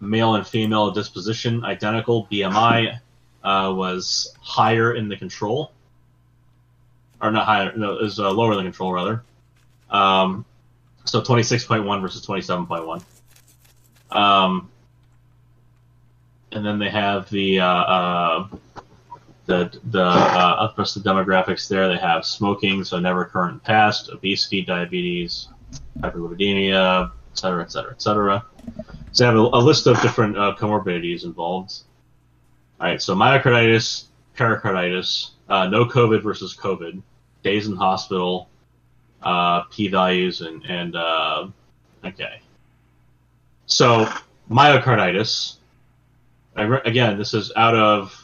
male 0.00 0.34
and 0.34 0.46
female 0.46 0.90
disposition 0.90 1.64
identical. 1.64 2.26
BMI 2.30 2.98
uh, 3.44 3.72
was 3.76 4.34
higher 4.40 4.94
in 4.94 5.08
the 5.08 5.16
control, 5.16 5.72
or 7.20 7.30
not 7.30 7.46
higher. 7.46 7.76
No, 7.76 7.94
was 7.94 8.18
uh, 8.18 8.30
lower 8.30 8.54
than 8.54 8.64
control 8.64 8.92
rather. 8.92 9.22
Um, 9.90 10.44
so 11.04 11.22
twenty 11.22 11.42
six 11.42 11.64
point 11.64 11.84
one 11.84 12.00
versus 12.00 12.22
twenty 12.22 12.42
seven 12.42 12.66
point 12.66 12.86
one. 12.86 13.02
Um, 14.10 14.70
and 16.50 16.64
then 16.64 16.78
they 16.78 16.90
have 16.90 17.30
the 17.30 17.60
uh, 17.60 17.66
uh, 17.66 18.48
the 19.46 19.78
the 19.90 20.02
uh, 20.02 20.56
up 20.60 20.78
of 20.78 20.94
the 20.94 21.00
demographics 21.00 21.68
there. 21.68 21.88
They 21.88 21.98
have 21.98 22.24
smoking, 22.24 22.84
so 22.84 22.98
never 22.98 23.24
current 23.24 23.62
past, 23.62 24.10
obesity, 24.10 24.62
diabetes, 24.62 25.48
hyperlipidemia, 26.00 27.10
et 27.10 27.38
cetera, 27.38 27.62
et 27.62 27.72
cetera, 27.72 27.92
et 27.92 28.02
cetera. 28.02 28.44
So 29.12 29.24
they 29.24 29.26
have 29.26 29.36
a, 29.36 29.40
a 29.40 29.58
list 29.58 29.86
of 29.86 30.00
different 30.00 30.38
uh, 30.38 30.54
comorbidities 30.58 31.24
involved. 31.24 31.82
All 32.80 32.86
right, 32.86 33.02
so 33.02 33.14
myocarditis, 33.14 34.04
pericarditis, 34.36 35.32
uh, 35.48 35.66
no 35.66 35.84
COVID 35.84 36.22
versus 36.22 36.56
COVID, 36.56 37.02
days 37.42 37.66
in 37.66 37.76
hospital, 37.76 38.48
uh, 39.22 39.62
p 39.70 39.88
values, 39.88 40.40
and 40.40 40.64
and 40.64 40.96
uh, 40.96 41.48
okay. 42.04 42.40
So 43.66 44.08
myocarditis. 44.50 45.56
I 46.54 46.62
re- 46.62 46.82
Again, 46.84 47.18
this 47.18 47.34
is 47.34 47.50
out 47.56 47.74
of 47.74 48.21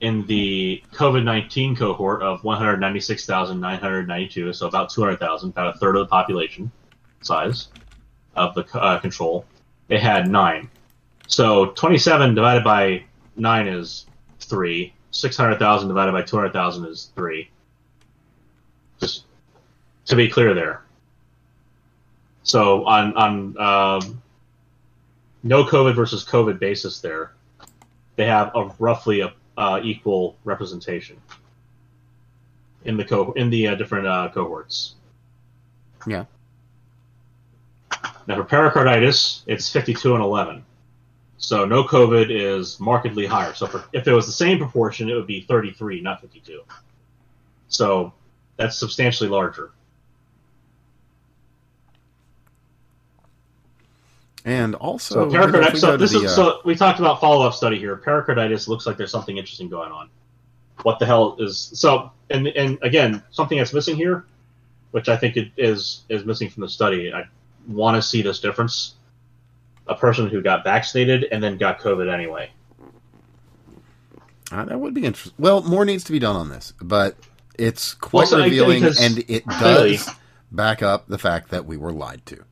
in 0.00 0.26
the 0.26 0.82
COVID 0.92 1.24
19 1.24 1.76
cohort 1.76 2.22
of 2.22 2.44
196,992, 2.44 4.52
so 4.52 4.66
about 4.66 4.90
200,000, 4.90 5.48
about 5.50 5.74
a 5.74 5.78
third 5.78 5.96
of 5.96 6.00
the 6.00 6.10
population 6.10 6.70
size 7.20 7.68
of 8.36 8.54
the 8.54 8.64
uh, 8.78 8.98
control, 9.00 9.44
they 9.88 9.98
had 9.98 10.28
nine. 10.28 10.70
So 11.26 11.66
27 11.66 12.34
divided 12.34 12.64
by 12.64 13.04
9 13.36 13.68
is 13.68 14.06
3. 15.20 15.28
600,000 15.28 15.88
divided 15.88 16.12
by 16.12 16.22
200,000 16.22 16.84
is 16.86 17.10
3. 17.14 17.50
Just 19.00 19.24
to 20.06 20.16
be 20.16 20.28
clear 20.28 20.54
there. 20.54 20.82
So 22.42 22.84
on, 22.86 23.14
on 23.14 23.58
um, 23.58 24.22
no 25.42 25.64
COVID 25.64 25.94
versus 25.94 26.24
COVID 26.24 26.58
basis 26.58 27.00
there, 27.00 27.32
they 28.16 28.26
have 28.26 28.52
a 28.54 28.70
roughly 28.78 29.20
a, 29.20 29.32
uh, 29.56 29.80
equal 29.82 30.36
representation 30.44 31.16
in 32.84 32.96
the 32.96 33.04
co- 33.04 33.32
in 33.32 33.50
the 33.50 33.68
uh, 33.68 33.74
different 33.74 34.06
uh, 34.06 34.30
cohorts. 34.32 34.94
Yeah. 36.06 36.24
Now 38.26 38.36
for 38.36 38.44
pericarditis, 38.44 39.42
it's 39.46 39.70
52 39.70 40.14
and 40.14 40.22
11. 40.22 40.64
So 41.38 41.64
no 41.64 41.84
COVID 41.84 42.26
is 42.30 42.78
markedly 42.80 43.24
higher. 43.24 43.54
So 43.54 43.66
for, 43.66 43.84
if 43.92 44.06
it 44.06 44.12
was 44.12 44.26
the 44.26 44.32
same 44.32 44.58
proportion, 44.58 45.08
it 45.08 45.14
would 45.14 45.26
be 45.26 45.42
33, 45.42 46.00
not 46.00 46.20
52. 46.20 46.62
So 47.68 48.12
that's 48.56 48.76
substantially 48.76 49.30
larger. 49.30 49.70
And 54.44 54.74
also, 54.76 55.14
So 55.14 55.26
you 55.26 55.38
know, 55.38 55.44
if 55.44 55.50
pericarditis. 55.50 55.74
we 55.74 55.80
So 55.80 55.96
this 55.96 56.12
the, 56.12 56.18
is 56.20 56.24
uh, 56.32 56.34
so 56.34 56.60
we 56.64 56.74
talked 56.74 56.98
about 57.00 57.20
follow 57.20 57.46
up 57.46 57.54
study 57.54 57.78
here. 57.78 57.96
Pericarditis 57.96 58.66
looks 58.66 58.86
like 58.86 58.96
there's 58.96 59.10
something 59.10 59.36
interesting 59.36 59.68
going 59.68 59.92
on. 59.92 60.08
What 60.82 60.98
the 60.98 61.06
hell 61.06 61.36
is 61.38 61.70
so? 61.74 62.10
And 62.30 62.46
and 62.48 62.78
again, 62.82 63.22
something 63.30 63.58
that's 63.58 63.74
missing 63.74 63.96
here, 63.96 64.24
which 64.92 65.08
I 65.08 65.16
think 65.16 65.36
it 65.36 65.50
is 65.56 66.02
is 66.08 66.24
missing 66.24 66.48
from 66.48 66.62
the 66.62 66.68
study. 66.68 67.12
I 67.12 67.24
want 67.66 67.96
to 67.96 68.02
see 68.02 68.22
this 68.22 68.40
difference. 68.40 68.94
A 69.88 69.94
person 69.94 70.28
who 70.28 70.42
got 70.42 70.64
vaccinated 70.64 71.24
and 71.32 71.42
then 71.42 71.56
got 71.56 71.80
COVID 71.80 72.12
anyway. 72.12 72.50
Uh, 74.52 74.64
that 74.64 74.78
would 74.80 74.94
be 74.94 75.04
interesting. 75.04 75.32
Well, 75.38 75.62
more 75.62 75.84
needs 75.84 76.04
to 76.04 76.12
be 76.12 76.18
done 76.18 76.36
on 76.36 76.48
this, 76.48 76.72
but 76.80 77.16
it's 77.58 77.94
quite 77.94 78.28
so 78.28 78.42
revealing, 78.42 78.80
because 78.80 79.00
and 79.00 79.18
it 79.28 79.46
clearly- 79.46 79.96
does 79.96 80.10
back 80.50 80.82
up 80.82 81.06
the 81.08 81.18
fact 81.18 81.50
that 81.50 81.66
we 81.66 81.76
were 81.76 81.92
lied 81.92 82.24
to. 82.26 82.44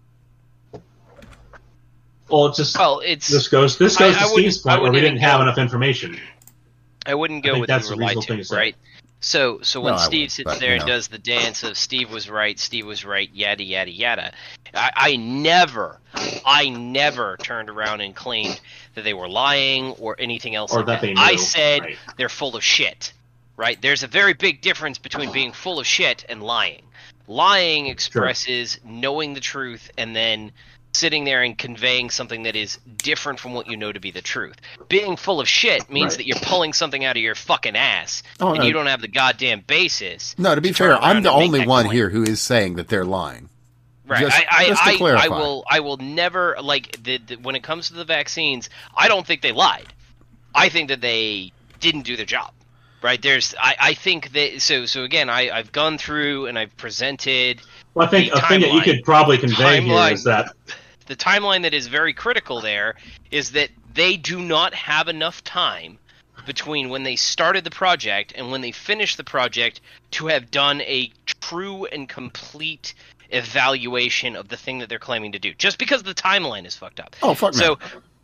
Well, 2.28 2.46
it 2.46 2.54
just 2.56 2.76
Well, 2.76 3.00
it's 3.04 3.28
this 3.28 3.48
goes 3.48 3.78
this 3.78 3.96
goes 3.96 4.16
I 4.16 4.20
to 4.20 4.24
wouldn't- 4.32 4.52
Steve's 4.52 4.58
point 4.58 4.82
where 4.82 4.90
we 4.90 4.96
wouldn't 4.96 5.14
didn't 5.14 5.22
have 5.22 5.40
enough 5.40 5.58
information. 5.58 6.18
I 7.06 7.14
wouldn't 7.14 7.44
go 7.44 7.52
think 7.52 7.60
with 7.62 7.68
that's 7.68 7.88
you 7.88 7.94
a 7.94 7.96
were 7.96 8.02
lied 8.02 8.16
reasonable 8.16 8.22
thing 8.26 8.36
to, 8.38 8.42
to 8.42 8.48
say. 8.48 8.56
right? 8.56 8.76
So, 9.26 9.58
so 9.62 9.80
when 9.80 9.94
No, 9.94 9.98
Steve 9.98 10.30
sits 10.30 10.44
but, 10.44 10.60
there 10.60 10.74
and 10.74 10.82
know. 10.82 10.86
does 10.86 11.08
the 11.08 11.18
dance 11.18 11.64
of 11.64 11.76
Steve 11.76 12.12
was 12.12 12.30
right, 12.30 12.56
Steve 12.60 12.86
was 12.86 13.04
right, 13.04 13.28
yada 13.34 13.64
yada 13.64 13.90
yada, 13.90 14.32
I, 14.72 14.90
I 14.94 15.16
never, 15.16 15.98
I 16.44 16.68
never 16.68 17.36
turned 17.36 17.68
around 17.68 18.02
and 18.02 18.14
claimed 18.14 18.60
that 18.94 19.02
they 19.02 19.14
were 19.14 19.28
lying 19.28 19.90
or 19.98 20.14
anything 20.20 20.54
else 20.54 20.72
Or 20.72 20.76
like 20.78 20.86
that 20.86 21.00
that. 21.00 21.06
they 21.08 21.14
I 21.16 21.34
said 21.34 21.80
right. 21.80 21.98
they're 22.16 22.28
full 22.28 22.54
of 22.54 22.62
shit, 22.62 23.12
right? 23.56 23.82
There's 23.82 24.04
a 24.04 24.06
very 24.06 24.32
big 24.32 24.60
difference 24.60 24.98
between 24.98 25.32
being 25.32 25.50
full 25.50 25.80
of 25.80 25.86
shit 25.88 26.24
and 26.28 26.40
lying. 26.40 26.82
Lying 27.26 27.86
expresses 27.86 28.78
knowing 28.84 29.34
the 29.34 29.40
truth 29.40 29.90
and 29.98 30.14
then 30.14 30.52
sitting 30.96 31.24
there 31.24 31.42
and 31.42 31.56
conveying 31.56 32.10
something 32.10 32.42
that 32.44 32.56
is 32.56 32.78
different 32.96 33.38
from 33.38 33.52
what 33.54 33.68
you 33.68 33.76
know 33.76 33.92
to 33.92 34.00
be 34.00 34.10
the 34.10 34.22
truth. 34.22 34.56
Being 34.88 35.16
full 35.16 35.40
of 35.40 35.48
shit 35.48 35.88
means 35.90 36.12
Right. 36.12 36.16
that 36.18 36.26
you're 36.26 36.40
pulling 36.40 36.72
something 36.72 37.04
out 37.04 37.16
of 37.16 37.22
your 37.22 37.34
fucking 37.34 37.76
ass, 37.76 38.22
Oh, 38.40 38.50
and 38.50 38.58
no. 38.58 38.64
you 38.64 38.70
uh, 38.70 38.78
don't 38.78 38.86
have 38.86 39.00
the 39.00 39.08
goddamn 39.08 39.60
basis. 39.66 40.34
No, 40.38 40.54
to 40.54 40.60
be 40.60 40.70
turn 40.72 40.90
fair, 40.96 41.02
I'm 41.02 41.22
the 41.22 41.30
only 41.30 41.66
one 41.66 41.84
claim. 41.84 41.94
here 41.96 42.08
who 42.10 42.22
is 42.24 42.40
saying 42.40 42.76
that 42.76 42.88
they're 42.88 43.04
lying. 43.04 43.48
Right. 44.08 44.20
Just- 44.20 44.36
I, 44.36 44.46
I, 44.50 44.66
just 44.68 44.82
to 44.98 45.04
I, 45.04 45.24
I 45.24 45.28
will. 45.28 45.64
I 45.68 45.80
will 45.80 45.96
never 45.96 46.56
like 46.62 47.02
the, 47.02 47.18
the, 47.18 47.34
when 47.36 47.56
it 47.56 47.62
comes 47.64 47.88
to 47.88 47.94
the 47.94 48.04
vaccines. 48.04 48.70
I 48.96 49.08
don't 49.08 49.26
think 49.26 49.42
they 49.42 49.50
lied. 49.52 49.86
I 50.54 50.68
think 50.68 50.88
that 50.90 51.00
they 51.00 51.52
didn't 51.80 52.02
do 52.02 52.16
their 52.16 52.24
job. 52.24 52.52
Right. 53.02 53.20
There's. 53.20 53.54
I, 53.60 53.74
I 53.80 53.94
think 53.94 54.32
that. 54.32 54.62
So. 54.62 54.86
So 54.86 55.02
again, 55.02 55.28
I, 55.28 55.50
I've 55.50 55.72
gone 55.72 55.98
through 55.98 56.46
and 56.46 56.56
I've 56.56 56.76
presented 56.76 57.60
Well, 57.94 58.06
I 58.06 58.10
think 58.10 58.32
The 58.32 58.38
a 58.44 58.48
thing 58.48 58.60
that 58.60 58.72
you 58.72 58.80
could 58.80 59.02
probably 59.02 59.38
convey 59.38 59.80
here 59.80 59.92
Timeline. 59.92 60.12
is 60.12 60.22
that 60.24 60.52
the 61.06 61.16
timeline 61.16 61.62
that 61.62 61.74
is 61.74 61.86
very 61.86 62.12
critical. 62.12 62.60
There 62.60 62.96
is 63.30 63.52
that 63.52 63.70
they 63.94 64.16
do 64.16 64.40
not 64.40 64.74
have 64.74 65.08
enough 65.08 65.42
time 65.44 65.98
between 66.46 66.90
when 66.90 67.02
they 67.02 67.16
started 67.16 67.64
the 67.64 67.70
project 67.70 68.32
and 68.36 68.50
when 68.50 68.60
they 68.60 68.72
finished 68.72 69.16
the 69.16 69.24
project 69.24 69.80
to 70.12 70.26
have 70.26 70.50
done 70.50 70.80
a 70.82 71.10
true 71.40 71.86
and 71.86 72.08
complete 72.08 72.94
evaluation 73.30 74.36
of 74.36 74.48
the 74.48 74.56
thing 74.56 74.78
that 74.78 74.88
they're 74.88 74.98
claiming 74.98 75.32
to 75.32 75.38
do. 75.38 75.52
Just 75.54 75.78
because 75.78 76.02
the 76.02 76.14
timeline 76.14 76.66
is 76.66 76.76
fucked 76.76 77.00
up. 77.00 77.16
Oh, 77.22 77.34
fuck 77.34 77.54
no. 77.54 77.60
So 77.60 77.78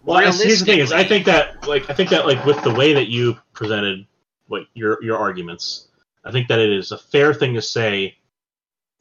Well, 0.04 0.20
here's 0.20 0.60
the 0.60 0.66
thing: 0.66 0.78
is 0.78 0.92
I 0.92 1.04
think 1.04 1.26
that 1.26 1.66
like 1.66 1.88
I 1.90 1.94
think 1.94 2.10
that 2.10 2.26
like 2.26 2.44
with 2.44 2.62
the 2.62 2.72
way 2.72 2.92
that 2.94 3.08
you 3.08 3.38
presented 3.52 4.06
what 4.46 4.62
your 4.74 5.02
your 5.02 5.18
arguments, 5.18 5.88
I 6.24 6.30
think 6.30 6.48
that 6.48 6.58
it 6.58 6.70
is 6.70 6.92
a 6.92 6.98
fair 6.98 7.34
thing 7.34 7.54
to 7.54 7.62
say 7.62 8.16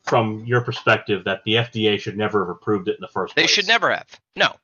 from 0.03 0.43
your 0.45 0.61
perspective 0.61 1.23
that 1.25 1.43
the 1.45 1.55
FDA 1.55 1.99
should 1.99 2.17
never 2.17 2.39
have 2.41 2.49
approved 2.49 2.87
it 2.87 2.95
in 2.95 3.01
the 3.01 3.07
first 3.07 3.33
place. 3.33 3.43
They 3.43 3.47
place. 3.47 3.51
should 3.55 3.67
never 3.67 3.91
have. 3.91 4.07
No. 4.35 4.55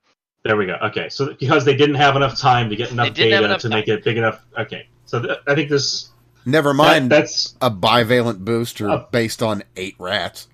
There 0.44 0.56
we 0.58 0.66
go. 0.66 0.76
Okay, 0.84 1.10
so 1.10 1.34
because 1.34 1.66
they 1.66 1.76
didn't 1.76 1.96
have 1.96 2.16
enough 2.16 2.40
time 2.40 2.70
to 2.70 2.76
get 2.76 2.92
enough 2.92 3.14
data 3.14 3.44
enough 3.44 3.62
to 3.62 3.70
make 3.70 3.88
it 3.88 4.04
big 4.04 4.18
enough. 4.18 4.44
Okay, 4.58 4.88
so 5.06 5.22
th- 5.22 5.40
I 5.48 5.56
think 5.56 5.70
this 5.70 6.10
Never 6.46 6.70
that, 6.70 6.76
mind 6.76 7.12
that's 7.12 7.56
a 7.62 7.70
bivalent 7.70 8.40
booster 8.40 8.90
Uh, 8.90 9.06
based 9.12 9.44
on 9.44 9.64
eight 9.76 9.96
rats. 10.00 10.48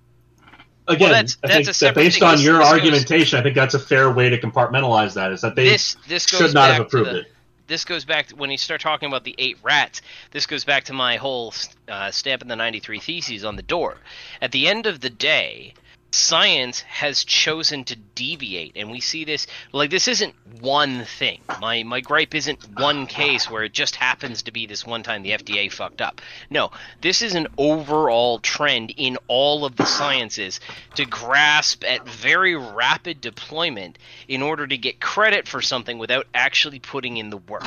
again. 0.87 1.11
that's- 1.11 1.37
I 1.43 1.47
that's 1.47 1.65
think 1.67 1.77
a 1.77 1.79
that 1.85 1.95
based 1.95 2.19
thing. 2.19 2.27
on 2.27 2.35
This- 2.37 2.45
your 2.45 2.57
this 2.57 2.63
goes- 2.65 2.73
argumentation, 2.73 3.39
I 3.39 3.43
think 3.43 3.55
that's 3.55 3.75
a 3.75 3.79
fair 3.79 4.11
way 4.11 4.29
to 4.29 4.37
compartmentalize 4.39 5.13
that. 5.13 5.31
Is 5.31 5.41
that 5.41 5.55
they 5.55 5.65
This 5.69 5.95
this 6.07 6.25
should 6.27 6.53
not 6.53 6.71
have 6.71 6.81
approved 6.87 7.11
the, 7.11 7.19
it. 7.19 7.32
This 7.73 7.85
goes 7.85 8.05
back 8.05 8.27
to 8.27 8.35
when 8.35 8.51
you 8.51 8.57
start 8.59 8.81
talking 8.81 9.07
about 9.07 9.23
the 9.23 9.33
eight 9.39 9.57
rats. 9.63 10.03
This 10.29 10.45
goes 10.45 10.63
back 10.63 10.83
to 10.83 10.93
my 10.93 11.15
whole 11.15 11.55
uh, 11.87 12.11
stamp 12.11 12.43
in 12.43 12.47
the 12.47 12.55
93 12.55 12.99
theses 12.99 13.43
on 13.43 13.55
the 13.55 13.63
door. 13.63 13.97
At 14.39 14.51
the 14.51 14.67
end 14.67 14.85
of 14.85 14.99
the 14.99 15.09
day, 15.09 15.73
science 16.13 16.81
has 16.81 17.23
chosen 17.23 17.83
to 17.83 17.95
deviate 17.95 18.73
and 18.75 18.91
we 18.91 18.99
see 18.99 19.25
this 19.25 19.47
like 19.71 19.89
this 19.89 20.07
isn't 20.07 20.35
one 20.61 21.03
thing. 21.05 21.41
My 21.59 21.81
my 21.81 22.01
gripe 22.01 22.35
isn't 22.35 22.59
one 22.79 23.07
case 23.07 23.49
where 23.49 23.63
it 23.63 23.73
just 23.73 23.95
happens 23.95 24.43
to 24.43 24.51
be 24.51 24.67
this 24.67 24.85
one 24.85 25.01
time 25.01 25.23
the 25.23 25.31
FDA 25.31 25.71
fucked 25.71 26.01
up. 26.01 26.21
No 26.51 26.69
this 27.01 27.23
is 27.23 27.33
an 27.33 27.47
overall 27.57 28.37
trend 28.37 28.93
in 28.95 29.17
all 29.27 29.65
of 29.65 29.75
the 29.75 29.85
sciences 29.85 30.59
to 30.95 31.05
grasp 31.05 31.83
at 31.83 32.07
very 32.07 32.55
rapid 32.55 33.19
deployment 33.19 33.97
in 34.27 34.43
order 34.43 34.67
to 34.67 34.77
get 34.77 34.99
credit 35.01 35.47
for 35.47 35.63
something 35.63 35.97
without 35.97 36.27
actually 36.35 36.77
putting 36.79 37.17
in 37.17 37.31
the 37.31 37.37
work 37.37 37.63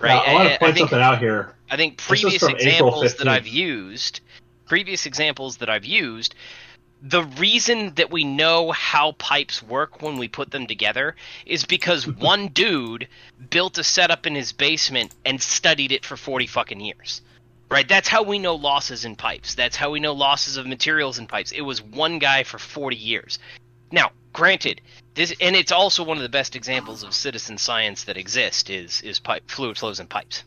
right? 0.00 0.14
Now, 0.14 0.22
I 0.22 0.32
want 0.32 0.46
I- 0.46 0.48
to 0.48 0.54
I 0.54 0.58
point 0.58 0.74
think- 0.74 0.88
something 0.88 1.04
out 1.04 1.18
here. 1.18 1.54
I 1.70 1.76
think 1.76 1.98
previous 1.98 2.42
examples 2.42 3.14
that 3.16 3.28
I've 3.28 3.46
used, 3.46 4.20
previous 4.66 5.04
examples 5.06 5.58
that 5.58 5.68
I've 5.68 5.84
used, 5.84 6.34
the 7.06 7.22
reason 7.22 7.92
that 7.96 8.10
we 8.10 8.24
know 8.24 8.72
how 8.72 9.12
pipes 9.12 9.62
work 9.62 10.00
when 10.00 10.16
we 10.16 10.26
put 10.26 10.50
them 10.50 10.66
together 10.66 11.14
is 11.44 11.64
because 11.66 12.06
one 12.18 12.48
dude 12.48 13.06
built 13.50 13.76
a 13.76 13.84
setup 13.84 14.26
in 14.26 14.34
his 14.34 14.52
basement 14.52 15.14
and 15.24 15.40
studied 15.40 15.92
it 15.92 16.04
for 16.04 16.16
40 16.16 16.46
fucking 16.46 16.80
years. 16.80 17.20
Right? 17.70 17.86
That's 17.86 18.08
how 18.08 18.22
we 18.22 18.38
know 18.38 18.54
losses 18.54 19.04
in 19.04 19.16
pipes. 19.16 19.54
That's 19.54 19.76
how 19.76 19.90
we 19.90 20.00
know 20.00 20.12
losses 20.12 20.56
of 20.56 20.66
materials 20.66 21.18
in 21.18 21.26
pipes. 21.26 21.52
It 21.52 21.62
was 21.62 21.82
one 21.82 22.18
guy 22.18 22.44
for 22.44 22.58
40 22.58 22.96
years. 22.96 23.38
Now, 23.90 24.10
granted, 24.32 24.80
this 25.14 25.34
and 25.40 25.56
it's 25.56 25.72
also 25.72 26.04
one 26.04 26.16
of 26.16 26.22
the 26.22 26.28
best 26.28 26.56
examples 26.56 27.02
of 27.02 27.14
citizen 27.14 27.58
science 27.58 28.04
that 28.04 28.16
exist 28.16 28.70
is 28.70 29.00
is 29.02 29.18
pipe 29.18 29.50
fluid 29.50 29.76
flows 29.78 30.00
in 30.00 30.06
pipes 30.06 30.44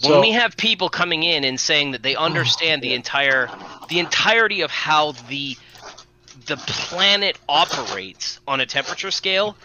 when 0.00 0.12
So- 0.12 0.20
we 0.20 0.30
have 0.32 0.56
people 0.56 0.88
coming 0.88 1.22
in 1.22 1.44
and 1.44 1.58
saying 1.58 1.92
that 1.92 2.02
they 2.02 2.16
understand 2.28 2.82
the 2.82 2.94
entire 2.94 3.48
the 3.88 3.98
entirety 3.98 4.60
of 4.62 4.70
how 4.70 5.12
the 5.28 5.56
the 6.46 6.56
planet 6.56 7.38
operates 7.48 8.40
on 8.46 8.60
a 8.60 8.66
temperature 8.66 9.10
scale, 9.10 9.56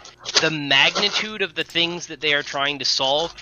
the 0.42 0.50
magnitude 0.50 1.42
of 1.42 1.56
the 1.56 1.64
things 1.64 2.08
that 2.08 2.20
they 2.20 2.34
are 2.34 2.44
trying 2.44 2.80
to 2.80 2.86
solve 2.86 3.34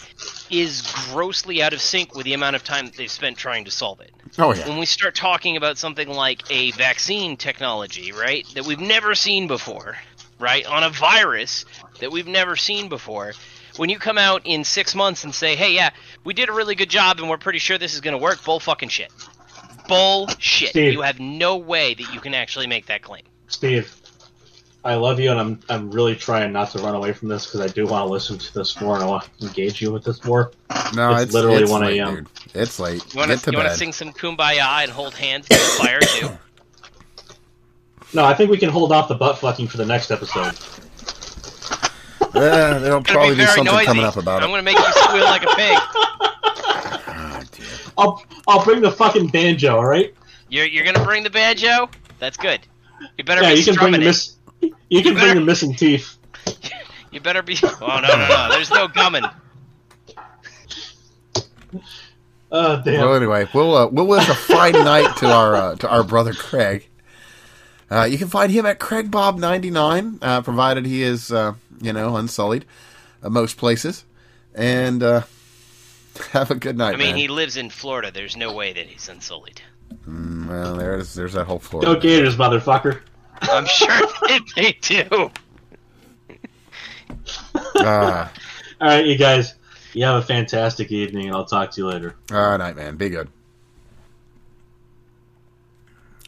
is 0.49 0.81
grossly 1.09 1.61
out 1.61 1.73
of 1.73 1.81
sync 1.81 2.13
with 2.13 2.25
the 2.25 2.33
amount 2.33 2.55
of 2.55 2.63
time 2.63 2.85
that 2.85 2.95
they've 2.95 3.11
spent 3.11 3.37
trying 3.37 3.65
to 3.65 3.71
solve 3.71 4.01
it. 4.01 4.11
Oh 4.37 4.53
yeah. 4.53 4.67
When 4.67 4.77
we 4.77 4.85
start 4.85 5.15
talking 5.15 5.57
about 5.57 5.77
something 5.77 6.09
like 6.09 6.43
a 6.51 6.71
vaccine 6.71 7.37
technology, 7.37 8.11
right, 8.11 8.45
that 8.53 8.65
we've 8.65 8.79
never 8.79 9.15
seen 9.15 9.47
before, 9.47 9.97
right, 10.39 10.65
on 10.65 10.83
a 10.83 10.89
virus 10.89 11.65
that 11.99 12.11
we've 12.11 12.27
never 12.27 12.55
seen 12.55 12.89
before, 12.89 13.33
when 13.77 13.89
you 13.89 13.97
come 13.97 14.17
out 14.17 14.41
in 14.45 14.63
six 14.63 14.93
months 14.93 15.23
and 15.23 15.33
say, 15.33 15.55
hey, 15.55 15.73
yeah, 15.73 15.91
we 16.23 16.33
did 16.33 16.49
a 16.49 16.53
really 16.53 16.75
good 16.75 16.89
job 16.89 17.19
and 17.19 17.29
we're 17.29 17.37
pretty 17.37 17.59
sure 17.59 17.77
this 17.77 17.93
is 17.93 18.01
going 18.01 18.17
to 18.17 18.21
work, 18.21 18.43
bull 18.43 18.59
fucking 18.59 18.89
shit. 18.89 19.11
Bullshit. 19.91 20.69
Steve. 20.69 20.93
You 20.93 21.01
have 21.01 21.19
no 21.19 21.57
way 21.57 21.93
that 21.93 22.13
you 22.13 22.19
can 22.19 22.33
actually 22.33 22.67
make 22.67 22.85
that 22.87 23.01
claim. 23.01 23.23
Steve, 23.47 23.93
I 24.83 24.95
love 24.95 25.19
you, 25.19 25.29
and 25.31 25.39
I'm 25.39 25.59
I'm 25.69 25.91
really 25.91 26.15
trying 26.15 26.51
not 26.51 26.71
to 26.71 26.79
run 26.79 26.95
away 26.95 27.13
from 27.13 27.27
this 27.27 27.45
because 27.45 27.59
I 27.61 27.67
do 27.67 27.85
want 27.85 28.07
to 28.07 28.11
listen 28.11 28.37
to 28.37 28.53
this 28.53 28.79
more 28.81 28.95
and 28.95 29.03
I 29.03 29.07
want 29.07 29.29
to 29.39 29.47
engage 29.47 29.81
you 29.81 29.91
with 29.91 30.03
this 30.03 30.23
more. 30.23 30.51
No, 30.95 31.11
It's 31.13 31.23
it's, 31.23 31.33
literally 31.33 31.61
it's 31.63 31.71
1 31.71 31.81
late, 31.81 31.99
a.m.. 31.99 32.15
dude. 32.15 32.27
It's 32.53 32.79
late. 32.79 33.13
You 33.13 33.19
want 33.19 33.31
to 33.31 33.37
to 33.37 33.51
you 33.51 33.57
want 33.57 33.69
to 33.69 33.75
sing 33.77 33.91
some 33.93 34.11
kumbaya 34.13 34.83
and 34.83 34.91
hold 34.91 35.13
hands 35.13 35.47
by 35.47 35.55
the 35.57 35.61
fire 35.83 35.99
too? 35.99 36.29
No, 38.13 38.25
I 38.25 38.33
think 38.33 38.49
we 38.49 38.57
can 38.57 38.69
hold 38.69 38.91
off 38.91 39.07
the 39.07 39.15
butt 39.15 39.37
fucking 39.39 39.67
for 39.67 39.77
the 39.77 39.85
next 39.85 40.11
episode. 40.11 40.57
Eh, 42.33 42.79
there'll 42.79 42.99
It's 43.01 43.11
probably 43.11 43.35
be 43.35 43.41
be 43.41 43.45
something 43.47 43.65
noisy. 43.65 43.85
coming 43.85 44.03
up 44.05 44.15
about 44.17 44.41
it. 44.41 44.45
I'm 44.45 44.51
going 44.51 44.59
to 44.59 44.63
make 44.63 44.77
you 44.77 44.93
squeal 44.93 45.23
like 45.25 45.43
a 45.43 45.55
pig. 45.55 45.77
Dear. 48.01 48.07
I'll 48.07 48.25
I'll 48.59 48.63
bring 48.65 48.81
the 48.81 48.91
fucking 48.91 49.27
banjo. 49.27 49.75
All 49.77 49.85
right. 49.85 50.13
You're, 50.49 50.65
you're 50.65 50.83
going 50.83 50.95
to 50.97 51.03
bring 51.03 51.23
the 51.23 51.29
banjo? 51.29 51.89
That's 52.19 52.35
good. 52.37 52.59
You 53.17 53.23
better 53.23 53.41
Yeah, 53.41 53.53
be 53.53 53.59
you 53.59 53.65
can 53.65 53.75
bring 53.75 53.93
strumming 53.93 53.99
the 54.01 54.05
it. 54.05 54.09
miss. 54.09 54.35
You 54.89 55.01
can 55.01 55.13
better- 55.13 55.27
bring 55.27 55.39
the 55.39 55.45
missing 55.45 55.73
teeth. 55.75 56.17
You 57.13 57.19
better 57.19 57.41
be. 57.41 57.57
Oh 57.61 57.99
no 58.01 58.07
no 58.07 58.27
no! 58.29 58.47
There's 58.51 58.69
no 58.69 58.87
gumming. 58.87 59.25
Oh 62.53 62.81
damn. 62.83 63.01
Well, 63.05 63.15
anyway, 63.15 63.47
we'll 63.53 63.75
uh, 63.75 63.87
we'll 63.87 64.07
wish 64.07 64.27
a 64.27 64.33
fine 64.33 64.71
night 64.73 65.15
to 65.17 65.27
our 65.31 65.55
uh, 65.55 65.75
to 65.75 65.89
our 65.89 66.03
brother 66.03 66.33
Craig. 66.33 66.87
Uh, 67.89 68.03
you 68.03 68.17
can 68.17 68.27
find 68.27 68.51
him 68.51 68.65
at 68.65 68.79
CraigBob99, 68.79 70.19
uh, 70.21 70.41
provided 70.41 70.85
he 70.85 71.01
is 71.01 71.31
uh, 71.31 71.53
you 71.81 71.93
know 71.93 72.15
unsullied 72.17 72.65
uh, 73.23 73.29
most 73.29 73.55
places. 73.57 74.03
And 74.53 75.01
uh, 75.01 75.21
have 76.31 76.51
a 76.51 76.55
good 76.55 76.77
night, 76.77 76.93
I 76.95 76.97
mean, 76.97 77.09
man. 77.09 77.17
he 77.17 77.27
lives 77.27 77.57
in 77.57 77.69
Florida. 77.69 78.11
There's 78.11 78.35
no 78.35 78.53
way 78.53 78.73
that 78.73 78.87
he's 78.87 79.07
unsullied. 79.09 79.61
Mm, 80.07 80.47
well, 80.47 80.75
there's 80.75 81.13
there's 81.13 81.33
that 81.33 81.45
whole 81.45 81.59
floor. 81.59 81.81
Go 81.81 81.99
Gators, 81.99 82.35
motherfucker. 82.37 83.01
I'm 83.41 83.65
sure 83.65 83.87
that 83.87 84.41
they 84.55 84.77
do. 84.81 85.31
Uh, 87.75 88.27
All 88.81 88.87
right, 88.87 89.05
you 89.05 89.17
guys. 89.17 89.55
You 89.93 90.05
have 90.05 90.23
a 90.23 90.25
fantastic 90.25 90.91
evening, 90.91 91.27
and 91.27 91.35
I'll 91.35 91.45
talk 91.45 91.71
to 91.71 91.81
you 91.81 91.87
later. 91.87 92.15
all 92.31 92.57
right, 92.57 92.73
man. 92.73 92.95
Be 92.95 93.09
good. 93.09 93.27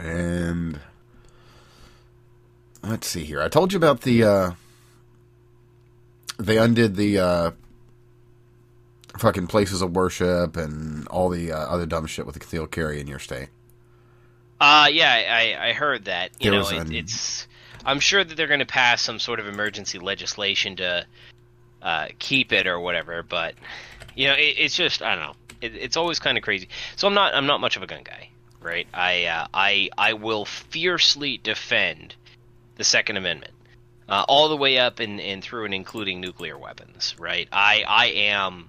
And 0.02 0.80
let's 2.84 3.08
see 3.08 3.24
here. 3.24 3.42
I 3.42 3.48
told 3.48 3.72
you 3.72 3.78
about 3.78 4.02
the 4.02 4.24
uh 4.24 4.52
they 6.38 6.58
undid 6.58 6.98
the 6.98 7.20
uh 7.20 7.52
fucking 9.18 9.48
places 9.48 9.82
of 9.82 9.96
worship 9.96 10.58
and 10.58 11.08
all 11.10 11.30
the 11.30 11.52
uh, 11.52 11.58
other 11.58 11.86
dumb 11.86 12.06
shit 12.06 12.26
with 12.26 12.34
the 12.34 12.40
concealed 12.40 12.72
carry 12.72 13.00
in 13.00 13.08
your 13.08 13.20
state. 13.20 13.50
Uh, 14.60 14.88
yeah, 14.92 15.12
I, 15.12 15.70
I 15.70 15.74
heard 15.74 16.06
that. 16.06 16.32
You 16.40 16.52
There 16.52 16.60
know, 16.62 16.68
it, 16.70 16.78
an- 16.78 16.94
it's. 16.96 17.48
I'm 17.86 18.00
sure 18.00 18.24
that 18.24 18.38
they're 18.38 18.48
going 18.48 18.62
to 18.62 18.66
pass 18.66 19.02
some 19.02 19.20
sort 19.20 19.40
of 19.42 19.48
emergency 19.48 20.00
legislation 20.00 20.78
to 20.78 21.06
uh, 21.82 22.08
keep 22.18 22.54
it 22.54 22.66
or 22.66 22.80
whatever. 22.80 23.24
But 23.24 23.56
you 24.16 24.28
know, 24.28 24.34
it, 24.36 24.56
it's 24.58 24.76
just 24.76 25.02
I 25.02 25.16
don't 25.16 25.24
know. 25.26 25.36
It, 25.62 25.76
it's 25.76 25.98
always 25.98 26.20
kind 26.20 26.38
of 26.38 26.44
crazy. 26.44 26.70
So 26.96 27.08
I'm 27.08 27.14
not 27.14 27.34
I'm 27.36 27.46
not 27.46 27.60
much 27.60 27.76
of 27.76 27.84
a 27.84 27.88
gun 27.88 28.04
guy, 28.04 28.30
right? 28.62 28.88
I 28.94 29.26
uh, 29.26 29.48
I 29.54 29.90
I 29.98 30.14
will 30.14 30.46
fiercely 30.46 31.38
defend 31.38 32.16
the 32.76 32.84
Second 32.84 33.18
Amendment. 33.18 33.52
Uh, 34.08 34.26
all 34.28 34.50
the 34.50 34.58
way 34.58 34.78
up 34.80 35.00
and, 35.00 35.22
and 35.22 35.42
through 35.42 35.64
and 35.64 35.74
including 35.74 36.20
nuclear 36.20 36.58
weapons, 36.58 37.16
right? 37.18 37.48
I 37.52 37.84
I 37.88 38.06
am 38.08 38.68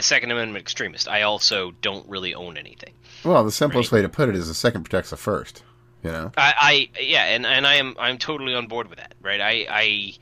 a 0.00 0.02
Second 0.02 0.30
Amendment 0.30 0.62
extremist. 0.62 1.08
I 1.08 1.22
also 1.22 1.72
don't 1.82 2.08
really 2.08 2.34
own 2.34 2.56
anything. 2.56 2.94
Well, 3.22 3.44
the 3.44 3.52
simplest 3.52 3.92
way 3.92 4.02
to 4.02 4.08
put 4.08 4.30
it 4.30 4.34
is 4.34 4.48
the 4.48 4.54
second 4.54 4.84
protects 4.84 5.10
the 5.10 5.16
first. 5.16 5.62
You 6.02 6.10
know, 6.10 6.32
I, 6.38 6.88
I 6.96 7.00
yeah, 7.00 7.24
and, 7.24 7.44
and 7.44 7.66
I 7.66 7.74
am 7.74 7.94
I'm 7.98 8.16
totally 8.16 8.54
on 8.54 8.66
board 8.66 8.88
with 8.88 8.98
that, 8.98 9.14
right? 9.20 9.38
I 9.38 9.66
I 9.68 10.12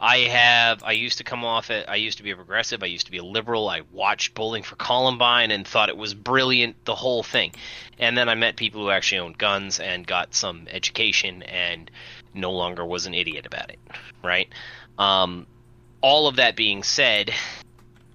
I 0.00 0.18
have 0.18 0.84
I 0.84 0.92
used 0.92 1.18
to 1.18 1.24
come 1.24 1.44
off 1.44 1.70
it. 1.70 1.86
I 1.88 1.96
used 1.96 2.18
to 2.18 2.22
be 2.22 2.30
a 2.30 2.36
progressive. 2.36 2.84
I 2.84 2.86
used 2.86 3.06
to 3.06 3.10
be 3.10 3.18
a 3.18 3.24
liberal. 3.24 3.68
I 3.68 3.82
watched 3.90 4.34
Bowling 4.34 4.62
for 4.62 4.76
Columbine 4.76 5.50
and 5.50 5.66
thought 5.66 5.88
it 5.88 5.96
was 5.96 6.14
brilliant, 6.14 6.84
the 6.84 6.94
whole 6.94 7.24
thing. 7.24 7.52
And 7.98 8.16
then 8.16 8.28
I 8.28 8.36
met 8.36 8.54
people 8.54 8.82
who 8.82 8.90
actually 8.90 9.18
owned 9.18 9.36
guns 9.36 9.80
and 9.80 10.06
got 10.06 10.34
some 10.34 10.68
education 10.70 11.42
and 11.42 11.90
no 12.32 12.52
longer 12.52 12.84
was 12.84 13.06
an 13.06 13.14
idiot 13.14 13.44
about 13.44 13.70
it, 13.70 13.80
right? 14.22 14.48
Um, 14.98 15.48
all 16.00 16.28
of 16.28 16.36
that 16.36 16.54
being 16.54 16.84
said, 16.84 17.32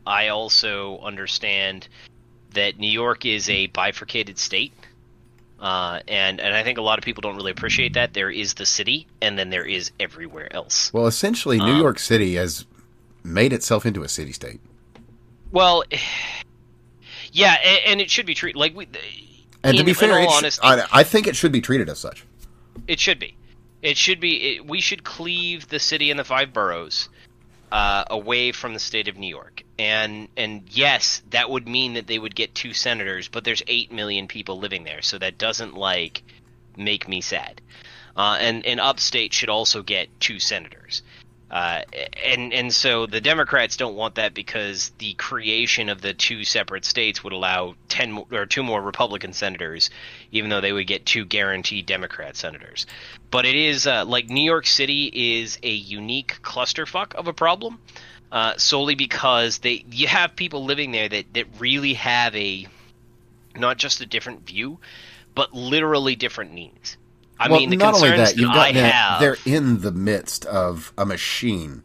I 0.09 0.29
also 0.29 0.99
understand 0.99 1.87
that 2.53 2.79
New 2.79 2.89
York 2.91 3.25
is 3.25 3.47
a 3.49 3.67
bifurcated 3.67 4.37
state. 4.39 4.73
Uh, 5.59 5.99
and 6.07 6.39
and 6.39 6.55
I 6.55 6.63
think 6.63 6.77
a 6.77 6.81
lot 6.81 6.97
of 6.99 7.03
people 7.05 7.21
don't 7.21 7.35
really 7.35 7.51
appreciate 7.51 7.93
that. 7.93 8.13
There 8.13 8.31
is 8.31 8.53
the 8.55 8.65
city, 8.65 9.07
and 9.21 9.37
then 9.37 9.49
there 9.49 9.65
is 9.65 9.91
everywhere 9.99 10.51
else. 10.55 10.91
well, 10.93 11.05
essentially, 11.05 11.57
New 11.57 11.73
Um, 11.73 11.77
York 11.81 11.99
City 11.99 12.35
has 12.35 12.65
made 13.23 13.51
itself 13.53 13.85
into 13.85 14.01
a 14.03 14.07
city 14.07 14.31
state, 14.31 14.61
Well, 15.51 15.83
yeah, 17.33 17.55
and, 17.63 17.79
and 17.87 18.01
it 18.01 18.09
should 18.09 18.25
be 18.25 18.33
treated 18.33 18.57
like 18.57 18.73
we. 18.75 18.87
and 19.63 19.77
to 19.77 19.83
be 19.83 19.93
fair, 19.93 20.23
sh- 20.23 20.27
honesty- 20.31 20.61
I, 20.63 20.85
I 20.91 21.03
think 21.03 21.27
it 21.27 21.35
should 21.35 21.51
be 21.51 21.61
treated 21.61 21.89
as 21.89 21.99
such. 21.99 22.23
It 22.87 22.99
should 22.99 23.19
be. 23.19 23.35
It 23.81 23.97
should 23.97 24.19
be. 24.21 24.55
It, 24.55 24.65
we 24.65 24.79
should 24.81 25.03
cleave 25.03 25.67
the 25.67 25.79
city 25.79 26.09
and 26.09 26.19
the 26.19 26.23
five 26.23 26.53
boroughs 26.53 27.09
uh, 27.71 28.03
away 28.09 28.51
from 28.51 28.73
the 28.73 28.79
state 28.79 29.07
of 29.07 29.17
New 29.17 29.27
York. 29.27 29.63
And 29.77 30.27
and 30.35 30.63
yes, 30.69 31.21
that 31.29 31.49
would 31.49 31.67
mean 31.67 31.93
that 31.93 32.07
they 32.07 32.19
would 32.19 32.35
get 32.35 32.55
two 32.55 32.73
senators, 32.73 33.27
but 33.27 33.43
there's 33.43 33.63
eight 33.67 33.91
million 33.91 34.27
people 34.27 34.59
living 34.59 34.83
there, 34.83 35.01
so 35.01 35.17
that 35.17 35.37
doesn't 35.37 35.75
like 35.75 36.23
make 36.75 37.07
me 37.07 37.21
sad. 37.21 37.61
Uh, 38.15 38.37
and 38.39 38.65
and 38.65 38.79
upstate 38.79 39.33
should 39.33 39.49
also 39.49 39.83
get 39.83 40.09
two 40.19 40.39
senators. 40.39 41.03
Uh, 41.51 41.81
and 42.23 42.53
and 42.53 42.71
so 42.71 43.07
the 43.07 43.21
Democrats 43.21 43.75
don't 43.75 43.95
want 43.95 44.15
that 44.15 44.35
because 44.35 44.91
the 44.99 45.13
creation 45.15 45.89
of 45.89 45.99
the 45.99 46.13
two 46.13 46.43
separate 46.43 46.85
states 46.85 47.23
would 47.23 47.33
allow 47.33 47.73
ten 47.87 48.23
or 48.31 48.45
two 48.45 48.61
more 48.61 48.81
Republican 48.81 49.33
senators, 49.33 49.89
even 50.31 50.51
though 50.51 50.61
they 50.61 50.71
would 50.71 50.85
get 50.85 51.07
two 51.07 51.25
guaranteed 51.25 51.87
Democrat 51.87 52.35
senators. 52.35 52.85
But 53.31 53.45
it 53.45 53.55
is 53.55 53.87
uh, 53.87 54.05
like 54.05 54.29
New 54.29 54.43
York 54.43 54.67
City 54.67 55.39
is 55.39 55.57
a 55.63 55.71
unique 55.71 56.39
clusterfuck 56.43 57.15
of 57.15 57.27
a 57.27 57.33
problem, 57.33 57.79
uh, 58.31 58.55
solely 58.57 58.93
because 58.93 59.57
they 59.57 59.83
you 59.89 60.07
have 60.07 60.35
people 60.35 60.65
living 60.65 60.91
there 60.91 61.09
that 61.09 61.33
that 61.33 61.47
really 61.57 61.95
have 61.95 62.35
a 62.35 62.67
not 63.55 63.77
just 63.77 64.01
a 64.01 64.05
different 64.05 64.45
view, 64.45 64.77
but 65.33 65.51
literally 65.51 66.15
different 66.15 66.53
needs. 66.53 66.95
I 67.39 67.49
well, 67.49 67.59
mean, 67.59 67.69
the 67.69 67.77
not 67.77 67.93
only 67.93 68.09
that, 68.09 68.37
you've 68.37 68.53
got 68.53 68.73
that 68.73 68.93
have. 68.93 69.19
they're 69.21 69.37
in 69.45 69.81
the 69.81 69.91
midst 69.91 70.45
of 70.45 70.91
a 70.97 71.05
machine 71.05 71.83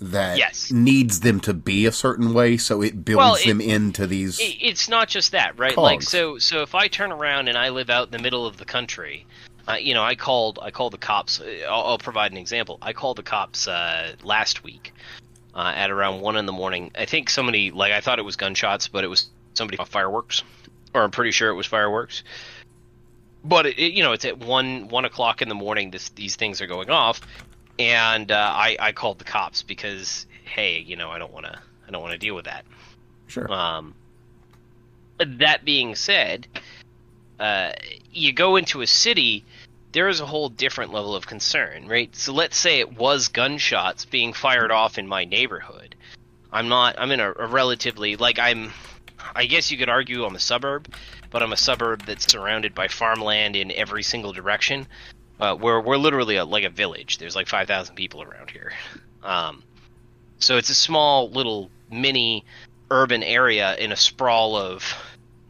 that 0.00 0.38
Yes. 0.38 0.72
needs 0.72 1.20
them 1.20 1.38
to 1.40 1.52
be 1.54 1.86
a 1.86 1.92
certain 1.92 2.32
way, 2.32 2.56
so 2.56 2.82
it 2.82 3.04
builds 3.04 3.18
Well, 3.18 3.34
it- 3.36 3.46
them 3.46 3.60
into 3.60 4.06
these. 4.06 4.40
it, 4.40 4.56
it's 4.60 4.88
not 4.88 5.08
just 5.08 5.32
that, 5.32 5.58
right? 5.58 5.76
Like 5.76 6.02
so 6.02 6.38
so 6.38 6.62
if 6.62 6.74
I 6.74 6.88
turn 6.88 7.12
around 7.12 7.48
and 7.48 7.56
I 7.56 7.68
live 7.68 7.90
out 7.90 8.06
in 8.06 8.12
the 8.12 8.18
middle 8.18 8.46
of 8.46 8.56
the 8.56 8.64
country, 8.64 9.26
uh, 9.68 9.74
you 9.74 9.92
know, 9.94 10.02
I 10.02 10.14
called 10.16 10.58
I 10.62 10.70
called 10.70 10.92
the 10.94 10.98
cops. 10.98 11.40
uh, 11.40 11.44
I'll, 11.68 11.82
I'll 11.84 11.98
provide 11.98 12.32
an 12.32 12.38
example. 12.38 12.78
I 12.82 12.92
called 12.94 13.18
the 13.18 13.22
cops 13.22 13.68
uh, 13.68 14.14
last 14.24 14.64
week 14.64 14.92
uh, 15.54 15.72
at 15.76 15.90
around 15.90 16.20
one 16.22 16.36
in 16.36 16.46
the 16.46 16.52
morning. 16.52 16.90
I 16.98 17.04
think 17.04 17.28
somebody 17.30 17.70
like 17.70 17.92
I 17.92 18.00
thought 18.00 18.18
it 18.18 18.24
was 18.24 18.36
gunshots, 18.36 18.88
but 18.88 19.04
it 19.04 19.08
was 19.08 19.28
somebody 19.54 19.76
fireworks, 19.84 20.42
or 20.94 21.02
I'm 21.02 21.10
pretty 21.10 21.30
sure 21.32 21.50
it 21.50 21.54
was 21.54 21.66
fireworks. 21.66 22.24
But 23.42 23.66
it, 23.66 23.78
it, 23.78 23.92
you 23.92 24.02
know, 24.02 24.12
it's 24.12 24.24
at 24.24 24.38
one 24.38 24.88
one 24.88 25.04
o'clock 25.04 25.42
in 25.42 25.48
the 25.48 25.54
morning. 25.54 25.90
This 25.90 26.10
these 26.10 26.36
things 26.36 26.60
are 26.60 26.66
going 26.66 26.90
off, 26.90 27.20
and 27.78 28.30
uh, 28.30 28.52
I 28.54 28.76
I 28.78 28.92
called 28.92 29.18
the 29.18 29.24
cops 29.24 29.62
because 29.62 30.26
hey, 30.44 30.78
you 30.78 30.96
know, 30.96 31.10
I 31.10 31.18
don't 31.18 31.32
want 31.32 31.46
to 31.46 31.58
I 31.88 31.90
don't 31.90 32.02
want 32.02 32.12
to 32.12 32.18
deal 32.18 32.34
with 32.34 32.44
that. 32.44 32.64
sure. 33.28 33.50
Um, 33.50 33.94
that 35.18 35.64
being 35.64 35.94
said, 35.94 36.46
uh, 37.38 37.72
you 38.12 38.32
go 38.32 38.56
into 38.56 38.80
a 38.80 38.86
city, 38.86 39.44
there 39.92 40.08
is 40.08 40.20
a 40.20 40.26
whole 40.26 40.48
different 40.48 40.92
level 40.92 41.14
of 41.14 41.26
concern, 41.26 41.86
right? 41.88 42.14
So 42.14 42.32
let's 42.32 42.56
say 42.56 42.80
it 42.80 42.96
was 42.96 43.28
gunshots 43.28 44.04
being 44.04 44.32
fired 44.32 44.70
off 44.70 44.98
in 44.98 45.06
my 45.06 45.24
neighborhood. 45.24 45.94
I'm 46.52 46.68
not. 46.68 46.96
I'm 46.98 47.10
in 47.10 47.20
a, 47.20 47.32
a 47.32 47.46
relatively 47.46 48.16
like 48.16 48.38
I'm. 48.38 48.72
I 49.34 49.46
guess 49.46 49.70
you 49.70 49.78
could 49.78 49.88
argue 49.88 50.24
I'm 50.24 50.34
a 50.34 50.40
suburb, 50.40 50.92
but 51.30 51.42
I'm 51.42 51.52
a 51.52 51.56
suburb 51.56 52.04
that's 52.06 52.30
surrounded 52.30 52.74
by 52.74 52.88
farmland 52.88 53.56
in 53.56 53.70
every 53.72 54.02
single 54.02 54.32
direction. 54.32 54.86
Uh, 55.38 55.56
we're 55.58 55.80
we're 55.80 55.96
literally 55.96 56.36
a, 56.36 56.44
like 56.44 56.64
a 56.64 56.70
village. 56.70 57.18
There's 57.18 57.34
like 57.34 57.48
five 57.48 57.66
thousand 57.66 57.94
people 57.94 58.22
around 58.22 58.50
here. 58.50 58.72
Um, 59.22 59.62
so 60.38 60.56
it's 60.56 60.70
a 60.70 60.74
small 60.74 61.30
little 61.30 61.70
mini 61.90 62.44
urban 62.90 63.22
area 63.22 63.76
in 63.76 63.92
a 63.92 63.96
sprawl 63.96 64.56
of, 64.56 64.84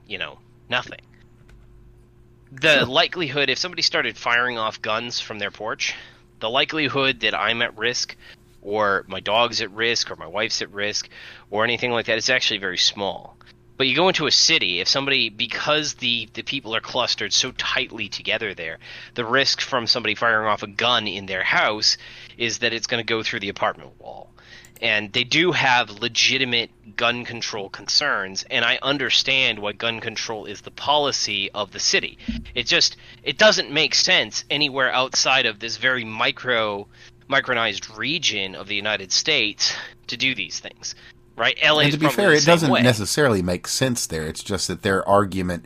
you 0.06 0.18
know, 0.18 0.38
nothing. 0.68 1.00
The 2.52 2.84
likelihood, 2.84 3.48
if 3.48 3.58
somebody 3.58 3.82
started 3.82 4.16
firing 4.16 4.58
off 4.58 4.82
guns 4.82 5.20
from 5.20 5.38
their 5.38 5.52
porch, 5.52 5.94
the 6.40 6.50
likelihood 6.50 7.20
that 7.20 7.34
I'm 7.34 7.62
at 7.62 7.76
risk, 7.78 8.16
or 8.60 9.04
my 9.06 9.20
dog's 9.20 9.60
at 9.60 9.70
risk, 9.70 10.10
or 10.10 10.16
my 10.16 10.26
wife's 10.26 10.60
at 10.60 10.72
risk, 10.72 11.08
or 11.50 11.62
anything 11.64 11.92
like 11.92 12.06
that 12.06 12.18
is 12.18 12.28
actually 12.28 12.58
very 12.58 12.78
small. 12.78 13.36
But 13.80 13.86
you 13.86 13.96
go 13.96 14.08
into 14.08 14.26
a 14.26 14.30
city, 14.30 14.80
if 14.80 14.88
somebody, 14.88 15.30
because 15.30 15.94
the, 15.94 16.28
the 16.34 16.42
people 16.42 16.76
are 16.76 16.82
clustered 16.82 17.32
so 17.32 17.52
tightly 17.52 18.10
together 18.10 18.52
there, 18.52 18.78
the 19.14 19.24
risk 19.24 19.62
from 19.62 19.86
somebody 19.86 20.14
firing 20.14 20.48
off 20.48 20.62
a 20.62 20.66
gun 20.66 21.06
in 21.08 21.24
their 21.24 21.42
house 21.42 21.96
is 22.36 22.58
that 22.58 22.74
it's 22.74 22.86
going 22.86 23.02
to 23.02 23.10
go 23.10 23.22
through 23.22 23.40
the 23.40 23.48
apartment 23.48 23.98
wall. 23.98 24.34
And 24.82 25.10
they 25.14 25.24
do 25.24 25.52
have 25.52 26.02
legitimate 26.02 26.94
gun 26.94 27.24
control 27.24 27.70
concerns 27.70 28.44
and 28.50 28.66
i 28.66 28.78
understand 28.82 29.58
why 29.58 29.72
gun 29.72 30.00
control 30.00 30.44
is 30.44 30.60
the 30.60 30.70
policy 30.70 31.50
of 31.52 31.72
the 31.72 31.80
city. 31.80 32.18
It 32.54 32.66
just 32.66 32.98
it 33.22 33.38
doesn't 33.38 33.70
make 33.70 33.94
sense 33.94 34.44
anywhere 34.50 34.92
outside 34.92 35.46
of 35.46 35.58
this 35.58 35.78
very 35.78 36.04
micro 36.04 36.86
micronized 37.30 37.96
region 37.96 38.54
of 38.54 38.66
the 38.68 38.74
united 38.74 39.10
states 39.10 39.74
to 40.08 40.18
do 40.18 40.34
these 40.34 40.58
things 40.60 40.94
right 41.40 41.58
la 41.64 41.80
and 41.80 41.92
to 41.92 41.98
be 41.98 42.08
fair, 42.08 42.32
it 42.32 42.44
doesn't 42.44 42.70
way. 42.70 42.82
necessarily 42.82 43.42
make 43.42 43.66
sense 43.66 44.06
there. 44.06 44.26
It's 44.26 44.42
just 44.44 44.68
that 44.68 44.82
their 44.82 45.06
argument 45.08 45.64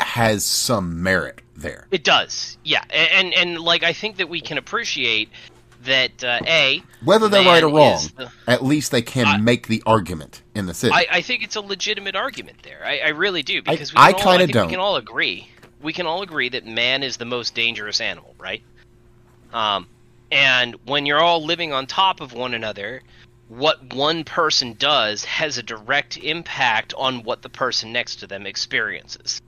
has 0.00 0.44
some 0.44 1.02
merit 1.02 1.40
there. 1.54 1.86
it 1.90 2.04
does 2.04 2.58
yeah 2.64 2.82
and, 2.90 3.32
and 3.32 3.34
and 3.34 3.58
like 3.60 3.82
i 3.82 3.94
think 3.94 4.16
that 4.18 4.28
we 4.28 4.42
can 4.42 4.58
appreciate 4.58 5.30
that 5.84 6.22
uh, 6.22 6.38
a 6.46 6.82
Whether 7.04 7.28
they're 7.28 7.44
right 7.44 7.62
or 7.62 7.68
wrong, 7.72 8.00
the- 8.16 8.30
at 8.46 8.62
least 8.64 8.90
they 8.90 9.00
can 9.02 9.26
I- 9.26 9.36
make 9.38 9.68
the 9.68 9.82
argument 9.86 10.42
in 10.54 10.66
the 10.66 10.74
city. 10.74 10.92
I, 10.92 11.06
I 11.10 11.20
think 11.22 11.44
it's 11.44 11.54
a 11.56 11.60
legitimate 11.60 12.16
argument 12.16 12.58
there. 12.64 12.80
I, 12.84 12.98
I 12.98 13.08
really 13.10 13.42
do 13.44 13.62
because 13.62 13.92
I 13.94 14.10
all- 14.12 14.18
kinda 14.18 14.48
don't. 14.48 14.66
We 14.66 14.72
can 14.72 14.80
all 14.80 14.96
agree. 14.96 15.48
We 15.80 15.92
can 15.92 16.06
all 16.06 16.22
agree 16.22 16.48
that 16.50 16.66
man 16.66 17.02
is 17.04 17.16
the 17.18 17.24
most 17.24 17.54
dangerous 17.54 18.00
animal, 18.00 18.34
right? 18.38 18.62
Um, 19.52 19.86
and 20.32 20.74
when 20.86 21.06
you're 21.06 21.20
all 21.20 21.44
living 21.44 21.72
on 21.72 21.86
top 21.86 22.20
of 22.20 22.32
one 22.32 22.52
another, 22.52 23.02
what 23.48 23.94
one 23.94 24.24
person 24.24 24.74
does 24.74 25.24
has 25.24 25.56
a 25.56 25.62
direct 25.62 26.16
impact 26.16 26.94
on 26.96 27.22
what 27.22 27.42
the 27.42 27.48
person 27.48 27.92
next 27.92 28.16
to 28.16 28.26
them 28.26 28.46
experiences. 28.46 29.40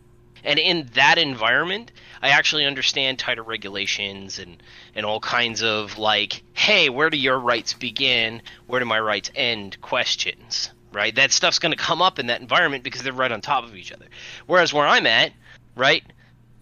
And 0.44 0.59
in 0.59 0.89
that 0.94 1.18
environment, 1.18 1.91
I 2.23 2.28
actually 2.28 2.65
understand 2.65 3.18
tighter 3.18 3.43
regulations 3.43 4.39
and, 4.39 4.62
and 4.94 5.05
all 5.05 5.18
kinds 5.18 5.62
of 5.62 5.99
like, 5.99 6.43
hey, 6.55 6.89
where 6.89 7.10
do 7.10 7.17
your 7.17 7.39
rights 7.39 7.75
begin? 7.75 8.43
Where 8.67 8.78
do 8.78 8.86
my 8.86 9.01
rights 9.01 9.31
end? 9.35 9.81
Questions, 9.81 10.70
right? 10.93 11.15
That 11.15 11.33
stuff's 11.33 11.59
going 11.59 11.73
to 11.73 11.78
come 11.78 12.01
up 12.01 12.20
in 12.20 12.28
that 12.28 12.41
environment 12.41 12.85
because 12.85 13.02
they're 13.02 13.12
right 13.12 13.33
on 13.33 13.41
top 13.41 13.65
of 13.65 13.75
each 13.75 13.93
other. 13.93 14.07
Whereas 14.47 14.73
where 14.73 14.86
I'm 14.86 15.07
at, 15.07 15.33
right, 15.75 16.05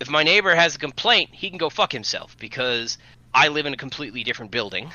if 0.00 0.08
my 0.08 0.22
neighbor 0.22 0.54
has 0.54 0.74
a 0.74 0.78
complaint, 0.78 1.30
he 1.32 1.50
can 1.50 1.58
go 1.58 1.68
fuck 1.68 1.92
himself 1.92 2.36
because 2.38 2.96
I 3.34 3.48
live 3.48 3.66
in 3.66 3.74
a 3.74 3.78
completely 3.78 4.24
different 4.24 4.52
building. 4.52 4.90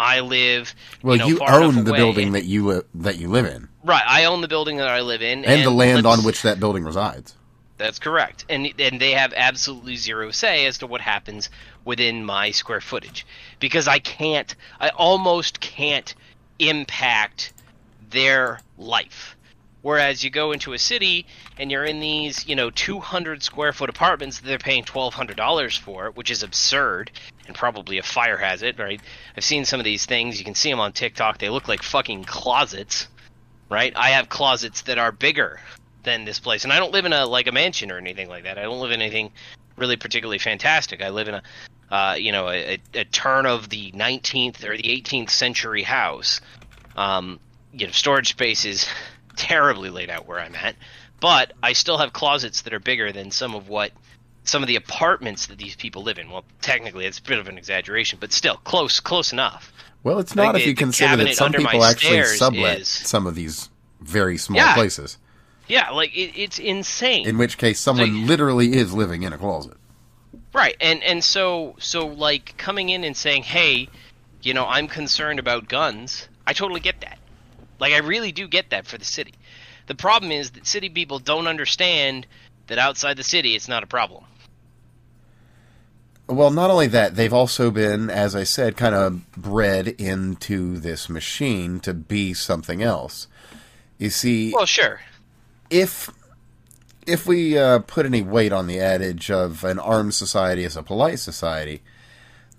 I 0.00 0.20
live, 0.20 0.74
well, 1.02 1.16
you, 1.16 1.20
know, 1.20 1.28
you 1.28 1.40
own 1.46 1.84
the 1.84 1.90
away- 1.90 1.98
building 1.98 2.32
that 2.32 2.44
you 2.44 2.66
li- 2.66 2.82
that 2.94 3.18
you 3.18 3.28
live 3.28 3.44
in, 3.46 3.68
right. 3.84 4.02
I 4.06 4.24
own 4.24 4.40
the 4.40 4.48
building 4.48 4.78
that 4.78 4.88
I 4.88 5.02
live 5.02 5.22
in, 5.22 5.44
and, 5.44 5.64
the 5.64 5.70
land 5.70 6.06
on 6.06 6.24
which 6.24 6.42
that 6.42 6.58
building 6.58 6.84
resides. 6.84 7.34
That's 7.76 7.98
correct, 7.98 8.44
and 8.48 8.72
and 8.78 9.00
they 9.00 9.12
have 9.12 9.32
absolutely 9.34 9.96
zero 9.96 10.30
say 10.30 10.66
as 10.66 10.78
to 10.78 10.86
what 10.86 11.00
happens 11.00 11.50
within 11.84 12.24
my 12.24 12.50
square 12.50 12.80
footage 12.80 13.26
because 13.58 13.88
I 13.88 13.98
can't, 13.98 14.54
I 14.80 14.88
almost 14.90 15.60
can't 15.60 16.14
impact 16.58 17.52
their 18.10 18.60
life. 18.78 19.36
Whereas 19.82 20.22
you 20.22 20.28
go 20.28 20.52
into 20.52 20.74
a 20.74 20.78
city 20.78 21.26
and 21.58 21.70
you're 21.70 21.86
in 21.86 22.00
these, 22.00 22.46
you 22.46 22.54
know, 22.54 22.68
200 22.68 23.42
square 23.42 23.72
foot 23.72 23.88
apartments 23.88 24.38
that 24.38 24.46
they're 24.46 24.58
paying 24.58 24.84
$1,200 24.84 25.78
for, 25.78 26.10
which 26.10 26.30
is 26.30 26.42
absurd 26.42 27.10
and 27.50 27.56
probably 27.56 27.98
a 27.98 28.02
fire 28.02 28.36
hazard, 28.36 28.78
right? 28.78 29.00
I've 29.36 29.42
seen 29.42 29.64
some 29.64 29.80
of 29.80 29.84
these 29.84 30.06
things. 30.06 30.38
You 30.38 30.44
can 30.44 30.54
see 30.54 30.70
them 30.70 30.78
on 30.78 30.92
TikTok. 30.92 31.38
They 31.38 31.50
look 31.50 31.66
like 31.66 31.82
fucking 31.82 32.24
closets, 32.24 33.08
right? 33.68 33.92
I 33.96 34.10
have 34.10 34.28
closets 34.28 34.82
that 34.82 34.98
are 34.98 35.10
bigger 35.10 35.58
than 36.04 36.24
this 36.24 36.38
place, 36.38 36.62
and 36.62 36.72
I 36.72 36.78
don't 36.78 36.92
live 36.92 37.06
in 37.06 37.12
a 37.12 37.26
like 37.26 37.48
a 37.48 37.52
mansion 37.52 37.90
or 37.90 37.98
anything 37.98 38.28
like 38.28 38.44
that. 38.44 38.56
I 38.56 38.62
don't 38.62 38.80
live 38.80 38.92
in 38.92 39.02
anything 39.02 39.32
really 39.76 39.96
particularly 39.96 40.38
fantastic. 40.38 41.02
I 41.02 41.08
live 41.08 41.26
in 41.26 41.34
a 41.34 41.42
uh, 41.90 42.14
you 42.14 42.30
know 42.30 42.48
a, 42.48 42.78
a 42.94 43.04
turn 43.04 43.46
of 43.46 43.68
the 43.68 43.90
19th 43.90 44.64
or 44.64 44.76
the 44.76 44.84
18th 44.84 45.30
century 45.30 45.82
house. 45.82 46.40
Um, 46.96 47.40
you 47.72 47.86
know, 47.86 47.92
storage 47.92 48.30
space 48.30 48.64
is 48.64 48.86
terribly 49.36 49.90
laid 49.90 50.08
out 50.08 50.28
where 50.28 50.38
I'm 50.38 50.54
at, 50.54 50.76
but 51.18 51.52
I 51.64 51.72
still 51.72 51.98
have 51.98 52.12
closets 52.12 52.62
that 52.62 52.72
are 52.72 52.80
bigger 52.80 53.10
than 53.10 53.32
some 53.32 53.56
of 53.56 53.68
what 53.68 53.90
some 54.44 54.62
of 54.62 54.66
the 54.68 54.76
apartments 54.76 55.46
that 55.46 55.58
these 55.58 55.76
people 55.76 56.02
live 56.02 56.18
in. 56.18 56.30
Well, 56.30 56.44
technically, 56.60 57.06
it's 57.06 57.18
a 57.18 57.22
bit 57.22 57.38
of 57.38 57.48
an 57.48 57.58
exaggeration, 57.58 58.18
but 58.20 58.32
still 58.32 58.56
close, 58.56 59.00
close 59.00 59.32
enough. 59.32 59.72
Well, 60.02 60.18
it's 60.18 60.34
not 60.34 60.54
Like, 60.54 60.56
if 60.56 60.64
the- 60.64 60.70
you 60.70 60.74
consider 60.76 61.16
that 61.16 61.34
some 61.36 61.52
people 61.52 61.84
actually 61.84 62.24
sublet 62.24 62.80
is- 62.80 62.88
some 62.88 63.26
of 63.26 63.34
these 63.34 63.68
very 64.00 64.38
small 64.38 64.56
Yeah. 64.58 64.74
places. 64.74 65.18
Yeah, 65.68 65.90
like 65.90 66.14
it, 66.16 66.32
it's 66.34 66.58
insane. 66.58 67.26
In 67.28 67.38
which 67.38 67.58
case, 67.58 67.78
someone 67.78 68.08
So- 68.08 68.26
literally 68.26 68.72
is 68.72 68.92
living 68.92 69.22
in 69.22 69.32
a 69.32 69.38
closet. 69.38 69.76
Right, 70.52 70.76
and 70.80 71.00
and 71.04 71.22
so 71.22 71.76
so 71.78 72.06
like 72.06 72.56
coming 72.56 72.88
in 72.88 73.04
and 73.04 73.16
saying, 73.16 73.44
"Hey, 73.44 73.88
you 74.42 74.52
know, 74.52 74.66
I'm 74.66 74.88
concerned 74.88 75.38
about 75.38 75.68
guns." 75.68 76.26
I 76.46 76.54
totally 76.54 76.80
get 76.80 77.02
that. 77.02 77.18
Like 77.78 77.92
I 77.92 77.98
really 77.98 78.32
do 78.32 78.48
get 78.48 78.70
that 78.70 78.86
for 78.86 78.98
the 78.98 79.04
city. 79.04 79.34
The 79.86 79.94
problem 79.94 80.32
is 80.32 80.50
that 80.52 80.66
city 80.66 80.88
people 80.88 81.20
don't 81.20 81.46
understand 81.46 82.26
that 82.66 82.78
outside 82.78 83.16
the 83.16 83.22
city 83.22 83.54
it's 83.54 83.68
not 83.68 83.84
a 83.84 83.86
problem. 83.86 84.24
Well, 86.30 86.50
not 86.50 86.70
only 86.70 86.86
that, 86.88 87.16
they've 87.16 87.32
also 87.32 87.70
been, 87.70 88.08
as 88.10 88.36
I 88.36 88.44
said, 88.44 88.76
kind 88.76 88.94
of 88.94 89.30
bred 89.32 89.88
into 89.88 90.78
this 90.78 91.08
machine 91.08 91.80
to 91.80 91.92
be 91.92 92.34
something 92.34 92.82
else. 92.82 93.26
You 93.98 94.10
see, 94.10 94.52
Well, 94.54 94.66
sure. 94.66 95.00
if 95.70 96.10
if 97.06 97.26
we 97.26 97.58
uh, 97.58 97.80
put 97.80 98.06
any 98.06 98.22
weight 98.22 98.52
on 98.52 98.66
the 98.66 98.78
adage 98.78 99.30
of 99.30 99.64
an 99.64 99.78
armed 99.78 100.14
society 100.14 100.64
is 100.64 100.76
a 100.76 100.82
polite 100.82 101.18
society, 101.18 101.82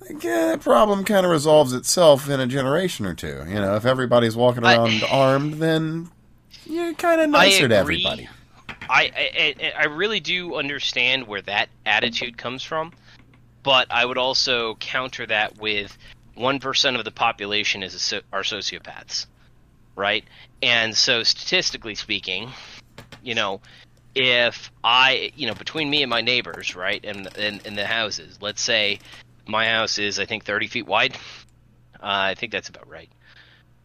like, 0.01 0.23
yeah, 0.23 0.47
that 0.47 0.61
problem 0.61 1.05
kind 1.05 1.25
of 1.25 1.31
resolves 1.31 1.73
itself 1.73 2.27
in 2.29 2.39
a 2.39 2.47
generation 2.47 3.05
or 3.05 3.13
two. 3.13 3.43
You 3.47 3.55
know, 3.55 3.75
if 3.75 3.85
everybody's 3.85 4.35
walking 4.35 4.65
I- 4.65 4.75
around 4.75 5.03
armed, 5.09 5.53
then 5.55 6.09
you're 6.65 6.93
kind 6.95 7.21
of 7.21 7.29
nicer 7.29 7.67
to 7.69 7.75
everybody. 7.75 8.27
I, 8.89 9.11
I 9.15 9.55
I- 9.59 9.73
I 9.81 9.85
really 9.85 10.19
do 10.19 10.55
understand 10.55 11.27
where 11.27 11.41
that 11.43 11.69
attitude 11.85 12.37
comes 12.37 12.63
from, 12.63 12.91
but 13.63 13.87
I 13.91 14.05
would 14.05 14.17
also 14.17 14.75
counter 14.75 15.25
that 15.27 15.57
with 15.57 15.97
one 16.35 16.59
percent 16.59 16.97
of 16.97 17.05
the 17.05 17.11
population 17.11 17.83
is 17.83 18.13
are 18.31 18.43
sociopaths, 18.43 19.27
right? 19.95 20.23
And 20.61 20.95
so 20.95 21.23
statistically 21.23 21.95
speaking, 21.95 22.51
you 23.23 23.35
know, 23.35 23.61
if 24.15 24.71
I, 24.83 25.31
you 25.35 25.47
know, 25.47 25.53
between 25.53 25.89
me 25.89 26.03
and 26.03 26.09
my 26.09 26.21
neighbors, 26.21 26.75
right, 26.75 27.03
and 27.03 27.27
and, 27.37 27.65
and 27.65 27.77
the 27.77 27.85
houses, 27.85 28.39
let's 28.41 28.61
say 28.61 28.99
my 29.47 29.67
house 29.67 29.97
is 29.97 30.19
I 30.19 30.25
think 30.25 30.45
thirty 30.45 30.67
feet 30.67 30.87
wide. 30.87 31.15
Uh, 31.95 32.33
I 32.33 32.35
think 32.35 32.51
that's 32.51 32.69
about 32.69 32.89
right. 32.89 33.09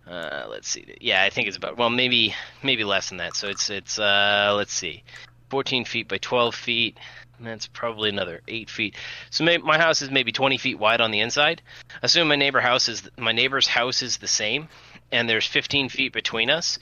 Uh, 0.06 0.46
let's 0.48 0.68
see. 0.68 0.96
Yeah, 1.00 1.22
I 1.22 1.30
think 1.30 1.48
it's 1.48 1.56
about 1.56 1.76
well, 1.76 1.90
maybe 1.90 2.34
maybe 2.62 2.84
less 2.84 3.08
than 3.08 3.18
that. 3.18 3.36
So 3.36 3.48
it's 3.48 3.70
it's 3.70 3.98
uh, 3.98 4.54
let's 4.56 4.72
see, 4.72 5.02
14 5.50 5.84
feet 5.84 6.08
by 6.08 6.18
12 6.18 6.54
feet. 6.54 6.98
And 7.38 7.46
that's 7.46 7.66
probably 7.66 8.08
another 8.08 8.40
eight 8.48 8.70
feet. 8.70 8.96
So 9.30 9.44
may, 9.44 9.58
my 9.58 9.78
house 9.78 10.00
is 10.00 10.10
maybe 10.10 10.32
20 10.32 10.56
feet 10.58 10.78
wide 10.78 11.00
on 11.00 11.10
the 11.10 11.20
inside. 11.20 11.62
Assume 12.02 12.28
my 12.28 12.36
neighbor 12.36 12.60
house 12.60 12.88
is 12.88 13.08
my 13.18 13.32
neighbor's 13.32 13.66
house 13.66 14.02
is 14.02 14.16
the 14.16 14.28
same, 14.28 14.68
and 15.12 15.28
there's 15.28 15.46
15 15.46 15.88
feet 15.90 16.12
between 16.12 16.48
us. 16.50 16.78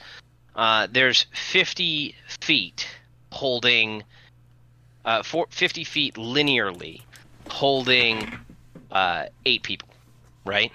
Uh, 0.55 0.87
there's 0.91 1.27
50 1.33 2.15
feet 2.41 2.87
holding, 3.33 4.05
uh, 5.05 5.23
four, 5.25 5.47
50 5.51 5.83
feet 5.85 6.15
linearly 6.15 7.01
holding 7.49 8.29
uh, 8.93 9.25
eight 9.45 9.63
people, 9.65 9.89
right? 10.47 10.71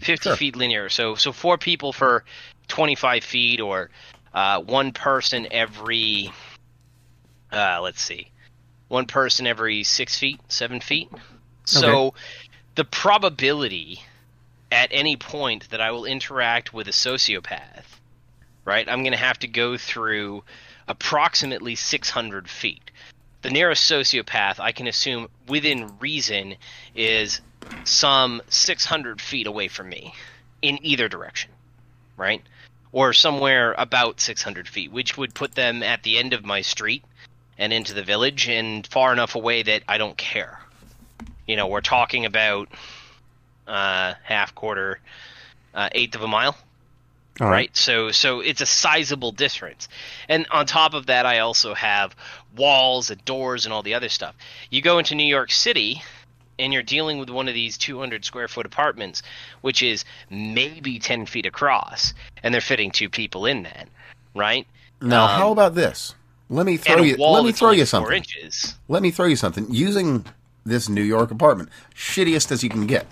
50 0.00 0.30
Sure. 0.30 0.36
feet 0.36 0.56
linear. 0.56 0.88
So 0.88 1.14
so 1.14 1.32
four 1.32 1.56
people 1.58 1.92
for 1.92 2.24
25 2.68 3.22
feet, 3.22 3.60
or 3.60 3.90
uh, 4.34 4.60
one 4.60 4.92
person 4.92 5.46
every. 5.50 6.32
Uh, 7.52 7.80
let's 7.82 8.00
see, 8.00 8.30
one 8.90 9.06
person 9.06 9.46
every 9.46 9.84
six 9.84 10.18
feet, 10.18 10.40
seven 10.48 10.80
feet. 10.80 11.08
So 11.64 12.12
the 12.74 12.84
probability 12.84 14.02
at 14.72 14.88
any 14.90 15.16
point 15.16 15.70
that 15.70 15.80
I 15.80 15.92
will 15.92 16.04
interact 16.04 16.74
with 16.74 16.88
a 16.88 16.92
sociopath, 16.92 17.84
right? 18.64 18.88
I'm 18.88 19.04
going 19.04 19.12
to 19.12 19.18
have 19.18 19.38
to 19.38 19.46
go 19.46 19.76
through 19.76 20.42
approximately 20.88 21.76
600 21.76 22.50
feet. 22.50 22.90
The 23.42 23.50
nearest 23.50 23.88
sociopath 23.88 24.58
I 24.58 24.72
can 24.72 24.88
assume 24.88 25.28
within 25.46 25.96
reason 26.00 26.56
is 26.96 27.40
some 27.84 28.42
600 28.48 29.20
feet 29.20 29.46
away 29.46 29.68
from 29.68 29.88
me 29.88 30.14
in 30.62 30.84
either 30.84 31.08
direction, 31.08 31.52
right? 32.16 32.42
Or 32.90 33.12
somewhere 33.12 33.72
about 33.78 34.20
600 34.20 34.66
feet, 34.68 34.90
which 34.90 35.16
would 35.16 35.32
put 35.32 35.54
them 35.54 35.84
at 35.84 36.02
the 36.02 36.18
end 36.18 36.32
of 36.32 36.44
my 36.44 36.62
street 36.62 37.04
and 37.60 37.72
into 37.72 37.94
the 37.94 38.02
village 38.02 38.48
and 38.48 38.86
far 38.88 39.12
enough 39.12 39.36
away 39.36 39.62
that 39.62 39.82
I 39.86 39.98
don't 39.98 40.16
care. 40.16 40.58
You 41.46 41.56
know, 41.56 41.68
we're 41.68 41.82
talking 41.82 42.24
about 42.24 42.68
uh, 43.68 44.14
half, 44.24 44.54
quarter, 44.54 44.98
uh, 45.74 45.90
eighth 45.92 46.16
of 46.16 46.22
a 46.22 46.28
mile 46.28 46.56
All 47.40 47.48
right? 47.48 47.70
So 47.76 48.10
so 48.10 48.40
it's 48.40 48.60
a 48.60 48.66
sizable 48.66 49.30
difference. 49.32 49.88
And 50.28 50.46
on 50.50 50.66
top 50.66 50.94
of 50.94 51.06
that, 51.06 51.26
I 51.26 51.38
also 51.40 51.74
have 51.74 52.16
walls 52.56 53.10
and 53.10 53.24
doors 53.24 53.66
and 53.66 53.72
all 53.72 53.82
the 53.82 53.94
other 53.94 54.08
stuff. 54.08 54.34
You 54.70 54.82
go 54.82 54.98
into 54.98 55.14
New 55.14 55.26
York 55.28 55.52
City 55.52 56.02
and 56.58 56.72
you're 56.72 56.82
dealing 56.82 57.18
with 57.18 57.30
one 57.30 57.48
of 57.48 57.54
these 57.54 57.78
200 57.78 58.24
square 58.24 58.48
foot 58.48 58.66
apartments, 58.66 59.22
which 59.60 59.82
is 59.82 60.04
maybe 60.30 60.98
10 60.98 61.26
feet 61.26 61.46
across, 61.46 62.12
and 62.42 62.52
they're 62.52 62.60
fitting 62.60 62.90
two 62.90 63.08
people 63.08 63.46
in 63.46 63.62
that, 63.62 63.88
right? 64.34 64.66
Now, 65.00 65.24
Um, 65.24 65.30
how 65.30 65.52
about 65.52 65.74
this? 65.74 66.14
Let 66.50 66.66
me 66.66 66.76
throw 66.76 67.02
you. 67.02 67.16
Let 67.16 67.44
me 67.44 67.52
throw 67.52 67.70
you 67.70 67.86
something. 67.86 68.22
Let 68.88 69.02
me 69.02 69.10
throw 69.12 69.26
you 69.26 69.36
something. 69.36 69.66
Using 69.70 70.26
this 70.66 70.88
New 70.88 71.02
York 71.02 71.30
apartment, 71.30 71.70
shittiest 71.94 72.50
as 72.50 72.62
you 72.64 72.68
can 72.68 72.86
get. 72.86 73.06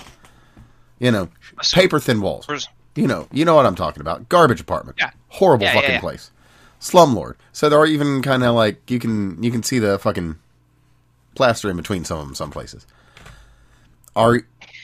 You 0.99 1.13
know, 1.13 1.29
paper 1.73 2.01
thin 2.01 2.21
walls. 2.21 2.69
You 2.97 3.07
know, 3.07 3.29
you 3.31 3.45
know 3.45 3.55
what 3.55 3.65
I'm 3.65 3.77
talking 3.77 4.01
about. 4.01 4.29
Garbage 4.29 4.61
apartment. 4.61 4.99
Yeah. 5.01 5.11
Horrible 5.29 5.65
Yeah, 5.65 5.75
yeah, 5.75 5.81
fucking 5.81 5.95
yeah. 5.95 6.01
place. 6.01 6.33
Slumlord. 6.81 7.37
So 7.53 7.69
there 7.69 7.79
are 7.79 7.87
even 7.87 8.23
kind 8.23 8.43
of 8.43 8.57
like 8.57 8.91
you 8.91 8.99
can 8.99 9.41
you 9.41 9.53
can 9.53 9.63
see 9.63 9.79
the 9.79 9.99
fucking 10.01 10.37
plaster 11.37 11.71
in 11.71 11.77
between 11.77 12.05
some 12.05 12.19
of 12.19 12.27
them 12.27 12.35
some 12.35 12.51
places. 12.51 12.87
Are 14.17 14.41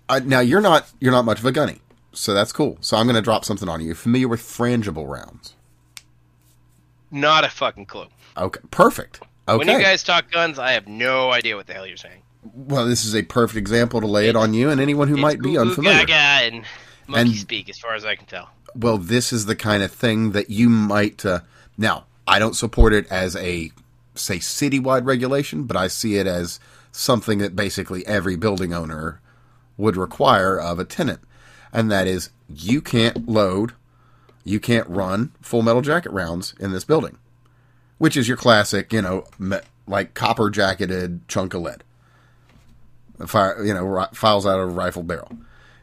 uh, 0.08 0.20
now 0.24 0.38
you're 0.38 0.60
not 0.60 0.88
you're 1.00 1.12
not 1.12 1.24
much 1.24 1.40
of 1.40 1.44
a 1.44 1.50
gunny, 1.52 1.80
so 2.12 2.34
that's 2.34 2.52
cool. 2.52 2.78
So 2.80 2.96
I'm 2.96 3.06
going 3.06 3.16
to 3.16 3.22
drop 3.22 3.44
something 3.44 3.68
on 3.68 3.80
you. 3.80 3.86
You're 3.86 3.94
familiar 3.96 4.28
with 4.28 4.40
frangible 4.40 5.08
rounds? 5.08 5.54
Not 7.10 7.44
a 7.44 7.48
fucking 7.48 7.86
clue. 7.86 8.06
Okay, 8.36 8.60
perfect. 8.70 9.20
Okay. 9.48 9.58
When 9.58 9.68
you 9.68 9.80
guys 9.82 10.02
talk 10.02 10.30
guns, 10.30 10.58
I 10.58 10.72
have 10.72 10.86
no 10.88 11.30
idea 11.30 11.56
what 11.56 11.66
the 11.66 11.74
hell 11.74 11.86
you're 11.86 11.96
saying. 11.96 12.22
well, 12.54 12.86
this 12.86 13.04
is 13.04 13.14
a 13.14 13.22
perfect 13.22 13.56
example 13.56 14.00
to 14.00 14.06
lay 14.06 14.28
it 14.28 14.36
on 14.36 14.52
you 14.54 14.70
and 14.70 14.80
anyone 14.80 15.08
who 15.08 15.16
might 15.16 15.40
be 15.40 15.56
unfamiliar. 15.58 16.00
gaga 16.04 16.14
and 16.46 16.64
monkey 17.06 17.30
And- 17.30 17.38
speak, 17.38 17.68
as 17.70 17.78
far 17.78 17.94
as 17.94 18.04
I 18.04 18.16
can 18.16 18.26
tell. 18.26 18.50
well, 18.74 18.98
this 18.98 19.32
is 19.32 19.46
the 19.46 19.56
kind 19.56 19.82
of 19.82 19.90
thing 19.92 20.32
that 20.32 20.50
you 20.50 20.68
might. 20.68 21.24
Uh, 21.24 21.40
now, 21.78 22.04
I 22.26 22.38
don't 22.38 22.54
support 22.56 22.92
it 22.92 23.06
as 23.10 23.34
a, 23.36 23.70
say, 24.14 24.38
citywide 24.38 25.06
regulation, 25.06 25.64
but 25.64 25.76
I 25.76 25.88
see 25.88 26.16
it 26.16 26.26
as 26.26 26.58
something 26.92 27.38
that 27.38 27.54
basically 27.56 28.06
every 28.06 28.36
building 28.36 28.72
owner 28.72 29.20
would 29.76 29.96
require 29.96 30.58
of 30.58 30.78
a 30.78 30.84
tenant. 30.84 31.20
And 31.72 31.90
that 31.90 32.06
is, 32.06 32.30
you 32.48 32.80
can't 32.80 33.28
load, 33.28 33.72
you 34.44 34.60
can't 34.60 34.88
run 34.88 35.32
full 35.40 35.62
metal 35.62 35.82
jacket 35.82 36.12
rounds 36.12 36.54
in 36.60 36.72
this 36.72 36.84
building, 36.84 37.18
which 37.98 38.16
is 38.16 38.28
your 38.28 38.36
classic, 38.36 38.92
you 38.92 39.02
know, 39.02 39.24
me- 39.38 39.58
like 39.86 40.14
copper 40.14 40.50
jacketed 40.50 41.26
chunk 41.28 41.54
of 41.54 41.62
lead. 41.62 41.84
Fire, 43.26 43.64
you 43.64 43.74
know, 43.74 43.84
ri- 43.84 44.06
files 44.12 44.46
out 44.46 44.58
of 44.58 44.68
a 44.68 44.72
rifle 44.72 45.02
barrel. 45.02 45.30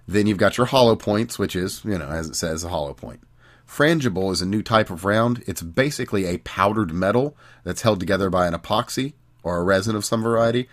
Then 0.08 0.28
you've 0.28 0.38
got 0.38 0.58
your 0.58 0.68
hollow 0.68 0.96
points, 0.96 1.40
which 1.40 1.56
is, 1.56 1.84
you 1.86 1.98
know, 1.98 2.10
as 2.10 2.28
it 2.28 2.36
says, 2.36 2.64
a 2.64 2.70
hollow 2.70 2.94
point. 2.94 3.22
Frangible 3.68 4.32
is 4.34 4.42
a 4.42 4.46
new 4.46 4.62
type 4.62 4.90
of 4.90 5.06
round. 5.06 5.44
It's 5.48 5.62
basically 5.62 6.26
a 6.26 6.40
powdered 6.40 6.94
metal 6.94 7.38
that's 7.64 7.84
held 7.84 8.02
together 8.02 8.30
by 8.30 8.48
an 8.48 8.54
epoxy 8.54 9.14
or 9.44 9.58
a 9.58 9.64
resin 9.64 9.96
of 9.96 10.04
some 10.04 10.22
variety. 10.22 10.68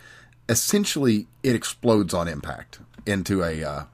Essentially, 0.48 1.28
it 1.44 1.54
explodes 1.54 2.12
on 2.12 2.26
impact 2.26 2.80
into 3.06 3.44
a 3.44 3.62
uh, 3.62 3.84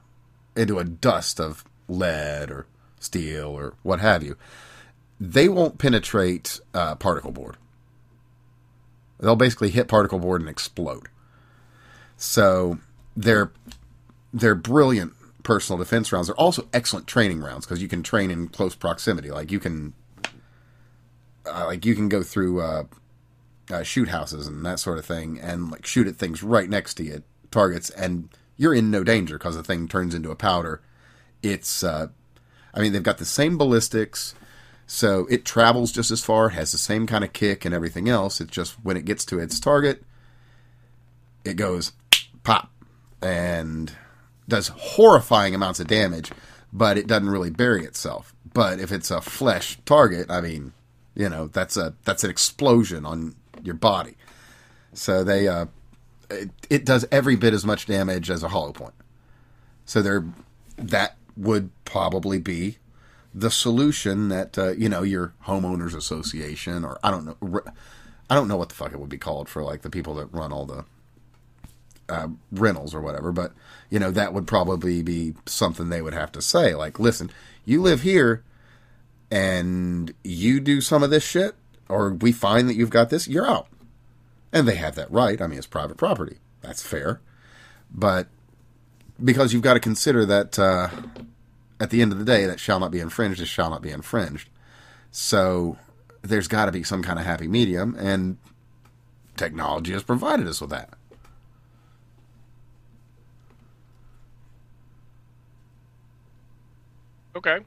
into 0.55 0.79
a 0.79 0.83
dust 0.83 1.39
of 1.39 1.63
lead 1.87 2.49
or 2.49 2.65
steel 2.99 3.49
or 3.49 3.75
what 3.83 3.99
have 3.99 4.23
you. 4.23 4.37
They 5.19 5.47
won't 5.47 5.77
penetrate 5.77 6.59
uh, 6.73 6.95
particle 6.95 7.31
board. 7.31 7.57
They'll 9.19 9.35
basically 9.35 9.69
hit 9.69 9.87
particle 9.87 10.19
board 10.19 10.41
and 10.41 10.49
explode. 10.49 11.07
So 12.17 12.79
they're 13.15 13.51
they're 14.33 14.55
brilliant 14.55 15.13
personal 15.43 15.77
defense 15.77 16.11
rounds. 16.11 16.27
They're 16.27 16.35
also 16.35 16.67
excellent 16.73 17.07
training 17.07 17.39
rounds 17.39 17.65
because 17.65 17.81
you 17.81 17.87
can 17.87 18.03
train 18.03 18.29
in 18.31 18.49
close 18.49 18.75
proximity. 18.75 19.31
Like 19.31 19.51
you 19.51 19.59
can, 19.59 19.93
uh, 21.45 21.65
like 21.65 21.85
you 21.85 21.95
can 21.95 22.09
go 22.09 22.21
through 22.23 22.61
uh, 22.61 22.83
uh, 23.71 23.83
shoot 23.83 24.09
houses 24.09 24.47
and 24.47 24.65
that 24.65 24.79
sort 24.79 24.97
of 24.97 25.05
thing, 25.05 25.39
and 25.39 25.71
like 25.71 25.85
shoot 25.85 26.07
at 26.07 26.17
things 26.17 26.43
right 26.43 26.69
next 26.69 26.95
to 26.95 27.03
you, 27.03 27.23
targets, 27.51 27.89
and 27.91 28.29
you're 28.57 28.73
in 28.73 28.91
no 28.91 29.03
danger 29.03 29.37
because 29.37 29.55
the 29.55 29.63
thing 29.63 29.87
turns 29.87 30.13
into 30.13 30.31
a 30.31 30.35
powder. 30.35 30.81
It's, 31.41 31.83
uh, 31.83 32.07
I 32.73 32.79
mean, 32.81 32.91
they've 32.91 33.03
got 33.03 33.19
the 33.19 33.25
same 33.25 33.57
ballistics, 33.57 34.33
so 34.87 35.25
it 35.29 35.45
travels 35.45 35.91
just 35.91 36.11
as 36.11 36.23
far, 36.23 36.49
has 36.49 36.71
the 36.71 36.77
same 36.77 37.07
kind 37.07 37.23
of 37.23 37.33
kick 37.33 37.65
and 37.65 37.73
everything 37.73 38.07
else. 38.07 38.39
It's 38.39 38.51
just 38.51 38.73
when 38.83 38.97
it 38.97 39.05
gets 39.05 39.25
to 39.25 39.39
its 39.39 39.59
target, 39.59 40.03
it 41.43 41.55
goes 41.55 41.93
pop 42.43 42.71
and 43.21 43.91
does 44.47 44.67
horrifying 44.67 45.55
amounts 45.55 45.79
of 45.79 45.87
damage, 45.87 46.31
but 46.71 46.97
it 46.97 47.07
doesn't 47.07 47.29
really 47.29 47.49
bury 47.49 47.83
itself. 47.83 48.35
But 48.53 48.79
if 48.79 48.91
it's 48.91 49.09
a 49.09 49.21
flesh 49.21 49.79
target, 49.85 50.29
I 50.29 50.41
mean, 50.41 50.73
you 51.15 51.29
know, 51.29 51.47
that's 51.47 51.77
a 51.77 51.95
that's 52.03 52.23
an 52.23 52.29
explosion 52.29 53.05
on 53.05 53.35
your 53.63 53.75
body. 53.75 54.15
So 54.93 55.23
they 55.23 55.47
uh, 55.47 55.65
it, 56.29 56.49
it 56.69 56.85
does 56.85 57.05
every 57.11 57.35
bit 57.35 57.53
as 57.53 57.65
much 57.65 57.85
damage 57.85 58.29
as 58.29 58.43
a 58.43 58.49
hollow 58.49 58.71
point. 58.71 58.93
So 59.85 60.01
there, 60.01 60.25
that 60.77 61.17
would 61.35 61.69
probably 61.85 62.39
be 62.39 62.77
the 63.35 63.51
solution 63.51 64.29
that 64.29 64.57
uh, 64.57 64.71
you 64.71 64.87
know 64.87 65.03
your 65.03 65.33
homeowners 65.45 65.93
association 65.93 66.85
or 66.85 66.97
I 67.03 67.11
don't 67.11 67.25
know, 67.25 67.61
I 68.29 68.35
don't 68.35 68.47
know 68.47 68.55
what 68.55 68.69
the 68.69 68.75
fuck 68.75 68.93
it 68.93 68.99
would 68.99 69.09
be 69.09 69.17
called 69.17 69.49
for 69.49 69.61
like 69.61 69.81
the 69.81 69.89
people 69.89 70.15
that 70.15 70.33
run 70.33 70.53
all 70.53 70.65
the 70.65 70.85
uh, 72.07 72.29
rentals 72.51 72.95
or 72.95 73.01
whatever. 73.01 73.33
But 73.33 73.51
you 73.89 73.99
know 73.99 74.09
that 74.11 74.33
would 74.33 74.47
probably 74.47 75.03
be 75.03 75.33
something 75.45 75.89
they 75.89 76.01
would 76.01 76.13
have 76.13 76.31
to 76.31 76.41
say. 76.41 76.75
Like, 76.75 76.97
listen, 76.97 77.29
you 77.65 77.81
live 77.81 78.01
here, 78.01 78.43
and 79.29 80.13
you 80.23 80.61
do 80.61 80.79
some 80.79 81.03
of 81.03 81.09
this 81.09 81.23
shit, 81.23 81.55
or 81.89 82.13
we 82.13 82.31
find 82.31 82.69
that 82.69 82.75
you've 82.75 82.89
got 82.89 83.09
this, 83.09 83.27
you're 83.27 83.47
out. 83.47 83.67
And 84.53 84.65
they 84.65 84.75
have 84.75 84.95
that 84.95 85.11
right. 85.11 85.41
I 85.41 85.47
mean, 85.47 85.57
it's 85.57 85.67
private 85.67 85.97
property. 85.97 86.37
That's 86.61 86.81
fair. 86.81 87.19
But 87.91 88.27
because 89.21 89.51
you've 89.51 89.61
got 89.61 89.73
to 89.73 89.81
consider 89.81 90.25
that 90.25 90.57
uh, 90.57 90.89
at 91.79 91.89
the 91.89 92.01
end 92.01 92.11
of 92.11 92.19
the 92.19 92.25
day, 92.25 92.45
that 92.45 92.59
shall 92.59 92.79
not 92.79 92.91
be 92.91 92.99
infringed 92.99 93.41
is 93.41 93.49
shall 93.49 93.69
not 93.69 93.81
be 93.81 93.91
infringed. 93.91 94.49
So 95.11 95.77
there's 96.21 96.47
got 96.47 96.65
to 96.65 96.71
be 96.71 96.83
some 96.83 97.03
kind 97.03 97.19
of 97.19 97.25
happy 97.25 97.47
medium, 97.47 97.95
and 97.97 98.37
technology 99.37 99.93
has 99.93 100.03
provided 100.03 100.47
us 100.47 100.61
with 100.61 100.69
that. 100.69 100.93
Okay. 107.35 107.59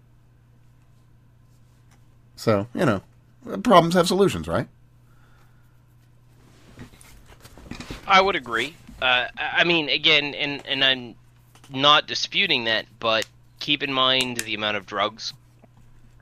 So, 2.37 2.67
you 2.75 2.87
know, 2.87 3.03
problems 3.63 3.95
have 3.95 4.07
solutions, 4.07 4.49
right? 4.49 4.69
I 8.07 8.23
would 8.23 8.37
agree. 8.37 8.75
Uh, 9.03 9.27
I 9.37 9.65
mean, 9.65 9.89
again, 9.91 10.35
and, 10.35 10.67
and 10.67 10.83
I'm 10.83 11.15
not 11.69 12.07
disputing 12.07 12.65
that, 12.65 12.87
but 12.99 13.27
keep 13.59 13.83
in 13.83 13.93
mind 13.93 14.39
the 14.39 14.55
amount 14.55 14.77
of 14.77 14.87
drugs, 14.87 15.33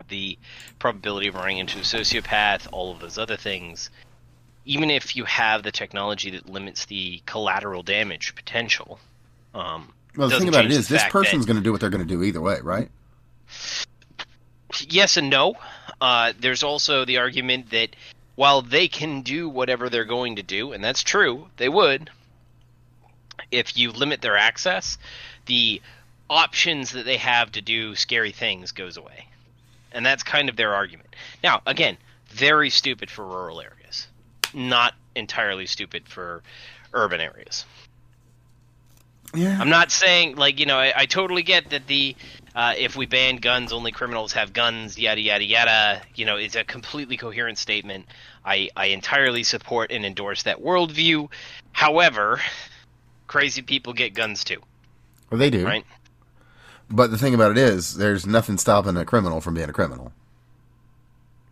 the 0.09 0.39
probability 0.79 1.29
of 1.29 1.35
running 1.35 1.59
into 1.59 1.79
a 1.79 1.83
sociopath, 1.83 2.69
all 2.73 2.93
of 2.93 3.01
those 3.01 3.19
other 3.19 3.37
things. 3.37 3.91
Even 4.65 4.91
if 4.91 5.15
you 5.15 5.25
have 5.25 5.63
the 5.63 5.71
technology 5.71 6.31
that 6.31 6.49
limits 6.49 6.87
the 6.87 7.23
collateral 7.27 7.83
damage 7.83 8.35
potential, 8.35 8.99
um, 9.55 9.93
well, 10.17 10.29
the 10.29 10.39
thing 10.39 10.49
about 10.49 10.65
it 10.65 10.73
is, 10.73 10.89
this 10.89 11.05
person's 11.05 11.47
going 11.47 11.57
to 11.57 11.63
do 11.63 11.73
what 11.73 11.81
they're 11.81 11.91
going 11.91 12.07
to 12.07 12.09
do 12.09 12.23
either 12.23 12.41
way, 12.41 12.59
right? 12.63 12.91
yes 14.89 15.17
and 15.17 15.31
no. 15.31 15.55
Uh, 16.01 16.33
there's 16.39 16.63
also 16.63 17.05
the 17.05 17.19
argument 17.19 17.71
that 17.71 17.97
while 18.35 18.63
they 18.63 18.89
can 18.89 19.23
do 19.23 19.49
whatever 19.49 19.89
they're 19.89 20.05
going 20.05 20.37
to 20.37 20.43
do, 20.43 20.73
and 20.73 20.85
that's 20.85 21.03
true, 21.03 21.49
they 21.57 21.69
would, 21.69 22.11
if 23.51 23.77
you 23.77 23.93
limit 23.93 24.21
their 24.21 24.37
access, 24.37 24.99
the 25.47 25.81
options 26.29 26.93
that 26.93 27.05
they 27.05 27.17
have 27.17 27.53
to 27.53 27.61
do 27.63 27.95
scary 27.95 28.33
things 28.33 28.73
goes 28.73 28.97
away. 28.97 29.27
And 29.93 30.05
that's 30.05 30.23
kind 30.23 30.49
of 30.49 30.57
their 30.57 30.75
argument. 30.75 31.15
Now, 31.43 31.63
again, 31.67 31.97
very 32.29 32.71
stupid 32.71 33.11
for 33.11 33.25
rural 33.25 33.61
areas, 33.61 34.09
not 34.53 34.95
entirely 35.15 35.67
stupid 35.67 36.09
for 36.09 36.43
urban 36.93 37.21
areas. 37.21 37.65
Yeah. 39.35 39.59
I'm 39.61 39.69
not 39.71 39.91
saying 39.91 40.37
like 40.37 40.61
you 40.61 40.67
know 40.67 40.79
I, 40.79 40.93
I 40.97 41.07
totally 41.07 41.43
get 41.43 41.71
that 41.71 41.87
the 41.87 42.15
uh, 42.55 42.73
if 42.79 42.97
we 42.97 43.05
ban 43.05 43.37
guns, 43.37 43.73
only 43.73 43.93
criminals 43.93 44.33
have 44.33 44.53
guns, 44.53 44.99
yada 44.99 45.21
yada 45.21 45.45
yada. 45.45 46.03
You 46.15 46.25
know, 46.25 46.37
it's 46.37 46.57
a 46.57 46.65
completely 46.65 47.17
coherent 47.17 47.59
statement. 47.59 48.07
I 48.45 48.71
I 48.77 48.87
entirely 48.87 49.43
support 49.43 49.91
and 49.93 50.07
endorse 50.07 50.45
that 50.45 50.63
worldview. 50.63 51.29
However, 51.73 52.41
crazy 53.27 53.61
people 53.63 53.93
get 53.93 54.15
guns 54.15 54.45
too, 54.45 54.63
Well, 55.31 55.39
they 55.39 55.51
do. 55.51 55.67
right? 55.67 55.85
But 56.89 57.11
the 57.11 57.19
thing 57.19 57.35
about 57.35 57.51
it 57.53 57.59
is, 57.59 57.97
there's 57.97 58.27
nothing 58.27 58.59
stopping 58.59 58.97
a 58.97 59.05
criminal 59.05 59.41
from 59.41 59.55
being 59.55 59.69
a 59.69 59.73
criminal. 59.73 60.13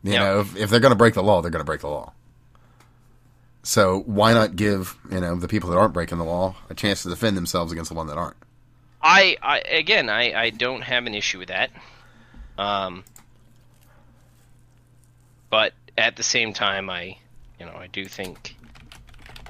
You 0.03 0.13
Yeah. 0.13 0.19
know, 0.21 0.41
if, 0.41 0.57
if 0.57 0.71
they're 0.71 0.81
going 0.81 0.93
to 0.93 0.97
break 0.97 1.15
the 1.15 1.23
law, 1.23 1.43
they're 1.43 1.51
going 1.51 1.61
to 1.61 1.65
break 1.67 1.81
the 1.81 1.89
law. 1.89 2.13
So 3.63 4.01
why 4.07 4.35
not 4.35 4.57
give 4.57 4.97
you 5.11 5.21
know 5.21 5.35
the 5.37 5.49
people 5.49 5.71
that 5.71 5.77
aren't 5.79 5.95
breaking 5.95 6.19
the 6.19 6.25
law 6.25 6.55
a 6.69 6.75
chance 6.75 7.03
to 7.03 7.09
defend 7.09 7.37
themselves 7.37 7.73
against 7.73 7.89
the 7.89 7.95
one 7.97 8.07
that 8.09 8.19
aren't? 8.19 8.37
I, 9.03 9.37
I 9.43 9.59
again, 9.61 10.09
I, 10.11 10.35
I 10.35 10.51
don't 10.51 10.83
have 10.83 11.07
an 11.07 11.15
issue 11.15 11.39
with 11.39 11.49
that. 11.49 11.71
Um, 12.59 13.05
but 15.51 15.73
at 15.97 16.17
the 16.17 16.23
same 16.23 16.53
time, 16.53 16.91
I, 16.91 17.17
you 17.59 17.67
know, 17.67 17.75
I 17.75 17.87
do 17.87 18.05
think 18.05 18.55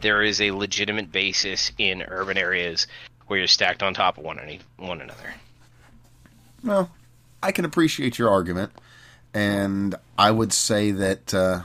there 0.01 0.23
is 0.23 0.41
a 0.41 0.53
legitimate 0.53 1.11
basis 1.11 1.73
in 1.79 2.03
urban 2.03 2.39
areas 2.39 2.87
where 3.27 3.39
you're 3.41 3.49
stacked 3.49 3.83
on 3.83 3.95
top 3.95 4.19
of 4.19 4.25
one 4.25 4.39
one 4.77 5.01
another. 5.01 5.35
Well, 6.65 6.91
I 7.43 7.53
can 7.53 7.67
appreciate 7.67 8.19
your 8.19 8.31
argument, 8.31 8.73
and 9.35 9.95
I 10.17 10.31
would 10.31 10.53
say 10.53 10.93
that 10.93 11.35
uh, 11.35 11.65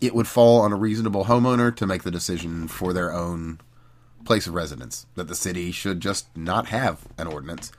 it 0.00 0.14
would 0.14 0.28
fall 0.28 0.60
on 0.60 0.72
a 0.72 0.76
reasonable 0.76 1.24
homeowner 1.24 1.74
to 1.74 1.86
make 1.86 2.04
the 2.04 2.10
decision 2.12 2.68
for 2.68 2.92
their 2.92 3.12
own 3.12 3.60
place 4.24 4.46
of 4.46 4.54
residence. 4.54 5.06
That 5.16 5.26
the 5.26 5.34
city 5.34 5.72
should 5.72 5.98
just 5.98 6.28
not 6.36 6.66
have 6.66 7.08
an 7.18 7.26
ordinance, 7.26 7.72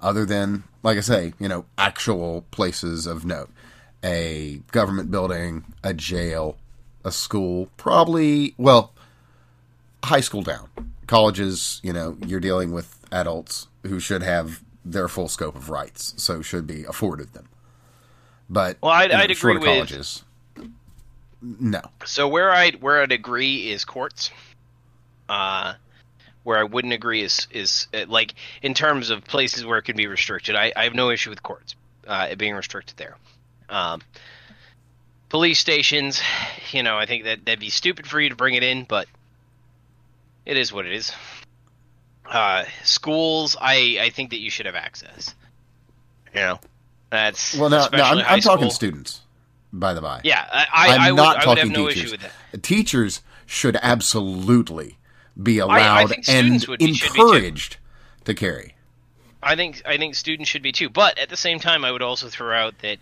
other 0.00 0.24
than, 0.24 0.64
like 0.82 0.96
I 0.96 1.02
say, 1.02 1.34
you 1.38 1.48
know, 1.48 1.66
actual 1.76 2.46
places 2.50 3.06
of 3.06 3.26
note. 3.26 3.50
A 4.02 4.62
government 4.70 5.10
building, 5.10 5.74
a 5.84 5.92
jail, 5.92 6.56
a 7.04 7.12
school, 7.12 7.68
probably, 7.76 8.54
well, 8.56 8.94
high 10.04 10.20
school 10.20 10.42
down. 10.42 10.70
Colleges, 11.06 11.80
you 11.82 11.92
know, 11.92 12.16
you're 12.26 12.40
dealing 12.40 12.72
with 12.72 12.98
adults 13.10 13.66
who 13.82 13.98
should 14.00 14.22
have 14.22 14.62
their 14.84 15.08
full 15.08 15.28
scope 15.28 15.54
of 15.56 15.68
rights, 15.70 16.14
so 16.16 16.40
should 16.42 16.66
be 16.66 16.84
afforded 16.84 17.32
them. 17.34 17.48
But 18.48 18.78
Well, 18.82 18.92
I'd- 18.92 19.12
you 19.12 19.18
know, 19.18 19.24
I'd 19.24 19.30
agree 19.30 19.54
with- 19.54 19.64
colleges. 19.64 20.24
No, 21.40 21.82
So 22.04 22.26
where 22.26 22.50
I 22.52 22.72
where 22.72 23.00
I'd 23.00 23.12
agree 23.12 23.70
is 23.70 23.84
courts. 23.84 24.30
Uh, 25.28 25.74
where 26.42 26.58
I 26.58 26.64
wouldn't 26.64 26.92
agree 26.94 27.22
is 27.22 27.46
is 27.52 27.86
uh, 27.94 28.06
like 28.08 28.34
in 28.62 28.74
terms 28.74 29.10
of 29.10 29.22
places 29.24 29.64
where 29.64 29.78
it 29.78 29.82
can 29.82 29.96
be 29.96 30.06
restricted. 30.08 30.56
I, 30.56 30.72
I 30.74 30.84
have 30.84 30.94
no 30.94 31.10
issue 31.10 31.30
with 31.30 31.42
courts 31.44 31.76
uh, 32.08 32.28
it 32.30 32.38
being 32.38 32.54
restricted 32.54 32.96
there. 32.96 33.16
Um, 33.68 34.00
police 35.28 35.58
stations, 35.60 36.20
you 36.72 36.82
know, 36.82 36.96
I 36.96 37.06
think 37.06 37.22
that 37.24 37.44
that'd 37.44 37.60
be 37.60 37.68
stupid 37.70 38.06
for 38.06 38.18
you 38.20 38.30
to 38.30 38.36
bring 38.36 38.54
it 38.54 38.64
in, 38.64 38.82
but 38.84 39.06
it 40.46 40.56
is 40.56 40.72
what 40.72 40.86
it 40.86 40.92
is. 40.92 41.12
Uh, 42.28 42.64
schools, 42.84 43.56
I 43.60 43.98
I 44.00 44.10
think 44.10 44.30
that 44.30 44.38
you 44.38 44.50
should 44.50 44.66
have 44.66 44.74
access. 44.74 45.34
You 46.34 46.40
know, 46.40 46.60
that's 47.10 47.56
well, 47.56 47.70
no, 47.70 47.88
no, 47.92 48.02
I'm, 48.02 48.18
I'm 48.18 48.40
talking 48.40 48.70
students. 48.70 49.22
By 49.70 49.92
the 49.92 50.00
by, 50.00 50.22
Yeah, 50.24 50.46
I, 50.50 50.66
I, 50.72 50.94
I'm 50.94 51.00
I 51.00 51.12
would, 51.12 51.16
not 51.16 51.36
I 51.44 51.48
would 51.48 51.58
have 51.58 51.68
talking 51.68 51.72
no 51.72 51.88
teachers. 51.88 52.04
issue 52.04 52.12
with 52.12 52.32
that. 52.52 52.62
Teachers 52.62 53.22
should 53.44 53.76
absolutely 53.82 54.98
be 55.42 55.60
I 55.60 55.64
allowed 55.64 56.14
and 56.28 56.52
be- 56.52 56.60
should 56.60 56.78
be 56.78 56.90
encouraged 56.90 57.76
to 58.24 58.34
carry. 58.34 58.74
I 59.42 59.56
think 59.56 59.82
I 59.86 59.98
think 59.98 60.14
students 60.14 60.48
should 60.50 60.62
be 60.62 60.72
too, 60.72 60.88
but 60.88 61.18
at 61.18 61.28
the 61.28 61.36
same 61.36 61.60
time, 61.60 61.84
I 61.84 61.92
would 61.92 62.02
also 62.02 62.28
throw 62.28 62.56
out 62.56 62.78
that 62.80 62.98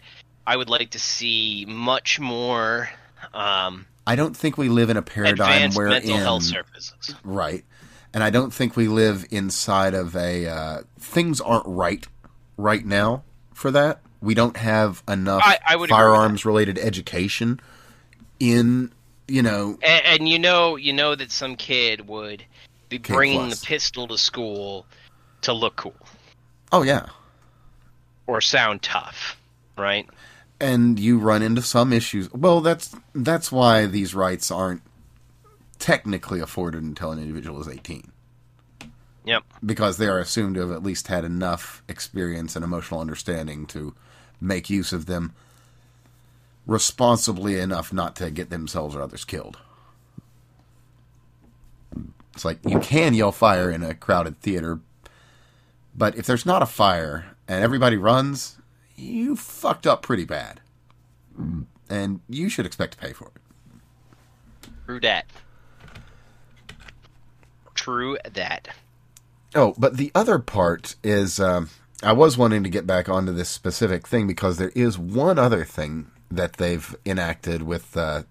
I 0.46 0.56
would 0.56 0.68
like 0.68 0.90
to 0.90 0.98
see 0.98 1.64
much 1.68 2.18
more 2.20 2.88
um, 3.32 3.86
I 4.06 4.14
don't 4.14 4.36
think 4.36 4.56
we 4.56 4.68
live 4.68 4.90
in 4.90 4.96
a 4.96 5.02
paradigm 5.02 5.32
advanced 5.32 5.76
where 5.76 5.88
mental 5.88 6.14
in, 6.14 6.20
health 6.20 6.44
services. 6.44 7.14
right, 7.24 7.64
and 8.16 8.24
I 8.24 8.30
don't 8.30 8.50
think 8.52 8.76
we 8.76 8.88
live 8.88 9.26
inside 9.30 9.92
of 9.92 10.16
a 10.16 10.46
uh, 10.48 10.78
things 10.98 11.38
aren't 11.38 11.66
right 11.66 12.06
right 12.56 12.82
now 12.84 13.24
for 13.52 13.70
that. 13.72 14.00
We 14.22 14.32
don't 14.32 14.56
have 14.56 15.02
enough 15.06 15.42
I- 15.44 15.58
I 15.68 15.76
would 15.76 15.90
agree 15.90 15.98
with 15.98 16.06
firearms 16.06 16.46
related 16.46 16.78
education 16.78 17.60
in 18.40 18.90
you 19.28 19.42
know 19.42 19.78
And, 19.82 20.02
and 20.06 20.28
you 20.30 20.38
know, 20.38 20.76
you 20.76 20.94
know 20.94 21.14
that 21.14 21.30
some 21.30 21.56
kid 21.56 22.08
would 22.08 22.42
be 22.88 22.98
K 22.98 23.12
bringing 23.12 23.40
plus. 23.48 23.60
the 23.60 23.66
pistol 23.66 24.08
to 24.08 24.16
school 24.16 24.86
to 25.42 25.52
look 25.52 25.76
cool 25.76 25.94
oh 26.72 26.82
yeah 26.82 27.06
or 28.26 28.40
sound 28.40 28.80
tough, 28.82 29.36
right? 29.76 30.08
and 30.58 30.98
you 30.98 31.18
run 31.18 31.42
into 31.42 31.60
some 31.60 31.92
issues. 31.92 32.32
Well, 32.32 32.62
that's 32.62 32.96
that's 33.14 33.52
why 33.52 33.84
these 33.84 34.14
rights 34.14 34.50
aren't 34.50 34.80
technically 35.78 36.40
afforded 36.40 36.82
until 36.82 37.12
an 37.12 37.18
individual 37.18 37.60
is 37.60 37.68
18 37.68 38.10
Yep. 39.24 39.42
because 39.64 39.96
they 39.98 40.06
are 40.06 40.18
assumed 40.18 40.54
to 40.54 40.60
have 40.60 40.70
at 40.70 40.82
least 40.82 41.08
had 41.08 41.24
enough 41.24 41.82
experience 41.88 42.54
and 42.56 42.64
emotional 42.64 43.00
understanding 43.00 43.66
to 43.66 43.94
make 44.40 44.70
use 44.70 44.92
of 44.92 45.06
them 45.06 45.34
responsibly 46.66 47.58
enough 47.60 47.92
not 47.92 48.14
to 48.16 48.30
get 48.30 48.50
themselves 48.50 48.94
or 48.94 49.02
others 49.02 49.24
killed. 49.24 49.58
It's 52.34 52.44
like 52.44 52.58
you 52.66 52.80
can 52.80 53.14
yell 53.14 53.32
fire 53.32 53.70
in 53.70 53.82
a 53.82 53.94
crowded 53.94 54.40
theater, 54.40 54.80
but 55.96 56.16
if 56.16 56.26
there's 56.26 56.44
not 56.44 56.62
a 56.62 56.66
fire 56.66 57.36
and 57.48 57.64
everybody 57.64 57.96
runs, 57.96 58.56
you 58.94 59.36
fucked 59.36 59.86
up 59.86 60.02
pretty 60.02 60.24
bad. 60.24 60.60
And 61.88 62.20
you 62.28 62.48
should 62.48 62.66
expect 62.66 62.92
to 62.92 62.98
pay 62.98 63.12
for 63.12 63.30
it. 63.34 65.02
That. 65.02 65.26
True 67.86 68.18
that. 68.24 68.66
Oh, 69.54 69.76
but 69.78 69.96
the 69.96 70.10
other 70.12 70.40
part 70.40 70.96
is 71.04 71.38
um, 71.38 71.70
I 72.02 72.14
was 72.14 72.36
wanting 72.36 72.64
to 72.64 72.68
get 72.68 72.84
back 72.84 73.08
onto 73.08 73.30
this 73.30 73.48
specific 73.48 74.08
thing 74.08 74.26
because 74.26 74.56
there 74.56 74.72
is 74.74 74.98
one 74.98 75.38
other 75.38 75.64
thing 75.64 76.10
that 76.28 76.54
they've 76.54 76.96
enacted 77.06 77.62
with. 77.62 77.96
Uh, 77.96 78.24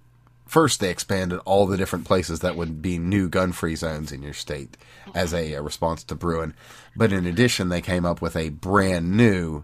first, 0.46 0.82
they 0.82 0.90
expanded 0.90 1.40
all 1.46 1.66
the 1.66 1.78
different 1.78 2.04
places 2.04 2.42
that 2.42 2.58
would 2.58 2.82
be 2.82 2.98
new 2.98 3.30
gun 3.30 3.54
free 3.54 3.78
zones 3.78 4.12
in 4.12 4.22
your 4.22 4.34
state 4.34 4.76
as 5.14 5.34
a, 5.34 5.54
a 5.54 5.62
response 5.62 6.04
to 6.04 6.16
Bruen. 6.16 6.54
But 6.94 7.14
in 7.14 7.26
addition, 7.26 7.70
they 7.70 7.80
came 7.80 8.06
up 8.06 8.22
with 8.22 8.36
a 8.36 8.50
brand 8.50 9.16
new 9.16 9.64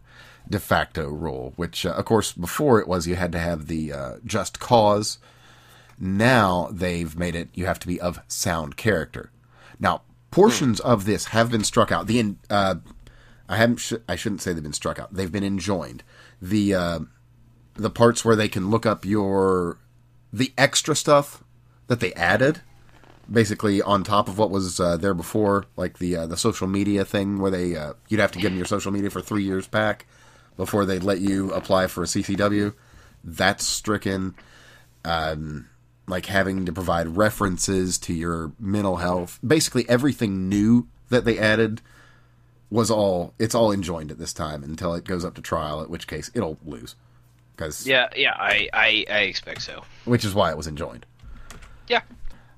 de 0.50 0.62
facto 0.62 1.10
rule, 1.10 1.52
which, 1.58 1.86
uh, 1.86 1.90
of 1.90 2.06
course, 2.06 2.32
before 2.32 2.80
it 2.80 2.88
was 2.88 3.08
you 3.08 3.18
had 3.18 3.34
to 3.34 3.40
have 3.40 3.68
the 3.68 3.92
uh, 3.92 4.12
just 4.24 4.62
cause. 4.62 5.18
Now 6.00 6.70
they've 6.72 7.14
made 7.18 7.36
it 7.36 7.50
you 7.54 7.66
have 7.66 7.80
to 7.80 7.88
be 7.88 8.00
of 8.00 8.22
sound 8.30 8.78
character. 8.78 9.31
Now, 9.82 10.04
portions 10.30 10.80
of 10.80 11.06
this 11.06 11.26
have 11.26 11.52
been 11.52 11.66
struck 11.66 11.92
out. 11.92 12.08
The 12.08 12.36
uh, 12.50 12.76
I 13.50 13.58
haven't. 13.58 13.78
Sh- 13.78 13.94
I 14.08 14.16
shouldn't 14.16 14.42
say 14.42 14.54
they've 14.54 14.64
been 14.64 14.72
struck 14.72 15.00
out. 15.00 15.14
They've 15.14 15.32
been 15.32 15.44
enjoined. 15.44 16.04
The 16.42 16.74
uh, 16.76 17.00
the 17.74 17.90
parts 17.90 18.24
where 18.24 18.36
they 18.36 18.48
can 18.48 18.70
look 18.70 18.86
up 18.86 19.04
your 19.04 19.80
the 20.32 20.54
extra 20.58 20.96
stuff 20.96 21.44
that 21.88 22.00
they 22.00 22.14
added, 22.14 22.62
basically 23.30 23.82
on 23.82 24.04
top 24.04 24.30
of 24.30 24.38
what 24.38 24.52
was 24.52 24.80
uh, 24.80 24.96
there 24.96 25.16
before, 25.16 25.66
like 25.76 25.98
the 25.98 26.16
uh, 26.16 26.28
the 26.28 26.38
social 26.38 26.68
media 26.68 27.04
thing 27.04 27.40
where 27.40 27.52
they 27.52 27.76
uh, 27.76 27.94
you'd 28.08 28.22
have 28.22 28.32
to 28.32 28.40
give 28.40 28.52
them 28.52 28.58
your 28.58 28.66
social 28.66 28.92
media 28.92 29.10
for 29.10 29.22
three 29.22 29.44
years 29.44 29.68
back 29.68 30.06
before 30.58 30.86
they'd 30.86 31.04
let 31.04 31.20
you 31.20 31.52
apply 31.52 31.88
for 31.88 32.04
a 32.04 32.08
CCW. 32.08 32.74
That's 33.24 33.66
stricken. 33.66 34.36
Um, 35.04 35.68
like 36.08 36.26
having 36.26 36.66
to 36.66 36.74
provide 36.74 37.16
references 37.16 37.98
to 38.00 38.14
your 38.14 38.52
mental 38.60 38.98
health. 38.98 39.40
Basically, 39.46 39.88
everything 39.88 40.50
new 40.50 40.88
that 41.10 41.26
they 41.26 41.38
added 41.38 41.82
was 42.70 42.90
all 42.90 43.34
it's 43.38 43.54
all 43.54 43.72
enjoined 43.72 44.12
at 44.12 44.18
this 44.18 44.34
time 44.34 44.64
until 44.64 44.94
it 44.94 45.04
goes 45.04 45.24
up 45.26 45.36
to 45.36 45.42
trial. 45.42 45.82
At 45.82 45.90
which 45.90 46.08
case, 46.08 46.32
it'll 46.34 46.58
lose. 46.66 46.96
Because 47.56 47.86
Yeah, 47.86 48.10
yeah, 48.16 48.34
I, 48.38 48.70
I, 48.74 49.06
I 49.10 49.20
expect 49.22 49.62
so. 49.62 49.84
which 50.06 50.26
is 50.26 50.34
why 50.34 50.50
it 50.52 50.58
was 50.58 50.68
enjoined. 50.68 51.06
Yeah. 51.88 52.02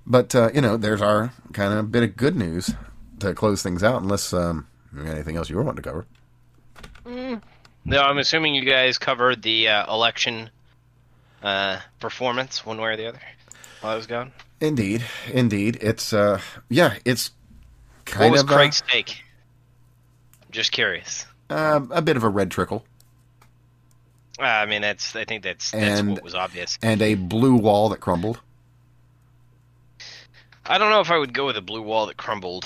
But 0.06 0.34
uh, 0.36 0.50
you 0.54 0.62
know, 0.62 0.78
there's 0.78 1.02
our 1.02 1.34
kind 1.54 1.74
of 1.74 1.92
bit 1.92 2.04
of 2.04 2.16
good 2.16 2.36
news 2.36 2.74
to 3.20 3.34
close 3.34 3.64
things 3.64 3.84
out. 3.84 4.02
Unless 4.02 4.34
um, 4.34 4.68
anything 4.98 5.36
else 5.36 5.50
you 5.50 5.56
were 5.56 5.64
wanting 5.64 5.84
to 5.84 5.90
cover. 5.90 6.06
No, 7.86 8.02
I'm 8.02 8.18
assuming 8.18 8.56
you 8.56 8.64
guys 8.64 8.98
covered 8.98 9.42
the 9.42 9.68
uh, 9.68 9.94
election 9.94 10.50
uh, 11.44 11.80
performance 12.00 12.66
one 12.66 12.80
way 12.82 12.90
or 12.94 12.98
the 12.98 13.08
other 13.08 13.20
while 13.82 13.94
I 13.94 13.96
was 13.96 14.08
gone. 14.08 14.32
Indeed, 14.62 15.04
indeed, 15.32 15.78
it's 15.82 16.14
uh, 16.14 16.40
yeah, 16.70 16.96
it's 17.06 17.32
What 18.16 18.32
was 18.32 18.42
of 18.44 18.50
uh, 18.50 18.54
Craig's 18.56 18.82
take? 18.88 19.22
Just 20.52 20.72
curious. 20.72 21.26
uh, 21.50 21.82
a 21.92 22.02
bit 22.02 22.16
of 22.18 22.24
a 22.24 22.30
red 22.30 22.50
trickle 22.52 22.86
Uh, 24.40 24.44
I 24.44 24.66
mean, 24.66 24.82
that's 24.82 25.16
I 25.16 25.26
think 25.26 25.44
that's 25.44 25.72
that's 25.72 26.00
And- 26.00 26.12
what 26.14 26.24
was 26.24 26.34
obvious. 26.36 26.78
and 26.82 27.02
a 27.02 27.16
blue 27.16 27.56
wall 27.56 27.90
that 27.90 28.00
crumbled. 28.00 28.40
I 30.66 30.78
don't 30.78 30.90
know 30.92 31.02
if 31.02 31.12
I 31.12 31.18
would 31.18 31.34
go 31.34 31.46
with 31.46 31.58
a 31.58 31.62
blue 31.62 31.82
wall 31.82 32.06
that 32.06 32.16
crumbled. 32.18 32.66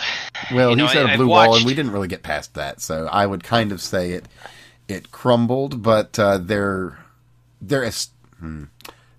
Well, 0.54 0.70
You 0.70 0.76
know, 0.76 0.86
he 0.86 0.94
said 0.94 1.08
I- 1.08 1.14
a 1.14 1.18
blue 1.18 1.28
wall, 1.28 1.56
and 1.56 1.66
we 1.66 1.74
didn't 1.74 1.92
really 1.92 2.08
get 2.08 2.22
past 2.22 2.54
that. 2.54 2.80
So 2.80 3.08
I 3.12 3.26
would 3.26 3.44
kind 3.44 3.72
of 3.72 3.82
say 3.82 4.12
it 4.12 4.28
it 4.88 5.12
crumbled, 5.12 5.82
but 5.82 6.18
uh, 6.20 6.38
their 6.38 7.00
their 7.60 7.84
hmm, 8.40 8.66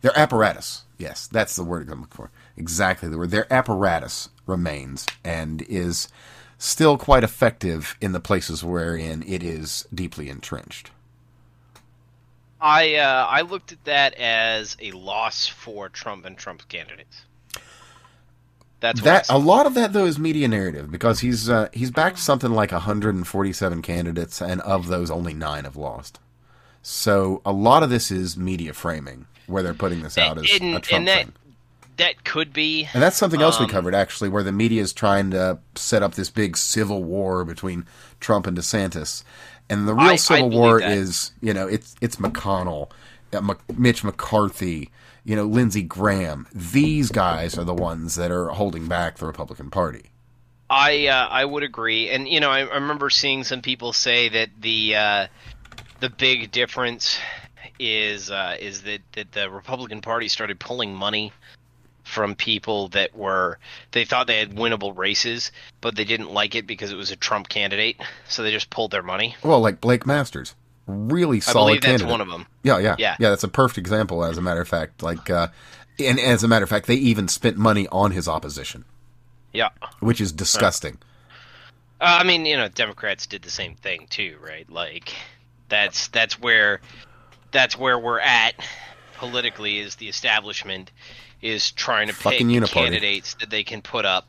their 0.00 0.16
apparatus, 0.18 0.84
yes, 0.98 1.26
that's 1.26 1.56
the 1.56 1.64
word 1.64 1.90
I'm 1.90 2.00
looking 2.00 2.16
for. 2.16 2.30
Exactly 2.56 3.08
the 3.08 3.18
word. 3.18 3.30
Their 3.30 3.52
apparatus 3.52 4.28
remains 4.46 5.06
and 5.24 5.62
is 5.62 6.08
still 6.58 6.98
quite 6.98 7.24
effective 7.24 7.96
in 8.00 8.12
the 8.12 8.20
places 8.20 8.64
wherein 8.64 9.22
it 9.26 9.42
is 9.42 9.86
deeply 9.94 10.28
entrenched. 10.28 10.90
I 12.60 12.96
uh, 12.96 13.26
I 13.30 13.42
looked 13.42 13.72
at 13.72 13.84
that 13.84 14.14
as 14.14 14.76
a 14.80 14.90
loss 14.92 15.46
for 15.46 15.88
Trump 15.88 16.24
and 16.24 16.36
Trump's 16.36 16.64
candidates. 16.64 17.22
That's 18.80 19.00
That 19.00 19.26
a 19.28 19.38
lot 19.38 19.66
of 19.66 19.74
that 19.74 19.92
though 19.92 20.06
is 20.06 20.18
media 20.18 20.48
narrative 20.48 20.90
because 20.90 21.20
he's 21.20 21.48
uh, 21.48 21.68
he's 21.72 21.90
backed 21.90 22.18
something 22.18 22.50
like 22.52 22.72
147 22.72 23.82
candidates, 23.82 24.40
and 24.40 24.60
of 24.62 24.88
those, 24.88 25.10
only 25.10 25.34
nine 25.34 25.64
have 25.64 25.76
lost. 25.76 26.18
So 26.90 27.42
a 27.44 27.52
lot 27.52 27.82
of 27.82 27.90
this 27.90 28.10
is 28.10 28.38
media 28.38 28.72
framing, 28.72 29.26
where 29.46 29.62
they're 29.62 29.74
putting 29.74 30.02
this 30.02 30.16
out 30.16 30.38
as 30.38 30.50
And- 30.58 30.74
a 30.76 30.80
Trump 30.80 30.92
and 30.92 31.08
that- 31.08 31.24
thing, 31.26 31.32
that 31.98 32.24
could 32.24 32.50
be. 32.54 32.88
and 32.94 33.02
that's 33.02 33.18
something 33.18 33.42
else 33.42 33.58
we 33.58 33.66
um, 33.66 33.70
covered 33.70 33.94
actually, 33.94 34.30
where 34.30 34.42
the 34.42 34.52
media 34.52 34.80
is 34.80 34.94
trying 34.94 35.30
to 35.32 35.58
set 35.74 36.02
up 36.02 36.14
this 36.14 36.30
big 36.30 36.56
civil 36.56 37.04
war 37.04 37.44
between 37.44 37.84
Trump 38.20 38.46
and 38.46 38.56
DeSantis, 38.56 39.22
and 39.68 39.86
the 39.86 39.92
real 39.92 40.04
I- 40.08 40.12
I 40.12 40.16
civil 40.16 40.48
believe 40.48 40.58
war 40.62 40.80
that. 40.80 40.90
is 40.92 41.32
you 41.42 41.52
know 41.52 41.66
it's 41.68 41.94
it's 42.00 42.16
McConnell, 42.16 42.88
uh, 43.34 43.54
Mitch 43.76 44.02
McCarthy. 44.02 44.90
You 45.24 45.36
know, 45.36 45.44
Lindsey 45.44 45.82
Graham. 45.82 46.46
These 46.54 47.10
guys 47.10 47.58
are 47.58 47.64
the 47.64 47.74
ones 47.74 48.14
that 48.14 48.30
are 48.30 48.48
holding 48.48 48.86
back 48.86 49.18
the 49.18 49.26
Republican 49.26 49.68
Party. 49.68 50.04
I 50.70 51.06
uh, 51.08 51.28
I 51.28 51.44
would 51.44 51.62
agree, 51.62 52.08
and 52.08 52.26
you 52.26 52.40
know 52.40 52.48
I, 52.50 52.60
I 52.60 52.74
remember 52.76 53.10
seeing 53.10 53.44
some 53.44 53.60
people 53.60 53.92
say 53.92 54.30
that 54.30 54.48
the 54.58 54.96
uh, 54.96 55.26
the 56.00 56.10
big 56.10 56.50
difference 56.50 57.18
is 57.78 58.30
uh, 58.30 58.56
is 58.60 58.82
that, 58.82 59.00
that 59.12 59.32
the 59.32 59.50
Republican 59.50 60.00
Party 60.00 60.28
started 60.28 60.58
pulling 60.58 60.94
money 60.94 61.32
from 62.04 62.34
people 62.34 62.88
that 62.88 63.14
were 63.14 63.58
they 63.92 64.04
thought 64.04 64.26
they 64.26 64.38
had 64.38 64.50
winnable 64.54 64.96
races, 64.96 65.52
but 65.80 65.94
they 65.94 66.04
didn't 66.04 66.30
like 66.32 66.54
it 66.54 66.66
because 66.66 66.90
it 66.90 66.96
was 66.96 67.10
a 67.10 67.16
Trump 67.16 67.48
candidate, 67.48 68.00
so 68.28 68.42
they 68.42 68.50
just 68.50 68.70
pulled 68.70 68.90
their 68.90 69.02
money. 69.02 69.36
Well, 69.42 69.60
like 69.60 69.80
Blake 69.80 70.06
Masters, 70.06 70.54
really 70.86 71.40
solid. 71.40 71.58
I 71.58 71.66
believe 71.66 71.80
that's 71.82 71.90
candidate. 72.02 72.10
one 72.10 72.20
of 72.20 72.28
them. 72.28 72.46
Yeah, 72.62 72.78
yeah, 72.78 72.96
Yeah. 72.98 73.16
yeah. 73.18 73.30
That's 73.30 73.44
a 73.44 73.48
perfect 73.48 73.78
example. 73.78 74.24
As 74.24 74.38
a 74.38 74.42
matter 74.42 74.60
of 74.60 74.68
fact, 74.68 75.02
like, 75.02 75.28
uh, 75.28 75.48
and 75.98 76.18
as 76.18 76.42
a 76.42 76.48
matter 76.48 76.62
of 76.62 76.70
fact, 76.70 76.86
they 76.86 76.94
even 76.94 77.28
spent 77.28 77.56
money 77.58 77.86
on 77.92 78.12
his 78.12 78.26
opposition, 78.26 78.84
Yeah. 79.52 79.68
which 80.00 80.20
is 80.20 80.32
disgusting. 80.32 80.98
Uh, 82.00 82.18
I 82.20 82.24
mean, 82.24 82.46
you 82.46 82.56
know, 82.56 82.68
Democrats 82.68 83.26
did 83.26 83.42
the 83.42 83.50
same 83.50 83.74
thing 83.74 84.06
too, 84.08 84.38
right? 84.40 84.68
Like 84.70 85.12
that's 85.68 86.08
that's 86.08 86.40
where 86.40 86.80
that's 87.50 87.76
where 87.78 87.98
we're 87.98 88.20
at 88.20 88.54
politically 89.16 89.78
is 89.78 89.96
the 89.96 90.08
establishment 90.08 90.90
is 91.42 91.70
trying 91.72 92.08
to 92.08 92.14
Fucking 92.14 92.48
pick 92.48 92.62
uniparty. 92.62 92.72
candidates 92.72 93.34
that 93.34 93.50
they 93.50 93.64
can 93.64 93.82
put 93.82 94.04
up 94.04 94.26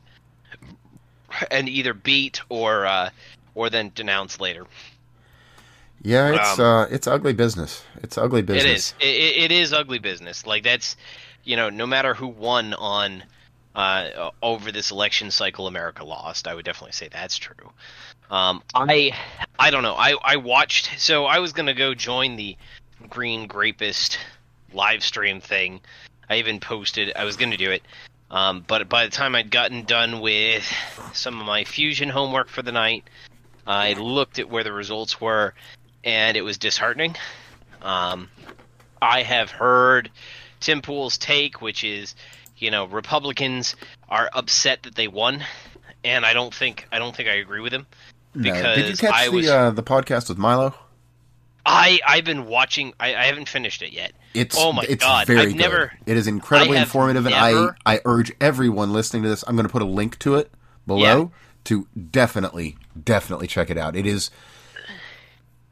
and 1.52 1.70
either 1.70 1.94
beat 1.94 2.42
or 2.50 2.86
uh, 2.86 3.10
or 3.56 3.70
then 3.70 3.92
denounce 3.94 4.40
later. 4.40 4.66
Yeah, 6.02 6.34
it's 6.34 6.60
Um, 6.60 6.66
uh, 6.66 6.84
it's 6.86 7.08
ugly 7.08 7.34
business. 7.34 7.84
It's 8.02 8.18
ugly 8.18 8.42
business. 8.42 8.64
It 8.64 8.72
is. 8.72 8.94
It, 9.02 9.08
it, 9.08 9.44
it 9.44 9.52
is 9.52 9.74
ugly 9.74 10.00
business. 10.00 10.46
Like 10.46 10.64
that's, 10.64 10.96
you 11.44 11.58
know, 11.58 11.70
no 11.70 11.86
matter 11.86 12.14
who 12.14 12.28
won 12.28 12.74
on 12.74 13.24
uh, 13.76 14.30
over 14.42 14.72
this 14.72 14.92
election 14.92 15.30
cycle, 15.30 15.68
America 15.68 16.04
lost. 16.06 16.48
I 16.48 16.56
would 16.56 16.66
definitely 16.66 16.94
say 16.94 17.10
that's 17.12 17.38
true. 17.38 17.72
Um, 18.30 18.62
I, 18.76 19.12
I 19.58 19.72
don't 19.72 19.84
know. 19.84 19.96
I, 19.96 20.16
I 20.24 20.36
watched. 20.38 21.00
So 21.00 21.26
I 21.26 21.40
was 21.40 21.54
gonna 21.54 21.74
go 21.74 21.94
join 21.94 22.36
the 22.36 22.56
Green 23.10 23.48
Grapist 23.48 24.20
live 24.74 25.04
stream 25.04 25.42
thing. 25.42 25.82
I 26.30 26.38
even 26.38 26.60
posted. 26.60 27.12
I 27.16 27.24
was 27.26 27.38
gonna 27.38 27.58
do 27.58 27.72
it. 27.72 27.84
Um, 28.32 28.64
but 28.68 28.88
by 28.90 29.06
the 29.06 29.12
time 29.12 29.36
I'd 29.36 29.50
gotten 29.50 29.84
done 29.86 30.22
with 30.22 30.72
some 31.14 31.40
of 31.40 31.46
my 31.48 31.64
fusion 31.64 32.10
homework 32.10 32.48
for 32.48 32.62
the 32.62 32.72
night, 32.72 33.04
I 33.66 33.94
looked 33.94 34.40
at 34.40 34.50
where 34.50 34.64
the 34.64 34.72
results 34.72 35.20
were, 35.20 35.54
and 36.04 36.38
it 36.38 36.42
was 36.42 36.58
disheartening. 36.58 37.16
Um, 37.82 38.30
I 39.02 39.24
have 39.24 39.50
heard 39.50 40.12
Tim 40.60 40.82
Pool's 40.82 41.18
take, 41.18 41.62
which 41.62 41.84
is, 41.84 42.16
you 42.58 42.70
know, 42.70 42.86
Republicans 42.86 43.76
are 44.10 44.30
upset 44.34 44.84
that 44.84 44.96
they 44.96 45.08
won, 45.08 45.44
and 46.04 46.26
I 46.26 46.34
don't 46.34 46.54
think 46.54 46.88
I 46.92 47.00
don't 47.00 47.16
think 47.16 47.30
I 47.30 47.36
agree 47.36 47.62
with 47.62 47.74
him. 47.74 47.88
No. 48.36 48.76
Did 48.76 48.90
you 48.90 48.96
catch 48.98 49.14
I 49.14 49.30
the 49.30 49.36
was- 49.36 49.48
uh, 49.50 49.72
the 49.72 49.84
podcast 49.84 50.30
with 50.30 50.38
Milo? 50.38 50.74
I 51.66 52.00
I've 52.08 52.24
been 52.26 52.46
watching. 52.48 52.94
I, 53.00 53.14
I 53.16 53.26
haven't 53.26 53.50
finished 53.50 53.82
it 53.82 53.92
yet. 53.92 54.14
It's 54.34 54.56
Oh 54.58 54.72
my 54.72 54.86
it's 54.88 55.04
God, 55.04 55.28
very 55.28 55.40
I've 55.42 55.48
good. 55.50 55.58
never- 55.58 55.94
it 56.06 56.18
is 56.18 56.26
incredibly 56.28 56.78
informative, 56.78 57.26
and 57.26 57.36
never- 57.36 57.76
I 57.86 57.96
I 57.96 58.02
urge 58.06 58.32
everyone 58.40 58.94
listening 58.94 59.24
to 59.24 59.30
this. 59.30 59.44
I'm 59.46 59.56
going 59.56 59.68
to 59.68 59.72
put 59.72 59.82
a 59.82 59.86
link 59.86 60.18
to 60.20 60.36
it 60.36 60.52
below 60.88 61.32
to 61.66 61.88
definitely 62.12 62.78
definitely 63.04 63.48
check 63.48 63.70
it 63.70 63.78
out. 63.78 63.96
It 63.96 64.06
is. 64.08 64.32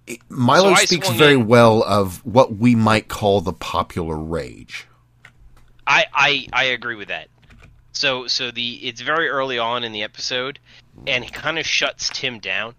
it- 0.06 0.20
Milo 0.30 0.74
So 0.76 0.86
speaks 0.86 1.10
very 1.10 1.34
in- 1.34 1.48
well 1.48 1.84
of 1.84 2.24
what 2.26 2.56
we 2.58 2.76
might 2.76 3.08
call 3.08 3.42
the 3.42 3.54
popular 3.54 4.18
rage. 4.18 4.88
I, 5.86 6.06
I 6.14 6.48
I 6.54 6.64
agree 6.66 6.96
with 6.96 7.08
that. 7.08 7.30
So 7.94 8.28
so 8.28 8.52
the 8.52 8.76
it's 8.88 9.02
very 9.02 9.30
early 9.30 9.58
on 9.58 9.84
in 9.84 9.92
the 9.94 10.04
episode, 10.04 10.60
and 11.06 11.24
he 11.24 11.30
kind 11.30 11.60
of 11.60 11.66
shuts 11.66 12.10
Tim 12.10 12.40
down, 12.40 12.76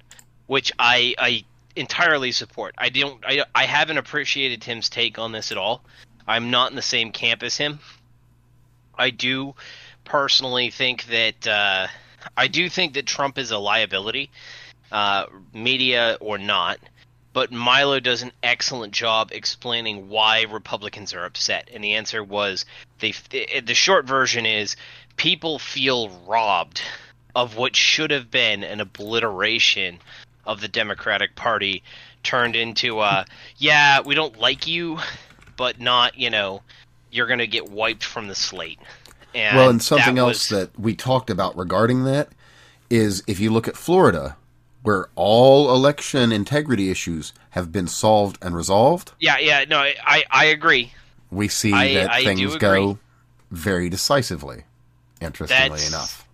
which 0.46 0.72
I 0.78 1.14
I 1.18 1.44
entirely 1.76 2.32
support. 2.32 2.74
I 2.78 2.88
don't 2.88 3.24
I 3.24 3.44
I 3.54 3.64
haven't 3.64 3.98
appreciated 3.98 4.62
Tim's 4.62 4.88
take 4.88 5.18
on 5.18 5.32
this 5.32 5.52
at 5.52 5.58
all. 5.58 5.82
I'm 6.26 6.50
not 6.50 6.70
in 6.70 6.76
the 6.76 6.82
same 6.82 7.12
camp 7.12 7.42
as 7.42 7.56
him. 7.56 7.80
I 8.94 9.10
do 9.10 9.54
personally 10.04 10.70
think 10.70 11.04
that 11.06 11.46
uh, 11.46 11.86
I 12.36 12.48
do 12.48 12.68
think 12.68 12.94
that 12.94 13.06
Trump 13.06 13.38
is 13.38 13.50
a 13.50 13.58
liability, 13.58 14.30
uh, 14.90 15.26
media 15.54 16.18
or 16.20 16.36
not. 16.38 16.78
But 17.32 17.52
Milo 17.52 18.00
does 18.00 18.22
an 18.22 18.32
excellent 18.42 18.92
job 18.92 19.30
explaining 19.32 20.08
why 20.08 20.42
Republicans 20.42 21.14
are 21.14 21.24
upset, 21.24 21.68
and 21.72 21.84
the 21.84 21.94
answer 21.94 22.24
was 22.24 22.64
they. 22.98 23.12
The 23.60 23.74
short 23.74 24.06
version 24.06 24.44
is 24.44 24.76
people 25.16 25.58
feel 25.58 26.08
robbed 26.26 26.82
of 27.38 27.56
what 27.56 27.76
should 27.76 28.10
have 28.10 28.32
been 28.32 28.64
an 28.64 28.80
obliteration 28.80 30.00
of 30.44 30.60
the 30.60 30.66
Democratic 30.66 31.36
Party, 31.36 31.84
turned 32.24 32.56
into 32.56 33.00
a 33.00 33.24
yeah 33.58 34.00
we 34.00 34.14
don't 34.16 34.38
like 34.40 34.66
you, 34.66 34.98
but 35.56 35.78
not 35.80 36.18
you 36.18 36.30
know 36.30 36.62
you're 37.12 37.28
gonna 37.28 37.46
get 37.46 37.70
wiped 37.70 38.02
from 38.04 38.26
the 38.26 38.34
slate. 38.34 38.80
And 39.34 39.56
well, 39.56 39.70
and 39.70 39.80
something 39.82 40.16
that 40.16 40.20
else 40.20 40.50
was- 40.50 40.58
that 40.58 40.78
we 40.80 40.96
talked 40.96 41.30
about 41.30 41.56
regarding 41.56 42.04
that 42.04 42.30
is 42.90 43.22
if 43.28 43.38
you 43.38 43.50
look 43.50 43.68
at 43.68 43.76
Florida, 43.76 44.36
where 44.82 45.08
all 45.14 45.72
election 45.72 46.32
integrity 46.32 46.90
issues 46.90 47.32
have 47.50 47.70
been 47.70 47.86
solved 47.86 48.36
and 48.42 48.56
resolved, 48.56 49.12
yeah 49.20 49.38
yeah 49.38 49.64
no 49.68 49.78
I 49.78 50.24
I 50.28 50.46
agree. 50.46 50.92
we 51.30 51.46
see 51.46 51.72
I- 51.72 51.94
that 51.94 52.10
I 52.10 52.24
things 52.24 52.56
go 52.56 52.98
very 53.52 53.88
decisively. 53.88 54.64
Interestingly 55.20 55.68
That's- 55.70 55.88
enough, 55.88 56.27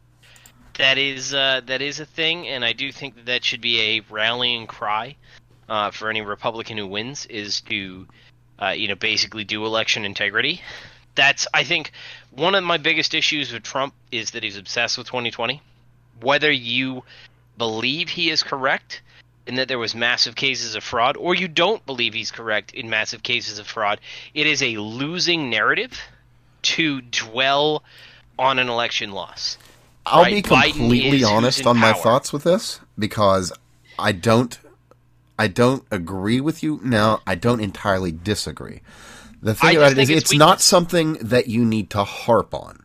That 0.78 0.98
is 0.98 1.32
uh, 1.32 1.60
that 1.66 1.82
is 1.82 2.00
a 2.00 2.06
thing, 2.06 2.48
and 2.48 2.64
I 2.64 2.72
do 2.72 2.90
think 2.90 3.14
that 3.14 3.26
that 3.26 3.44
should 3.44 3.60
be 3.60 3.80
a 3.80 4.00
rallying 4.10 4.66
cry 4.66 5.16
uh, 5.68 5.90
for 5.92 6.10
any 6.10 6.20
Republican 6.20 6.78
who 6.78 6.86
wins 6.86 7.26
is 7.26 7.60
to, 7.62 8.06
uh, 8.60 8.68
you 8.70 8.88
know, 8.88 8.96
basically 8.96 9.44
do 9.44 9.64
election 9.64 10.04
integrity. 10.04 10.62
That's 11.14 11.46
I 11.54 11.62
think 11.62 11.92
one 12.32 12.56
of 12.56 12.64
my 12.64 12.78
biggest 12.78 13.14
issues 13.14 13.52
with 13.52 13.62
Trump 13.62 13.94
is 14.10 14.32
that 14.32 14.42
he's 14.42 14.56
obsessed 14.56 14.98
with 14.98 15.06
2020. 15.06 15.62
Whether 16.20 16.50
you 16.50 17.04
believe 17.56 18.08
he 18.08 18.30
is 18.30 18.42
correct 18.42 19.00
in 19.46 19.54
that 19.56 19.68
there 19.68 19.78
was 19.78 19.94
massive 19.94 20.34
cases 20.34 20.74
of 20.74 20.82
fraud, 20.82 21.16
or 21.16 21.34
you 21.34 21.46
don't 21.46 21.84
believe 21.86 22.14
he's 22.14 22.30
correct 22.30 22.72
in 22.72 22.90
massive 22.90 23.22
cases 23.22 23.58
of 23.58 23.66
fraud, 23.66 24.00
it 24.32 24.46
is 24.46 24.62
a 24.62 24.76
losing 24.78 25.50
narrative 25.50 26.00
to 26.62 27.00
dwell 27.02 27.84
on 28.38 28.58
an 28.58 28.68
election 28.68 29.12
loss. 29.12 29.58
I'll 30.06 30.22
right, 30.22 30.34
be 30.34 30.42
completely 30.42 31.24
honest 31.24 31.66
on 31.66 31.78
my 31.78 31.92
thoughts 31.92 32.32
with 32.32 32.44
this 32.44 32.80
because 32.98 33.52
I 33.98 34.12
don't, 34.12 34.58
I 35.38 35.48
don't 35.48 35.84
agree 35.90 36.40
with 36.40 36.62
you. 36.62 36.80
Now 36.82 37.20
I 37.26 37.34
don't 37.34 37.60
entirely 37.60 38.12
disagree. 38.12 38.80
The 39.42 39.54
thing 39.54 39.74
just 39.74 39.76
about 39.76 39.92
it 39.92 39.98
is, 39.98 40.10
it's 40.10 40.30
it's 40.32 40.38
not 40.38 40.60
something 40.60 41.14
that 41.14 41.48
you 41.48 41.64
need 41.64 41.90
to 41.90 42.04
harp 42.04 42.54
on. 42.54 42.82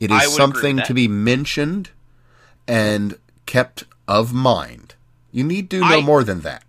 It 0.00 0.10
I 0.10 0.24
is 0.24 0.32
would 0.32 0.34
agree 0.34 0.34
with 0.34 0.36
something 0.36 0.76
to 0.86 0.94
be 0.94 1.08
mentioned 1.08 1.90
and 2.66 3.18
kept 3.46 3.84
of 4.08 4.32
mind. 4.32 4.94
You 5.30 5.44
need 5.44 5.70
to 5.70 5.80
know 5.80 5.98
I- 5.98 6.00
more 6.00 6.24
than 6.24 6.40
that. 6.40 6.64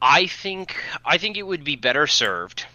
I 0.00 0.26
think 0.26 0.76
I 1.04 1.18
think 1.18 1.36
it 1.36 1.42
would 1.42 1.64
be 1.64 1.76
better 1.76 2.06
served 2.06 2.66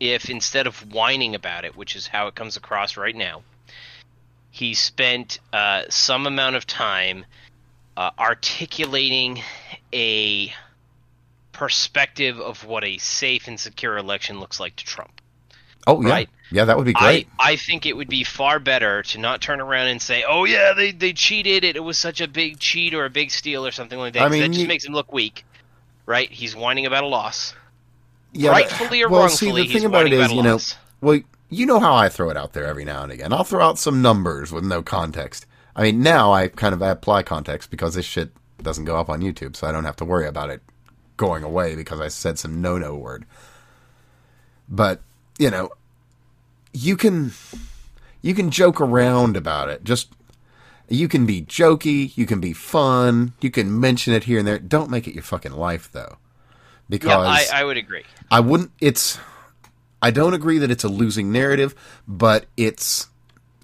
if 0.00 0.28
instead 0.28 0.66
of 0.66 0.92
whining 0.92 1.34
about 1.34 1.64
it, 1.64 1.76
which 1.76 1.94
is 1.96 2.06
how 2.08 2.26
it 2.26 2.34
comes 2.34 2.56
across 2.56 2.96
right 2.96 3.14
now, 3.14 3.42
he 4.50 4.74
spent 4.74 5.38
uh, 5.52 5.82
some 5.88 6.26
amount 6.26 6.56
of 6.56 6.66
time 6.66 7.24
uh, 7.96 8.10
articulating 8.18 9.40
a 9.92 10.52
perspective 11.52 12.38
of 12.38 12.64
what 12.64 12.84
a 12.84 12.98
safe 12.98 13.48
and 13.48 13.58
secure 13.58 13.96
election 13.96 14.40
looks 14.40 14.60
like 14.60 14.76
to 14.76 14.84
Trump. 14.84 15.20
Oh 15.86 16.02
yeah, 16.02 16.08
Right. 16.10 16.28
yeah, 16.50 16.64
that 16.66 16.76
would 16.76 16.86
be 16.86 16.92
great. 16.92 17.28
I, 17.38 17.52
I 17.52 17.56
think 17.56 17.86
it 17.86 17.96
would 17.96 18.08
be 18.08 18.22
far 18.22 18.58
better 18.58 19.02
to 19.04 19.18
not 19.18 19.40
turn 19.40 19.60
around 19.60 19.88
and 19.88 20.02
say, 20.02 20.22
"Oh 20.28 20.44
yeah, 20.44 20.74
they 20.74 20.92
they 20.92 21.12
cheated. 21.14 21.64
It, 21.64 21.76
it 21.76 21.80
was 21.80 21.96
such 21.96 22.20
a 22.20 22.28
big 22.28 22.58
cheat 22.58 22.92
or 22.94 23.04
a 23.06 23.10
big 23.10 23.30
steal 23.30 23.66
or 23.66 23.70
something 23.70 23.98
like 23.98 24.12
that." 24.14 24.22
I 24.22 24.28
mean, 24.28 24.42
that 24.42 24.48
just 24.48 24.60
you- 24.60 24.68
makes 24.68 24.84
him 24.84 24.92
look 24.92 25.12
weak, 25.12 25.44
right? 26.04 26.30
He's 26.30 26.54
whining 26.54 26.84
about 26.84 27.04
a 27.04 27.06
loss, 27.06 27.54
yeah, 28.32 28.50
but- 28.50 28.62
rightfully 28.64 29.02
or 29.02 29.08
well, 29.08 29.20
wrongfully. 29.22 29.50
see, 29.50 29.56
the 29.56 29.62
he's 29.72 29.72
thing 29.82 29.86
about 29.86 30.06
it 30.06 30.10
whining 30.18 30.20
about 30.20 30.36
you 30.36 30.42
know. 30.42 30.58
Well, 31.00 31.20
you 31.50 31.66
know 31.66 31.80
how 31.80 31.94
I 31.94 32.08
throw 32.08 32.30
it 32.30 32.36
out 32.36 32.52
there 32.52 32.66
every 32.66 32.84
now 32.84 33.02
and 33.02 33.12
again. 33.12 33.32
I'll 33.32 33.44
throw 33.44 33.64
out 33.64 33.78
some 33.78 34.02
numbers 34.02 34.52
with 34.52 34.64
no 34.64 34.82
context. 34.82 35.46
I 35.74 35.82
mean, 35.82 36.02
now 36.02 36.32
I 36.32 36.48
kind 36.48 36.74
of 36.74 36.82
apply 36.82 37.22
context 37.22 37.70
because 37.70 37.94
this 37.94 38.04
shit 38.04 38.32
doesn't 38.62 38.84
go 38.84 38.98
up 38.98 39.08
on 39.08 39.20
YouTube, 39.20 39.56
so 39.56 39.66
I 39.66 39.72
don't 39.72 39.84
have 39.84 39.96
to 39.96 40.04
worry 40.04 40.26
about 40.26 40.50
it 40.50 40.62
going 41.16 41.44
away 41.44 41.74
because 41.74 42.00
I 42.00 42.08
said 42.08 42.38
some 42.38 42.60
no-no 42.60 42.94
word. 42.94 43.24
But, 44.68 45.00
you 45.38 45.50
know, 45.50 45.70
you 46.72 46.96
can 46.96 47.32
you 48.20 48.34
can 48.34 48.50
joke 48.50 48.80
around 48.80 49.36
about 49.36 49.68
it. 49.68 49.84
Just 49.84 50.12
you 50.88 51.08
can 51.08 51.26
be 51.26 51.42
jokey, 51.42 52.16
you 52.16 52.26
can 52.26 52.40
be 52.40 52.52
fun, 52.52 53.32
you 53.40 53.50
can 53.50 53.78
mention 53.78 54.14
it 54.14 54.24
here 54.24 54.38
and 54.38 54.48
there. 54.48 54.58
Don't 54.58 54.90
make 54.90 55.06
it 55.06 55.14
your 55.14 55.22
fucking 55.22 55.52
life 55.52 55.90
though. 55.92 56.18
Because 56.88 57.48
yeah, 57.50 57.56
I, 57.56 57.60
I 57.60 57.64
would 57.64 57.76
agree. 57.76 58.04
I 58.30 58.40
wouldn't. 58.40 58.72
It's. 58.80 59.18
I 60.00 60.10
don't 60.10 60.34
agree 60.34 60.58
that 60.58 60.70
it's 60.70 60.84
a 60.84 60.88
losing 60.88 61.32
narrative, 61.32 61.74
but 62.06 62.46
it's 62.56 63.08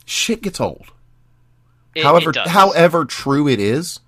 shit 0.04 0.42
gets 0.42 0.60
old. 0.60 0.86
It, 1.94 2.02
however, 2.02 2.30
it 2.30 2.48
however 2.48 3.04
true 3.04 3.46
it 3.48 3.60
is, 3.60 4.00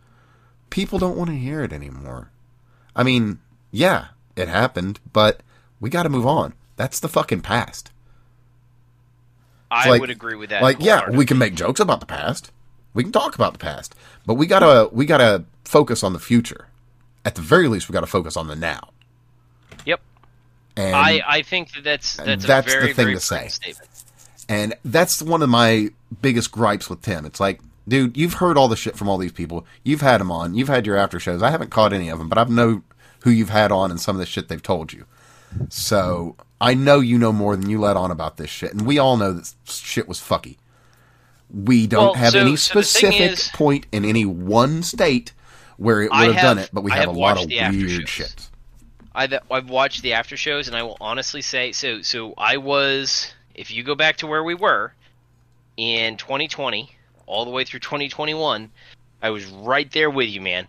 people 0.71 0.99
don't 0.99 1.17
want 1.17 1.31
to 1.31 1.37
hear 1.37 1.63
it 1.63 1.73
anymore. 1.73 2.31
I 2.97 3.03
mean, 3.03 3.39
yeah, 3.71 4.09
it 4.35 4.49
happened, 4.49 4.99
but 5.13 5.43
we 5.81 5.91
got 5.91 6.03
to 6.03 6.09
move 6.09 6.27
on. 6.27 6.55
That's 6.77 6.99
the 6.99 7.09
fucking 7.09 7.43
past. 7.43 7.91
I 9.71 9.91
like- 9.91 10.01
would 10.01 10.11
agree 10.11 10.37
with 10.37 10.51
that. 10.51 10.63
Like, 10.63 10.79
yeah, 10.81 11.11
we 11.11 11.27
can 11.27 11.39
make 11.39 11.55
jokes 11.55 11.81
about 11.81 12.01
the 12.01 12.07
past. 12.07 12.51
We 12.95 13.03
can 13.03 13.13
talk 13.13 13.35
about 13.35 13.53
the 13.53 13.59
past, 13.59 13.95
but 14.25 14.35
we 14.35 14.47
gotta 14.47 14.89
we 14.91 15.05
gotta 15.05 15.45
focus 15.65 16.03
on 16.03 16.15
the 16.15 16.19
future. 16.19 16.69
At 17.27 17.35
the 17.35 17.43
very 17.43 17.69
least, 17.69 17.89
we 17.89 17.93
gotta 17.93 18.07
focus 18.07 18.37
on 18.39 18.47
the 18.47 18.57
now. 18.57 18.89
And 20.77 20.95
I, 20.95 21.21
I 21.27 21.43
think 21.43 21.73
that 21.73 21.85
that's 21.85 22.17
that's, 22.17 22.45
that's 22.45 22.75
a 22.75 22.81
the 22.81 22.87
thing 22.89 22.95
very 22.97 23.15
to 23.15 23.21
say. 23.21 23.49
statement. 23.49 23.89
And 24.49 24.75
that's 24.85 25.23
one 25.23 25.43
of 25.43 25.49
my 25.49 25.89
biggest 26.23 26.53
gripes 26.53 26.89
with 26.91 27.03
Tim. 27.03 27.25
It's 27.25 27.41
like, 27.41 27.61
dude, 27.89 28.17
you've 28.17 28.35
heard 28.35 28.57
all 28.59 28.69
the 28.69 28.77
shit 28.77 28.97
from 28.97 29.09
all 29.09 29.19
these 29.19 29.33
people. 29.33 29.67
You've 29.85 30.03
had 30.03 30.21
them 30.21 30.31
on. 30.31 30.55
You've 30.55 30.69
had 30.69 30.87
your 30.87 30.97
after 30.97 31.19
shows. 31.19 31.43
I 31.43 31.51
haven't 31.51 31.71
caught 31.71 31.93
any 31.93 32.09
of 32.11 32.19
them, 32.19 32.29
but 32.29 32.39
I've 32.39 32.51
know 32.51 32.83
who 33.21 33.31
you've 33.31 33.49
had 33.51 33.73
on 33.73 33.91
and 33.91 34.01
some 34.01 34.15
of 34.15 34.21
the 34.21 34.27
shit 34.27 34.49
they've 34.49 34.63
told 34.63 34.93
you. 34.93 35.05
So 35.69 36.37
I 36.61 36.75
know 36.75 37.01
you 37.01 37.19
know 37.19 37.33
more 37.33 37.57
than 37.57 37.69
you 37.71 37.81
let 37.81 37.97
on 37.97 38.11
about 38.11 38.37
this 38.37 38.51
shit. 38.51 38.73
And 38.73 38.87
we 38.87 38.99
all 38.99 39.17
know 39.17 39.33
that 39.33 39.53
shit 39.65 40.07
was 40.07 40.19
fucky. 40.21 40.59
We 41.53 41.87
don't 41.87 42.05
Well, 42.05 42.15
have 42.15 42.33
so- 42.33 42.41
any 42.41 42.57
so 42.57 42.81
specific 42.83 43.33
is- 43.33 43.49
point 43.49 43.87
in 43.93 44.05
any 44.05 44.25
one 44.25 44.83
state 44.83 45.33
where 45.77 46.03
it 46.03 46.11
would 46.11 46.35
have, 46.35 46.43
done 46.43 46.59
it, 46.59 46.71
but 46.73 46.83
we 46.85 46.91
have, 46.91 47.01
have 47.01 47.09
a 47.09 47.13
lot 47.19 47.33
of 47.33 47.37
watched 47.39 47.49
the 47.49 47.61
after 47.61 47.79
weird 47.79 48.09
shows. 48.09 48.29
shit. 48.29 48.46
I've 49.17 49.33
I've 49.51 49.71
watched 49.71 50.03
the 50.03 50.13
after 50.13 50.37
shows, 50.37 50.69
and 50.69 50.77
I 50.77 50.83
will 50.83 50.99
honestly 51.01 51.41
say 51.41 51.73
so. 51.73 52.03
So 52.03 52.35
I 52.37 52.59
was, 52.59 53.33
if 53.55 53.71
you 53.71 53.83
go 53.83 53.95
back 53.95 54.19
to 54.19 54.27
where 54.27 54.45
we 54.45 54.55
were 54.55 54.93
in 55.79 56.19
2020, 56.19 56.95
all 57.25 57.47
the 57.47 57.51
way 57.51 57.65
through 57.65 57.81
2021, 57.81 58.71
I 59.23 59.31
was 59.31 59.47
right 59.47 59.91
there 59.91 60.11
with 60.11 60.29
you, 60.29 60.43
man, 60.43 60.69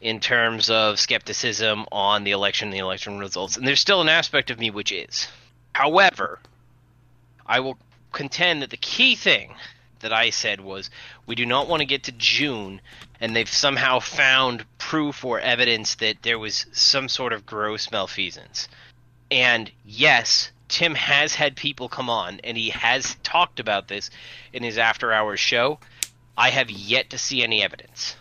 in 0.00 0.18
terms 0.18 0.70
of 0.70 0.98
skepticism 0.98 1.86
on 1.92 2.24
the 2.24 2.32
election 2.32 2.68
and 2.68 2.74
the 2.74 2.78
election 2.78 3.20
results. 3.20 3.56
And 3.56 3.66
there's 3.66 3.80
still 3.80 4.00
an 4.00 4.08
aspect 4.08 4.50
of 4.50 4.58
me 4.58 4.70
which 4.70 4.90
is. 4.90 5.28
However, 5.72 6.40
I 7.46 7.60
will 7.60 7.78
contend 8.10 8.62
that 8.62 8.70
the 8.70 8.76
key 8.76 9.14
thing 9.14 9.54
that 10.00 10.12
I 10.12 10.30
said 10.30 10.60
was 10.60 10.90
we 11.26 11.36
do 11.36 11.46
not 11.46 11.68
want 11.68 11.80
to 11.80 11.86
get 11.86 12.02
to 12.04 12.12
June 12.12 12.80
and 13.20 13.34
they've 13.34 13.48
somehow 13.48 14.00
found 14.00 14.64
proof 14.78 15.24
or 15.24 15.40
evidence 15.40 15.96
that 15.96 16.22
there 16.22 16.38
was 16.38 16.66
some 16.72 17.08
sort 17.08 17.32
of 17.32 17.46
gross 17.46 17.90
malfeasance. 17.90 18.68
And 19.30 19.70
yes, 19.84 20.50
Tim 20.68 20.94
has 20.94 21.34
had 21.34 21.56
people 21.56 21.88
come 21.88 22.10
on 22.10 22.40
and 22.44 22.56
he 22.56 22.70
has 22.70 23.16
talked 23.22 23.60
about 23.60 23.88
this 23.88 24.10
in 24.52 24.62
his 24.62 24.78
after 24.78 25.12
hours 25.12 25.40
show. 25.40 25.78
I 26.36 26.50
have 26.50 26.70
yet 26.70 27.10
to 27.10 27.18
see 27.18 27.42
any 27.42 27.62
evidence. 27.62 28.16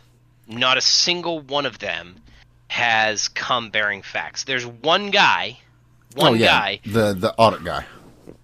Not 0.47 0.77
a 0.77 0.81
single 0.81 1.39
one 1.39 1.65
of 1.65 1.80
them 1.80 2.15
has 2.67 3.27
come 3.27 3.69
bearing 3.69 4.01
facts. 4.01 4.43
There's 4.43 4.65
one 4.65 5.11
guy, 5.11 5.59
one 6.15 6.33
oh 6.33 6.35
yeah, 6.35 6.47
guy, 6.47 6.80
the 6.85 7.13
the 7.13 7.33
audit 7.35 7.63
guy. 7.63 7.85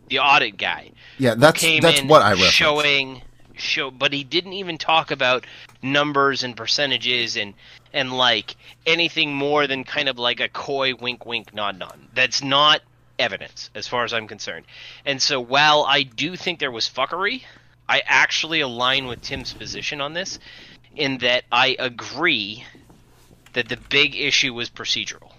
the 0.07 0.19
audit 0.19 0.57
guy, 0.57 0.91
Yeah, 1.17 1.35
that's 1.35 1.61
that's 1.81 2.03
what 2.03 2.21
I 2.21 2.31
referenced. 2.31 2.53
showing 2.53 3.21
show 3.61 3.91
but 3.91 4.13
he 4.13 4.23
didn't 4.23 4.53
even 4.53 4.77
talk 4.77 5.11
about 5.11 5.45
numbers 5.81 6.43
and 6.43 6.55
percentages 6.55 7.37
and 7.37 7.53
and 7.93 8.13
like 8.15 8.55
anything 8.85 9.33
more 9.33 9.67
than 9.67 9.83
kind 9.83 10.09
of 10.09 10.19
like 10.19 10.39
a 10.39 10.49
coy 10.49 10.93
wink 10.95 11.25
wink 11.25 11.53
nod 11.53 11.77
nod. 11.77 11.99
That's 12.13 12.43
not 12.43 12.81
evidence 13.17 13.69
as 13.75 13.87
far 13.87 14.03
as 14.03 14.13
i'm 14.13 14.27
concerned. 14.27 14.65
And 15.05 15.21
so 15.21 15.39
while 15.39 15.85
i 15.87 16.03
do 16.03 16.35
think 16.35 16.59
there 16.59 16.71
was 16.71 16.87
fuckery 16.87 17.43
i 17.87 18.01
actually 18.05 18.61
align 18.61 19.07
with 19.07 19.21
tim's 19.21 19.53
position 19.53 20.01
on 20.01 20.13
this 20.13 20.39
in 20.95 21.17
that 21.19 21.43
i 21.51 21.75
agree 21.79 22.63
that 23.53 23.67
the 23.67 23.77
big 23.89 24.15
issue 24.15 24.53
was 24.53 24.69
procedural. 24.69 25.31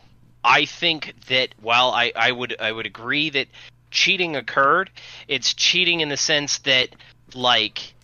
I 0.42 0.64
think 0.64 1.14
that 1.28 1.54
while 1.60 1.90
i, 1.90 2.12
I 2.16 2.32
would 2.32 2.56
i 2.60 2.70
would 2.70 2.86
agree 2.86 3.30
that 3.30 3.48
cheating 3.90 4.36
occurred 4.36 4.90
it's 5.26 5.54
cheating 5.54 6.00
in 6.00 6.08
the 6.08 6.16
sense 6.16 6.58
that 6.58 6.90
like 7.34 7.94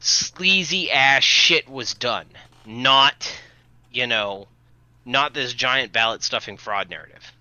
sleazy 0.00 0.90
ass 0.90 1.22
shit 1.24 1.68
was 1.68 1.94
done, 1.94 2.26
not, 2.66 3.40
you 3.92 4.06
know, 4.06 4.48
not 5.04 5.34
this 5.34 5.52
giant 5.52 5.92
ballot 5.92 6.22
stuffing 6.22 6.56
fraud 6.56 6.90
narrative. 6.90 7.32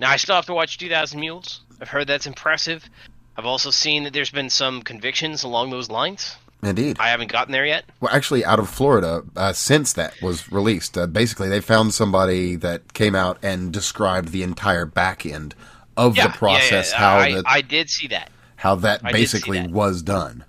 Now, 0.00 0.10
I 0.10 0.16
still 0.16 0.36
have 0.36 0.46
to 0.46 0.54
watch 0.54 0.78
2000 0.78 1.18
Mules. 1.18 1.60
I've 1.80 1.88
heard 1.88 2.06
that's 2.06 2.26
impressive. 2.26 2.88
I've 3.36 3.46
also 3.46 3.70
seen 3.70 4.04
that 4.04 4.12
there's 4.12 4.30
been 4.30 4.50
some 4.50 4.82
convictions 4.82 5.44
along 5.44 5.70
those 5.70 5.90
lines. 5.90 6.36
Indeed. 6.62 6.96
I 6.98 7.10
haven't 7.10 7.30
gotten 7.30 7.52
there 7.52 7.64
yet. 7.66 7.84
Well, 8.00 8.12
actually, 8.12 8.44
out 8.44 8.58
of 8.58 8.68
Florida, 8.68 9.22
uh, 9.36 9.52
since 9.52 9.92
that 9.92 10.20
was 10.20 10.50
released, 10.50 10.98
uh, 10.98 11.06
basically 11.06 11.48
they 11.48 11.60
found 11.60 11.94
somebody 11.94 12.56
that 12.56 12.94
came 12.94 13.14
out 13.14 13.38
and 13.42 13.72
described 13.72 14.30
the 14.30 14.42
entire 14.42 14.84
back 14.84 15.24
end 15.24 15.54
of 15.96 16.16
Yeah, 16.16 16.26
the 16.26 16.32
process, 16.32 16.90
yeah, 16.92 16.98
yeah. 16.98 16.98
how 16.98 17.16
I, 17.18 17.32
the, 17.32 17.42
I 17.46 17.60
did 17.60 17.88
see 17.90 18.08
that. 18.08 18.30
how 18.56 18.74
that 18.76 19.02
I 19.04 19.12
basically 19.12 19.58
that. 19.60 19.70
was 19.70 20.02
done. 20.02 20.44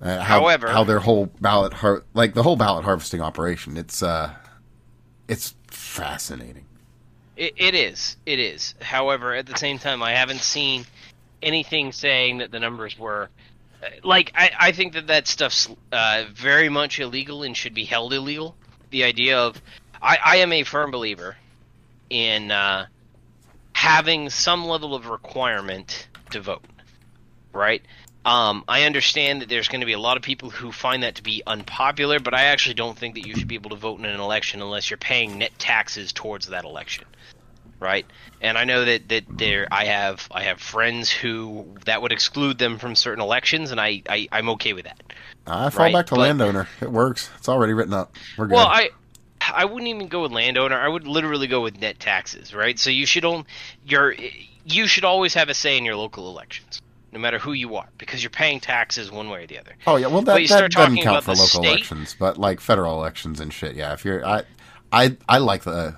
Uh, 0.00 0.20
how, 0.20 0.40
However- 0.40 0.68
how 0.68 0.84
their 0.84 0.98
whole 1.00 1.26
ballot 1.40 1.72
har- 1.72 2.04
like 2.14 2.34
the 2.34 2.42
whole 2.42 2.56
ballot 2.56 2.84
harvesting 2.84 3.20
operation, 3.20 3.76
it's 3.76 4.02
uh, 4.02 4.34
it's 5.28 5.54
fascinating. 5.68 6.66
It, 7.36 7.54
it 7.56 7.74
is. 7.74 8.16
It 8.26 8.38
is. 8.38 8.74
However, 8.80 9.34
at 9.34 9.46
the 9.46 9.56
same 9.56 9.78
time, 9.78 10.02
I 10.02 10.12
haven't 10.12 10.40
seen 10.40 10.84
anything 11.42 11.92
saying 11.92 12.38
that 12.38 12.50
the 12.50 12.58
numbers 12.60 12.98
were. 12.98 13.28
uh, 13.82 13.86
Like, 14.02 14.32
I, 14.34 14.50
I 14.58 14.72
think 14.72 14.94
that 14.94 15.06
that 15.08 15.26
stuff's 15.26 15.68
uh, 15.92 16.24
very 16.32 16.68
much 16.70 16.98
illegal 16.98 17.42
and 17.42 17.54
should 17.56 17.74
be 17.74 17.84
held 17.84 18.12
illegal. 18.14 18.54
The 18.90 19.04
idea 19.04 19.38
of. 19.38 19.60
I, 20.00 20.18
I 20.24 20.36
am 20.36 20.52
a 20.52 20.62
firm 20.62 20.90
believer 20.90 21.36
in 22.10 22.50
uh, 22.50 22.86
having 23.72 24.30
some 24.30 24.64
level 24.66 24.94
of 24.94 25.06
requirement 25.08 26.06
to 26.30 26.40
vote, 26.40 26.64
right? 27.52 27.82
Um, 28.26 28.64
I 28.66 28.82
understand 28.82 29.40
that 29.40 29.48
there's 29.48 29.68
going 29.68 29.80
to 29.80 29.86
be 29.86 29.92
a 29.92 30.00
lot 30.00 30.16
of 30.16 30.22
people 30.24 30.50
who 30.50 30.72
find 30.72 31.04
that 31.04 31.14
to 31.14 31.22
be 31.22 31.42
unpopular, 31.46 32.18
but 32.18 32.34
I 32.34 32.44
actually 32.46 32.74
don't 32.74 32.98
think 32.98 33.14
that 33.14 33.24
you 33.24 33.36
should 33.36 33.46
be 33.46 33.54
able 33.54 33.70
to 33.70 33.76
vote 33.76 34.00
in 34.00 34.04
an 34.04 34.18
election 34.18 34.60
unless 34.60 34.90
you're 34.90 34.96
paying 34.96 35.38
net 35.38 35.52
taxes 35.60 36.12
towards 36.12 36.48
that 36.48 36.64
election, 36.64 37.04
right? 37.78 38.04
And 38.40 38.58
I 38.58 38.64
know 38.64 38.84
that, 38.84 39.08
that 39.10 39.24
there 39.30 39.68
I 39.70 39.84
have 39.84 40.26
I 40.32 40.42
have 40.42 40.60
friends 40.60 41.08
who 41.08 41.76
that 41.84 42.02
would 42.02 42.10
exclude 42.10 42.58
them 42.58 42.78
from 42.78 42.96
certain 42.96 43.22
elections, 43.22 43.70
and 43.70 43.80
I, 43.80 44.02
I 44.08 44.26
I'm 44.32 44.48
okay 44.50 44.72
with 44.72 44.86
that. 44.86 45.00
I 45.46 45.70
fall 45.70 45.84
Right, 45.84 45.94
back 45.94 46.06
to 46.06 46.16
but- 46.16 46.22
landowner. 46.22 46.68
It 46.80 46.90
works. 46.90 47.30
It's 47.38 47.48
already 47.48 47.74
written 47.74 47.94
up. 47.94 48.16
We're 48.36 48.46
good. 48.48 48.54
Well, 48.56 48.66
I 48.66 48.90
I 49.40 49.66
wouldn't 49.66 49.88
even 49.88 50.08
go 50.08 50.22
with 50.22 50.32
landowner. 50.32 50.76
I 50.76 50.88
would 50.88 51.06
literally 51.06 51.46
go 51.46 51.60
with 51.62 51.78
net 51.80 52.00
taxes, 52.00 52.52
right? 52.52 52.76
So 52.76 52.90
you 52.90 53.06
should 53.06 53.24
own 53.24 53.44
your 53.86 54.16
you 54.64 54.88
should 54.88 55.04
always 55.04 55.34
have 55.34 55.48
a 55.48 55.54
say 55.54 55.78
in 55.78 55.84
your 55.84 55.94
local 55.94 56.28
elections, 56.28 56.82
no 57.16 57.22
matter 57.22 57.38
who 57.38 57.54
you 57.54 57.76
are, 57.76 57.88
because 57.96 58.22
you're 58.22 58.28
paying 58.28 58.60
taxes 58.60 59.10
one 59.10 59.30
way 59.30 59.44
or 59.44 59.46
the 59.46 59.58
other. 59.58 59.72
oh 59.86 59.96
yeah, 59.96 60.06
well 60.06 60.20
that, 60.20 60.42
you 60.42 60.48
that 60.48 60.54
start 60.58 60.72
doesn't 60.72 60.90
talking 60.90 61.02
count 61.02 61.24
about 61.24 61.24
for 61.24 61.30
local 61.30 61.62
state- 61.62 61.68
elections, 61.68 62.14
but 62.18 62.36
like 62.36 62.60
federal 62.60 62.98
elections 62.98 63.40
and 63.40 63.54
shit. 63.54 63.74
Yeah, 63.74 63.94
if 63.94 64.04
you're 64.04 64.22
I 64.24 64.42
I 64.92 65.16
I 65.26 65.38
like 65.38 65.62
the 65.62 65.96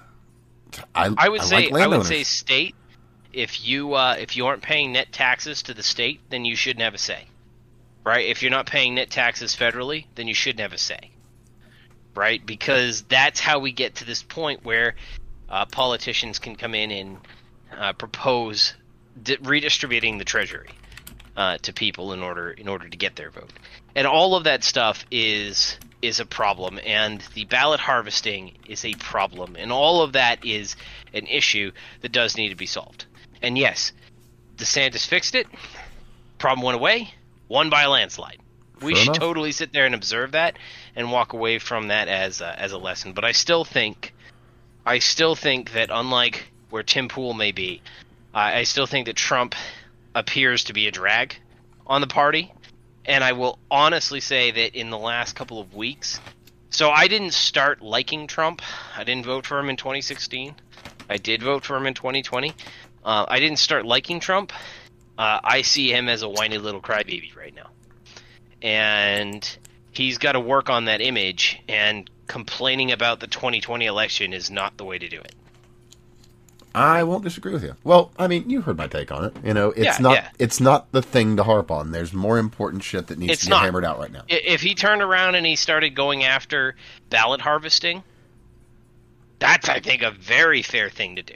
I 0.94 1.12
I 1.18 1.28
would 1.28 1.40
I 1.40 1.44
say 1.44 1.68
like 1.70 1.82
I 1.82 1.88
would 1.88 2.06
say 2.06 2.22
state. 2.22 2.76
If 3.32 3.66
you 3.66 3.94
uh, 3.94 4.14
if 4.16 4.36
you 4.36 4.46
aren't 4.46 4.62
paying 4.62 4.92
net 4.92 5.10
taxes 5.10 5.64
to 5.64 5.74
the 5.74 5.82
state, 5.82 6.20
then 6.30 6.44
you 6.44 6.54
shouldn't 6.54 6.84
have 6.84 6.94
a 6.94 6.98
say, 6.98 7.26
right? 8.04 8.24
If 8.24 8.40
you're 8.40 8.52
not 8.52 8.66
paying 8.66 8.94
net 8.94 9.10
taxes 9.10 9.56
federally, 9.56 10.04
then 10.14 10.28
you 10.28 10.34
shouldn't 10.34 10.60
have 10.60 10.72
a 10.72 10.78
say, 10.78 11.10
right? 12.14 12.44
Because 12.46 13.02
that's 13.02 13.40
how 13.40 13.58
we 13.58 13.72
get 13.72 13.96
to 13.96 14.04
this 14.04 14.22
point 14.22 14.64
where 14.64 14.94
uh, 15.48 15.66
politicians 15.66 16.38
can 16.38 16.54
come 16.54 16.76
in 16.76 16.92
and 16.92 17.18
uh, 17.76 17.92
propose 17.92 18.74
di- 19.20 19.38
redistributing 19.42 20.18
the 20.18 20.24
treasury 20.24 20.68
uh, 21.38 21.56
to 21.58 21.72
people 21.72 22.12
in 22.12 22.20
order 22.20 22.50
in 22.50 22.66
order 22.66 22.88
to 22.88 22.96
get 22.96 23.14
their 23.14 23.30
vote, 23.30 23.52
and 23.94 24.08
all 24.08 24.34
of 24.34 24.44
that 24.44 24.64
stuff 24.64 25.06
is 25.10 25.78
is 26.02 26.18
a 26.18 26.26
problem, 26.26 26.80
and 26.84 27.22
the 27.34 27.44
ballot 27.44 27.78
harvesting 27.78 28.52
is 28.66 28.84
a 28.84 28.94
problem, 28.94 29.54
and 29.56 29.70
all 29.70 30.02
of 30.02 30.12
that 30.14 30.44
is 30.44 30.74
an 31.14 31.26
issue 31.28 31.70
that 32.00 32.10
does 32.10 32.36
need 32.36 32.48
to 32.48 32.56
be 32.56 32.66
solved. 32.66 33.06
And 33.40 33.56
yes, 33.56 33.92
DeSantis 34.56 35.06
fixed 35.06 35.36
it. 35.36 35.46
Problem 36.38 36.64
went 36.64 36.76
away. 36.76 37.14
Won 37.48 37.70
by 37.70 37.84
a 37.84 37.90
landslide. 37.90 38.38
We 38.82 38.94
Fair 38.94 39.04
should 39.04 39.08
enough. 39.10 39.18
totally 39.20 39.52
sit 39.52 39.72
there 39.72 39.86
and 39.86 39.94
observe 39.94 40.32
that 40.32 40.58
and 40.96 41.12
walk 41.12 41.32
away 41.32 41.60
from 41.60 41.88
that 41.88 42.08
as 42.08 42.40
a, 42.40 42.60
as 42.60 42.72
a 42.72 42.78
lesson. 42.78 43.12
But 43.12 43.24
I 43.24 43.32
still 43.32 43.64
think, 43.64 44.12
I 44.84 44.98
still 44.98 45.36
think 45.36 45.72
that 45.72 45.90
unlike 45.92 46.50
where 46.70 46.82
Tim 46.82 47.08
Pool 47.08 47.32
may 47.32 47.52
be, 47.52 47.80
I 48.34 48.58
I 48.58 48.62
still 48.64 48.86
think 48.86 49.06
that 49.06 49.16
Trump 49.16 49.54
appears 50.18 50.64
to 50.64 50.72
be 50.72 50.86
a 50.88 50.90
drag 50.90 51.36
on 51.86 52.00
the 52.00 52.06
party. 52.06 52.52
And 53.04 53.24
I 53.24 53.32
will 53.32 53.58
honestly 53.70 54.20
say 54.20 54.50
that 54.50 54.78
in 54.78 54.90
the 54.90 54.98
last 54.98 55.34
couple 55.34 55.60
of 55.60 55.74
weeks, 55.74 56.20
so 56.70 56.90
I 56.90 57.08
didn't 57.08 57.32
start 57.32 57.80
liking 57.80 58.26
Trump. 58.26 58.60
I 58.96 59.04
didn't 59.04 59.24
vote 59.24 59.46
for 59.46 59.58
him 59.58 59.70
in 59.70 59.76
2016. 59.76 60.54
I 61.08 61.16
did 61.16 61.42
vote 61.42 61.64
for 61.64 61.76
him 61.76 61.86
in 61.86 61.94
2020. 61.94 62.52
Uh, 63.04 63.24
I 63.26 63.40
didn't 63.40 63.58
start 63.58 63.86
liking 63.86 64.20
Trump. 64.20 64.52
Uh, 65.16 65.40
I 65.42 65.62
see 65.62 65.90
him 65.90 66.08
as 66.08 66.22
a 66.22 66.28
whiny 66.28 66.58
little 66.58 66.82
crybaby 66.82 67.34
right 67.34 67.54
now, 67.54 67.70
and 68.60 69.58
he's 69.90 70.18
got 70.18 70.32
to 70.32 70.40
work 70.40 70.68
on 70.68 70.84
that 70.84 71.00
image. 71.00 71.60
And 71.68 72.08
complaining 72.26 72.92
about 72.92 73.20
the 73.20 73.26
2020 73.26 73.86
election 73.86 74.32
is 74.34 74.50
not 74.50 74.76
the 74.76 74.84
way 74.84 74.98
to 74.98 75.08
do 75.08 75.18
it. 75.18 75.34
I 76.78 77.02
won't 77.02 77.24
disagree 77.24 77.52
with 77.52 77.64
you. 77.64 77.74
Well, 77.84 78.12
I 78.18 78.26
mean, 78.28 78.48
you 78.48 78.60
heard 78.60 78.76
my 78.76 78.86
take 78.86 79.10
on 79.10 79.24
it. 79.24 79.36
You 79.44 79.52
know, 79.54 79.68
it's 79.70 79.84
Yeah, 79.84 79.96
not 80.00 80.14
yeah. 80.14 80.28
it's 80.38 80.60
not 80.60 80.90
the 80.92 81.02
thing 81.02 81.36
to 81.36 81.42
harp 81.44 81.70
on. 81.70 81.90
There's 81.90 82.12
more 82.12 82.38
important 82.38 82.84
shit 82.84 83.08
that 83.08 83.18
needs 83.18 83.32
It's 83.32 83.40
to 83.42 83.46
be 83.48 83.50
not. 83.50 83.62
hammered 83.64 83.84
out 83.84 83.98
right 83.98 84.12
now. 84.12 84.22
If 84.28 84.60
he 84.60 84.74
turned 84.74 85.02
around 85.02 85.34
and 85.34 85.44
he 85.44 85.56
started 85.56 85.90
going 85.94 86.24
after 86.24 86.76
ballot 87.10 87.40
harvesting, 87.40 88.02
that's 89.38 89.68
I 89.68 89.80
think 89.80 90.02
a 90.02 90.10
very 90.10 90.62
fair 90.62 90.90
thing 90.90 91.16
to 91.16 91.22
do. 91.22 91.34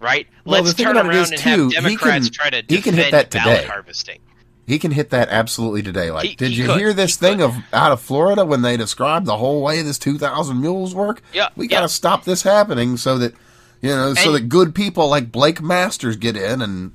Right? 0.00 0.28
Well, 0.44 0.62
Let's 0.62 0.74
turn 0.74 0.96
around 0.96 1.10
is, 1.10 1.30
and 1.32 1.40
too, 1.40 1.48
have 1.48 1.84
he 1.84 1.96
Democrats 1.96 2.26
can- 2.26 2.32
try 2.34 2.50
to 2.50 2.62
defend 2.62 2.84
can 2.84 2.94
hit 2.94 3.10
that 3.10 3.30
ballot 3.30 3.56
today. 3.58 3.68
harvesting. 3.68 4.20
He 4.66 4.78
can 4.78 4.90
hit 4.92 5.10
that 5.10 5.28
absolutely 5.30 5.82
today. 5.82 6.10
Like, 6.12 6.28
He- 6.28 6.34
did 6.36 6.50
he 6.50 6.56
you 6.62 6.66
could. 6.66 6.78
hear 6.78 6.92
this 6.92 7.18
He 7.18 7.26
thing 7.26 7.38
could. 7.38 7.46
of 7.46 7.56
out 7.72 7.90
of 7.90 8.00
Florida 8.00 8.44
when 8.44 8.62
they 8.62 8.76
described 8.76 9.26
the 9.26 9.38
whole 9.38 9.60
way 9.62 9.82
this 9.82 9.98
2,000 9.98 10.60
mules 10.60 10.94
work? 10.94 11.20
Yeah, 11.32 11.48
we 11.56 11.66
got 11.66 11.80
to 11.80 11.88
stop 11.88 12.24
this 12.24 12.42
happening 12.42 12.96
so 12.96 13.18
that 13.18 13.34
you 13.80 13.90
know, 13.90 14.14
so 14.14 14.32
that 14.32 14.48
good 14.48 14.74
people 14.74 15.08
like 15.08 15.30
Blake 15.32 15.60
Masters 15.62 16.16
get 16.16 16.36
in 16.36 16.60
and 16.62 16.92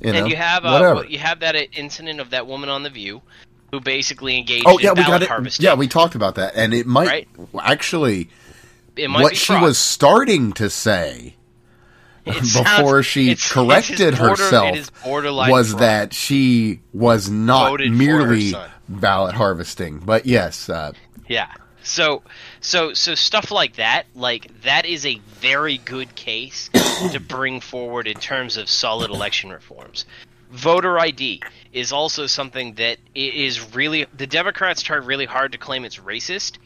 you 0.00 0.12
know, 0.12 0.18
and 0.20 0.28
you 0.30 0.36
have 0.36 0.64
uh, 0.64 0.70
whatever. 0.70 1.04
you 1.06 1.18
have 1.18 1.40
that 1.40 1.56
incident 1.78 2.20
of 2.20 2.30
that 2.30 2.46
woman 2.46 2.68
on 2.68 2.82
the 2.82 2.90
View 2.90 3.22
who 3.70 3.80
basically 3.80 4.36
engaged 4.38 4.64
Oh 4.66 4.78
yeah, 4.78 4.92
we 4.92 5.02
got 5.02 5.22
it. 5.22 5.28
harvesting. 5.28 5.64
Yeah, 5.64 5.74
we 5.74 5.88
talked 5.88 6.14
about 6.14 6.36
that, 6.36 6.54
and 6.56 6.72
it 6.74 6.86
might 6.86 7.06
Right? 7.08 7.28
actually 7.60 8.28
it 8.96 9.08
might 9.08 9.22
what 9.22 9.36
she 9.36 9.46
fraud. 9.52 9.62
was 9.62 9.78
starting 9.78 10.52
to 10.54 10.68
say 10.70 11.36
It 12.26 12.34
before 12.40 12.64
sounds- 13.02 13.06
she 13.06 13.30
it's- 13.30 13.44
it's 13.44 13.52
corrected 13.52 14.16
border- 14.18 14.30
herself 14.42 14.74
it 14.76 14.78
is 14.80 14.90
borderline 15.04 15.50
was 15.50 15.70
fraud. 15.70 15.82
that 15.82 16.14
she 16.14 16.80
was 16.92 17.30
not 17.30 17.70
Voted 17.70 17.92
merely 17.92 18.54
ballot 18.88 19.34
harvesting, 19.34 19.98
but 19.98 20.26
yes, 20.26 20.68
uh, 20.68 20.92
Yeah. 21.28 21.48
So 21.82 22.22
so 22.60 22.92
so 22.94 23.14
stuff 23.14 23.50
like 23.50 23.76
that, 23.76 24.06
like 24.14 24.62
that 24.62 24.86
is 24.86 25.06
a 25.06 25.20
very 25.40 25.78
good 25.78 26.14
case 26.14 26.70
to 27.12 27.20
bring 27.20 27.60
forward 27.60 28.06
in 28.06 28.18
terms 28.18 28.56
of 28.56 28.68
solid 28.68 29.10
election 29.10 29.50
reforms. 29.50 30.04
Voter 30.50 30.98
ID 30.98 31.42
is 31.72 31.92
also 31.92 32.26
something 32.26 32.74
that 32.74 32.98
is 33.14 33.74
really 33.74 34.06
the 34.16 34.26
Democrats 34.26 34.80
try 34.80 34.96
really 34.96 35.26
hard 35.26 35.52
to 35.52 35.58
claim 35.58 35.84
it's 35.84 35.98
racist, 35.98 36.56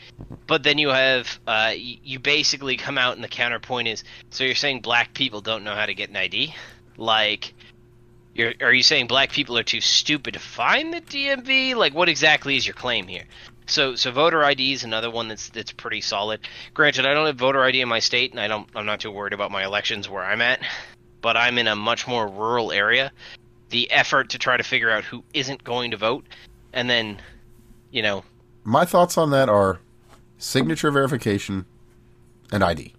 but 0.47 0.63
then 0.63 0.79
you 0.79 0.89
have 0.89 1.41
uh, 1.47 1.73
you 1.77 2.19
basically 2.19 2.77
come 2.77 2.97
out 2.97 3.15
and 3.15 3.25
the 3.25 3.29
counterpoint 3.29 3.89
is 3.89 4.05
so 4.31 4.45
you're 4.45 4.55
saying 4.55 4.81
black 4.81 5.13
people 5.15 5.41
don't 5.41 5.65
know 5.65 5.75
how 5.75 5.87
to 5.87 5.95
get 5.95 6.11
an 6.11 6.17
ID, 6.17 6.55
like. 6.97 7.55
You're, 8.35 8.55
are 8.63 8.73
you 8.73 8.83
saying 8.83 9.09
black 9.09 9.31
people 9.31 9.59
are 9.59 9.63
too 9.63 9.83
stupid 9.83 10.33
to 10.33 10.41
find 10.41 10.95
the 10.95 11.03
DMV? 11.03 11.77
Like, 11.77 11.93
what 11.93 12.09
exactly 12.09 12.57
is 12.57 12.67
your 12.67 12.73
claim 12.73 13.07
here? 13.07 13.25
So 13.67 13.95
so 13.95 14.11
voter 14.11 14.43
ID 14.45 14.73
is 14.73 14.85
another 14.85 15.11
one 15.11 15.29
that's 15.29 15.49
that's 15.51 15.73
pretty 15.73 16.01
solid. 16.01 16.41
Granted, 16.75 17.07
I 17.07 17.15
don't 17.15 17.27
have 17.27 17.37
voter 17.37 17.63
ID 17.63 17.81
in 17.81 17.89
my 17.89 18.01
state, 18.01 18.31
and 18.33 18.41
I 18.41 18.49
don't 18.49 18.69
I'm 18.75 18.87
not 18.87 19.01
too 19.01 19.11
worried 19.11 19.33
about 19.33 19.51
my 19.51 19.65
elections 19.65 20.09
where 20.09 20.25
I'm 20.25 20.43
at, 20.43 20.61
but 21.21 21.37
I'm 21.37 21.59
in 21.59 21.67
a 21.69 21.77
much 21.77 22.07
more 22.07 22.27
rural 22.29 22.73
area. 22.73 23.13
The 23.71 23.91
effort 23.91 24.31
to 24.31 24.39
try 24.39 24.57
to 24.57 24.63
figure 24.63 24.91
out 24.91 25.05
who 25.05 25.25
isn't 25.33 25.65
going 25.65 25.93
to 25.93 25.97
vote, 25.97 26.27
and 26.73 26.91
then, 26.91 27.21
you 27.91 28.03
know, 28.03 28.25
My 28.65 28.85
thoughts 28.85 29.17
on 29.17 29.31
that 29.31 29.49
are 29.49 29.81
signature 30.39 30.91
verification 30.91 31.65
and 32.53 32.63
ID. 32.63 32.95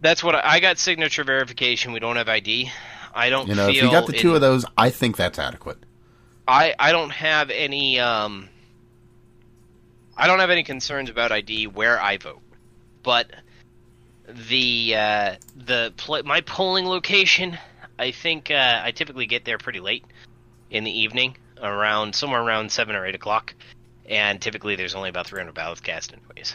that's 0.00 0.22
what 0.22 0.34
I, 0.34 0.42
I 0.56 0.60
got. 0.60 0.78
Signature 0.78 1.24
verification. 1.24 1.92
We 1.92 2.00
don't 2.00 2.16
have 2.16 2.28
ID. 2.28 2.70
I 3.14 3.30
don't 3.30 3.48
You 3.48 3.54
know, 3.54 3.66
feel 3.68 3.76
if 3.76 3.82
you 3.84 3.90
got 3.90 4.06
the 4.06 4.12
two 4.12 4.34
of 4.34 4.40
those, 4.40 4.64
I 4.76 4.90
think 4.90 5.16
that's 5.16 5.38
adequate. 5.38 5.78
I 6.48 6.74
I 6.78 6.92
don't 6.92 7.10
have 7.10 7.50
any 7.50 7.98
um 8.00 8.48
I 10.16 10.26
don't 10.26 10.40
have 10.40 10.50
any 10.50 10.62
concerns 10.62 11.10
about 11.10 11.32
ID 11.32 11.66
where 11.68 12.00
I 12.00 12.18
vote, 12.18 12.42
but 13.02 13.30
the 14.48 14.94
uh, 14.96 15.34
the 15.56 15.92
pl- 15.96 16.22
my 16.24 16.40
polling 16.42 16.86
location, 16.86 17.58
I 17.98 18.10
think 18.10 18.50
uh, 18.50 18.80
I 18.84 18.92
typically 18.92 19.26
get 19.26 19.44
there 19.44 19.58
pretty 19.58 19.80
late 19.80 20.04
in 20.70 20.84
the 20.84 20.90
evening, 20.90 21.36
around 21.62 22.14
somewhere 22.14 22.42
around 22.42 22.70
seven 22.70 22.96
or 22.96 23.06
eight 23.06 23.14
o'clock, 23.14 23.54
and 24.06 24.40
typically 24.40 24.76
there's 24.76 24.94
only 24.94 25.08
about 25.08 25.26
300 25.26 25.54
ballots 25.54 25.80
cast 25.80 26.12
anyways. 26.12 26.54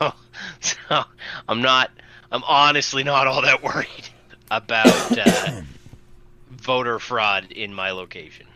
so 0.60 1.04
I'm 1.48 1.62
not, 1.62 1.90
I'm 2.30 2.42
honestly 2.44 3.04
not 3.04 3.26
all 3.26 3.42
that 3.42 3.62
worried 3.74 4.08
about 4.50 5.18
uh, 5.18 5.62
voter 6.50 6.98
fraud 6.98 7.52
in 7.52 7.72
my 7.72 7.90
location. 7.92 8.46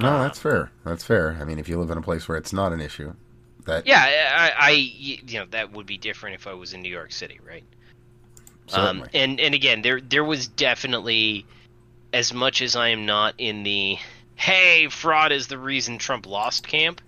No, 0.00 0.22
that's 0.22 0.38
fair. 0.38 0.70
That's 0.84 1.02
fair. 1.04 1.36
I 1.40 1.44
mean, 1.44 1.58
if 1.58 1.68
you 1.68 1.78
live 1.78 1.90
in 1.90 1.98
a 1.98 2.02
place 2.02 2.28
where 2.28 2.38
it's 2.38 2.52
not 2.52 2.72
an 2.72 2.80
issue, 2.80 3.14
that 3.64 3.86
Yeah, 3.86 4.00
I, 4.58 4.68
I 4.68 4.70
you 4.70 5.38
know 5.40 5.46
that 5.50 5.72
would 5.72 5.86
be 5.86 5.98
different 5.98 6.36
if 6.36 6.46
I 6.46 6.54
was 6.54 6.72
in 6.72 6.82
New 6.82 6.90
York 6.90 7.12
City, 7.12 7.40
right? 7.46 7.64
Um, 8.72 8.98
certainly. 8.98 9.08
and 9.14 9.40
and 9.40 9.54
again, 9.54 9.82
there 9.82 10.00
there 10.00 10.24
was 10.24 10.46
definitely 10.46 11.46
as 12.12 12.32
much 12.32 12.62
as 12.62 12.76
I 12.76 12.88
am 12.88 13.06
not 13.06 13.34
in 13.38 13.62
the 13.62 13.96
hey 14.36 14.88
fraud 14.88 15.32
is 15.32 15.48
the 15.48 15.58
reason 15.58 15.98
Trump 15.98 16.26
lost 16.26 16.66
camp. 16.66 17.00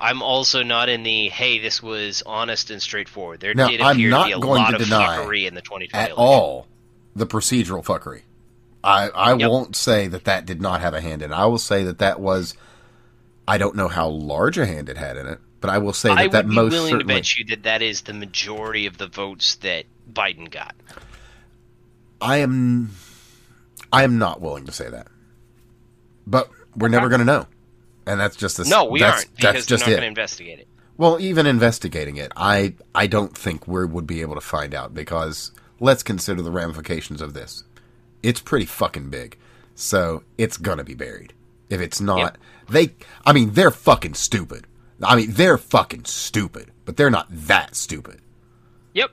I'm 0.00 0.22
also 0.22 0.62
not 0.62 0.88
in 0.88 1.02
the 1.02 1.28
hey 1.28 1.58
this 1.58 1.82
was 1.82 2.22
honest 2.26 2.70
and 2.70 2.80
straightforward. 2.80 3.40
There 3.40 3.54
Now, 3.54 3.68
did 3.68 3.80
I'm 3.80 3.96
appear 3.96 4.10
not 4.10 4.22
to 4.24 4.28
be 4.28 4.32
a 4.32 4.38
going 4.40 4.62
lot 4.62 4.70
to 4.70 4.76
of 4.76 4.82
deny 4.82 5.18
fuckery 5.18 5.46
in 5.46 5.54
the 5.54 5.62
2020 5.62 5.92
at 5.92 6.10
election. 6.10 6.16
all 6.16 6.66
the 7.14 7.26
procedural 7.26 7.84
fuckery. 7.84 8.22
I 8.84 9.08
I 9.08 9.34
Yep. 9.34 9.50
won't 9.50 9.76
say 9.76 10.08
that 10.08 10.24
that 10.24 10.46
did 10.46 10.62
not 10.62 10.80
have 10.82 10.94
a 10.94 11.00
hand 11.00 11.22
in 11.22 11.32
it. 11.32 11.34
I 11.34 11.46
will 11.46 11.58
say 11.58 11.84
that 11.84 11.98
that 12.00 12.20
was. 12.20 12.54
I 13.48 13.58
don't 13.58 13.76
know 13.76 13.88
how 13.88 14.08
large 14.08 14.58
a 14.58 14.66
hand 14.66 14.88
it 14.88 14.96
had 14.98 15.16
in 15.18 15.26
it, 15.26 15.38
but 15.60 15.70
I 15.70 15.78
will 15.78 15.92
say 15.92 16.16
that 16.16 16.18
I 16.18 16.28
that 16.28 16.46
most 16.46 16.72
willing 16.72 16.90
certainly. 16.92 17.14
to 17.14 17.18
bet 17.20 17.36
you 17.38 17.44
that 17.46 17.62
that 17.64 17.82
is 17.82 18.02
the 18.02 18.14
majority 18.14 18.86
of 18.86 18.98
the 18.98 19.06
votes 19.08 19.56
that 19.56 19.86
Biden 20.12 20.50
got. 20.50 20.74
I 22.20 22.38
am. 22.38 22.90
I 23.92 24.04
am 24.04 24.18
not 24.18 24.40
willing 24.40 24.66
to 24.66 24.72
say 24.72 24.88
that, 24.88 25.08
but 26.26 26.48
we're 26.76 26.88
never 26.88 27.08
going 27.08 27.20
to 27.20 27.24
know, 27.24 27.46
and 28.06 28.18
that's 28.20 28.36
just 28.36 28.56
the. 28.56 28.64
No, 28.64 28.84
we 28.86 29.00
that's, 29.00 29.24
aren't 29.24 29.36
because 29.36 29.54
That's 29.54 29.66
just 29.66 29.82
not 29.84 29.90
going 29.90 30.00
to 30.02 30.06
investigate 30.08 30.58
it. 30.60 30.68
Well, 30.96 31.20
even 31.20 31.46
investigating 31.46 32.16
it, 32.16 32.32
I 32.36 32.74
I 32.94 33.06
don't 33.08 33.36
think 33.36 33.66
we 33.68 33.84
would 33.84 34.06
be 34.06 34.20
able 34.20 34.36
to 34.36 34.40
find 34.40 34.74
out 34.74 34.94
because 34.94 35.50
let's 35.80 36.02
consider 36.02 36.40
the 36.40 36.52
ramifications 36.52 37.20
of 37.20 37.34
this. 37.34 37.63
It's 38.24 38.40
pretty 38.40 38.66
fucking 38.66 39.10
big, 39.10 39.36
so 39.74 40.22
it's 40.38 40.56
gonna 40.56 40.84
be 40.84 40.94
buried. 40.94 41.32
If 41.68 41.80
it's 41.80 42.00
not, 42.00 42.18
Yep. 42.18 42.38
they. 42.70 42.94
I 43.26 43.32
mean, 43.32 43.52
they're 43.52 43.70
fucking 43.70 44.14
stupid. 44.14 44.66
I 45.02 45.16
mean, 45.16 45.32
they're 45.32 45.58
fucking 45.58 46.04
stupid, 46.06 46.70
but 46.84 46.96
they're 46.96 47.10
not 47.10 47.26
that 47.30 47.74
stupid. 47.76 48.20
Yep. 48.94 49.10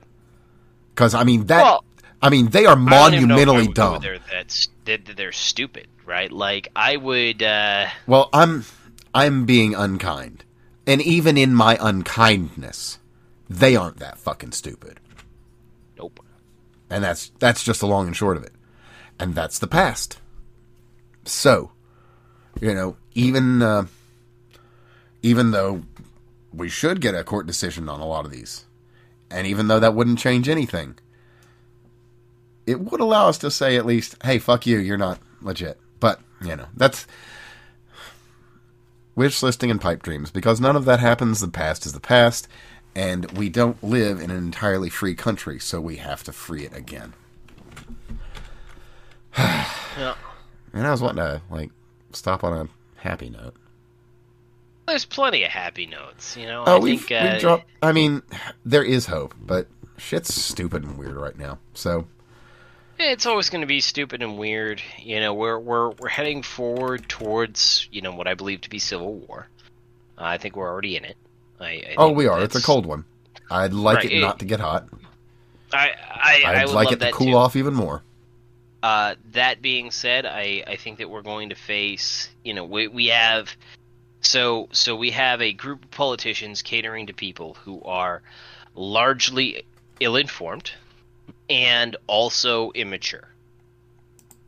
Because 0.94 1.14
I 1.14 1.24
mean 1.24 1.46
that. 1.46 1.62
Well, 1.62 1.84
I 2.22 2.30
mean, 2.30 2.48
they 2.48 2.66
are 2.66 2.76
I 2.78 2.88
don't 3.10 3.14
even 3.14 3.28
know 3.28 3.36
if 3.36 3.48
I 3.48 3.52
monumentally 3.52 3.72
dumb. 3.74 4.02
that's 4.30 4.68
that 4.84 5.04
that 5.06 5.16
they're 5.16 5.32
stupid, 5.32 5.88
right? 6.06 6.30
Like 6.32 6.68
I 6.74 6.96
would. 6.96 7.42
uh 7.42 7.88
Well, 8.06 8.28
I'm 8.32 8.64
I'm 9.14 9.44
being 9.44 9.74
unkind. 9.74 10.44
And 10.86 11.00
even 11.02 11.36
in 11.36 11.54
my 11.54 11.76
unkindness, 11.80 12.98
they 13.48 13.76
aren't 13.76 13.98
that 13.98 14.18
fucking 14.18 14.52
stupid. 14.52 14.98
Nope. 15.98 16.20
And 16.90 17.02
that's 17.04 17.30
that's 17.38 17.62
just 17.64 17.80
the 17.80 17.86
long 17.86 18.06
and 18.06 18.16
short 18.16 18.36
of 18.36 18.44
it. 18.44 18.52
And 19.18 19.34
that's 19.34 19.58
the 19.58 19.66
past. 19.66 20.18
So, 21.24 21.72
you 22.60 22.74
know, 22.74 22.96
even 23.14 23.62
uh, 23.62 23.86
even 25.22 25.52
though 25.52 25.82
we 26.52 26.68
should 26.68 27.00
get 27.00 27.14
a 27.14 27.24
court 27.24 27.46
decision 27.46 27.88
on 27.88 28.00
a 28.00 28.06
lot 28.06 28.24
of 28.24 28.30
these, 28.30 28.64
and 29.30 29.46
even 29.46 29.68
though 29.68 29.80
that 29.80 29.94
wouldn't 29.94 30.18
change 30.18 30.48
anything, 30.48 30.98
it 32.66 32.80
would 32.80 33.00
allow 33.00 33.28
us 33.28 33.38
to 33.38 33.50
say 33.50 33.76
at 33.76 33.86
least, 33.86 34.16
"Hey, 34.24 34.38
fuck 34.38 34.66
you, 34.66 34.78
you're 34.78 34.98
not 34.98 35.20
legit." 35.40 35.78
But 36.00 36.20
you 36.40 36.56
know, 36.56 36.66
that's 36.76 37.06
wish 39.14 39.42
listing 39.42 39.70
and 39.70 39.80
pipe 39.80 40.02
dreams 40.02 40.30
because 40.30 40.60
none 40.60 40.76
of 40.76 40.84
that 40.86 41.00
happens. 41.00 41.40
The 41.40 41.48
past 41.48 41.86
is 41.86 41.92
the 41.92 42.00
past, 42.00 42.48
and 42.94 43.30
we 43.32 43.48
don't 43.48 43.82
live 43.82 44.20
in 44.20 44.30
an 44.30 44.36
entirely 44.36 44.90
free 44.90 45.14
country, 45.14 45.58
so 45.58 45.80
we 45.80 45.96
have 45.96 46.24
to 46.24 46.32
free 46.32 46.64
it 46.64 46.76
again. 46.76 47.14
Yeah. 49.98 50.14
And 50.72 50.86
I 50.86 50.90
was 50.90 51.02
wanting 51.02 51.22
to 51.22 51.42
like 51.50 51.70
stop 52.12 52.42
on 52.44 52.66
a 52.66 52.68
happy 53.00 53.28
note. 53.28 53.54
There's 54.86 55.04
plenty 55.04 55.44
of 55.44 55.50
happy 55.50 55.86
notes, 55.86 56.36
you 56.36 56.46
know. 56.46 56.64
Oh, 56.66 56.76
I 56.76 56.78
we've, 56.78 57.04
think 57.04 57.20
uh, 57.22 57.28
we've 57.32 57.40
dropped. 57.40 57.64
I 57.82 57.92
mean, 57.92 58.22
there 58.64 58.82
is 58.82 59.06
hope, 59.06 59.34
but 59.38 59.68
shit's 59.98 60.34
stupid 60.34 60.82
and 60.84 60.96
weird 60.98 61.16
right 61.16 61.36
now. 61.38 61.58
So 61.74 62.06
it's 62.98 63.26
always 63.26 63.50
going 63.50 63.60
to 63.60 63.66
be 63.66 63.80
stupid 63.80 64.22
and 64.22 64.38
weird. 64.38 64.82
You 64.98 65.20
know, 65.20 65.34
we're 65.34 65.58
we're 65.58 65.90
we're 65.90 66.08
heading 66.08 66.42
forward 66.42 67.08
towards 67.08 67.86
you 67.92 68.00
know 68.00 68.14
what 68.14 68.26
I 68.26 68.34
believe 68.34 68.62
to 68.62 68.70
be 68.70 68.78
civil 68.78 69.12
war. 69.14 69.48
Uh, 70.18 70.24
I 70.24 70.38
think 70.38 70.56
we're 70.56 70.68
already 70.70 70.96
in 70.96 71.04
it. 71.04 71.16
I, 71.60 71.66
I 71.66 71.94
oh, 71.98 72.10
we 72.12 72.26
are. 72.26 72.40
It's 72.42 72.56
a 72.56 72.62
cold 72.62 72.86
one. 72.86 73.04
I'd 73.50 73.72
like 73.74 73.96
Right, 73.96 74.04
it 74.06 74.12
it- 74.12 74.20
not 74.20 74.38
to 74.40 74.44
get 74.46 74.60
hot. 74.60 74.88
I 75.72 75.90
I, 76.14 76.42
I 76.46 76.60
I'd 76.62 76.66
would 76.66 76.74
like 76.74 76.92
it 76.92 77.00
to 77.00 77.12
cool 77.12 77.28
too. 77.28 77.36
off 77.36 77.56
even 77.56 77.74
more. 77.74 78.02
Uh, 78.82 79.14
that 79.32 79.62
being 79.62 79.90
said, 79.90 80.26
I, 80.26 80.64
I 80.66 80.76
think 80.76 80.98
that 80.98 81.08
we're 81.08 81.22
going 81.22 81.50
to 81.50 81.54
face, 81.54 82.28
you 82.44 82.52
know, 82.52 82.64
we, 82.64 82.88
we 82.88 83.06
have, 83.08 83.56
so 84.20 84.68
so 84.72 84.96
we 84.96 85.10
have 85.12 85.40
a 85.40 85.52
group 85.52 85.84
of 85.84 85.90
politicians 85.90 86.62
catering 86.62 87.06
to 87.06 87.12
people 87.12 87.54
who 87.54 87.82
are 87.82 88.22
largely 88.74 89.64
ill-informed 90.00 90.72
and 91.48 91.96
also 92.06 92.72
immature, 92.72 93.28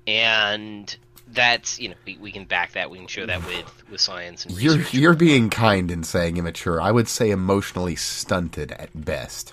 and 0.07 0.97
that's 1.29 1.79
you 1.81 1.89
know 1.89 1.95
we, 2.07 2.17
we 2.19 2.33
can 2.33 2.45
back 2.45 2.73
that 2.73 2.91
we 2.91 2.99
can 2.99 3.07
show 3.07 3.27
that 3.27 3.45
with 3.47 3.85
with 3.91 4.01
science 4.01 4.47
and 4.47 4.61
You're 4.61 4.83
you're 4.91 5.15
being 5.15 5.51
kind 5.51 5.91
in 5.91 6.05
saying 6.05 6.37
immature. 6.37 6.81
I 6.81 6.91
would 6.91 7.09
say 7.09 7.31
emotionally 7.31 7.97
stunted 7.97 8.73
at 8.73 8.91
best. 9.05 9.53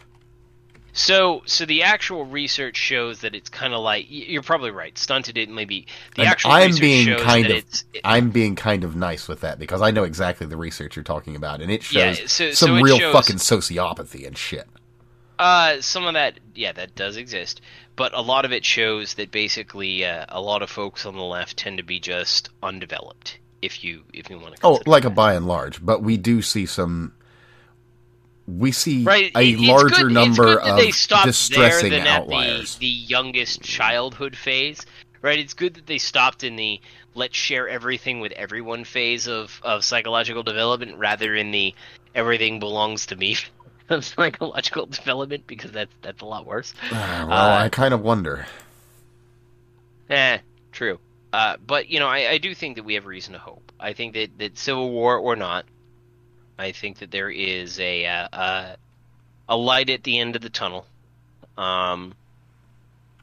So, 0.93 1.41
so 1.45 1.65
the 1.65 1.83
actual 1.83 2.25
research 2.25 2.75
shows 2.75 3.21
that 3.21 3.33
it's 3.33 3.49
kind 3.49 3.73
of 3.73 3.79
like 3.81 4.07
you're 4.09 4.41
probably 4.43 4.71
right. 4.71 4.97
Stunted, 4.97 5.37
it 5.37 5.49
maybe 5.49 5.87
the 6.15 6.23
And 6.23 6.29
actual 6.29 6.51
I'm 6.51 6.67
research 6.67 6.81
being 6.81 7.05
shows 7.07 7.21
kind 7.21 7.45
that 7.45 7.51
of 7.51 7.57
it's 7.57 7.85
it- 7.93 8.01
I'm 8.03 8.29
being 8.29 8.55
kind 8.55 8.83
of 8.83 8.95
nice 8.95 9.27
with 9.27 9.41
that 9.41 9.57
because 9.59 9.81
I 9.81 9.91
know 9.91 10.03
exactly 10.03 10.47
the 10.47 10.57
research 10.57 10.95
you're 10.95 11.03
talking 11.03 11.35
about, 11.35 11.61
and 11.61 11.71
it 11.71 11.89
Yeah, 11.91 12.13
shows 12.13 12.31
so- 12.31 12.51
some 12.51 12.69
so 12.69 12.75
it 12.75 12.81
real 12.81 12.97
shows- 12.99 13.13
fucking 13.13 13.37
sociopathy 13.37 14.27
and 14.27 14.37
shit. 14.37 14.67
uh 15.39 15.79
some 15.81 16.05
of 16.05 16.13
that. 16.15 16.39
Yeah, 16.55 16.73
that 16.73 16.95
does 16.95 17.15
exist, 17.17 17.61
but 17.95 18.13
a 18.13 18.21
lot 18.21 18.43
of 18.45 18.51
it 18.51 18.65
shows 18.65 19.13
that 19.15 19.31
basically 19.31 20.05
uh, 20.05 20.25
a 20.29 20.41
lot 20.41 20.61
of 20.61 20.69
folks 20.69 21.05
on 21.05 21.15
the 21.15 21.23
left 21.23 21.57
tend 21.57 21.77
to 21.77 21.83
be 21.83 21.99
just 21.99 22.49
undeveloped. 22.61 23.37
If 23.61 23.83
you 23.83 24.03
if 24.13 24.29
you 24.29 24.39
want 24.39 24.55
to. 24.57 24.61
Oh, 24.65 24.81
like 24.85 25.05
a 25.05 25.09
by 25.09 25.35
and 25.35 25.47
large, 25.47 25.83
but 25.85 26.01
we 26.03 26.17
do 26.17 26.41
see 26.41 26.65
some. 26.65 27.13
We 28.57 28.71
see 28.71 29.03
Right, 29.03 29.31
a 29.35 29.49
it's 29.51 29.61
larger 29.61 30.03
good- 30.07 30.11
number 30.13 30.59
of 30.59 30.77
they 30.77 30.88
distressing 30.91 31.89
there 31.91 31.99
than 31.99 32.07
outliers. 32.07 32.75
At 32.75 32.80
the, 32.80 32.88
the 32.88 32.91
youngest 33.07 33.61
childhood 33.61 34.35
phase, 34.35 34.85
right? 35.21 35.39
It's 35.39 35.53
good 35.53 35.75
that 35.75 35.85
they 35.88 35.97
stopped 35.97 36.43
in 36.43 36.55
the 36.55 36.80
let's 37.13 37.35
share 37.35 37.67
everything 37.69 38.19
with 38.19 38.31
everyone 38.33 38.83
phase 38.83 39.27
of, 39.27 39.59
of 39.63 39.83
psychological 39.83 40.43
development 40.43 40.97
rather 40.97 41.35
in 41.35 41.51
the 41.51 41.73
everything 42.15 42.59
belongs 42.59 43.05
to 43.07 43.15
me 43.15 43.38
of 43.89 44.03
psychological 44.05 44.85
development 44.85 45.45
because 45.47 45.71
that's 45.71 45.93
that's 46.01 46.21
a 46.21 46.25
lot 46.25 46.45
worse. 46.45 46.73
Ah, 46.91 47.25
well, 47.30 47.38
uh, 47.38 47.63
I 47.63 47.69
kind 47.69 47.93
of 47.93 48.01
wonder. 48.01 48.45
Eh, 50.09 50.39
true. 50.71 50.99
Uh, 51.33 51.55
but 51.65 51.89
you 51.89 51.99
know, 51.99 52.07
I, 52.07 52.31
I 52.31 52.38
do 52.38 52.53
think 52.53 52.75
that 52.75 52.83
we 52.83 52.95
have 52.95 53.05
reason 53.05 53.33
to 53.33 53.39
hope. 53.39 53.71
I 53.80 53.93
think 53.93 54.13
that, 54.13 54.38
that 54.39 54.57
civil 54.57 54.91
war 54.91 55.17
or 55.17 55.35
not, 55.35 55.65
I 56.61 56.72
think 56.72 56.99
that 56.99 57.11
there 57.11 57.30
is 57.30 57.80
a 57.80 58.06
uh, 58.06 58.27
uh, 58.31 58.75
a 59.49 59.57
light 59.57 59.90
at 59.90 60.03
the 60.03 60.19
end 60.19 60.35
of 60.35 60.41
the 60.41 60.49
tunnel. 60.49 60.85
Um, 61.57 62.14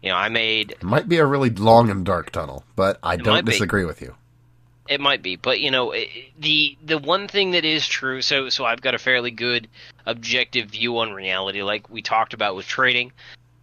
you 0.03 0.11
know, 0.11 0.17
I 0.17 0.29
made 0.29 0.73
It 0.73 0.83
might 0.83 1.09
be 1.09 1.19
a 1.19 1.27
really 1.27 1.51
long 1.51 1.91
and 1.91 2.05
dark 2.05 2.31
tunnel, 2.31 2.65
but 2.77 2.99
I 3.03 3.17
don't 3.17 3.35
might 3.35 3.45
be. 3.45 3.53
disagree 3.53 3.85
with 3.85 4.03
you. 4.03 4.15
It 4.89 5.01
might 5.01 5.23
be, 5.23 5.37
but 5.37 5.61
you 5.61 5.71
know, 5.71 5.93
it, 5.93 6.09
the 6.39 6.77
the 6.85 6.99
one 6.99 7.29
thing 7.29 7.53
that 7.53 7.65
is 7.65 7.87
true. 7.87 8.23
So 8.23 8.49
so 8.49 8.65
I've 8.65 8.81
got 8.81 8.95
a 8.95 8.99
fairly 8.99 9.31
good 9.31 9.69
objective 10.05 10.71
view 10.71 10.99
on 10.99 11.13
reality, 11.13 11.63
like 11.63 11.89
we 11.91 12.03
talked 12.03 12.35
about 12.35 12.57
with 12.57 12.67
trading. 12.67 13.13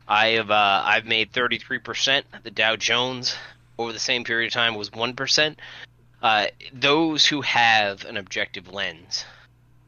I 0.07 0.27
have 0.29 0.51
uh, 0.51 0.83
I've 0.85 1.05
made 1.05 1.31
thirty 1.33 1.57
three 1.57 1.79
percent. 1.79 2.25
The 2.43 2.51
Dow 2.51 2.75
Jones 2.75 3.35
over 3.77 3.91
the 3.91 3.99
same 3.99 4.23
period 4.23 4.47
of 4.47 4.53
time 4.53 4.75
was 4.75 4.91
one 4.91 5.15
percent. 5.15 5.59
Uh, 6.21 6.47
those 6.73 7.25
who 7.25 7.41
have 7.41 8.05
an 8.05 8.17
objective 8.17 8.71
lens 8.71 9.25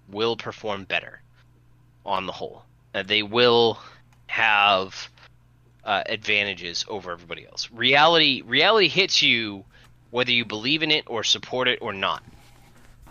will 0.09 0.35
perform 0.35 0.83
better 0.85 1.21
on 2.05 2.25
the 2.25 2.31
whole. 2.31 2.63
Uh, 2.93 3.03
they 3.03 3.23
will 3.23 3.79
have 4.27 5.09
uh, 5.83 6.03
advantages 6.05 6.85
over 6.87 7.11
everybody 7.11 7.45
else. 7.45 7.69
Reality 7.71 8.41
reality 8.45 8.87
hits 8.87 9.21
you 9.21 9.65
whether 10.09 10.31
you 10.31 10.45
believe 10.45 10.83
in 10.83 10.91
it 10.91 11.03
or 11.07 11.23
support 11.23 11.67
it 11.67 11.79
or 11.81 11.93
not, 11.93 12.23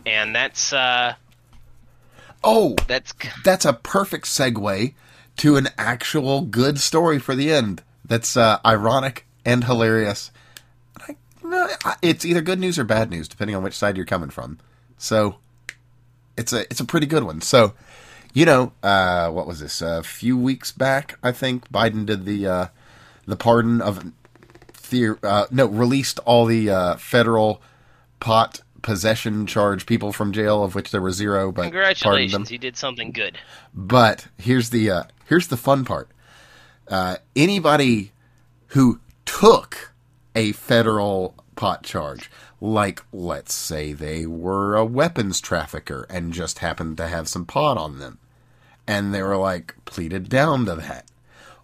and 0.05 0.35
that's 0.35 0.73
uh, 0.73 1.15
Oh, 2.49 2.77
that's 2.87 3.13
that's 3.45 3.65
a 3.65 3.73
perfect 3.73 4.27
segue 4.27 4.95
to 5.39 5.57
an 5.57 5.69
actual 5.77 6.43
good 6.43 6.79
story 6.79 7.19
for 7.19 7.35
the 7.35 7.53
end. 7.53 7.83
That's 8.05 8.37
uh, 8.37 8.61
ironic 8.65 9.27
and 9.45 9.65
hilarious. 9.65 10.31
I, 11.45 11.97
it's 12.03 12.25
either 12.25 12.41
good 12.41 12.61
news 12.61 12.79
or 12.79 12.85
bad 12.85 13.11
news, 13.11 13.29
depending 13.29 13.57
on 13.57 13.63
which 13.63 13.75
side 13.75 13.97
you're 13.97 14.07
coming 14.07 14.31
from. 14.31 14.59
So, 14.97 15.37
it's 16.37 16.53
a 16.53 16.63
it's 16.63 16.81
a 16.81 16.85
pretty 16.85 17.07
good 17.07 17.25
one. 17.25 17.41
So, 17.41 17.75
you 18.33 18.45
know, 18.45 18.73
uh, 18.83 19.31
what 19.31 19.47
was 19.47 19.61
this? 19.61 19.81
A 19.81 20.03
few 20.03 20.37
weeks 20.37 20.73
back, 20.73 21.19
I 21.23 21.33
think 21.33 21.71
Biden 21.71 22.07
did 22.07 22.25
the 22.25 22.47
uh, 22.47 22.67
the 23.27 23.37
pardon 23.37 23.81
of 23.81 24.13
the 24.91 25.19
uh, 25.23 25.47
no 25.51 25.67
released 25.67 26.19
all 26.21 26.47
the 26.47 26.71
uh, 26.71 26.97
federal 26.97 27.61
pot 28.21 28.61
possession 28.83 29.47
charge 29.47 29.85
people 29.85 30.13
from 30.13 30.33
jail, 30.33 30.63
of 30.63 30.75
which 30.75 30.91
there 30.91 31.03
were 31.03 31.11
zero. 31.11 31.51
But 31.51 31.63
congratulations, 31.63 32.51
you 32.51 32.59
did 32.59 32.77
something 32.77 33.11
good. 33.11 33.39
But 33.75 34.29
here's 34.39 34.71
the 34.71 34.91
uh, 34.91 35.03
here's 35.27 35.49
the 35.49 35.57
fun 35.57 35.85
part. 35.85 36.11
Uh, 36.89 37.17
anybody 37.35 38.13
who 38.69 39.01
took 39.25 39.93
a 40.37 40.53
federal 40.53 41.35
pot 41.57 41.83
charge, 41.83 42.31
like 42.61 43.03
let's 43.13 43.55
say 43.55 43.93
they 43.93 44.27
were 44.27 44.77
a 44.77 44.85
weapons 44.85 45.41
trafficker 45.41 46.07
and 46.09 46.33
just 46.33 46.61
happened 46.61 46.97
to 46.97 47.09
have 47.09 47.29
some 47.29 47.45
pot 47.45 47.77
on 47.77 47.99
them, 47.99 48.19
and 48.87 49.15
they 49.15 49.23
were 49.23 49.37
like 49.37 49.75
pleaded 49.85 50.29
down 50.29 50.67
to 50.67 50.75
that, 50.75 51.07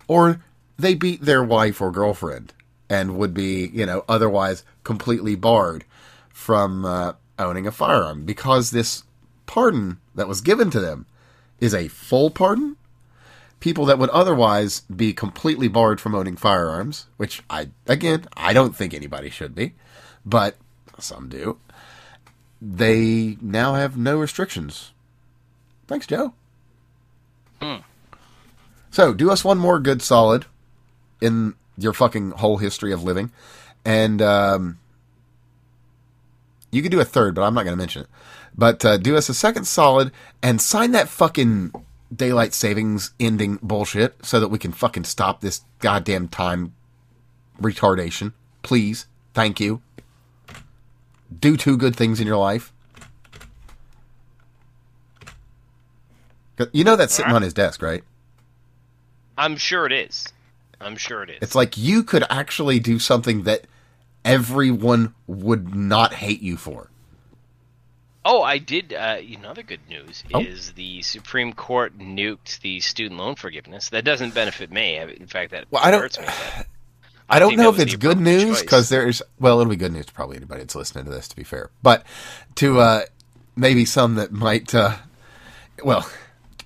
or 0.06 0.42
they 0.78 0.94
beat 0.94 1.22
their 1.22 1.42
wife 1.42 1.80
or 1.80 1.90
girlfriend 1.90 2.52
and 2.90 3.16
would 3.16 3.32
be 3.32 3.70
you 3.72 3.86
know 3.86 4.04
otherwise 4.08 4.64
completely 4.84 5.34
barred 5.34 5.84
from 6.28 6.84
uh, 6.84 7.12
owning 7.38 7.66
a 7.66 7.72
firearm. 7.72 8.24
Because 8.24 8.70
this 8.70 9.04
pardon 9.46 9.98
that 10.14 10.28
was 10.28 10.40
given 10.40 10.70
to 10.70 10.80
them 10.80 11.06
is 11.60 11.74
a 11.74 11.88
full 11.88 12.30
pardon. 12.30 12.76
People 13.60 13.84
that 13.86 13.98
would 13.98 14.10
otherwise 14.10 14.80
be 14.94 15.12
completely 15.12 15.68
barred 15.68 16.00
from 16.00 16.16
owning 16.16 16.36
firearms, 16.36 17.06
which 17.16 17.42
I, 17.48 17.68
again, 17.86 18.26
I 18.36 18.52
don't 18.52 18.74
think 18.74 18.92
anybody 18.92 19.30
should 19.30 19.54
be, 19.54 19.74
but 20.26 20.56
some 21.02 21.28
do. 21.28 21.58
They 22.60 23.36
now 23.40 23.74
have 23.74 23.97
no 23.97 24.18
restrictions. 24.18 24.92
Thanks, 25.86 26.06
Joe. 26.06 26.34
So, 28.90 29.14
do 29.14 29.31
us 29.31 29.44
one 29.44 29.58
more 29.58 29.81
good 29.81 30.02
solid 30.02 30.47
in 31.20 31.55
your 31.78 31.92
fucking 31.92 32.32
whole 32.32 32.58
history 32.58 32.92
of 32.92 33.02
living. 33.02 33.32
And, 33.84 34.20
um, 34.20 34.78
you 36.70 36.82
could 36.82 36.90
do 36.90 37.00
a 37.00 37.05
third, 37.05 37.34
but 37.34 37.42
I'm 37.42 37.55
not 37.55 37.64
going 37.64 37.74
to 37.74 37.78
mention 37.78 38.02
it. 38.02 38.08
But 38.56 38.84
uh, 38.84 38.97
do 38.97 39.16
us 39.16 39.28
a 39.28 39.34
second 39.34 39.66
solid 39.66 40.10
and 40.42 40.60
sign 40.60 40.92
that 40.92 41.08
fucking 41.08 41.72
daylight 42.14 42.55
savings 42.55 43.12
ending 43.18 43.58
bullshit 43.62 44.24
so 44.24 44.40
that 44.40 44.48
we 44.48 44.58
can 44.58 44.72
fucking 44.72 45.05
stop 45.05 45.40
this 45.40 45.62
goddamn 45.78 46.28
time 46.28 46.74
retardation. 47.60 48.32
Please. 48.62 49.06
Thank 49.34 49.60
you. 49.60 49.81
Do 51.40 51.56
two 51.56 51.76
good 51.76 51.94
things 51.96 52.20
in 52.20 52.26
your 52.26 52.36
life. 52.36 52.72
You 56.72 56.84
know 56.84 56.94
that's 56.96 57.14
sitting 57.14 57.32
on 57.32 57.42
his 57.42 57.54
desk, 57.54 57.82
right? 57.82 58.04
I'm 59.36 59.56
sure 59.56 59.84
it 59.86 59.92
is. 59.92 60.28
I'm 60.80 60.96
sure 60.96 61.22
it 61.22 61.30
is. 61.30 61.38
It's 61.42 61.54
like 61.54 61.76
you 61.76 62.04
could 62.04 62.24
actually 62.30 62.78
do 62.78 62.98
something 62.98 63.42
that 63.44 63.66
everyone 64.24 65.14
would 65.26 65.74
not 65.74 66.14
hate 66.14 66.40
you 66.42 66.56
for. 66.56 66.88
Oh, 68.24 68.42
I 68.42 68.58
did. 68.58 68.92
Uh, 68.92 69.16
another 69.36 69.64
good 69.64 69.80
news 69.88 70.22
Oh. 70.32 70.40
is 70.40 70.72
the 70.72 71.02
Supreme 71.02 71.52
Court 71.52 71.98
nuked 71.98 72.60
the 72.60 72.78
student 72.78 73.18
loan 73.18 73.34
forgiveness. 73.34 73.88
That 73.88 74.04
doesn't 74.04 74.32
benefit 74.34 74.70
me. 74.70 74.96
In 74.98 75.26
fact, 75.26 75.50
that 75.50 75.64
Well, 75.72 75.82
I 75.82 75.90
don't- 75.90 76.02
hurts 76.02 76.20
me. 76.20 76.26
I 77.28 77.39
don't 77.39 77.57
know 77.57 77.70
if 77.70 77.78
it's 77.78 77.97
good 77.97 78.18
news 78.20 78.60
because 78.60 78.89
there's 78.89 79.23
well, 79.41 79.60
it'll 79.60 79.70
be 79.70 79.76
good 79.76 79.92
news 79.92 80.07
to 80.07 80.12
probably 80.12 80.36
anybody 80.36 80.60
that's 80.60 80.75
listening 80.75 81.05
to 81.07 81.10
this. 81.10 81.28
To 81.28 81.36
be 81.36 81.44
fair, 81.44 81.70
but 81.83 82.05
to 82.57 82.81
uh, 82.81 83.02
maybe 83.57 83.84
some 83.84 84.17
that 84.17 84.33
might, 84.33 84.75
uh, 84.75 84.97
well, 85.83 86.09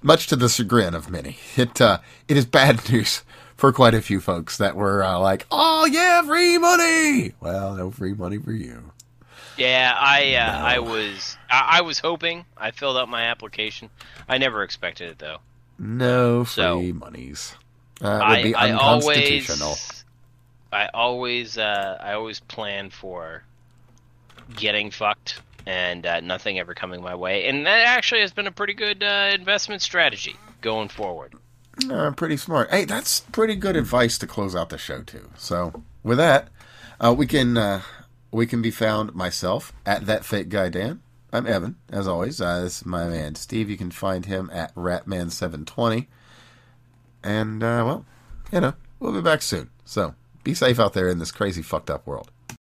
much 0.02 0.26
to 0.28 0.36
the 0.36 0.48
chagrin 0.48 0.94
of 0.94 1.10
many, 1.10 1.38
it 1.56 1.80
uh, 1.80 1.98
it 2.28 2.36
is 2.36 2.46
bad 2.46 2.88
news 2.92 3.22
for 3.56 3.72
quite 3.72 3.94
a 3.94 4.02
few 4.02 4.20
folks 4.20 4.58
that 4.58 4.74
were 4.76 5.02
uh, 5.04 5.18
like, 5.18 5.46
"Oh 5.50 5.86
yeah, 5.86 6.22
free 6.22 6.58
money." 6.58 7.32
Well, 7.40 7.74
no 7.74 7.90
free 7.90 8.14
money 8.14 8.38
for 8.38 8.52
you. 8.52 8.92
Yeah, 9.56 9.94
I 9.96 10.34
uh, 10.34 10.58
I 10.64 10.78
was 10.80 11.36
I, 11.48 11.78
I 11.78 11.80
was 11.82 11.98
hoping. 12.00 12.44
I 12.56 12.72
filled 12.72 12.96
out 12.96 13.08
my 13.08 13.22
application. 13.22 13.88
I 14.28 14.38
never 14.38 14.62
expected 14.62 15.10
it 15.10 15.18
though. 15.18 15.38
No 15.78 16.44
free 16.44 16.62
So- 16.62 16.80
monies. 16.92 17.54
That 18.00 18.12
would 18.14 18.22
I, 18.22 18.42
be 18.42 18.54
I 18.54 18.72
unconstitutional. 18.72 19.68
always 19.68 19.95
I 20.76 20.90
always 20.92 21.56
uh, 21.56 21.96
I 21.98 22.12
always 22.12 22.40
plan 22.40 22.90
for 22.90 23.42
getting 24.56 24.90
fucked 24.90 25.40
and 25.64 26.04
uh, 26.04 26.20
nothing 26.20 26.58
ever 26.58 26.74
coming 26.74 27.00
my 27.02 27.14
way, 27.14 27.48
and 27.48 27.64
that 27.64 27.86
actually 27.86 28.20
has 28.20 28.32
been 28.32 28.46
a 28.46 28.52
pretty 28.52 28.74
good 28.74 29.02
uh, 29.02 29.30
investment 29.32 29.80
strategy 29.80 30.36
going 30.60 30.88
forward. 30.88 31.32
Uh, 31.90 32.10
pretty 32.10 32.36
smart. 32.36 32.70
Hey, 32.70 32.84
that's 32.84 33.20
pretty 33.20 33.54
good 33.54 33.74
advice 33.74 34.18
to 34.18 34.26
close 34.26 34.54
out 34.54 34.68
the 34.68 34.76
show 34.76 35.02
too. 35.02 35.30
So 35.38 35.82
with 36.02 36.18
that, 36.18 36.48
uh, 37.00 37.14
we 37.16 37.26
can 37.26 37.56
uh, 37.56 37.80
we 38.30 38.46
can 38.46 38.60
be 38.60 38.70
found 38.70 39.14
myself 39.14 39.72
at 39.86 40.04
that 40.04 40.26
fake 40.26 40.50
guy 40.50 40.68
Dan. 40.68 41.00
I'm 41.32 41.46
Evan, 41.46 41.76
as 41.88 42.06
always. 42.06 42.38
Uh, 42.38 42.60
this 42.60 42.80
is 42.82 42.86
my 42.86 43.06
man 43.06 43.34
Steve. 43.34 43.70
You 43.70 43.78
can 43.78 43.90
find 43.90 44.26
him 44.26 44.50
at 44.52 44.74
Ratman720. 44.74 46.06
And 47.24 47.62
well, 47.62 48.04
you 48.52 48.60
know, 48.60 48.74
we'll 49.00 49.14
be 49.14 49.22
back 49.22 49.40
soon. 49.40 49.70
So 49.86 50.14
be 50.46 50.54
safe 50.54 50.78
out 50.78 50.92
there 50.92 51.08
in 51.08 51.18
this 51.18 51.32
crazy 51.32 51.60
fucked 51.60 51.90
up 51.90 52.06
world. 52.06 52.30